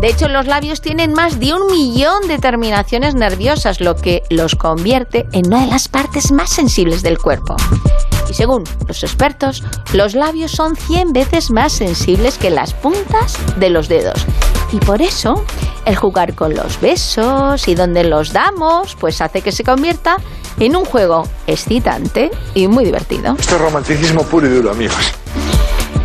De 0.00 0.08
hecho, 0.08 0.28
los 0.28 0.46
labios 0.46 0.80
tienen 0.80 1.12
más 1.12 1.40
de 1.40 1.54
un 1.54 1.66
millón 1.66 2.28
de 2.28 2.38
terminaciones 2.38 3.16
nerviosas, 3.16 3.80
lo 3.80 3.96
que 3.96 4.22
los 4.30 4.54
convierte 4.54 5.26
en 5.32 5.48
una 5.48 5.62
de 5.62 5.72
las 5.72 5.88
partes 5.88 6.30
más 6.30 6.50
sensibles 6.50 7.02
del 7.02 7.18
cuerpo. 7.18 7.56
Y 8.30 8.34
según 8.34 8.62
los 8.86 9.02
expertos, 9.02 9.64
los 9.92 10.14
labios 10.14 10.52
son 10.52 10.76
100 10.76 11.12
veces 11.12 11.50
más 11.50 11.72
sensibles 11.72 12.38
que 12.38 12.50
las 12.50 12.74
puntas 12.74 13.36
de 13.58 13.70
los 13.70 13.88
dedos. 13.88 14.24
Y 14.70 14.78
por 14.78 15.02
eso, 15.02 15.44
el 15.84 15.96
jugar 15.96 16.34
con 16.34 16.54
los 16.54 16.80
besos 16.80 17.66
y 17.66 17.74
donde 17.74 18.04
los 18.04 18.32
damos, 18.32 18.96
pues 19.00 19.20
hace 19.20 19.40
que 19.40 19.50
se 19.50 19.64
convierta 19.64 20.18
en 20.60 20.76
un 20.76 20.84
juego 20.84 21.26
excitante 21.48 22.30
y 22.54 22.68
muy 22.68 22.84
divertido. 22.84 23.34
Esto 23.36 23.56
es 23.56 23.60
romanticismo 23.60 24.22
puro 24.22 24.46
y 24.46 24.50
duro, 24.50 24.70
amigos. 24.70 25.17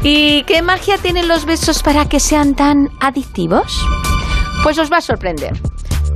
¿Y 0.05 0.43
qué 0.43 0.61
magia 0.61 0.97
tienen 0.97 1.29
los 1.29 1.45
besos 1.45 1.81
para 1.81 2.09
que 2.09 2.19
sean 2.19 2.55
tan 2.55 2.89
adictivos? 2.99 3.79
Pues 4.61 4.77
os 4.77 4.91
va 4.91 4.97
a 4.97 5.01
sorprender. 5.01 5.57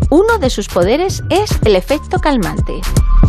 Uno 0.09 0.37
de 0.39 0.49
sus 0.49 0.67
poderes 0.67 1.23
es 1.29 1.57
el 1.63 1.77
efecto 1.77 2.19
calmante. 2.19 2.81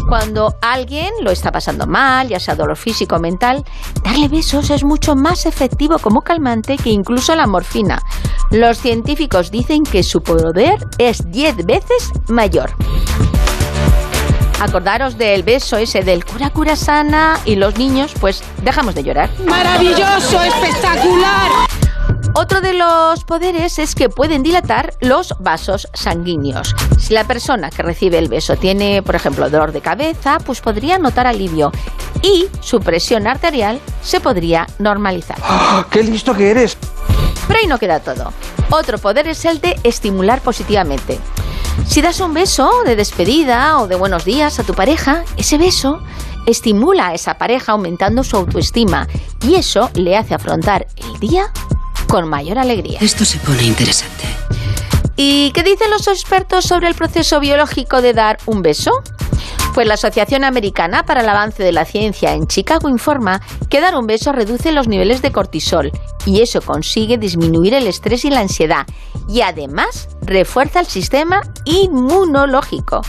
Cuando 0.08 0.56
alguien 0.60 1.12
lo 1.22 1.30
está 1.30 1.52
pasando 1.52 1.86
mal, 1.86 2.28
ya 2.28 2.40
sea 2.40 2.56
dolor 2.56 2.76
físico 2.76 3.16
o 3.16 3.20
mental, 3.20 3.64
darle 4.02 4.26
besos 4.26 4.70
es 4.70 4.82
mucho 4.82 5.14
más 5.14 5.46
efectivo 5.46 6.00
como 6.00 6.22
calmante 6.22 6.76
que 6.76 6.90
incluso 6.90 7.36
la 7.36 7.46
morfina. 7.46 8.02
Los 8.50 8.78
científicos 8.78 9.52
dicen 9.52 9.84
que 9.84 10.02
su 10.02 10.22
poder 10.22 10.78
es 10.98 11.22
10 11.30 11.66
veces 11.66 12.10
mayor. 12.28 12.74
Acordaros 14.60 15.16
del 15.16 15.44
beso 15.44 15.76
ese 15.76 16.02
del 16.02 16.24
cura 16.24 16.50
cura 16.50 16.74
sana 16.74 17.38
y 17.44 17.54
los 17.54 17.78
niños, 17.78 18.12
pues 18.20 18.42
dejamos 18.62 18.94
de 18.94 19.04
llorar. 19.04 19.30
¡Maravilloso! 19.46 20.42
¡Espectacular! 20.42 21.50
Otro 22.34 22.60
de 22.60 22.74
los 22.74 23.24
poderes 23.24 23.78
es 23.78 23.94
que 23.94 24.08
pueden 24.08 24.42
dilatar 24.42 24.94
los 25.00 25.34
vasos 25.38 25.88
sanguíneos. 25.94 26.74
Si 26.98 27.14
la 27.14 27.24
persona 27.24 27.70
que 27.70 27.82
recibe 27.82 28.18
el 28.18 28.28
beso 28.28 28.56
tiene, 28.56 29.02
por 29.02 29.14
ejemplo, 29.14 29.48
dolor 29.48 29.72
de 29.72 29.80
cabeza, 29.80 30.38
pues 30.44 30.60
podría 30.60 30.98
notar 30.98 31.26
alivio 31.26 31.72
y 32.22 32.46
su 32.60 32.80
presión 32.80 33.26
arterial 33.26 33.80
se 34.02 34.20
podría 34.20 34.66
normalizar. 34.78 35.38
¡Qué 35.90 36.02
listo 36.02 36.34
que 36.34 36.50
eres! 36.50 36.76
Pero 37.48 37.58
ahí 37.60 37.66
no 37.66 37.78
queda 37.78 38.00
todo. 38.00 38.32
Otro 38.70 38.98
poder 38.98 39.26
es 39.26 39.44
el 39.44 39.60
de 39.60 39.76
estimular 39.82 40.40
positivamente. 40.40 41.18
Si 41.86 42.02
das 42.02 42.20
un 42.20 42.34
beso 42.34 42.70
de 42.84 42.94
despedida 42.94 43.80
o 43.80 43.88
de 43.88 43.96
buenos 43.96 44.24
días 44.24 44.58
a 44.58 44.64
tu 44.64 44.74
pareja, 44.74 45.24
ese 45.36 45.58
beso 45.58 46.00
estimula 46.46 47.08
a 47.08 47.14
esa 47.14 47.38
pareja 47.38 47.72
aumentando 47.72 48.22
su 48.24 48.36
autoestima 48.36 49.08
y 49.42 49.54
eso 49.56 49.90
le 49.94 50.16
hace 50.16 50.34
afrontar 50.34 50.86
el 50.96 51.18
día 51.18 51.52
con 52.08 52.28
mayor 52.28 52.58
alegría. 52.58 52.98
Esto 53.00 53.24
se 53.24 53.38
pone 53.38 53.62
interesante. 53.62 54.24
¿Y 55.16 55.50
qué 55.52 55.62
dicen 55.62 55.90
los 55.90 56.06
expertos 56.08 56.64
sobre 56.64 56.88
el 56.88 56.94
proceso 56.94 57.40
biológico 57.40 58.00
de 58.00 58.12
dar 58.12 58.38
un 58.46 58.62
beso? 58.62 58.92
Pues 59.78 59.86
la 59.86 59.94
Asociación 59.94 60.42
Americana 60.42 61.04
para 61.04 61.20
el 61.20 61.28
Avance 61.28 61.62
de 61.62 61.70
la 61.70 61.84
Ciencia 61.84 62.32
en 62.32 62.48
Chicago 62.48 62.88
informa 62.88 63.40
que 63.70 63.80
dar 63.80 63.94
un 63.94 64.08
beso 64.08 64.32
reduce 64.32 64.72
los 64.72 64.88
niveles 64.88 65.22
de 65.22 65.30
cortisol 65.30 65.92
y 66.26 66.42
eso 66.42 66.60
consigue 66.60 67.16
disminuir 67.16 67.74
el 67.74 67.86
estrés 67.86 68.24
y 68.24 68.30
la 68.30 68.40
ansiedad 68.40 68.88
y 69.28 69.42
además 69.42 70.08
refuerza 70.20 70.80
el 70.80 70.86
sistema 70.86 71.42
inmunológico. 71.64 73.02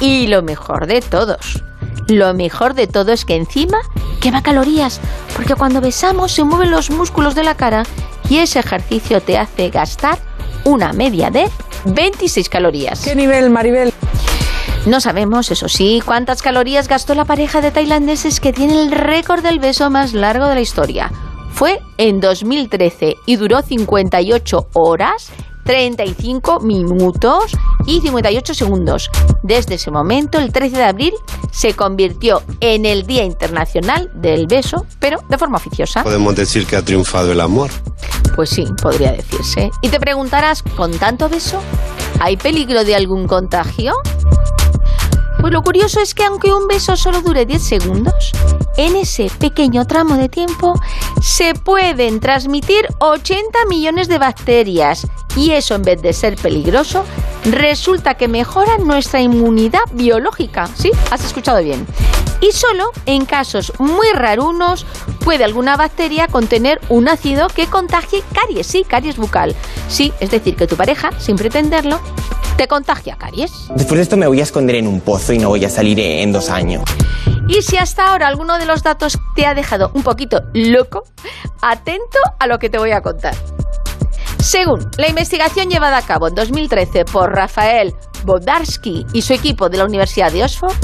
Y 0.00 0.26
lo 0.26 0.42
mejor 0.42 0.88
de 0.88 1.02
todos, 1.02 1.62
lo 2.08 2.34
mejor 2.34 2.74
de 2.74 2.88
todo 2.88 3.12
es 3.12 3.24
que 3.24 3.36
encima 3.36 3.78
quema 4.20 4.42
calorías, 4.42 5.00
porque 5.36 5.54
cuando 5.54 5.80
besamos 5.80 6.32
se 6.32 6.42
mueven 6.42 6.72
los 6.72 6.90
músculos 6.90 7.36
de 7.36 7.44
la 7.44 7.54
cara 7.54 7.84
y 8.28 8.38
ese 8.38 8.58
ejercicio 8.58 9.20
te 9.20 9.38
hace 9.38 9.70
gastar 9.70 10.18
una 10.64 10.92
media 10.92 11.30
de 11.30 11.48
26 11.84 12.48
calorías. 12.48 13.02
¿Qué 13.04 13.14
nivel, 13.14 13.50
Maribel? 13.50 13.92
No 14.84 15.00
sabemos, 15.00 15.50
eso 15.52 15.68
sí, 15.68 16.02
cuántas 16.04 16.42
calorías 16.42 16.88
gastó 16.88 17.14
la 17.14 17.24
pareja 17.24 17.60
de 17.60 17.70
tailandeses 17.70 18.40
que 18.40 18.52
tiene 18.52 18.82
el 18.82 18.90
récord 18.90 19.42
del 19.42 19.60
beso 19.60 19.90
más 19.90 20.12
largo 20.12 20.46
de 20.46 20.56
la 20.56 20.60
historia. 20.60 21.12
Fue 21.52 21.80
en 21.98 22.18
2013 22.18 23.14
y 23.26 23.36
duró 23.36 23.62
58 23.62 24.68
horas 24.72 25.30
35 25.64 26.60
minutos 26.60 27.52
y 27.86 28.00
58 28.00 28.54
segundos. 28.54 29.08
Desde 29.44 29.76
ese 29.76 29.92
momento, 29.92 30.38
el 30.38 30.52
13 30.52 30.76
de 30.76 30.84
abril, 30.84 31.12
se 31.52 31.74
convirtió 31.74 32.42
en 32.60 32.84
el 32.84 33.06
Día 33.06 33.24
Internacional 33.24 34.10
del 34.14 34.46
Beso, 34.48 34.86
pero 34.98 35.18
de 35.28 35.38
forma 35.38 35.58
oficiosa. 35.58 36.02
Podemos 36.02 36.34
decir 36.34 36.66
que 36.66 36.74
ha 36.74 36.82
triunfado 36.82 37.30
el 37.30 37.40
amor. 37.40 37.70
Pues 38.34 38.50
sí, 38.50 38.64
podría 38.82 39.12
decirse. 39.12 39.70
Y 39.82 39.88
te 39.90 40.00
preguntarás, 40.00 40.62
¿con 40.62 40.90
tanto 40.98 41.28
beso? 41.28 41.60
¿Hay 42.18 42.36
peligro 42.36 42.84
de 42.84 42.96
algún 42.96 43.28
contagio? 43.28 43.94
Pues 45.42 45.52
lo 45.52 45.64
curioso 45.64 45.98
es 45.98 46.14
que 46.14 46.22
aunque 46.22 46.54
un 46.54 46.68
beso 46.68 46.96
solo 46.96 47.20
dure 47.20 47.44
10 47.44 47.60
segundos, 47.60 48.30
en 48.76 48.94
ese 48.94 49.28
pequeño 49.40 49.88
tramo 49.88 50.16
de 50.16 50.28
tiempo 50.28 50.80
se 51.20 51.54
pueden 51.54 52.20
transmitir 52.20 52.86
80 53.00 53.66
millones 53.68 54.06
de 54.06 54.18
bacterias. 54.18 55.04
Y 55.34 55.50
eso 55.50 55.74
en 55.74 55.82
vez 55.82 56.00
de 56.00 56.12
ser 56.12 56.36
peligroso, 56.36 57.04
resulta 57.44 58.14
que 58.14 58.28
mejora 58.28 58.78
nuestra 58.78 59.20
inmunidad 59.20 59.84
biológica. 59.92 60.68
¿Sí? 60.74 60.90
¿Has 61.10 61.24
escuchado 61.24 61.62
bien? 61.62 61.86
Y 62.40 62.50
solo 62.52 62.90
en 63.06 63.24
casos 63.24 63.72
muy 63.78 64.08
rarunos 64.12 64.84
puede 65.24 65.44
alguna 65.44 65.76
bacteria 65.76 66.26
contener 66.26 66.80
un 66.88 67.08
ácido 67.08 67.46
que 67.48 67.66
contagie 67.66 68.22
caries, 68.34 68.66
sí, 68.66 68.84
caries 68.84 69.16
bucal. 69.16 69.54
Sí, 69.88 70.12
es 70.18 70.30
decir, 70.32 70.56
que 70.56 70.66
tu 70.66 70.76
pareja, 70.76 71.10
sin 71.18 71.36
pretenderlo, 71.36 72.00
te 72.56 72.66
contagia 72.66 73.16
caries. 73.16 73.52
Después 73.76 73.98
de 73.98 74.02
esto 74.02 74.16
me 74.16 74.26
voy 74.26 74.40
a 74.40 74.42
esconder 74.42 74.76
en 74.76 74.88
un 74.88 75.00
pozo 75.00 75.32
y 75.32 75.38
no 75.38 75.50
voy 75.50 75.64
a 75.64 75.70
salir 75.70 76.00
en 76.00 76.32
dos 76.32 76.50
años. 76.50 76.82
Y 77.48 77.62
si 77.62 77.76
hasta 77.76 78.10
ahora 78.10 78.28
alguno 78.28 78.58
de 78.58 78.66
los 78.66 78.82
datos 78.82 79.18
te 79.36 79.46
ha 79.46 79.54
dejado 79.54 79.90
un 79.94 80.02
poquito 80.02 80.42
loco, 80.52 81.04
atento 81.60 82.18
a 82.40 82.46
lo 82.46 82.58
que 82.58 82.70
te 82.70 82.78
voy 82.78 82.92
a 82.92 83.02
contar. 83.02 83.34
Según 84.42 84.90
la 84.98 85.08
investigación 85.08 85.70
llevada 85.70 85.98
a 85.98 86.02
cabo 86.02 86.26
en 86.26 86.34
2013 86.34 87.04
por 87.04 87.32
Rafael 87.32 87.94
Bodarsky 88.24 89.06
y 89.12 89.22
su 89.22 89.34
equipo 89.34 89.68
de 89.68 89.78
la 89.78 89.84
Universidad 89.84 90.32
de 90.32 90.42
Oxford, 90.42 90.74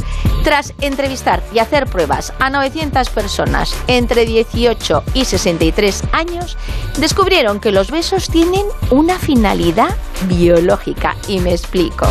tras 0.45 0.73
entrevistar 0.81 1.43
y 1.53 1.59
hacer 1.59 1.87
pruebas 1.87 2.33
a 2.39 2.51
900 2.51 3.11
personas 3.11 3.75
entre 3.89 4.27
18 4.27 5.03
y 5.13 5.25
63 5.25 6.05
años, 6.13 6.57
descubrieron 6.99 7.59
que 7.59 7.73
los 7.73 7.91
besos 7.91 8.29
tienen 8.29 8.65
una 8.91 9.19
finalidad 9.19 9.91
biológica. 10.29 11.17
Y 11.27 11.41
me 11.41 11.51
explico. 11.51 12.07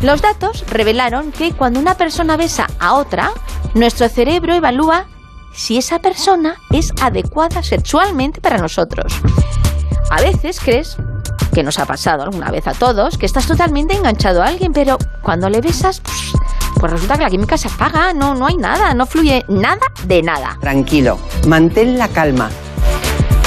Los 0.00 0.22
datos 0.22 0.64
revelaron 0.70 1.30
que 1.30 1.52
cuando 1.52 1.78
una 1.78 1.98
persona 1.98 2.38
besa 2.38 2.68
a 2.80 2.94
otra, 2.94 3.32
nuestro 3.74 4.08
cerebro 4.08 4.54
evalúa 4.54 5.08
si 5.52 5.76
esa 5.76 5.98
persona 5.98 6.56
es 6.70 6.90
adecuada 7.02 7.62
sexualmente 7.62 8.40
para 8.40 8.56
nosotros. 8.56 9.12
A 10.10 10.20
veces 10.22 10.58
crees 10.60 10.96
que 11.54 11.62
nos 11.62 11.78
ha 11.78 11.86
pasado 11.86 12.22
alguna 12.22 12.50
vez 12.50 12.66
a 12.66 12.72
todos, 12.72 13.18
que 13.18 13.26
estás 13.26 13.46
totalmente 13.46 13.94
enganchado 13.94 14.42
a 14.42 14.46
alguien, 14.46 14.72
pero 14.72 14.96
cuando 15.22 15.50
le 15.50 15.60
besas, 15.60 16.00
pues, 16.00 16.32
pues 16.78 16.92
resulta 16.92 17.16
que 17.16 17.24
la 17.24 17.30
química 17.30 17.58
se 17.58 17.68
apaga, 17.68 18.14
no, 18.14 18.34
no 18.34 18.46
hay 18.46 18.56
nada, 18.56 18.94
no 18.94 19.06
fluye 19.06 19.44
nada 19.48 19.86
de 20.04 20.22
nada. 20.22 20.56
Tranquilo, 20.60 21.18
mantén 21.46 21.98
la 21.98 22.08
calma. 22.08 22.50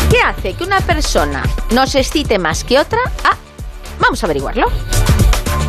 ¿Qué 0.09 0.19
hace 0.19 0.53
que 0.53 0.63
una 0.63 0.81
persona 0.81 1.41
nos 1.71 1.95
excite 1.95 2.37
más 2.37 2.63
que 2.63 2.77
otra? 2.79 2.99
Ah, 3.23 3.37
vamos 3.99 4.21
a 4.23 4.27
averiguarlo. 4.27 4.67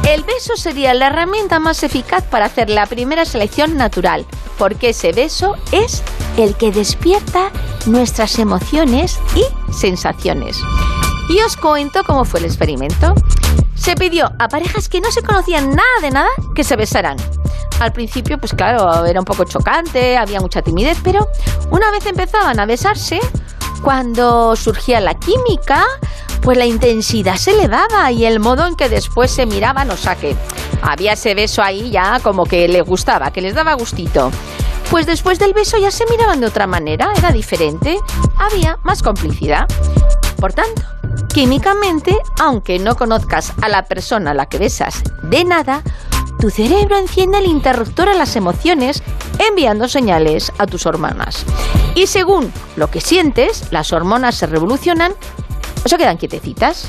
El 0.08 0.24
beso 0.24 0.56
sería 0.56 0.94
la 0.94 1.06
herramienta 1.06 1.60
más 1.60 1.82
eficaz 1.84 2.24
para 2.24 2.47
hacer 2.47 2.68
la 2.68 2.86
primera 2.86 3.24
selección 3.24 3.76
natural, 3.76 4.26
porque 4.58 4.90
ese 4.90 5.12
beso 5.12 5.56
es 5.70 6.02
el 6.36 6.56
que 6.56 6.72
despierta 6.72 7.50
nuestras 7.86 8.39
emociones 8.39 9.20
y 9.36 9.44
sensaciones. 9.72 10.58
Y 11.28 11.41
os 11.41 11.57
cuento 11.57 12.02
cómo 12.05 12.25
fue 12.25 12.41
el 12.41 12.47
experimento. 12.47 13.15
Se 13.75 13.97
pidió 13.97 14.31
a 14.39 14.49
parejas 14.49 14.89
que 14.89 15.01
no 15.01 15.10
se 15.10 15.23
conocían 15.23 15.70
nada 15.70 16.01
de 16.01 16.10
nada 16.10 16.28
que 16.55 16.62
se 16.65 16.76
besaran. 16.76 17.17
Al 17.81 17.92
principio, 17.92 18.39
pues 18.39 18.52
claro, 18.52 19.05
era 19.05 19.18
un 19.18 19.25
poco 19.25 19.44
chocante, 19.44 20.17
había 20.17 20.41
mucha 20.41 20.62
timidez, 20.62 20.99
pero 21.02 21.26
una 21.70 21.91
vez 21.91 22.07
empezaban 22.07 22.60
a 22.60 22.67
besarse, 22.67 23.18
cuando 23.83 24.55
surgía 24.55 25.01
la 25.01 25.15
química, 25.15 25.84
pues 26.41 26.57
la 26.57 26.67
intensidad 26.67 27.36
se 27.36 27.52
elevaba 27.52 28.10
y 28.12 28.25
el 28.25 28.39
modo 28.39 28.67
en 28.67 28.76
que 28.76 28.89
después 28.89 29.31
se 29.31 29.47
miraban, 29.47 29.91
o 29.91 29.97
sea 29.97 30.15
que 30.15 30.36
había 30.83 31.12
ese 31.15 31.34
beso 31.34 31.62
ahí 31.62 31.91
ya 31.91 32.20
como 32.20 32.44
que 32.44 32.68
les 32.68 32.84
gustaba, 32.84 33.33
que 33.33 33.41
les 33.41 33.55
daba 33.55 33.75
gustito. 33.75 34.31
Pues 34.91 35.07
después 35.07 35.39
del 35.39 35.55
beso 35.55 35.78
ya 35.78 35.91
se 35.91 36.05
miraban 36.07 36.41
de 36.41 36.47
otra 36.47 36.67
manera, 36.67 37.12
era 37.17 37.33
diferente, 37.33 37.99
había 38.39 38.78
más 38.83 39.02
complicidad. 39.02 39.67
Por 40.39 40.52
tanto, 40.52 40.83
químicamente, 41.32 42.16
aunque 42.39 42.78
no 42.78 42.97
conozcas 42.97 43.52
a 43.62 43.68
la 43.68 43.84
persona 43.84 44.32
a 44.32 44.34
la 44.34 44.47
que 44.47 44.58
besas 44.58 45.02
de 45.23 45.44
nada, 45.44 45.82
tu 46.39 46.50
cerebro 46.50 46.97
enciende 46.97 47.39
el 47.39 47.47
interruptor 47.47 48.08
a 48.08 48.15
las 48.15 48.36
emociones 48.36 49.02
enviando 49.39 49.89
señales 49.89 50.52
a 50.58 50.66
tus 50.66 50.86
hormonas. 50.86 51.44
Y 51.94 52.07
según 52.07 52.52
lo 52.76 52.91
que 52.91 53.00
sientes, 53.00 53.65
las 53.70 53.92
hormonas 53.92 54.34
se 54.34 54.47
revolucionan 54.47 55.12
o 55.84 55.89
se 55.89 55.97
quedan 55.97 56.16
quietecitas. 56.16 56.89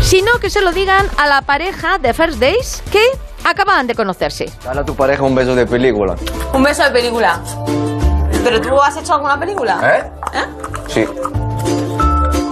Sino 0.00 0.38
que 0.40 0.50
se 0.50 0.60
lo 0.60 0.72
digan 0.72 1.06
a 1.18 1.26
la 1.26 1.42
pareja 1.42 1.98
de 1.98 2.14
First 2.14 2.38
Days 2.38 2.82
que 2.90 3.04
acaban 3.44 3.86
de 3.86 3.94
conocerse. 3.94 4.50
Dale 4.64 4.80
a 4.80 4.84
tu 4.84 4.94
pareja 4.94 5.22
un 5.22 5.34
beso 5.34 5.54
de 5.54 5.66
película. 5.66 6.16
Un 6.52 6.62
beso 6.62 6.84
de 6.84 6.90
película. 6.90 7.40
¿Pero 8.44 8.60
tú 8.60 8.80
has 8.80 8.96
hecho 8.96 9.14
alguna 9.14 9.38
película? 9.38 9.80
¿Eh? 9.82 10.12
¿Eh? 10.32 10.44
Sí. 10.88 11.06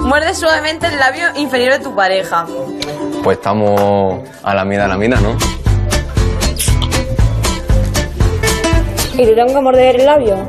Muerde 0.05 0.35
suavemente 0.35 0.87
el 0.87 0.99
labio 0.99 1.29
inferior 1.37 1.73
de 1.73 1.79
tu 1.79 1.95
pareja. 1.95 2.47
Pues 3.23 3.39
estamos 3.39 4.21
a 4.43 4.55
la 4.55 4.65
mida 4.65 4.85
a 4.85 4.89
la 4.89 4.99
mina, 4.99 5.19
¿no? 5.19 5.37
¿Y 9.15 9.25
te 9.25 9.35
tengo 9.35 9.55
que 9.55 9.61
morder 9.61 10.01
el 10.01 10.07
labio? 10.07 10.47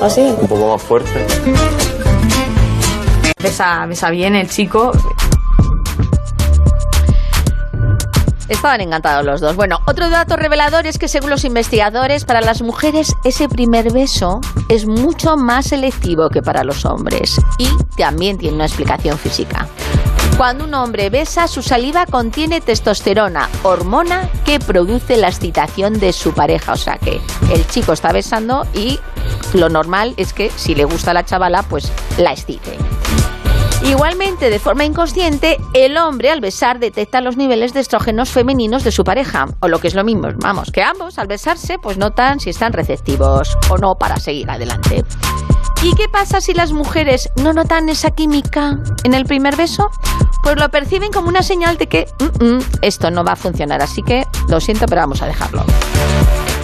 ¿Así? 0.00 0.20
Un 0.20 0.46
poco 0.46 0.72
más 0.72 0.82
fuerte. 0.82 1.26
Besa, 3.42 3.86
besa 3.86 4.10
bien 4.10 4.36
el 4.36 4.48
chico. 4.48 4.92
Estaban 8.52 8.82
encantados 8.82 9.24
los 9.24 9.40
dos. 9.40 9.56
Bueno, 9.56 9.78
otro 9.86 10.10
dato 10.10 10.36
revelador 10.36 10.86
es 10.86 10.98
que 10.98 11.08
según 11.08 11.30
los 11.30 11.44
investigadores, 11.44 12.26
para 12.26 12.42
las 12.42 12.60
mujeres 12.60 13.14
ese 13.24 13.48
primer 13.48 13.90
beso 13.90 14.40
es 14.68 14.86
mucho 14.86 15.38
más 15.38 15.68
selectivo 15.68 16.28
que 16.28 16.42
para 16.42 16.62
los 16.62 16.84
hombres 16.84 17.40
y 17.56 17.68
también 17.96 18.36
tiene 18.36 18.56
una 18.56 18.66
explicación 18.66 19.16
física. 19.16 19.66
Cuando 20.36 20.64
un 20.64 20.74
hombre 20.74 21.08
besa, 21.08 21.48
su 21.48 21.62
saliva 21.62 22.04
contiene 22.04 22.60
testosterona, 22.60 23.48
hormona 23.62 24.28
que 24.44 24.60
produce 24.60 25.16
la 25.16 25.28
excitación 25.28 25.98
de 25.98 26.12
su 26.12 26.34
pareja. 26.34 26.74
O 26.74 26.76
sea 26.76 26.98
que 26.98 27.20
el 27.50 27.66
chico 27.68 27.94
está 27.94 28.12
besando 28.12 28.66
y 28.74 29.00
lo 29.54 29.70
normal 29.70 30.12
es 30.18 30.34
que 30.34 30.50
si 30.56 30.74
le 30.74 30.84
gusta 30.84 31.12
a 31.12 31.14
la 31.14 31.24
chavala, 31.24 31.62
pues 31.62 31.90
la 32.18 32.32
excite. 32.32 32.76
Igualmente, 33.84 34.48
de 34.48 34.58
forma 34.58 34.84
inconsciente, 34.84 35.58
el 35.74 35.96
hombre 35.96 36.30
al 36.30 36.40
besar 36.40 36.78
detecta 36.78 37.20
los 37.20 37.36
niveles 37.36 37.74
de 37.74 37.80
estrógenos 37.80 38.30
femeninos 38.30 38.84
de 38.84 38.92
su 38.92 39.04
pareja, 39.04 39.46
o 39.60 39.68
lo 39.68 39.80
que 39.80 39.88
es 39.88 39.94
lo 39.94 40.04
mismo, 40.04 40.28
vamos, 40.36 40.70
que 40.70 40.82
ambos 40.82 41.18
al 41.18 41.26
besarse 41.26 41.78
pues 41.78 41.98
notan 41.98 42.38
si 42.40 42.50
están 42.50 42.72
receptivos 42.72 43.56
o 43.68 43.78
no 43.78 43.96
para 43.96 44.16
seguir 44.18 44.50
adelante. 44.50 45.04
¿Y 45.82 45.94
qué 45.96 46.08
pasa 46.08 46.40
si 46.40 46.54
las 46.54 46.72
mujeres 46.72 47.28
no 47.42 47.52
notan 47.52 47.88
esa 47.88 48.12
química 48.12 48.78
en 49.02 49.14
el 49.14 49.24
primer 49.24 49.56
beso? 49.56 49.90
Pues 50.44 50.56
lo 50.56 50.68
perciben 50.70 51.10
como 51.12 51.28
una 51.28 51.42
señal 51.42 51.76
de 51.76 51.88
que 51.88 52.06
"Mm, 52.40 52.44
mm, 52.44 52.58
esto 52.82 53.10
no 53.10 53.24
va 53.24 53.32
a 53.32 53.36
funcionar, 53.36 53.82
así 53.82 54.02
que 54.02 54.24
lo 54.48 54.60
siento, 54.60 54.86
pero 54.86 55.00
vamos 55.00 55.22
a 55.22 55.26
dejarlo. 55.26 55.64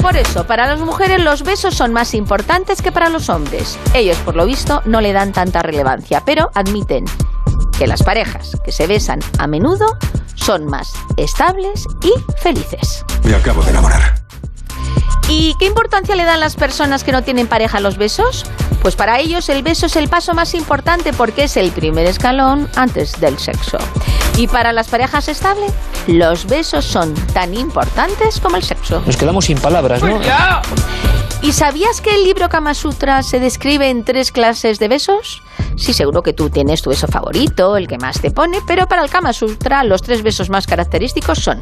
Por 0.01 0.17
eso, 0.17 0.47
para 0.47 0.67
las 0.67 0.81
mujeres 0.81 1.23
los 1.23 1.43
besos 1.43 1.75
son 1.75 1.93
más 1.93 2.15
importantes 2.15 2.83
que 2.83 2.93
para 2.93 3.09
los 3.09 3.28
hombres. 3.28 3.78
Ellos, 3.94 4.17
por 4.18 4.36
lo 4.36 4.47
visto, 4.47 4.81
no 4.85 5.01
le 5.01 5.12
dan 5.12 5.33
tanta 5.33 5.62
relevancia, 5.62 6.23
pero 6.25 6.51
admiten 6.55 7.05
que 7.78 7.86
las 7.86 8.02
parejas 8.02 8.52
que 8.65 8.73
se 8.73 8.86
besan 8.86 9.20
a 9.39 9.47
menudo 9.47 9.99
son 10.35 10.67
más 10.67 10.93
estables 11.17 11.85
y 12.02 12.12
felices. 12.41 13.05
Me 13.25 13.35
acabo 13.35 13.62
de 13.62 13.70
enamorar. 13.70 14.18
¿Y 15.28 15.55
qué 15.58 15.67
importancia 15.67 16.15
le 16.15 16.25
dan 16.25 16.41
las 16.41 16.57
personas 16.57 17.05
que 17.05 17.12
no 17.12 17.23
tienen 17.23 17.47
pareja 17.47 17.78
a 17.78 17.81
los 17.81 17.99
besos? 17.99 18.44
Pues 18.81 18.97
para 18.97 19.18
ellos 19.20 19.49
el 19.50 19.62
beso 19.62 19.86
es 19.86 19.97
el 19.97 20.08
paso 20.08 20.33
más 20.34 20.55
importante 20.55 21.12
porque 21.12 21.44
es 21.44 21.57
el 21.57 21.70
primer 21.70 22.07
escalón 22.07 22.68
antes 22.76 23.20
del 23.20 23.39
sexo. 23.39 23.76
Y 24.36 24.47
para 24.47 24.73
las 24.73 24.89
parejas 24.89 25.28
estables, 25.28 25.73
los 26.07 26.47
besos 26.47 26.84
son 26.84 27.12
tan 27.34 27.55
importantes 27.55 28.41
como 28.41 28.57
el 28.57 28.62
sexo. 28.62 29.02
Nos 29.05 29.17
quedamos 29.17 29.44
sin 29.44 29.58
palabras, 29.58 30.02
¿no? 30.02 30.20
¿Y 31.42 31.52
sabías 31.52 32.00
que 32.00 32.15
el 32.15 32.25
libro 32.25 32.49
Kama 32.49 32.75
Sutra 32.75 33.23
se 33.23 33.39
describe 33.39 33.91
en 33.91 34.05
tres 34.05 34.33
clases 34.33 34.78
de 34.78 34.89
besos? 34.89 35.42
Sí, 35.76 35.92
seguro 35.92 36.23
que 36.23 36.33
tú 36.33 36.50
tienes 36.50 36.83
tu 36.83 36.91
beso 36.91 37.07
favorito, 37.07 37.76
el 37.76 37.86
que 37.86 37.99
más 37.99 38.20
te 38.20 38.31
pone, 38.31 38.60
pero 38.67 38.89
para 38.89 39.02
el 39.02 39.10
Kama 39.10 39.33
Sutra 39.33 39.84
los 39.84 40.02
tres 40.02 40.23
besos 40.23 40.50
más 40.50 40.67
característicos 40.67 41.39
son 41.39 41.60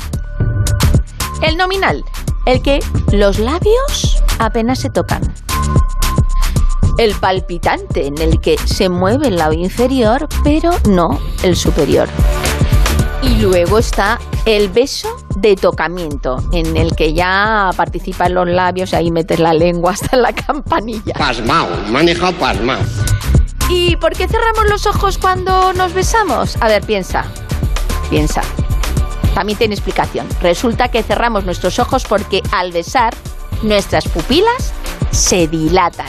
El 1.42 1.56
nominal, 1.56 2.04
el 2.46 2.62
que 2.62 2.80
los 3.12 3.38
labios 3.38 4.22
apenas 4.38 4.78
se 4.78 4.90
tocan. 4.90 5.22
El 6.98 7.14
palpitante, 7.14 8.06
en 8.06 8.18
el 8.18 8.40
que 8.40 8.56
se 8.64 8.88
mueve 8.88 9.28
el 9.28 9.36
lado 9.36 9.52
inferior, 9.52 10.28
pero 10.42 10.70
no 10.88 11.20
el 11.42 11.56
superior. 11.56 12.08
Y 13.22 13.40
luego 13.40 13.78
está 13.78 14.18
el 14.46 14.68
beso 14.68 15.08
de 15.36 15.56
tocamiento, 15.56 16.38
en 16.52 16.76
el 16.76 16.96
que 16.96 17.12
ya 17.12 17.70
participan 17.76 18.32
los 18.32 18.48
labios 18.48 18.92
y 18.92 18.96
ahí 18.96 19.10
metes 19.10 19.38
la 19.38 19.52
lengua 19.52 19.92
hasta 19.92 20.16
la 20.16 20.32
campanilla. 20.32 21.14
Pasmao, 21.18 21.68
maneja 21.88 22.32
pasmao. 22.32 22.80
¿Y 23.68 23.96
por 23.96 24.12
qué 24.12 24.28
cerramos 24.28 24.70
los 24.70 24.86
ojos 24.86 25.18
cuando 25.18 25.72
nos 25.74 25.92
besamos? 25.92 26.56
A 26.60 26.68
ver, 26.68 26.82
piensa, 26.82 27.24
piensa. 28.08 28.42
También 29.36 29.58
tiene 29.58 29.74
explicación. 29.74 30.26
Resulta 30.40 30.88
que 30.88 31.02
cerramos 31.02 31.44
nuestros 31.44 31.78
ojos 31.78 32.06
porque 32.08 32.42
al 32.52 32.72
besar, 32.72 33.14
nuestras 33.62 34.08
pupilas 34.08 34.72
se 35.10 35.46
dilatan. 35.46 36.06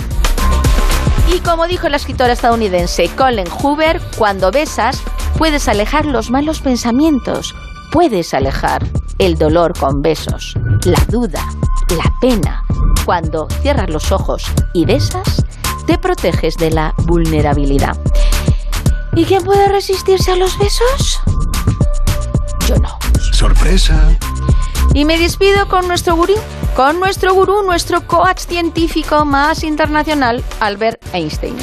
Y 1.36 1.42
como 1.42 1.68
dijo 1.68 1.90
la 1.90 1.98
escritora 1.98 2.32
estadounidense 2.32 3.10
Colin 3.18 3.50
Hoover, 3.50 4.00
cuando 4.18 4.50
besas, 4.50 5.04
puedes 5.38 5.68
alejar 5.68 6.06
los 6.06 6.32
malos 6.32 6.62
pensamientos, 6.62 7.54
puedes 7.92 8.34
alejar 8.34 8.88
el 9.18 9.38
dolor 9.38 9.78
con 9.78 10.02
besos, 10.02 10.54
la 10.86 11.04
duda, 11.10 11.46
la 11.98 12.10
pena. 12.22 12.64
Cuando 13.06 13.50
cierras 13.62 13.90
los 13.90 14.14
ojos 14.14 14.46
y 14.74 14.86
besas, 14.86 15.46
te 15.86 15.98
proteges 15.98 16.56
de 16.56 16.72
la 16.72 16.94
vulnerabilidad. 17.00 17.98
¿Y 19.18 19.26
quién 19.26 19.44
puede 19.44 19.68
resistirse 19.68 20.32
a 20.32 20.38
los 20.38 20.58
besos? 20.58 21.20
Yo 22.68 22.76
no. 22.80 23.00
Sorpresa. 23.32 24.18
Y 24.94 25.06
me 25.06 25.18
despido 25.18 25.70
con 25.70 25.88
nuestro 25.88 26.18
gurú, 26.18 26.34
con 26.76 27.00
nuestro 27.00 27.34
gurú, 27.34 27.64
nuestro 27.64 28.06
coach 28.06 28.40
científico 28.40 29.24
más 29.24 29.64
internacional, 29.64 30.44
Albert 30.60 31.02
Einstein. 31.14 31.56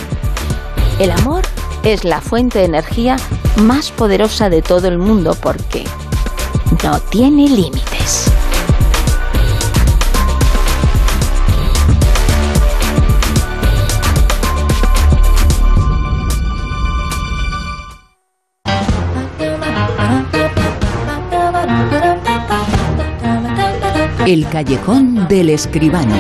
El 0.99 1.11
amor 1.11 1.43
es 1.83 2.05
la 2.05 2.23
fuente 2.23 2.61
de 2.61 2.65
energía 2.65 3.17
más 3.57 3.91
poderosa 3.91 4.49
de 4.49 4.63
todo 4.63 4.89
el 4.89 4.97
mundo 4.97 5.37
porque 5.43 5.85
no 6.83 6.99
tiene 7.01 7.51
límites. 7.51 8.33
El 24.27 24.49
callejón 24.49 25.29
del 25.29 25.51
escribano. 25.51 26.15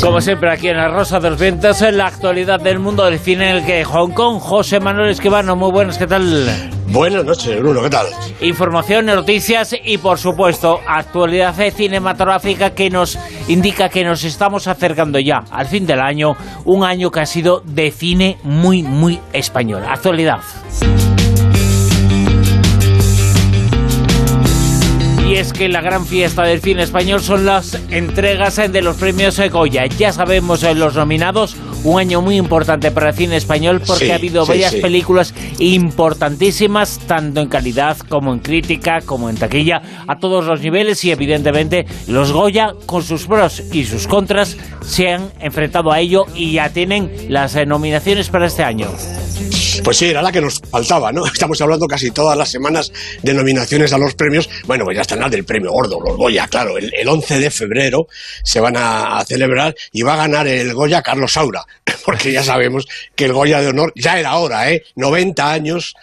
Como 0.00 0.20
siempre 0.20 0.50
aquí 0.50 0.68
en 0.68 0.76
la 0.76 0.88
Rosa 0.88 1.20
de 1.20 1.30
los 1.30 1.38
Vientos, 1.38 1.80
en 1.82 1.96
la 1.96 2.06
actualidad 2.06 2.58
del 2.58 2.80
mundo 2.80 3.04
del 3.04 3.20
cine 3.20 3.50
en 3.50 3.56
el 3.58 3.64
que 3.64 3.84
Hong 3.84 4.10
Kong, 4.10 4.40
José 4.40 4.80
Manuel 4.80 5.10
Escribano, 5.10 5.54
muy 5.54 5.70
buenas, 5.70 5.96
¿qué 5.96 6.08
tal? 6.08 6.48
Buenas 6.88 7.24
noches, 7.24 7.60
Bruno, 7.60 7.82
¿qué 7.82 7.90
tal? 7.90 8.06
Información, 8.40 9.06
noticias 9.06 9.76
y 9.84 9.98
por 9.98 10.18
supuesto 10.18 10.80
actualidad 10.88 11.54
cinematográfica 11.72 12.70
que 12.70 12.90
nos 12.90 13.16
indica 13.46 13.88
que 13.88 14.02
nos 14.02 14.24
estamos 14.24 14.66
acercando 14.66 15.20
ya 15.20 15.44
al 15.52 15.66
fin 15.66 15.86
del 15.86 16.00
año, 16.00 16.36
un 16.64 16.84
año 16.84 17.12
que 17.12 17.20
ha 17.20 17.26
sido 17.26 17.62
de 17.64 17.92
cine 17.92 18.38
muy, 18.42 18.82
muy 18.82 19.20
español. 19.32 19.84
Actualidad. 19.88 20.40
Y 25.26 25.36
es 25.36 25.54
que 25.54 25.68
la 25.68 25.80
gran 25.80 26.04
fiesta 26.04 26.42
del 26.42 26.60
cine 26.60 26.82
español 26.82 27.20
son 27.20 27.46
las 27.46 27.80
entregas 27.90 28.56
de 28.56 28.82
los 28.82 28.96
premios 28.96 29.40
Goya. 29.50 29.86
Ya 29.86 30.12
sabemos 30.12 30.62
eh, 30.62 30.74
los 30.74 30.94
nominados, 30.94 31.56
un 31.84 32.00
año 32.00 32.20
muy 32.20 32.36
importante 32.36 32.90
para 32.90 33.10
el 33.10 33.14
cine 33.14 33.36
español 33.36 33.80
porque 33.86 34.06
Sí, 34.06 34.10
ha 34.10 34.16
habido 34.16 34.44
sí, 34.44 34.48
varias 34.52 34.72
sí. 34.72 34.80
películas 34.80 35.34
importantísimas, 35.58 36.98
tanto 37.06 37.40
en 37.40 37.48
calidad 37.48 37.96
como 38.08 38.32
en 38.32 38.40
crítica, 38.40 39.00
como 39.02 39.30
en 39.30 39.36
taquilla, 39.36 39.80
a 40.08 40.18
todos 40.18 40.44
los 40.46 40.60
niveles 40.60 41.04
y 41.04 41.10
evidentemente 41.12 41.86
los 42.08 42.32
Goya 42.32 42.72
con 42.86 43.02
sus 43.02 43.26
pros 43.26 43.62
y 43.72 43.84
sus 43.84 44.06
contras 44.06 44.56
se 44.84 45.10
han 45.10 45.30
enfrentado 45.40 45.92
a 45.92 46.00
ello 46.00 46.24
y 46.34 46.52
ya 46.54 46.68
tienen 46.70 47.10
las 47.28 47.54
eh, 47.56 47.66
nominaciones 47.66 48.28
para 48.28 48.46
este 48.46 48.64
año. 48.64 48.88
Pues 49.82 49.96
sí, 49.96 50.06
era 50.06 50.22
la 50.22 50.32
que 50.32 50.40
nos 50.40 50.60
faltaba, 50.70 51.12
¿no? 51.12 51.26
Estamos 51.32 51.60
hablando 51.60 51.86
casi 51.86 52.10
todas 52.10 52.36
las 52.38 52.48
semanas 52.48 52.92
de 53.22 53.34
nominaciones 53.34 53.92
a 53.92 53.98
los 53.98 54.14
premios. 54.14 54.48
Bueno, 54.66 54.84
pues 54.84 54.96
ya 54.96 55.02
están 55.02 55.20
las 55.20 55.30
del 55.30 55.44
premio 55.44 55.70
gordo, 55.72 56.00
los 56.00 56.16
Goya, 56.16 56.46
claro. 56.48 56.78
El, 56.78 56.92
el 56.94 57.08
11 57.08 57.38
de 57.40 57.50
febrero 57.50 58.06
se 58.42 58.60
van 58.60 58.76
a, 58.76 59.18
a 59.18 59.24
celebrar 59.24 59.74
y 59.92 60.02
va 60.02 60.14
a 60.14 60.16
ganar 60.16 60.46
el 60.46 60.72
Goya 60.72 61.02
Carlos 61.02 61.32
Saura, 61.32 61.64
porque 62.04 62.32
ya 62.32 62.42
sabemos 62.42 62.86
que 63.14 63.26
el 63.26 63.32
Goya 63.32 63.60
de 63.60 63.68
honor 63.68 63.92
ya 63.94 64.18
era 64.18 64.36
hora, 64.36 64.70
¿eh? 64.70 64.82
90 64.96 65.50
años, 65.52 65.94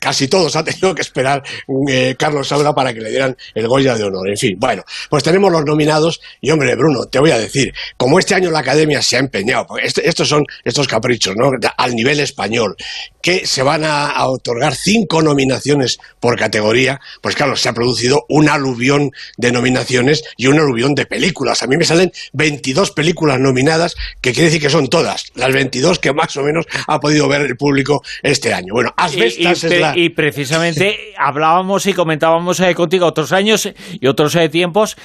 casi 0.00 0.28
todos 0.28 0.56
ha 0.56 0.64
tenido 0.64 0.94
que 0.94 1.02
esperar 1.02 1.42
eh, 1.88 2.14
Carlos 2.18 2.48
Saura 2.48 2.74
para 2.74 2.92
que 2.92 3.00
le 3.00 3.10
dieran 3.10 3.36
el 3.54 3.66
Goya 3.68 3.94
de 3.94 4.04
honor. 4.04 4.28
En 4.28 4.36
fin, 4.36 4.56
bueno, 4.58 4.82
pues 5.08 5.22
tenemos 5.22 5.50
los 5.50 5.64
nominados 5.64 6.20
y 6.40 6.50
hombre, 6.50 6.74
Bruno, 6.74 7.06
te 7.06 7.18
voy 7.18 7.30
a 7.30 7.38
decir, 7.38 7.72
como 7.96 8.18
este 8.18 8.34
año 8.34 8.50
la 8.50 8.60
Academia 8.60 9.02
se 9.02 9.16
ha 9.16 9.20
empeñado, 9.20 9.66
porque 9.66 9.86
este- 9.86 10.08
estos 10.08 10.28
son 10.28 10.44
estos 10.64 10.86
caprichos, 10.88 11.34
¿no? 11.36 11.50
Al 11.76 11.94
nivel 11.94 12.20
español, 12.20 12.76
que 13.20 13.46
se 13.46 13.62
van 13.62 13.84
a, 13.84 14.06
a 14.08 14.28
otorgar 14.28 14.74
cinco 14.74 15.22
nominaciones 15.22 15.98
por 16.20 16.38
categoría, 16.38 17.00
pues 17.20 17.34
claro, 17.34 17.56
se 17.56 17.68
ha 17.68 17.72
producido 17.72 18.24
un 18.28 18.48
aluvión 18.48 19.10
de 19.36 19.52
nominaciones 19.52 20.22
y 20.36 20.46
un 20.46 20.58
aluvión 20.58 20.94
de 20.94 21.06
películas. 21.06 21.62
A 21.62 21.66
mí 21.66 21.76
me 21.76 21.84
salen 21.84 22.12
22 22.32 22.90
películas 22.92 23.38
nominadas, 23.40 23.94
que 24.20 24.32
quiere 24.32 24.46
decir 24.46 24.60
que 24.60 24.70
son 24.70 24.88
todas, 24.88 25.11
las 25.34 25.52
22 25.52 25.98
que 25.98 26.12
más 26.12 26.36
o 26.36 26.42
menos 26.42 26.66
ha 26.86 27.00
podido 27.00 27.28
ver 27.28 27.42
el 27.42 27.56
público 27.56 28.02
este 28.22 28.52
año. 28.54 28.74
Bueno, 28.74 28.94
Y, 28.96 29.00
y 29.00 29.04
Asbestas 29.04 29.64
es 29.64 29.70
pre- 29.70 29.80
la... 29.80 29.96
y 29.98 30.08
precisamente 30.10 31.14
hablábamos 31.18 31.86
y 31.86 31.92
comentábamos 31.92 32.60
eh, 32.60 32.74
contigo 32.74 33.06
otros 33.06 33.32
años 33.32 33.68
y 33.92 34.06
otros 34.06 34.34
eh, 34.36 34.48
tiempos. 34.48 34.96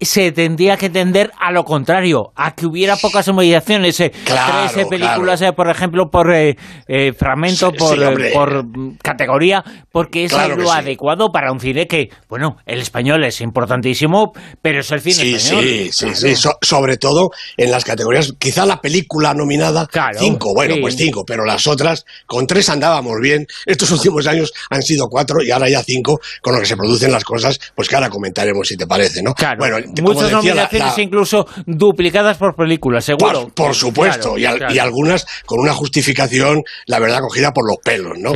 Se 0.00 0.30
tendría 0.30 0.76
que 0.76 0.90
tender 0.90 1.32
a 1.40 1.50
lo 1.50 1.64
contrario, 1.64 2.32
a 2.36 2.54
que 2.54 2.66
hubiera 2.66 2.96
pocas 2.96 3.26
nominaciones. 3.26 3.98
eh, 3.98 4.12
Claro, 4.24 4.70
Tres 4.72 4.84
eh, 4.84 4.86
películas, 4.88 5.42
eh, 5.42 5.52
por 5.52 5.68
ejemplo, 5.68 6.08
por 6.08 6.32
eh, 6.32 6.56
eh, 6.86 7.12
fragmento, 7.12 7.70
Sí, 7.72 7.76
por, 7.78 7.96
sí, 7.98 8.04
hombre. 8.04 8.30
por 8.32 8.64
mm, 8.64 8.98
categoría, 9.02 9.64
porque 9.90 10.24
es 10.24 10.32
Claro 10.32 10.54
lo 10.56 10.68
sí. 10.68 10.78
adecuado 10.78 11.32
para 11.32 11.50
un 11.50 11.58
cine 11.58 11.88
que, 11.88 12.10
bueno, 12.28 12.58
el 12.64 12.80
español 12.80 13.24
es 13.24 13.40
importantísimo, 13.40 14.32
pero 14.62 14.80
es 14.80 14.90
el 14.92 15.00
cine 15.00 15.36
español. 15.36 15.64
sí, 15.64 15.90
sí, 15.92 16.14
sí, 16.14 16.36
so- 16.36 16.58
sobre 16.62 16.96
todo 16.96 17.30
en 17.56 17.70
las 17.72 17.84
categorías, 17.84 18.32
quizá 18.38 18.66
la 18.66 18.80
película 18.80 19.34
nominada, 19.34 19.88
cinco, 20.16 20.54
bueno, 20.54 20.76
pues 20.80 20.94
cinco, 20.96 21.24
pero 21.26 21.44
las 21.44 21.66
otras, 21.66 22.04
con 22.26 22.46
tres 22.46 22.68
andábamos 22.68 23.14
bien, 23.20 23.46
estos 23.66 23.90
últimos 23.90 24.28
años 24.28 24.52
han 24.70 24.82
sido 24.82 25.08
cuatro 25.08 25.42
y 25.42 25.50
ahora 25.50 25.68
ya 25.68 25.82
cinco, 25.82 26.20
con 26.40 26.54
lo 26.54 26.60
que 26.60 26.66
se 26.66 26.76
producen 26.76 27.10
las 27.10 27.24
cosas, 27.24 27.58
pues 27.74 27.88
que 27.88 27.96
ahora 27.96 28.08
comentaremos 28.10 28.68
si 28.68 28.76
te 28.76 28.86
parece, 28.86 29.22
¿no? 29.24 29.34
Claro, 29.34 29.58
bueno, 29.58 29.78
muchas 30.02 30.30
la- 30.30 30.38
nominaciones 30.38 30.96
la- 30.96 31.02
incluso 31.02 31.46
duplicadas 31.66 32.36
por 32.36 32.54
películas, 32.54 33.04
seguro. 33.04 33.44
por, 33.44 33.52
por 33.54 33.74
supuesto, 33.74 34.34
Claro, 34.34 34.38
y, 34.38 34.44
al- 34.44 34.58
claro. 34.58 34.74
y 34.74 34.78
algunas 34.78 35.26
con 35.46 35.60
una 35.60 35.72
justificación, 35.74 36.62
la 36.86 36.98
verdad, 36.98 37.20
cogida 37.20 37.52
por 37.52 37.66
los 37.66 37.78
pelos, 37.82 38.18
¿no? 38.18 38.32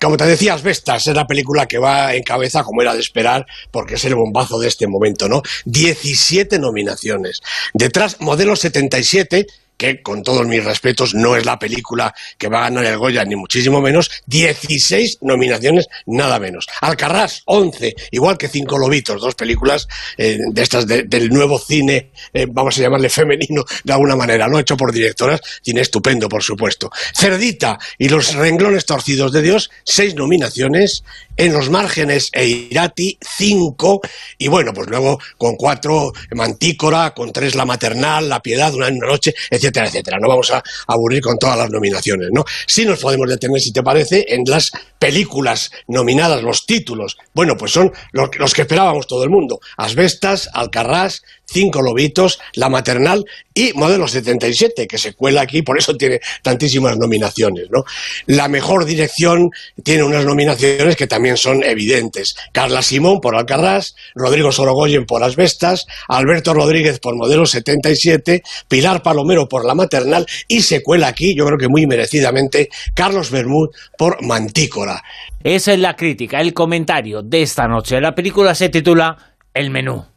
Como 0.00 0.16
te 0.16 0.26
decías, 0.26 0.62
Vestas 0.62 1.06
es 1.06 1.14
la 1.14 1.26
película 1.26 1.66
que 1.66 1.78
va 1.78 2.14
en 2.14 2.22
cabeza, 2.22 2.62
como 2.64 2.82
era 2.82 2.94
de 2.94 3.00
esperar, 3.00 3.46
porque 3.70 3.94
es 3.94 4.04
el 4.04 4.14
bombazo 4.14 4.58
de 4.58 4.68
este 4.68 4.86
momento, 4.86 5.28
¿no? 5.28 5.42
17 5.64 6.58
nominaciones. 6.58 7.40
Detrás, 7.72 8.16
Modelo 8.20 8.56
77, 8.56 9.46
que 9.76 10.02
con 10.02 10.22
todos 10.22 10.46
mis 10.46 10.64
respetos 10.64 11.14
no 11.14 11.36
es 11.36 11.44
la 11.44 11.58
película 11.58 12.14
que 12.38 12.48
va 12.48 12.58
a 12.60 12.62
ganar 12.70 12.84
el 12.86 12.96
Goya, 12.98 13.24
ni 13.24 13.36
muchísimo 13.36 13.80
menos, 13.80 14.10
16 14.26 15.18
nominaciones, 15.22 15.86
nada 16.06 16.38
menos. 16.38 16.66
Alcarrás, 16.80 17.42
11, 17.46 17.94
igual 18.12 18.38
que 18.38 18.48
Cinco 18.48 18.78
Lobitos, 18.78 19.20
dos 19.20 19.34
películas 19.34 19.86
eh, 20.16 20.38
de 20.50 20.62
estas 20.62 20.86
de- 20.86 21.02
del 21.04 21.28
nuevo 21.30 21.58
cine, 21.58 22.10
eh, 22.32 22.46
vamos 22.48 22.78
a 22.78 22.82
llamarle 22.82 23.08
femenino 23.10 23.64
de 23.84 23.92
alguna 23.92 24.16
manera, 24.16 24.48
no 24.48 24.58
hecho 24.58 24.76
por 24.76 24.92
directoras, 24.92 25.40
cine 25.62 25.80
estupendo, 25.82 26.28
por 26.28 26.42
supuesto. 26.42 26.90
Cerdita 27.14 27.78
y 27.98 28.08
los 28.08 28.34
renglones 28.34 28.86
torcidos 28.86 29.32
de 29.32 29.42
Dios, 29.42 29.70
seis 29.84 30.14
nominaciones. 30.14 31.04
En 31.38 31.52
los 31.52 31.68
márgenes 31.68 32.30
e 32.32 32.46
Irati, 32.46 33.18
cinco. 33.36 34.00
Y 34.38 34.48
bueno, 34.48 34.72
pues 34.72 34.88
luego 34.88 35.18
con 35.36 35.54
cuatro 35.56 36.14
Mantícora, 36.30 37.12
con 37.12 37.30
tres 37.30 37.54
La 37.54 37.66
Maternal, 37.66 38.26
La 38.26 38.40
Piedad, 38.40 38.72
Una 38.72 38.90
noche, 38.90 39.34
etcétera, 39.66 39.86
etcétera. 39.86 40.18
No 40.20 40.28
vamos 40.28 40.50
a 40.50 40.62
aburrir 40.86 41.22
con 41.22 41.38
todas 41.38 41.58
las 41.58 41.70
nominaciones, 41.70 42.28
¿no? 42.32 42.44
Sí 42.66 42.84
nos 42.84 43.00
podemos 43.00 43.28
detener, 43.28 43.60
si 43.60 43.72
te 43.72 43.82
parece, 43.82 44.24
en 44.28 44.42
las 44.46 44.70
películas 44.98 45.70
nominadas, 45.88 46.42
los 46.42 46.66
títulos. 46.66 47.16
Bueno, 47.34 47.56
pues 47.56 47.72
son 47.72 47.92
los, 48.12 48.54
que 48.54 48.62
esperábamos 48.62 49.06
todo 49.06 49.24
el 49.24 49.30
mundo. 49.30 49.60
Asbestas, 49.76 50.48
Alcarrás, 50.52 51.22
Cinco 51.46 51.80
Lobitos, 51.80 52.38
La 52.54 52.68
Maternal 52.68 53.24
y 53.54 53.72
Modelo 53.72 54.06
77, 54.06 54.86
que 54.86 54.98
se 54.98 55.14
cuela 55.14 55.42
aquí, 55.42 55.62
por 55.62 55.78
eso 55.78 55.96
tiene 55.96 56.20
tantísimas 56.42 56.98
nominaciones. 56.98 57.68
¿no? 57.70 57.84
La 58.26 58.48
mejor 58.48 58.84
dirección 58.84 59.50
tiene 59.82 60.02
unas 60.02 60.24
nominaciones 60.24 60.96
que 60.96 61.06
también 61.06 61.36
son 61.36 61.62
evidentes. 61.62 62.36
Carla 62.52 62.82
Simón 62.82 63.20
por 63.20 63.36
Alcarrás, 63.36 63.94
Rodrigo 64.14 64.52
Sorogoyen 64.52 65.06
por 65.06 65.22
Asbestas, 65.22 65.86
Alberto 66.08 66.52
Rodríguez 66.52 66.98
por 66.98 67.16
Modelo 67.16 67.46
77, 67.46 68.42
Pilar 68.68 69.02
Palomero 69.02 69.48
por 69.48 69.64
La 69.64 69.74
Maternal 69.74 70.26
y 70.48 70.62
se 70.62 70.82
cuela 70.82 71.08
aquí, 71.08 71.34
yo 71.34 71.46
creo 71.46 71.58
que 71.58 71.68
muy 71.68 71.86
merecidamente, 71.86 72.68
Carlos 72.94 73.30
Bermud 73.30 73.70
por 73.96 74.22
Mantícora. 74.22 75.02
Esa 75.42 75.72
es 75.72 75.78
la 75.78 75.94
crítica, 75.94 76.40
el 76.40 76.52
comentario 76.52 77.22
de 77.22 77.42
esta 77.42 77.68
noche. 77.68 78.00
La 78.00 78.14
película 78.14 78.54
se 78.54 78.68
titula 78.68 79.16
El 79.54 79.70
menú. 79.70 80.15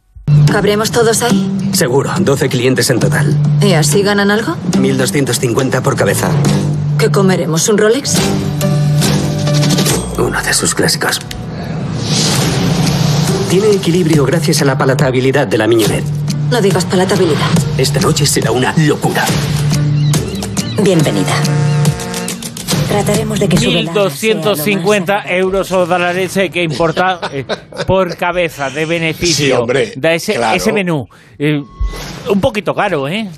¿Cabremos 0.51 0.91
todos 0.91 1.21
ahí? 1.21 1.51
Seguro, 1.73 2.11
12 2.19 2.49
clientes 2.49 2.89
en 2.89 2.99
total. 2.99 3.37
¿Y 3.61 3.73
así 3.73 4.01
ganan 4.01 4.31
algo? 4.31 4.55
1.250 4.73 5.81
por 5.81 5.95
cabeza. 5.95 6.29
¿Qué 6.97 7.11
comeremos? 7.11 7.67
¿Un 7.69 7.77
Rolex? 7.77 8.15
Uno 10.17 10.41
de 10.41 10.53
sus 10.53 10.75
clásicos. 10.75 11.19
Tiene 13.49 13.71
equilibrio 13.71 14.25
gracias 14.25 14.61
a 14.61 14.65
la 14.65 14.77
palatabilidad 14.77 15.47
de 15.47 15.57
la 15.57 15.67
miñonet. 15.67 16.03
No 16.51 16.61
digas 16.61 16.85
palatabilidad. 16.85 17.47
Esta 17.77 17.99
noche 17.99 18.25
será 18.25 18.51
una 18.51 18.73
locura. 18.77 19.25
Bienvenida. 20.81 21.33
Trataremos 22.89 23.39
de 23.39 23.47
que 23.47 23.57
su 23.57 23.69
1.250 23.69 25.23
euros 25.27 25.71
o 25.71 25.85
dólares 25.85 26.35
eh, 26.37 26.49
que 26.49 26.63
importa 26.63 27.19
eh, 27.31 27.45
por 27.85 28.17
cabeza 28.17 28.71
de 28.71 28.85
beneficio. 28.87 29.45
Sí, 29.45 29.51
hombre, 29.51 29.93
Da 29.95 30.13
ese, 30.13 30.33
claro. 30.33 30.57
ese 30.57 30.73
menú. 30.73 31.07
Eh, 31.37 31.61
un 32.29 32.41
poquito 32.41 32.73
caro, 32.73 33.07
¿eh? 33.07 33.29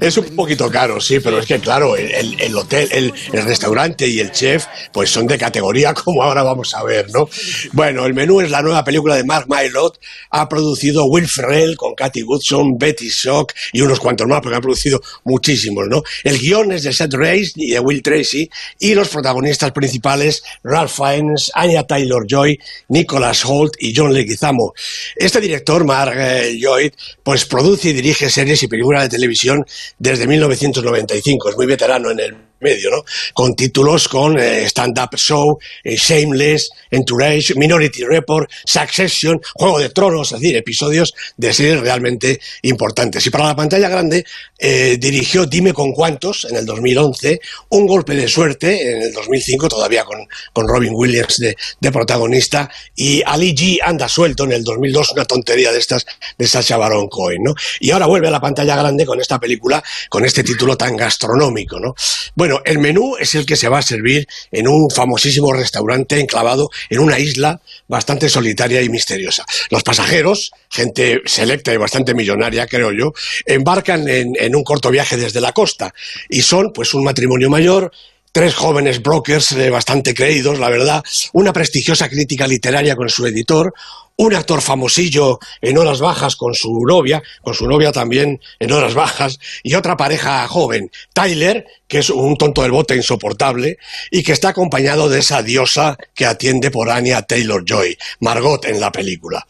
Es 0.00 0.16
un 0.16 0.34
poquito 0.34 0.70
caro, 0.70 1.00
sí, 1.00 1.20
pero 1.20 1.38
es 1.38 1.46
que 1.46 1.58
claro, 1.58 1.96
el, 1.96 2.40
el 2.40 2.56
hotel, 2.56 2.88
el, 2.92 3.12
el 3.32 3.44
restaurante 3.44 4.08
y 4.08 4.20
el 4.20 4.32
chef, 4.32 4.66
pues 4.90 5.10
son 5.10 5.26
de 5.26 5.36
categoría, 5.36 5.92
como 6.04 6.22
ahora 6.22 6.42
vamos 6.42 6.74
a 6.74 6.82
ver, 6.82 7.10
¿no? 7.12 7.28
Bueno, 7.72 8.06
el 8.06 8.14
menú 8.14 8.40
es 8.40 8.50
la 8.50 8.62
nueva 8.62 8.82
película 8.84 9.16
de 9.16 9.24
Mark 9.24 9.46
Mylod, 9.48 9.92
ha 10.30 10.48
producido 10.48 11.04
Will 11.06 11.28
Ferrell 11.28 11.76
con 11.76 11.94
Kathy 11.94 12.22
Woodson, 12.22 12.78
Betty 12.78 13.08
Shock 13.08 13.52
y 13.72 13.82
unos 13.82 14.00
cuantos 14.00 14.26
más, 14.26 14.40
porque 14.40 14.56
ha 14.56 14.60
producido 14.60 15.00
muchísimos, 15.24 15.86
¿no? 15.88 16.02
El 16.24 16.38
guion 16.38 16.72
es 16.72 16.84
de 16.84 16.92
Seth 16.92 17.14
Race 17.14 17.52
y 17.56 17.72
de 17.72 17.80
Will 17.80 18.02
Tracy, 18.02 18.48
y 18.78 18.94
los 18.94 19.08
protagonistas 19.08 19.72
principales, 19.72 20.42
Ralph 20.62 20.92
Fiennes, 20.92 21.50
Anya 21.54 21.82
Taylor-Joy, 21.82 22.58
Nicholas 22.88 23.44
Holt 23.44 23.74
y 23.78 23.92
John 23.94 24.14
Leguizamo. 24.14 24.72
Este 25.16 25.40
director, 25.40 25.84
Mark 25.84 26.14
eh, 26.16 26.56
Lloyd, 26.58 26.92
pues 27.22 27.44
produce 27.44 27.90
y 27.90 27.92
dirige 27.92 28.30
series 28.30 28.62
y 28.62 28.68
películas 28.68 29.02
de 29.02 29.16
televisión 29.16 29.65
desde 29.98 30.26
1995, 30.26 31.50
es 31.50 31.56
muy 31.56 31.66
veterano 31.66 32.10
en 32.10 32.20
el 32.20 32.36
medio, 32.60 32.90
¿no? 32.90 33.04
Con 33.34 33.54
títulos 33.54 34.08
con 34.08 34.38
eh, 34.38 34.64
Stand 34.64 34.98
Up 34.98 35.16
Show, 35.16 35.58
eh, 35.84 35.96
Shameless, 35.96 36.70
Entourage, 36.90 37.54
Minority 37.54 38.04
Report, 38.04 38.50
Succession, 38.64 39.40
Juego 39.54 39.78
de 39.78 39.90
Tronos, 39.90 40.32
es 40.32 40.40
decir, 40.40 40.56
episodios 40.56 41.14
de 41.36 41.52
series 41.52 41.80
realmente 41.80 42.40
importantes. 42.62 43.26
Y 43.26 43.30
para 43.30 43.44
la 43.44 43.56
pantalla 43.56 43.88
grande 43.88 44.24
eh, 44.58 44.96
dirigió 44.98 45.46
Dime 45.46 45.72
con 45.72 45.92
cuántos 45.92 46.44
en 46.44 46.56
el 46.56 46.66
2011, 46.66 47.40
Un 47.70 47.86
golpe 47.86 48.14
de 48.14 48.28
suerte 48.28 48.90
en 48.90 49.02
el 49.02 49.12
2005, 49.12 49.68
todavía 49.68 50.04
con, 50.04 50.26
con 50.52 50.68
Robin 50.68 50.92
Williams 50.94 51.36
de, 51.38 51.56
de 51.80 51.92
protagonista, 51.92 52.70
y 52.94 53.22
Ali 53.24 53.54
G 53.54 53.78
anda 53.82 54.08
suelto 54.08 54.44
en 54.44 54.52
el 54.52 54.64
2002, 54.64 55.12
una 55.12 55.24
tontería 55.24 55.72
de 55.72 55.78
estas 55.78 56.06
de 56.38 56.46
Sacha 56.46 56.76
Baron 56.76 57.08
Cohen, 57.08 57.42
¿no? 57.42 57.54
Y 57.80 57.90
ahora 57.90 58.06
vuelve 58.06 58.28
a 58.28 58.30
la 58.30 58.40
pantalla 58.40 58.76
grande 58.76 59.04
con 59.04 59.20
esta 59.20 59.38
película, 59.38 59.82
con 60.08 60.24
este 60.24 60.42
título 60.42 60.76
tan 60.76 60.96
gastronómico, 60.96 61.78
¿no? 61.78 61.94
Bueno, 62.34 62.45
el 62.64 62.78
menú 62.78 63.16
es 63.18 63.34
el 63.34 63.46
que 63.46 63.56
se 63.56 63.68
va 63.68 63.78
a 63.78 63.82
servir 63.82 64.26
en 64.50 64.68
un 64.68 64.90
famosísimo 64.90 65.52
restaurante 65.52 66.20
enclavado 66.20 66.70
en 66.90 67.00
una 67.00 67.18
isla 67.18 67.60
bastante 67.88 68.28
solitaria 68.28 68.82
y 68.82 68.88
misteriosa. 68.88 69.44
Los 69.70 69.82
pasajeros, 69.82 70.50
gente 70.70 71.20
selecta 71.26 71.72
y 71.72 71.76
bastante 71.76 72.14
millonaria, 72.14 72.66
creo 72.66 72.92
yo, 72.92 73.12
embarcan 73.44 74.08
en, 74.08 74.32
en 74.38 74.56
un 74.56 74.64
corto 74.64 74.90
viaje 74.90 75.16
desde 75.16 75.40
la 75.40 75.52
costa 75.52 75.94
y 76.28 76.42
son 76.42 76.72
pues 76.72 76.94
un 76.94 77.04
matrimonio 77.04 77.50
mayor, 77.50 77.92
tres 78.36 78.54
jóvenes 78.54 79.00
brokers 79.00 79.52
eh, 79.52 79.70
bastante 79.70 80.12
creídos, 80.12 80.58
la 80.58 80.68
verdad, 80.68 81.02
una 81.32 81.54
prestigiosa 81.54 82.10
crítica 82.10 82.46
literaria 82.46 82.94
con 82.94 83.08
su 83.08 83.26
editor, 83.26 83.72
un 84.16 84.34
actor 84.34 84.62
famosillo 84.62 85.38
en 85.60 85.78
horas 85.78 86.00
bajas 86.00 86.36
con 86.36 86.54
su 86.54 86.84
novia, 86.86 87.22
con 87.42 87.54
su 87.54 87.66
novia 87.66 87.92
también 87.92 88.40
en 88.58 88.72
horas 88.72 88.94
bajas, 88.94 89.38
y 89.62 89.74
otra 89.74 89.96
pareja 89.96 90.46
joven, 90.48 90.90
Tyler, 91.12 91.66
que 91.86 91.98
es 91.98 92.10
un 92.10 92.36
tonto 92.36 92.62
del 92.62 92.72
bote 92.72 92.96
insoportable, 92.96 93.78
y 94.10 94.22
que 94.22 94.32
está 94.32 94.48
acompañado 94.48 95.08
de 95.08 95.20
esa 95.20 95.42
diosa 95.42 95.98
que 96.14 96.26
atiende 96.26 96.70
por 96.70 96.90
Anya 96.90 97.22
Taylor-Joy, 97.22 97.98
Margot 98.20 98.64
en 98.64 98.80
la 98.80 98.90
película. 98.90 99.46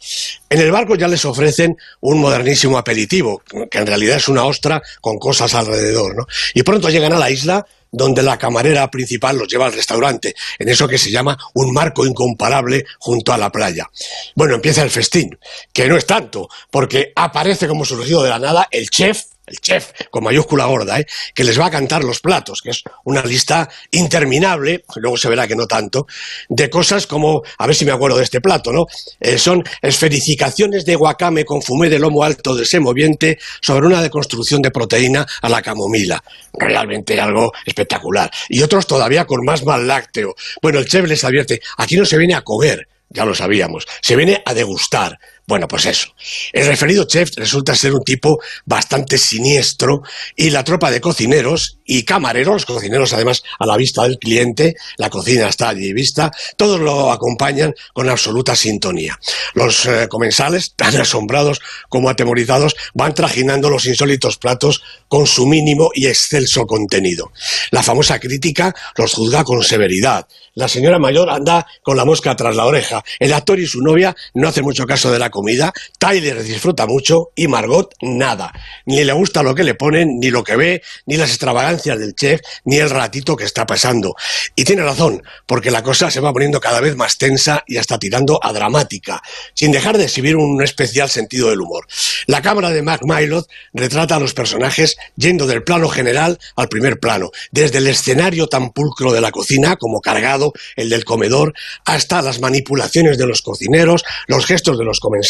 En 0.49 0.59
el 0.59 0.71
barco 0.71 0.95
ya 0.95 1.07
les 1.07 1.25
ofrecen 1.25 1.77
un 2.01 2.19
modernísimo 2.19 2.77
aperitivo, 2.77 3.41
que 3.71 3.77
en 3.77 3.87
realidad 3.87 4.17
es 4.17 4.27
una 4.27 4.45
ostra 4.45 4.81
con 5.01 5.17
cosas 5.17 5.53
alrededor, 5.55 6.15
¿no? 6.15 6.27
Y 6.53 6.63
pronto 6.63 6.89
llegan 6.89 7.13
a 7.13 7.19
la 7.19 7.31
isla 7.31 7.65
donde 7.91 8.23
la 8.23 8.37
camarera 8.37 8.89
principal 8.89 9.37
los 9.37 9.47
lleva 9.47 9.65
al 9.65 9.73
restaurante, 9.73 10.35
en 10.59 10.69
eso 10.69 10.87
que 10.87 10.97
se 10.97 11.11
llama 11.11 11.37
un 11.53 11.73
marco 11.73 12.05
incomparable 12.05 12.85
junto 12.99 13.33
a 13.33 13.37
la 13.37 13.51
playa. 13.51 13.89
Bueno, 14.35 14.55
empieza 14.55 14.83
el 14.83 14.89
festín, 14.89 15.37
que 15.73 15.87
no 15.87 15.97
es 15.97 16.05
tanto, 16.05 16.49
porque 16.71 17.11
aparece 17.15 17.67
como 17.67 17.85
surgido 17.85 18.23
de 18.23 18.29
la 18.29 18.39
nada 18.39 18.67
el 18.71 18.89
chef, 18.89 19.23
el 19.47 19.59
chef 19.59 19.91
con 20.11 20.23
mayúscula 20.23 20.65
gorda, 20.65 20.99
¿eh? 20.99 21.07
que 21.33 21.43
les 21.43 21.59
va 21.59 21.67
a 21.67 21.71
cantar 21.71 22.03
los 22.03 22.19
platos, 22.19 22.61
que 22.61 22.71
es 22.71 22.83
una 23.05 23.23
lista 23.23 23.69
interminable, 23.91 24.83
luego 24.97 25.17
se 25.17 25.29
verá 25.29 25.47
que 25.47 25.55
no 25.55 25.65
tanto, 25.65 26.05
de 26.49 26.69
cosas 26.69 27.07
como, 27.07 27.41
a 27.57 27.65
ver 27.65 27.75
si 27.75 27.85
me 27.85 27.91
acuerdo 27.91 28.17
de 28.17 28.23
este 28.23 28.41
plato, 28.41 28.71
¿no? 28.71 28.85
Eh, 29.19 29.37
son 29.37 29.63
esferificaciones 29.81 30.85
de 30.85 30.95
guacame 30.95 31.45
con 31.45 31.61
fumé 31.61 31.89
de 31.89 31.99
lomo 31.99 32.23
alto 32.23 32.55
de 32.55 32.65
semoviente 32.65 33.39
sobre 33.61 33.87
una 33.87 34.01
deconstrucción 34.01 34.61
de 34.61 34.71
proteína 34.71 35.25
a 35.41 35.49
la 35.49 35.61
camomila. 35.61 36.21
Realmente 36.53 37.19
algo 37.19 37.53
espectacular. 37.65 38.29
Y 38.49 38.61
otros 38.61 38.85
todavía 38.85 39.25
con 39.25 39.43
más 39.45 39.63
mal 39.63 39.87
lácteo. 39.87 40.35
Bueno, 40.61 40.79
el 40.79 40.85
chef 40.85 41.07
les 41.07 41.23
advierte, 41.23 41.61
aquí 41.77 41.95
no 41.95 42.05
se 42.05 42.17
viene 42.17 42.35
a 42.35 42.41
comer, 42.41 42.87
ya 43.09 43.25
lo 43.25 43.33
sabíamos, 43.33 43.85
se 44.01 44.15
viene 44.15 44.41
a 44.45 44.53
degustar. 44.53 45.17
Bueno, 45.49 45.65
pues 45.69 45.85
eso. 45.85 46.09
El 46.51 46.67
referido 46.67 47.05
chef 47.05 47.31
resulta 47.37 47.73
ser 47.73 47.93
un 47.93 48.03
tipo 48.03 48.37
bastante 48.65 49.17
siniestro 49.17 50.01
y 50.35 50.49
la 50.49 50.65
tropa 50.65 50.91
de 50.91 50.99
cocineros 50.99 51.79
y 51.85 52.03
camareros, 52.03 52.53
los 52.53 52.65
cocineros 52.65 53.13
además 53.13 53.43
a 53.57 53.65
la 53.65 53.77
vista 53.77 54.03
del 54.03 54.17
cliente, 54.19 54.75
la 54.97 55.09
cocina 55.09 55.47
está 55.47 55.69
allí 55.69 55.93
vista, 55.93 56.31
todos 56.57 56.81
lo 56.81 57.13
acompañan 57.13 57.73
con 57.93 58.09
absoluta 58.09 58.57
sintonía. 58.57 59.17
Los 59.53 59.85
eh, 59.85 60.09
comensales, 60.09 60.73
tan 60.75 60.97
asombrados 60.97 61.61
como 61.87 62.09
atemorizados, 62.09 62.75
van 62.93 63.13
trajinando 63.13 63.69
los 63.69 63.85
insólitos 63.85 64.37
platos 64.37 64.83
con 65.07 65.27
su 65.27 65.47
mínimo 65.47 65.91
y 65.93 66.07
excelso 66.07 66.65
contenido. 66.65 67.31
La 67.71 67.83
famosa 67.83 68.19
crítica 68.19 68.75
los 68.97 69.13
juzga 69.13 69.45
con 69.45 69.63
severidad. 69.63 70.27
La 70.55 70.67
señora 70.67 70.99
mayor 70.99 71.29
anda 71.29 71.67
con 71.83 71.95
la 71.95 72.03
mosca 72.03 72.35
tras 72.35 72.55
la 72.55 72.65
oreja. 72.65 73.03
El 73.19 73.31
actor 73.31 73.59
y 73.59 73.67
su 73.67 73.79
novia 73.81 74.15
no 74.33 74.47
hacen 74.47 74.63
mucho 74.63 74.85
caso 74.85 75.11
de 75.11 75.19
la 75.19 75.29
comida. 75.37 75.71
Tyler 75.99 76.41
disfruta 76.41 76.87
mucho 76.87 77.29
y 77.35 77.47
Margot 77.47 77.93
nada. 78.01 78.51
Ni 78.87 79.03
le 79.03 79.13
gusta 79.13 79.43
lo 79.43 79.53
que 79.53 79.63
le 79.63 79.75
ponen, 79.75 80.19
ni 80.19 80.31
lo 80.31 80.43
que 80.43 80.55
ve, 80.55 80.81
ni 81.05 81.15
las 81.15 81.29
extravagancias 81.29 81.99
del 81.99 82.15
chef, 82.15 82.41
ni 82.65 82.77
el 82.77 82.89
ratito 82.89 83.35
que 83.35 83.43
está 83.43 83.67
pasando. 83.67 84.15
Y 84.55 84.63
tiene 84.63 84.81
razón, 84.81 85.21
porque 85.45 85.69
la 85.69 85.83
cosa 85.83 86.09
se 86.09 86.21
va 86.21 86.33
poniendo 86.33 86.59
cada 86.59 86.81
vez 86.81 86.95
más 86.95 87.19
tensa 87.19 87.63
y 87.67 87.77
hasta 87.77 87.99
tirando 87.99 88.39
a 88.41 88.51
dramática, 88.51 89.21
sin 89.53 89.71
dejar 89.71 89.99
de 89.99 90.05
exhibir 90.05 90.37
un 90.37 90.59
especial 90.63 91.07
sentido 91.07 91.51
del 91.51 91.61
humor. 91.61 91.85
La 92.25 92.41
cámara 92.41 92.71
de 92.71 92.81
Mac 92.81 93.01
Mylod 93.03 93.45
retrata 93.73 94.15
a 94.15 94.19
los 94.19 94.33
personajes 94.33 94.97
yendo 95.17 95.45
del 95.45 95.63
plano 95.63 95.87
general 95.87 96.39
al 96.55 96.67
primer 96.67 96.99
plano, 96.99 97.29
desde 97.51 97.77
el 97.77 97.85
escenario 97.85 98.47
tan 98.47 98.71
pulcro 98.71 99.11
de 99.11 99.21
la 99.21 99.31
cocina, 99.31 99.75
como 99.75 100.01
cargado 100.01 100.53
el 100.75 100.89
del 100.89 101.05
comedor, 101.05 101.53
hasta 101.85 102.23
las 102.23 102.39
manipulaciones 102.39 103.19
de 103.19 103.27
los 103.27 103.43
cocineros, 103.43 104.03
los 104.25 104.47
gestos 104.47 104.79
de 104.79 104.83
los 104.83 104.99
comensales 104.99 105.26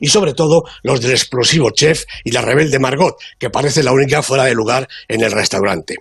y 0.00 0.08
sobre 0.08 0.34
todo 0.34 0.64
los 0.82 1.00
del 1.00 1.12
explosivo 1.12 1.70
chef 1.70 2.04
y 2.24 2.30
la 2.30 2.42
rebelde 2.42 2.78
Margot, 2.78 3.16
que 3.38 3.50
parece 3.50 3.82
la 3.82 3.92
única 3.92 4.22
fuera 4.22 4.44
de 4.44 4.54
lugar 4.54 4.88
en 5.08 5.22
el 5.22 5.32
restaurante. 5.32 5.96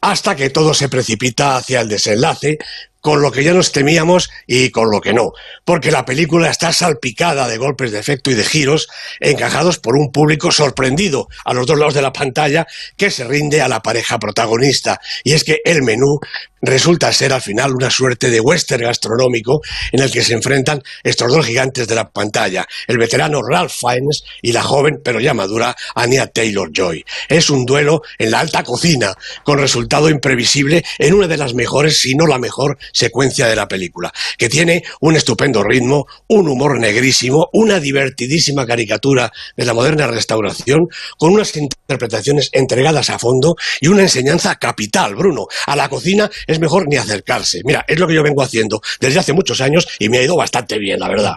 Hasta 0.00 0.36
que 0.36 0.50
todo 0.50 0.74
se 0.74 0.88
precipita 0.88 1.56
hacia 1.56 1.80
el 1.80 1.88
desenlace, 1.88 2.58
con 3.02 3.20
lo 3.20 3.32
que 3.32 3.42
ya 3.42 3.52
nos 3.52 3.72
temíamos 3.72 4.30
y 4.46 4.70
con 4.70 4.88
lo 4.90 5.00
que 5.00 5.12
no, 5.12 5.32
porque 5.64 5.90
la 5.90 6.04
película 6.04 6.48
está 6.48 6.72
salpicada 6.72 7.48
de 7.48 7.58
golpes 7.58 7.90
de 7.90 7.98
efecto 7.98 8.30
y 8.30 8.34
de 8.34 8.44
giros 8.44 8.86
encajados 9.18 9.78
por 9.78 9.96
un 9.96 10.12
público 10.12 10.52
sorprendido 10.52 11.26
a 11.44 11.52
los 11.52 11.66
dos 11.66 11.78
lados 11.78 11.94
de 11.94 12.02
la 12.02 12.12
pantalla 12.12 12.64
que 12.96 13.10
se 13.10 13.24
rinde 13.24 13.60
a 13.60 13.68
la 13.68 13.80
pareja 13.80 14.20
protagonista. 14.20 15.00
Y 15.24 15.32
es 15.32 15.42
que 15.42 15.58
el 15.64 15.82
menú 15.82 16.20
resulta 16.62 17.12
ser 17.12 17.32
al 17.32 17.42
final 17.42 17.72
una 17.72 17.90
suerte 17.90 18.30
de 18.30 18.40
western 18.40 18.84
gastronómico 18.84 19.60
en 19.90 20.00
el 20.00 20.10
que 20.10 20.22
se 20.22 20.32
enfrentan 20.32 20.82
estos 21.02 21.32
dos 21.32 21.44
gigantes 21.44 21.88
de 21.88 21.94
la 21.94 22.10
pantalla, 22.10 22.66
el 22.86 22.98
veterano 22.98 23.40
Ralph 23.42 23.72
Fiennes 23.72 24.22
y 24.40 24.52
la 24.52 24.62
joven 24.62 25.00
pero 25.04 25.20
ya 25.20 25.34
madura 25.34 25.76
Anya 25.94 26.28
Taylor-Joy. 26.28 27.04
Es 27.28 27.50
un 27.50 27.66
duelo 27.66 28.02
en 28.18 28.30
la 28.30 28.40
alta 28.40 28.62
cocina, 28.62 29.14
con 29.44 29.58
resultado 29.58 30.08
imprevisible 30.08 30.84
en 30.98 31.14
una 31.14 31.26
de 31.26 31.36
las 31.36 31.54
mejores, 31.54 32.00
si 32.00 32.14
no 32.14 32.26
la 32.26 32.38
mejor, 32.38 32.78
secuencia 32.92 33.48
de 33.48 33.56
la 33.56 33.68
película, 33.68 34.12
que 34.38 34.48
tiene 34.48 34.82
un 35.00 35.16
estupendo 35.16 35.62
ritmo, 35.62 36.06
un 36.28 36.48
humor 36.48 36.78
negrísimo, 36.78 37.48
una 37.52 37.80
divertidísima 37.80 38.66
caricatura 38.66 39.32
de 39.56 39.64
la 39.64 39.74
moderna 39.74 40.06
restauración, 40.06 40.86
con 41.18 41.32
unas 41.32 41.56
interpretaciones 41.56 42.50
entregadas 42.52 43.10
a 43.10 43.18
fondo 43.18 43.56
y 43.80 43.88
una 43.88 44.02
enseñanza 44.02 44.56
capital, 44.56 45.14
Bruno. 45.14 45.46
A 45.66 45.76
la 45.76 45.88
cocina 45.88 46.30
es 46.52 46.60
mejor 46.60 46.86
ni 46.88 46.96
acercarse. 46.96 47.60
Mira, 47.64 47.84
es 47.88 47.98
lo 47.98 48.06
que 48.06 48.14
yo 48.14 48.22
vengo 48.22 48.42
haciendo 48.42 48.80
desde 49.00 49.20
hace 49.20 49.32
muchos 49.32 49.60
años 49.60 49.88
y 49.98 50.08
me 50.08 50.18
ha 50.18 50.22
ido 50.22 50.36
bastante 50.36 50.78
bien, 50.78 51.00
la 51.00 51.08
verdad. 51.08 51.34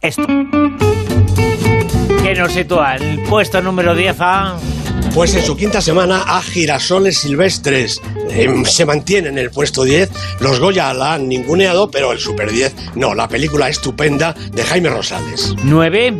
Esto. 0.00 0.26
¿Qué 2.22 2.34
nos 2.34 2.52
sitúa? 2.52 2.96
El 2.96 3.22
puesto 3.24 3.60
número 3.60 3.94
10 3.94 4.16
a... 4.20 4.56
Pues 5.14 5.34
en 5.34 5.44
su 5.44 5.56
quinta 5.56 5.80
semana 5.80 6.22
a 6.26 6.42
Girasoles 6.42 7.18
Silvestres. 7.18 8.00
Eh, 8.30 8.48
se 8.64 8.84
mantiene 8.84 9.28
en 9.28 9.38
el 9.38 9.50
puesto 9.50 9.84
10. 9.84 10.10
Los 10.40 10.58
Goya 10.58 10.92
la 10.92 11.14
han 11.14 11.28
ninguneado, 11.28 11.90
pero 11.90 12.10
el 12.10 12.18
Super 12.18 12.50
10 12.50 12.96
no. 12.96 13.14
La 13.14 13.28
película 13.28 13.68
estupenda 13.68 14.34
de 14.52 14.64
Jaime 14.64 14.88
Rosales. 14.88 15.54
9. 15.62 16.14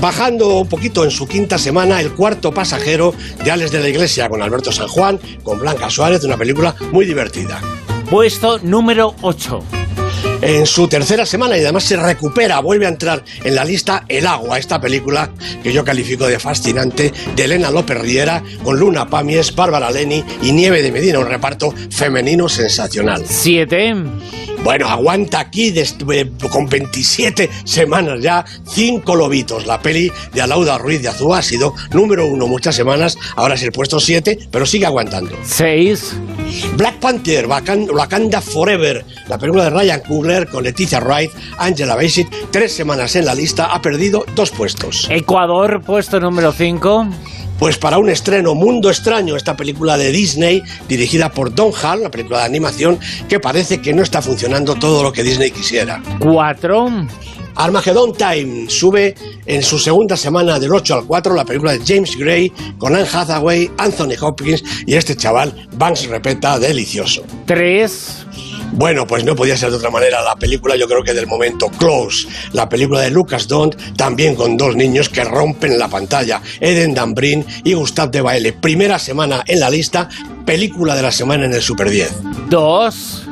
Bajando 0.00 0.60
un 0.60 0.68
poquito 0.68 1.04
en 1.04 1.10
su 1.10 1.26
quinta 1.26 1.58
semana, 1.58 2.00
El 2.00 2.12
cuarto 2.12 2.52
pasajero 2.52 3.14
de 3.44 3.50
Ales 3.50 3.70
de 3.70 3.80
la 3.80 3.88
Iglesia 3.88 4.28
con 4.28 4.42
Alberto 4.42 4.72
San 4.72 4.88
Juan, 4.88 5.20
con 5.42 5.58
Blanca 5.58 5.90
Suárez, 5.90 6.24
una 6.24 6.36
película 6.36 6.74
muy 6.90 7.04
divertida. 7.04 7.60
Puesto 8.10 8.58
número 8.58 9.14
8 9.22 9.62
en 10.42 10.66
su 10.66 10.88
tercera 10.88 11.24
semana 11.24 11.56
y 11.56 11.60
además 11.60 11.84
se 11.84 11.96
recupera, 11.96 12.60
vuelve 12.60 12.86
a 12.86 12.88
entrar 12.88 13.24
en 13.42 13.54
la 13.54 13.64
lista 13.64 14.04
El 14.08 14.26
agua, 14.26 14.58
esta 14.58 14.80
película 14.80 15.30
que 15.62 15.72
yo 15.72 15.84
califico 15.84 16.26
de 16.26 16.38
fascinante, 16.38 17.12
de 17.34 17.44
Elena 17.44 17.70
López 17.70 17.98
Riera, 17.98 18.42
con 18.62 18.78
Luna 18.78 19.08
Pamies, 19.08 19.54
Bárbara 19.54 19.90
Leni 19.90 20.24
y 20.42 20.52
Nieve 20.52 20.82
de 20.82 20.92
Medina, 20.92 21.20
un 21.20 21.26
reparto 21.26 21.72
femenino 21.90 22.48
sensacional. 22.48 23.24
Siete. 23.26 23.94
Bueno, 24.64 24.88
aguanta 24.88 25.40
aquí 25.40 25.74
con 26.48 26.68
27 26.68 27.50
semanas 27.64 28.20
ya, 28.20 28.44
cinco 28.64 29.16
lobitos. 29.16 29.66
La 29.66 29.82
peli 29.82 30.12
de 30.32 30.40
Alauda 30.40 30.78
Ruiz 30.78 31.02
de 31.02 31.08
Azúa 31.08 31.38
ha 31.38 31.42
sido 31.42 31.74
número 31.92 32.26
uno 32.26 32.46
muchas 32.46 32.76
semanas, 32.76 33.18
ahora 33.34 33.54
es 33.54 33.62
el 33.64 33.72
puesto 33.72 33.98
7, 33.98 34.48
pero 34.52 34.64
sigue 34.64 34.86
aguantando. 34.86 35.36
6. 35.42 36.14
Black 36.76 37.00
Panther, 37.00 37.46
Wakanda 37.46 38.40
Forever, 38.40 39.04
la 39.28 39.36
película 39.36 39.64
de 39.64 39.70
Ryan 39.70 40.00
Coogler 40.00 40.48
con 40.48 40.62
Leticia 40.62 41.00
Wright, 41.00 41.32
Angela 41.58 41.96
Bassett, 41.96 42.28
tres 42.52 42.72
semanas 42.72 43.16
en 43.16 43.24
la 43.24 43.34
lista, 43.34 43.66
ha 43.66 43.82
perdido 43.82 44.24
dos 44.36 44.52
puestos. 44.52 45.08
Ecuador, 45.10 45.82
puesto 45.82 46.20
número 46.20 46.52
5. 46.52 47.08
Pues 47.62 47.78
para 47.78 47.98
un 47.98 48.10
estreno 48.10 48.56
Mundo 48.56 48.90
Extraño, 48.90 49.36
esta 49.36 49.56
película 49.56 49.96
de 49.96 50.10
Disney, 50.10 50.64
dirigida 50.88 51.30
por 51.30 51.54
Don 51.54 51.70
Hall, 51.72 52.00
una 52.00 52.10
película 52.10 52.40
de 52.40 52.46
animación 52.46 52.98
que 53.28 53.38
parece 53.38 53.80
que 53.80 53.94
no 53.94 54.02
está 54.02 54.20
funcionando 54.20 54.74
todo 54.74 55.04
lo 55.04 55.12
que 55.12 55.22
Disney 55.22 55.52
quisiera. 55.52 56.02
Cuatro. 56.18 56.88
Armageddon 57.54 58.14
Time 58.14 58.68
sube 58.68 59.14
en 59.46 59.62
su 59.62 59.78
segunda 59.78 60.16
semana 60.16 60.58
del 60.58 60.72
8 60.72 60.92
al 60.92 61.04
4 61.06 61.36
la 61.36 61.44
película 61.44 61.70
de 61.70 61.82
James 61.86 62.18
Gray 62.18 62.52
con 62.78 62.96
Anne 62.96 63.06
Hathaway, 63.12 63.70
Anthony 63.78 64.16
Hopkins 64.20 64.64
y 64.84 64.96
este 64.96 65.14
chaval 65.14 65.68
Banks 65.76 66.08
Repeta 66.08 66.58
delicioso. 66.58 67.22
Tres. 67.46 68.26
Bueno, 68.72 69.06
pues 69.06 69.24
no 69.24 69.36
podía 69.36 69.56
ser 69.56 69.70
de 69.70 69.76
otra 69.76 69.90
manera 69.90 70.22
la 70.22 70.36
película, 70.36 70.76
yo 70.76 70.88
creo 70.88 71.02
que 71.02 71.12
del 71.12 71.26
momento, 71.26 71.68
Close, 71.68 72.26
la 72.52 72.68
película 72.68 73.00
de 73.00 73.10
Lucas 73.10 73.46
Dont, 73.46 73.76
también 73.96 74.34
con 74.34 74.56
dos 74.56 74.74
niños 74.74 75.08
que 75.08 75.24
rompen 75.24 75.78
la 75.78 75.88
pantalla, 75.88 76.40
Eden 76.60 76.94
Dambrin 76.94 77.44
y 77.64 77.74
Gustave 77.74 78.10
de 78.10 78.20
Baile. 78.22 78.52
Primera 78.52 78.98
semana 78.98 79.44
en 79.46 79.60
la 79.60 79.70
lista, 79.70 80.08
película 80.46 80.96
de 80.96 81.02
la 81.02 81.12
semana 81.12 81.44
en 81.44 81.52
el 81.52 81.62
Super 81.62 81.90
10. 81.90 82.12
Dos. 82.48 83.22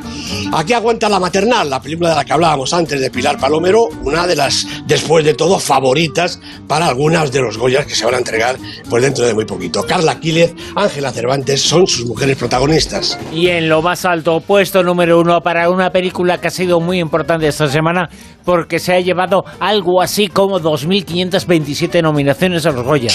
Aquí 0.53 0.73
aguanta 0.73 1.09
la 1.09 1.21
maternal, 1.21 1.71
la 1.71 1.81
película 1.81 2.11
de 2.11 2.17
la 2.17 2.25
que 2.25 2.33
hablábamos 2.33 2.73
antes 2.73 3.01
de 3.01 3.11
Pilar 3.11 3.39
Palomero, 3.39 3.85
una 4.03 4.27
de 4.27 4.37
las, 4.37 4.67
después 4.87 5.25
de 5.25 5.35
todo, 5.35 5.59
favoritas 5.59 6.41
para 6.67 6.87
algunas 6.87 7.31
de 7.31 7.41
los 7.41 7.57
Goyas 7.57 7.87
que 7.87 7.95
se 7.95 8.05
van 8.05 8.15
a 8.15 8.19
entregar 8.19 8.57
pues 8.89 9.03
dentro 9.03 9.25
de 9.25 9.35
muy 9.35 9.45
poquito. 9.45 9.85
Carla 9.85 10.19
Quílez, 10.19 10.55
Ángela 10.75 11.13
Cervantes 11.13 11.63
son 11.63 11.87
sus 11.87 12.07
mujeres 12.07 12.37
protagonistas. 12.37 13.19
Y 13.33 13.49
en 13.49 13.69
lo 13.69 13.83
más 13.83 14.05
alto, 14.05 14.41
puesto 14.41 14.83
número 14.83 15.21
uno 15.21 15.41
para 15.41 15.71
una 15.71 15.91
película 15.91 16.39
que 16.39 16.49
ha 16.49 16.51
sido 16.51 16.81
muy 16.81 16.99
importante 16.99 17.47
esta 17.47 17.69
semana 17.69 18.09
porque 18.45 18.79
se 18.79 18.95
ha 18.95 19.01
llevado 19.01 19.45
algo 19.61 20.03
así 20.03 20.29
como 20.29 20.59
2.527 20.59 22.03
nominaciones 22.03 22.67
a 22.67 22.71
los 22.71 22.85
Goya. 22.85 23.11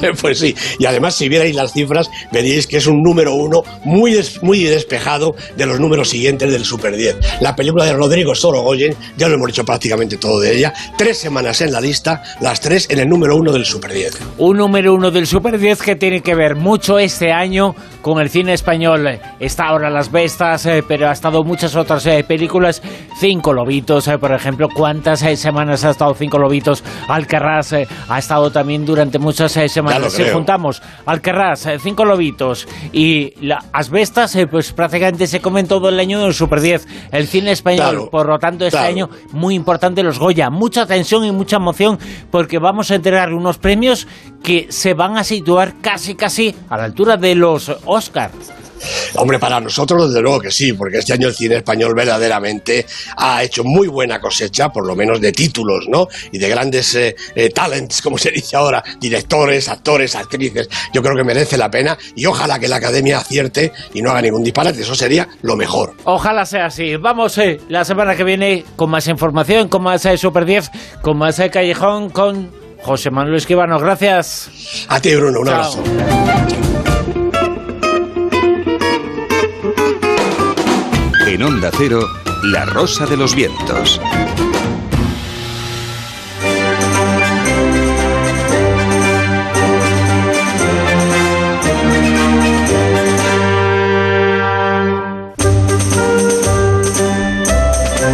Pues 0.20 0.38
sí, 0.38 0.54
y 0.78 0.86
además 0.86 1.14
si 1.14 1.28
vierais 1.28 1.54
las 1.54 1.72
cifras 1.72 2.10
veríais 2.32 2.66
que 2.66 2.78
es 2.78 2.86
un 2.86 3.02
número 3.02 3.34
uno 3.34 3.62
muy, 3.84 4.18
muy 4.42 4.62
despejado 4.64 5.34
de 5.56 5.66
los 5.66 5.80
números 5.80 6.08
siguientes 6.08 6.50
del 6.50 6.64
Super 6.64 6.96
10. 6.96 7.16
La 7.40 7.54
película 7.54 7.84
de 7.84 7.92
Rodrigo 7.92 8.34
Sorogoyen, 8.34 8.94
ya 9.16 9.28
lo 9.28 9.34
hemos 9.34 9.48
dicho 9.48 9.64
prácticamente 9.64 10.16
todo 10.16 10.40
de 10.40 10.56
ella, 10.56 10.72
tres 10.96 11.18
semanas 11.18 11.60
en 11.60 11.72
la 11.72 11.80
lista, 11.80 12.22
las 12.40 12.60
tres 12.60 12.88
en 12.90 12.98
el 12.98 13.08
número 13.08 13.36
uno 13.36 13.52
del 13.52 13.64
Super 13.64 13.92
10. 13.92 14.18
Un 14.38 14.56
número 14.56 14.94
uno 14.94 15.10
del 15.10 15.26
Super 15.26 15.58
10 15.58 15.82
que 15.82 15.96
tiene 15.96 16.20
que 16.20 16.34
ver 16.34 16.56
mucho 16.56 16.98
este 16.98 17.32
año 17.32 17.74
con 18.02 18.20
el 18.20 18.30
cine 18.30 18.54
español. 18.54 19.06
Está 19.40 19.66
ahora 19.66 19.90
Las 19.90 20.10
Bestas, 20.10 20.66
eh, 20.66 20.82
pero 20.86 21.08
ha 21.08 21.12
estado 21.12 21.44
muchas 21.44 21.76
otras 21.76 22.06
eh, 22.06 22.24
películas. 22.26 22.82
Cinco 23.20 23.52
Lobitos, 23.52 24.08
eh, 24.08 24.18
por 24.18 24.32
ejemplo. 24.32 24.68
¿Cuántas 24.72 25.20
semanas 25.38 25.84
ha 25.84 25.90
estado 25.90 26.14
Cinco 26.14 26.38
Lobitos? 26.38 26.82
Alcarrás 27.08 27.74
ha 28.08 28.18
estado 28.18 28.50
también 28.50 28.84
durante 28.84 29.18
muchas 29.18 29.52
semanas 29.52 29.87
si 30.08 30.24
juntamos 30.28 30.82
Alcarrás, 31.06 31.66
eh, 31.66 31.78
cinco 31.78 32.04
lobitos 32.04 32.66
y 32.92 33.34
las 33.44 33.64
Asbestas, 33.72 34.34
eh, 34.36 34.46
pues 34.46 34.72
prácticamente 34.72 35.26
se 35.26 35.40
comen 35.40 35.66
todo 35.66 35.88
el 35.88 35.98
año 35.98 36.20
en 36.20 36.26
el 36.26 36.34
Super 36.34 36.60
10. 36.60 36.86
El 37.12 37.26
cine 37.26 37.52
español, 37.52 38.08
por 38.10 38.26
lo 38.26 38.38
tanto, 38.38 38.66
este 38.66 38.78
año 38.78 39.08
muy 39.32 39.54
importante 39.54 40.02
los 40.02 40.18
Goya. 40.18 40.50
Mucha 40.50 40.86
tensión 40.86 41.24
y 41.24 41.32
mucha 41.32 41.56
emoción 41.56 41.98
porque 42.30 42.58
vamos 42.58 42.90
a 42.90 42.94
entregar 42.94 43.32
unos 43.32 43.58
premios 43.58 44.06
que 44.42 44.66
se 44.70 44.94
van 44.94 45.16
a 45.16 45.24
situar 45.24 45.74
casi, 45.80 46.14
casi 46.14 46.54
a 46.68 46.76
la 46.76 46.84
altura 46.84 47.16
de 47.16 47.34
los 47.34 47.70
Oscars. 47.84 48.57
Hombre, 49.14 49.38
para 49.38 49.60
nosotros 49.60 50.08
desde 50.08 50.22
luego 50.22 50.40
que 50.40 50.50
sí, 50.50 50.72
porque 50.72 50.98
este 50.98 51.12
año 51.12 51.28
el 51.28 51.34
cine 51.34 51.56
español 51.56 51.94
verdaderamente 51.94 52.86
ha 53.16 53.42
hecho 53.42 53.64
muy 53.64 53.88
buena 53.88 54.20
cosecha, 54.20 54.68
por 54.68 54.86
lo 54.86 54.94
menos 54.94 55.20
de 55.20 55.32
títulos, 55.32 55.86
¿no? 55.88 56.08
Y 56.32 56.38
de 56.38 56.48
grandes 56.48 56.94
eh, 56.94 57.16
eh, 57.34 57.50
talents, 57.50 58.02
como 58.02 58.18
se 58.18 58.30
dice 58.30 58.56
ahora, 58.56 58.82
directores, 59.00 59.68
actores, 59.68 60.14
actrices. 60.14 60.68
Yo 60.92 61.02
creo 61.02 61.16
que 61.16 61.24
merece 61.24 61.56
la 61.56 61.70
pena 61.70 61.96
y 62.14 62.26
ojalá 62.26 62.58
que 62.58 62.68
la 62.68 62.76
academia 62.76 63.18
acierte 63.18 63.72
y 63.94 64.02
no 64.02 64.10
haga 64.10 64.22
ningún 64.22 64.42
disparate, 64.42 64.82
eso 64.82 64.94
sería 64.94 65.28
lo 65.42 65.56
mejor. 65.56 65.94
Ojalá 66.04 66.44
sea 66.44 66.66
así. 66.66 66.96
Vamos 66.96 67.38
eh, 67.38 67.60
la 67.68 67.84
semana 67.84 68.16
que 68.16 68.24
viene 68.24 68.64
con 68.76 68.90
más 68.90 69.06
información, 69.08 69.68
con 69.68 69.82
más 69.82 70.06
Super 70.16 70.44
10, 70.44 70.70
con 71.02 71.18
más 71.18 71.40
Callejón, 71.52 72.10
con 72.10 72.50
José 72.82 73.10
Manuel 73.10 73.36
Esquivano. 73.36 73.78
Gracias. 73.78 74.50
A 74.88 75.00
ti, 75.00 75.14
Bruno, 75.14 75.40
un 75.40 75.48
abrazo. 75.48 75.82
En 81.28 81.42
Onda 81.42 81.70
Cero, 81.76 82.00
La 82.44 82.64
Rosa 82.64 83.04
de 83.04 83.14
los 83.14 83.34
Vientos. 83.34 84.00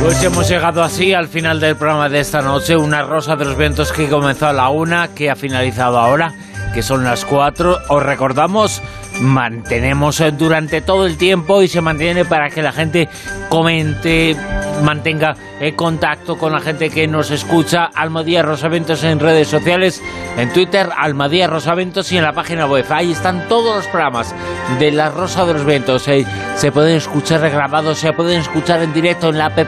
Pues 0.02 0.25
hemos 0.25 0.49
llegado 0.49 0.83
así 0.83 1.12
al 1.12 1.28
final 1.28 1.60
del 1.60 1.76
programa 1.76 2.09
de 2.09 2.18
esta 2.18 2.43
noche, 2.43 2.76
una 2.76 3.02
rosa 3.02 3.36
de 3.36 3.44
los 3.44 3.57
vientos 3.57 3.93
que 3.93 4.09
comenzó 4.09 4.49
a 4.49 4.52
la 4.52 4.70
una, 4.70 5.15
que 5.15 5.31
ha 5.31 5.36
finalizado 5.36 6.01
ahora, 6.01 6.34
que 6.75 6.83
son 6.83 7.05
las 7.05 7.25
cuatro. 7.25 7.78
Os 7.89 8.03
recordamos 8.03 8.83
mantenemos 9.20 10.20
eh, 10.20 10.33
durante 10.33 10.81
todo 10.81 11.07
el 11.07 11.17
tiempo 11.17 11.62
y 11.62 11.69
se 11.69 11.81
mantiene 11.81 12.25
para 12.25 12.51
que 12.51 12.62
la 12.62 12.73
gente 12.73 13.09
comente, 13.49 14.36
mantenga 14.83 15.36
eh, 15.61 15.75
contacto 15.75 16.36
con 16.36 16.53
la 16.53 16.61
gente 16.61 16.91
que 16.91 17.07
nos 17.07 17.31
escucha. 17.31 17.85
Almadía 17.94 18.43
Rosaventos 18.43 19.05
en 19.05 19.20
redes 19.20 19.49
sociales, 19.49 20.03
en 20.36 20.53
Twitter, 20.53 20.91
Almadía 20.97 21.47
Rosaventos 21.47 22.11
y 22.12 22.17
en 22.17 22.25
la 22.25 22.33
página 22.33 22.67
web. 22.67 22.85
Ahí 22.91 23.12
están 23.12 23.49
todos 23.49 23.77
los 23.77 23.86
programas 23.86 24.35
de 24.78 24.91
La 24.91 25.11
Rosa 25.11 25.44
de 25.47 25.55
los 25.55 25.65
Ventos. 25.65 26.09
Eh, 26.09 26.27
se 26.57 26.73
pueden 26.73 26.97
escuchar 26.97 27.41
regrabados, 27.41 27.99
se 27.99 28.12
pueden 28.12 28.41
escuchar 28.41 28.83
en 28.83 28.93
directo 28.93 29.28
en 29.28 29.39
la 29.39 29.47
app. 29.47 29.61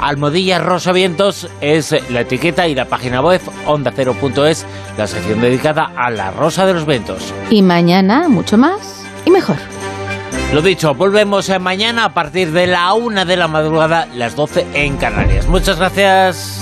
Almodilla 0.00 0.58
Rosa 0.58 0.92
Vientos 0.92 1.48
es 1.60 1.94
la 2.10 2.20
etiqueta 2.20 2.68
y 2.68 2.74
la 2.74 2.86
página 2.86 3.20
web 3.20 3.40
onda0.es, 3.66 4.66
la 4.96 5.06
sección 5.06 5.40
dedicada 5.40 5.92
a 5.96 6.10
la 6.10 6.30
Rosa 6.30 6.66
de 6.66 6.74
los 6.74 6.86
Vientos. 6.86 7.32
Y 7.50 7.62
mañana 7.62 8.28
mucho 8.28 8.56
más 8.56 9.04
y 9.24 9.30
mejor. 9.30 9.56
Lo 10.52 10.62
dicho, 10.62 10.94
volvemos 10.94 11.48
mañana 11.60 12.06
a 12.06 12.14
partir 12.14 12.50
de 12.50 12.66
la 12.66 12.92
una 12.94 13.24
de 13.24 13.36
la 13.36 13.46
madrugada, 13.46 14.08
las 14.14 14.34
12 14.34 14.66
en 14.74 14.96
Canarias. 14.96 15.46
Muchas 15.46 15.78
gracias. 15.78 16.60